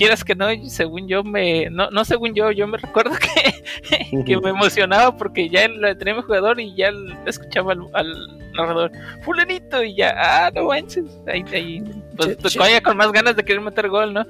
quieras 0.00 0.24
que 0.24 0.34
no, 0.34 0.46
según 0.68 1.06
yo 1.08 1.22
me. 1.22 1.68
No, 1.68 1.90
no 1.90 2.06
según 2.06 2.32
yo, 2.34 2.50
yo 2.52 2.66
me 2.66 2.78
recuerdo 2.78 3.12
que, 3.20 4.22
que 4.24 4.36
me 4.38 4.48
emocionaba 4.50 5.14
porque 5.14 5.50
ya 5.50 5.68
la 5.68 5.94
tenía 5.94 6.14
mi 6.14 6.22
jugador 6.22 6.58
y 6.58 6.74
ya 6.74 6.90
escuchaba 7.26 7.72
al, 7.74 7.80
al 7.92 8.38
narrador, 8.54 8.90
Fulanito, 9.22 9.82
y 9.84 9.94
ya, 9.96 10.14
ah, 10.16 10.50
no 10.54 10.64
manches. 10.64 11.04
Ahí, 11.26 11.44
ahí, 11.52 11.84
pues, 12.16 12.38
todavía 12.38 12.80
con 12.80 12.96
más 12.96 13.12
ganas 13.12 13.36
de 13.36 13.44
querer 13.44 13.60
meter 13.60 13.90
gol, 13.90 14.14
¿no? 14.14 14.24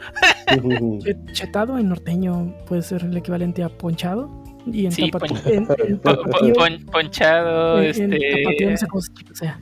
che- 1.05 1.17
chetado 1.33 1.79
en 1.79 1.89
norteño 1.89 2.53
puede 2.67 2.83
ser 2.83 3.05
el 3.05 3.17
equivalente 3.17 3.63
a 3.63 3.69
ponchado. 3.69 4.29
Y 4.67 4.87
en, 4.87 4.93
Sí, 4.93 5.05
tapati- 5.11 5.41
pon- 5.43 5.53
en- 5.55 5.69
en 5.89 5.99
Pon- 6.01 6.17
tapatío- 6.17 6.55
pon- 6.55 6.85
ponchado, 6.87 7.81
en- 7.81 7.85
en 8.03 8.13
este. 8.13 8.43
tapatío 8.43 8.71
no 8.73 8.77
sé 8.77 8.87
cómo 8.89 9.01
se 9.03 9.13
chica 9.15 9.35
sea. 9.35 9.61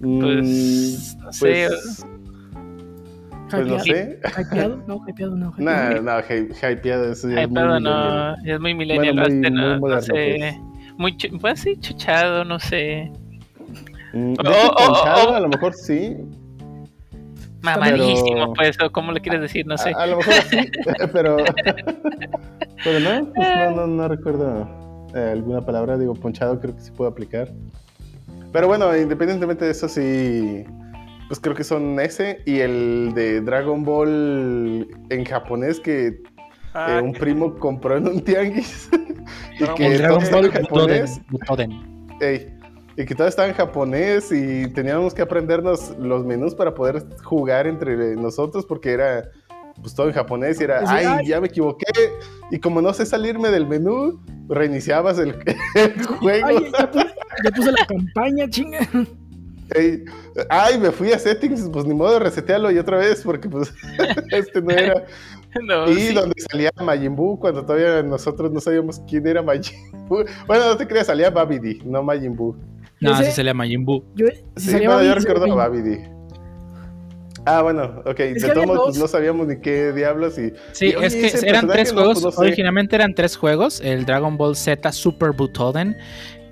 Pues, 0.00 1.16
no 1.18 1.32
sé. 1.32 1.66
Pues, 1.68 2.06
pues 3.50 3.66
no 3.66 3.76
Hypeado- 3.76 3.84
sé. 3.84 4.20
Hypeado, 4.40 4.82
no, 4.86 5.00
hypeado 5.08 5.36
no. 5.36 5.46
No, 5.46 5.52
hypeado. 5.72 6.02
no, 6.02 6.10
hy- 6.20 6.72
hypeado, 6.72 7.12
eso 7.12 7.28
ya 7.30 7.42
es 7.42 7.48
muy 7.48 7.54
pero 7.54 7.74
millennial. 7.74 8.36
no, 8.44 8.52
es 8.52 8.60
muy 8.60 8.74
millennial, 8.74 9.14
Bueno, 9.14 9.28
muy- 9.28 9.36
este, 9.36 9.50
no, 9.50 9.62
muy 9.62 9.70
no 9.74 9.78
moderno, 9.80 10.02
sé. 10.02 10.60
Muy, 10.96 11.16
chu- 11.16 11.38
pues 11.40 11.60
sí, 11.60 11.76
chuchado, 11.80 12.44
no 12.44 12.58
sé. 12.58 13.10
Mm, 14.12 14.32
Oh, 14.38 14.42
oh, 14.48 14.68
oh, 14.70 14.74
ponchado, 14.86 15.30
oh. 15.30 15.34
a 15.34 15.40
lo 15.40 15.48
mejor 15.48 15.74
sí. 15.74 16.16
Mamadísimo, 17.60 18.54
pues, 18.54 18.76
o 18.82 18.90
cómo 18.90 19.10
le 19.12 19.20
quieres 19.20 19.40
decir, 19.40 19.66
no 19.66 19.76
sé. 19.76 19.90
A, 19.90 20.02
a 20.02 20.06
lo 20.06 20.18
mejor 20.18 20.34
sí, 20.48 20.58
pero. 21.12 21.36
pero 22.84 23.00
no, 23.00 23.32
pues 23.34 23.48
no, 23.56 23.70
no, 23.72 23.86
no 23.86 24.08
recuerdo 24.08 25.08
eh, 25.14 25.30
alguna 25.32 25.60
palabra. 25.64 25.98
Digo, 25.98 26.14
ponchado 26.14 26.60
creo 26.60 26.74
que 26.76 26.80
sí 26.82 26.90
puedo 26.92 27.10
aplicar. 27.10 27.48
Pero 28.52 28.68
bueno, 28.68 28.96
independientemente 28.96 29.64
de 29.64 29.72
eso, 29.72 29.88
sí. 29.88 30.64
Pues 31.28 31.40
creo 31.40 31.54
que 31.54 31.64
son 31.64 32.00
ese 32.00 32.40
y 32.46 32.60
el 32.60 33.12
de 33.14 33.40
Dragon 33.42 33.84
Ball 33.84 34.88
en 35.10 35.24
japonés 35.24 35.78
que 35.80 36.22
Ah, 36.74 36.98
eh, 36.98 37.02
un 37.02 37.12
primo 37.14 37.54
compró 37.56 37.96
en 37.96 38.06
un 38.06 38.20
tianguis. 38.22 38.88
y 39.60 39.64
que 39.74 39.88
Ball 39.88 39.98
Dragon 39.98 40.22
estaba 40.22 40.46
en 40.46 40.52
Ball 40.52 40.62
japonés. 40.62 41.20
Butoden. 41.30 42.06
Ey, 42.20 42.54
y 42.96 43.04
que 43.04 43.14
todo 43.14 43.26
estaba 43.26 43.48
en 43.48 43.54
japonés 43.54 44.30
y 44.32 44.70
teníamos 44.72 45.14
que 45.14 45.22
aprendernos 45.22 45.96
los 45.98 46.24
menús 46.24 46.54
para 46.54 46.74
poder 46.74 47.04
jugar 47.24 47.66
entre 47.66 48.16
nosotros 48.16 48.66
porque 48.66 48.92
era 48.92 49.24
pues 49.80 49.94
todo 49.94 50.08
en 50.08 50.12
japonés 50.12 50.60
y 50.60 50.64
era, 50.64 50.82
ay, 50.86 51.06
ay. 51.06 51.26
ya 51.26 51.40
me 51.40 51.46
equivoqué. 51.46 51.86
Y 52.50 52.58
como 52.58 52.82
no 52.82 52.92
sé 52.92 53.06
salirme 53.06 53.48
del 53.50 53.66
menú, 53.66 54.20
reiniciabas 54.48 55.18
el, 55.18 55.36
el 55.74 56.04
juego. 56.06 56.46
Ay, 56.48 56.56
ya, 56.78 56.90
pu- 56.92 57.12
ya 57.44 57.50
puse 57.52 57.72
la 57.72 57.86
campaña, 57.86 58.48
chinga. 58.50 58.80
Ey, 59.74 60.04
ay, 60.48 60.78
me 60.78 60.90
fui 60.90 61.12
a 61.12 61.18
settings, 61.18 61.68
pues 61.70 61.84
ni 61.84 61.94
modo, 61.94 62.18
resetearlo 62.18 62.70
y 62.70 62.78
otra 62.78 62.98
vez 62.98 63.22
porque 63.22 63.48
pues 63.48 63.72
este 64.30 64.62
no 64.62 64.70
era. 64.70 65.04
No, 65.66 65.90
Y 65.90 65.94
sí. 65.94 66.14
donde 66.14 66.34
salía 66.50 66.70
Majin 66.78 67.16
Buu 67.16 67.38
cuando 67.40 67.64
todavía 67.64 68.02
nosotros 68.02 68.52
no 68.52 68.60
sabíamos 68.60 69.00
quién 69.08 69.26
era 69.26 69.42
Majin 69.42 69.78
Buu. 70.08 70.22
Bueno, 70.46 70.66
no 70.66 70.76
te 70.76 70.86
creas, 70.86 71.06
salía 71.06 71.30
Babidi, 71.30 71.80
no 71.86 72.02
Majin 72.02 72.36
Buu. 72.36 72.54
No, 73.00 73.16
sí 73.16 73.30
salía 73.32 73.54
Majin 73.54 73.82
Buu. 73.84 74.04
Yo, 74.14 74.26
si 74.56 74.66
Sí, 74.66 74.70
salía 74.72 74.88
bueno, 74.90 75.04
yo 75.04 75.14
recuerdo 75.14 75.50
a 75.50 75.54
Babidi. 75.54 76.00
Ah, 77.46 77.62
bueno, 77.62 78.02
ok. 78.04 78.20
Es 78.20 78.42
de 78.42 78.50
todos 78.50 78.80
pues 78.84 78.98
no 78.98 79.08
sabíamos 79.08 79.46
ni 79.46 79.58
qué 79.58 79.92
diablos 79.92 80.38
y... 80.38 80.52
Sí, 80.72 80.88
y, 81.00 81.02
es 81.04 81.14
que 81.14 81.48
eran 81.48 81.66
tres 81.66 81.94
no, 81.94 82.00
juegos. 82.00 82.22
pues, 82.22 82.24
no 82.24 82.30
sé. 82.32 82.40
Originalmente 82.42 82.96
eran 82.96 83.14
tres 83.14 83.36
juegos: 83.36 83.80
el 83.82 84.04
Dragon 84.04 84.36
Ball 84.36 84.54
Z 84.54 84.92
Super 84.92 85.32
Butoden, 85.32 85.96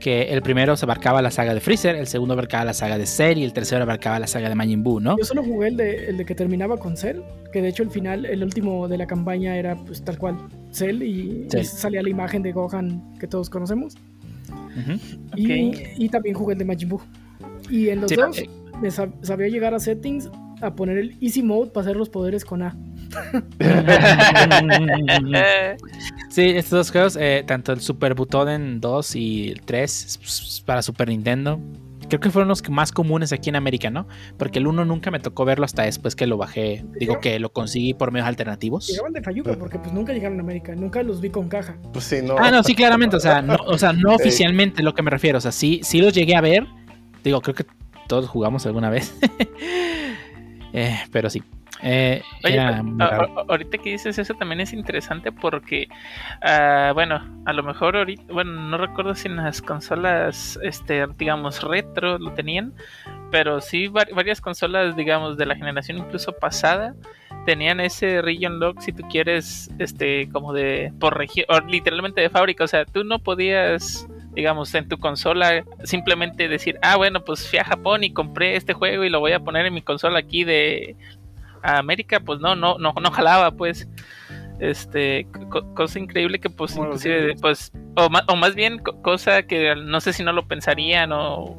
que 0.01 0.23
el 0.25 0.43
primero 0.43 0.77
se 0.77 0.85
abarcaba 0.85 1.21
la 1.23 1.31
saga 1.31 1.55
de 1.55 1.61
Freezer, 1.61 1.97
el 1.97 2.07
segundo 2.07 2.35
abarcaba 2.35 2.65
la 2.65 2.75
saga 2.75 2.99
de 2.99 3.07
Cell 3.07 3.39
y 3.39 3.45
el 3.45 3.53
tercero 3.53 3.83
abarcaba 3.83 4.19
la 4.19 4.27
saga 4.27 4.49
de 4.49 4.55
Majin 4.55 4.83
Buu, 4.83 5.01
¿no? 5.01 5.17
Yo 5.19 5.25
solo 5.25 5.43
jugué 5.43 5.69
el 5.69 5.77
de, 5.77 6.09
el 6.11 6.17
de 6.19 6.25
que 6.25 6.35
terminaba 6.35 6.77
con 6.77 6.97
Cell, 6.97 7.19
que 7.53 7.63
de 7.63 7.69
hecho 7.69 7.83
el 7.83 7.91
final, 7.91 8.27
el 8.27 8.43
último 8.45 8.89
de 8.89 8.99
la 8.99 9.07
campaña 9.07 9.57
era 9.57 9.77
pues 9.77 10.03
tal 10.05 10.19
cual 10.19 10.37
Cell 10.71 11.03
y, 11.03 11.47
Cell. 11.51 11.61
y 11.61 11.65
salía 11.65 12.03
la 12.03 12.09
imagen 12.11 12.43
de 12.43 12.53
Gohan 12.53 13.15
que 13.19 13.27
todos 13.27 13.49
conocemos. 13.51 13.97
Y, 15.37 15.73
y 15.97 16.09
también 16.09 16.35
jugué 16.35 16.53
el 16.53 16.59
de 16.59 16.65
Majin 16.65 16.89
Buu. 16.89 17.01
Y 17.71 17.89
en 17.89 18.01
los 18.03 18.11
Sí, 18.11 18.17
dos 18.17 18.39
eh, 18.39 18.49
me 18.81 18.89
sab- 18.89 19.13
sabía 19.23 19.49
llegar 19.49 19.75
a 19.75 19.79
settings 19.81 20.31
a 20.61 20.75
poner 20.75 20.99
el 20.99 21.17
easy 21.21 21.43
mode 21.43 21.71
para 21.71 21.87
hacer 21.87 21.97
los 21.97 22.09
poderes 22.09 22.45
con 22.45 22.63
A. 22.63 22.77
Sí, 26.29 26.43
estos 26.51 26.71
dos 26.71 26.91
juegos, 26.91 27.17
eh, 27.19 27.45
tanto 27.47 27.73
el 27.73 27.81
Super 27.81 28.15
Butoden 28.15 28.81
2 28.81 29.17
y 29.17 29.49
el 29.51 29.63
3 29.63 30.19
s- 30.23 30.63
para 30.67 30.83
Super 30.83 31.09
Nintendo, 31.09 31.59
creo 32.09 32.21
que 32.21 32.31
fueron 32.31 32.49
los 32.49 32.61
que 32.61 32.71
más 32.71 32.93
comunes 32.93 33.33
aquí 33.33 33.49
en 33.49 33.57
América, 33.57 33.89
¿no? 33.91 34.07
Porque 34.37 34.59
el 34.59 34.67
1 34.67 34.85
nunca 34.85 35.11
me 35.11 35.19
tocó 35.19 35.47
verlo 35.47 35.65
hasta 35.65 35.85
después 35.85 36.15
que 36.15 36.27
lo 36.27 36.37
bajé, 36.37 36.85
digo 37.01 37.21
que 37.21 37.39
lo 37.39 37.51
conseguí 37.53 37.95
por 37.95 38.13
medios 38.13 38.29
alternativos. 38.29 38.87
Llegaban 38.87 39.15
de 39.15 39.23
Fayuca 39.23 39.57
porque 39.59 39.79
pues 39.79 39.93
nunca 39.95 40.13
llegaron 40.13 40.39
a 40.39 40.43
América, 40.43 40.75
nunca 40.75 41.03
los 41.03 41.21
vi 41.23 41.31
con 41.31 41.49
caja. 41.49 41.79
Pues 41.93 42.05
sí, 42.05 42.17
no. 42.23 42.37
Ah, 42.39 42.51
no, 42.51 42.63
sí, 42.63 42.75
claramente, 42.75 43.17
o 43.17 43.21
sea, 43.21 43.41
no, 43.41 43.57
o 43.67 43.79
sea, 43.79 43.93
no 43.95 44.11
oficialmente 44.15 44.83
lo 44.83 44.95
que 44.95 45.03
me 45.03 45.11
refiero, 45.11 45.39
o 45.39 45.41
sea, 45.41 45.53
sí, 45.53 45.81
sí 45.83 46.01
los 46.01 46.13
llegué 46.13 46.37
a 46.37 46.43
ver, 46.43 46.67
digo, 47.25 47.41
creo 47.41 47.55
que 47.55 47.65
todos 48.09 48.29
jugamos 48.29 48.67
alguna 48.67 48.91
vez, 48.91 49.15
Eh, 50.73 50.99
pero 51.11 51.31
sí. 51.31 51.43
Eh, 51.83 52.23
Oye, 52.45 52.59
a- 52.59 52.83
a- 53.01 53.29
ahorita 53.49 53.79
que 53.79 53.91
dices 53.91 54.19
eso 54.19 54.35
también 54.35 54.61
es 54.61 54.73
interesante 54.73 55.33
porque, 55.33 55.89
ah, 56.43 56.93
bueno, 56.95 57.21
a 57.45 57.53
lo 57.53 57.63
mejor 57.63 57.97
ahorita, 57.97 58.33
bueno, 58.33 58.53
no 58.53 58.79
recuerdo 58.79 59.15
si 59.15 59.29
en 59.29 59.37
las 59.37 59.61
consolas, 59.63 60.59
este, 60.63 61.07
digamos, 61.19 61.63
retro 61.63 62.19
lo 62.19 62.33
tenían, 62.33 62.73
pero 63.31 63.61
sí 63.61 63.89
var- 63.89 64.09
varias 64.15 64.41
consolas, 64.41 64.97
digamos, 64.97 65.37
de 65.37 65.47
la 65.47 65.57
generación 65.57 65.99
incluso 65.99 66.33
pasada 66.33 66.95
tenían 67.45 67.79
ese 67.79 68.23
region 68.23 68.59
lock 68.59 68.81
si 68.81 68.93
tú 68.93 69.07
quieres, 69.09 69.71
este, 69.79 70.29
como 70.31 70.53
de 70.53 70.93
por 70.99 71.17
región, 71.17 71.47
o 71.49 71.61
literalmente 71.61 72.21
de 72.21 72.31
fábrica, 72.31 72.65
o 72.65 72.69
sea, 72.69 72.85
tú 72.85 73.05
no 73.05 73.19
podías 73.19 74.07
digamos, 74.35 74.75
en 74.75 74.87
tu 74.87 74.99
consola, 74.99 75.65
simplemente 75.85 76.47
decir, 76.47 76.79
ah, 76.83 76.97
bueno, 76.97 77.25
pues 77.25 77.49
fui 77.49 77.59
a 77.59 77.65
Japón 77.65 78.05
y 78.05 78.13
compré 78.13 78.55
este 78.57 78.75
juego 78.75 79.03
y 79.03 79.09
lo 79.09 79.19
voy 79.19 79.33
a 79.33 79.41
poner 79.41 79.65
en 79.65 79.73
mi 79.73 79.81
consola 79.81 80.19
aquí 80.19 80.45
de 80.45 80.95
América, 81.63 82.21
pues 82.21 82.41
no, 82.41 82.55
no, 82.57 82.79
no, 82.79 82.93
no 83.01 83.11
jalaba, 83.11 83.51
pues. 83.53 83.89
Este, 84.59 85.27
co- 85.51 85.75
cosa 85.75 85.99
increíble 85.99 86.39
que 86.39 86.49
pues 86.49 86.75
inclusive, 86.77 87.35
pues, 87.43 87.71
o, 87.95 88.09
ma- 88.09 88.25
o 88.29 88.37
más 88.37 88.55
bien 88.55 88.79
co- 88.79 89.03
cosa 89.03 89.43
que 89.43 89.75
no 89.77 90.01
sé 90.01 90.15
si 90.15 90.25
no 90.25 90.33
lo 90.33 90.49
pensarían 90.49 91.13
o, 91.13 91.55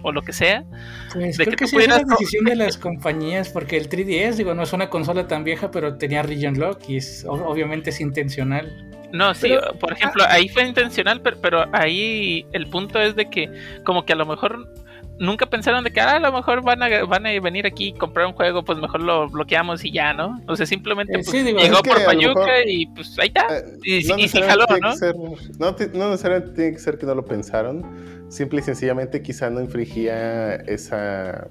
o 0.00 0.12
lo 0.12 0.22
que 0.22 0.32
sea. 0.32 0.64
Pues 1.12 1.36
de 1.36 1.44
creo 1.44 1.56
que 1.56 1.64
que 1.64 1.68
sí 1.68 1.76
es 1.76 1.86
una 1.86 1.98
decisión 1.98 2.46
de 2.46 2.56
las 2.64 2.78
compañías, 2.78 3.50
porque 3.50 3.76
el 3.76 3.90
3DS, 3.90 4.36
digo, 4.36 4.54
no 4.54 4.62
es 4.62 4.72
una 4.72 4.88
consola 4.88 5.28
tan 5.28 5.44
vieja, 5.44 5.70
pero 5.70 5.98
tenía 5.98 6.22
Region 6.22 6.58
Lock 6.58 6.88
y 6.88 6.96
es, 6.96 7.26
obviamente 7.28 7.90
es 7.90 8.00
intencional. 8.00 8.86
No, 9.12 9.34
sí, 9.34 9.48
Pero- 9.48 9.78
por 9.78 9.92
ejemplo, 9.92 10.24
ahí 10.26 10.48
fue 10.48 10.66
intencional, 10.66 11.20
pero, 11.20 11.36
pero 11.42 11.66
ahí 11.74 12.46
el 12.52 12.66
punto 12.68 12.98
es 12.98 13.14
de 13.14 13.28
que 13.28 13.50
como 13.84 14.06
que 14.06 14.14
a 14.14 14.16
lo 14.16 14.24
mejor 14.24 14.72
nunca 15.20 15.46
pensaron 15.46 15.84
de 15.84 15.90
que 15.90 16.00
ah, 16.00 16.16
a 16.16 16.18
lo 16.20 16.32
mejor 16.32 16.62
van 16.62 16.82
a, 16.82 17.04
van 17.04 17.26
a 17.26 17.40
venir 17.40 17.66
aquí 17.66 17.88
y 17.88 17.92
comprar 17.92 18.26
un 18.26 18.32
juego, 18.32 18.64
pues 18.64 18.78
mejor 18.78 19.02
lo 19.02 19.28
bloqueamos 19.28 19.84
y 19.84 19.90
ya, 19.92 20.12
¿no? 20.12 20.40
O 20.46 20.56
sea, 20.56 20.66
simplemente 20.66 21.12
Eh, 21.14 21.22
pues, 21.24 21.30
sí, 21.30 21.42
digo, 21.42 21.58
llegó 21.58 21.82
por 21.82 22.04
Payuca 22.04 22.40
mejor- 22.40 22.68
y 22.68 22.86
pues 22.86 23.18
ahí 23.18 23.28
está. 23.28 23.46
Eh, 23.58 23.78
Y, 23.84 23.94
y 23.96 24.02
sí 24.02 24.12
necesariamente 24.14 24.74
jaló, 24.74 24.80
¿no? 24.80 24.96
ser- 24.96 25.16
no, 25.16 25.76
no 25.94 26.10
necesariamente 26.10 26.54
tiene 26.54 26.72
que 26.72 26.78
ser 26.78 26.98
que 26.98 27.06
no 27.06 27.14
lo 27.14 27.24
pensaron. 27.24 27.84
Simple 28.28 28.60
y 28.60 28.62
sencillamente 28.62 29.22
quizá 29.22 29.48
no 29.50 29.60
infringía 29.60 30.54
esa... 30.56 31.46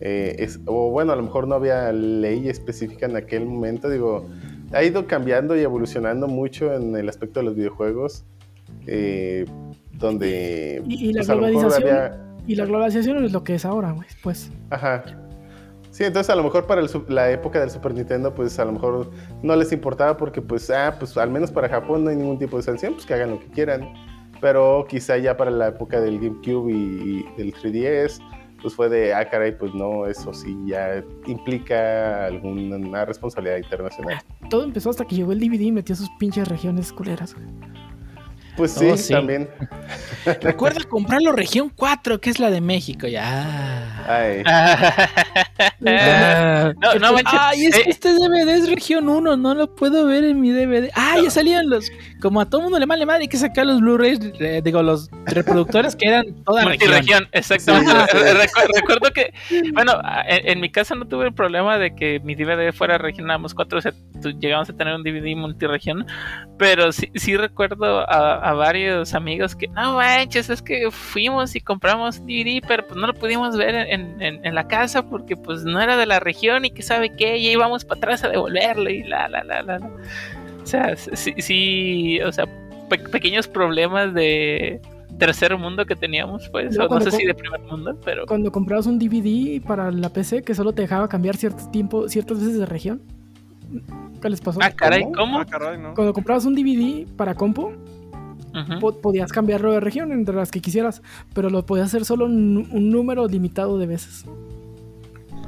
eh, 0.00 0.36
es- 0.38 0.60
o 0.66 0.90
bueno, 0.90 1.12
a 1.12 1.16
lo 1.16 1.22
mejor 1.22 1.48
no 1.48 1.54
había 1.56 1.92
ley 1.92 2.48
específica 2.48 3.06
en 3.06 3.16
aquel 3.16 3.46
momento. 3.46 3.88
Digo, 3.90 4.28
ha 4.72 4.82
ido 4.84 5.06
cambiando 5.06 5.56
y 5.56 5.60
evolucionando 5.60 6.28
mucho 6.28 6.72
en 6.74 6.94
el 6.94 7.08
aspecto 7.08 7.40
de 7.40 7.46
los 7.46 7.54
videojuegos. 7.56 8.24
eh, 8.86 9.44
donde... 9.92 10.80
Y, 10.86 11.08
y 11.08 11.12
la 11.12 11.18
pues, 11.20 11.30
a 11.30 11.34
lo 11.34 11.42
mejor 11.48 11.74
había- 11.74 12.27
y 12.48 12.54
la 12.56 12.64
globalización 12.64 13.24
es 13.24 13.32
lo 13.32 13.44
que 13.44 13.54
es 13.54 13.64
ahora, 13.64 13.92
güey. 13.92 14.08
Pues 14.22 14.50
Ajá. 14.70 15.04
Sí, 15.90 16.04
entonces 16.04 16.30
a 16.30 16.36
lo 16.36 16.42
mejor 16.42 16.66
para 16.66 16.80
el 16.80 16.88
la 17.08 17.30
época 17.30 17.60
del 17.60 17.70
Super 17.70 17.92
Nintendo, 17.92 18.34
pues 18.34 18.58
a 18.58 18.64
lo 18.64 18.72
mejor 18.72 19.10
no 19.42 19.54
les 19.56 19.70
importaba 19.72 20.16
porque, 20.16 20.40
pues, 20.40 20.70
ah, 20.70 20.96
pues 20.98 21.16
al 21.16 21.30
menos 21.30 21.50
para 21.50 21.68
Japón 21.68 22.04
no 22.04 22.10
hay 22.10 22.16
ningún 22.16 22.38
tipo 22.38 22.56
de 22.56 22.62
sanción, 22.62 22.94
pues 22.94 23.04
que 23.04 23.14
hagan 23.14 23.30
lo 23.30 23.40
que 23.40 23.46
quieran. 23.48 23.92
Pero 24.40 24.86
quizá 24.88 25.18
ya 25.18 25.36
para 25.36 25.50
la 25.50 25.68
época 25.68 26.00
del 26.00 26.20
GameCube 26.20 26.70
y, 26.70 26.74
y 26.74 27.36
del 27.36 27.52
3DS, 27.52 28.20
pues 28.62 28.74
fue 28.74 28.88
de, 28.88 29.12
ah, 29.12 29.28
caray, 29.28 29.56
pues 29.56 29.74
no, 29.74 30.06
eso 30.06 30.32
sí 30.32 30.56
ya 30.66 31.02
implica 31.26 32.26
alguna 32.26 33.04
responsabilidad 33.04 33.58
internacional. 33.58 34.22
todo 34.48 34.64
empezó 34.64 34.90
hasta 34.90 35.04
que 35.04 35.16
llegó 35.16 35.32
el 35.32 35.40
DVD 35.40 35.60
y 35.60 35.72
metió 35.72 35.94
sus 35.94 36.08
pinches 36.18 36.48
regiones 36.48 36.92
culeras. 36.92 37.34
güey. 37.34 37.46
Pues 38.58 38.72
sí, 38.72 38.88
Oh, 38.92 38.96
sí. 38.98 39.12
también. 39.14 39.48
Recuerda 40.42 40.80
comprarlo 40.84 41.32
región 41.32 41.70
4, 41.74 42.20
que 42.20 42.28
es 42.28 42.38
la 42.38 42.50
de 42.50 42.60
México, 42.60 43.06
ya. 43.06 44.04
Ay, 44.06 44.42
Ah. 45.86 46.72
no, 46.82 46.94
no 46.94 47.12
manches. 47.12 47.38
Ay, 47.40 47.66
es 47.66 47.74
que 47.76 47.80
Eh, 47.82 47.84
este 47.88 48.12
DVD 48.14 48.48
es 48.56 48.68
región 48.68 49.08
1, 49.08 49.36
no 49.36 49.54
lo 49.54 49.74
puedo 49.74 50.06
ver 50.06 50.24
en 50.24 50.40
mi 50.40 50.50
DVD. 50.50 50.90
Ah, 50.94 51.16
ya 51.22 51.30
salían 51.30 51.68
los. 51.70 51.90
Como 52.20 52.40
a 52.40 52.46
todo 52.50 52.62
mundo 52.62 52.78
le 52.78 52.86
vale 52.86 53.06
madre, 53.06 53.22
hay 53.22 53.28
que 53.28 53.36
sacar 53.36 53.66
los 53.66 53.80
Blu-rays, 53.80 54.18
eh, 54.40 54.60
digo, 54.64 54.82
los 54.82 55.08
reproductores 55.26 55.94
que 55.96 56.08
eran 56.08 56.24
toda 56.44 56.64
región. 56.64 56.90
Multiregión, 56.90 57.28
exactamente. 57.32 57.90
Sí, 57.90 57.96
sí, 58.10 58.18
sí. 58.18 58.24
Recu- 58.38 58.74
recuerdo 58.74 59.10
que, 59.14 59.32
bueno, 59.72 59.92
a- 60.02 60.22
en, 60.28 60.48
en 60.48 60.60
mi 60.60 60.70
casa 60.70 60.94
no 60.94 61.06
tuve 61.06 61.26
el 61.26 61.32
problema 61.32 61.78
de 61.78 61.94
que 61.94 62.20
mi 62.20 62.34
DVD 62.34 62.72
fuera 62.72 62.98
región, 62.98 63.28
nada 63.28 63.38
más 63.38 63.54
cuatro, 63.54 63.78
o 63.78 63.82
sea, 63.82 63.92
llegamos 64.40 64.68
a 64.68 64.72
tener 64.76 64.94
un 64.94 65.02
DVD 65.04 65.36
multiregión, 65.36 66.06
pero 66.58 66.90
sí, 66.92 67.10
sí 67.14 67.36
recuerdo 67.36 68.00
a, 68.00 68.47
a 68.48 68.54
varios 68.54 69.14
amigos 69.14 69.54
que, 69.54 69.68
no 69.68 69.94
manches, 69.96 70.48
es 70.50 70.62
que 70.62 70.90
fuimos 70.90 71.54
y 71.54 71.60
compramos 71.60 72.20
DVD, 72.24 72.62
pero 72.66 72.86
pues 72.86 72.98
no 72.98 73.06
lo 73.06 73.14
pudimos 73.14 73.56
ver 73.56 73.74
en, 73.74 74.20
en- 74.22 74.44
en 74.44 74.54
la 74.54 74.66
casa 74.68 75.02
porque 75.08 75.36
pues 75.36 75.64
no 75.64 75.80
era 75.80 75.96
de 75.96 76.06
la 76.06 76.18
región 76.20 76.64
y 76.64 76.70
que 76.70 76.82
sabe 76.82 77.10
qué, 77.16 77.36
y 77.38 77.48
íbamos 77.50 77.84
para 77.84 77.98
atrás 77.98 78.24
a 78.24 78.28
devolverlo 78.28 78.88
y 78.90 79.02
la, 79.04 79.28
la, 79.28 79.44
la, 79.44 79.62
la. 79.62 79.78
la. 79.78 79.86
O 80.62 80.66
sea, 80.66 80.96
sí, 80.96 81.34
sí, 81.38 82.20
o 82.20 82.32
sea, 82.32 82.46
pe- 82.88 82.98
pequeños 82.98 83.48
problemas 83.48 84.12
de 84.14 84.80
tercer 85.18 85.56
mundo 85.56 85.84
que 85.84 85.96
teníamos, 85.96 86.48
pues, 86.50 86.76
o 86.78 86.82
no 86.82 86.88
cuando 86.88 87.10
sé 87.10 87.16
si 87.16 87.24
de 87.26 87.34
primer 87.34 87.60
mundo, 87.62 87.98
pero 88.04 88.24
Cuando 88.26 88.52
comprabas 88.52 88.86
un 88.86 88.98
DVD 88.98 89.60
para 89.66 89.90
la 89.90 90.10
PC 90.10 90.42
que 90.42 90.54
solo 90.54 90.72
te 90.72 90.82
dejaba 90.82 91.08
cambiar 91.08 91.36
cierto 91.36 91.68
tiempo, 91.70 92.08
ciertas 92.08 92.38
veces 92.38 92.58
de 92.58 92.66
región. 92.66 93.00
¿Qué 94.22 94.28
les 94.30 94.40
pasó? 94.40 94.58
ah, 94.62 94.70
caray, 94.70 95.02
¿Cómo? 95.02 95.14
¿cómo? 95.14 95.40
Ah, 95.40 95.44
caray, 95.46 95.78
¿no? 95.78 95.94
Cuando 95.94 96.12
comprabas 96.12 96.44
un 96.44 96.54
DVD 96.54 97.06
para 97.16 97.34
po- 98.80 99.00
podías 99.00 99.32
cambiarlo 99.32 99.72
de 99.72 99.80
región 99.80 100.12
entre 100.12 100.34
las 100.34 100.50
que 100.50 100.60
quisieras, 100.60 101.02
pero 101.34 101.50
lo 101.50 101.64
podías 101.66 101.86
hacer 101.88 102.04
solo 102.04 102.26
un, 102.26 102.68
número 102.90 103.26
limitado 103.26 103.78
de 103.78 103.86
veces. 103.86 104.24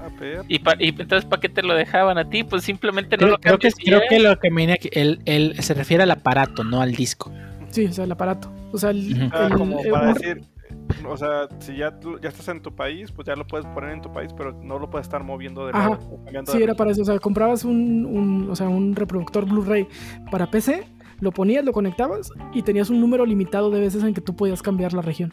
A 0.03 0.09
ver. 0.21 0.43
Y, 0.49 0.59
pa- 0.59 0.77
y 0.79 0.89
entonces, 0.89 1.25
¿para 1.25 1.41
qué 1.41 1.49
te 1.49 1.63
lo 1.63 1.75
dejaban 1.75 2.19
a 2.19 2.29
ti? 2.29 2.43
Pues 2.45 2.63
simplemente 2.65 3.17
no 3.17 3.21
Creo, 3.21 3.31
lo 3.33 3.39
creo 3.39 3.59
que, 3.59 3.71
cambias 3.71 3.85
creo 3.85 4.01
que 4.09 4.19
lo 4.21 4.39
que 4.39 4.51
me 4.51 4.63
venía 4.63 4.75
aquí- 4.77 4.91
el, 4.93 5.21
el- 5.27 5.61
se 5.63 5.75
refiere 5.75 6.03
al 6.03 6.11
aparato, 6.11 6.65
no 6.65 6.81
al 6.81 6.93
disco. 6.93 7.31
Sí, 7.71 7.87
o 7.87 7.93
sea, 7.93 8.05
el 8.05 8.13
aparato. 8.13 8.51
O 8.73 8.79
sea, 8.79 8.91
el. 8.91 9.31
Ah, 9.33 9.49
el- 9.51 9.57
como 9.57 9.81
el- 9.81 9.91
para 9.91 10.13
decir, 10.15 10.43
o 11.09 11.17
sea, 11.17 11.49
si 11.61 11.77
ya, 11.77 11.95
ya 12.23 12.29
estás 12.29 12.49
en 12.49 12.63
tu 12.63 12.75
país, 12.75 13.13
pues 13.13 13.27
ya 13.27 13.37
lo 13.37 13.47
puedes 13.47 13.67
poner 13.67 13.91
en 13.91 14.01
tu 14.03 14.13
país, 14.13 14.33
pero 14.37 14.53
no 14.63 14.79
lo 14.79 14.91
puedes 14.91 15.07
estar 15.07 15.23
moviendo 15.23 15.67
de 15.67 15.73
Ajá. 15.73 15.91
lado. 15.91 16.03
o 16.11 16.25
cambiando 16.25 16.51
Sí, 16.53 16.59
de 16.59 16.65
era 16.65 16.75
para 16.75 16.91
eso. 16.93 17.03
O 17.03 17.05
sea, 17.05 17.19
comprabas 17.19 17.65
un, 17.65 18.07
un- 18.07 18.51
o 18.51 18.57
sea, 18.57 18.69
un 18.69 18.97
reproductor 18.97 19.45
Blu-ray 19.47 19.87
para 20.31 20.51
PC, 20.51 20.85
lo 21.21 21.33
ponías, 21.33 21.65
lo 21.65 21.73
conectabas 21.73 22.31
y 22.53 22.63
tenías 22.63 22.91
un 22.91 23.01
número 23.01 23.25
limitado 23.27 23.71
de 23.71 23.81
veces 23.81 24.03
en 24.05 24.15
que 24.15 24.21
tú 24.21 24.35
podías 24.37 24.63
cambiar 24.63 24.93
la 24.93 25.03
región. 25.03 25.33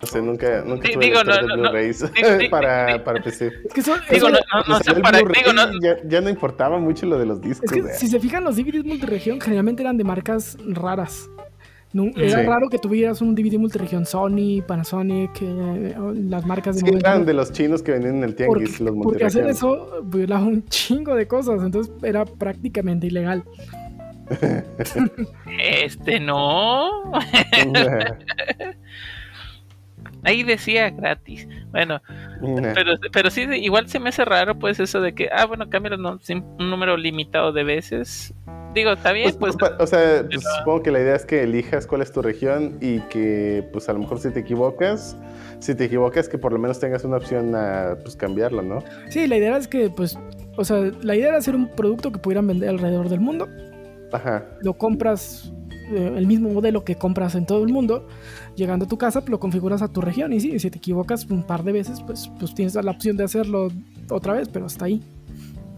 O 0.00 0.06
sea, 0.06 0.20
nunca, 0.22 0.62
nunca 0.64 0.88
tuve 0.92 1.06
digo, 1.06 1.24
no, 1.24 1.34
de 1.34 1.42
no, 1.42 1.56
no. 1.56 2.50
Para, 2.50 3.02
para 3.02 3.20
PC. 3.20 3.48
Es 3.64 3.72
que 3.74 3.80
eso, 3.80 3.94
Digo, 4.10 4.28
eso- 4.28 4.30
no, 4.30 4.38
no, 4.68 4.78
no 4.94 5.02
para. 5.02 5.18
Digo, 5.18 5.52
no, 5.52 5.62
ya, 5.82 5.96
ya 6.06 6.20
no 6.20 6.30
importaba 6.30 6.78
mucho 6.78 7.04
lo 7.06 7.18
de 7.18 7.26
los 7.26 7.40
discos. 7.40 7.72
es 7.72 7.82
que 7.84 7.92
si 7.94 8.06
se 8.06 8.20
fijan, 8.20 8.44
los 8.44 8.54
DVDs 8.56 8.84
multiregión 8.84 9.40
generalmente 9.40 9.82
eran 9.82 9.96
de 9.96 10.04
marcas 10.04 10.56
raras. 10.68 11.28
Era 12.16 12.40
Sí. 12.42 12.46
raro 12.46 12.68
que 12.68 12.78
tuvieras 12.78 13.22
un 13.22 13.34
DVD 13.34 13.56
multiregión 13.58 14.04
Sony, 14.04 14.62
Panasonic, 14.64 15.30
eh, 15.40 15.96
las 16.28 16.44
marcas 16.44 16.76
de 16.76 16.82
Sí, 16.82 16.96
eran 16.96 17.24
de 17.24 17.32
los 17.32 17.50
chinos 17.50 17.82
que 17.82 17.92
venían 17.92 18.16
en 18.16 18.24
el 18.24 18.34
porque, 18.34 18.64
tianguis, 18.66 18.80
los 18.80 18.94
porque 19.02 19.24
hacer 19.24 19.46
eso 19.48 20.02
violaba 20.04 20.44
un 20.44 20.62
chingo 20.68 21.14
de 21.16 21.26
cosas, 21.26 21.62
entonces 21.62 21.90
era 22.02 22.26
prácticamente 22.26 23.06
ilegal. 23.06 23.42
Este 25.60 26.20
no. 26.20 27.12
Ahí 30.24 30.42
decía 30.42 30.90
gratis. 30.90 31.46
Bueno, 31.70 32.00
pero, 32.74 32.92
pero 33.12 33.30
sí, 33.30 33.42
igual 33.42 33.88
se 33.88 34.00
me 34.00 34.08
hace 34.08 34.24
raro, 34.24 34.58
pues, 34.58 34.80
eso 34.80 35.00
de 35.00 35.14
que, 35.14 35.28
ah, 35.32 35.46
bueno, 35.46 35.70
cambia 35.70 35.92
un 35.96 36.18
número 36.70 36.96
limitado 36.96 37.52
de 37.52 37.62
veces. 37.64 38.34
Digo, 38.74 38.92
está 38.92 39.12
bien, 39.12 39.32
Pues, 39.38 39.56
pues. 39.58 39.72
o 39.78 39.86
sea, 39.86 40.24
pues, 40.28 40.40
pero- 40.42 40.56
supongo 40.58 40.82
que 40.82 40.90
la 40.90 41.00
idea 41.00 41.14
es 41.14 41.24
que 41.24 41.42
elijas 41.44 41.86
cuál 41.86 42.02
es 42.02 42.12
tu 42.12 42.20
región 42.20 42.78
y 42.80 42.98
que, 43.02 43.66
pues, 43.72 43.88
a 43.88 43.92
lo 43.92 44.00
mejor 44.00 44.18
si 44.18 44.30
te 44.30 44.40
equivocas, 44.40 45.16
si 45.60 45.74
te 45.74 45.84
equivocas, 45.84 46.28
que 46.28 46.36
por 46.36 46.52
lo 46.52 46.58
menos 46.58 46.78
tengas 46.80 47.04
una 47.04 47.16
opción 47.16 47.54
a, 47.54 47.96
pues, 48.02 48.16
cambiarlo, 48.16 48.62
¿no? 48.62 48.82
Sí, 49.10 49.26
la 49.26 49.36
idea 49.36 49.56
es 49.56 49.68
que, 49.68 49.88
pues, 49.88 50.18
o 50.56 50.64
sea, 50.64 50.90
la 51.02 51.14
idea 51.16 51.28
era 51.28 51.38
hacer 51.38 51.54
un 51.54 51.68
producto 51.68 52.10
que 52.12 52.18
pudieran 52.18 52.46
vender 52.46 52.68
alrededor 52.70 53.08
del 53.08 53.20
mundo. 53.20 53.48
Ajá. 54.12 54.44
Lo 54.60 54.74
compras, 54.74 55.52
eh, 55.92 56.12
el 56.16 56.26
mismo 56.26 56.50
modelo 56.50 56.84
que 56.84 56.96
compras 56.96 57.34
en 57.34 57.46
todo 57.46 57.64
el 57.64 57.72
mundo. 57.72 58.06
Llegando 58.56 58.84
a 58.84 58.88
tu 58.88 58.98
casa, 58.98 59.22
lo 59.26 59.38
configuras 59.38 59.82
a 59.82 59.88
tu 59.88 60.00
región. 60.00 60.32
Y 60.32 60.40
sí, 60.40 60.58
si 60.58 60.70
te 60.70 60.78
equivocas 60.78 61.26
un 61.26 61.42
par 61.42 61.62
de 61.62 61.72
veces, 61.72 62.02
pues, 62.02 62.30
pues 62.38 62.54
tienes 62.54 62.74
la 62.74 62.90
opción 62.90 63.16
de 63.16 63.24
hacerlo 63.24 63.68
otra 64.10 64.34
vez, 64.34 64.48
pero 64.48 64.66
hasta 64.66 64.86
ahí. 64.86 65.02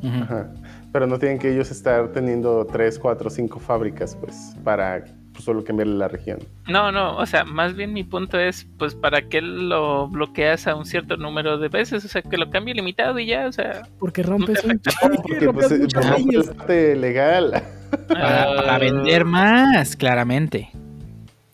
Ajá. 0.03 0.51
Pero 0.93 1.07
no 1.07 1.19
tienen 1.19 1.39
que 1.39 1.53
ellos 1.53 1.71
estar 1.71 2.11
teniendo 2.13 2.67
3, 2.67 2.99
4, 2.99 3.31
5 3.31 3.61
fábricas, 3.61 4.17
pues, 4.17 4.57
para 4.65 5.05
pues, 5.41 5.45
solo 5.45 5.65
cambiarle 5.65 5.95
la 5.97 6.09
región. 6.09 6.39
No, 6.69 6.93
no, 6.93 7.17
o 7.17 7.27
sea, 7.27 7.45
más 7.45 7.75
bien 7.75 7.93
mi 7.93 8.05
punto 8.05 8.39
es, 8.39 8.67
pues, 8.79 8.95
¿para 8.95 9.23
qué 9.23 9.41
lo 9.41 10.09
bloqueas 10.09 10.67
a 10.67 10.75
un 10.75 10.85
cierto 10.87 11.17
número 11.17 11.59
de 11.59 11.69
veces? 11.69 12.05
O 12.05 12.09
sea, 12.09 12.23
que 12.23 12.37
lo 12.37 12.51
cambie 12.51 12.75
limitado 12.75 13.19
y 13.19 13.27
ya, 13.27 13.47
o 13.47 13.53
sea. 13.53 13.83
Porque 13.99 14.23
rompes 14.23 14.65
No 14.65 14.73
un 14.73 14.81
Porque, 15.23 15.41
rompes 15.47 15.69
pues, 15.69 15.81
muchas 15.81 16.05
la 16.07 16.55
parte 16.55 16.97
legal. 16.97 17.63
Para, 18.09 18.55
para 18.55 18.75
ah, 18.75 18.79
vender 18.79 19.25
más, 19.25 19.97
claramente. 19.97 20.71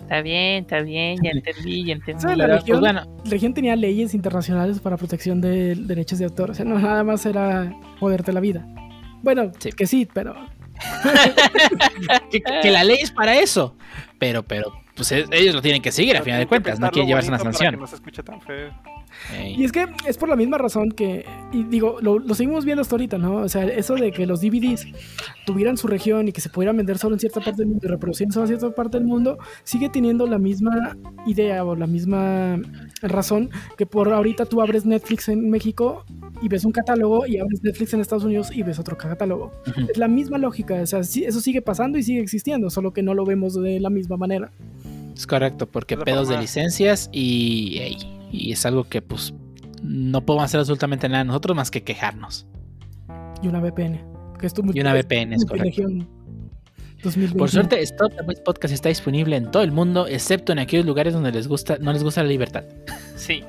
Está 0.00 0.22
bien, 0.22 0.62
está 0.62 0.82
bien, 0.82 1.18
ya 1.20 1.30
entendí, 1.30 1.84
ya 1.84 1.94
entendí. 1.94 2.20
¿Sabes? 2.22 2.36
La 2.38 2.44
Pero, 2.44 2.56
región- 2.58 2.78
pues 2.78 2.92
bueno, 2.92 3.16
La 3.24 3.30
región 3.30 3.54
tenía 3.54 3.74
leyes 3.74 4.14
internacionales 4.14 4.78
para 4.78 4.96
protección 4.96 5.40
de 5.40 5.74
derechos 5.74 6.18
de 6.20 6.26
autor. 6.26 6.50
O 6.50 6.54
sea, 6.54 6.64
no 6.64 6.78
nada 6.78 7.02
más 7.02 7.26
era 7.26 7.72
joderte 7.98 8.32
la 8.32 8.38
vida. 8.40 8.64
Bueno, 9.22 9.50
Sí. 9.58 9.72
que 9.72 9.86
sí, 9.86 10.06
pero 10.12 10.36
que, 12.30 12.40
que 12.40 12.70
la 12.70 12.84
ley 12.84 12.98
es 13.00 13.10
para 13.10 13.38
eso. 13.38 13.76
Pero, 14.18 14.42
pero, 14.42 14.72
pues 14.94 15.12
ellos 15.12 15.54
lo 15.54 15.62
tienen 15.62 15.82
que 15.82 15.92
seguir 15.92 16.16
a 16.16 16.22
final 16.22 16.40
de 16.40 16.46
cuentas, 16.46 16.80
no 16.80 16.90
quieren 16.90 17.08
llevarse 17.08 17.28
una 17.28 17.38
para 17.38 17.52
sanción. 17.52 17.74
que 17.74 17.80
no 17.80 17.86
se 17.86 17.96
escuche 17.96 18.22
tan 18.22 18.40
feo. 18.40 18.72
Y 19.56 19.64
es 19.64 19.72
que 19.72 19.86
es 20.06 20.18
por 20.18 20.28
la 20.28 20.36
misma 20.36 20.58
razón 20.58 20.90
que, 20.90 21.24
y 21.52 21.64
digo, 21.64 21.98
lo, 22.00 22.18
lo 22.18 22.34
seguimos 22.34 22.64
viendo 22.64 22.82
hasta 22.82 22.94
ahorita, 22.94 23.18
¿no? 23.18 23.36
O 23.36 23.48
sea, 23.48 23.64
eso 23.64 23.94
de 23.94 24.12
que 24.12 24.26
los 24.26 24.40
DVDs 24.40 24.86
tuvieran 25.46 25.76
su 25.76 25.86
región 25.86 26.28
y 26.28 26.32
que 26.32 26.40
se 26.40 26.48
pudieran 26.48 26.76
vender 26.76 26.98
solo 26.98 27.14
en 27.14 27.20
cierta 27.20 27.40
parte 27.40 27.62
del 27.62 27.68
mundo 27.68 27.86
y 27.86 27.90
reproducir 27.90 28.32
solo 28.32 28.44
en 28.44 28.48
cierta 28.48 28.74
parte 28.74 28.98
del 28.98 29.06
mundo, 29.06 29.38
sigue 29.64 29.88
teniendo 29.88 30.26
la 30.26 30.38
misma 30.38 30.96
idea 31.26 31.64
o 31.64 31.74
la 31.74 31.86
misma 31.86 32.60
razón 33.02 33.50
que 33.76 33.86
por 33.86 34.12
ahorita 34.12 34.46
tú 34.46 34.60
abres 34.60 34.84
Netflix 34.86 35.28
en 35.28 35.50
México 35.50 36.04
y 36.42 36.48
ves 36.48 36.64
un 36.64 36.72
catálogo 36.72 37.26
y 37.26 37.38
abres 37.38 37.62
Netflix 37.62 37.94
en 37.94 38.00
Estados 38.00 38.24
Unidos 38.24 38.50
y 38.52 38.62
ves 38.62 38.78
otro 38.78 38.96
catálogo. 38.96 39.52
Es 39.88 39.96
la 39.96 40.08
misma 40.08 40.38
lógica, 40.38 40.74
o 40.82 40.86
sea, 40.86 41.00
eso 41.00 41.40
sigue 41.40 41.62
pasando 41.62 41.98
y 41.98 42.02
sigue 42.02 42.20
existiendo, 42.20 42.70
solo 42.70 42.92
que 42.92 43.02
no 43.02 43.14
lo 43.14 43.24
vemos 43.24 43.54
de 43.54 43.80
la 43.80 43.90
misma 43.90 44.16
manera. 44.16 44.50
Es 45.14 45.26
correcto, 45.26 45.66
porque 45.66 45.96
pedos 45.96 46.28
de 46.28 46.36
licencias 46.36 47.08
y, 47.10 47.78
ey, 47.78 47.96
y 48.36 48.52
es 48.52 48.64
algo 48.66 48.84
que 48.84 49.02
pues 49.02 49.34
no 49.82 50.24
podemos 50.24 50.44
hacer 50.44 50.60
absolutamente 50.60 51.08
nada 51.08 51.24
nosotros 51.24 51.56
más 51.56 51.70
que 51.70 51.82
quejarnos. 51.82 52.46
Y 53.42 53.48
una 53.48 53.60
VPN. 53.60 54.00
Que 54.40 54.46
es 54.46 54.54
tu 54.54 54.62
Y 54.72 54.80
una 54.80 54.92
VPN, 54.94 55.32
es 55.34 55.44
correcto. 55.44 55.82
multiregión 55.82 56.08
2021. 57.02 57.38
Por 57.38 57.50
suerte, 57.50 57.80
Stop 57.82 58.16
the 58.16 58.22
Voice 58.24 58.42
Podcast 58.42 58.72
está 58.74 58.88
disponible 58.88 59.36
en 59.36 59.50
todo 59.50 59.62
el 59.62 59.70
mundo, 59.72 60.06
excepto 60.06 60.52
en 60.52 60.58
aquellos 60.58 60.86
lugares 60.86 61.12
donde 61.14 61.30
les 61.32 61.46
gusta, 61.46 61.76
no 61.80 61.92
les 61.92 62.02
gusta 62.02 62.22
la 62.22 62.28
libertad. 62.28 62.64
Sí. 63.16 63.42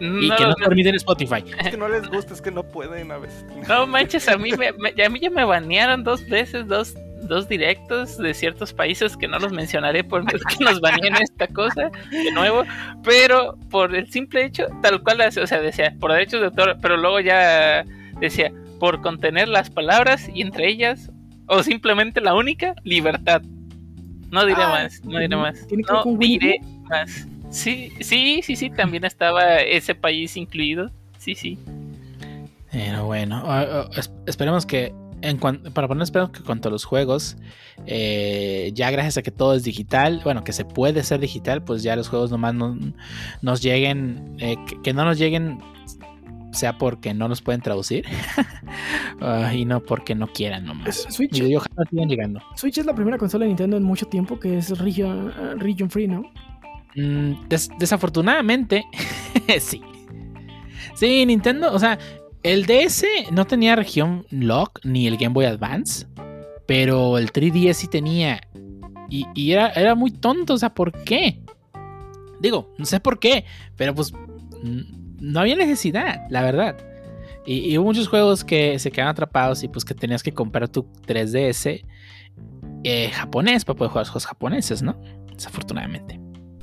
Y 0.00 0.28
No, 0.28 0.36
que 0.36 0.42
no 0.44 0.48
no, 0.50 0.54
permiten 0.64 0.94
Spotify. 0.94 1.44
Es 1.60 1.68
que 1.70 1.76
no 1.76 1.88
les 1.88 2.08
gusta, 2.08 2.32
es 2.32 2.40
que 2.40 2.50
no 2.50 2.62
pueden 2.64 3.12
a 3.12 3.18
veces. 3.18 3.44
no 3.68 3.86
manches, 3.86 4.26
a 4.28 4.38
mí, 4.38 4.50
me, 4.52 4.72
me- 4.72 5.02
a 5.04 5.08
mí 5.10 5.20
ya 5.20 5.28
me 5.30 5.44
banearon 5.44 6.02
dos 6.04 6.26
veces, 6.26 6.66
dos, 6.66 6.94
dos 7.22 7.48
directos 7.48 8.18
de 8.18 8.34
ciertos 8.34 8.72
países 8.72 9.16
que 9.16 9.28
no 9.28 9.38
los 9.38 9.52
mencionaré 9.52 10.02
por 10.04 10.24
miedo 10.24 10.38
que 10.58 10.64
nos 10.64 10.80
baneen 10.80 11.16
esta 11.16 11.46
cosa 11.46 11.90
de 12.10 12.32
nuevo, 12.32 12.62
pero 13.04 13.56
por 13.70 13.94
el 13.94 14.10
simple 14.10 14.44
hecho, 14.44 14.66
tal 14.82 15.02
cual, 15.02 15.20
o 15.20 15.46
sea, 15.46 15.60
decía, 15.60 15.94
por 16.00 16.12
derechos 16.12 16.40
de 16.40 16.46
autor, 16.46 16.78
pero 16.82 16.96
luego 16.96 17.20
ya 17.20 17.84
decía, 18.20 18.52
por 18.78 19.00
contener 19.00 19.48
las 19.48 19.70
palabras 19.70 20.28
y 20.34 20.42
entre 20.42 20.68
ellas, 20.68 21.10
o 21.46 21.62
simplemente 21.62 22.20
la 22.20 22.34
única, 22.34 22.74
libertad. 22.84 23.42
No 24.30 24.46
diré 24.46 24.62
Ah, 24.62 24.68
más, 24.68 25.04
no 25.04 25.18
diré 25.18 25.36
más. 25.36 25.66
¿tiene 25.66 25.82
que 25.82 25.92
ver 25.92 26.06
No 26.06 26.16
diré 26.18 26.60
más. 26.88 27.26
Sí, 27.50 27.92
sí, 28.00 28.40
sí, 28.44 28.54
sí, 28.54 28.70
también 28.70 29.04
estaba 29.04 29.56
ese 29.56 29.94
país 29.96 30.36
incluido. 30.36 30.90
Sí, 31.18 31.34
sí. 31.34 31.58
Pero 32.70 33.06
bueno, 33.06 33.42
es- 33.96 34.12
esperemos 34.26 34.64
que, 34.64 34.94
en 35.22 35.38
cuan- 35.38 35.62
para 35.72 35.86
que 35.88 35.92
en 36.38 36.44
cuanto 36.44 36.68
a 36.68 36.70
los 36.72 36.84
juegos, 36.84 37.36
eh, 37.86 38.70
ya 38.74 38.90
gracias 38.90 39.18
a 39.18 39.22
que 39.22 39.30
todo 39.30 39.54
es 39.54 39.62
digital, 39.64 40.20
bueno, 40.24 40.44
que 40.44 40.52
se 40.52 40.64
puede 40.64 41.02
ser 41.02 41.20
digital, 41.20 41.62
pues 41.62 41.82
ya 41.82 41.96
los 41.96 42.08
juegos 42.08 42.30
nomás 42.30 42.54
no- 42.54 42.76
nos 43.42 43.62
lleguen, 43.62 44.36
eh, 44.38 44.56
que, 44.66 44.80
que 44.82 44.92
no 44.92 45.04
nos 45.04 45.18
lleguen, 45.18 45.58
sea 46.52 46.78
porque 46.78 47.14
no 47.14 47.28
los 47.28 47.42
pueden 47.42 47.60
traducir, 47.60 48.04
ah, 49.20 49.52
y 49.54 49.64
no 49.64 49.80
porque 49.80 50.14
no 50.14 50.26
quieran 50.28 50.64
nomás. 50.64 51.06
Switch, 51.10 51.38
y 51.38 51.54
ojalá 51.54 51.88
sigan 51.90 52.08
llegando. 52.08 52.40
Switch 52.56 52.78
es 52.78 52.86
la 52.86 52.94
primera 52.94 53.18
consola 53.18 53.44
de 53.44 53.48
Nintendo 53.48 53.76
en 53.76 53.82
mucho 53.82 54.06
tiempo 54.06 54.38
que 54.40 54.58
es 54.58 54.76
region, 54.78 55.32
eh, 55.38 55.54
region 55.56 55.90
free, 55.90 56.08
¿no? 56.08 56.22
Mm, 56.96 57.48
des- 57.48 57.70
desafortunadamente, 57.78 58.84
sí. 59.60 59.80
Sí, 60.94 61.24
Nintendo, 61.24 61.72
o 61.72 61.78
sea, 61.78 61.98
el 62.42 62.66
DS 62.66 63.04
no 63.32 63.46
tenía 63.46 63.76
región 63.76 64.26
lock 64.30 64.80
ni 64.84 65.06
el 65.06 65.16
Game 65.16 65.34
Boy 65.34 65.44
Advance, 65.44 66.06
pero 66.66 67.18
el 67.18 67.32
3DS 67.32 67.74
sí 67.74 67.88
tenía. 67.88 68.40
Y, 69.08 69.50
era, 69.50 69.94
muy 69.96 70.12
tonto, 70.12 70.54
o 70.54 70.58
sea, 70.58 70.72
¿por 70.72 70.92
qué? 71.02 71.42
Digo, 72.40 72.72
no 72.78 72.84
sé 72.84 73.00
por 73.00 73.18
qué, 73.18 73.44
pero 73.76 73.94
pues 73.94 74.12
no 74.62 75.40
había 75.40 75.56
necesidad, 75.56 76.26
la 76.30 76.42
verdad. 76.42 76.76
Y, 77.44 77.76
hubo 77.76 77.86
muchos 77.86 78.08
juegos 78.08 78.44
que 78.44 78.78
se 78.78 78.90
quedaron 78.90 79.10
atrapados 79.10 79.62
y 79.64 79.68
pues 79.68 79.84
que 79.84 79.94
tenías 79.94 80.22
que 80.22 80.32
comprar 80.32 80.68
tu 80.68 80.84
3DS 81.06 81.84
eh, 82.84 83.10
japonés 83.10 83.64
para 83.64 83.76
poder 83.76 83.90
jugar 83.90 84.06
juegos 84.06 84.26
japoneses, 84.26 84.82
¿no? 84.82 84.98
Desafortunadamente. 85.34 86.20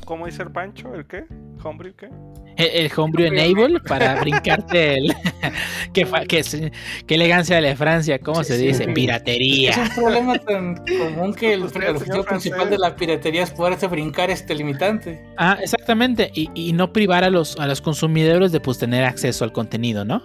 ¿Cómo 0.08 0.26
dice 0.26 0.42
el 0.42 0.52
Pancho? 0.52 0.96
¿El 0.96 1.06
qué? 1.06 1.26
¿Homebrew 1.64 1.94
qué? 1.96 2.08
El, 2.56 2.86
el 2.86 2.92
Homebrew 2.96 3.28
Enable 3.28 3.80
para 3.82 4.20
brincarte 4.22 4.96
el. 5.00 5.14
qué, 5.94 6.06
fa- 6.06 6.24
qué, 6.26 6.42
elegancia 7.10 7.58
de 7.58 7.62
la 7.62 7.76
Francia, 7.76 8.18
¿cómo 8.20 8.42
Sí, 8.44 8.54
se 8.54 8.60
sí, 8.60 8.68
dice? 8.68 8.86
sí. 8.86 8.92
Piratería. 8.94 9.72
Es 9.72 9.78
un 9.78 10.04
problema 10.04 10.38
tan 10.40 10.76
común 10.78 11.34
que 11.36 11.54
el, 11.54 11.60
el 11.76 11.96
objetivo 11.96 12.24
principal 12.24 12.70
de 12.70 12.78
la 12.78 12.96
piratería 12.96 13.44
es 13.44 13.52
poderse 13.52 13.88
brincar 13.88 14.30
este 14.30 14.56
limitante. 14.56 15.22
Ah, 15.38 15.58
exactamente. 15.62 16.32
Y, 16.34 16.50
y 16.56 16.72
no 16.74 16.94
privar 16.94 17.26
a 17.26 17.30
los, 17.30 17.60
a 17.60 17.68
los 17.68 17.82
consumidores 17.82 18.52
de 18.54 18.60
pues 18.62 18.78
tener 18.78 19.04
acceso 19.04 19.44
al 19.44 19.52
contenido, 19.52 20.06
¿no? 20.06 20.24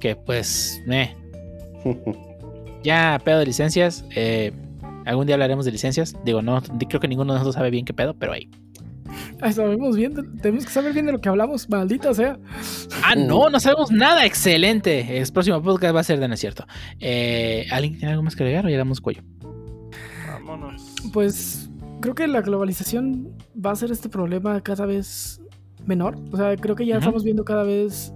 Que 0.00 0.16
pues, 0.16 0.82
eh, 0.90 1.14
ya 2.82 3.20
pedo 3.24 3.38
de 3.38 3.46
licencias. 3.46 4.04
eh, 4.16 4.52
algún 5.06 5.26
día 5.26 5.36
hablaremos 5.36 5.64
de 5.64 5.72
licencias. 5.72 6.14
Digo, 6.24 6.42
no, 6.42 6.60
creo 6.88 7.00
que 7.00 7.08
ninguno 7.08 7.32
de 7.32 7.38
nosotros 7.38 7.54
sabe 7.54 7.70
bien 7.70 7.84
qué 7.84 7.94
pedo, 7.94 8.14
pero 8.18 8.32
ahí. 8.32 8.50
Ah, 8.52 8.58
sabemos 9.52 9.96
bien, 9.96 10.14
tenemos 10.40 10.64
que 10.64 10.72
saber 10.72 10.92
bien 10.92 11.06
de 11.06 11.12
lo 11.12 11.20
que 11.20 11.28
hablamos, 11.28 11.68
maldita 11.68 12.14
sea. 12.14 12.38
Ah, 13.04 13.14
no, 13.14 13.50
no 13.50 13.60
sabemos 13.60 13.90
nada. 13.90 14.24
Excelente. 14.24 15.18
El 15.18 15.30
próximo 15.32 15.62
podcast 15.62 15.94
va 15.94 16.00
a 16.00 16.04
ser 16.04 16.20
de 16.20 16.28
no 16.28 16.34
es 16.34 16.40
cierto. 16.40 16.66
Eh, 17.00 17.66
¿Alguien 17.70 17.98
tiene 17.98 18.12
algo 18.12 18.22
más 18.22 18.36
que 18.36 18.42
agregar 18.42 18.66
o 18.66 18.68
ya 18.68 18.78
damos 18.78 19.00
cuello? 19.00 19.22
Vámonos. 20.30 20.94
Pues 21.12 21.70
creo 22.00 22.14
que 22.14 22.26
la 22.26 22.42
globalización 22.42 23.32
va 23.54 23.72
a 23.72 23.76
ser 23.76 23.90
este 23.90 24.08
problema 24.08 24.60
cada 24.60 24.86
vez 24.86 25.40
menor. 25.86 26.16
O 26.32 26.36
sea, 26.36 26.56
creo 26.56 26.74
que 26.74 26.86
ya 26.86 26.98
estamos 26.98 27.24
viendo 27.24 27.44
cada 27.44 27.62
vez 27.62 28.12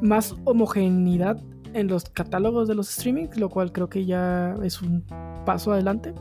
más 0.00 0.34
homogeneidad 0.44 1.40
en 1.74 1.88
los 1.88 2.04
catálogos 2.04 2.68
de 2.68 2.74
los 2.74 2.88
streamings, 2.88 3.36
lo 3.36 3.48
cual 3.48 3.72
creo 3.72 3.88
que 3.88 4.06
ya 4.06 4.54
es 4.62 4.80
un 4.82 5.04
paso 5.44 5.72
adelante. 5.72 6.14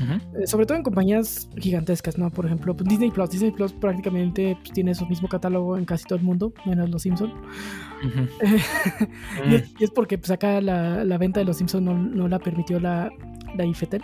Eh, 0.00 0.46
sobre 0.46 0.66
todo 0.66 0.76
en 0.78 0.82
compañías 0.82 1.48
gigantescas, 1.58 2.16
¿no? 2.18 2.30
Por 2.30 2.46
ejemplo, 2.46 2.74
pues, 2.76 2.88
Disney 2.88 3.10
Plus. 3.10 3.30
Disney 3.30 3.50
Plus 3.50 3.72
prácticamente 3.72 4.56
pues, 4.60 4.72
tiene 4.72 4.94
su 4.94 5.06
mismo 5.06 5.28
catálogo 5.28 5.76
en 5.76 5.84
casi 5.84 6.04
todo 6.04 6.18
el 6.18 6.24
mundo, 6.24 6.52
menos 6.66 6.88
Los 6.90 7.02
Simpsons. 7.02 7.32
Ujú. 7.32 8.26
y, 9.50 9.54
es, 9.54 9.74
y 9.78 9.84
es 9.84 9.90
porque 9.90 10.18
pues, 10.18 10.30
acá 10.30 10.60
la, 10.60 11.04
la 11.04 11.18
venta 11.18 11.40
de 11.40 11.46
Los 11.46 11.58
Simpsons 11.58 11.82
no, 11.84 11.94
no 11.94 12.28
la 12.28 12.38
permitió 12.38 12.80
la, 12.80 13.10
la 13.56 13.64
IFETEL. 13.64 14.02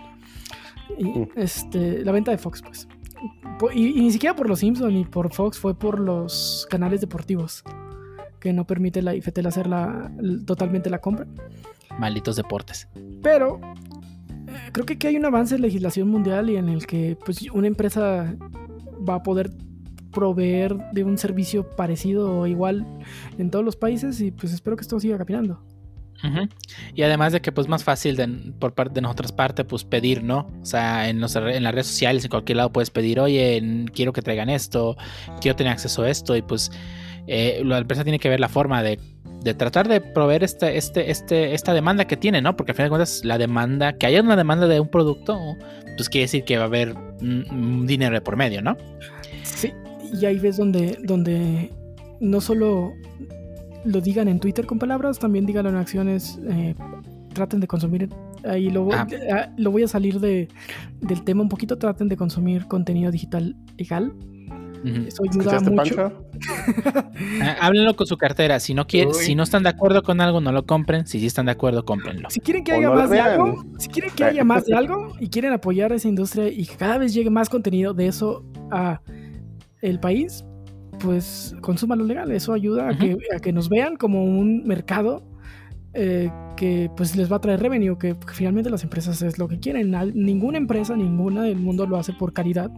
Y, 0.97 1.03
Mm. 1.05 1.27
este, 1.35 2.03
la 2.05 2.11
venta 2.11 2.31
de 2.31 2.37
Fox, 2.37 2.61
pues. 2.61 2.87
Y, 3.73 3.87
y 3.99 4.01
ni 4.01 4.11
siquiera 4.11 4.35
por 4.35 4.47
Los 4.47 4.59
Simpsons 4.59 4.93
ni 4.93 5.03
por 5.03 5.33
Fox, 5.33 5.57
fue 5.59 5.77
por 5.77 5.99
los 5.99 6.67
canales 6.69 7.01
deportivos. 7.01 7.63
Que 8.39 8.53
no 8.53 8.65
permite 8.65 9.01
la 9.01 9.15
IFETEL 9.15 9.47
hacer 9.47 9.67
la, 9.67 10.11
totalmente 10.45 10.89
la 10.89 10.99
compra. 10.99 11.25
Malditos 11.99 12.35
deportes. 12.35 12.87
Pero 13.23 13.59
creo 14.71 14.85
que 14.85 14.93
aquí 14.93 15.07
hay 15.07 15.17
un 15.17 15.25
avance 15.25 15.55
en 15.55 15.61
legislación 15.61 16.07
mundial 16.07 16.49
y 16.49 16.57
en 16.57 16.69
el 16.69 16.85
que 16.85 17.17
pues, 17.25 17.41
una 17.51 17.67
empresa 17.67 18.35
va 19.07 19.15
a 19.15 19.23
poder 19.23 19.51
proveer 20.11 20.75
de 20.93 21.03
un 21.03 21.17
servicio 21.17 21.75
parecido 21.75 22.39
o 22.39 22.47
igual 22.47 22.85
en 23.37 23.51
todos 23.51 23.63
los 23.63 23.75
países 23.75 24.19
y 24.21 24.31
pues 24.31 24.53
espero 24.53 24.75
que 24.75 24.81
esto 24.81 24.99
siga 24.99 25.17
caminando. 25.17 25.61
Y 26.95 27.03
además 27.03 27.31
de 27.31 27.41
que 27.41 27.51
pues 27.51 27.67
más 27.67 27.83
fácil 27.83 28.15
de, 28.15 28.27
por 28.59 28.73
parte 28.73 28.95
de 28.95 29.01
nosotras 29.01 29.31
parte 29.31 29.63
pues 29.63 29.83
pedir, 29.83 30.23
¿no? 30.23 30.47
O 30.61 30.65
sea, 30.65 31.09
en, 31.09 31.19
los, 31.21 31.35
en 31.35 31.63
las 31.63 31.73
redes 31.73 31.87
sociales, 31.87 32.23
en 32.23 32.29
cualquier 32.29 32.57
lado 32.57 32.71
puedes 32.71 32.89
pedir, 32.89 33.19
oye, 33.19 33.85
quiero 33.93 34.13
que 34.13 34.23
traigan 34.23 34.49
esto, 34.49 34.97
quiero 35.39 35.55
tener 35.55 35.73
acceso 35.73 36.03
a 36.03 36.09
esto 36.09 36.35
y 36.35 36.41
pues 36.41 36.71
eh, 37.27 37.61
la 37.63 37.77
empresa 37.77 38.03
tiene 38.03 38.19
que 38.19 38.29
ver 38.29 38.39
la 38.39 38.49
forma 38.49 38.81
de, 38.81 38.99
de 39.47 39.53
tratar 39.55 39.87
de 39.87 40.01
proveer 40.01 40.43
este, 40.43 40.77
este, 40.77 41.09
este, 41.11 41.53
esta 41.53 41.73
demanda 41.73 42.05
que 42.05 42.17
tiene, 42.17 42.41
¿no? 42.41 42.55
Porque 42.55 42.71
al 42.71 42.75
final 42.75 42.87
de 42.87 42.89
cuentas 42.91 43.21
la 43.25 43.37
demanda, 43.37 43.93
que 43.93 44.05
haya 44.05 44.21
una 44.21 44.35
demanda 44.35 44.67
de 44.67 44.79
un 44.79 44.87
producto, 44.89 45.39
pues 45.95 46.09
quiere 46.09 46.25
decir 46.25 46.43
que 46.43 46.57
va 46.57 46.63
a 46.63 46.67
haber 46.67 46.93
mm, 47.21 47.85
dinero 47.85 48.13
de 48.13 48.21
por 48.21 48.35
medio, 48.37 48.61
¿no? 48.61 48.77
Sí, 49.43 49.71
y 50.13 50.25
ahí 50.25 50.37
ves 50.39 50.57
donde, 50.57 50.97
donde 51.03 51.71
no 52.19 52.41
solo 52.41 52.93
lo 53.85 54.01
digan 54.01 54.27
en 54.27 54.39
Twitter 54.39 54.65
con 54.65 54.79
palabras, 54.79 55.17
también 55.19 55.45
díganlo 55.45 55.69
en 55.69 55.75
acciones. 55.77 56.39
eh, 56.49 56.75
traten 57.33 57.59
de 57.59 57.67
consumir. 57.67 58.09
Ahí 58.43 58.69
lo, 58.71 58.83
voy- 58.85 58.95
Ah. 58.95 59.07
ah, 59.31 59.53
lo 59.57 59.69
voy 59.71 59.83
a 59.83 59.87
salir 59.87 60.19
de, 60.19 60.47
del 61.01 61.23
tema 61.23 61.43
un 61.43 61.49
poquito. 61.49 61.77
Traten 61.77 62.07
de 62.07 62.17
consumir 62.17 62.65
contenido 62.67 63.11
digital 63.11 63.55
legal. 63.77 64.11
Ujú. 64.83 65.07
Eso. 65.07 65.23
Ah, 67.41 67.55
Háblenlo 67.61 67.95
con 67.95 68.05
su 68.05 68.17
cartera. 68.17 68.59
Si 68.59 68.73
no 68.73 68.85
quieren, 68.85 69.13
si 69.13 69.33
no 69.35 69.43
están 69.43 69.63
de 69.63 69.69
acuerdo 69.69 70.03
con 70.03 70.21
algo, 70.21 70.39
no 70.39 70.51
lo 70.51 70.65
compren. 70.65 71.07
Si 71.07 71.19
sí 71.19 71.25
están 71.25 71.47
de 71.47 71.53
acuerdo, 71.53 71.83
cómprenlo. 71.83 72.29
Si 72.29 72.39
quieren 72.39 72.63
que 72.63 72.73
haya 72.73 72.89
no 72.89 72.95
más 72.95 73.09
de 73.09 73.19
algo, 73.19 73.63
si 73.79 73.87
quieren 73.87 74.11
que 74.15 74.23
haya 74.23 74.43
más 74.43 74.65
de 74.65 74.75
algo 74.77 75.13
y 75.19 75.29
quieren 75.29 75.53
apoyar 75.53 75.91
esa 75.93 76.07
industria 76.07 76.47
y 76.49 76.65
que 76.65 76.75
cada 76.75 76.97
vez 76.99 77.13
llegue 77.13 77.29
más 77.29 77.49
contenido 77.49 77.93
de 77.93 78.07
eso 78.07 78.43
a 78.71 79.01
el 79.81 79.99
país, 79.99 80.45
pues 80.99 81.55
consuma 81.61 81.95
lo 81.95 82.03
legal. 82.03 82.31
Eso 82.31 82.53
ayuda 82.53 82.89
a, 82.89 82.97
que, 82.97 83.17
a 83.35 83.39
que 83.39 83.51
nos 83.51 83.69
vean 83.69 83.95
como 83.95 84.23
un 84.23 84.63
mercado 84.63 85.23
eh, 85.93 86.29
que 86.55 86.89
pues 86.95 87.15
les 87.15 87.31
va 87.31 87.37
a 87.37 87.41
traer 87.41 87.59
revenue, 87.61 87.97
que, 87.97 88.15
que 88.17 88.33
finalmente 88.33 88.69
las 88.69 88.83
empresas 88.83 89.21
es 89.21 89.37
lo 89.37 89.47
que 89.47 89.59
quieren. 89.59 89.93
Al- 89.95 90.13
ninguna 90.15 90.57
empresa, 90.57 90.95
ninguna 90.95 91.43
del 91.43 91.57
mundo 91.57 91.85
lo 91.85 91.97
hace 91.97 92.13
por 92.13 92.33
caridad 92.33 92.71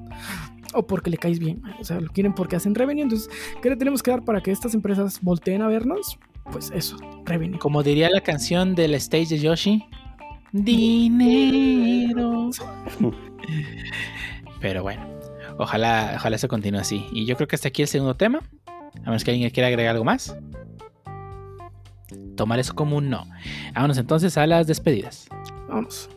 o 0.74 0.86
porque 0.86 1.10
le 1.10 1.18
caes 1.18 1.40
bien. 1.40 1.62
O 1.80 1.84
sea, 1.84 2.00
lo 2.00 2.12
quieren 2.12 2.34
porque 2.34 2.56
hacen 2.56 2.76
revenue. 2.76 3.04
Entonces, 3.04 3.30
¿qué 3.62 3.70
le 3.70 3.76
tenemos 3.76 4.04
que 4.04 4.12
dar 4.12 4.24
para 4.24 4.42
que 4.42 4.52
estas 4.52 4.74
empresas 4.74 5.20
volteen 5.22 5.62
a 5.62 5.68
vernos? 5.68 6.18
Pues 6.52 6.72
eso, 6.74 6.98
revenue. 7.26 7.60
Como 7.60 7.84
diría 7.84 8.10
la 8.10 8.22
canción 8.22 8.74
del 8.76 8.94
stage 8.96 9.28
de 9.28 9.40
Yoshi, 9.40 9.84
dinero. 10.52 12.50
Pero 14.62 14.84
bueno, 14.84 15.08
ojalá, 15.58 16.14
ojalá 16.16 16.36
eso 16.36 16.48
continúe 16.48 16.80
así. 16.80 17.06
Y 17.12 17.26
yo 17.26 17.36
creo 17.36 17.48
que 17.48 17.56
hasta 17.56 17.68
aquí 17.70 17.82
el 17.82 17.88
segundo 17.88 18.16
tema. 18.16 18.40
A 19.04 19.10
menos 19.12 19.24
que 19.24 19.32
alguien 19.32 19.50
quiera 19.52 19.68
agregar 19.68 19.94
algo 19.94 20.04
más. 20.06 20.36
Tomar 22.40 22.58
eso 22.58 22.74
como 22.74 22.96
un 22.96 23.10
no. 23.10 23.28
Vámonos 23.76 23.98
entonces 23.98 24.38
a 24.38 24.48
las 24.48 24.66
despedidas. 24.66 25.28
Vamos. 25.68 26.10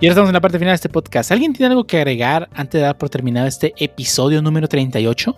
Y 0.00 0.06
ahora 0.06 0.10
estamos 0.10 0.30
en 0.30 0.32
la 0.32 0.40
parte 0.40 0.58
final 0.58 0.72
de 0.72 0.74
este 0.74 0.88
podcast. 0.88 1.30
¿Alguien 1.30 1.52
tiene 1.52 1.70
algo 1.70 1.86
que 1.86 1.98
agregar 1.98 2.48
antes 2.54 2.80
de 2.80 2.86
dar 2.86 2.98
por 2.98 3.08
terminado 3.08 3.46
este 3.46 3.72
episodio 3.78 4.42
número 4.42 4.66
38? 4.66 5.36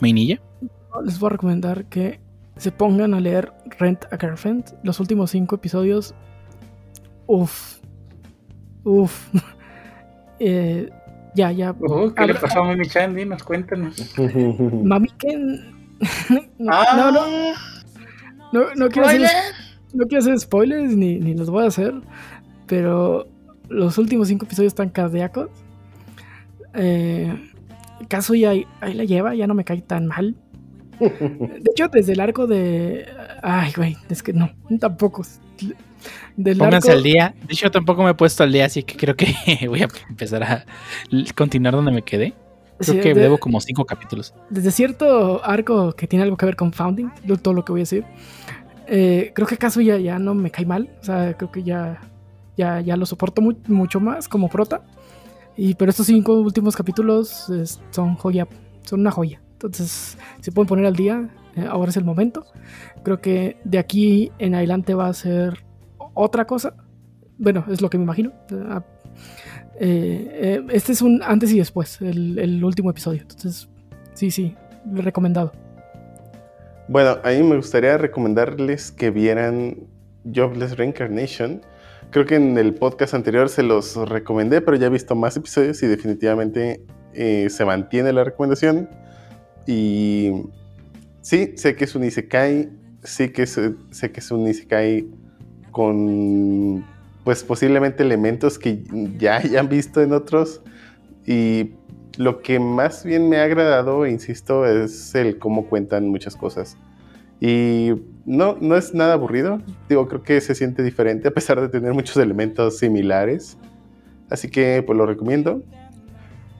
Mainilla. 0.00 0.40
Les 1.04 1.18
voy 1.18 1.26
a 1.26 1.30
recomendar 1.30 1.86
que 1.86 2.20
se 2.56 2.70
pongan 2.70 3.14
a 3.14 3.20
leer 3.20 3.52
Rent 3.80 4.04
a 4.12 4.16
Girlfriend. 4.16 4.78
Los 4.84 5.00
últimos 5.00 5.32
cinco 5.32 5.56
episodios. 5.56 6.14
Uf. 7.26 7.80
Uf. 8.84 9.28
Eh, 10.44 10.90
ya, 11.34 11.50
ya. 11.52 11.72
Uh, 11.72 12.12
¿Qué 12.14 12.22
A 12.22 12.26
le 12.26 12.32
ver. 12.32 12.42
pasó 12.42 12.62
a 12.62 12.68
Mimi 12.68 12.86
Chan? 12.86 13.14
Dinos, 13.14 13.42
cuéntanos. 13.42 13.96
Mami 14.84 15.08
Ken. 15.18 15.72
no, 16.58 16.72
Ah, 16.72 16.94
no, 16.96 17.12
no, 17.12 17.22
no, 18.52 18.74
no 18.74 18.88
quiero 18.88 19.08
hacer, 19.08 19.28
no 19.94 20.06
quiero 20.06 20.20
hacer 20.22 20.38
spoilers 20.40 20.96
ni, 20.96 21.18
ni 21.18 21.34
los 21.34 21.48
voy 21.50 21.64
a 21.64 21.68
hacer. 21.68 21.94
Pero 22.66 23.28
los 23.68 23.98
últimos 23.98 24.28
cinco 24.28 24.44
episodios 24.46 24.72
están 24.72 24.88
cardíacos. 24.90 25.48
Eh, 26.74 27.48
Caso 28.08 28.34
ya 28.34 28.50
ahí, 28.50 28.66
ahí 28.80 28.94
la 28.94 29.04
lleva, 29.04 29.34
ya 29.36 29.46
no 29.46 29.54
me 29.54 29.64
cae 29.64 29.80
tan 29.80 30.06
mal. 30.06 30.34
De 31.00 31.62
hecho, 31.70 31.88
desde 31.88 32.12
el 32.14 32.20
arco 32.20 32.46
de. 32.48 33.06
Ay, 33.42 33.72
güey, 33.76 33.96
es 34.08 34.22
que 34.22 34.32
no, 34.32 34.50
tampoco. 34.80 35.22
Del 36.36 36.58
Pónganse 36.58 36.88
arco- 36.90 36.96
al 36.98 37.02
día. 37.02 37.34
De 37.46 37.52
hecho, 37.52 37.70
tampoco 37.70 38.02
me 38.02 38.10
he 38.10 38.14
puesto 38.14 38.42
al 38.42 38.52
día, 38.52 38.64
así 38.66 38.82
que 38.82 38.96
creo 38.96 39.14
que 39.16 39.26
voy 39.68 39.82
a 39.82 39.88
empezar 40.08 40.42
a 40.42 40.64
continuar 41.34 41.74
donde 41.74 41.92
me 41.92 42.02
quedé. 42.02 42.34
Creo 42.78 42.94
sí, 42.94 43.00
que 43.00 43.14
de- 43.14 43.20
debo 43.20 43.38
como 43.38 43.60
cinco 43.60 43.84
capítulos. 43.84 44.34
desde 44.50 44.70
cierto 44.70 45.44
arco 45.44 45.92
que 45.92 46.06
tiene 46.06 46.24
algo 46.24 46.36
que 46.36 46.46
ver 46.46 46.56
con 46.56 46.72
Founding, 46.72 47.10
todo 47.42 47.54
lo 47.54 47.64
que 47.64 47.72
voy 47.72 47.80
a 47.80 47.82
decir, 47.82 48.04
eh, 48.88 49.30
creo 49.34 49.46
que 49.46 49.56
Caso 49.56 49.80
ya, 49.80 49.98
ya 49.98 50.18
no 50.18 50.34
me 50.34 50.50
cae 50.50 50.66
mal. 50.66 50.88
O 51.00 51.04
sea, 51.04 51.36
creo 51.36 51.52
que 51.52 51.62
ya, 51.62 52.00
ya, 52.56 52.80
ya 52.80 52.96
lo 52.96 53.06
soporto 53.06 53.40
mu- 53.42 53.54
mucho 53.68 54.00
más 54.00 54.28
como 54.28 54.48
prota. 54.48 54.82
Y, 55.56 55.74
pero 55.74 55.90
estos 55.90 56.06
cinco 56.06 56.34
últimos 56.40 56.74
capítulos 56.74 57.48
es- 57.50 57.80
son 57.90 58.14
joya, 58.16 58.48
son 58.84 59.00
una 59.00 59.10
joya. 59.10 59.40
Entonces, 59.52 60.18
se 60.40 60.50
pueden 60.50 60.66
poner 60.66 60.86
al 60.86 60.96
día. 60.96 61.28
eh, 61.54 61.66
ahora 61.68 61.90
es 61.90 61.96
el 61.98 62.04
momento. 62.04 62.46
Creo 63.04 63.20
que 63.20 63.58
de 63.64 63.78
aquí 63.78 64.32
en 64.38 64.54
adelante 64.54 64.94
va 64.94 65.06
a 65.08 65.12
ser 65.12 65.62
otra 66.14 66.46
cosa. 66.46 66.74
Bueno, 67.38 67.64
es 67.70 67.80
lo 67.80 67.90
que 67.90 67.98
me 67.98 68.04
imagino. 68.04 68.32
Ah, 68.68 68.82
eh, 69.80 70.28
eh, 70.30 70.66
este 70.70 70.92
es 70.92 71.02
un 71.02 71.22
antes 71.22 71.52
y 71.52 71.58
después, 71.58 72.00
el, 72.00 72.62
último 72.64 72.90
episodio. 72.90 73.22
Entonces, 73.22 73.68
sí, 74.14 74.30
sí, 74.30 74.54
recomendado. 74.92 75.52
Bueno, 76.88 77.18
a 77.24 77.30
mí 77.30 77.42
me 77.42 77.56
gustaría 77.56 77.96
recomendarles 77.98 78.92
que 78.92 79.10
vieran 79.10 79.78
Jobless 80.24 80.76
Reincarnation. 80.76 81.62
Creo 82.10 82.26
que 82.26 82.34
en 82.34 82.58
el 82.58 82.74
podcast 82.74 83.14
anterior 83.14 83.48
se 83.48 83.62
los 83.62 83.96
recomendé, 84.08 84.60
pero 84.60 84.76
ya 84.76 84.86
he 84.86 84.90
visto 84.90 85.14
más 85.14 85.36
episodios 85.36 85.82
y 85.82 85.86
definitivamente 85.86 86.84
eh, 87.14 87.48
se 87.48 87.64
mantiene 87.64 88.12
la 88.12 88.24
recomendación. 88.24 88.88
Y 89.66 90.32
sí, 91.22 91.54
sé 91.56 91.74
que 91.74 91.84
es 91.84 91.94
un 91.94 92.04
Isekai, 92.04 92.68
sí 93.02 93.30
que 93.30 93.42
es- 93.44 93.58
sé 93.90 94.12
que 94.12 94.20
es 94.20 94.30
un 94.30 94.46
Isekai 94.46 95.08
con 95.72 96.84
pues 97.24 97.42
posiblemente 97.44 98.02
elementos 98.02 98.58
que 98.58 98.82
ya 99.18 99.36
hayan 99.36 99.68
visto 99.68 100.00
en 100.02 100.12
otros. 100.12 100.60
Y 101.26 101.72
lo 102.16 102.42
que 102.42 102.58
más 102.60 103.04
bien 103.04 103.28
me 103.28 103.38
ha 103.38 103.44
agradado, 103.44 104.06
insisto, 104.06 104.66
es 104.66 105.14
el 105.14 105.38
cómo 105.38 105.66
cuentan 105.66 106.08
muchas 106.08 106.36
cosas. 106.36 106.76
Y 107.40 107.92
no, 108.24 108.56
no 108.60 108.76
es 108.76 108.94
nada 108.94 109.14
aburrido. 109.14 109.60
Digo, 109.88 110.06
creo 110.08 110.22
que 110.22 110.40
se 110.40 110.54
siente 110.54 110.82
diferente 110.82 111.28
a 111.28 111.30
pesar 111.32 111.60
de 111.60 111.68
tener 111.68 111.92
muchos 111.92 112.16
elementos 112.16 112.78
similares. 112.78 113.56
Así 114.30 114.48
que 114.48 114.82
pues 114.86 114.96
lo 114.96 115.06
recomiendo. 115.06 115.62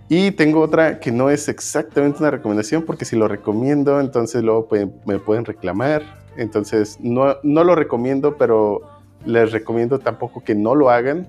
Y 0.09 0.33
tengo 0.33 0.61
otra 0.61 1.01
que 1.01 1.11
no 1.11 1.31
es 1.31 1.49
exactamente 1.49 2.19
una 2.19 2.31
recomendación, 2.31 2.83
porque 2.83 3.05
si 3.05 3.17
lo 3.17 3.29
recomiendo, 3.29 3.99
entonces 4.01 4.43
luego 4.43 4.69
pueden- 4.69 4.93
me 5.07 5.19
pueden 5.19 5.45
reclamar. 5.45 6.03
Entonces 6.37 6.99
no, 7.01 7.37
no 7.43 7.65
lo 7.65 7.75
recomiendo, 7.75 8.37
pero 8.37 8.81
les 9.27 9.53
recomiendo 9.53 9.99
tampoco 9.99 10.43
que 10.43 10.55
no 10.55 10.75
lo 10.75 10.91
hagan. 10.91 11.27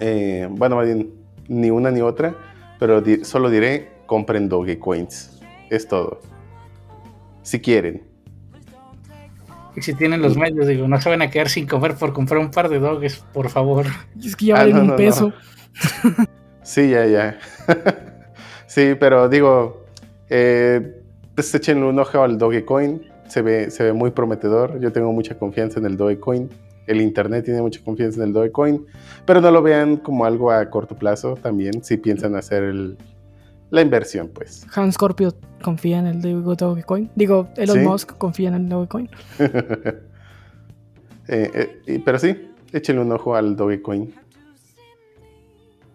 Eh, 0.00 0.48
bueno, 0.50 0.76
más 0.76 0.86
bien, 0.86 1.12
ni 1.48 1.70
una 1.70 1.90
ni 1.90 2.00
otra, 2.00 2.34
pero 2.78 3.00
di- 3.00 3.24
solo 3.24 3.50
diré, 3.50 3.90
compren 4.06 4.48
Dogecoins. 4.48 5.40
Es 5.70 5.86
todo. 5.88 6.20
Si 7.42 7.60
quieren. 7.60 8.02
Y 9.74 9.80
si 9.80 9.94
tienen 9.94 10.20
los 10.20 10.36
medios, 10.36 10.66
digo, 10.66 10.86
no 10.86 11.00
se 11.00 11.08
van 11.08 11.22
a 11.22 11.30
quedar 11.30 11.48
sin 11.48 11.66
comer 11.66 11.94
por 11.94 12.12
comprar 12.12 12.38
un 12.40 12.50
par 12.50 12.68
de 12.68 12.78
dogs, 12.78 13.24
por 13.32 13.48
favor. 13.48 13.86
Es 14.22 14.36
que 14.36 14.46
ya 14.46 14.56
Ah, 14.56 14.58
valen 14.58 14.76
no, 14.76 14.82
un 14.82 14.86
no, 14.88 14.96
peso. 14.96 15.32
Sí, 16.64 16.90
ya, 16.90 17.06
ya. 17.06 17.38
sí, 18.66 18.94
pero 19.00 19.28
digo, 19.28 19.84
eh, 20.28 21.02
pues 21.34 21.52
échenle 21.54 21.86
un 21.86 21.98
ojo 21.98 22.22
al 22.22 22.38
Dogecoin. 22.38 23.02
Se 23.32 23.40
ve, 23.40 23.70
se 23.70 23.82
ve 23.84 23.92
muy 23.94 24.10
prometedor. 24.10 24.78
Yo 24.78 24.92
tengo 24.92 25.10
mucha 25.10 25.38
confianza 25.38 25.80
en 25.80 25.86
el 25.86 25.96
Dogecoin. 25.96 26.50
El 26.86 27.00
internet 27.00 27.46
tiene 27.46 27.62
mucha 27.62 27.80
confianza 27.82 28.20
en 28.20 28.28
el 28.28 28.32
Dogecoin. 28.34 28.84
Pero 29.24 29.40
no 29.40 29.50
lo 29.50 29.62
vean 29.62 29.96
como 29.96 30.26
algo 30.26 30.50
a 30.50 30.68
corto 30.68 30.94
plazo 30.98 31.34
también, 31.40 31.82
si 31.82 31.96
piensan 31.96 32.34
hacer 32.36 32.62
el- 32.62 32.98
la 33.70 33.80
inversión, 33.80 34.28
pues. 34.34 34.66
Han 34.76 34.92
Scorpio 34.92 35.32
confía 35.62 35.98
en 36.00 36.06
el 36.08 36.20
Dogecoin. 36.20 37.08
Digo, 37.14 37.48
Elon 37.56 37.78
Sí. 37.78 37.84
Musk 37.86 38.18
confía 38.18 38.48
en 38.48 38.54
el 38.56 38.68
Dogecoin. 38.68 39.08
Eh, 41.28 41.80
eh, 41.86 42.02
pero 42.04 42.18
sí, 42.18 42.36
échenle 42.72 43.00
un 43.00 43.12
ojo 43.12 43.36
al 43.36 43.54
Dogecoin. 43.56 44.12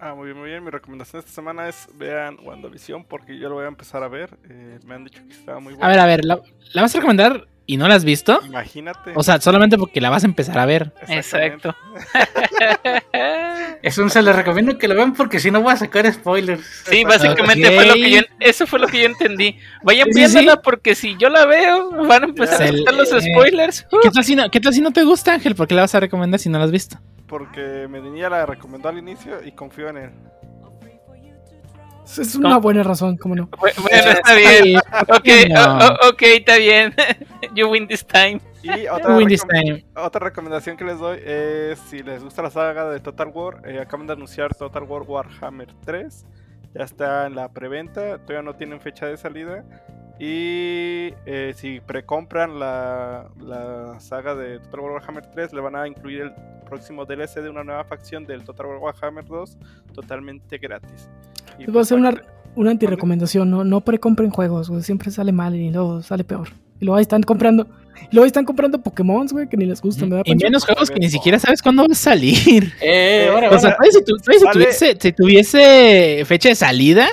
Ah, 0.07 0.15
muy 0.15 0.27
bien, 0.27 0.37
muy 0.37 0.49
bien. 0.49 0.63
Mi 0.63 0.71
recomendación 0.71 1.19
esta 1.19 1.31
semana 1.33 1.67
es 1.67 1.89
vean 1.95 2.37
WandaVision 2.41 3.03
porque 3.03 3.37
yo 3.37 3.49
lo 3.49 3.55
voy 3.55 3.65
a 3.65 3.67
empezar 3.67 4.03
a 4.03 4.07
ver. 4.07 4.37
Eh, 4.49 4.79
me 4.85 4.95
han 4.95 5.03
dicho 5.03 5.21
que 5.27 5.33
está 5.33 5.59
muy 5.59 5.73
bueno. 5.73 5.85
A 5.85 5.89
ver, 5.89 5.99
a 5.99 6.05
ver, 6.05 6.23
¿la, 6.23 6.39
la 6.71 6.81
vas 6.81 6.95
a 6.95 6.99
recomendar 6.99 7.45
y 7.65 7.75
no 7.75 7.89
la 7.89 7.95
has 7.95 8.05
visto? 8.05 8.39
Imagínate. 8.45 9.11
O 9.15 9.23
sea, 9.23 9.41
solamente 9.41 9.77
porque 9.77 9.99
la 9.99 10.09
vas 10.09 10.23
a 10.23 10.27
empezar 10.27 10.57
a 10.59 10.65
ver. 10.65 10.93
Exacto. 11.09 11.75
Eso 13.81 14.07
se 14.07 14.21
les 14.21 14.33
recomiendo 14.33 14.77
que 14.77 14.87
lo 14.87 14.95
vean 14.95 15.13
porque 15.13 15.41
si 15.41 15.51
no 15.51 15.61
voy 15.61 15.73
a 15.73 15.75
sacar 15.75 16.09
spoilers. 16.13 16.65
Sí, 16.89 17.03
básicamente 17.03 17.69
fue 17.69 17.85
lo 17.85 17.93
que 17.95 18.11
yo, 18.11 18.21
eso 18.39 18.65
fue 18.65 18.79
lo 18.79 18.87
que 18.87 19.01
yo 19.01 19.05
entendí. 19.07 19.57
Vayan 19.83 20.07
Sí, 20.07 20.19
viéndola 20.19 20.53
sí. 20.53 20.59
porque 20.63 20.95
si 20.95 21.17
yo 21.17 21.27
la 21.29 21.45
veo, 21.45 21.91
van 22.05 22.23
a 22.23 22.25
empezar 22.27 22.61
a 22.61 22.65
estar 22.65 22.93
los 22.93 23.11
eh, 23.11 23.21
spoilers. 23.21 23.85
¿Qué 24.01 24.09
tal, 24.09 24.23
si 24.23 24.35
no, 24.37 24.49
¿Qué 24.49 24.61
tal 24.61 24.73
si 24.73 24.79
no 24.81 24.91
te 24.91 25.03
gusta, 25.03 25.33
Ángel? 25.33 25.53
¿Por 25.53 25.67
qué 25.67 25.75
la 25.75 25.81
vas 25.81 25.95
a 25.95 25.99
recomendar 25.99 26.39
si 26.39 26.47
no 26.47 26.57
la 26.59 26.63
has 26.63 26.71
visto? 26.71 26.97
Porque 27.27 27.87
Medinilla 27.89 28.29
la 28.29 28.45
recomendó 28.45 28.89
al 28.89 28.97
inicio 28.97 29.43
y 29.43 29.51
confío 29.51 29.89
en 29.89 29.97
él. 29.97 30.11
Es 32.05 32.35
una 32.35 32.57
buena 32.57 32.83
razón, 32.83 33.17
cómo 33.17 33.35
no. 33.35 33.49
Bu- 33.49 33.81
Bueno, 33.81 34.11
está 34.11 34.33
bien. 34.33 34.77
Ok, 35.09 35.27
No. 35.49 35.77
o- 35.77 36.07
o- 36.07 36.09
ok, 36.11 36.21
está 36.21 36.55
bien. 36.57 36.93
You 37.53 37.67
win 37.69 37.85
this 37.87 38.05
time. 38.05 38.39
Y 38.63 38.87
otra, 38.91 39.17
Win 39.17 39.27
this 39.27 39.43
time. 39.45 39.85
otra 39.93 40.21
recomendación 40.21 40.77
que 40.77 40.85
les 40.85 40.99
doy 40.99 41.19
es 41.25 41.77
si 41.79 42.01
les 42.03 42.23
gusta 42.23 42.41
la 42.41 42.49
saga 42.49 42.89
de 42.89 43.01
Total 43.01 43.27
War, 43.27 43.61
eh, 43.65 43.79
acaban 43.81 44.07
de 44.07 44.13
anunciar 44.13 44.55
Total 44.55 44.83
War 44.83 45.01
Warhammer 45.03 45.67
3. 45.83 46.25
Ya 46.73 46.83
está 46.83 47.25
en 47.27 47.35
la 47.35 47.49
preventa, 47.49 48.19
todavía 48.19 48.41
no 48.41 48.55
tienen 48.55 48.79
fecha 48.79 49.05
de 49.07 49.17
salida. 49.17 49.65
Y 50.17 51.13
eh, 51.25 51.53
si 51.57 51.81
precompran 51.81 52.57
la, 52.57 53.29
la 53.39 53.99
saga 53.99 54.33
de 54.33 54.59
Total 54.59 54.79
War 54.79 54.91
Warhammer 54.93 55.25
3, 55.27 55.51
le 55.53 55.59
van 55.61 55.75
a 55.75 55.87
incluir 55.87 56.21
el 56.21 56.33
próximo 56.67 57.05
DLC 57.05 57.35
de 57.41 57.49
una 57.49 57.63
nueva 57.63 57.83
facción 57.83 58.25
del 58.25 58.43
Total 58.43 58.65
War 58.67 58.77
Warhammer 58.77 59.25
2 59.25 59.57
totalmente 59.93 60.57
gratis. 60.57 61.09
Y 61.57 61.61
Les 61.63 61.71
voy 61.71 61.79
a 61.79 61.81
hacer 61.83 61.97
para 61.99 62.09
una, 62.11 62.21
una 62.55 62.71
antirecomendación. 62.71 63.49
No, 63.49 63.63
no 63.63 63.81
precompren 63.81 64.29
juegos, 64.29 64.69
güey. 64.69 64.83
Siempre 64.83 65.11
sale 65.11 65.31
mal 65.31 65.55
y 65.55 65.69
luego 65.71 66.01
sale 66.03 66.23
peor. 66.23 66.49
Y 66.79 66.85
luego 66.85 66.97
ahí 66.97 67.01
están 67.01 67.23
comprando. 67.23 67.67
Y 68.11 68.15
luego 68.15 68.25
ahí 68.25 68.27
están 68.27 68.45
comprando 68.45 68.79
Pokémon, 68.79 69.25
güey, 69.31 69.49
que 69.49 69.57
ni 69.57 69.65
les 69.65 69.81
gustan, 69.81 70.09
¿verdad? 70.09 70.23
Y 70.27 70.31
Pancho? 70.31 70.45
menos 70.45 70.65
juegos 70.65 70.91
que 70.91 70.99
ni 70.99 71.09
siquiera 71.09 71.39
sabes 71.39 71.61
cuándo 71.63 71.81
va 71.83 71.87
a 71.91 71.95
salir. 71.95 72.71
Eh, 72.81 73.25
Eh, 73.25 73.29
ahora, 73.33 73.49
O 73.49 73.57
sea, 73.59 73.71
ahora. 73.71 73.91
si, 73.91 74.03
tu- 74.03 74.17
si 74.19 74.45
tuviese, 74.51 74.97
si 74.99 75.11
tuviese 75.13 76.23
fecha 76.25 76.49
de 76.49 76.55
salida, 76.55 77.07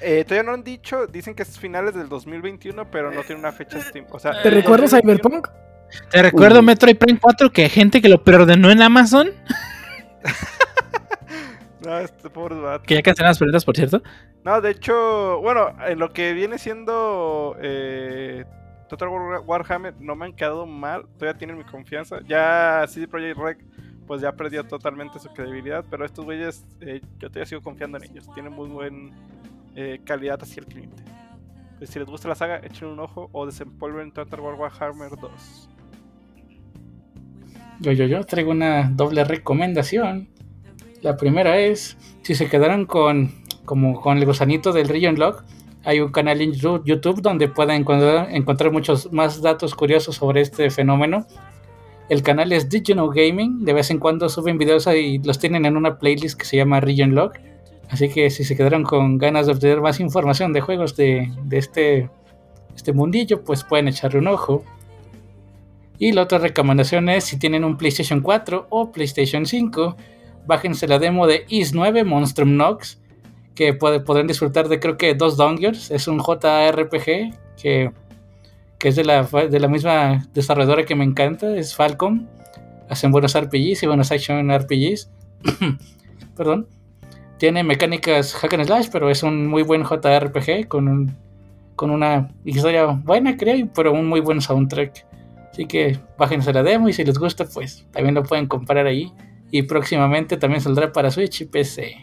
Eh, 0.00 0.22
todavía 0.24 0.44
no 0.48 0.54
han 0.54 0.62
dicho, 0.62 1.08
dicen 1.08 1.34
que 1.34 1.42
es 1.42 1.58
finales 1.58 1.94
del 1.96 2.08
2021, 2.08 2.88
pero 2.88 3.10
no 3.10 3.22
tiene 3.24 3.40
una 3.40 3.50
fecha 3.50 3.80
Steam. 3.80 4.06
O 4.12 4.18
sea, 4.20 4.30
¿Te 4.42 4.50
2021 4.50 4.88
Cyberpunk? 4.88 5.48
Te 6.10 6.22
recuerdo 6.22 6.60
Uh. 6.60 6.62
Metroid 6.62 6.96
Prime 6.96 7.18
4 7.20 7.50
que 7.52 7.62
hay 7.64 7.68
gente 7.70 8.00
que 8.00 8.08
lo 8.08 8.22
preordenó 8.24 8.70
en 8.70 8.82
Amazon, 8.82 9.30
No, 11.84 11.98
este 11.98 12.28
pobre 12.28 12.56
vato. 12.56 12.84
que 12.84 12.94
ya 12.94 13.02
cancelaron 13.02 13.30
las 13.30 13.38
preguntas, 13.38 13.64
por 13.64 13.76
cierto. 13.76 14.02
No, 14.44 14.60
de 14.60 14.70
hecho, 14.70 15.40
bueno, 15.40 15.68
en 15.86 15.98
lo 15.98 16.10
que 16.12 16.32
viene 16.32 16.58
siendo 16.58 17.56
eh, 17.60 18.44
Total 18.88 19.08
War 19.08 19.40
Warhammer 19.46 19.94
no 20.00 20.16
me 20.16 20.26
han 20.26 20.32
quedado 20.34 20.66
mal, 20.66 21.06
todavía 21.18 21.38
tienen 21.38 21.56
mi 21.56 21.64
confianza. 21.64 22.18
Ya 22.26 22.84
CD 22.88 23.06
Projekt 23.06 23.38
Red 23.38 23.56
pues 24.06 24.22
ya 24.22 24.32
perdió 24.32 24.64
totalmente 24.64 25.18
su 25.18 25.28
credibilidad, 25.28 25.84
pero 25.90 26.04
estos 26.04 26.24
güeyes 26.24 26.64
eh, 26.80 27.00
yo 27.18 27.28
todavía 27.28 27.46
sigo 27.46 27.60
confiando 27.60 27.98
en 27.98 28.04
ellos. 28.04 28.28
Tienen 28.34 28.52
muy 28.54 28.68
buen 28.68 29.12
eh, 29.76 30.00
calidad 30.04 30.42
hacia 30.42 30.60
el 30.60 30.66
cliente. 30.66 31.02
Pues, 31.78 31.90
si 31.90 31.98
les 31.98 32.08
gusta 32.08 32.26
la 32.26 32.34
saga, 32.34 32.56
echen 32.64 32.88
un 32.88 32.98
ojo 33.00 33.28
o 33.32 33.44
desempolven 33.46 34.10
Total 34.12 34.40
War 34.40 34.54
Warhammer 34.54 35.10
2. 35.10 35.68
Yo, 37.80 37.92
yo, 37.92 38.06
yo 38.06 38.24
traigo 38.24 38.50
una 38.50 38.90
doble 38.90 39.24
recomendación. 39.24 40.28
La 41.02 41.16
primera 41.16 41.58
es, 41.58 41.96
si 42.22 42.34
se 42.34 42.48
quedaron 42.48 42.86
con, 42.86 43.32
como 43.64 44.00
con 44.00 44.18
el 44.18 44.26
gusanito 44.26 44.72
del 44.72 44.88
Region 44.88 45.18
Log, 45.18 45.44
hay 45.84 46.00
un 46.00 46.10
canal 46.10 46.40
en 46.40 46.52
YouTube 46.52 47.22
donde 47.22 47.48
pueden 47.48 47.86
encontrar, 48.30 48.72
muchos 48.72 49.12
más 49.12 49.40
datos 49.40 49.74
curiosos 49.74 50.16
sobre 50.16 50.40
este 50.40 50.70
fenómeno. 50.70 51.26
El 52.08 52.22
canal 52.22 52.52
es 52.52 52.68
Digital 52.68 53.08
Gaming, 53.14 53.64
de 53.64 53.72
vez 53.72 53.90
en 53.90 53.98
cuando 53.98 54.28
suben 54.28 54.58
videos 54.58 54.86
y 54.88 55.18
los 55.18 55.38
tienen 55.38 55.64
en 55.66 55.76
una 55.76 55.98
playlist 55.98 56.38
que 56.38 56.46
se 56.46 56.56
llama 56.56 56.80
Region 56.80 57.14
Log. 57.14 57.32
Así 57.90 58.08
que 58.08 58.28
si 58.30 58.44
se 58.44 58.56
quedaron 58.56 58.82
con 58.82 59.18
ganas 59.18 59.46
de 59.46 59.52
obtener 59.52 59.80
más 59.80 60.00
información 60.00 60.52
de 60.52 60.60
juegos 60.60 60.96
de, 60.96 61.32
de 61.44 61.58
este, 61.58 62.10
este 62.74 62.92
mundillo, 62.92 63.42
pues 63.44 63.64
pueden 63.64 63.88
echarle 63.88 64.18
un 64.18 64.28
ojo. 64.28 64.64
Y 65.98 66.12
la 66.12 66.22
otra 66.22 66.38
recomendación 66.38 67.08
es 67.08 67.24
si 67.24 67.38
tienen 67.38 67.64
un 67.64 67.76
PlayStation 67.76 68.20
4 68.20 68.66
o 68.70 68.92
PlayStation 68.92 69.46
5, 69.46 69.96
bájense 70.46 70.86
la 70.86 70.98
demo 70.98 71.26
de 71.26 71.44
Is 71.48 71.74
9 71.74 72.04
Monstrum 72.04 72.56
Nox, 72.56 73.00
que 73.54 73.74
puede- 73.74 74.00
podrán 74.00 74.28
disfrutar 74.28 74.68
de 74.68 74.78
creo 74.78 74.96
que 74.96 75.14
dos 75.14 75.36
donglers. 75.36 75.90
Es 75.90 76.06
un 76.06 76.18
JRPG 76.20 77.34
que, 77.60 77.90
que 78.78 78.88
es 78.88 78.94
de 78.96 79.04
la, 79.04 79.24
de 79.24 79.58
la 79.60 79.66
misma 79.68 80.24
desarrolladora 80.32 80.84
que 80.84 80.94
me 80.94 81.04
encanta, 81.04 81.56
es 81.56 81.74
Falcom. 81.74 82.26
Hacen 82.88 83.10
buenos 83.10 83.36
RPGs 83.38 83.82
y 83.82 83.86
buenos 83.86 84.12
action 84.12 84.48
RPGs. 84.56 85.10
Perdón. 86.36 86.68
Tiene 87.38 87.62
mecánicas 87.62 88.34
hack 88.34 88.54
and 88.54 88.64
slash, 88.66 88.88
pero 88.90 89.10
es 89.10 89.22
un 89.22 89.46
muy 89.46 89.62
buen 89.62 89.82
JRPG 89.84 90.66
con, 90.68 90.88
un, 90.88 91.16
con 91.76 91.90
una 91.90 92.30
historia 92.44 92.86
buena, 92.86 93.36
creo, 93.36 93.68
pero 93.74 93.92
un 93.92 94.08
muy 94.08 94.20
buen 94.20 94.40
soundtrack. 94.40 95.06
Así 95.58 95.66
que 95.66 95.98
bájense 96.16 96.52
la 96.52 96.62
demo 96.62 96.88
y 96.88 96.92
si 96.92 97.02
les 97.02 97.18
gusta, 97.18 97.44
pues 97.44 97.84
también 97.90 98.14
lo 98.14 98.22
pueden 98.22 98.46
comprar 98.46 98.86
ahí. 98.86 99.12
Y 99.50 99.62
próximamente 99.62 100.36
también 100.36 100.60
saldrá 100.60 100.92
para 100.92 101.10
Switch 101.10 101.40
y 101.40 101.46
PC. 101.46 101.96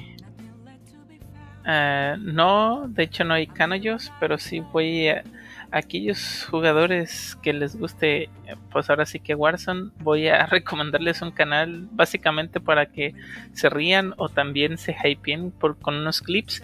Eh, 1.65 2.15
no, 2.19 2.85
de 2.89 3.03
hecho 3.03 3.23
no 3.23 3.33
hay 3.33 3.47
canollos, 3.47 4.11
pero 4.19 4.37
sí 4.37 4.59
voy 4.73 5.07
a 5.07 5.23
aquellos 5.71 6.45
jugadores 6.51 7.37
que 7.41 7.53
les 7.53 7.77
guste, 7.77 8.29
pues 8.73 8.89
ahora 8.89 9.05
sí 9.05 9.21
que 9.21 9.35
Warzone, 9.35 9.91
voy 9.99 10.27
a 10.27 10.45
recomendarles 10.47 11.21
un 11.21 11.31
canal 11.31 11.87
básicamente 11.93 12.59
para 12.59 12.87
que 12.87 13.15
se 13.53 13.69
rían 13.69 14.15
o 14.17 14.27
también 14.27 14.77
se 14.77 14.97
hypeen 15.01 15.51
por, 15.51 15.77
con 15.77 15.95
unos 15.95 16.19
clips. 16.19 16.61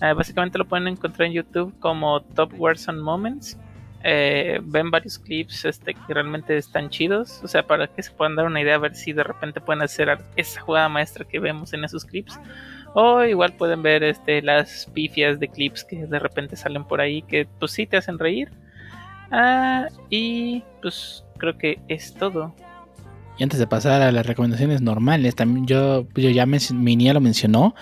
Eh, 0.00 0.14
básicamente 0.14 0.56
lo 0.56 0.64
pueden 0.64 0.88
encontrar 0.88 1.26
en 1.26 1.34
YouTube 1.34 1.78
como 1.80 2.22
Top 2.22 2.54
Warzone 2.56 3.02
Moments. 3.02 3.58
Eh, 4.02 4.60
ven 4.62 4.90
varios 4.90 5.18
clips 5.18 5.66
este, 5.66 5.92
que 5.92 6.14
realmente 6.14 6.56
están 6.56 6.88
chidos, 6.88 7.42
o 7.44 7.48
sea, 7.48 7.66
para 7.66 7.86
que 7.86 8.02
se 8.02 8.10
puedan 8.10 8.34
dar 8.34 8.46
una 8.46 8.62
idea, 8.62 8.76
a 8.76 8.78
ver 8.78 8.94
si 8.94 9.12
de 9.12 9.22
repente 9.22 9.60
pueden 9.60 9.82
hacer 9.82 10.08
esa 10.36 10.60
jugada 10.62 10.88
maestra 10.88 11.26
que 11.26 11.38
vemos 11.38 11.74
en 11.74 11.84
esos 11.84 12.06
clips. 12.06 12.40
O 12.94 13.22
igual 13.22 13.52
pueden 13.52 13.82
ver 13.82 14.02
este, 14.02 14.42
las 14.42 14.86
pifias 14.94 15.38
de 15.38 15.48
clips 15.48 15.84
que 15.84 16.06
de 16.06 16.18
repente 16.18 16.56
salen 16.56 16.84
por 16.84 17.00
ahí 17.00 17.22
que 17.22 17.46
pues 17.58 17.72
sí 17.72 17.86
te 17.86 17.98
hacen 17.98 18.18
reír. 18.18 18.50
Ah, 19.30 19.86
y 20.08 20.64
pues 20.82 21.24
creo 21.38 21.56
que 21.56 21.78
es 21.86 22.14
todo. 22.14 22.54
Y 23.38 23.42
antes 23.42 23.58
de 23.58 23.66
pasar 23.66 24.02
a 24.02 24.10
las 24.10 24.26
recomendaciones 24.26 24.80
normales, 24.82 25.36
también 25.36 25.66
yo, 25.66 26.06
yo 26.14 26.30
ya 26.30 26.46
men- 26.46 26.60
mi 26.72 26.96
niña 26.96 27.12
lo 27.12 27.20
mencionó, 27.20 27.74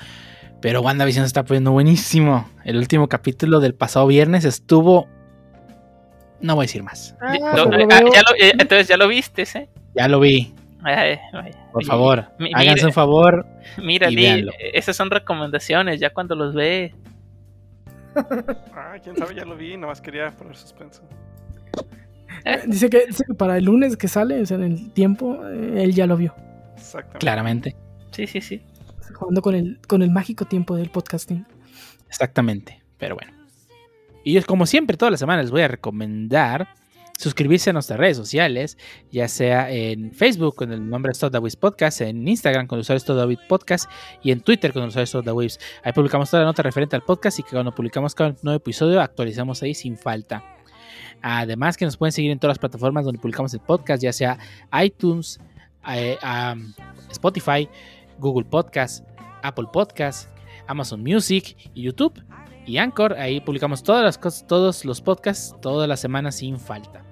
pero 0.61 0.83
WandaVision 0.83 1.25
se 1.25 1.29
está 1.29 1.45
poniendo 1.45 1.73
buenísimo. 1.73 2.49
El 2.65 2.77
último 2.77 3.09
capítulo 3.09 3.61
del 3.61 3.75
pasado 3.75 4.09
viernes 4.09 4.45
estuvo... 4.45 5.09
No 6.41 6.55
voy 6.55 6.65
a 6.65 6.67
decir 6.67 6.83
más. 6.83 7.17
Ah, 7.20 7.34
ah, 7.42 7.65
veo. 7.65 7.89
ya 7.89 8.23
lo- 8.23 8.36
eh, 8.39 8.52
entonces 8.58 8.86
ya 8.89 8.97
lo 8.97 9.08
viste, 9.08 9.42
¿eh? 9.55 9.68
Ya 9.94 10.07
lo 10.08 10.20
vi. 10.20 10.55
Ay, 10.84 11.18
ay, 11.33 11.50
Por 11.73 11.84
favor, 11.84 12.26
mi- 12.39 12.52
háganse 12.55 12.86
un 12.86 12.92
favor. 12.92 13.44
Mira, 13.83 14.08
y 14.10 14.15
Lee, 14.15 14.49
esas 14.73 14.97
son 14.97 15.10
recomendaciones, 15.10 15.99
ya 16.00 16.10
cuando 16.10 16.34
los 16.36 16.55
ve. 16.55 16.94
Ah, 18.75 18.94
quién 19.02 19.17
sabe, 19.17 19.34
ya 19.34 19.44
lo 19.44 19.57
vi, 19.57 19.76
nomás 19.76 20.00
quería 20.00 20.31
poner 20.31 20.57
suspenso. 20.57 21.02
Dice 22.67 22.89
que, 22.89 23.07
dice 23.07 23.25
que 23.26 23.34
para 23.34 23.58
el 23.58 23.65
lunes 23.65 23.97
que 23.97 24.08
sale, 24.08 24.41
o 24.41 24.47
sea, 24.47 24.57
en 24.57 24.62
el 24.65 24.92
tiempo, 24.92 25.44
eh, 25.49 25.83
él 25.83 25.94
ya 25.94 26.07
lo 26.07 26.17
vio. 26.17 26.34
Exactamente. 26.76 27.18
Claramente. 27.18 27.76
Sí, 28.12 28.26
sí, 28.26 28.41
sí. 28.41 28.62
Jugando 29.15 29.42
con 29.42 29.55
el, 29.55 29.81
con 29.86 30.02
el 30.02 30.10
mágico 30.10 30.44
tiempo 30.44 30.76
del 30.76 30.91
podcasting. 30.91 31.44
Exactamente. 32.08 32.83
Pero 32.97 33.17
bueno. 33.17 33.33
Y 34.28 34.34
yo, 34.34 34.44
como 34.44 34.66
siempre, 34.66 34.98
todas 34.98 35.10
las 35.10 35.20
semanas 35.20 35.47
les 35.47 35.50
voy 35.50 35.62
a 35.62 35.68
recomendar 35.68 36.68
suscribirse 37.16 37.70
a 37.70 37.73
nuestras 37.73 37.98
redes 37.98 38.18
sociales, 38.18 38.76
ya 39.10 39.26
sea 39.26 39.70
en 39.70 40.12
Facebook 40.12 40.55
con 40.55 40.70
el 40.70 40.86
nombre 40.86 41.15
Stodawis 41.15 41.57
Podcast, 41.57 42.02
en 42.02 42.28
Instagram 42.28 42.66
con 42.66 42.76
el 42.76 42.82
usuario 42.82 43.00
Stodawis 43.00 43.39
Podcast 43.48 43.90
y 44.23 44.31
en 44.31 44.42
Twitter 44.42 44.74
con 44.74 44.82
el 44.82 44.90
usuario 44.90 45.07
Stodawis. 45.07 45.58
Ahí 45.82 45.94
publicamos 45.94 46.28
toda 46.28 46.42
la 46.42 46.48
nota 46.48 46.62
referente 46.62 46.94
al 46.94 47.05
podcast 47.05 47.39
y 47.39 47.42
que 47.42 47.52
cuando 47.52 47.74
publicamos 47.74 48.15
cada 48.15 48.36
nuevo 48.42 48.58
episodio 48.58 49.00
actualizamos 49.00 49.62
ahí 49.62 49.73
sin 49.73 49.97
falta. 49.97 50.44
Además 51.23 51.78
que 51.78 51.86
nos 51.86 51.97
pueden 51.97 52.12
seguir 52.12 52.31
en 52.31 52.39
todas 52.39 52.57
las 52.57 52.58
plataformas 52.58 53.07
donde 53.07 53.18
publicamos 53.18 53.55
el 53.55 53.60
podcast, 53.60 54.02
ya 54.02 54.12
sea 54.12 54.39
iTunes, 54.82 55.40
eh, 55.89 56.18
Spotify, 57.10 57.66
Google 58.18 58.44
Podcast, 58.44 59.07
Apple 59.42 59.68
Podcast, 59.73 60.28
Amazon 60.66 61.02
Music 61.02 61.57
y 61.73 61.84
YouTube 61.84 62.23
y 62.69 62.79
Anchor. 62.79 63.15
Ahí 63.15 63.41
publicamos 63.41 63.83
todas 63.83 64.05
las 64.05 64.19
cosas, 64.19 64.47
todos 64.47 64.85
los 64.85 65.01
podcasts, 65.01 65.57
todas 65.61 65.89
las 65.89 66.01
semanas 66.01 66.37
sin 66.37 66.59
falta. 66.59 67.03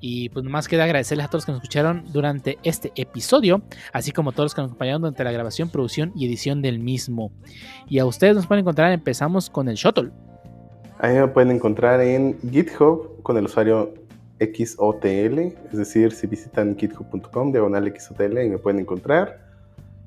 Y 0.00 0.28
pues 0.28 0.44
nomás 0.44 0.68
queda 0.68 0.84
agradecerles 0.84 1.26
a 1.26 1.28
todos 1.28 1.40
los 1.40 1.46
que 1.46 1.52
nos 1.52 1.62
escucharon 1.62 2.04
durante 2.12 2.58
este 2.62 2.92
episodio, 2.96 3.62
así 3.92 4.12
como 4.12 4.30
a 4.30 4.32
todos 4.32 4.46
los 4.46 4.54
que 4.54 4.60
nos 4.60 4.70
acompañaron 4.70 5.02
durante 5.02 5.24
la 5.24 5.32
grabación, 5.32 5.70
producción 5.70 6.12
y 6.14 6.26
edición 6.26 6.62
del 6.62 6.78
mismo. 6.78 7.32
Y 7.88 7.98
a 7.98 8.06
ustedes 8.06 8.36
nos 8.36 8.46
pueden 8.46 8.62
encontrar, 8.62 8.92
empezamos 8.92 9.50
con 9.50 9.68
el 9.68 9.74
Shuttle. 9.74 10.10
Ahí 10.98 11.14
me 11.14 11.28
pueden 11.28 11.50
encontrar 11.50 12.00
en 12.00 12.38
GitHub 12.50 13.22
con 13.22 13.36
el 13.36 13.46
usuario 13.46 13.92
XOTL, 14.38 15.38
es 15.38 15.76
decir, 15.76 16.12
si 16.12 16.26
visitan 16.26 16.76
github.com, 16.76 17.52
diagonal 17.52 17.92
XOTL, 17.98 18.44
y 18.44 18.50
me 18.50 18.58
pueden 18.58 18.80
encontrar. 18.80 19.45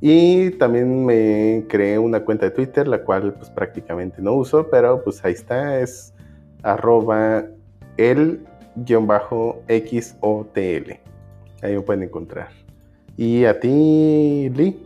Y 0.02 0.52
también 0.52 1.06
me 1.06 1.66
creé 1.68 2.00
una 2.00 2.22
cuenta 2.22 2.46
de 2.46 2.52
Twitter, 2.52 2.88
la 2.88 3.04
cual 3.04 3.34
pues 3.34 3.50
prácticamente 3.50 4.22
no 4.22 4.34
uso, 4.34 4.70
pero 4.70 5.04
pues 5.04 5.24
ahí 5.26 5.34
está, 5.34 5.80
es 5.80 6.14
arroba 6.64 7.46
el-xotl. 7.98 8.42
Ahí 11.62 11.74
me 11.76 11.82
pueden 11.82 12.04
encontrar. 12.04 12.50
¿Y 13.18 13.44
a 13.44 13.60
ti, 13.60 14.50
Lee? 14.56 14.78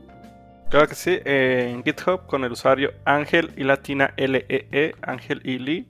Claro 0.72 0.88
que 0.88 0.96
sí, 0.96 1.20
en 1.24 1.84
GitHub 1.84 2.26
con 2.26 2.44
el 2.44 2.52
usuario 2.52 2.94
Ángel 3.06 3.52
y 3.56 3.64
latina 3.64 4.12
LEE, 4.18 4.46
e, 4.50 4.96
Ángel 5.04 5.40
y 5.44 5.60
Lee. 5.60 5.88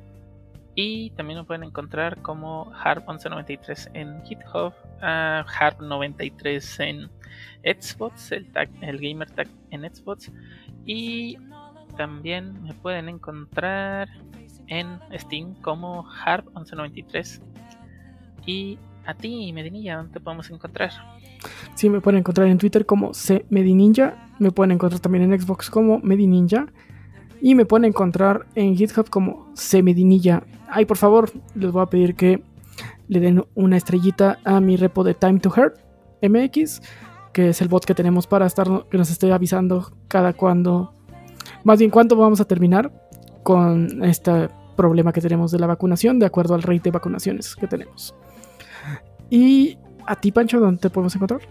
y 0.73 1.11
también 1.11 1.37
me 1.37 1.45
pueden 1.45 1.65
encontrar 1.65 2.19
como 2.23 2.73
Harp1193 2.73 3.91
en 3.93 4.25
GitHub, 4.25 4.73
uh, 5.03 5.45
Harp93 5.45 6.83
en 6.83 7.11
Xbox, 7.63 8.31
el, 8.31 8.51
tag, 8.51 8.71
el 8.81 8.97
gamer 8.97 9.29
tag 9.29 9.49
en 9.69 9.83
Xbox. 9.83 10.31
Y 10.87 11.37
también 11.95 12.59
me 12.63 12.73
pueden 12.73 13.07
encontrar 13.07 14.09
en 14.65 14.99
Steam 15.13 15.53
como 15.61 16.05
Harp1193. 16.05 17.39
Y 18.47 18.79
a 19.11 19.13
ti, 19.15 19.51
Medinilla, 19.53 19.97
¿dónde 19.97 20.13
te 20.13 20.19
podemos 20.19 20.49
encontrar? 20.49 20.91
Sí, 21.75 21.89
me 21.89 22.01
pueden 22.01 22.19
encontrar 22.19 22.47
en 22.47 22.57
Twitter 22.57 22.85
como 22.85 23.11
CMedininja. 23.11 24.27
Me 24.39 24.51
pueden 24.51 24.71
encontrar 24.71 24.99
también 24.99 25.31
en 25.31 25.39
Xbox 25.39 25.69
como 25.69 25.99
Medininja. 25.99 26.67
Y 27.41 27.55
me 27.55 27.65
pueden 27.65 27.85
encontrar 27.85 28.45
en 28.55 28.75
GitHub 28.75 29.09
como 29.09 29.51
CMedinilla. 29.55 30.43
Ay, 30.69 30.85
por 30.85 30.97
favor, 30.97 31.31
les 31.55 31.71
voy 31.71 31.81
a 31.81 31.87
pedir 31.87 32.15
que 32.15 32.43
le 33.07 33.19
den 33.19 33.43
una 33.55 33.77
estrellita 33.77 34.39
a 34.45 34.59
mi 34.59 34.77
repo 34.77 35.03
de 35.03 35.13
Time 35.13 35.39
to 35.39 35.49
Hurt 35.49 35.77
MX, 36.21 36.81
que 37.33 37.49
es 37.49 37.61
el 37.61 37.67
bot 37.67 37.83
que 37.83 37.95
tenemos 37.95 38.27
para 38.27 38.45
estar, 38.45 38.67
que 38.89 38.97
nos 38.97 39.09
esté 39.09 39.31
avisando 39.33 39.91
cada 40.07 40.33
cuando, 40.33 40.93
más 41.63 41.79
bien 41.79 41.89
cuánto 41.89 42.15
vamos 42.15 42.39
a 42.41 42.45
terminar 42.45 42.91
con 43.43 44.03
este 44.03 44.49
problema 44.77 45.11
que 45.11 45.19
tenemos 45.19 45.51
de 45.51 45.59
la 45.59 45.67
vacunación, 45.67 46.19
de 46.19 46.27
acuerdo 46.27 46.53
al 46.53 46.61
rate 46.61 46.83
de 46.83 46.91
vacunaciones 46.91 47.55
que 47.55 47.67
tenemos. 47.67 48.15
Y 49.31 49.79
a 50.05 50.15
ti, 50.17 50.31
Pancho, 50.31 50.59
¿dónde 50.59 50.81
te 50.81 50.89
podemos 50.89 51.15
encontrar? 51.15 51.41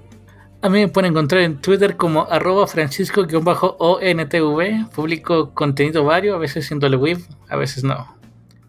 A 0.62 0.68
mí 0.68 0.80
me 0.80 0.88
pueden 0.88 1.12
encontrar 1.12 1.40
en 1.40 1.62
Twitter 1.62 1.96
como 1.96 2.26
arroba 2.30 2.66
francisco-ontv. 2.66 4.90
Publico 4.94 5.54
contenido 5.54 6.04
vario, 6.04 6.34
a 6.34 6.38
veces 6.38 6.66
siendo 6.66 6.86
el 6.86 6.96
web, 6.96 7.18
a 7.48 7.56
veces 7.56 7.82
no. 7.82 8.14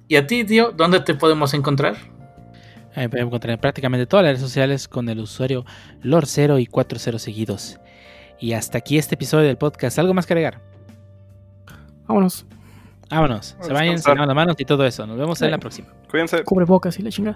¿Y 0.07 0.15
a 0.15 0.25
ti, 0.25 0.45
tío, 0.45 0.71
dónde 0.71 1.01
te 1.01 1.13
podemos 1.13 1.53
encontrar? 1.53 1.97
Me 2.95 3.09
pueden 3.09 3.27
encontrar 3.27 3.53
en 3.53 3.59
prácticamente 3.59 4.05
todas 4.05 4.23
las 4.23 4.31
redes 4.31 4.41
sociales 4.41 4.87
con 4.87 5.09
el 5.09 5.19
usuario 5.19 5.65
Lord0 6.03 6.61
y 6.61 6.65
40 6.65 7.19
seguidos. 7.19 7.77
Y 8.39 8.53
hasta 8.53 8.77
aquí 8.77 8.97
este 8.97 9.15
episodio 9.15 9.47
del 9.47 9.57
podcast. 9.57 9.99
¿Algo 9.99 10.13
más 10.13 10.25
que 10.25 10.33
agregar? 10.33 10.61
Vámonos. 12.07 12.45
Vámonos. 13.09 13.57
Se 13.59 13.73
vayan, 13.73 13.99
se 13.99 14.09
lavan 14.09 14.27
las 14.27 14.35
manos 14.35 14.55
y 14.57 14.63
todo 14.63 14.85
eso. 14.85 15.05
Nos 15.05 15.17
vemos 15.17 15.41
en 15.41 15.51
la 15.51 15.57
próxima. 15.57 15.89
Cuídense. 16.09 16.45
Cubre 16.45 16.63
bocas 16.63 16.97
y 16.97 17.03
la 17.03 17.09
chingada. 17.09 17.35